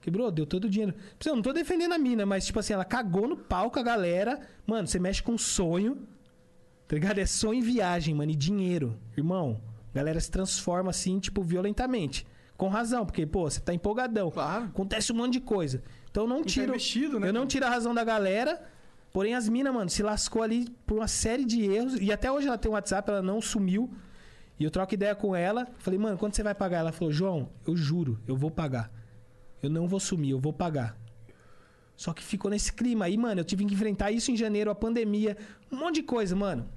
Quebrou, 0.00 0.30
deu 0.30 0.46
todo 0.46 0.64
o 0.64 0.70
dinheiro. 0.70 0.94
Eu 1.24 1.34
não 1.34 1.42
tô 1.42 1.52
defendendo 1.52 1.92
a 1.94 1.98
mina, 1.98 2.24
mas 2.26 2.44
tipo 2.46 2.58
assim, 2.60 2.74
ela 2.74 2.84
cagou 2.84 3.26
no 3.26 3.36
pau 3.36 3.70
com 3.70 3.78
a 3.78 3.82
galera. 3.82 4.40
Mano, 4.66 4.86
você 4.86 4.98
mexe 4.98 5.22
com 5.22 5.36
sonho. 5.36 6.06
Tá 6.86 6.94
ligado? 6.94 7.18
É 7.18 7.26
sonho 7.26 7.58
e 7.60 7.62
viagem, 7.62 8.14
mano, 8.14 8.30
e 8.30 8.36
dinheiro. 8.36 8.96
Irmão, 9.16 9.60
a 9.92 9.96
galera 9.96 10.20
se 10.20 10.30
transforma 10.30 10.90
assim, 10.90 11.18
tipo, 11.18 11.42
violentamente. 11.42 12.26
Com 12.56 12.68
razão, 12.68 13.04
porque, 13.04 13.26
pô, 13.26 13.50
você 13.50 13.60
tá 13.60 13.74
empolgadão. 13.74 14.32
Acontece 14.36 15.12
um 15.12 15.16
monte 15.16 15.34
de 15.34 15.40
coisa. 15.40 15.82
Então 16.10 16.24
eu 16.24 16.28
não 16.28 16.44
tiro. 16.44 16.66
investido, 16.66 17.18
né, 17.18 17.28
eu 17.28 17.32
não 17.32 17.46
tiro 17.46 17.66
a 17.66 17.68
razão 17.68 17.94
da 17.94 18.04
galera. 18.04 18.62
Porém, 19.12 19.34
as 19.34 19.48
minas, 19.48 19.72
mano, 19.72 19.90
se 19.90 20.02
lascou 20.02 20.42
ali 20.42 20.68
por 20.86 20.98
uma 20.98 21.08
série 21.08 21.44
de 21.44 21.62
erros. 21.62 21.94
E 22.00 22.12
até 22.12 22.30
hoje 22.30 22.46
ela 22.46 22.58
tem 22.58 22.70
um 22.70 22.74
WhatsApp, 22.74 23.08
ela 23.10 23.22
não 23.22 23.40
sumiu. 23.40 23.90
E 24.58 24.64
eu 24.64 24.70
troco 24.70 24.94
ideia 24.94 25.14
com 25.14 25.34
ela. 25.34 25.66
Falei, 25.78 25.98
mano, 25.98 26.16
quando 26.16 26.34
você 26.34 26.42
vai 26.42 26.54
pagar? 26.54 26.78
Ela 26.78 26.92
falou, 26.92 27.12
João, 27.12 27.48
eu 27.66 27.76
juro, 27.76 28.20
eu 28.26 28.36
vou 28.36 28.50
pagar. 28.50 28.90
Eu 29.62 29.70
não 29.70 29.88
vou 29.88 29.98
sumir, 29.98 30.30
eu 30.30 30.38
vou 30.38 30.52
pagar. 30.52 30.96
Só 31.96 32.12
que 32.12 32.22
ficou 32.22 32.50
nesse 32.50 32.72
clima 32.72 33.04
aí, 33.04 33.16
mano. 33.16 33.40
Eu 33.40 33.44
tive 33.44 33.64
que 33.64 33.74
enfrentar 33.74 34.10
isso 34.10 34.30
em 34.30 34.36
janeiro, 34.36 34.70
a 34.70 34.74
pandemia, 34.74 35.36
um 35.70 35.76
monte 35.76 35.96
de 35.96 36.02
coisa, 36.02 36.34
mano. 36.34 36.68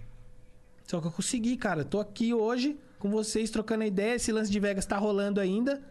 Só 0.88 1.02
que 1.02 1.08
eu 1.08 1.12
consegui, 1.12 1.58
cara. 1.58 1.84
Tô 1.84 2.00
aqui 2.00 2.34
hoje 2.34 2.78
com 3.00 3.10
vocês 3.10 3.50
trocando 3.50 3.84
a 3.84 3.88
ideia. 3.88 4.16
Esse 4.16 4.32
lance 4.32 4.52
de 4.52 4.60
Vegas 4.60 4.86
tá 4.86 4.98
rolando 4.98 5.40
ainda. 5.40 5.82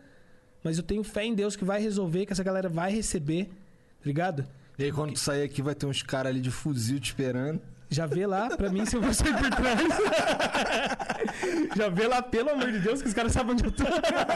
Mas 0.63 0.77
eu 0.79 0.83
tenho 0.83 1.05
fé 1.05 1.25
em 1.25 1.35
Deus 1.35 1.55
que 1.57 1.65
vai 1.65 1.81
resolver, 1.81 2.27
que 2.27 2.33
essa 2.33 2.43
galera 2.43 2.69
vai 2.69 2.91
receber. 2.93 3.45
Tá 3.47 4.05
ligado? 4.07 4.47
E 4.79 4.85
aí, 4.85 4.93
quando 4.93 5.13
tu 5.15 5.19
sair 5.19 5.43
aqui, 5.45 5.63
vai 5.63 5.75
ter 5.75 5.87
uns 5.87 6.03
caras 6.03 6.31
ali 6.31 6.41
de 6.41 6.51
fuzil 6.51 6.99
te 7.01 7.07
esperando. 7.11 7.61
Já 7.89 8.05
vê 8.05 8.27
lá, 8.27 8.49
pra 8.57 8.69
mim, 8.69 8.85
se 8.85 8.97
eu 8.97 9.01
vou 9.01 9.15
sair 9.15 9.33
por 9.39 9.49
trás. 9.49 9.81
Já 11.77 11.89
vê 11.89 12.07
lá, 12.09 12.21
pelo 12.21 12.51
amor 12.51 12.73
de 12.73 12.81
Deus, 12.81 13.01
que 13.01 13.09
os 13.09 13.15
caras 13.15 13.33
sabem 13.33 13.53
onde 13.53 13.65
eu 13.65 13.71
tô. 13.71 13.85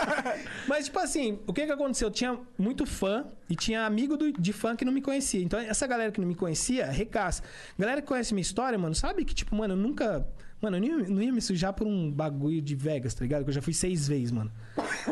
Mas, 0.69 0.85
tipo 0.87 0.99
assim, 0.99 1.39
o 1.47 1.53
que 1.53 1.67
que 1.67 1.73
aconteceu? 1.73 2.09
Eu 2.09 2.13
tinha 2.13 2.39
muito 2.57 2.87
fã 2.87 3.25
e 3.49 3.57
tinha 3.57 3.85
amigo 3.85 4.17
do- 4.17 4.33
de 4.33 4.53
fã 4.53 4.77
que 4.77 4.85
não 4.85 4.93
me 4.93 5.03
conhecia. 5.03 5.43
Então, 5.43 5.59
essa 5.59 5.87
galera 5.87 6.13
que 6.13 6.21
não 6.21 6.29
me 6.29 6.35
conhecia, 6.35 6.87
recaça. 6.87 7.43
Galera 7.79 8.01
que 8.01 8.07
conhece 8.09 8.33
minha 8.35 8.43
história, 8.43 8.79
mano, 8.79 8.95
sabe 8.95 9.25
que, 9.25 9.35
tipo, 9.35 9.55
mano, 9.57 9.75
eu 9.75 9.79
nunca. 9.79 10.27
Mano, 10.61 10.77
eu 10.77 10.81
não 10.81 10.89
ia, 10.89 11.09
não 11.09 11.23
ia 11.23 11.33
me 11.33 11.41
sujar 11.41 11.73
por 11.73 11.87
um 11.87 12.11
bagulho 12.11 12.61
de 12.61 12.75
Vegas, 12.75 13.15
tá 13.15 13.23
ligado? 13.23 13.45
Que 13.45 13.51
eu 13.51 13.55
já 13.55 13.63
fui 13.63 13.73
seis 13.73 14.07
vezes, 14.07 14.31
mano. 14.31 14.53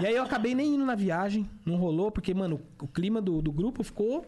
E 0.00 0.06
aí 0.06 0.14
eu 0.14 0.22
acabei 0.22 0.54
nem 0.54 0.74
indo 0.74 0.84
na 0.84 0.94
viagem, 0.94 1.48
não 1.64 1.76
rolou, 1.76 2.10
porque, 2.10 2.34
mano, 2.34 2.60
o 2.80 2.86
clima 2.86 3.22
do, 3.22 3.40
do 3.40 3.50
grupo 3.50 3.82
ficou 3.82 4.26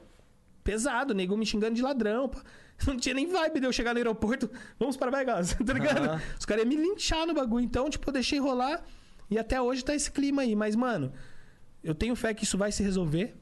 pesado, 0.65 1.15
nego 1.15 1.37
me 1.37 1.45
xingando 1.45 1.75
de 1.75 1.83
ladrão. 1.83 2.29
pá. 2.29 2.43
Não 2.87 2.97
tinha 2.97 3.15
nem 3.15 3.27
vibe 3.27 3.61
de 3.61 3.67
eu 3.67 3.73
chegar 3.73 3.93
no 3.93 3.99
aeroporto. 3.99 4.51
Vamos 4.79 4.97
para 4.97 5.11
Vegas, 5.11 5.55
tá 5.67 5.73
ligado? 5.73 6.05
Aham. 6.05 6.21
Os 6.39 6.47
caras 6.47 6.65
iam 6.65 6.69
me 6.69 6.77
linchar 6.77 7.27
no 7.27 7.35
bagulho. 7.35 7.65
Então, 7.65 7.91
tipo, 7.91 8.09
eu 8.09 8.13
deixei 8.13 8.39
rolar. 8.39 8.83
E 9.29 9.39
até 9.39 9.61
hoje 9.61 9.85
tá 9.85 9.95
esse 9.95 10.11
clima 10.11 10.43
aí. 10.43 10.57
Mas, 10.57 10.75
mano, 10.75 11.13
eu 11.85 11.95
tenho 11.95 12.17
fé 12.17 12.33
que 12.33 12.45
isso 12.45 12.57
vai 12.57 12.73
se 12.73 12.83
resolver. 12.83 13.35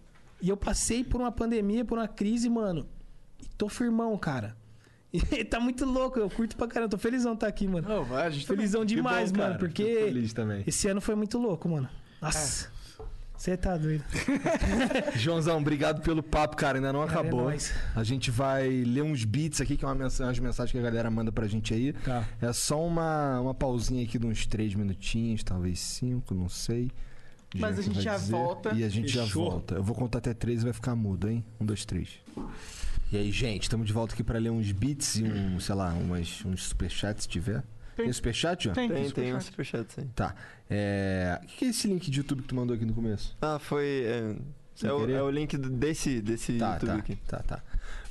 E 0.43 0.49
eu 0.49 0.57
passei 0.57 1.05
por 1.05 1.21
uma 1.21 1.31
pandemia, 1.31 1.85
por 1.85 1.99
uma 1.99 2.09
crise, 2.09 2.49
mano. 2.49 2.89
E 3.41 3.47
tô 3.57 3.69
firmão, 3.69 4.17
cara. 4.19 4.57
Tá 5.49 5.59
muito 5.59 5.85
louco, 5.87 6.19
eu 6.19 6.29
curto 6.29 6.57
pra 6.57 6.67
caramba. 6.67 6.91
Tô 6.91 6.99
felizão 6.99 7.33
de 7.33 7.41
tá 7.41 7.47
aqui, 7.47 7.67
mano. 7.67 7.89
Não, 7.89 8.05
vai, 8.05 8.27
a 8.27 8.31
gente 8.31 8.47
felizão 8.47 8.85
demais, 8.85 9.33
bom, 9.33 9.39
mano. 9.39 9.53
cara. 9.55 9.59
Porque 9.59 9.83
feliz 9.85 10.33
também. 10.33 10.63
esse 10.67 10.87
ano 10.89 11.01
foi 11.01 11.15
muito 11.15 11.39
louco, 11.39 11.69
mano. 11.69 11.89
Nossa. 12.21 12.71
Você 13.37 13.57
tá 13.57 13.77
doido. 13.77 14.03
Joãozão, 15.15 15.59
obrigado 15.59 16.03
pelo 16.03 16.23
papo, 16.25 16.57
cara. 16.57 16.77
Ainda 16.79 16.93
não 16.93 17.07
Cara, 17.07 17.19
é 17.19 17.21
acabou. 17.21 17.45
nóis. 17.45 17.73
a 17.95 18.03
gente 18.03 18.33
vai 18.33 18.69
ler 18.69 19.03
uns 19.03 19.25
beats 19.25 19.61
aqui, 19.61 19.77
que 19.77 19.85
é 19.85 19.89
uma 19.89 19.95
mensagem, 19.95 20.33
as 20.33 20.39
mensagens 20.41 20.73
que 20.73 20.79
a 20.79 20.83
galera 20.83 21.09
manda 21.09 21.31
pra 21.31 21.47
gente 21.47 21.73
aí. 21.73 21.93
Tá. 21.93 22.27
É 22.43 22.53
só 22.53 22.85
uma, 22.85 23.41
uma 23.41 23.55
pausinha 23.55 24.03
aqui 24.05 24.19
de 24.19 24.27
uns 24.27 24.45
três 24.45 24.75
minutinhos, 24.75 25.45
talvez 25.45 25.79
cinco, 25.79 26.35
não 26.35 26.49
sei. 26.49 26.91
Mas 27.57 27.79
a 27.79 27.83
gente 27.83 28.01
já 28.03 28.17
dizer. 28.17 28.33
volta. 28.33 28.75
E 28.75 28.83
a 28.83 28.89
gente 28.89 29.09
já 29.09 29.23
Fechou. 29.23 29.51
volta. 29.53 29.77
Eu 29.77 29.83
vou 29.85 29.95
contar 29.95 30.19
até 30.19 30.35
três 30.35 30.63
e 30.63 30.65
vai 30.65 30.73
ficar 30.73 30.97
mudo, 30.97 31.29
hein? 31.31 31.45
Um, 31.61 31.65
dois, 31.65 31.85
três. 31.85 32.09
E 33.11 33.17
aí, 33.17 33.33
gente, 33.33 33.63
estamos 33.63 33.87
de 33.87 33.93
volta 33.93 34.13
aqui 34.15 34.23
pra 34.23 34.39
ler 34.39 34.51
uns 34.51 34.71
beats 34.71 35.17
e 35.17 35.25
um, 35.25 35.59
sei 35.59 35.75
lá, 35.75 35.89
umas, 35.95 36.45
uns 36.45 36.65
superchats 36.65 37.23
se 37.23 37.29
tiver. 37.29 37.63
Tem, 37.97 38.05
Tem. 38.05 38.13
superchat, 38.13 38.65
João? 38.65 38.75
Tem, 38.75 38.89
Tem, 38.89 39.11
tem 39.11 39.35
um 39.35 39.41
superchat. 39.41 39.93
sim. 39.93 40.11
Tá. 40.15 40.35
É... 40.69 41.41
O 41.43 41.47
que 41.47 41.57
que 41.57 41.65
é 41.65 41.69
esse 41.69 41.89
link 41.89 42.11
de 42.11 42.19
YouTube 42.19 42.43
que 42.43 42.49
tu 42.49 42.55
mandou 42.55 42.77
aqui 42.77 42.85
no 42.85 42.93
começo? 42.93 43.35
Ah, 43.41 43.59
foi. 43.59 44.05
É, 44.05 44.37
é 44.87 44.93
o, 44.93 45.11
é 45.11 45.23
o 45.23 45.31
link 45.31 45.57
desse, 45.57 46.21
desse 46.21 46.59
Tá, 46.59 46.75
YouTube 46.75 46.87
tá, 46.89 46.95
aqui. 46.97 47.17
tá, 47.27 47.39
tá. 47.39 47.63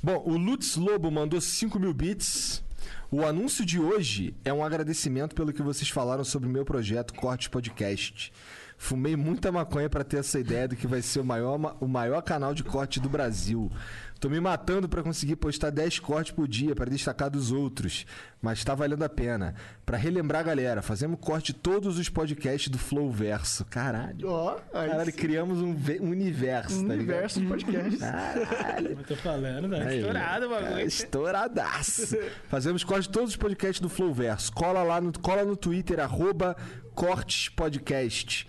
Bom, 0.02 0.22
o 0.26 0.36
Lutz 0.36 0.76
Lobo 0.76 1.10
mandou 1.12 1.40
5 1.40 1.80
mil 1.80 1.94
bits. 1.94 2.64
O 3.10 3.24
anúncio 3.24 3.66
de 3.66 3.80
hoje 3.80 4.36
é 4.44 4.52
um 4.52 4.64
agradecimento 4.64 5.34
pelo 5.36 5.54
que 5.54 5.62
vocês 5.62 5.90
falaram 5.90 6.24
sobre 6.26 6.50
o 6.50 6.52
meu 6.52 6.66
projeto 6.66 7.14
Cortes 7.14 7.48
Podcast. 7.48 8.34
Fumei 8.78 9.16
muita 9.16 9.52
maconha 9.52 9.90
pra 9.90 10.04
ter 10.04 10.18
essa 10.18 10.40
ideia 10.40 10.68
do 10.68 10.76
que 10.76 10.86
vai 10.86 11.02
ser 11.02 11.20
o 11.20 11.26
maior, 11.26 11.58
ma- 11.58 11.76
o 11.80 11.88
maior 11.88 12.22
canal 12.22 12.54
de 12.54 12.64
corte 12.64 13.00
do 13.00 13.10
Brasil. 13.10 13.72
Tô 14.20 14.30
me 14.30 14.40
matando 14.40 14.90
pra 14.90 15.04
conseguir 15.04 15.36
postar 15.36 15.70
10 15.70 16.00
cortes 16.00 16.32
por 16.34 16.48
dia 16.48 16.76
pra 16.76 16.86
destacar 16.86 17.30
dos 17.30 17.52
outros, 17.52 18.06
mas 18.42 18.64
tá 18.64 18.74
valendo 18.74 19.04
a 19.04 19.10
pena. 19.10 19.54
Pra 19.86 19.96
relembrar 19.98 20.42
a 20.42 20.44
galera, 20.44 20.82
fazemos 20.82 21.20
corte 21.22 21.54
de 21.54 21.60
todos 21.60 21.98
os 22.00 22.10
podcasts 22.10 22.68
do 22.70 22.78
Flow 22.80 23.12
Verso. 23.12 23.64
Caralho. 23.66 24.28
Ó, 24.28 24.58
aí 24.74 24.90
Caralho, 24.90 25.12
sim. 25.12 25.18
criamos 25.18 25.60
um, 25.62 25.76
um 26.02 26.10
universo, 26.10 26.80
Um 26.80 26.88
tá 26.88 26.96
ligado? 26.96 27.00
universo 27.00 27.40
de 27.42 27.46
podcast. 27.48 27.98
Caralho. 28.00 28.90
Eu 28.92 29.04
tô 29.04 29.16
falando, 29.16 29.68
né? 29.68 29.88
Aí, 29.88 29.98
Estourado 30.00 30.46
o 30.46 30.50
bagulho. 30.50 30.80
Estouradaço. 30.82 32.18
Fazemos 32.48 32.84
corte 32.84 33.04
de 33.04 33.10
todos 33.14 33.30
os 33.30 33.36
podcasts 33.36 33.80
do 33.80 33.90
Flowverso. 33.90 34.52
Cola 34.52 34.82
lá 34.84 35.00
no, 35.00 35.12
cola 35.20 35.46
no 35.46 35.56
Twitter, 35.56 36.00
arroba 36.00 36.56
Cortes 36.96 37.50
Podcast. 37.50 38.48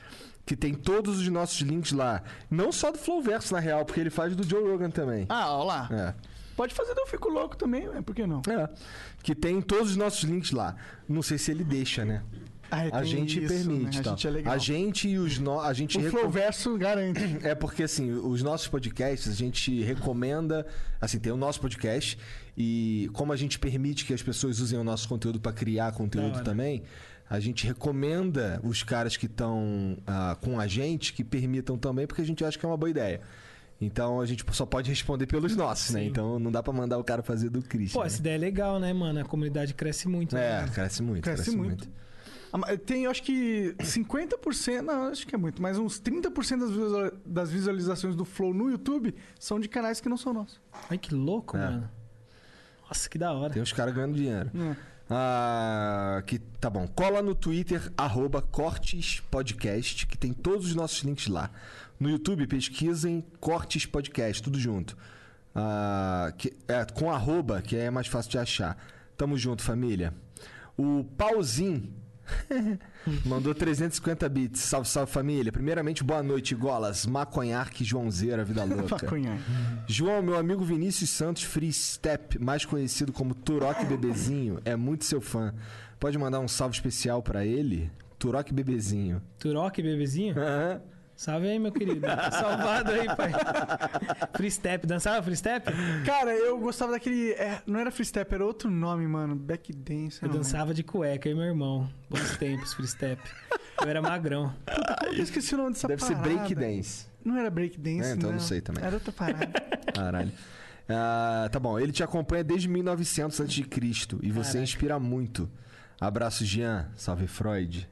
Que 0.48 0.56
tem 0.56 0.72
todos 0.72 1.18
os 1.20 1.28
nossos 1.28 1.60
links 1.60 1.92
lá. 1.92 2.22
Não 2.50 2.72
só 2.72 2.90
do 2.90 2.96
Flowverso, 2.96 3.52
na 3.52 3.60
real, 3.60 3.84
porque 3.84 4.00
ele 4.00 4.08
faz 4.08 4.34
do 4.34 4.42
Joe 4.42 4.62
Rogan 4.66 4.88
também. 4.88 5.26
Ah, 5.28 5.52
ó 5.52 5.62
lá. 5.62 5.86
É. 5.92 6.14
Pode 6.56 6.72
fazer 6.72 6.94
do 6.94 7.00
Eu 7.02 7.06
Fico 7.06 7.28
Louco 7.28 7.54
também, 7.54 7.86
ué, 7.86 8.00
por 8.00 8.14
que 8.14 8.26
não? 8.26 8.40
É. 8.48 8.66
Que 9.22 9.34
tem 9.34 9.60
todos 9.60 9.90
os 9.90 9.96
nossos 9.96 10.24
links 10.24 10.50
lá. 10.50 10.74
Não 11.06 11.20
sei 11.20 11.36
se 11.36 11.50
ele 11.50 11.64
deixa, 11.64 12.02
né? 12.02 12.22
Ah, 12.70 12.80
A 12.80 12.90
tem 13.02 13.04
gente 13.04 13.44
isso, 13.44 13.48
permite, 13.54 13.96
né? 13.96 14.00
A 14.00 14.08
gente 14.10 14.26
é 14.26 14.30
legal. 14.30 14.54
A 14.54 14.58
gente 14.58 15.08
e 15.08 15.18
os 15.18 15.38
no... 15.38 15.60
a 15.60 15.72
gente 15.74 15.98
O 15.98 16.00
reco- 16.00 16.18
Flowverso 16.18 16.76
garante. 16.78 17.20
É 17.42 17.54
porque, 17.54 17.82
assim, 17.82 18.10
os 18.10 18.42
nossos 18.42 18.68
podcasts, 18.68 19.28
a 19.30 19.34
gente 19.34 19.82
recomenda. 19.82 20.66
Assim, 21.00 21.18
tem 21.18 21.30
o 21.32 21.36
nosso 21.36 21.60
podcast. 21.60 22.18
E 22.56 23.08
como 23.12 23.32
a 23.34 23.36
gente 23.36 23.58
permite 23.58 24.04
que 24.06 24.12
as 24.14 24.22
pessoas 24.22 24.60
usem 24.60 24.78
o 24.78 24.84
nosso 24.84 25.08
conteúdo 25.08 25.38
para 25.40 25.52
criar 25.52 25.92
conteúdo 25.92 26.36
hora. 26.36 26.44
também, 26.44 26.82
a 27.30 27.38
gente 27.40 27.66
recomenda 27.66 28.60
os 28.64 28.82
caras 28.82 29.16
que 29.16 29.26
estão 29.26 29.96
com 30.40 30.58
a 30.58 30.66
gente 30.66 31.12
que 31.12 31.22
permitam 31.24 31.76
também, 31.76 32.06
porque 32.06 32.22
a 32.22 32.26
gente 32.26 32.44
acha 32.44 32.58
que 32.58 32.64
é 32.64 32.68
uma 32.68 32.76
boa 32.76 32.90
ideia. 32.90 33.20
Então 33.80 34.20
a 34.20 34.26
gente 34.26 34.44
só 34.52 34.66
pode 34.66 34.90
responder 34.90 35.26
pelos 35.26 35.54
nossos, 35.54 35.94
né? 35.94 36.00
Sim. 36.00 36.06
Então 36.08 36.38
não 36.38 36.50
dá 36.50 36.62
pra 36.62 36.72
mandar 36.72 36.98
o 36.98 37.04
cara 37.04 37.22
fazer 37.22 37.48
do 37.48 37.62
Christian. 37.62 38.00
Pô, 38.00 38.04
essa 38.06 38.18
ideia 38.18 38.34
é 38.34 38.38
legal, 38.38 38.80
né, 38.80 38.92
mano? 38.92 39.20
A 39.20 39.24
comunidade 39.24 39.72
cresce 39.74 40.08
muito. 40.08 40.36
É, 40.36 40.62
né? 40.62 40.68
cresce 40.74 41.00
muito. 41.02 41.22
Cresce 41.22 41.56
muito. 41.56 41.88
Ah, 42.52 42.58
mas 42.58 42.80
Tem, 42.84 43.06
acho 43.06 43.22
que 43.22 43.74
50%, 43.78 44.80
não, 44.80 45.04
acho 45.08 45.26
que 45.26 45.34
é 45.34 45.38
muito, 45.38 45.60
mas 45.62 45.78
uns 45.78 46.00
30% 46.00 46.58
das, 46.60 46.70
visual- 46.70 47.12
das 47.24 47.50
visualizações 47.52 48.16
do 48.16 48.24
Flow 48.24 48.54
no 48.54 48.70
YouTube 48.70 49.14
são 49.38 49.60
de 49.60 49.68
canais 49.68 50.00
que 50.00 50.08
não 50.08 50.16
são 50.16 50.32
nossos. 50.32 50.58
Ai, 50.90 50.96
que 50.98 51.14
louco, 51.14 51.56
É. 51.56 51.60
mano. 51.60 51.90
Nossa, 52.88 53.08
que 53.08 53.18
da 53.18 53.32
hora. 53.34 53.52
Tem 53.52 53.62
os 53.62 53.72
caras 53.72 53.94
ganhando 53.94 54.14
dinheiro. 54.16 54.50
É. 54.56 54.76
Ah, 55.10 56.22
que 56.26 56.38
tá 56.38 56.68
bom. 56.68 56.86
Cola 56.86 57.22
no 57.22 57.34
Twitter, 57.34 57.90
arroba 57.96 58.42
Cortes 58.42 59.20
Podcast, 59.30 60.06
que 60.06 60.18
tem 60.18 60.32
todos 60.32 60.66
os 60.66 60.74
nossos 60.74 61.02
links 61.02 61.28
lá. 61.28 61.50
No 61.98 62.10
YouTube, 62.10 62.46
pesquisem 62.46 63.24
Cortes 63.40 63.86
Podcast, 63.86 64.42
tudo 64.42 64.58
junto. 64.58 64.96
Ah, 65.54 66.32
que, 66.36 66.52
é, 66.68 66.84
com 66.84 67.10
arroba, 67.10 67.62
que 67.62 67.76
é 67.76 67.90
mais 67.90 68.06
fácil 68.06 68.30
de 68.30 68.38
achar. 68.38 68.76
Tamo 69.16 69.38
junto, 69.38 69.62
família. 69.62 70.14
O 70.76 71.04
Pauzinho 71.16 71.92
mandou 73.24 73.54
350 73.54 74.28
bits. 74.28 74.60
Salve, 74.60 74.88
salve, 74.88 75.10
família. 75.12 75.52
Primeiramente, 75.52 76.02
boa 76.04 76.22
noite, 76.22 76.54
Golas. 76.54 77.06
Maconharque 77.06 77.84
Joãozeira, 77.84 78.44
vida 78.44 78.64
louca. 78.64 78.96
Maconhar. 79.02 79.38
João, 79.86 80.22
meu 80.22 80.36
amigo 80.36 80.64
Vinícius 80.64 81.10
Santos 81.10 81.42
Free 81.42 81.72
Step, 81.72 82.38
mais 82.38 82.64
conhecido 82.64 83.12
como 83.12 83.34
Turok 83.34 83.84
Bebezinho, 83.84 84.60
é 84.64 84.76
muito 84.76 85.04
seu 85.04 85.20
fã. 85.20 85.54
Pode 85.98 86.16
mandar 86.18 86.40
um 86.40 86.48
salve 86.48 86.74
especial 86.74 87.22
pra 87.22 87.44
ele? 87.44 87.90
Turok 88.18 88.52
Bebezinho. 88.52 89.22
Turok, 89.38 89.80
bebezinho? 89.80 90.38
Aham. 90.38 90.80
Salve 91.18 91.48
aí, 91.48 91.58
meu 91.58 91.72
querido. 91.72 92.06
Salvado 92.30 92.92
aí, 92.92 93.06
pai. 93.08 93.32
Free 94.36 94.50
step. 94.52 94.86
Dançava 94.86 95.20
free 95.20 95.34
step? 95.34 95.68
Cara, 96.06 96.32
eu 96.32 96.56
gostava 96.60 96.92
daquele. 96.92 97.32
é, 97.32 97.60
não 97.66 97.80
era 97.80 97.90
freestep, 97.90 98.32
era 98.32 98.46
outro 98.46 98.70
nome, 98.70 99.04
mano. 99.08 99.34
Backdance. 99.34 100.22
Eu 100.22 100.28
não 100.28 100.36
dançava 100.36 100.72
de 100.72 100.84
cueca, 100.84 101.28
e 101.28 101.34
meu 101.34 101.42
irmão. 101.42 101.90
Bons 102.08 102.36
tempos, 102.36 102.72
free 102.72 102.86
step. 102.86 103.20
Eu 103.82 103.88
era 103.88 104.00
magrão. 104.00 104.54
lembro. 104.68 104.94
Como 105.00 105.10
que 105.14 105.18
eu 105.18 105.24
esqueci 105.24 105.54
o 105.56 105.58
nome 105.58 105.72
dessa 105.72 105.88
Deve 105.88 106.04
ser 106.04 106.14
parada? 106.14 106.34
breakdance. 106.34 107.06
Não 107.24 107.36
era 107.36 107.50
breakdance, 107.50 108.10
É, 108.10 108.12
então 108.12 108.30
não 108.30 108.38
sei 108.38 108.60
também. 108.60 108.84
Era 108.84 108.94
outra 108.94 109.10
parada. 109.10 109.48
Caralho. 109.92 110.32
Ah, 110.88 111.48
tá 111.50 111.58
bom, 111.58 111.80
ele 111.80 111.90
te 111.90 112.04
acompanha 112.04 112.44
desde 112.44 112.68
1900 112.68 113.40
a.C. 113.40 113.66
e 114.22 114.30
você 114.30 114.52
Caraca. 114.52 114.58
inspira 114.62 114.98
muito. 115.00 115.50
Abraço, 116.00 116.44
Jean. 116.44 116.88
Salve, 116.94 117.26
Freud. 117.26 117.88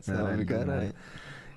Salve, 0.00 0.44
caralho. 0.44 0.94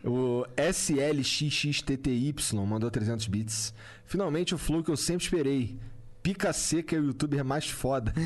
O 0.04 0.46
SLXXTTY 0.58 2.36
mandou 2.68 2.92
300 2.92 3.26
bits. 3.28 3.74
Finalmente 4.06 4.54
o 4.54 4.58
flow 4.58 4.84
que 4.84 4.92
eu 4.92 4.98
sempre 4.98 5.24
esperei. 5.24 5.80
Pica 6.22 6.54
Seca 6.54 6.96
é 6.96 7.00
o 7.00 7.06
youtuber 7.06 7.44
mais 7.44 7.70
foda. 7.70 8.14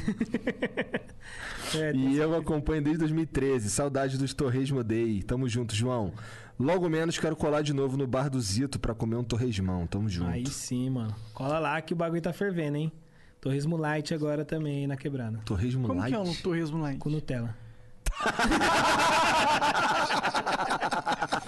É, 1.76 1.94
e 1.94 2.16
eu 2.16 2.34
acompanho 2.34 2.82
desde 2.82 3.00
2013. 3.00 3.70
Saudade 3.70 4.18
dos 4.18 4.34
Torresmo 4.34 4.82
Day. 4.82 5.22
Tamo 5.22 5.50
junto, 5.50 5.76
João. 5.76 6.14
Logo 6.58 6.88
menos 6.88 7.20
quero 7.20 7.36
colar 7.36 7.62
de 7.62 7.74
novo 7.74 7.98
no 7.98 8.08
bar 8.08 8.30
do 8.30 8.40
Zito 8.40 8.80
pra 8.80 8.96
comer 8.96 9.18
um 9.18 9.24
torresmão. 9.24 9.86
Tamo 9.86 10.08
junto. 10.08 10.30
Aí 10.30 10.48
sim, 10.48 10.90
mano. 10.90 11.14
Cola 11.34 11.60
lá 11.60 11.82
que 11.82 11.92
o 11.92 11.96
bagulho 11.96 12.22
tá 12.22 12.32
fervendo, 12.32 12.78
hein? 12.78 12.90
Torresmo 13.42 13.76
light 13.76 14.14
agora 14.14 14.46
também 14.46 14.88
na 14.88 14.96
quebrada. 14.96 15.40
Torresmo 15.46 15.88
Como 15.88 16.00
light? 16.00 16.14
que 16.14 16.16
é 16.16 16.20
um 16.20 16.34
torresmo 16.36 16.78
light? 16.80 17.00
Com 17.00 17.10
Nutella. 17.10 17.54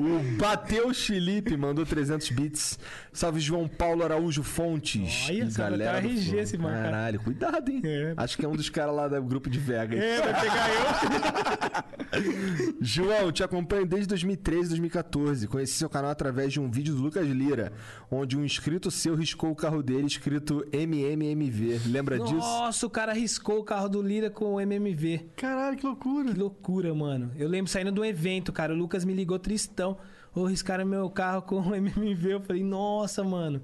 O 0.00 0.38
Bateu 0.38 0.94
Felipe 0.94 1.54
mandou 1.58 1.84
300 1.84 2.30
bits. 2.30 2.78
Salve 3.12 3.38
João 3.38 3.68
Paulo 3.68 4.02
Araújo 4.02 4.42
Fontes. 4.42 5.26
Olha, 5.28 5.50
sabe 5.50 5.82
até 5.82 5.98
o 5.98 6.02
do 6.02 6.08
RG 6.08 6.36
esse 6.38 6.56
mano. 6.56 6.82
Caralho, 6.82 7.20
cuidado, 7.20 7.70
hein? 7.70 7.82
Acho 8.16 8.38
que 8.38 8.46
é 8.46 8.48
um 8.48 8.56
dos 8.56 8.70
caras 8.70 8.94
lá 8.94 9.08
do 9.08 9.22
grupo 9.22 9.50
de 9.50 9.58
Vegas. 9.58 10.00
É, 10.00 10.20
vai 10.22 10.40
pegar 10.40 10.68
eu. 10.70 12.00
João, 12.80 13.30
te 13.30 13.42
acompanho 13.42 13.84
desde 13.84 14.08
2013, 14.08 14.70
2014. 14.70 15.46
Conheci 15.46 15.74
seu 15.74 15.90
canal 15.90 16.10
através 16.10 16.52
de 16.52 16.58
um 16.60 16.70
vídeo 16.70 16.94
do 16.94 17.02
Lucas 17.02 17.26
Lira, 17.26 17.72
onde 18.10 18.38
um 18.38 18.44
inscrito 18.44 18.90
seu 18.90 19.14
riscou 19.14 19.50
o 19.50 19.56
carro 19.56 19.82
dele 19.82 20.06
escrito 20.06 20.66
MMMV. 20.72 21.80
Lembra 21.86 22.18
disso? 22.18 22.36
Nossa, 22.36 22.86
o 22.86 22.90
cara 22.90 23.12
riscou 23.12 23.58
o 23.58 23.64
carro 23.64 23.88
do 23.88 24.00
Lira 24.00 24.30
com 24.30 24.54
o 24.54 24.60
MMV. 24.60 25.26
Caralho, 25.36 25.76
que 25.76 25.84
loucura. 25.84 26.32
Que 26.32 26.38
loucura, 26.38 26.94
mano. 26.94 27.30
Eu 27.36 27.48
lembro 27.48 27.70
saindo 27.70 27.92
de 27.92 28.00
um 28.00 28.04
evento, 28.04 28.52
cara. 28.52 28.72
O 28.72 28.76
Lucas 28.76 29.04
me 29.04 29.12
ligou 29.12 29.38
tristão. 29.38 29.89
Ô, 30.34 30.44
riscaram 30.44 30.84
meu 30.84 31.08
carro 31.10 31.42
com 31.42 31.60
o 31.60 31.74
MMV. 31.74 32.32
Eu 32.34 32.40
falei, 32.40 32.62
nossa, 32.62 33.22
mano. 33.24 33.62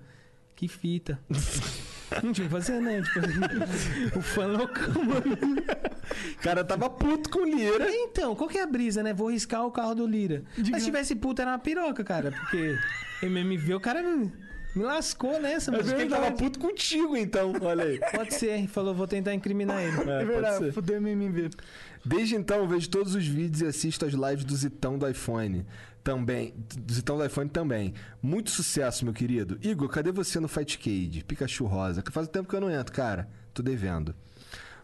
Que 0.54 0.68
fita. 0.68 1.18
Não 2.22 2.32
tinha 2.32 2.46
o 2.46 2.48
que 2.48 2.54
fazer, 2.54 2.80
né? 2.80 3.02
Tipo, 3.02 4.18
o 4.18 4.22
fã 4.22 4.46
loucão, 4.46 5.02
mano. 5.04 5.36
O 6.38 6.42
cara 6.42 6.64
tava 6.64 6.88
puto 6.88 7.28
com 7.28 7.40
o 7.40 7.44
Lira. 7.44 7.88
Então, 7.90 8.34
qual 8.36 8.48
que 8.48 8.58
é 8.58 8.62
a 8.62 8.66
brisa, 8.66 9.02
né? 9.02 9.12
Vou 9.12 9.30
riscar 9.30 9.66
o 9.66 9.72
carro 9.72 9.94
do 9.94 10.06
Lira. 10.06 10.44
Mas 10.70 10.82
se 10.82 10.86
tivesse 10.86 11.16
puto, 11.16 11.42
era 11.42 11.50
uma 11.50 11.58
piroca, 11.58 12.04
cara. 12.04 12.30
Porque 12.30 12.78
MMV, 13.22 13.74
o 13.74 13.80
cara 13.80 14.02
me, 14.04 14.32
me 14.76 14.82
lascou 14.84 15.40
nessa, 15.40 15.72
mano. 15.72 15.82
que 15.82 15.90
ele 16.00 16.08
tava 16.08 16.30
puto 16.30 16.60
contigo, 16.60 17.16
então. 17.16 17.52
Olha 17.60 17.84
aí. 17.84 17.98
Pode 18.14 18.34
ser. 18.34 18.68
Falou, 18.68 18.94
vou 18.94 19.08
tentar 19.08 19.34
incriminar 19.34 19.82
ele. 19.82 20.08
É, 20.08 20.22
É 20.22 20.24
verdade, 20.24 20.70
fudeu 20.72 20.96
MMV. 20.98 21.50
Desde 22.04 22.36
então, 22.36 22.58
eu 22.58 22.68
vejo 22.68 22.88
todos 22.88 23.16
os 23.16 23.26
vídeos 23.26 23.62
e 23.62 23.66
assisto 23.66 24.06
as 24.06 24.12
lives 24.12 24.44
do 24.44 24.54
Zitão 24.54 24.96
do 24.96 25.08
iPhone. 25.08 25.66
Também. 26.06 26.54
Zitão 26.88 27.18
do 27.18 27.24
iPhone 27.26 27.50
também. 27.50 27.92
Muito 28.22 28.52
sucesso, 28.52 29.04
meu 29.04 29.12
querido. 29.12 29.58
Igor, 29.60 29.88
cadê 29.88 30.12
você 30.12 30.38
no 30.38 30.46
Fight 30.46 30.78
Cade? 30.78 31.24
Pikachu 31.26 31.64
Rosa. 31.64 32.00
Faz 32.12 32.28
tempo 32.28 32.48
que 32.48 32.54
eu 32.54 32.60
não 32.60 32.70
entro, 32.70 32.94
cara. 32.94 33.28
Tô 33.52 33.60
devendo. 33.60 34.14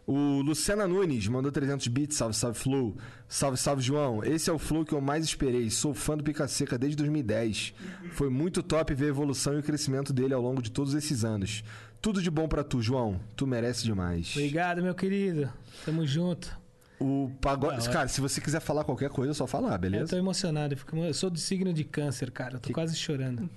O 0.05 0.43
Luciana 0.43 0.89
Nunes 0.89 1.29
mandou 1.29 1.53
300 1.53 1.87
bits. 1.87 2.17
Salve, 2.17 2.35
salve, 2.35 2.59
Flow. 2.59 2.97
Salve, 3.29 3.57
salve, 3.57 3.81
João. 3.81 4.25
Esse 4.25 4.51
é 4.51 4.53
o 4.53 4.59
Flow 4.59 4.85
que 4.85 4.93
eu 4.93 5.01
mais 5.01 5.25
esperei. 5.25 5.71
Sou 5.71 5.95
fã 5.95 6.17
do 6.17 6.25
Pica 6.25 6.49
Seca 6.49 6.77
desde 6.77 6.97
2010. 6.97 7.73
Foi 8.15 8.29
muito 8.29 8.61
top 8.61 8.93
ver 8.93 9.05
a 9.05 9.09
evolução 9.11 9.55
e 9.55 9.61
o 9.61 9.63
crescimento 9.63 10.13
dele 10.13 10.35
ao 10.35 10.43
longo 10.43 10.61
de 10.61 10.73
todos 10.73 10.93
esses 10.93 11.25
anos. 11.25 11.63
Tudo 12.01 12.21
de 12.21 12.33
bom 12.33 12.49
pra 12.49 12.65
tu, 12.65 12.83
João. 12.83 13.21
Tu 13.37 13.47
merece 13.47 13.85
demais. 13.85 14.33
Obrigado, 14.35 14.83
meu 14.83 14.93
querido. 14.93 15.49
Tamo 15.85 16.05
junto. 16.05 16.62
O 17.03 17.31
pagode. 17.41 17.89
Cara, 17.91 18.09
se 18.09 18.21
você 18.21 18.41
quiser 18.41 18.61
falar 18.61 18.85
qualquer 18.85 19.11
coisa, 19.11 19.33
é 19.33 19.35
só 19.35 19.47
falar, 19.47 19.73
Eu 19.75 19.79
beleza? 19.79 20.11
tô 20.11 20.17
emocionado. 20.17 20.75
Eu, 20.75 20.79
fico- 20.79 20.97
eu 20.97 21.13
sou 21.15 21.29
do 21.31 21.39
signo 21.39 21.73
de 21.73 21.85
câncer, 21.85 22.31
cara. 22.31 22.55
Eu 22.57 22.61
tô 22.61 22.73
quase 22.73 22.95
chorando. 22.97 23.49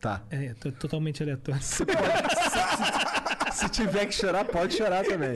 Tá. 0.00 0.22
É, 0.30 0.50
eu 0.50 0.54
tô 0.56 0.72
totalmente 0.72 1.22
aleatório. 1.22 1.60
Se 3.52 3.68
tiver 3.68 4.06
que 4.06 4.14
chorar, 4.14 4.44
pode 4.44 4.74
chorar 4.74 5.04
também. 5.04 5.34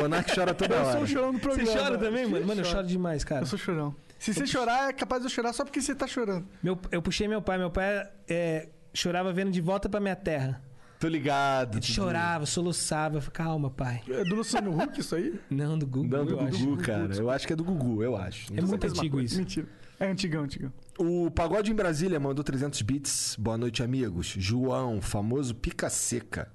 Monark 0.00 0.32
chora 0.34 0.54
toda 0.54 0.74
Eu 0.74 0.82
hora. 0.82 0.92
sou 0.92 1.02
o 1.02 1.06
chorão 1.06 1.32
do 1.32 1.40
programa. 1.40 1.70
Você 1.70 1.78
chora 1.78 1.98
também, 1.98 2.26
mano? 2.26 2.46
Mano, 2.46 2.60
eu 2.60 2.64
choro 2.64 2.86
demais, 2.86 3.24
cara. 3.24 3.42
Eu 3.42 3.46
sou 3.46 3.58
chorão. 3.58 3.94
Se 4.18 4.32
você 4.32 4.46
chorar, 4.46 4.90
é 4.90 4.92
capaz 4.92 5.22
de 5.22 5.26
eu 5.26 5.30
chorar 5.30 5.52
só 5.52 5.64
porque 5.64 5.80
você 5.80 5.94
tá 5.94 6.06
chorando. 6.06 6.46
Meu, 6.62 6.78
eu 6.90 7.02
puxei 7.02 7.26
meu 7.28 7.42
pai. 7.42 7.58
Meu 7.58 7.70
pai 7.70 8.08
é, 8.28 8.68
chorava 8.94 9.32
vendo 9.32 9.50
de 9.50 9.60
volta 9.60 9.88
pra 9.88 9.98
minha 10.00 10.16
terra. 10.16 10.62
Tô 10.98 11.08
ligado. 11.08 11.78
Ele 11.78 11.84
chorava, 11.86 12.46
soluçava. 12.46 13.16
Eu 13.16 13.20
falei, 13.20 13.34
Calma, 13.34 13.70
pai. 13.70 14.02
É 14.08 14.24
do 14.24 14.34
Luciano 14.34 14.74
Huck 14.80 15.00
isso 15.00 15.14
aí? 15.14 15.38
Não, 15.50 15.78
do 15.78 15.86
Google. 15.86 16.18
Não, 16.18 16.24
do 16.24 16.32
eu 16.32 16.40
acho. 16.40 16.58
Gugu, 16.58 16.82
cara. 16.82 17.14
Eu 17.14 17.30
acho 17.30 17.46
que 17.46 17.52
é 17.52 17.56
do 17.56 17.64
Gugu, 17.64 18.02
eu 18.02 18.16
acho. 18.16 18.52
É 18.56 18.60
muito 18.60 18.86
antigo 18.86 19.20
isso. 19.20 19.38
Mentira. 19.38 19.66
É 19.98 20.06
antigão, 20.06 20.44
antigão. 20.44 20.70
O 20.98 21.30
Pagode 21.30 21.70
em 21.70 21.74
Brasília 21.74 22.20
mandou 22.20 22.44
300 22.44 22.82
bits. 22.82 23.36
Boa 23.38 23.56
noite, 23.56 23.82
amigos. 23.82 24.34
João, 24.38 25.00
famoso 25.00 25.54
Pica 25.54 25.88
Seca. 25.88 26.50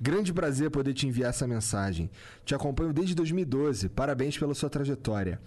Grande 0.00 0.32
prazer 0.32 0.68
poder 0.70 0.92
te 0.92 1.06
enviar 1.06 1.30
essa 1.30 1.46
mensagem. 1.46 2.10
Te 2.44 2.56
acompanho 2.56 2.92
desde 2.92 3.14
2012. 3.14 3.88
Parabéns 3.88 4.36
pela 4.36 4.54
sua 4.54 4.68
trajetória. 4.68 5.40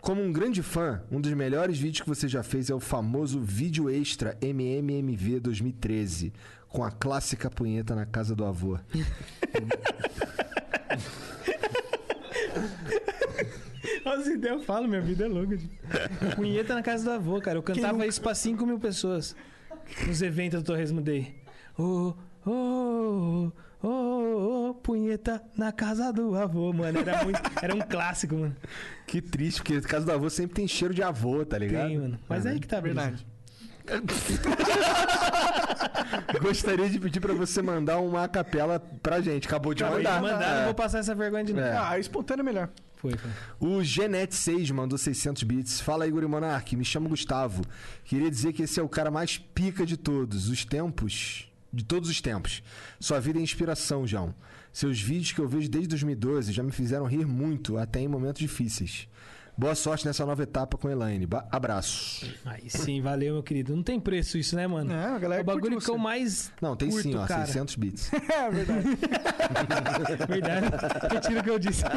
Como 0.00 0.20
um 0.20 0.32
grande 0.32 0.60
fã, 0.62 1.00
um 1.12 1.20
dos 1.20 1.32
melhores 1.32 1.78
vídeos 1.78 2.00
que 2.00 2.08
você 2.08 2.26
já 2.26 2.42
fez 2.42 2.68
é 2.68 2.74
o 2.74 2.80
famoso 2.80 3.40
vídeo 3.40 3.88
extra 3.88 4.36
MMMV 4.40 5.38
2013, 5.38 6.32
com 6.72 6.82
a 6.82 6.90
clássica 6.90 7.50
punheta 7.50 7.94
na 7.94 8.06
casa 8.06 8.34
do 8.34 8.44
avô. 8.44 8.78
As 14.04 14.26
ideias 14.26 14.58
eu 14.58 14.62
falo, 14.62 14.88
minha 14.88 15.00
vida 15.00 15.26
é 15.26 15.28
gente. 15.28 15.70
Punheta 16.34 16.74
na 16.74 16.82
casa 16.82 17.04
do 17.04 17.10
avô, 17.10 17.40
cara. 17.40 17.58
Eu 17.58 17.62
cantava 17.62 18.06
isso 18.06 18.20
pra 18.20 18.34
5 18.34 18.66
mil 18.66 18.78
pessoas 18.78 19.36
nos 20.06 20.22
eventos 20.22 20.62
do 20.62 20.66
Torresmo 20.66 21.00
Day. 21.00 21.34
Ô, 21.78 22.14
ô, 22.44 22.50
ô, 22.50 23.86
ô, 23.86 24.68
ô, 24.68 24.74
punheta 24.74 25.42
na 25.56 25.72
casa 25.72 26.12
do 26.12 26.34
avô, 26.34 26.72
mano. 26.72 26.98
Era, 26.98 27.24
muito, 27.24 27.40
era 27.60 27.74
um 27.74 27.80
clássico, 27.80 28.34
mano. 28.34 28.56
Que 29.06 29.20
triste, 29.22 29.62
porque 29.62 29.74
a 29.74 29.82
casa 29.82 30.06
do 30.06 30.12
avô 30.12 30.28
sempre 30.28 30.54
tem 30.56 30.68
cheiro 30.68 30.92
de 30.94 31.02
avô, 31.02 31.44
tá 31.44 31.58
ligado? 31.58 31.88
Tem, 31.88 31.98
mano. 31.98 32.18
Mas 32.28 32.46
aí 32.46 32.58
que 32.60 32.66
tá 32.66 32.78
a. 32.78 32.80
Verdade. 32.80 33.31
Gostaria 36.40 36.88
de 36.88 36.98
pedir 36.98 37.20
pra 37.20 37.34
você 37.34 37.60
mandar 37.62 37.98
uma 37.98 38.28
capela 38.28 38.80
pra 39.02 39.20
gente. 39.20 39.46
Acabou 39.46 39.74
de 39.74 39.82
Acabou 39.84 40.00
de 40.00 40.06
mandar. 40.08 40.22
mandar, 40.22 40.54
É. 40.54 40.58
não 40.58 40.64
vou 40.66 40.74
passar 40.74 40.98
essa 40.98 41.14
vergonha 41.14 41.44
de 41.44 41.52
novo. 41.52 41.66
É. 41.66 41.76
Ah, 41.76 41.98
espontâneo 41.98 42.42
é 42.42 42.44
melhor. 42.44 42.68
Foi, 42.96 43.12
foi. 43.16 43.30
O 43.58 43.78
Genet6 43.80 44.72
mandou 44.72 44.96
600 44.96 45.42
bits. 45.42 45.80
Fala, 45.80 46.06
Igor 46.06 46.22
e 46.22 46.26
Monark. 46.26 46.76
Me 46.76 46.84
chamo 46.84 47.08
Gustavo. 47.08 47.62
Queria 48.04 48.30
dizer 48.30 48.52
que 48.52 48.62
esse 48.62 48.78
é 48.78 48.82
o 48.82 48.88
cara 48.88 49.10
mais 49.10 49.38
pica 49.38 49.84
de 49.84 49.96
todos 49.96 50.48
os 50.48 50.64
tempos. 50.64 51.48
De 51.72 51.84
todos 51.84 52.08
os 52.08 52.20
tempos. 52.20 52.62
Sua 53.00 53.18
vida 53.18 53.38
é 53.38 53.42
inspiração, 53.42 54.06
João. 54.06 54.34
Seus 54.72 55.00
vídeos 55.00 55.32
que 55.32 55.40
eu 55.40 55.48
vejo 55.48 55.68
desde 55.68 55.88
2012 55.88 56.52
já 56.52 56.62
me 56.62 56.70
fizeram 56.72 57.06
rir 57.06 57.26
muito, 57.26 57.76
até 57.76 58.00
em 58.00 58.08
momentos 58.08 58.40
difíceis. 58.40 59.08
Boa 59.56 59.74
sorte 59.74 60.06
nessa 60.06 60.24
nova 60.24 60.42
etapa 60.42 60.78
com 60.78 60.88
Elaine. 60.88 61.26
Ba- 61.26 61.46
Abraço. 61.52 62.26
Aí 62.44 62.68
sim, 62.70 63.02
valeu, 63.02 63.34
meu 63.34 63.42
querido. 63.42 63.76
Não 63.76 63.82
tem 63.82 64.00
preço 64.00 64.38
isso, 64.38 64.56
né, 64.56 64.66
mano? 64.66 64.92
É, 64.92 65.04
a 65.04 65.18
galera 65.18 65.40
É 65.40 65.42
o 65.42 65.44
bagulho 65.46 65.78
que 65.78 65.90
eu 65.90 65.98
mais. 65.98 66.50
Não, 66.60 66.74
tem 66.74 66.88
curto, 66.88 67.02
sim, 67.02 67.14
ó. 67.14 67.26
cara. 67.26 67.44
600 67.46 67.74
bits. 67.76 68.10
É 68.32 68.50
verdade. 68.50 68.88
Verdade. 70.26 70.66
Retiro 71.12 71.40
o 71.40 71.44
que 71.44 71.50
eu 71.50 71.58
disse. 71.58 71.82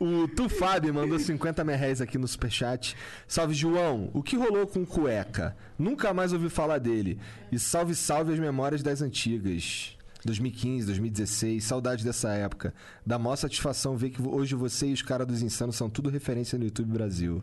O 0.00 0.28
Tufab 0.28 0.90
mandou 0.92 1.18
50 1.18 1.64
merréis 1.64 2.00
aqui 2.00 2.16
no 2.16 2.28
superchat. 2.28 2.96
Salve, 3.26 3.52
João. 3.52 4.10
O 4.14 4.22
que 4.22 4.36
rolou 4.36 4.64
com 4.64 4.82
o 4.82 4.86
Cueca? 4.86 5.56
Nunca 5.76 6.14
mais 6.14 6.32
ouvi 6.32 6.48
falar 6.48 6.78
dele. 6.78 7.18
E 7.50 7.58
salve, 7.58 7.96
salve 7.96 8.32
as 8.32 8.38
memórias 8.38 8.80
das 8.80 9.02
antigas. 9.02 9.96
2015, 10.28 10.86
2016, 10.86 11.64
saudade 11.64 12.04
dessa 12.04 12.32
época. 12.34 12.74
Dá 13.04 13.18
maior 13.18 13.36
satisfação 13.36 13.96
ver 13.96 14.10
que 14.10 14.22
hoje 14.22 14.54
você 14.54 14.86
e 14.88 14.92
os 14.92 15.02
caras 15.02 15.26
dos 15.26 15.42
Insanos 15.42 15.76
são 15.76 15.88
tudo 15.90 16.08
referência 16.10 16.58
no 16.58 16.64
YouTube 16.64 16.92
Brasil. 16.92 17.42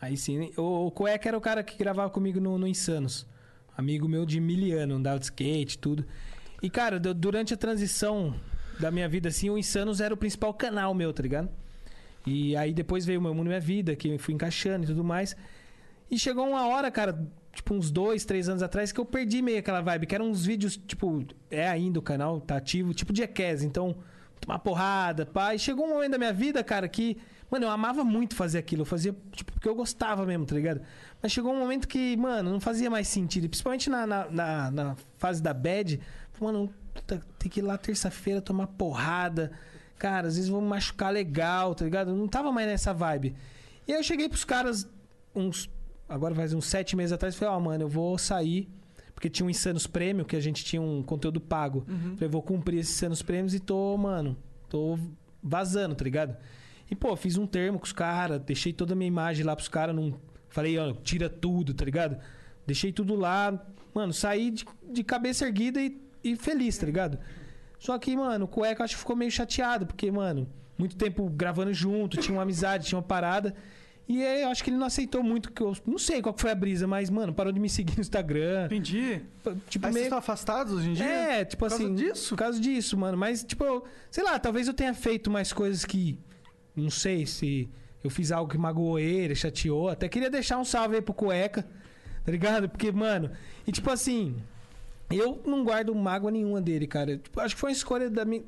Aí 0.00 0.16
sim. 0.16 0.52
O, 0.56 0.90
Cueca 0.90 1.28
era 1.28 1.36
o 1.36 1.40
cara 1.40 1.62
que 1.62 1.76
gravava 1.76 2.10
comigo 2.10 2.40
no, 2.40 2.56
no 2.58 2.66
Insanos. 2.66 3.26
Amigo 3.76 4.08
meu 4.08 4.24
de 4.26 4.40
miliano, 4.40 4.94
andava 4.96 5.18
de 5.18 5.24
skate, 5.26 5.78
tudo. 5.78 6.04
E, 6.62 6.68
cara, 6.68 6.98
du- 7.00 7.14
durante 7.14 7.54
a 7.54 7.56
transição 7.56 8.34
da 8.78 8.90
minha 8.90 9.08
vida, 9.08 9.28
assim, 9.28 9.48
o 9.50 9.56
Insanos 9.58 10.00
era 10.00 10.12
o 10.12 10.16
principal 10.16 10.52
canal 10.54 10.94
meu, 10.94 11.12
tá 11.12 11.22
ligado? 11.22 11.48
E 12.26 12.54
aí 12.56 12.72
depois 12.74 13.06
veio 13.06 13.20
o 13.20 13.22
Meu 13.22 13.32
Mundo 13.34 13.46
Minha 13.46 13.60
Vida, 13.60 13.96
que 13.96 14.08
eu 14.08 14.18
fui 14.18 14.34
encaixando 14.34 14.84
e 14.84 14.86
tudo 14.86 15.02
mais. 15.02 15.34
E 16.10 16.18
chegou 16.18 16.46
uma 16.48 16.66
hora, 16.66 16.90
cara, 16.90 17.26
tipo 17.58 17.74
uns 17.74 17.90
dois, 17.90 18.24
três 18.24 18.48
anos 18.48 18.62
atrás, 18.62 18.92
que 18.92 19.00
eu 19.00 19.04
perdi 19.04 19.42
meio 19.42 19.58
aquela 19.58 19.80
vibe, 19.80 20.06
que 20.06 20.14
eram 20.14 20.30
uns 20.30 20.46
vídeos, 20.46 20.76
tipo, 20.76 21.24
é 21.50 21.68
ainda 21.68 21.98
o 21.98 22.02
canal, 22.02 22.40
tá 22.40 22.56
ativo, 22.56 22.94
tipo 22.94 23.14
Jackass, 23.14 23.62
então, 23.62 23.96
uma 24.46 24.58
porrada. 24.58 25.28
E 25.54 25.58
chegou 25.58 25.84
um 25.86 25.90
momento 25.94 26.12
da 26.12 26.18
minha 26.18 26.32
vida, 26.32 26.62
cara, 26.62 26.88
que, 26.88 27.18
mano, 27.50 27.66
eu 27.66 27.70
amava 27.70 28.04
muito 28.04 28.36
fazer 28.36 28.58
aquilo, 28.58 28.82
eu 28.82 28.86
fazia, 28.86 29.14
tipo, 29.32 29.52
porque 29.52 29.68
eu 29.68 29.74
gostava 29.74 30.24
mesmo, 30.24 30.46
tá 30.46 30.54
ligado? 30.54 30.80
Mas 31.20 31.32
chegou 31.32 31.52
um 31.52 31.58
momento 31.58 31.88
que, 31.88 32.16
mano, 32.16 32.50
não 32.50 32.60
fazia 32.60 32.88
mais 32.88 33.08
sentido, 33.08 33.48
principalmente 33.48 33.90
na, 33.90 34.06
na, 34.06 34.30
na, 34.30 34.70
na 34.70 34.96
fase 35.16 35.42
da 35.42 35.52
bad, 35.52 36.00
mano, 36.40 36.72
tem 37.38 37.50
que 37.50 37.60
ir 37.60 37.62
lá 37.62 37.76
terça-feira 37.76 38.40
tomar 38.40 38.68
porrada. 38.68 39.52
Cara, 39.98 40.28
às 40.28 40.36
vezes 40.36 40.48
vou 40.48 40.60
me 40.60 40.68
machucar 40.68 41.12
legal, 41.12 41.74
tá 41.74 41.84
ligado? 41.84 42.14
Não 42.14 42.28
tava 42.28 42.52
mais 42.52 42.68
nessa 42.68 42.94
vibe. 42.94 43.34
E 43.86 43.92
aí 43.92 43.98
eu 43.98 44.04
cheguei 44.04 44.28
pros 44.28 44.44
caras 44.44 44.88
uns. 45.34 45.68
Agora 46.08 46.34
faz 46.34 46.54
uns 46.54 46.66
sete 46.66 46.96
meses 46.96 47.12
atrás 47.12 47.34
e 47.34 47.38
falei, 47.38 47.54
ó, 47.54 47.60
mano, 47.60 47.84
eu 47.84 47.88
vou 47.88 48.16
sair. 48.16 48.68
Porque 49.14 49.28
tinha 49.28 49.44
um 49.44 49.50
Insanos 49.50 49.86
Prêmio, 49.86 50.24
que 50.24 50.36
a 50.36 50.40
gente 50.40 50.64
tinha 50.64 50.80
um 50.80 51.02
conteúdo 51.02 51.40
pago. 51.40 51.84
Uhum. 51.88 52.16
Falei, 52.16 52.28
vou 52.28 52.40
cumprir 52.40 52.78
esses 52.78 52.94
Insanos 52.94 53.20
Prêmios 53.20 53.52
e 53.52 53.58
tô, 53.58 53.96
mano, 53.96 54.36
tô 54.68 54.96
vazando, 55.42 55.94
tá 55.94 56.04
ligado? 56.04 56.36
E, 56.90 56.94
pô, 56.94 57.14
fiz 57.16 57.36
um 57.36 57.46
termo 57.46 57.78
com 57.78 57.84
os 57.84 57.92
caras, 57.92 58.40
deixei 58.40 58.72
toda 58.72 58.94
a 58.94 58.96
minha 58.96 59.08
imagem 59.08 59.44
lá 59.44 59.54
pros 59.54 59.68
caras, 59.68 59.94
não. 59.94 60.14
Falei, 60.48 60.78
ó, 60.78 60.94
tira 60.94 61.28
tudo, 61.28 61.74
tá 61.74 61.84
ligado? 61.84 62.16
Deixei 62.66 62.92
tudo 62.92 63.14
lá. 63.14 63.60
Mano, 63.92 64.12
saí 64.12 64.50
de, 64.50 64.64
de 64.90 65.02
cabeça 65.02 65.44
erguida 65.44 65.80
e, 65.80 66.00
e 66.22 66.36
feliz, 66.36 66.78
tá 66.78 66.86
ligado? 66.86 67.18
Só 67.78 67.98
que, 67.98 68.16
mano, 68.16 68.46
o 68.46 68.48
cueca 68.48 68.84
acho 68.84 68.94
que 68.94 69.00
ficou 69.00 69.16
meio 69.16 69.30
chateado, 69.30 69.86
porque, 69.86 70.10
mano, 70.10 70.48
muito 70.78 70.96
tempo 70.96 71.28
gravando 71.28 71.74
junto, 71.74 72.18
tinha 72.18 72.36
uma 72.36 72.42
amizade, 72.42 72.86
tinha 72.86 72.96
uma 72.96 73.04
parada. 73.04 73.54
E 74.08 74.24
aí, 74.24 74.40
eu 74.42 74.48
acho 74.48 74.64
que 74.64 74.70
ele 74.70 74.78
não 74.78 74.86
aceitou 74.86 75.22
muito, 75.22 75.52
que 75.52 75.60
eu 75.62 75.76
não 75.86 75.98
sei 75.98 76.22
qual 76.22 76.32
que 76.34 76.40
foi 76.40 76.50
a 76.50 76.54
brisa, 76.54 76.86
mas, 76.86 77.10
mano, 77.10 77.34
parou 77.34 77.52
de 77.52 77.60
me 77.60 77.68
seguir 77.70 77.94
no 77.96 78.00
Instagram. 78.00 78.64
Entendi. 78.66 79.20
Tipo, 79.68 79.86
Aí 79.86 79.92
vocês 79.92 79.94
meio... 79.94 80.04
estão 80.04 80.18
afastados 80.18 80.72
hoje 80.72 80.88
em 80.90 80.92
dia? 80.94 81.04
É, 81.04 81.44
tipo 81.44 81.62
Por 81.64 81.68
causa 81.68 81.84
assim. 81.84 81.94
disso? 81.94 82.28
Por 82.30 82.36
causa 82.38 82.58
disso, 82.60 82.96
mano. 82.96 83.18
Mas, 83.18 83.44
tipo, 83.44 83.62
eu- 83.64 83.84
sei 84.10 84.24
lá, 84.24 84.38
talvez 84.38 84.66
eu 84.66 84.72
tenha 84.74 84.94
feito 84.94 85.30
mais 85.30 85.52
coisas 85.52 85.84
que. 85.84 86.18
Não 86.74 86.88
sei 86.90 87.26
se 87.26 87.68
eu 88.02 88.08
fiz 88.08 88.32
algo 88.32 88.50
que 88.50 88.56
magoou 88.56 88.98
ele, 88.98 89.34
chateou. 89.34 89.88
Até 89.90 90.08
queria 90.08 90.30
deixar 90.30 90.56
um 90.58 90.64
salve 90.64 90.94
aí 90.96 91.02
pro 91.02 91.12
cueca, 91.12 91.66
tá 92.24 92.32
ligado? 92.32 92.66
Porque, 92.68 92.90
mano. 92.90 93.30
E, 93.66 93.72
tipo 93.72 93.90
assim. 93.90 94.36
Eu 95.10 95.42
não 95.46 95.64
guardo 95.64 95.94
mágoa 95.94 96.30
nenhuma 96.30 96.60
dele, 96.62 96.86
cara. 96.86 97.16
Tipo, 97.18 97.40
acho 97.40 97.54
que 97.54 97.60
foi 97.60 97.70
uma 97.70 97.76
escolha 97.76 98.08
da 98.10 98.24
minha, 98.26 98.42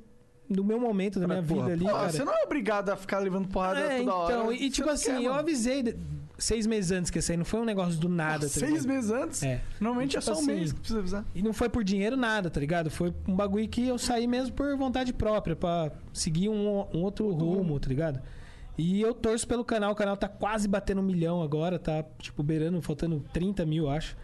do 0.51 0.65
meu 0.65 0.81
momento, 0.81 1.21
da 1.21 1.27
minha 1.29 1.41
vida 1.41 1.65
ali, 1.73 1.85
Pô, 1.85 1.93
cara. 1.93 2.11
Você 2.11 2.25
não 2.25 2.33
é 2.35 2.43
obrigado 2.45 2.91
a 2.91 2.97
ficar 2.97 3.19
levando 3.21 3.47
porrada 3.49 3.79
É, 3.81 3.99
toda 4.01 4.15
hora. 4.15 4.35
então, 4.35 4.53
e 4.53 4.59
Você 4.59 4.71
tipo 4.71 4.91
assim, 4.91 5.13
quer, 5.13 5.23
eu 5.23 5.33
avisei 5.33 5.83
de- 5.83 5.97
seis 6.37 6.67
meses 6.67 6.91
antes 6.91 7.11
que 7.11 7.19
ia 7.19 7.23
sair, 7.23 7.37
não 7.37 7.45
foi 7.45 7.61
um 7.61 7.65
negócio 7.65 7.99
do 8.01 8.09
nada, 8.09 8.41
tá 8.41 8.49
Seis 8.49 8.71
ligado? 8.73 8.89
meses 8.89 9.11
antes? 9.11 9.43
É. 9.43 9.61
Normalmente 9.79 10.17
é 10.17 10.21
Tipo 10.21 10.33
só 10.35 10.39
um 10.41 10.43
assim, 10.43 10.55
mês 10.55 10.73
que 10.73 10.79
precisa 10.81 10.99
avisar. 10.99 11.25
E 11.35 11.43
não 11.43 11.53
foi 11.53 11.69
por 11.69 11.85
dinheiro 11.85 12.17
nada, 12.17 12.51
tá 12.51 12.59
ligado? 12.59 12.91
Foi 12.91 13.15
um 13.29 13.37
bagulho 13.37 13.69
que 13.69 13.87
eu 13.87 13.97
saí 13.99 14.27
mesmo 14.27 14.53
por 14.55 14.77
vontade 14.77 15.13
própria, 15.13 15.55
pra 15.55 15.93
seguir 16.13 16.49
um, 16.49 16.87
um 16.93 17.03
outro 17.03 17.31
rumo, 17.31 17.79
tá 17.79 17.89
ligado? 17.89 18.21
E 18.79 19.01
eu 19.03 19.13
torço 19.13 19.47
pelo 19.47 19.65
canal, 19.65 19.93
o 19.93 19.95
canal 19.95 20.17
tá 20.17 20.27
quase 20.29 20.67
batendo 20.67 21.01
um 21.03 21.05
milhão 21.05 21.43
agora, 21.43 21.79
tá 21.79 22.03
tipo 22.19 22.43
beirando, 22.43 22.81
faltando 22.81 23.23
30 23.33 23.65
mil, 23.67 23.89
acho. 23.91 24.17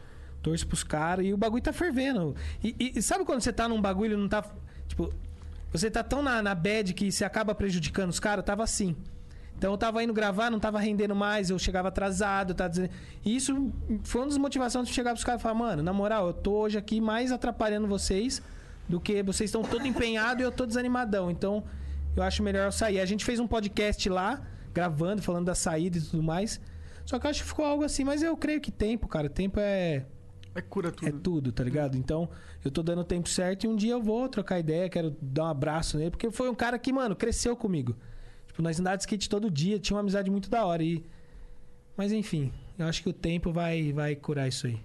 Torço 0.43 0.67
pros 0.67 0.83
caras 0.83 1.27
e 1.27 1.33
o 1.33 1.37
bagulho 1.37 1.63
tá 1.63 1.73
fervendo. 1.73 2.35
E, 2.65 2.75
e- 2.81 2.93
e 2.99 3.03
sabe 3.03 3.25
quando 3.25 3.41
você 3.43 3.53
tá 3.53 3.69
num 3.69 3.81
bagulho 3.81 4.15
e 4.15 4.17
não 4.17 4.29
tá. 4.29 4.43
Tipo, 4.89 5.13
você 5.73 5.91
tá 5.91 6.03
tão 6.03 6.23
na, 6.23 6.43
na 6.43 6.55
bad 6.55 6.95
que 6.95 7.11
você 7.11 7.25
acaba 7.25 7.55
prejudicando 7.55 8.11
os 8.11 8.21
caras? 8.21 8.45
Tava 8.45 8.63
assim. 8.63 8.97
Então 9.57 9.73
eu 9.73 9.79
tava 9.79 10.03
indo 10.03 10.13
gravar, 10.13 10.51
não 10.51 10.61
tava 10.61 10.79
rendendo 10.79 11.15
mais, 11.15 11.49
eu 11.49 11.59
chegava 11.59 11.89
atrasado, 11.89 12.55
tá 12.55 12.69
dizendo. 12.69 12.91
E 13.25 13.35
isso 13.35 13.73
foi 14.05 14.21
uma 14.21 14.29
das 14.29 14.37
motivações 14.37 14.87
de 14.87 14.95
chegar 14.95 15.13
pros 15.13 15.25
caras 15.25 15.41
e 15.41 15.43
falar, 15.43 15.55
mano, 15.55 15.83
na 15.83 15.93
moral, 15.93 16.27
eu 16.27 16.33
tô 16.35 16.53
hoje 16.53 16.77
aqui 16.77 17.01
mais 17.01 17.33
atrapalhando 17.33 17.87
vocês 17.87 18.43
do 18.89 19.01
que 19.01 19.23
vocês 19.23 19.49
estão 19.49 19.63
todo 19.63 19.87
empenhado 19.87 20.43
e 20.43 20.45
eu 20.45 20.53
tô 20.53 20.67
desanimadão. 20.67 21.31
Então, 21.31 21.65
eu 22.15 22.23
acho 22.23 22.43
melhor 22.43 22.67
eu 22.67 22.73
sair. 22.73 23.01
A 23.01 23.07
gente 23.07 23.25
fez 23.25 23.41
um 23.41 23.47
podcast 23.47 24.07
lá, 24.11 24.43
gravando, 24.75 25.23
falando 25.23 25.47
da 25.47 25.55
saída 25.55 25.97
e 25.97 26.03
tudo 26.03 26.23
mais. 26.23 26.61
Só 27.07 27.19
que 27.19 27.27
eu 27.27 27.31
acho 27.31 27.43
que 27.43 27.49
ficou 27.49 27.65
algo 27.65 27.83
assim, 27.83 28.05
mas 28.05 28.23
eu 28.23 28.37
creio 28.37 28.61
que 28.61 28.71
tempo, 28.71 29.09
cara, 29.09 29.31
tempo 29.31 29.59
é 29.59 30.05
É 30.57 30.63
cura 30.63 30.91
tudo. 30.91 31.09
é 31.09 31.13
tudo, 31.13 31.53
tá 31.53 31.63
ligado? 31.63 31.97
Então, 31.97 32.29
eu 32.65 32.71
tô 32.71 32.83
dando 32.83 33.03
o 33.03 33.05
tempo 33.05 33.29
certo 33.29 33.65
e 33.65 33.69
um 33.69 33.77
dia 33.77 33.93
eu 33.93 34.03
vou 34.03 34.29
trocar 34.29 34.59
ideia, 34.59 34.89
quero 34.89 35.15
dar 35.21 35.45
um 35.45 35.49
abraço 35.49 35.99
nele, 35.99 36.11
porque 36.11 36.31
foi 36.31 36.49
um 36.49 36.55
cara 36.55 36.79
que, 36.79 36.93
mano, 36.93 37.15
cresceu 37.15 37.55
comigo. 37.55 37.95
Tipo, 38.47 38.63
nós 38.63 38.81
andávamos 38.81 39.01
de 39.01 39.03
skate 39.05 39.29
todo 39.29 39.51
dia, 39.51 39.79
tinha 39.79 39.95
uma 39.95 40.01
amizade 40.01 40.31
muito 40.31 40.49
da 40.49 40.65
hora. 40.65 40.83
E... 40.83 41.05
Mas 41.97 42.11
enfim, 42.11 42.53
eu 42.79 42.87
acho 42.87 43.03
que 43.03 43.09
o 43.09 43.13
tempo 43.13 43.53
vai, 43.53 43.93
vai 43.93 44.17
curar 44.17 44.49
isso 44.49 44.67
aí. 44.67 44.81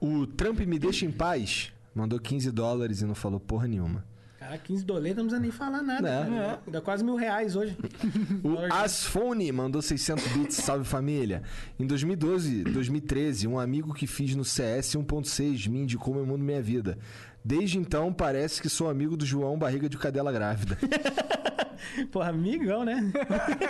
O 0.00 0.26
Trump 0.26 0.60
me 0.60 0.78
deixa 0.78 1.04
em 1.04 1.12
paz. 1.12 1.72
Mandou 1.94 2.18
15 2.18 2.50
dólares 2.50 3.02
e 3.02 3.04
não 3.04 3.14
falou 3.14 3.38
porra 3.38 3.68
nenhuma. 3.68 4.04
Cara, 4.52 4.58
15 4.58 4.84
doletas 4.84 5.16
não 5.16 5.24
precisa 5.24 5.40
nem 5.40 5.50
falar 5.50 5.82
nada. 5.82 6.08
É. 6.08 6.24
cara. 6.24 6.60
Dá 6.66 6.80
quase 6.80 7.02
mil 7.02 7.16
reais 7.16 7.56
hoje. 7.56 7.76
O 8.42 8.58
Asfone 8.72 9.50
mandou 9.52 9.80
600 9.80 10.26
bits, 10.28 10.56
salve 10.56 10.84
família. 10.84 11.42
Em 11.78 11.86
2012, 11.86 12.64
2013, 12.64 13.46
um 13.46 13.58
amigo 13.58 13.94
que 13.94 14.06
fiz 14.06 14.34
no 14.34 14.44
CS 14.44 14.96
1.6 14.96 15.68
me 15.68 15.80
indicou 15.80 16.14
meu 16.14 16.26
mundo 16.26 16.42
minha 16.42 16.60
vida. 16.60 16.98
Desde 17.44 17.78
então, 17.78 18.12
parece 18.12 18.60
que 18.60 18.68
sou 18.68 18.90
amigo 18.90 19.16
do 19.16 19.24
João 19.24 19.58
Barriga 19.58 19.88
de 19.88 19.96
Cadela 19.96 20.32
Grávida. 20.32 20.76
Porra, 22.10 22.30
amigão, 22.30 22.84
né? 22.84 23.10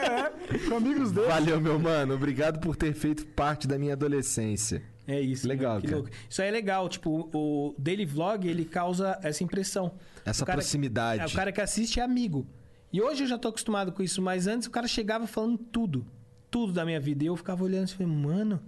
Com 0.69 0.77
amigos 0.77 1.13
dele. 1.13 1.29
Valeu, 1.29 1.61
meu 1.61 1.79
mano. 1.79 2.15
Obrigado 2.15 2.59
por 2.61 2.77
ter 2.77 2.93
feito 2.93 3.25
parte 3.27 3.69
da 3.69 3.79
minha 3.79 3.93
adolescência. 3.93 4.83
É 5.07 5.21
isso. 5.21 5.47
Legal, 5.47 5.81
cara. 5.81 5.95
louco. 5.97 6.11
Isso 6.29 6.43
aí 6.43 6.49
é 6.49 6.51
legal. 6.51 6.89
Tipo, 6.89 7.29
o 7.33 7.75
daily 7.79 8.05
vlog, 8.05 8.47
ele 8.49 8.65
causa 8.65 9.19
essa 9.23 9.43
impressão. 9.43 9.93
Essa 10.24 10.44
proximidade. 10.44 11.23
É, 11.23 11.27
o 11.27 11.32
cara 11.32 11.53
que 11.53 11.61
assiste 11.61 12.01
é 12.01 12.03
amigo. 12.03 12.47
E 12.93 13.01
hoje 13.01 13.24
eu 13.24 13.27
já 13.27 13.39
tô 13.39 13.49
acostumado 13.49 13.93
com 13.93 14.03
isso, 14.03 14.20
mas 14.20 14.47
antes 14.47 14.69
o 14.69 14.70
cara 14.70 14.86
chegava 14.86 15.27
falando 15.27 15.59
tudo. 15.59 16.07
Tudo 16.51 16.73
da 16.73 16.85
minha 16.85 17.01
vida. 17.01 17.24
E 17.24 17.27
eu 17.27 17.36
ficava 17.36 17.65
olhando 17.65 17.89
e 17.89 17.93
falei, 17.93 18.12
mano, 18.12 18.62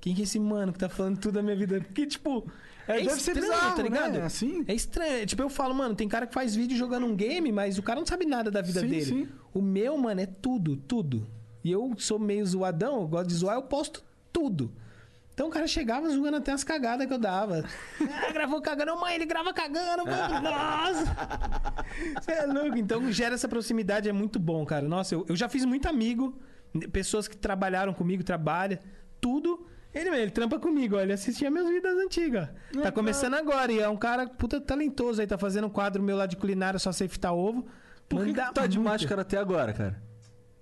quem 0.00 0.14
que 0.14 0.20
é 0.20 0.24
esse 0.24 0.38
mano 0.38 0.72
que 0.72 0.78
tá 0.78 0.88
falando 0.88 1.18
tudo 1.18 1.34
da 1.34 1.42
minha 1.42 1.56
vida? 1.56 1.80
Porque, 1.80 2.06
tipo, 2.06 2.46
é, 2.86 3.00
deve 3.02 3.10
ser 3.20 3.30
estranho, 3.30 3.52
bizarro, 3.52 3.76
tá 3.76 3.82
né? 3.82 3.88
ligado? 3.88 4.16
Assim? 4.18 4.64
É 4.68 4.74
estranho. 4.74 5.26
Tipo, 5.26 5.42
eu 5.42 5.48
falo, 5.48 5.74
mano, 5.74 5.94
tem 5.94 6.06
cara 6.06 6.26
que 6.26 6.34
faz 6.34 6.54
vídeo 6.54 6.76
jogando 6.76 7.06
um 7.06 7.16
game, 7.16 7.50
mas 7.50 7.78
o 7.78 7.82
cara 7.82 7.98
não 7.98 8.06
sabe 8.06 8.26
nada 8.26 8.50
da 8.50 8.60
vida 8.60 8.80
Sim, 8.80 8.88
dele. 8.88 9.04
sim. 9.04 9.28
O 9.52 9.62
meu, 9.62 9.96
mano, 9.96 10.20
é 10.20 10.26
tudo, 10.26 10.76
tudo. 10.76 11.26
E 11.64 11.72
eu 11.72 11.94
sou 11.96 12.18
meio 12.18 12.44
zoadão, 12.44 13.00
eu 13.00 13.08
gosto 13.08 13.28
de 13.28 13.34
zoar, 13.34 13.56
eu 13.56 13.62
posto 13.62 14.04
tudo. 14.30 14.70
Então 15.34 15.48
o 15.48 15.50
cara 15.50 15.66
chegava 15.66 16.08
zoando 16.08 16.36
até 16.36 16.52
as 16.52 16.62
cagadas 16.62 17.08
que 17.08 17.12
eu 17.12 17.18
dava. 17.18 17.64
Ah, 18.00 18.32
gravou 18.32 18.62
cagando, 18.62 18.98
mãe, 18.98 19.16
ele 19.16 19.26
grava 19.26 19.52
cagando, 19.52 20.06
mano. 20.06 20.40
Nossa! 20.40 21.16
Você 22.20 22.32
é 22.32 22.46
louco. 22.46 22.78
Então 22.78 23.10
gera 23.10 23.34
essa 23.34 23.48
proximidade, 23.48 24.08
é 24.08 24.12
muito 24.12 24.38
bom, 24.38 24.64
cara. 24.64 24.86
Nossa, 24.86 25.16
eu, 25.16 25.26
eu 25.28 25.34
já 25.34 25.48
fiz 25.48 25.64
muito 25.64 25.88
amigo, 25.88 26.38
pessoas 26.92 27.26
que 27.26 27.36
trabalharam 27.36 27.92
comigo, 27.92 28.22
trabalha, 28.22 28.80
tudo. 29.20 29.66
Ele, 29.92 30.08
ele 30.10 30.30
trampa 30.30 30.58
comigo, 30.58 30.96
ó, 30.96 31.00
ele 31.00 31.12
assistia 31.12 31.50
minhas 31.50 31.68
vidas 31.68 31.96
antigas. 31.96 32.48
Tá 32.80 32.92
começando 32.92 33.34
agora 33.34 33.72
e 33.72 33.80
é 33.80 33.88
um 33.88 33.96
cara 33.96 34.28
puta 34.28 34.60
talentoso 34.60 35.20
aí, 35.20 35.26
tá 35.26 35.38
fazendo 35.38 35.66
um 35.66 35.70
quadro 35.70 36.02
meu 36.02 36.16
lá 36.16 36.26
de 36.26 36.36
culinária, 36.36 36.78
só 36.78 36.92
sei 36.92 37.08
fritar 37.08 37.34
ovo. 37.34 37.66
Por 38.08 38.24
que, 38.24 38.32
que 38.32 38.52
tá 38.52 38.66
de 38.66 38.78
muito. 38.78 38.90
máscara 38.90 39.22
até 39.22 39.36
agora, 39.36 39.72
cara? 39.72 40.02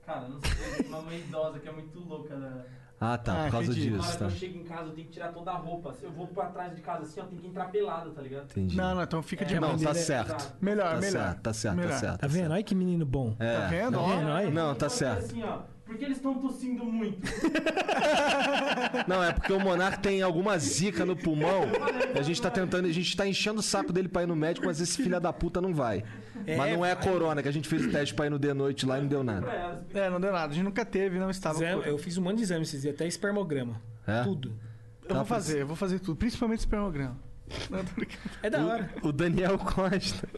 Cara, 0.06 0.28
não 0.28 0.40
sei, 0.40 0.86
uma 0.86 1.02
mãe 1.02 1.18
idosa 1.18 1.58
que 1.58 1.68
é 1.68 1.72
muito 1.72 1.98
louca. 1.98 2.36
Né? 2.36 2.64
Ah, 3.04 3.18
tá. 3.18 3.32
Ah, 3.32 3.44
por 3.44 3.50
causa 3.52 3.72
entendi. 3.72 3.90
Na 3.90 3.96
disso, 3.98 4.08
hora 4.08 4.12
que 4.16 4.18
tá. 4.18 4.24
eu 4.26 4.30
chego 4.30 4.58
em 4.58 4.64
casa, 4.64 4.82
eu 4.84 4.92
tenho 4.94 5.06
que 5.08 5.12
tirar 5.12 5.28
toda 5.32 5.50
a 5.50 5.56
roupa. 5.56 5.92
Se 5.92 6.04
eu 6.04 6.12
vou 6.12 6.26
pra 6.28 6.46
trás 6.46 6.74
de 6.76 6.80
casa 6.82 7.02
assim, 7.02 7.18
eu 7.20 7.26
tenho 7.26 7.40
que 7.40 7.48
entrar 7.48 7.64
pelado, 7.66 8.10
tá 8.10 8.22
ligado? 8.22 8.44
Entendi. 8.44 8.76
Não, 8.76 8.94
não, 8.94 9.02
então 9.02 9.20
fica 9.22 9.44
de 9.44 9.58
Não, 9.58 9.76
tá 9.76 9.90
é- 9.90 9.94
certo. 9.94 10.54
Melhor, 10.60 10.94
Tá 10.94 11.00
melhor. 11.00 11.10
certo, 11.24 11.40
tá 11.40 11.52
certo, 11.52 11.74
tá 11.76 11.82
Melhor. 11.82 11.98
certo. 11.98 12.20
Tá 12.20 12.26
vendo? 12.28 12.52
Olha 12.52 12.62
que 12.62 12.74
menino 12.74 13.04
bom. 13.04 13.34
É. 13.40 13.56
Tá 13.58 13.66
vendo? 13.66 13.92
Tá 13.92 14.00
Ó, 14.00 14.06
vendo? 14.08 14.28
Olha. 14.30 14.50
Não, 14.50 14.74
tá 14.74 14.88
falei 14.88 15.14
certo. 15.16 15.24
assim, 15.24 15.42
ó, 15.42 15.58
porque 15.84 16.04
eles 16.04 16.16
estão 16.18 16.34
tossindo 16.38 16.84
muito. 16.84 17.20
Não, 19.06 19.22
é 19.22 19.32
porque 19.32 19.52
o 19.52 19.60
Monark 19.60 19.98
tem 20.00 20.22
alguma 20.22 20.58
zica 20.58 21.04
no 21.04 21.16
pulmão. 21.16 21.62
E 22.14 22.18
a 22.18 22.22
gente 22.22 22.40
tá 22.40 22.50
tentando, 22.50 22.86
a 22.86 22.92
gente 22.92 23.16
tá 23.16 23.26
enchendo 23.26 23.60
o 23.60 23.62
saco 23.62 23.92
dele 23.92 24.08
pra 24.08 24.22
ir 24.22 24.26
no 24.26 24.36
médico, 24.36 24.66
mas 24.66 24.80
esse 24.80 24.96
filho 25.02 25.20
da 25.20 25.32
puta 25.32 25.60
não 25.60 25.74
vai. 25.74 26.04
Mas 26.56 26.72
não 26.72 26.84
é 26.84 26.92
a 26.92 26.96
corona, 26.96 27.42
que 27.42 27.48
a 27.48 27.52
gente 27.52 27.68
fez 27.68 27.84
o 27.84 27.90
teste 27.90 28.14
pra 28.14 28.26
ir 28.26 28.30
no 28.30 28.38
de 28.38 28.52
noite 28.52 28.84
lá 28.86 28.98
e 28.98 29.02
não 29.02 29.08
deu 29.08 29.22
nada. 29.24 29.46
É, 29.94 30.10
não 30.10 30.20
deu 30.20 30.32
nada. 30.32 30.52
A 30.52 30.54
gente 30.54 30.64
nunca 30.64 30.84
teve, 30.84 31.18
não 31.18 31.30
estava. 31.30 31.56
Exame- 31.62 31.86
eu 31.86 31.98
fiz 31.98 32.16
um 32.18 32.22
monte 32.22 32.38
de 32.38 32.42
exame 32.44 32.62
esses 32.62 32.82
dias, 32.82 32.94
até 32.94 33.06
espermograma. 33.06 33.80
É? 34.06 34.22
Tudo. 34.22 34.52
Eu 35.08 35.16
vou 35.16 35.24
fazer, 35.24 35.60
eu 35.62 35.66
vou 35.66 35.76
fazer 35.76 35.98
tudo. 35.98 36.16
Principalmente 36.16 36.60
espermograma. 36.60 37.16
Não, 37.70 37.84
tô 37.84 37.92
brincando. 37.94 38.18
É 38.42 38.48
da 38.50 38.64
hora. 38.64 38.90
O, 39.02 39.08
o 39.08 39.12
Daniel 39.12 39.58
Costa. 39.58 40.28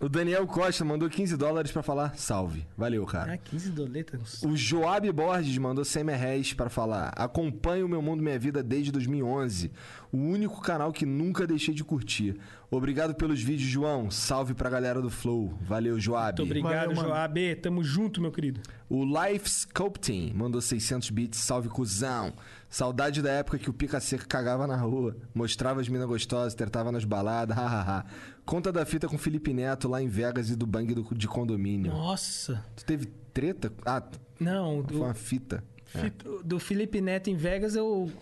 O 0.00 0.08
Daniel 0.08 0.46
Costa 0.46 0.84
mandou 0.84 1.10
15 1.10 1.36
dólares 1.36 1.72
pra 1.72 1.82
falar 1.82 2.16
salve. 2.16 2.64
Valeu, 2.76 3.04
cara. 3.04 3.32
Ah, 3.32 3.36
15 3.36 3.70
doletas. 3.70 4.42
O 4.44 4.56
Joab 4.56 5.10
Borges 5.10 5.58
mandou 5.58 5.84
100 5.84 6.04
reais 6.04 6.52
para 6.52 6.70
falar. 6.70 7.08
Acompanho 7.16 7.86
o 7.86 7.88
Meu 7.88 8.00
Mundo 8.00 8.22
Minha 8.22 8.38
Vida 8.38 8.62
desde 8.62 8.92
2011. 8.92 9.72
O 10.12 10.18
único 10.18 10.60
canal 10.62 10.92
que 10.92 11.04
nunca 11.04 11.48
deixei 11.48 11.74
de 11.74 11.82
curtir. 11.82 12.36
Obrigado 12.70 13.12
pelos 13.14 13.42
vídeos, 13.42 13.68
João. 13.68 14.08
Salve 14.08 14.54
pra 14.54 14.70
galera 14.70 15.02
do 15.02 15.10
Flow. 15.10 15.58
Valeu, 15.62 15.98
Joab. 15.98 16.38
Muito 16.40 16.42
obrigado, 16.42 16.94
Valeu. 16.94 17.08
Joab. 17.10 17.56
Tamo 17.56 17.82
junto, 17.82 18.20
meu 18.20 18.30
querido. 18.30 18.60
O 18.88 19.04
Life 19.04 19.50
Sculpting 19.50 20.32
mandou 20.32 20.60
600 20.60 21.10
bits. 21.10 21.40
Salve, 21.40 21.68
cuzão. 21.68 22.32
Saudade 22.70 23.22
da 23.22 23.30
época 23.30 23.58
que 23.58 23.70
o 23.70 23.72
Pica 23.72 23.98
Seca 23.98 24.26
cagava 24.26 24.66
na 24.66 24.76
rua, 24.76 25.16
mostrava 25.34 25.80
as 25.80 25.88
minas 25.88 26.06
gostosas, 26.06 26.54
tretava 26.54 26.92
nas 26.92 27.02
baladas, 27.04 27.56
hahaha. 27.56 28.04
Conta 28.44 28.70
da 28.70 28.84
fita 28.84 29.08
com 29.08 29.16
Felipe 29.16 29.54
Neto 29.54 29.88
lá 29.88 30.02
em 30.02 30.08
Vegas 30.08 30.50
e 30.50 30.56
do 30.56 30.66
bang 30.66 30.94
do- 30.94 31.14
de 31.14 31.26
condomínio. 31.26 31.90
Nossa. 31.90 32.62
Tu 32.76 32.84
teve 32.84 33.06
treta? 33.32 33.72
Ah, 33.86 34.02
Não, 34.38 34.82
foi 34.84 34.92
do, 34.98 35.02
uma 35.02 35.14
fita. 35.14 35.64
É. 35.94 36.10
do- 36.10 36.42
do 36.42 36.58
Felipe 36.60 37.00
Neto 37.00 37.30
em 37.30 37.36
Vegas 37.36 37.74
eu. 37.74 38.12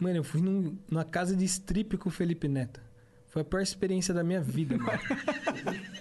Mano, 0.00 0.16
eu 0.16 0.24
fui 0.24 0.40
num- 0.40 0.76
numa 0.90 1.04
casa 1.04 1.36
de 1.36 1.44
strip 1.44 1.98
com 1.98 2.08
o 2.08 2.12
Felipe 2.12 2.48
Neto. 2.48 2.80
Foi 3.28 3.42
a 3.42 3.44
pior 3.44 3.60
experiência 3.60 4.12
da 4.14 4.24
minha 4.24 4.40
vida, 4.40 4.76
mano. 4.78 4.98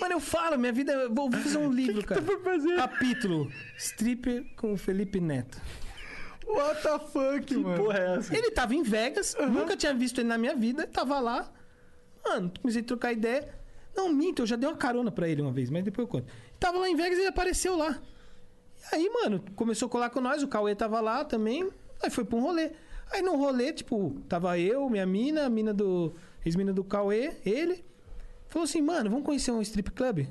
Mano, 0.00 0.14
eu 0.14 0.20
falo, 0.20 0.58
minha 0.58 0.72
vida. 0.72 1.08
Vou 1.08 1.30
fazer 1.30 1.56
um 1.58 1.72
livro, 1.72 2.04
cara. 2.04 2.20
Capítulo: 2.76 3.50
Stripper 3.78 4.44
com 4.56 4.72
o 4.72 4.76
Felipe 4.76 5.20
Neto. 5.20 5.58
What 6.46 6.82
the 6.82 6.98
fuck, 6.98 7.56
mano? 7.56 7.92
é 7.92 8.16
essa? 8.16 8.36
Ele 8.36 8.50
tava 8.50 8.74
em 8.74 8.82
Vegas, 8.82 9.36
nunca 9.50 9.76
tinha 9.76 9.94
visto 9.94 10.20
ele 10.20 10.28
na 10.28 10.38
minha 10.38 10.54
vida, 10.54 10.86
tava 10.86 11.18
lá. 11.20 11.50
Mano, 12.24 12.52
comecei 12.60 12.82
a 12.82 12.84
trocar 12.84 13.12
ideia. 13.12 13.48
Não, 13.94 14.08
minto, 14.08 14.42
eu 14.42 14.46
já 14.46 14.56
dei 14.56 14.68
uma 14.68 14.76
carona 14.76 15.10
pra 15.10 15.28
ele 15.28 15.42
uma 15.42 15.52
vez, 15.52 15.70
mas 15.70 15.84
depois 15.84 16.06
eu 16.06 16.10
conto. 16.10 16.26
Tava 16.58 16.78
lá 16.78 16.88
em 16.88 16.96
Vegas 16.96 17.16
e 17.16 17.20
ele 17.22 17.28
apareceu 17.28 17.76
lá. 17.76 18.00
E 18.92 18.94
aí, 18.94 19.10
mano, 19.10 19.42
começou 19.54 19.86
a 19.86 19.90
colar 19.90 20.10
com 20.10 20.20
nós, 20.20 20.42
o 20.42 20.48
Cauê 20.48 20.74
tava 20.74 21.00
lá 21.00 21.24
também. 21.24 21.70
Aí 22.02 22.10
foi 22.10 22.24
pra 22.24 22.36
um 22.36 22.40
rolê. 22.40 22.72
Aí 23.12 23.22
no 23.22 23.36
rolê, 23.36 23.72
tipo, 23.72 24.20
tava 24.28 24.58
eu, 24.58 24.88
minha 24.90 25.06
mina, 25.06 25.46
a 25.46 25.48
mina 25.48 25.72
do. 25.72 26.14
Ex-mina 26.44 26.72
do 26.72 26.84
Cauê, 26.84 27.36
ele. 27.44 27.84
Falou 28.48 28.64
assim, 28.64 28.82
mano, 28.82 29.10
vamos 29.10 29.24
conhecer 29.24 29.50
um 29.50 29.62
strip 29.62 29.90
club? 29.92 30.26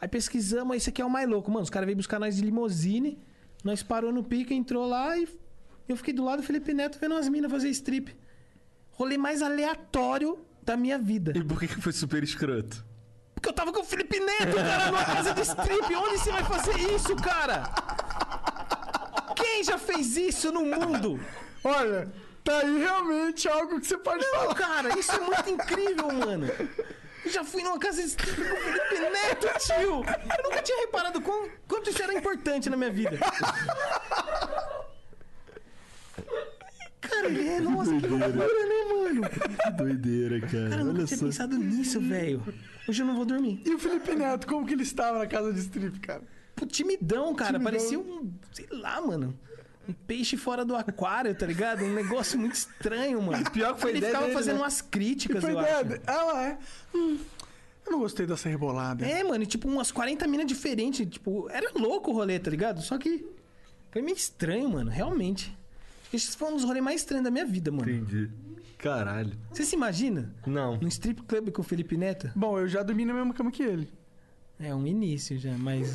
Aí 0.00 0.08
pesquisamos, 0.08 0.72
aí 0.72 0.78
esse 0.78 0.90
aqui 0.90 1.00
é 1.00 1.04
o 1.04 1.10
mais 1.10 1.28
louco. 1.28 1.50
Mano, 1.50 1.62
os 1.62 1.70
caras 1.70 1.86
veio 1.86 1.96
buscar 1.96 2.18
nós 2.18 2.36
de 2.36 2.42
limousine. 2.42 3.18
Nós 3.64 3.82
parou 3.82 4.12
no 4.12 4.22
pica, 4.22 4.54
entrou 4.54 4.86
lá 4.86 5.16
e 5.18 5.28
eu 5.88 5.96
fiquei 5.96 6.12
do 6.14 6.24
lado 6.24 6.40
do 6.40 6.46
Felipe 6.46 6.72
Neto 6.72 6.98
vendo 7.00 7.12
umas 7.12 7.28
minas 7.28 7.50
fazer 7.50 7.68
strip. 7.70 8.16
Rolê 8.92 9.18
mais 9.18 9.42
aleatório 9.42 10.38
da 10.62 10.76
minha 10.76 10.98
vida. 10.98 11.32
E 11.36 11.42
por 11.44 11.58
que 11.60 11.68
que 11.68 11.80
foi 11.80 11.92
super 11.92 12.22
escroto? 12.22 12.84
Porque 13.34 13.48
eu 13.48 13.52
tava 13.52 13.72
com 13.72 13.80
o 13.80 13.84
Felipe 13.84 14.18
Neto, 14.18 14.56
cara, 14.56 14.86
numa 14.86 15.04
casa 15.04 15.34
de 15.34 15.42
strip. 15.42 15.94
Onde 15.94 16.18
você 16.18 16.32
vai 16.32 16.44
fazer 16.44 16.78
isso, 16.94 17.14
cara? 17.16 17.64
Quem 19.36 19.62
já 19.64 19.76
fez 19.78 20.16
isso 20.16 20.50
no 20.50 20.62
mundo? 20.64 21.20
Olha, 21.62 22.10
tá 22.42 22.58
aí 22.60 22.78
realmente 22.78 23.48
algo 23.48 23.78
que 23.80 23.86
você 23.86 23.98
pode 23.98 24.24
Não, 24.24 24.34
falar. 24.40 24.54
cara, 24.54 24.98
isso 24.98 25.12
é 25.12 25.20
muito 25.20 25.50
incrível, 25.50 26.12
mano. 26.12 26.46
Eu 27.24 27.30
já 27.30 27.44
fui 27.44 27.62
numa 27.62 27.78
casa 27.78 28.00
de 28.02 28.08
strip 28.08 28.36
com 28.36 28.54
o 28.54 28.56
Felipe 28.56 29.10
Neto, 29.10 29.48
tio. 29.58 29.76
Eu 30.04 30.42
nunca 30.44 30.55
tinha 30.66 30.80
reparado 30.80 31.20
quão- 31.20 31.48
quanto 31.68 31.90
isso 31.90 32.02
era 32.02 32.12
importante 32.14 32.68
na 32.68 32.76
minha 32.76 32.90
vida. 32.90 33.18
Cara, 37.00 37.28
ele 37.28 37.48
é, 37.48 37.60
nossa, 37.60 37.90
que 37.96 38.06
loucura, 38.06 38.28
né, 38.28 38.84
mano? 38.92 39.20
Que 39.62 39.70
doideira, 39.70 40.40
cara. 40.40 40.68
Cara, 40.70 40.80
eu 40.80 40.84
nunca 40.86 40.98
Olha 40.98 41.06
tinha 41.06 41.18
só. 41.18 41.24
pensado 41.26 41.56
nisso, 41.56 42.00
velho. 42.00 42.42
Hoje 42.88 43.02
eu 43.02 43.06
não 43.06 43.14
vou 43.16 43.24
dormir. 43.24 43.60
E 43.64 43.74
o 43.74 43.78
Felipe 43.78 44.14
Neto, 44.14 44.46
como 44.46 44.66
que 44.66 44.72
ele 44.74 44.82
estava 44.82 45.18
na 45.18 45.26
casa 45.26 45.52
de 45.52 45.60
strip, 45.60 45.98
cara? 46.00 46.22
Pô, 46.54 46.66
timidão, 46.66 47.34
cara. 47.34 47.58
Timidão. 47.58 47.72
Parecia 47.72 47.98
um, 47.98 48.32
sei 48.52 48.66
lá, 48.70 49.00
mano. 49.00 49.38
Um 49.88 49.92
peixe 49.92 50.36
fora 50.36 50.64
do 50.64 50.74
aquário, 50.74 51.32
tá 51.34 51.46
ligado? 51.46 51.84
Um 51.84 51.94
negócio 51.94 52.36
muito 52.38 52.54
estranho, 52.54 53.22
mano. 53.22 53.48
Pior 53.52 53.74
que 53.74 53.80
foi 53.80 53.90
Ele 53.92 53.98
ideia 53.98 54.10
ficava 54.12 54.26
dele, 54.26 54.36
fazendo 54.36 54.56
né? 54.56 54.62
umas 54.62 54.80
críticas, 54.80 55.40
Foi 55.44 55.52
eu 55.52 55.60
ideia 55.60 55.76
acho. 55.76 55.84
de- 55.90 56.00
Ela 56.06 56.44
é. 56.44 56.58
Hum, 56.92 57.18
eu 57.86 57.92
não 57.92 57.98
gostei 58.00 58.26
dessa 58.26 58.48
rebolada. 58.48 59.06
É, 59.06 59.22
mano, 59.22 59.44
e 59.44 59.46
tipo, 59.46 59.68
umas 59.68 59.90
40 59.90 60.26
minas 60.26 60.46
diferentes. 60.46 61.06
Tipo, 61.08 61.48
era 61.50 61.70
louco 61.74 62.10
o 62.10 62.14
rolê, 62.14 62.38
tá 62.38 62.50
ligado? 62.50 62.82
Só 62.82 62.98
que 62.98 63.24
foi 63.90 64.02
meio 64.02 64.16
estranho, 64.16 64.68
mano, 64.68 64.90
realmente. 64.90 65.56
Esse 66.12 66.36
foi 66.36 66.48
um 66.48 66.56
dos 66.56 66.64
rolês 66.64 66.84
mais 66.84 67.00
estranhos 67.00 67.24
da 67.24 67.30
minha 67.30 67.46
vida, 67.46 67.70
mano. 67.70 67.90
Entendi. 67.90 68.30
Caralho. 68.78 69.32
Você 69.50 69.64
se 69.64 69.74
imagina? 69.74 70.34
Não. 70.46 70.76
Num 70.76 70.88
strip 70.88 71.22
club 71.22 71.50
com 71.50 71.62
o 71.62 71.64
Felipe 71.64 71.96
Neto? 71.96 72.30
Bom, 72.34 72.58
eu 72.58 72.68
já 72.68 72.82
dormi 72.82 73.04
na 73.04 73.14
mesma 73.14 73.32
cama 73.32 73.50
que 73.50 73.62
ele. 73.62 73.88
É 74.58 74.74
um 74.74 74.86
início 74.86 75.38
já, 75.38 75.56
mas. 75.56 75.94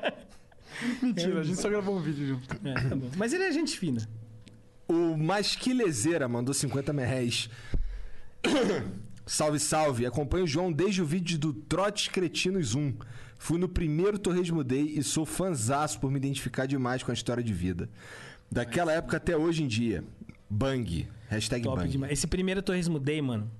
Mentira, 1.02 1.40
a 1.40 1.44
gente 1.44 1.60
só 1.60 1.68
gravou 1.68 1.96
um 1.96 2.00
vídeo 2.00 2.26
junto. 2.26 2.54
É, 2.66 2.74
tá 2.74 2.96
bom. 2.96 3.10
Mas 3.16 3.32
ele 3.32 3.44
é 3.44 3.52
gente 3.52 3.78
fina. 3.78 4.06
O 4.88 5.16
Masquilezeira 5.16 6.28
mandou 6.28 6.54
50 6.54 6.92
merréis. 6.92 7.48
Salve, 9.26 9.58
salve. 9.58 10.06
Acompanho 10.06 10.44
o 10.44 10.46
João 10.46 10.72
desde 10.72 11.02
o 11.02 11.04
vídeo 11.04 11.38
do 11.38 11.52
Trotes 11.52 12.08
Cretinos 12.08 12.74
1. 12.74 12.94
Fui 13.38 13.58
no 13.58 13.68
primeiro 13.68 14.18
Torresmo 14.18 14.64
Day 14.64 14.94
e 14.96 15.02
sou 15.02 15.26
fanzaço 15.26 16.00
por 16.00 16.10
me 16.10 16.16
identificar 16.16 16.66
demais 16.66 17.02
com 17.02 17.10
a 17.10 17.14
história 17.14 17.42
de 17.42 17.52
vida. 17.52 17.90
Daquela 18.50 18.92
época 18.92 19.16
até 19.16 19.36
hoje 19.36 19.62
em 19.62 19.66
dia. 19.66 20.04
Bang. 20.48 21.08
Hashtag 21.28 21.64
Top 21.64 21.76
bang. 21.76 21.90
demais. 21.90 22.12
Esse 22.12 22.26
primeiro 22.26 22.62
Torresmo 22.62 22.98
Day, 23.00 23.20
mano, 23.20 23.50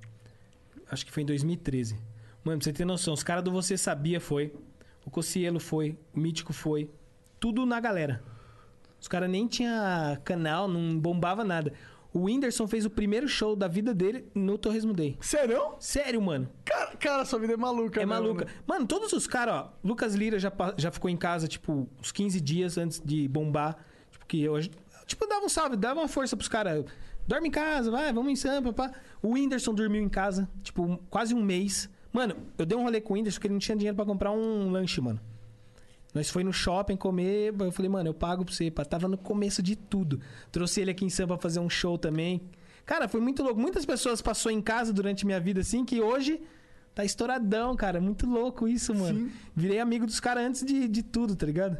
acho 0.90 1.04
que 1.04 1.12
foi 1.12 1.24
em 1.24 1.26
2013. 1.26 1.96
Mano, 2.44 2.58
pra 2.58 2.64
você 2.64 2.72
ter 2.72 2.84
noção, 2.84 3.12
os 3.12 3.24
caras 3.24 3.42
do 3.42 3.50
Você 3.50 3.76
Sabia 3.76 4.20
foi, 4.20 4.54
o 5.04 5.10
Cocielo 5.10 5.58
foi, 5.58 5.98
o 6.14 6.20
Mítico 6.20 6.52
foi, 6.52 6.88
tudo 7.40 7.66
na 7.66 7.80
galera. 7.80 8.22
Os 9.00 9.08
caras 9.08 9.28
nem 9.28 9.46
tinha 9.46 10.18
canal, 10.24 10.68
não 10.68 10.98
bombava 10.98 11.44
nada. 11.44 11.72
O 12.16 12.20
Whindersson 12.24 12.66
fez 12.66 12.86
o 12.86 12.90
primeiro 12.90 13.28
show 13.28 13.54
da 13.54 13.68
vida 13.68 13.92
dele 13.92 14.24
no 14.34 14.56
Torresmo 14.56 14.94
Day. 14.94 15.18
Sério? 15.20 15.74
Sério, 15.78 16.22
mano. 16.22 16.48
Cara, 16.64 16.96
cara, 16.96 17.24
sua 17.26 17.38
vida 17.38 17.52
é 17.52 17.56
maluca, 17.58 18.00
É 18.00 18.06
mesmo, 18.06 18.22
maluca. 18.22 18.46
né? 18.46 18.50
Mano, 18.66 18.86
todos 18.86 19.12
os 19.12 19.26
caras, 19.26 19.54
ó. 19.54 19.72
Lucas 19.84 20.14
Lira 20.14 20.38
já, 20.38 20.50
já 20.78 20.90
ficou 20.90 21.10
em 21.10 21.16
casa, 21.16 21.46
tipo, 21.46 21.86
uns 22.00 22.10
15 22.12 22.40
dias 22.40 22.78
antes 22.78 23.02
de 23.04 23.28
bombar. 23.28 23.76
Tipo, 24.10 24.24
que 24.24 24.42
eu. 24.42 24.54
Tipo, 25.04 25.26
dava 25.26 25.44
um 25.44 25.48
salve, 25.50 25.76
dava 25.76 26.00
uma 26.00 26.08
força 26.08 26.34
pros 26.34 26.48
caras. 26.48 26.86
Dorme 27.28 27.48
em 27.48 27.50
casa, 27.50 27.90
vai, 27.90 28.10
vamos 28.14 28.32
em 28.32 28.36
Sampa, 28.36 28.72
pá. 28.72 28.92
O 29.20 29.32
Whindersson 29.34 29.74
dormiu 29.74 30.00
em 30.02 30.08
casa, 30.08 30.48
tipo, 30.62 30.98
quase 31.10 31.34
um 31.34 31.42
mês. 31.42 31.86
Mano, 32.14 32.34
eu 32.56 32.64
dei 32.64 32.78
um 32.78 32.82
rolê 32.82 32.98
com 32.98 33.12
o 33.12 33.16
Whindersson 33.18 33.36
porque 33.36 33.48
ele 33.48 33.54
não 33.54 33.58
tinha 33.60 33.76
dinheiro 33.76 33.94
pra 33.94 34.06
comprar 34.06 34.30
um 34.32 34.70
lanche, 34.70 35.02
mano. 35.02 35.20
Nós 36.16 36.30
foi 36.30 36.42
no 36.42 36.50
shopping 36.50 36.96
comer, 36.96 37.54
eu 37.58 37.70
falei, 37.70 37.90
mano, 37.90 38.08
eu 38.08 38.14
pago 38.14 38.42
pra 38.42 38.54
você. 38.54 38.70
Pá. 38.70 38.86
Tava 38.86 39.06
no 39.06 39.18
começo 39.18 39.62
de 39.62 39.76
tudo. 39.76 40.18
Trouxe 40.50 40.80
ele 40.80 40.90
aqui 40.90 41.04
em 41.04 41.10
Sampa 41.10 41.34
pra 41.34 41.42
fazer 41.42 41.60
um 41.60 41.68
show 41.68 41.98
também. 41.98 42.40
Cara, 42.86 43.06
foi 43.06 43.20
muito 43.20 43.42
louco. 43.42 43.60
Muitas 43.60 43.84
pessoas 43.84 44.22
passou 44.22 44.50
em 44.50 44.62
casa 44.62 44.94
durante 44.94 45.26
minha 45.26 45.38
vida 45.38 45.60
assim, 45.60 45.84
que 45.84 46.00
hoje 46.00 46.40
tá 46.94 47.04
estouradão, 47.04 47.76
cara. 47.76 48.00
Muito 48.00 48.26
louco 48.26 48.66
isso, 48.66 48.94
mano. 48.94 49.30
Virei 49.54 49.78
amigo 49.78 50.06
dos 50.06 50.18
caras 50.18 50.44
antes 50.44 50.64
de, 50.64 50.88
de 50.88 51.02
tudo, 51.02 51.36
tá 51.36 51.44
ligado? 51.44 51.76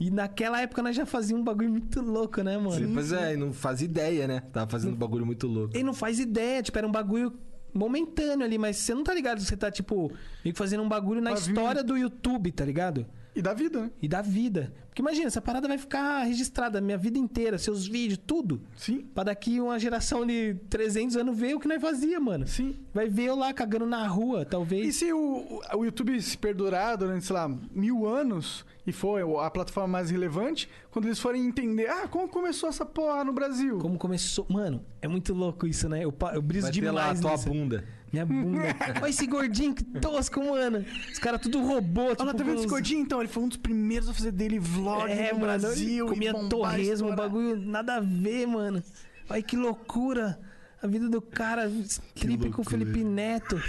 E 0.00 0.10
naquela 0.10 0.60
época 0.60 0.82
nós 0.82 0.96
já 0.96 1.06
fazíamos 1.06 1.42
um 1.42 1.44
bagulho 1.44 1.70
muito 1.70 2.00
louco, 2.00 2.42
né, 2.42 2.58
mano? 2.58 2.84
Sim, 2.84 2.92
pois 2.92 3.12
é, 3.12 3.34
e 3.34 3.36
não 3.36 3.52
faz 3.52 3.80
ideia, 3.80 4.26
né? 4.26 4.40
Tava 4.52 4.68
fazendo 4.68 4.94
um 4.94 4.96
bagulho 4.96 5.24
muito 5.24 5.46
louco. 5.46 5.76
Ele 5.76 5.84
não 5.84 5.94
faz 5.94 6.18
ideia, 6.18 6.60
tipo, 6.64 6.76
era 6.78 6.86
um 6.86 6.90
bagulho 6.90 7.32
momentâneo 7.72 8.44
ali, 8.44 8.58
mas 8.58 8.76
você 8.76 8.92
não 8.92 9.04
tá 9.04 9.14
ligado 9.14 9.38
que 9.38 9.44
você 9.44 9.56
tá, 9.56 9.70
tipo, 9.70 10.10
meio 10.44 10.52
que 10.52 10.58
fazendo 10.58 10.82
um 10.82 10.88
bagulho 10.88 11.20
na 11.20 11.32
história 11.32 11.84
do 11.84 11.96
YouTube, 11.96 12.50
tá 12.50 12.64
ligado? 12.64 13.06
E 13.38 13.42
da 13.42 13.54
vida, 13.54 13.82
né? 13.82 13.90
E 14.02 14.08
da 14.08 14.20
vida. 14.20 14.72
Porque 14.88 15.00
imagina, 15.00 15.28
essa 15.28 15.40
parada 15.40 15.68
vai 15.68 15.78
ficar 15.78 16.24
registrada 16.24 16.78
a 16.78 16.80
minha 16.80 16.98
vida 16.98 17.18
inteira, 17.18 17.56
seus 17.56 17.86
vídeos, 17.86 18.18
tudo. 18.26 18.60
Sim. 18.76 19.06
Pra 19.14 19.22
daqui 19.22 19.60
uma 19.60 19.78
geração 19.78 20.26
de 20.26 20.54
300 20.68 21.16
anos 21.16 21.38
ver 21.38 21.54
o 21.54 21.60
que 21.60 21.68
nós 21.68 21.80
fazia, 21.80 22.18
mano. 22.18 22.48
Sim. 22.48 22.74
Vai 22.92 23.08
ver 23.08 23.26
eu 23.26 23.36
lá 23.36 23.52
cagando 23.52 23.86
na 23.86 24.04
rua, 24.08 24.42
E 24.42 24.44
talvez. 24.44 24.96
se 24.96 25.12
o, 25.12 25.60
o 25.76 25.84
YouTube 25.84 26.20
se 26.20 26.36
perdurar 26.36 26.96
durante, 26.98 27.24
sei 27.24 27.34
lá, 27.36 27.48
mil 27.72 28.06
anos 28.08 28.66
e 28.84 28.90
for 28.90 29.38
a 29.40 29.50
plataforma 29.50 29.86
mais 29.86 30.10
relevante, 30.10 30.68
quando 30.90 31.04
eles 31.04 31.20
forem 31.20 31.46
entender, 31.46 31.88
ah, 31.88 32.08
como 32.08 32.26
começou 32.28 32.68
essa 32.68 32.84
porra 32.84 33.22
no 33.22 33.32
Brasil? 33.32 33.78
Como 33.78 33.96
começou. 33.98 34.46
Mano, 34.48 34.84
é 35.00 35.06
muito 35.06 35.32
louco 35.32 35.64
isso, 35.64 35.88
né? 35.88 36.04
Eu, 36.04 36.12
eu 36.34 36.42
briso 36.42 36.66
Vai 36.66 36.72
ter 36.72 36.90
lá 36.90 37.10
a 37.10 37.14
demais 37.14 37.20
tua 37.20 37.32
nisso. 37.32 37.48
bunda. 37.48 37.84
Minha 38.12 38.24
bunda. 38.26 38.58
Olha 39.02 39.10
esse 39.10 39.26
gordinho, 39.26 39.74
que 39.74 39.84
tosco, 39.84 40.40
mano. 40.42 40.84
Os 41.12 41.18
caras 41.18 41.40
tudo 41.40 41.60
robô, 41.62 42.10
tipo. 42.10 42.22
Olha, 42.22 42.34
tá 42.34 42.42
vendo 42.44 42.58
esse 42.58 42.66
gordinho? 42.66 43.00
Então, 43.00 43.20
ele 43.20 43.28
foi 43.28 43.42
um 43.42 43.48
dos 43.48 43.58
primeiros 43.58 44.08
a 44.08 44.14
fazer 44.14 44.32
dele 44.32 44.58
vlog 44.58 45.10
É, 45.10 45.32
no 45.32 45.40
mano, 45.40 45.58
Brasil. 45.60 46.06
comia 46.06 46.32
torresmo, 46.48 47.14
bagulho 47.14 47.56
nada 47.56 47.96
a 47.96 48.00
ver, 48.00 48.46
mano. 48.46 48.82
Olha 49.28 49.42
que 49.42 49.56
loucura. 49.56 50.38
A 50.80 50.86
vida 50.86 51.08
do 51.08 51.20
cara, 51.20 51.70
tripe 52.14 52.50
com 52.50 52.62
o. 52.62 52.64
Felipe 52.64 53.02
Neto. 53.04 53.60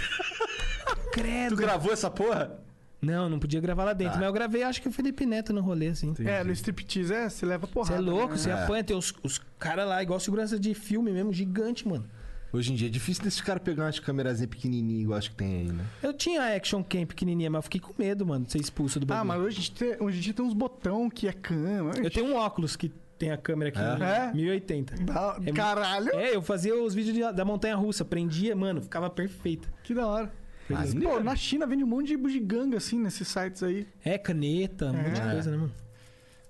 Credo. 1.12 1.56
Tu 1.56 1.60
gravou 1.60 1.92
essa 1.92 2.10
porra? 2.10 2.58
Não, 3.02 3.28
não 3.30 3.38
podia 3.38 3.60
gravar 3.60 3.84
lá 3.84 3.92
dentro. 3.94 4.12
Tá. 4.14 4.18
Mas 4.20 4.26
eu 4.26 4.32
gravei, 4.32 4.62
acho 4.62 4.80
que 4.82 4.88
o 4.88 4.92
Felipe 4.92 5.24
Neto 5.24 5.52
no 5.52 5.60
rolê, 5.62 5.88
assim. 5.88 6.14
É, 6.20 6.44
no 6.44 6.52
striptease, 6.52 7.12
é, 7.12 7.28
você 7.28 7.46
leva 7.46 7.66
Você 7.66 7.72
porrada. 7.72 7.96
é 7.96 8.00
louco, 8.00 8.32
né? 8.32 8.36
você 8.38 8.50
É. 8.50 8.52
apanha. 8.52 8.84
Tem 8.84 8.96
os, 8.96 9.12
os 9.22 9.40
caras 9.58 9.88
lá, 9.88 10.02
igual 10.02 10.20
segurança 10.20 10.58
de 10.58 10.74
filme 10.74 11.10
mesmo, 11.10 11.32
gigante, 11.32 11.88
mano. 11.88 12.04
Hoje 12.52 12.72
em 12.72 12.74
dia 12.74 12.88
é 12.88 12.90
difícil 12.90 13.22
desses 13.22 13.40
caras 13.40 13.62
pegar 13.62 13.84
umas 13.84 13.98
câmerazinhas 14.00 14.50
pequenininhas 14.50 15.02
igual 15.02 15.18
acho 15.18 15.30
que 15.30 15.36
tem 15.36 15.60
aí, 15.60 15.72
né? 15.72 15.84
Eu 16.02 16.12
tinha 16.12 16.42
a 16.42 16.56
Action 16.56 16.82
Cam 16.82 17.06
pequenininha, 17.06 17.48
mas 17.48 17.58
eu 17.58 17.62
fiquei 17.62 17.80
com 17.80 17.94
medo, 17.96 18.26
mano, 18.26 18.44
de 18.44 18.52
ser 18.52 18.58
expulso 18.60 18.98
do 18.98 19.06
bagulho. 19.06 19.20
Ah, 19.22 19.24
mas 19.36 19.40
hoje 19.46 19.56
a 19.58 19.60
gente 19.60 19.72
tem, 19.72 19.88
hoje 20.00 20.18
a 20.18 20.22
gente 20.22 20.32
tem 20.34 20.44
uns 20.44 20.54
botão 20.54 21.08
que 21.08 21.28
é 21.28 21.32
cama. 21.32 21.92
Eu 21.96 22.10
tenho 22.10 22.26
um 22.26 22.34
óculos 22.34 22.74
que 22.74 22.90
tem 23.18 23.30
a 23.30 23.36
câmera 23.36 23.68
aqui, 23.68 24.02
É? 24.02 24.32
1080. 24.34 24.96
Da- 25.04 25.36
É 25.44 25.50
mu- 25.50 25.54
Caralho, 25.54 26.10
É, 26.16 26.34
eu 26.34 26.42
fazia 26.42 26.74
os 26.74 26.92
vídeos 26.94 27.14
de- 27.14 27.32
da 27.36 27.44
montanha 27.44 27.76
russa, 27.76 28.04
prendia, 28.04 28.56
mano, 28.56 28.80
ficava 28.82 29.08
perfeito. 29.08 29.68
que 29.84 29.94
da 29.94 30.06
hora. 30.06 30.32
Ah, 30.72 30.84
Pô, 31.02 31.18
na 31.20 31.34
China 31.34 31.66
vende 31.66 31.82
um 31.82 31.86
monte 31.86 32.06
de 32.08 32.16
bugiganga, 32.16 32.76
assim, 32.76 32.96
nesses 32.98 33.26
sites 33.26 33.60
aí. 33.62 33.86
É, 34.04 34.16
caneta, 34.16 34.86
um 34.86 34.92
monte 34.92 35.14
de 35.14 35.20
É. 35.20 35.32
coisa, 35.32 35.50
né, 35.50 35.56
mano? 35.56 35.72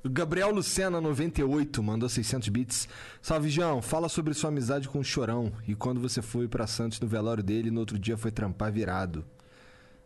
Gabriel 0.04 0.50
Lucena, 0.50 1.00
98, 1.00 1.82
mandou 1.82 2.08
600 2.08 2.48
bits. 2.48 2.88
Salve, 3.20 3.50
João. 3.50 3.82
Fala 3.82 4.08
sobre 4.08 4.32
sua 4.32 4.48
amizade 4.48 4.88
com 4.88 5.00
o 5.00 5.04
Chorão 5.04 5.52
e 5.68 5.74
quando 5.74 6.00
você 6.00 6.22
foi 6.22 6.48
pra 6.48 6.66
Santos 6.66 6.98
no 7.00 7.06
velório 7.06 7.42
dele 7.42 7.68
e 7.68 7.70
no 7.70 7.80
outro 7.80 7.98
dia 7.98 8.16
foi 8.16 8.30
trampar 8.30 8.72
virado. 8.72 9.24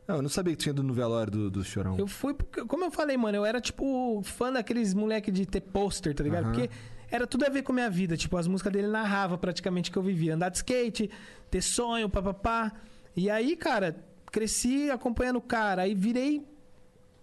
Não, 0.06 0.16
eu 0.16 0.22
não 0.22 0.28
sabia 0.28 0.54
que 0.54 0.62
tinha 0.62 0.72
ido 0.72 0.82
no 0.82 0.92
velório 0.92 1.30
do, 1.30 1.50
do 1.50 1.64
Chorão. 1.64 1.96
Eu 1.96 2.06
fui 2.06 2.34
porque, 2.34 2.64
como 2.66 2.84
eu 2.84 2.90
falei, 2.90 3.16
mano, 3.16 3.36
eu 3.36 3.44
era 3.44 3.60
tipo 3.60 4.20
fã 4.22 4.52
daqueles 4.52 4.92
moleque 4.92 5.30
de 5.30 5.46
ter 5.46 5.60
pôster, 5.60 6.14
tá 6.14 6.22
ligado? 6.22 6.44
Aham. 6.44 6.52
Porque 6.52 6.70
era 7.10 7.26
tudo 7.26 7.44
a 7.46 7.48
ver 7.48 7.62
com 7.62 7.72
a 7.72 7.74
minha 7.76 7.90
vida. 7.90 8.16
Tipo, 8.16 8.36
as 8.36 8.46
músicas 8.46 8.72
dele 8.72 8.88
narrava 8.88 9.38
praticamente 9.38 9.88
o 9.88 9.92
que 9.92 9.98
eu 9.98 10.02
vivia. 10.02 10.34
Andar 10.34 10.50
de 10.50 10.58
skate, 10.58 11.10
ter 11.50 11.62
sonho, 11.62 12.10
papapá. 12.10 12.72
E 13.16 13.30
aí, 13.30 13.56
cara, 13.56 13.96
cresci 14.30 14.90
acompanhando 14.90 15.36
o 15.36 15.40
cara. 15.40 15.82
Aí 15.82 15.94
virei 15.94 16.44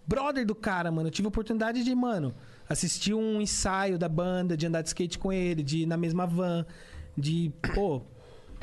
brother 0.06 0.44
do 0.44 0.54
cara, 0.54 0.90
mano. 0.90 1.08
Eu 1.08 1.12
tive 1.12 1.26
a 1.26 1.28
oportunidade 1.28 1.84
de, 1.84 1.94
mano, 1.94 2.34
assistir 2.68 3.14
um 3.14 3.40
ensaio 3.40 3.98
da 3.98 4.08
banda, 4.08 4.56
de 4.56 4.66
andar 4.66 4.82
de 4.82 4.88
skate 4.88 5.18
com 5.18 5.32
ele, 5.32 5.62
de 5.62 5.82
ir 5.82 5.86
na 5.86 5.96
mesma 5.96 6.26
van, 6.26 6.64
de, 7.16 7.52
pô, 7.74 8.02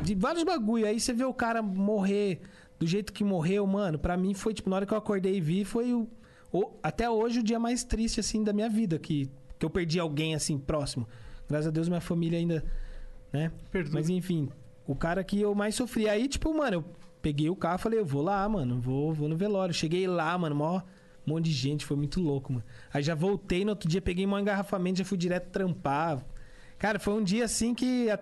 de 0.03 0.15
vários 0.15 0.43
bagulho. 0.43 0.85
Aí 0.85 0.99
você 0.99 1.13
vê 1.13 1.23
o 1.23 1.33
cara 1.33 1.61
morrer 1.61 2.41
do 2.79 2.87
jeito 2.87 3.11
que 3.13 3.23
morreu, 3.23 3.65
mano. 3.67 3.99
Pra 3.99 4.15
mim 4.17 4.33
foi, 4.33 4.53
tipo, 4.53 4.69
na 4.69 4.77
hora 4.77 4.85
que 4.85 4.93
eu 4.93 4.97
acordei 4.97 5.35
e 5.37 5.41
vi, 5.41 5.63
foi 5.65 5.93
o, 5.93 6.07
o- 6.51 6.71
até 6.81 7.09
hoje 7.09 7.39
o 7.39 7.43
dia 7.43 7.59
mais 7.59 7.83
triste, 7.83 8.19
assim, 8.19 8.43
da 8.43 8.53
minha 8.53 8.69
vida. 8.69 8.97
Que, 8.97 9.29
que 9.57 9.65
eu 9.65 9.69
perdi 9.69 9.99
alguém, 9.99 10.33
assim, 10.35 10.57
próximo. 10.57 11.07
Graças 11.47 11.67
a 11.67 11.71
Deus 11.71 11.87
minha 11.89 11.99
família 12.01 12.39
ainda, 12.39 12.63
né? 13.33 13.51
Mas 13.93 14.09
enfim, 14.09 14.49
o 14.87 14.95
cara 14.95 15.23
que 15.23 15.39
eu 15.41 15.53
mais 15.53 15.75
sofri. 15.75 16.07
Aí, 16.07 16.27
tipo, 16.27 16.53
mano, 16.53 16.77
eu 16.77 16.85
peguei 17.21 17.49
o 17.49 17.55
carro 17.55 17.75
e 17.75 17.81
falei, 17.81 17.99
eu 17.99 18.05
vou 18.05 18.21
lá, 18.21 18.47
mano, 18.47 18.79
vou, 18.79 19.13
vou 19.13 19.27
no 19.27 19.35
velório. 19.35 19.73
Cheguei 19.73 20.07
lá, 20.07 20.37
mano, 20.37 20.55
mó 20.55 20.81
um 21.27 21.31
monte 21.33 21.45
de 21.45 21.51
gente, 21.51 21.85
foi 21.85 21.95
muito 21.97 22.19
louco, 22.21 22.51
mano. 22.53 22.65
Aí 22.93 23.01
já 23.03 23.15
voltei 23.15 23.63
no 23.63 23.71
outro 23.71 23.87
dia, 23.89 24.01
peguei 24.01 24.25
um 24.25 24.37
engarrafamento, 24.39 24.99
já 24.99 25.05
fui 25.05 25.17
direto 25.17 25.49
trampar. 25.51 26.23
Cara, 26.77 26.97
foi 26.99 27.13
um 27.13 27.23
dia 27.23 27.45
assim 27.45 27.73
que. 27.73 28.09
a- 28.09 28.19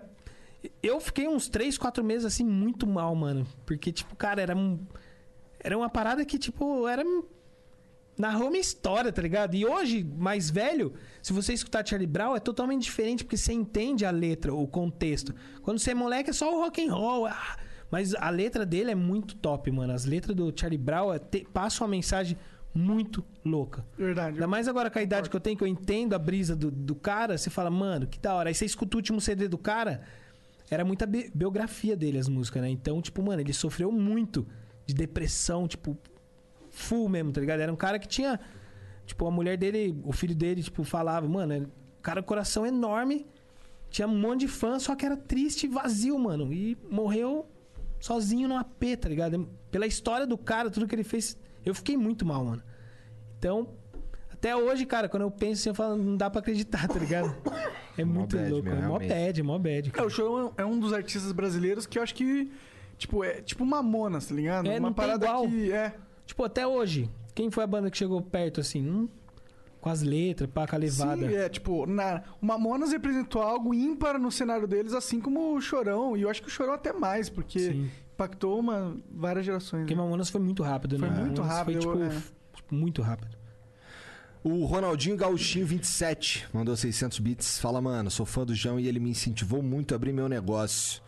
Eu 0.82 1.00
fiquei 1.00 1.28
uns 1.28 1.48
3, 1.48 1.78
4 1.78 2.02
meses 2.04 2.24
assim, 2.26 2.44
muito 2.44 2.86
mal, 2.86 3.14
mano. 3.14 3.46
Porque, 3.64 3.92
tipo, 3.92 4.14
cara, 4.16 4.42
era 4.42 4.56
um. 4.56 4.78
Era 5.60 5.76
uma 5.76 5.88
parada 5.88 6.24
que, 6.24 6.38
tipo, 6.38 6.86
era. 6.88 7.02
Narrou 8.16 8.50
minha 8.50 8.60
história, 8.60 9.12
tá 9.12 9.22
ligado? 9.22 9.54
E 9.54 9.64
hoje, 9.64 10.02
mais 10.02 10.50
velho, 10.50 10.92
se 11.22 11.32
você 11.32 11.52
escutar 11.52 11.86
Charlie 11.86 12.04
Brown, 12.06 12.34
é 12.34 12.40
totalmente 12.40 12.82
diferente, 12.82 13.22
porque 13.22 13.36
você 13.36 13.52
entende 13.52 14.04
a 14.04 14.10
letra, 14.10 14.52
o 14.52 14.66
contexto. 14.66 15.32
Quando 15.62 15.78
você 15.78 15.92
é 15.92 15.94
moleque, 15.94 16.30
é 16.30 16.32
só 16.32 16.52
o 16.52 16.60
rock 16.64 16.84
and 16.84 16.92
roll. 16.92 17.26
ah, 17.26 17.56
mas 17.92 18.16
a 18.16 18.28
letra 18.28 18.66
dele 18.66 18.90
é 18.90 18.94
muito 18.96 19.36
top, 19.36 19.70
mano. 19.70 19.92
As 19.92 20.04
letras 20.04 20.34
do 20.34 20.52
Charlie 20.54 20.76
Brown 20.76 21.14
é, 21.14 21.20
te- 21.20 21.46
passam 21.52 21.86
uma 21.86 21.90
mensagem 21.92 22.36
muito 22.74 23.24
louca. 23.44 23.84
Verdade. 23.96 24.34
Ainda 24.34 24.46
mais 24.46 24.68
agora 24.68 24.90
com 24.90 24.98
a 24.98 25.02
idade 25.02 25.28
que 25.30 25.34
eu 25.36 25.40
tenho, 25.40 25.56
que 25.56 25.64
eu 25.64 25.68
entendo 25.68 26.14
a 26.14 26.18
brisa 26.18 26.54
do, 26.54 26.70
do 26.70 26.94
cara, 26.94 27.36
você 27.36 27.50
fala, 27.50 27.70
mano, 27.70 28.06
que 28.06 28.18
da 28.18 28.34
hora. 28.34 28.50
Aí 28.50 28.54
você 28.54 28.64
escuta 28.64 28.96
o 28.96 28.98
último 28.98 29.20
CD 29.20 29.48
do 29.48 29.58
cara, 29.58 30.02
era 30.70 30.84
muita 30.84 31.06
bi- 31.06 31.30
biografia 31.34 31.96
dele, 31.96 32.18
as 32.18 32.28
músicas, 32.28 32.62
né? 32.62 32.68
Então, 32.70 33.00
tipo, 33.02 33.22
mano, 33.22 33.40
ele 33.40 33.52
sofreu 33.52 33.90
muito 33.90 34.46
de 34.86 34.94
depressão, 34.94 35.66
tipo, 35.66 35.96
full 36.70 37.08
mesmo, 37.08 37.32
tá 37.32 37.40
ligado? 37.40 37.60
Era 37.60 37.72
um 37.72 37.76
cara 37.76 37.98
que 37.98 38.06
tinha. 38.08 38.38
Tipo, 39.06 39.26
a 39.26 39.30
mulher 39.30 39.56
dele, 39.56 39.98
o 40.04 40.12
filho 40.12 40.34
dele, 40.34 40.62
tipo, 40.62 40.84
falava, 40.84 41.26
mano, 41.26 41.70
cara, 42.02 42.22
coração 42.22 42.66
enorme, 42.66 43.26
tinha 43.90 44.06
um 44.06 44.16
monte 44.18 44.40
de 44.40 44.48
fã, 44.48 44.78
só 44.78 44.94
que 44.94 45.06
era 45.06 45.16
triste 45.16 45.64
e 45.64 45.68
vazio, 45.68 46.18
mano. 46.18 46.52
E 46.52 46.76
morreu 46.90 47.46
sozinho 47.98 48.46
no 48.46 48.56
AP, 48.56 48.96
tá 49.00 49.08
ligado? 49.08 49.48
Pela 49.70 49.86
história 49.86 50.26
do 50.26 50.36
cara, 50.36 50.70
tudo 50.70 50.86
que 50.86 50.94
ele 50.94 51.02
fez, 51.04 51.38
eu 51.64 51.74
fiquei 51.74 51.96
muito 51.96 52.24
mal, 52.26 52.44
mano. 52.44 52.62
Então, 53.38 53.68
até 54.32 54.54
hoje, 54.54 54.86
cara, 54.86 55.08
quando 55.08 55.22
eu 55.22 55.30
penso 55.30 55.60
assim, 55.60 55.68
eu 55.70 55.74
falo, 55.74 55.96
não 55.96 56.16
dá 56.16 56.30
pra 56.30 56.40
acreditar, 56.40 56.86
tá 56.86 56.98
ligado? 56.98 57.34
É 57.96 58.04
muito 58.04 58.36
bad 58.36 58.50
louco, 58.50 58.68
mesmo, 58.68 58.84
é 58.84 58.86
mó 58.86 58.98
bad, 58.98 59.40
é 59.40 59.42
mó 59.42 59.58
bad. 59.58 59.92
É, 59.94 60.02
o 60.02 60.08
Chorão 60.08 60.52
é 60.56 60.64
um 60.64 60.78
dos 60.78 60.92
artistas 60.92 61.32
brasileiros 61.32 61.86
que 61.86 61.98
eu 61.98 62.02
acho 62.02 62.14
que. 62.14 62.50
Tipo, 62.96 63.22
é 63.24 63.40
tipo 63.42 63.64
Mamonas, 63.64 64.26
tá 64.26 64.34
ligado? 64.34 64.68
É, 64.68 64.78
Uma 64.78 64.92
parada 64.92 65.26
igual. 65.26 65.48
que. 65.48 65.72
É. 65.72 65.94
Tipo, 66.24 66.44
até 66.44 66.66
hoje, 66.66 67.10
quem 67.34 67.50
foi 67.50 67.64
a 67.64 67.66
banda 67.66 67.90
que 67.90 67.98
chegou 67.98 68.20
perto, 68.22 68.60
assim? 68.60 68.88
Hum, 68.88 69.08
com 69.80 69.88
as 69.88 70.02
letras, 70.02 70.48
pá, 70.50 70.66
com 70.66 70.76
a 70.76 70.78
levada. 70.78 71.28
Sim, 71.28 71.34
é, 71.34 71.48
tipo, 71.48 71.86
na, 71.86 72.22
o 72.40 72.46
Mamonas 72.46 72.92
representou 72.92 73.42
algo 73.42 73.72
ímpar 73.74 74.18
no 74.18 74.30
cenário 74.30 74.66
deles, 74.66 74.92
assim 74.92 75.20
como 75.20 75.54
o 75.54 75.60
Chorão. 75.60 76.16
E 76.16 76.22
eu 76.22 76.30
acho 76.30 76.42
que 76.42 76.48
o 76.48 76.50
Chorão 76.50 76.74
até 76.74 76.92
mais, 76.92 77.28
porque 77.28 77.86
impactou 78.18 78.58
uma, 78.58 78.96
várias 79.08 79.46
gerações. 79.46 79.82
Porque 79.82 79.94
Mamonas 79.94 80.28
foi 80.28 80.40
muito 80.40 80.62
rápido, 80.64 80.98
Foi 80.98 81.08
né? 81.08 81.20
muito 81.20 81.40
Mamonas 81.40 81.56
rápido, 81.56 81.82
Foi, 81.82 81.92
tipo, 82.08 82.16
é. 82.16 82.22
tipo, 82.56 82.74
muito 82.74 83.00
rápido. 83.00 83.38
O 84.42 84.64
Ronaldinho 84.64 85.16
Gauchinho 85.16 85.66
27 85.66 86.48
mandou 86.52 86.76
600 86.76 87.18
bits. 87.20 87.58
Fala, 87.58 87.80
mano, 87.80 88.10
sou 88.10 88.26
fã 88.26 88.44
do 88.44 88.54
João 88.54 88.78
e 88.80 88.88
ele 88.88 88.98
me 88.98 89.10
incentivou 89.10 89.62
muito 89.62 89.94
a 89.94 89.96
abrir 89.96 90.12
meu 90.12 90.28
negócio. 90.28 91.00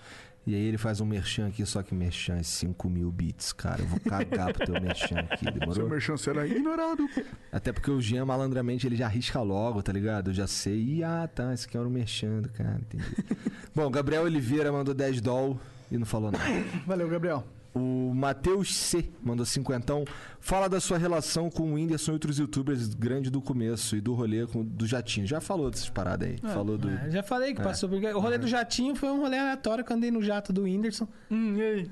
E 0.47 0.55
aí 0.55 0.63
ele 0.63 0.79
faz 0.79 1.01
um 1.01 1.07
merchan 1.07 1.49
aqui, 1.49 1.65
só 1.67 1.83
que 1.83 1.95
merchan 1.95 2.37
é 2.37 2.43
5 2.43 2.89
mil 2.89 3.11
bits, 3.13 3.53
cara. 3.53 3.83
Eu 3.83 3.87
vou 3.87 4.01
cagar 4.01 4.53
pro 4.53 4.67
teu 4.67 4.81
merchan 4.81 5.19
aqui, 5.19 5.45
demorou? 5.51 5.75
Seu 5.75 5.89
merchan 5.89 6.17
será 6.17 6.47
ignorado. 6.47 7.09
Até 7.53 7.73
porque 7.73 7.91
o 7.91 8.01
Jean, 8.01 8.25
malandramente, 8.25 8.87
ele 8.87 8.97
já 8.97 9.07
arrisca 9.07 9.41
logo, 9.43 9.83
tá 9.83 9.93
ligado? 9.93 10.31
Eu 10.31 10.35
já 10.35 10.47
sei. 10.47 10.81
Ih, 10.81 11.05
ah, 11.05 11.29
tá, 11.33 11.53
esse 11.53 11.67
aqui 11.67 11.77
era 11.77 11.87
o 11.87 11.91
merchan 11.91 12.41
do 12.41 12.49
cara, 12.49 12.81
entendi. 12.81 13.05
Bom, 13.75 13.91
Gabriel 13.91 14.23
Oliveira 14.23 14.73
mandou 14.73 14.95
10 14.95 15.21
doll 15.21 15.61
e 15.91 15.99
não 15.99 16.07
falou 16.07 16.31
nada. 16.31 16.44
Valeu, 16.86 17.09
Gabriel. 17.09 17.44
O 17.73 18.12
Matheus 18.12 18.75
C 18.75 19.09
mandou 19.23 19.47
cinquentão. 19.47 20.05
Fala 20.41 20.69
da 20.69 20.81
sua 20.81 20.99
relação 20.99 21.49
com 21.49 21.70
o 21.70 21.75
Whindersson 21.75 22.10
e 22.10 22.15
outros 22.15 22.39
youtubers 22.39 22.93
grande 22.94 23.31
do 23.31 23.41
começo 23.41 23.94
e 23.94 24.01
do 24.01 24.12
rolê 24.12 24.44
com, 24.47 24.65
do 24.65 24.86
Jatinho. 24.89 25.25
Já 25.25 25.41
falou 25.41 25.70
dessas 25.70 25.89
paradas 25.89 26.28
aí. 26.28 26.39
Falou 26.52 26.77
do. 26.77 26.91
É, 26.91 27.10
já 27.10 27.23
falei 27.23 27.55
que 27.55 27.60
É. 27.60 27.65
passou. 27.65 27.89
Porque 27.89 28.09
o 28.09 28.19
rolê 28.19 28.39
do 28.39 28.49
jatinho 28.49 28.97
foi 28.97 29.09
um 29.10 29.20
rolê 29.20 29.39
aleatório 29.39 29.85
que 29.85 29.93
eu 29.93 29.97
andei 29.97 30.10
no 30.10 30.20
jato 30.20 30.52
do 30.52 30.62
Whindersson. 30.62 31.07
Hum, 31.31 31.55
e 31.57 31.62
aí? 31.62 31.91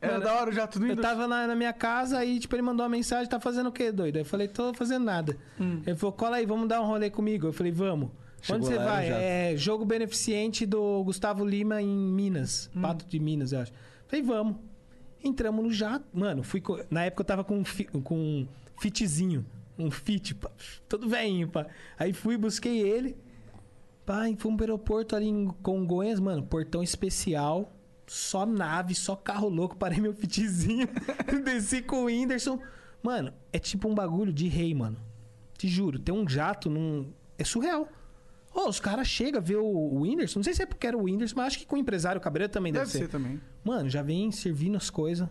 Era 0.00 0.18
da 0.18 0.32
hora 0.32 0.48
o 0.48 0.52
jato 0.52 0.78
do 0.78 0.86
Eu 0.86 0.90
Whindersson? 0.92 1.10
tava 1.10 1.28
na, 1.28 1.46
na 1.46 1.54
minha 1.54 1.72
casa 1.74 2.16
aí, 2.18 2.38
tipo, 2.38 2.54
ele 2.54 2.62
mandou 2.62 2.84
uma 2.86 2.90
mensagem, 2.90 3.28
tá 3.28 3.38
fazendo 3.38 3.68
o 3.68 3.72
quê, 3.72 3.92
doido? 3.92 4.16
Eu 4.16 4.24
falei, 4.24 4.48
tô 4.48 4.72
fazendo 4.72 5.04
nada. 5.04 5.36
Hum. 5.60 5.82
Ele 5.86 5.96
falou, 5.96 6.12
cola 6.14 6.36
aí, 6.36 6.46
vamos 6.46 6.68
dar 6.68 6.80
um 6.80 6.86
rolê 6.86 7.10
comigo. 7.10 7.48
Eu 7.48 7.52
falei, 7.52 7.70
vamos. 7.72 8.08
Chegou 8.40 8.56
Onde 8.66 8.66
você 8.74 8.78
vai? 8.78 9.08
É 9.08 9.54
jogo 9.56 9.84
beneficente 9.84 10.64
do 10.64 11.02
Gustavo 11.04 11.44
Lima 11.44 11.82
em 11.82 11.88
Minas. 11.88 12.70
Hum. 12.74 12.80
Pato 12.82 13.04
de 13.06 13.18
Minas, 13.18 13.52
eu 13.52 13.60
acho. 13.60 13.72
Falei, 14.06 14.24
vamos. 14.24 14.56
Entramos 15.22 15.64
no 15.64 15.72
jato. 15.72 16.06
Mano, 16.12 16.42
fui 16.42 16.60
com- 16.60 16.78
na 16.90 17.04
época 17.04 17.22
eu 17.22 17.26
tava 17.26 17.42
com, 17.44 17.58
um 17.58 17.64
fi- 17.64 17.84
com 17.86 18.14
um 18.16 18.48
fitzinho. 18.80 19.44
Um 19.78 19.90
fit, 19.90 20.34
pá, 20.34 20.50
todo 20.88 21.08
velhinho, 21.08 21.48
pá. 21.48 21.66
Aí 21.98 22.12
fui, 22.12 22.36
busquei 22.36 22.80
ele. 22.80 23.16
Pai, 24.06 24.34
fomos 24.38 24.56
pro 24.56 24.64
aeroporto 24.64 25.14
ali 25.14 25.26
em 25.28 25.48
Congonhas, 25.62 26.18
mano, 26.18 26.42
portão 26.42 26.82
especial. 26.82 27.72
Só 28.06 28.46
nave, 28.46 28.94
só 28.94 29.14
carro 29.14 29.48
louco. 29.48 29.76
Parei 29.76 30.00
meu 30.00 30.14
fitzinho. 30.14 30.88
desci 31.44 31.82
com 31.82 32.02
o 32.02 32.04
Whindersson. 32.06 32.58
Mano, 33.02 33.32
é 33.52 33.58
tipo 33.58 33.86
um 33.88 33.94
bagulho 33.94 34.32
de 34.32 34.48
rei, 34.48 34.74
mano. 34.74 34.96
Te 35.58 35.68
juro, 35.68 35.98
tem 35.98 36.14
um 36.14 36.26
jato 36.28 36.70
num. 36.70 37.12
É 37.36 37.44
surreal. 37.44 37.86
Ô, 38.54 38.68
os 38.68 38.80
caras 38.80 39.06
chegam, 39.06 39.40
vê 39.40 39.56
o, 39.56 39.64
o 39.64 40.00
Whindersson. 40.02 40.38
Não 40.38 40.44
sei 40.44 40.54
se 40.54 40.62
é 40.62 40.66
porque 40.66 40.86
era 40.86 40.96
o 40.96 41.02
Whindersson, 41.02 41.36
mas 41.36 41.48
acho 41.48 41.58
que 41.58 41.66
com 41.66 41.76
o 41.76 41.78
empresário 41.78 42.20
Cabreiro 42.20 42.52
também 42.52 42.72
deve, 42.72 42.86
Deve 42.86 42.98
ser 42.98 43.08
também. 43.08 43.40
Mano, 43.62 43.88
já 43.88 44.02
vem 44.02 44.30
servindo 44.32 44.76
as 44.76 44.90
coisas. 44.90 45.28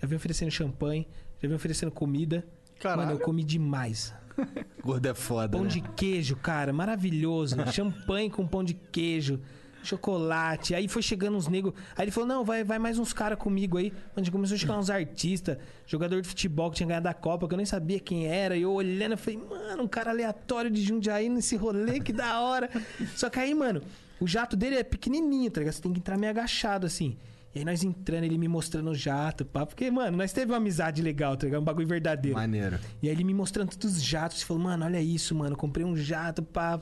Já 0.00 0.06
vem 0.06 0.16
oferecendo 0.16 0.50
champanhe. 0.50 1.08
Já 1.40 1.48
vem 1.48 1.56
oferecendo 1.56 1.90
comida. 1.90 2.46
Caralho. 2.78 3.08
Mano, 3.08 3.18
eu 3.18 3.24
comi 3.24 3.42
demais. 3.42 4.14
Gordo 4.82 5.06
é 5.06 5.14
foda. 5.14 5.48
Pão 5.48 5.64
né? 5.64 5.70
de 5.70 5.80
queijo, 5.80 6.36
cara, 6.36 6.72
maravilhoso. 6.72 7.56
Champanhe 7.72 8.30
com 8.30 8.46
pão 8.46 8.62
de 8.62 8.74
queijo, 8.74 9.40
chocolate. 9.88 10.74
Aí 10.74 10.88
foi 10.88 11.02
chegando 11.02 11.36
uns 11.36 11.48
negros. 11.48 11.74
Aí 11.96 12.04
ele 12.04 12.10
falou: 12.10 12.28
não, 12.28 12.44
vai, 12.44 12.62
vai 12.64 12.78
mais 12.78 12.98
uns 12.98 13.12
caras 13.12 13.38
comigo 13.38 13.78
aí. 13.78 13.92
Mano, 14.14 14.24
já 14.24 14.32
começou 14.32 14.54
a 14.54 14.58
chegar 14.58 14.78
uns 14.78 14.90
artistas, 14.90 15.58
jogador 15.86 16.20
de 16.20 16.28
futebol 16.28 16.70
que 16.70 16.76
tinha 16.76 16.86
ganhado 16.86 17.08
a 17.08 17.14
Copa, 17.14 17.46
que 17.48 17.54
eu 17.54 17.56
nem 17.56 17.66
sabia 17.66 17.98
quem 17.98 18.26
era. 18.26 18.56
E 18.56 18.62
eu 18.62 18.72
olhando, 18.72 19.12
eu 19.12 19.18
falei, 19.18 19.38
mano, 19.38 19.82
um 19.82 19.88
cara 19.88 20.10
aleatório 20.10 20.70
de 20.70 20.82
Jundiaí 20.82 21.28
nesse 21.28 21.56
rolê, 21.56 22.00
que 22.00 22.12
da 22.12 22.40
hora. 22.40 22.70
Só 23.16 23.30
que 23.30 23.38
aí, 23.38 23.54
mano, 23.54 23.82
o 24.20 24.26
jato 24.26 24.56
dele 24.56 24.76
é 24.76 24.84
pequenininho, 24.84 25.50
tá 25.50 25.60
ligado? 25.60 25.74
Você 25.74 25.82
tem 25.82 25.92
que 25.92 25.98
entrar 25.98 26.16
meio 26.16 26.30
agachado 26.30 26.86
assim. 26.86 27.16
E 27.54 27.60
aí 27.60 27.64
nós 27.64 27.82
entrando, 27.82 28.24
ele 28.24 28.36
me 28.36 28.46
mostrando 28.46 28.90
o 28.90 28.94
jato, 28.94 29.44
pá. 29.44 29.64
Porque, 29.64 29.90
mano, 29.90 30.16
nós 30.16 30.32
teve 30.32 30.52
uma 30.52 30.58
amizade 30.58 31.00
legal, 31.00 31.36
tá 31.36 31.46
ligado? 31.46 31.62
Um 31.62 31.64
bagulho 31.64 31.86
verdadeiro. 31.86 32.36
Maneiro. 32.36 32.78
E 33.02 33.08
aí 33.08 33.14
ele 33.14 33.24
me 33.24 33.32
mostrando 33.32 33.70
todos 33.70 33.96
os 33.96 34.02
jatos. 34.02 34.42
Falou, 34.42 34.62
mano, 34.62 34.84
olha 34.84 35.00
isso, 35.00 35.34
mano. 35.34 35.56
Comprei 35.56 35.84
um 35.84 35.96
jato, 35.96 36.42
pá. 36.42 36.78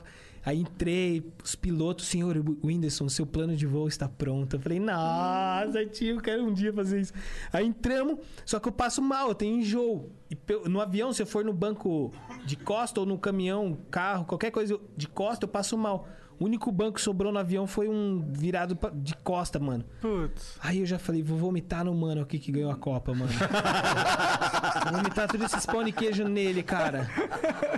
Aí 0.47 0.61
entrei, 0.61 1.29
os 1.43 1.55
pilotos, 1.55 2.07
senhor 2.07 2.41
Whindersson, 2.63 3.09
seu 3.09 3.25
plano 3.25 3.53
de 3.53 3.65
voo 3.65 3.85
está 3.85 4.07
pronto. 4.07 4.55
Eu 4.55 4.61
falei, 4.61 4.79
nossa, 4.79 5.85
tio, 5.87 6.15
eu 6.15 6.21
quero 6.21 6.41
um 6.41 6.53
dia 6.53 6.71
fazer 6.71 7.01
isso. 7.01 7.11
Aí 7.51 7.67
entramos, 7.67 8.19
só 8.45 8.57
que 8.57 8.69
eu 8.69 8.71
passo 8.71 9.01
mal, 9.01 9.27
eu 9.27 9.35
tenho 9.35 9.57
enjoo. 9.57 10.09
E 10.31 10.37
no 10.69 10.79
avião, 10.79 11.11
se 11.11 11.21
eu 11.21 11.27
for 11.27 11.43
no 11.43 11.51
banco 11.51 12.13
de 12.45 12.55
costa 12.55 13.01
ou 13.01 13.05
no 13.05 13.19
caminhão, 13.19 13.77
carro, 13.91 14.23
qualquer 14.23 14.51
coisa 14.51 14.79
de 14.95 15.09
costa, 15.09 15.43
eu 15.43 15.49
passo 15.49 15.77
mal. 15.77 16.07
O 16.39 16.45
único 16.45 16.71
banco 16.71 16.93
que 16.93 17.01
sobrou 17.01 17.31
no 17.31 17.39
avião 17.39 17.65
foi 17.65 17.87
um 17.89 18.23
virado 18.31 18.75
pra- 18.75 18.91
de 18.93 19.15
costa, 19.17 19.57
mano. 19.59 19.83
Putz. 19.99 20.55
Aí 20.61 20.79
eu 20.79 20.85
já 20.85 20.99
falei, 20.99 21.23
vou 21.23 21.37
vomitar 21.37 21.83
no 21.83 21.93
mano 21.95 22.21
aqui 22.21 22.37
que 22.37 22.51
ganhou 22.51 22.69
a 22.71 22.75
Copa, 22.75 23.11
mano. 23.13 23.31
vou 24.83 24.97
vomitar 24.97 25.27
todos 25.27 25.45
esses 25.51 25.65
pão 25.65 25.83
de 25.83 25.91
queijo 25.91 26.23
nele, 26.27 26.61
cara. 26.63 27.09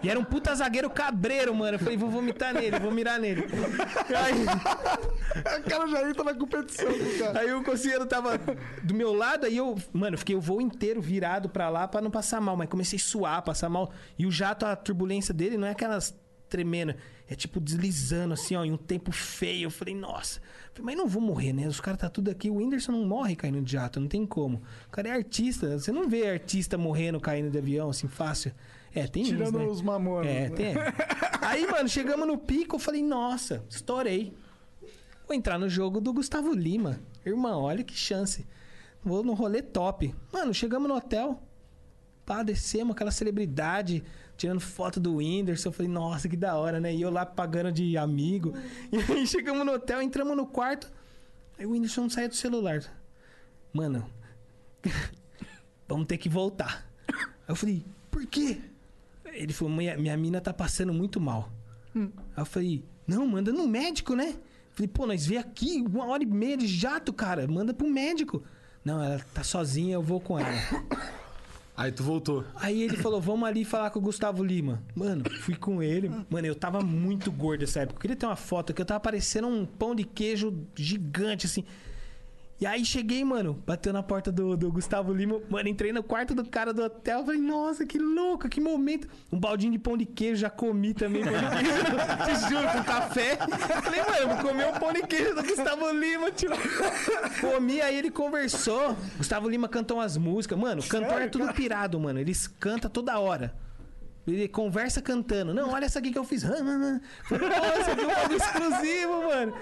E 0.03 0.09
era 0.09 0.19
um 0.19 0.23
puta 0.23 0.53
zagueiro 0.53 0.89
cabreiro, 0.89 1.53
mano. 1.55 1.75
Eu 1.75 1.79
falei, 1.79 1.97
vou 1.97 2.09
vomitar 2.09 2.53
nele, 2.53 2.79
vou 2.79 2.91
mirar 2.91 3.19
nele. 3.19 3.45
Aí, 4.15 5.59
O 5.59 5.69
cara 5.69 5.88
já 5.88 6.09
entra 6.09 6.23
na 6.23 6.33
competição 6.33 6.88
com 6.88 7.03
o 7.03 7.19
cara. 7.19 7.39
aí 7.39 7.53
o 7.53 7.63
conselheiro 7.63 8.05
tava 8.05 8.39
do 8.83 8.93
meu 8.93 9.13
lado, 9.13 9.45
aí 9.45 9.55
eu, 9.57 9.75
mano, 9.93 10.17
fiquei 10.17 10.35
o 10.35 10.41
voo 10.41 10.59
inteiro 10.61 11.01
virado 11.01 11.47
pra 11.49 11.69
lá 11.69 11.88
pra 11.88 12.01
não 12.01 12.11
passar 12.11 12.41
mal, 12.41 12.57
mas 12.57 12.67
comecei 12.69 12.97
a 12.97 13.01
suar, 13.01 13.41
passar 13.41 13.69
mal. 13.69 13.91
E 14.17 14.25
o 14.25 14.31
jato, 14.31 14.65
a 14.65 14.75
turbulência 14.75 15.33
dele 15.33 15.57
não 15.57 15.67
é 15.67 15.71
aquelas 15.71 16.13
tremendo. 16.49 16.95
É 17.30 17.35
tipo 17.35 17.59
deslizando 17.59 18.33
assim, 18.33 18.56
ó, 18.56 18.66
em 18.66 18.72
um 18.72 18.77
tempo 18.77 19.11
feio. 19.11 19.67
Eu 19.67 19.72
falei, 19.72 19.93
nossa. 19.93 20.41
Falei, 20.74 20.85
mas 20.85 20.98
não 20.98 21.08
vou 21.08 21.22
morrer, 21.22 21.53
né? 21.53 21.67
Os 21.67 21.80
caras 21.80 21.99
tá 21.99 22.09
tudo 22.09 22.32
aqui. 22.32 22.49
O 22.49 22.56
Whindersson 22.56 22.91
não 22.91 23.06
morre 23.06 23.35
caindo 23.35 23.61
de 23.61 23.72
jato, 23.72 23.99
não 23.99 24.08
tem 24.08 24.25
como. 24.25 24.64
O 24.88 24.90
cara 24.90 25.09
é 25.09 25.11
artista. 25.11 25.77
Você 25.77 25.91
não 25.91 26.09
vê 26.09 26.27
artista 26.27 26.75
morrendo 26.75 27.19
caindo 27.19 27.51
de 27.51 27.58
avião 27.59 27.91
assim 27.91 28.08
fácil. 28.08 28.51
É, 28.93 29.06
tem 29.06 29.22
uns, 29.22 29.30
Tirando 29.30 29.59
né? 29.59 29.66
os 29.66 29.82
mamonas. 29.82 30.25
É, 30.25 30.49
né? 30.49 30.56
tem. 30.56 30.74
Aí, 31.41 31.67
mano, 31.67 31.88
chegamos 31.88 32.25
no 32.25 32.38
pico, 32.38 32.77
eu 32.77 32.80
falei, 32.80 33.03
nossa, 33.03 33.64
estourei. 33.69 34.33
Vou 35.27 35.35
entrar 35.35 35.59
no 35.59 35.69
jogo 35.69 36.01
do 36.01 36.11
Gustavo 36.11 36.51
Lima. 36.51 36.99
Irmão, 37.24 37.61
olha 37.61 37.83
que 37.83 37.93
chance. 37.93 38.48
Vou 39.03 39.24
no 39.24 39.33
rolê 39.33 39.61
top. 39.61 40.16
Mano, 40.33 40.51
chegamos 40.51 40.90
no 40.90 40.95
hotel. 40.95 41.40
Pá, 42.30 42.43
descemos 42.43 42.95
aquela 42.95 43.09
celebridade, 43.09 44.03
tirando 44.38 44.59
foto 44.59 44.99
do 44.99 45.16
Whindersson. 45.16 45.69
Eu 45.69 45.74
falei, 45.74 45.91
nossa, 45.91 46.30
que 46.30 46.38
da 46.38 46.56
hora, 46.56 46.80
né? 46.80 46.93
E 46.93 47.01
eu 47.01 47.09
lá 47.09 47.25
pagando 47.25 47.72
de 47.72 47.98
amigo. 47.98 48.53
E 48.93 49.11
aí 49.11 49.25
chegamos 49.25 49.66
no 49.66 49.72
hotel, 49.72 49.99
entramos 49.99 50.38
no 50.38 50.45
quarto. 50.45 50.91
Aí 51.58 51.66
o 51.66 51.72
Whindersson 51.72 52.01
não 52.01 52.09
saía 52.11 52.30
do 52.30 52.35
celular. 52.35 52.83
Mano, 53.74 54.08
vamos 55.90 56.06
ter 56.06 56.19
que 56.19 56.30
voltar. 56.30 56.88
Aí 57.08 57.16
eu 57.48 57.56
falei, 57.56 57.83
por 58.11 58.24
quê? 58.27 58.61
Ele 59.25 59.51
falou, 59.51 59.74
minha, 59.74 59.98
minha 59.98 60.16
mina 60.16 60.40
tá 60.40 60.53
passando 60.53 60.93
muito 60.93 61.19
mal. 61.19 61.51
Aí 61.95 62.11
eu 62.38 62.45
falei, 62.45 62.85
não, 63.08 63.25
manda 63.25 63.51
no 63.51 63.67
médico, 63.67 64.14
né? 64.14 64.35
Falei, 64.74 64.88
pô, 64.88 65.08
nós 65.08 65.25
vê 65.25 65.38
aqui 65.38 65.82
uma 65.82 66.06
hora 66.06 66.22
e 66.22 66.27
meia 66.27 66.58
de 66.58 66.67
jato, 66.67 67.11
cara. 67.11 67.48
Manda 67.48 67.74
pro 67.74 67.90
médico. 67.90 68.43
Não, 68.85 69.03
ela 69.03 69.19
tá 69.33 69.43
sozinha, 69.43 69.95
eu 69.95 70.03
vou 70.03 70.22
com 70.22 70.38
ela. 70.38 70.48
Aí 71.80 71.93
tu 71.93 72.03
voltou. 72.03 72.43
Aí 72.56 72.83
ele 72.83 72.98
falou, 72.98 73.22
vamos 73.22 73.48
ali 73.48 73.64
falar 73.64 73.90
com 73.90 73.99
o 73.99 74.01
Gustavo 74.01 74.43
Lima. 74.43 74.83
Mano, 74.93 75.24
fui 75.40 75.56
com 75.56 75.82
ele. 75.82 76.11
Mano, 76.30 76.45
eu 76.45 76.53
tava 76.53 76.82
muito 76.82 77.32
gordo 77.32 77.61
nessa 77.61 77.80
época. 77.80 77.95
Eu 77.95 78.01
queria 78.01 78.17
ter 78.17 78.25
uma 78.25 78.35
foto 78.35 78.74
que 78.74 78.82
eu 78.82 78.85
tava 78.85 78.99
parecendo 78.99 79.48
um 79.48 79.66
pão 79.66 79.95
de 79.95 80.03
queijo 80.03 80.53
gigante, 80.75 81.45
assim. 81.45 81.64
E 82.61 82.65
aí 82.65 82.83
cheguei, 82.83 83.23
mano, 83.23 83.63
bateu 83.65 83.93
na 83.93 84.03
porta 84.03 84.29
do, 84.29 84.57
do 84.57 84.69
Gustavo 84.69 85.13
Lima. 85.13 85.39
Mano, 85.49 85.69
entrei 85.69 85.93
no 85.93 86.03
quarto 86.03 86.35
do 86.35 86.43
cara 86.43 86.73
do 86.73 86.83
hotel. 86.83 87.23
Falei, 87.23 87.39
nossa, 87.39 87.85
que 87.85 87.97
louco, 87.97 88.49
que 88.49 88.59
momento. 88.59 89.07
Um 89.31 89.39
baldinho 89.39 89.71
de 89.71 89.79
pão 89.79 89.97
de 89.97 90.05
queijo, 90.05 90.41
já 90.41 90.49
comi 90.49 90.93
também 90.93 91.23
pão 91.23 91.31
de 91.31 91.39
queijo. 91.39 91.85
Te 92.25 92.49
juro, 92.49 92.67
com 92.69 92.83
café. 92.83 93.38
Falei, 93.38 94.01
mano, 94.01 94.35
vou 94.35 94.49
comer 94.49 94.67
o 94.67 94.79
pão 94.79 94.91
de 94.91 95.01
queijo 95.03 95.35
do 95.35 95.43
Gustavo 95.43 95.89
Lima, 95.91 96.31
tio. 96.31 96.51
Comi, 97.39 97.79
aí 97.79 97.95
ele 97.95 98.11
conversou. 98.11 98.93
Gustavo 99.15 99.47
Lima 99.47 99.69
cantou 99.69 99.97
umas 99.97 100.17
músicas. 100.17 100.59
Mano, 100.59 100.81
o 100.81 100.88
cantor 100.88 101.21
é 101.21 101.27
tudo 101.29 101.53
pirado, 101.53 101.97
mano. 101.97 102.19
Eles 102.19 102.45
cantam 102.45 102.91
toda 102.91 103.17
hora. 103.19 103.53
Ele 104.33 104.48
conversa 104.48 105.01
cantando. 105.01 105.53
Não, 105.53 105.72
olha 105.72 105.85
essa 105.85 105.99
aqui 105.99 106.11
que 106.11 106.17
eu 106.17 106.24
fiz. 106.24 106.43
Nossa, 106.43 107.01
que 107.95 108.03
um 108.03 108.08
bagulho 108.08 108.38
exclusivo, 108.38 109.27
mano. 109.27 109.53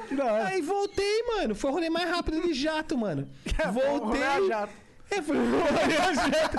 Aí 0.45 0.61
voltei, 0.61 1.23
mano. 1.23 1.55
Foi 1.55 1.69
o 1.69 1.73
rolê 1.73 1.89
mais 1.89 2.09
rápido 2.09 2.41
de 2.41 2.53
jato, 2.53 2.97
mano. 2.97 3.27
Voltei. 3.71 3.99
rolê 3.99 4.23
a 4.23 4.41
jato. 4.47 4.73
É, 5.09 5.21
foi 5.21 5.37
o 5.37 5.49
rolê 5.49 5.97
a 5.97 6.13
jato. 6.13 6.57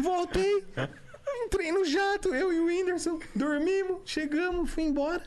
Voltei. 0.00 0.64
Entrei 1.44 1.72
no 1.72 1.84
jato, 1.84 2.34
eu 2.34 2.52
e 2.52 2.60
o 2.60 2.66
Whindersson. 2.66 3.18
Dormimos, 3.34 4.00
chegamos, 4.04 4.70
fui 4.70 4.84
embora. 4.84 5.22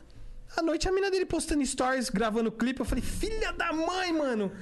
À 0.56 0.62
noite 0.62 0.88
a 0.88 0.92
mina 0.92 1.10
dele 1.10 1.24
postando 1.24 1.64
stories, 1.64 2.10
gravando 2.10 2.52
clipe. 2.52 2.80
Eu 2.80 2.84
falei, 2.84 3.02
filha 3.02 3.52
da 3.52 3.72
mãe, 3.72 4.12
mano. 4.12 4.52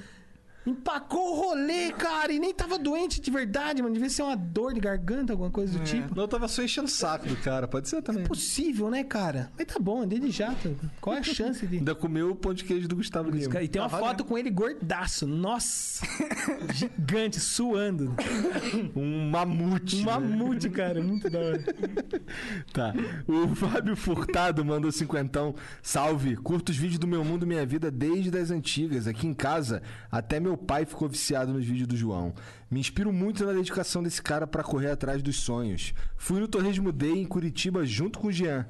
Empacou 0.66 1.32
o 1.32 1.40
rolê, 1.40 1.90
cara. 1.92 2.32
E 2.32 2.38
nem 2.38 2.52
tava 2.52 2.78
doente 2.78 3.20
de 3.20 3.30
verdade, 3.30 3.82
mano. 3.82 3.94
Devia 3.94 4.10
ser 4.10 4.22
uma 4.22 4.36
dor 4.36 4.74
de 4.74 4.80
garganta, 4.80 5.32
alguma 5.32 5.50
coisa 5.50 5.78
do 5.78 5.84
tipo. 5.84 6.14
Não, 6.14 6.24
eu 6.24 6.28
tava 6.28 6.46
só 6.48 6.62
enchendo 6.62 6.86
o 6.86 6.90
saco 6.90 7.26
do 7.26 7.36
cara. 7.36 7.66
Pode 7.66 7.88
ser 7.88 8.02
também. 8.02 8.24
Possível, 8.24 8.90
né, 8.90 9.02
cara? 9.02 9.50
Mas 9.56 9.66
tá 9.66 9.78
bom, 9.78 10.02
andei 10.02 10.18
de 10.20 10.30
jato. 10.30 10.76
Qual 11.00 11.16
é 11.16 11.20
a 11.20 11.22
chance 11.22 11.66
de. 11.66 11.78
Ainda 11.78 11.94
comeu 11.94 12.30
o 12.30 12.36
pão 12.36 12.52
de 12.52 12.64
queijo 12.64 12.86
do 12.86 12.96
Gustavo 12.96 13.30
Lima. 13.30 13.62
E 13.62 13.68
tem 13.68 13.80
uma 13.80 13.88
Tá 13.88 13.98
foto 13.98 14.24
com 14.24 14.36
ele 14.36 14.50
gordaço. 14.50 15.26
Nossa! 15.26 16.06
Gigante, 16.74 17.40
suando. 17.40 18.14
Um 18.94 19.30
mamute. 19.30 19.96
Um 19.96 20.04
mamute, 20.04 20.68
cara. 20.70 21.02
Muito 21.02 21.28
da 21.30 21.38
hora. 21.38 21.64
Tá. 22.72 22.94
O 23.26 23.54
Fábio 23.54 23.96
Furtado 23.96 24.64
mandou 24.64 24.92
cinquentão. 24.92 25.54
Salve, 25.82 26.36
curto 26.36 26.70
os 26.70 26.76
vídeos 26.76 26.98
do 26.98 27.06
Meu 27.06 27.24
Mundo 27.24 27.46
Minha 27.46 27.64
Vida 27.64 27.90
desde 27.90 28.36
as 28.36 28.50
antigas. 28.50 29.06
Aqui 29.06 29.26
em 29.26 29.34
casa, 29.34 29.82
até 30.10 30.38
meu 30.38 30.49
pai 30.56 30.84
ficou 30.84 31.08
viciado 31.08 31.52
nos 31.52 31.64
vídeos 31.64 31.86
do 31.88 31.96
João. 31.96 32.32
Me 32.70 32.80
inspiro 32.80 33.12
muito 33.12 33.44
na 33.44 33.52
dedicação 33.52 34.02
desse 34.02 34.22
cara 34.22 34.46
pra 34.46 34.62
correr 34.62 34.90
atrás 34.90 35.22
dos 35.22 35.36
sonhos. 35.36 35.92
Fui 36.16 36.40
no 36.40 36.48
Torresmo 36.48 36.92
Day 36.92 37.18
em 37.20 37.24
Curitiba 37.26 37.84
junto 37.84 38.18
com 38.18 38.28
o 38.28 38.32
Jean. 38.32 38.66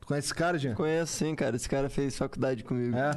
Tu 0.00 0.06
conhece 0.06 0.26
esse 0.28 0.34
cara, 0.34 0.58
Jean? 0.58 0.74
Conheço 0.74 1.12
sim, 1.12 1.34
cara. 1.34 1.56
Esse 1.56 1.68
cara 1.68 1.88
fez 1.90 2.16
faculdade 2.16 2.62
comigo. 2.64 2.96
É? 2.96 3.10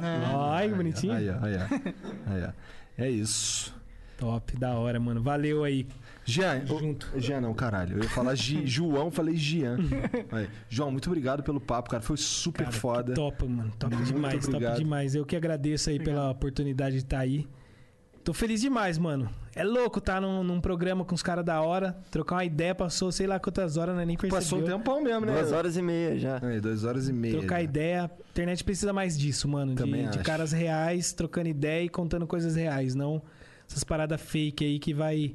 Ai, 0.52 0.68
que 0.68 0.74
bonitinho. 0.74 1.12
Aí, 1.12 1.28
ó, 1.30 1.38
aí, 1.42 1.54
ó. 1.56 2.46
Aí. 2.46 2.52
É 2.96 3.10
isso. 3.10 3.74
Top, 4.16 4.56
da 4.56 4.74
hora, 4.74 5.00
mano. 5.00 5.20
Valeu 5.20 5.64
aí. 5.64 5.86
Jean, 6.24 6.64
junto. 6.64 7.10
Jean 7.20 7.40
não, 7.40 7.52
caralho. 7.52 7.98
Eu 7.98 8.04
ia 8.04 8.08
falar 8.08 8.34
Gi, 8.36 8.62
João, 8.66 9.10
falei 9.10 9.36
Jean. 9.36 9.76
Aí. 10.32 10.48
João, 10.70 10.90
muito 10.90 11.06
obrigado 11.08 11.42
pelo 11.42 11.60
papo, 11.60 11.90
cara. 11.90 12.02
Foi 12.02 12.16
super 12.16 12.64
Cara, 12.64 12.76
foda. 12.76 13.12
que 13.12 13.14
Top, 13.14 13.44
mano. 13.46 13.72
Top 13.78 13.94
Muito 13.94 14.06
demais, 14.12 14.46
obrigado. 14.48 14.70
top 14.72 14.82
demais. 14.84 15.14
Eu 15.14 15.26
que 15.26 15.36
agradeço 15.36 15.90
aí 15.90 15.98
pela 15.98 16.30
oportunidade 16.30 16.96
de 16.96 17.02
estar 17.02 17.18
aí. 17.18 17.46
Tô 18.24 18.32
feliz 18.32 18.60
demais, 18.60 18.96
mano. 18.96 19.28
É 19.54 19.62
louco 19.62 20.00
tá 20.00 20.20
num, 20.20 20.42
num 20.42 20.60
programa 20.60 21.04
com 21.04 21.14
os 21.14 21.22
caras 21.22 21.44
da 21.44 21.60
hora, 21.60 21.96
trocar 22.10 22.36
uma 22.36 22.44
ideia, 22.44 22.74
passou 22.74 23.12
sei 23.12 23.26
lá 23.26 23.38
quantas 23.38 23.76
horas, 23.76 23.94
né? 23.94 24.04
Nem 24.04 24.16
percebeu. 24.16 24.40
Passou 24.40 24.58
um 24.58 24.64
tempão 24.64 25.02
mesmo, 25.02 25.26
né? 25.26 25.34
Duas 25.34 25.52
horas 25.52 25.76
e 25.76 25.82
meia 25.82 26.18
já. 26.18 26.40
Aí, 26.42 26.60
duas 26.60 26.84
horas 26.84 27.08
e 27.08 27.12
meia. 27.12 27.38
Trocar 27.38 27.56
já. 27.56 27.62
ideia. 27.62 28.04
A 28.04 28.30
internet 28.30 28.64
precisa 28.64 28.92
mais 28.92 29.16
disso, 29.18 29.46
mano. 29.46 29.74
Também 29.74 30.08
De, 30.08 30.18
de 30.18 30.24
caras 30.24 30.50
reais, 30.52 31.12
trocando 31.12 31.48
ideia 31.48 31.84
e 31.84 31.88
contando 31.88 32.26
coisas 32.26 32.56
reais. 32.56 32.94
Não 32.94 33.22
essas 33.68 33.84
paradas 33.84 34.20
fake 34.20 34.64
aí 34.64 34.78
que 34.78 34.94
vai. 34.94 35.34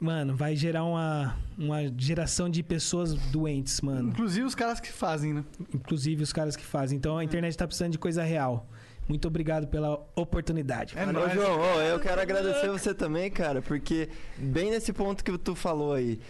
Mano, 0.00 0.36
vai 0.36 0.54
gerar 0.54 0.84
uma, 0.84 1.36
uma 1.58 1.78
geração 1.96 2.48
de 2.48 2.62
pessoas 2.62 3.14
doentes, 3.14 3.80
mano. 3.80 4.10
Inclusive 4.10 4.46
os 4.46 4.54
caras 4.54 4.78
que 4.78 4.92
fazem, 4.92 5.34
né? 5.34 5.44
Inclusive 5.74 6.22
os 6.22 6.32
caras 6.32 6.54
que 6.54 6.64
fazem. 6.64 6.96
Então 6.96 7.18
a 7.18 7.24
internet 7.24 7.56
tá 7.56 7.66
precisando 7.66 7.92
de 7.92 7.98
coisa 7.98 8.22
real. 8.22 8.68
Muito 9.08 9.26
obrigado 9.26 9.66
pela 9.66 10.06
oportunidade. 10.14 10.94
É 10.96 11.06
Ô. 11.06 11.28
João, 11.30 11.58
ó, 11.58 11.80
eu 11.80 11.98
quero 11.98 12.20
agradecer 12.20 12.68
você 12.68 12.94
também, 12.94 13.30
cara, 13.30 13.62
porque 13.62 14.10
bem 14.36 14.70
nesse 14.70 14.92
ponto 14.92 15.24
que 15.24 15.36
tu 15.38 15.54
falou 15.54 15.94
aí, 15.94 16.20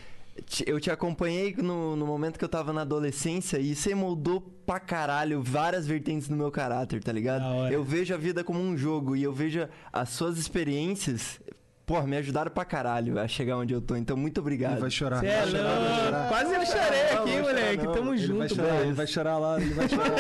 eu 0.67 0.79
te 0.79 0.91
acompanhei 0.91 1.55
no, 1.57 1.97
no 1.97 2.07
momento 2.07 2.39
que 2.39 2.45
eu 2.45 2.49
tava 2.49 2.73
na 2.73 2.83
adolescência 2.83 3.59
e 3.59 3.75
você 3.75 3.95
moldou 3.95 4.41
pra 4.65 4.79
caralho 4.79 5.43
várias 5.43 5.87
vertentes 5.87 6.29
do 6.29 6.37
meu 6.37 6.51
caráter, 6.51 7.03
tá 7.03 7.11
ligado? 7.11 7.43
Eu 7.73 7.83
vejo 7.83 8.15
a 8.15 8.17
vida 8.17 8.45
como 8.45 8.61
um 8.61 8.77
jogo 8.77 9.17
e 9.17 9.23
eu 9.23 9.33
vejo 9.33 9.69
as 9.93 10.11
suas 10.11 10.39
experiências, 10.39 11.41
pô, 11.89 12.03
me 12.03 12.19
ajudaram 12.19 12.51
pra 12.51 12.67
caralho 12.67 13.19
a 13.19 13.27
chegar 13.27 13.57
onde 13.57 13.73
eu 13.73 13.81
tô. 13.81 13.97
Então, 13.97 14.15
muito 14.15 14.41
obrigado. 14.41 14.73
Ele 14.73 14.81
vai 14.83 14.91
chorar. 14.91 15.21
Cê 15.21 15.27
é 15.27 15.39
vai 15.41 15.49
chorar, 15.49 15.63
vai 15.63 15.89
louco. 15.89 16.05
chorar. 16.05 16.29
Quase 16.29 16.55
eu 16.55 16.67
chorei 16.67 17.03
Não, 17.15 17.23
aqui, 17.23 17.31
vou 17.33 17.41
moleque. 17.43 17.85
não. 17.85 17.93
Tamo 17.93 18.15
Ele 18.15 18.23
Ele 18.23 18.33
vai 18.35 18.49
junto, 18.49 18.55
chorar, 18.55 18.73
mano. 18.75 18.85
ele 18.85 18.93
vai 18.93 19.07
chorar 19.07 19.39
lá, 19.39 19.61
ele 19.61 19.75
vai 19.75 19.89
chorar. 19.89 20.11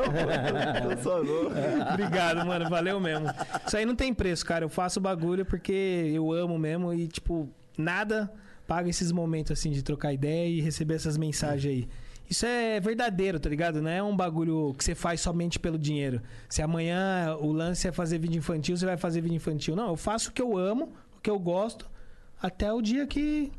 Não, 0.00 0.82
não, 0.84 0.90
eu 0.92 0.98
sou 1.02 1.22
louco. 1.22 1.52
Obrigado, 1.92 2.46
mano. 2.46 2.68
Valeu 2.70 2.98
mesmo. 2.98 3.26
Isso 3.66 3.76
aí 3.76 3.84
não 3.84 3.94
tem 3.94 4.14
preço, 4.14 4.44
cara. 4.46 4.64
Eu 4.64 4.68
faço 4.70 4.98
o 4.98 5.02
bagulho 5.02 5.44
porque 5.44 6.10
eu 6.14 6.32
amo 6.32 6.58
mesmo 6.58 6.92
e, 6.94 7.06
tipo, 7.06 7.48
nada 7.76 8.30
paga 8.66 8.88
esses 8.88 9.12
momentos, 9.12 9.52
assim, 9.52 9.70
de 9.70 9.82
trocar 9.82 10.12
ideia 10.12 10.48
e 10.48 10.60
receber 10.60 10.94
essas 10.94 11.18
mensagens 11.18 11.72
aí. 11.72 11.88
Isso 12.28 12.46
é 12.46 12.78
verdadeiro, 12.78 13.40
tá 13.40 13.48
ligado? 13.50 13.82
Não 13.82 13.90
é 13.90 14.00
um 14.02 14.16
bagulho 14.16 14.72
que 14.78 14.84
você 14.84 14.94
faz 14.94 15.20
somente 15.20 15.58
pelo 15.58 15.76
dinheiro. 15.76 16.22
Se 16.48 16.62
amanhã 16.62 17.36
o 17.40 17.52
lance 17.52 17.88
é 17.88 17.92
fazer 17.92 18.18
vídeo 18.18 18.38
infantil, 18.38 18.76
você 18.76 18.86
vai 18.86 18.96
fazer 18.96 19.20
vídeo 19.20 19.34
infantil. 19.36 19.74
Não, 19.74 19.88
eu 19.88 19.96
faço 19.96 20.30
o 20.30 20.32
que 20.32 20.40
eu 20.40 20.56
amo, 20.56 20.92
que 21.22 21.30
eu 21.30 21.38
gosto, 21.38 21.88
até 22.40 22.72
o 22.72 22.80
dia 22.80 23.06
que, 23.06 23.50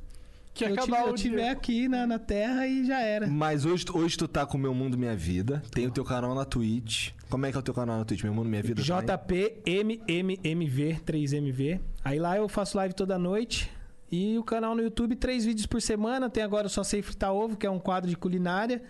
Que 0.53 0.65
eu, 0.65 0.73
acabar 0.73 1.13
tiver, 1.13 1.49
o 1.49 1.51
aqui 1.51 1.87
na, 1.87 2.05
na 2.07 2.19
Terra 2.19 2.67
e 2.67 2.85
já 2.85 2.99
era. 3.01 3.27
Mas 3.27 3.65
hoje, 3.65 3.85
tu- 3.85 3.97
hoje 3.97 4.17
tu 4.17 4.27
tá 4.27 4.45
com 4.45 4.57
o 4.57 4.59
Meu 4.61 4.73
Mundo 4.73 4.97
Minha 4.97 5.15
Vida. 5.15 5.61
Tem 5.71 5.87
o 5.87 5.91
teu 5.91 6.03
canal 6.03 6.33
na 6.35 6.43
Twitch. 6.45 7.11
Como 7.29 7.45
é 7.45 7.51
que 7.51 7.57
é 7.57 7.59
o 7.59 7.63
teu 7.63 7.73
canal 7.73 7.97
na 7.99 8.05
Twitch? 8.05 8.23
Meu 8.23 8.33
Mundo 8.33 8.49
Minha 8.49 8.61
Vida 8.63 8.83
também? 8.83 9.05
JPMMMV, 9.05 10.99
3MV. 11.05 11.79
Aí 12.03 12.19
lá 12.19 12.35
eu 12.37 12.47
faço 12.49 12.77
live 12.77 12.93
toda 12.93 13.17
noite. 13.17 13.69
E 14.11 14.37
o 14.37 14.43
canal 14.43 14.75
no 14.75 14.81
YouTube, 14.81 15.15
três 15.15 15.45
vídeos 15.45 15.65
por 15.65 15.81
semana. 15.81 16.29
Tem 16.29 16.43
agora 16.43 16.67
o 16.67 16.69
Só 16.69 16.83
Sei 16.83 17.01
Fritar 17.01 17.31
Ovo, 17.33 17.55
que 17.55 17.65
é 17.65 17.69
um 17.71 17.79
quadro 17.79 18.09
de 18.09 18.17
culinária. 18.17 18.81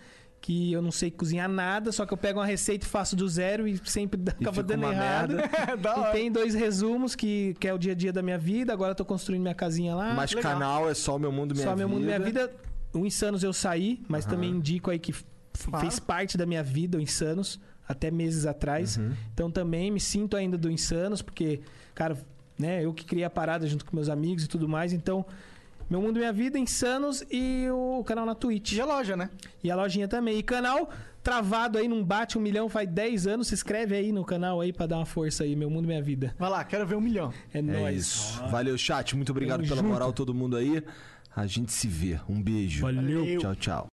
Que 0.42 0.74
eu 0.74 0.82
não 0.82 0.92
sei 0.92 1.12
cozinhar 1.12 1.48
nada, 1.48 1.92
só 1.92 2.04
que 2.04 2.12
eu 2.12 2.18
pego 2.18 2.40
uma 2.40 2.46
receita 2.48 2.84
e 2.84 2.90
faço 2.90 3.16
do 3.16 3.30
zero 3.30 3.68
e 3.68 3.80
sempre 3.86 4.20
acaba 4.28 4.52
fica 4.52 4.64
dando 4.64 4.92
errado. 4.92 5.36
Da 5.80 6.10
E 6.10 6.12
tem 6.14 6.32
dois 6.32 6.56
resumos, 6.56 7.16
que, 7.16 7.56
que 7.60 7.68
é 7.68 7.74
o 7.74 7.78
dia 7.78 7.92
a 7.92 7.96
dia 7.96 8.12
da 8.12 8.24
minha 8.24 8.40
vida. 8.40 8.74
Agora 8.74 8.92
eu 8.92 8.96
tô 8.96 9.06
construindo 9.06 9.44
minha 9.44 9.54
casinha 9.54 9.94
lá. 9.96 10.16
Mas 10.16 10.34
legal. 10.34 10.54
canal 10.54 10.90
é 10.90 10.96
só 10.96 11.16
o 11.16 11.20
Meu 11.20 11.32
Mundo 11.32 11.54
Minha 11.54 11.64
Só 11.68 11.72
Vida. 11.76 11.88
meu 11.88 11.88
mundo, 11.96 12.04
minha 12.06 12.20
vida. 12.20 12.52
O 12.92 13.06
Insanos 13.06 13.44
eu 13.44 13.54
saí, 13.54 14.02
mas 14.08 14.26
também 14.26 14.50
indico 14.50 14.90
aí 14.90 14.98
que 14.98 15.12
f- 15.12 15.24
fez 15.80 16.00
parte 16.00 16.38
da 16.40 16.46
minha 16.48 16.64
vida, 16.64 16.98
o 16.98 17.02
Insanos, 17.02 17.60
até 17.88 18.10
meses 18.10 18.48
atrás. 18.48 18.98
Uhum. 18.98 19.14
Então 19.34 19.52
também 19.52 19.92
me 19.92 20.00
sinto 20.00 20.36
ainda 20.36 20.58
do 20.58 20.72
Insanos, 20.72 21.22
porque, 21.22 21.62
cara, 21.94 22.18
né, 22.58 22.84
eu 22.84 22.94
que 22.96 23.06
criei 23.06 23.24
a 23.26 23.30
parada 23.30 23.68
junto 23.68 23.86
com 23.86 23.96
meus 23.96 24.10
amigos 24.10 24.44
e 24.46 24.48
tudo 24.48 24.68
mais. 24.68 24.92
Então, 24.92 25.24
meu 25.92 26.02
mundo, 26.02 26.18
minha 26.18 26.32
vida, 26.32 26.58
Insanos 26.58 27.22
e 27.30 27.68
o 27.70 28.02
canal 28.06 28.26
na 28.26 28.34
Twitch. 28.34 28.72
E 28.72 28.80
a 28.82 28.86
loja, 28.86 29.16
né? 29.18 29.30
E 29.62 29.70
a 29.70 29.76
lojinha 29.76 30.08
também. 30.08 30.40
E 30.40 30.42
canal 30.44 30.90
travado 31.22 31.78
aí, 31.78 31.88
não 31.88 32.02
bate 32.04 32.38
um 32.38 32.42
milhão 32.42 32.68
faz 32.70 32.90
10 32.90 33.28
anos, 33.28 33.48
se 33.50 33.54
inscreve 33.54 33.94
aí 33.96 34.12
no 34.14 34.24
canal 34.26 34.60
aí 34.62 34.72
pra 34.74 34.88
dar 34.88 34.98
uma 34.98 35.06
força 35.06 35.44
aí, 35.44 35.56
Meu 35.56 35.70
Mundo 35.70 35.86
Minha 35.88 36.02
Vida. 36.02 36.34
Vai 36.40 36.50
lá, 36.50 36.64
quero 36.64 36.88
ver 36.88 36.96
um 36.96 37.02
milhão. 37.02 37.32
É, 37.54 37.60
É 37.60 37.62
nóis. 37.62 37.98
isso. 37.98 38.42
Valeu, 38.50 38.78
chat. 38.78 39.16
Muito 39.16 39.32
obrigado 39.32 39.58
Tamo 39.60 39.68
pela 39.70 39.82
junto. 39.82 39.92
moral, 39.92 40.14
todo 40.14 40.34
mundo 40.34 40.56
aí. 40.56 40.82
A 41.36 41.46
gente 41.46 41.72
se 41.74 41.88
vê. 41.88 42.20
Um 42.28 42.42
beijo. 42.42 42.82
Valeu. 42.82 43.38
Tchau, 43.38 43.56
tchau. 43.56 43.90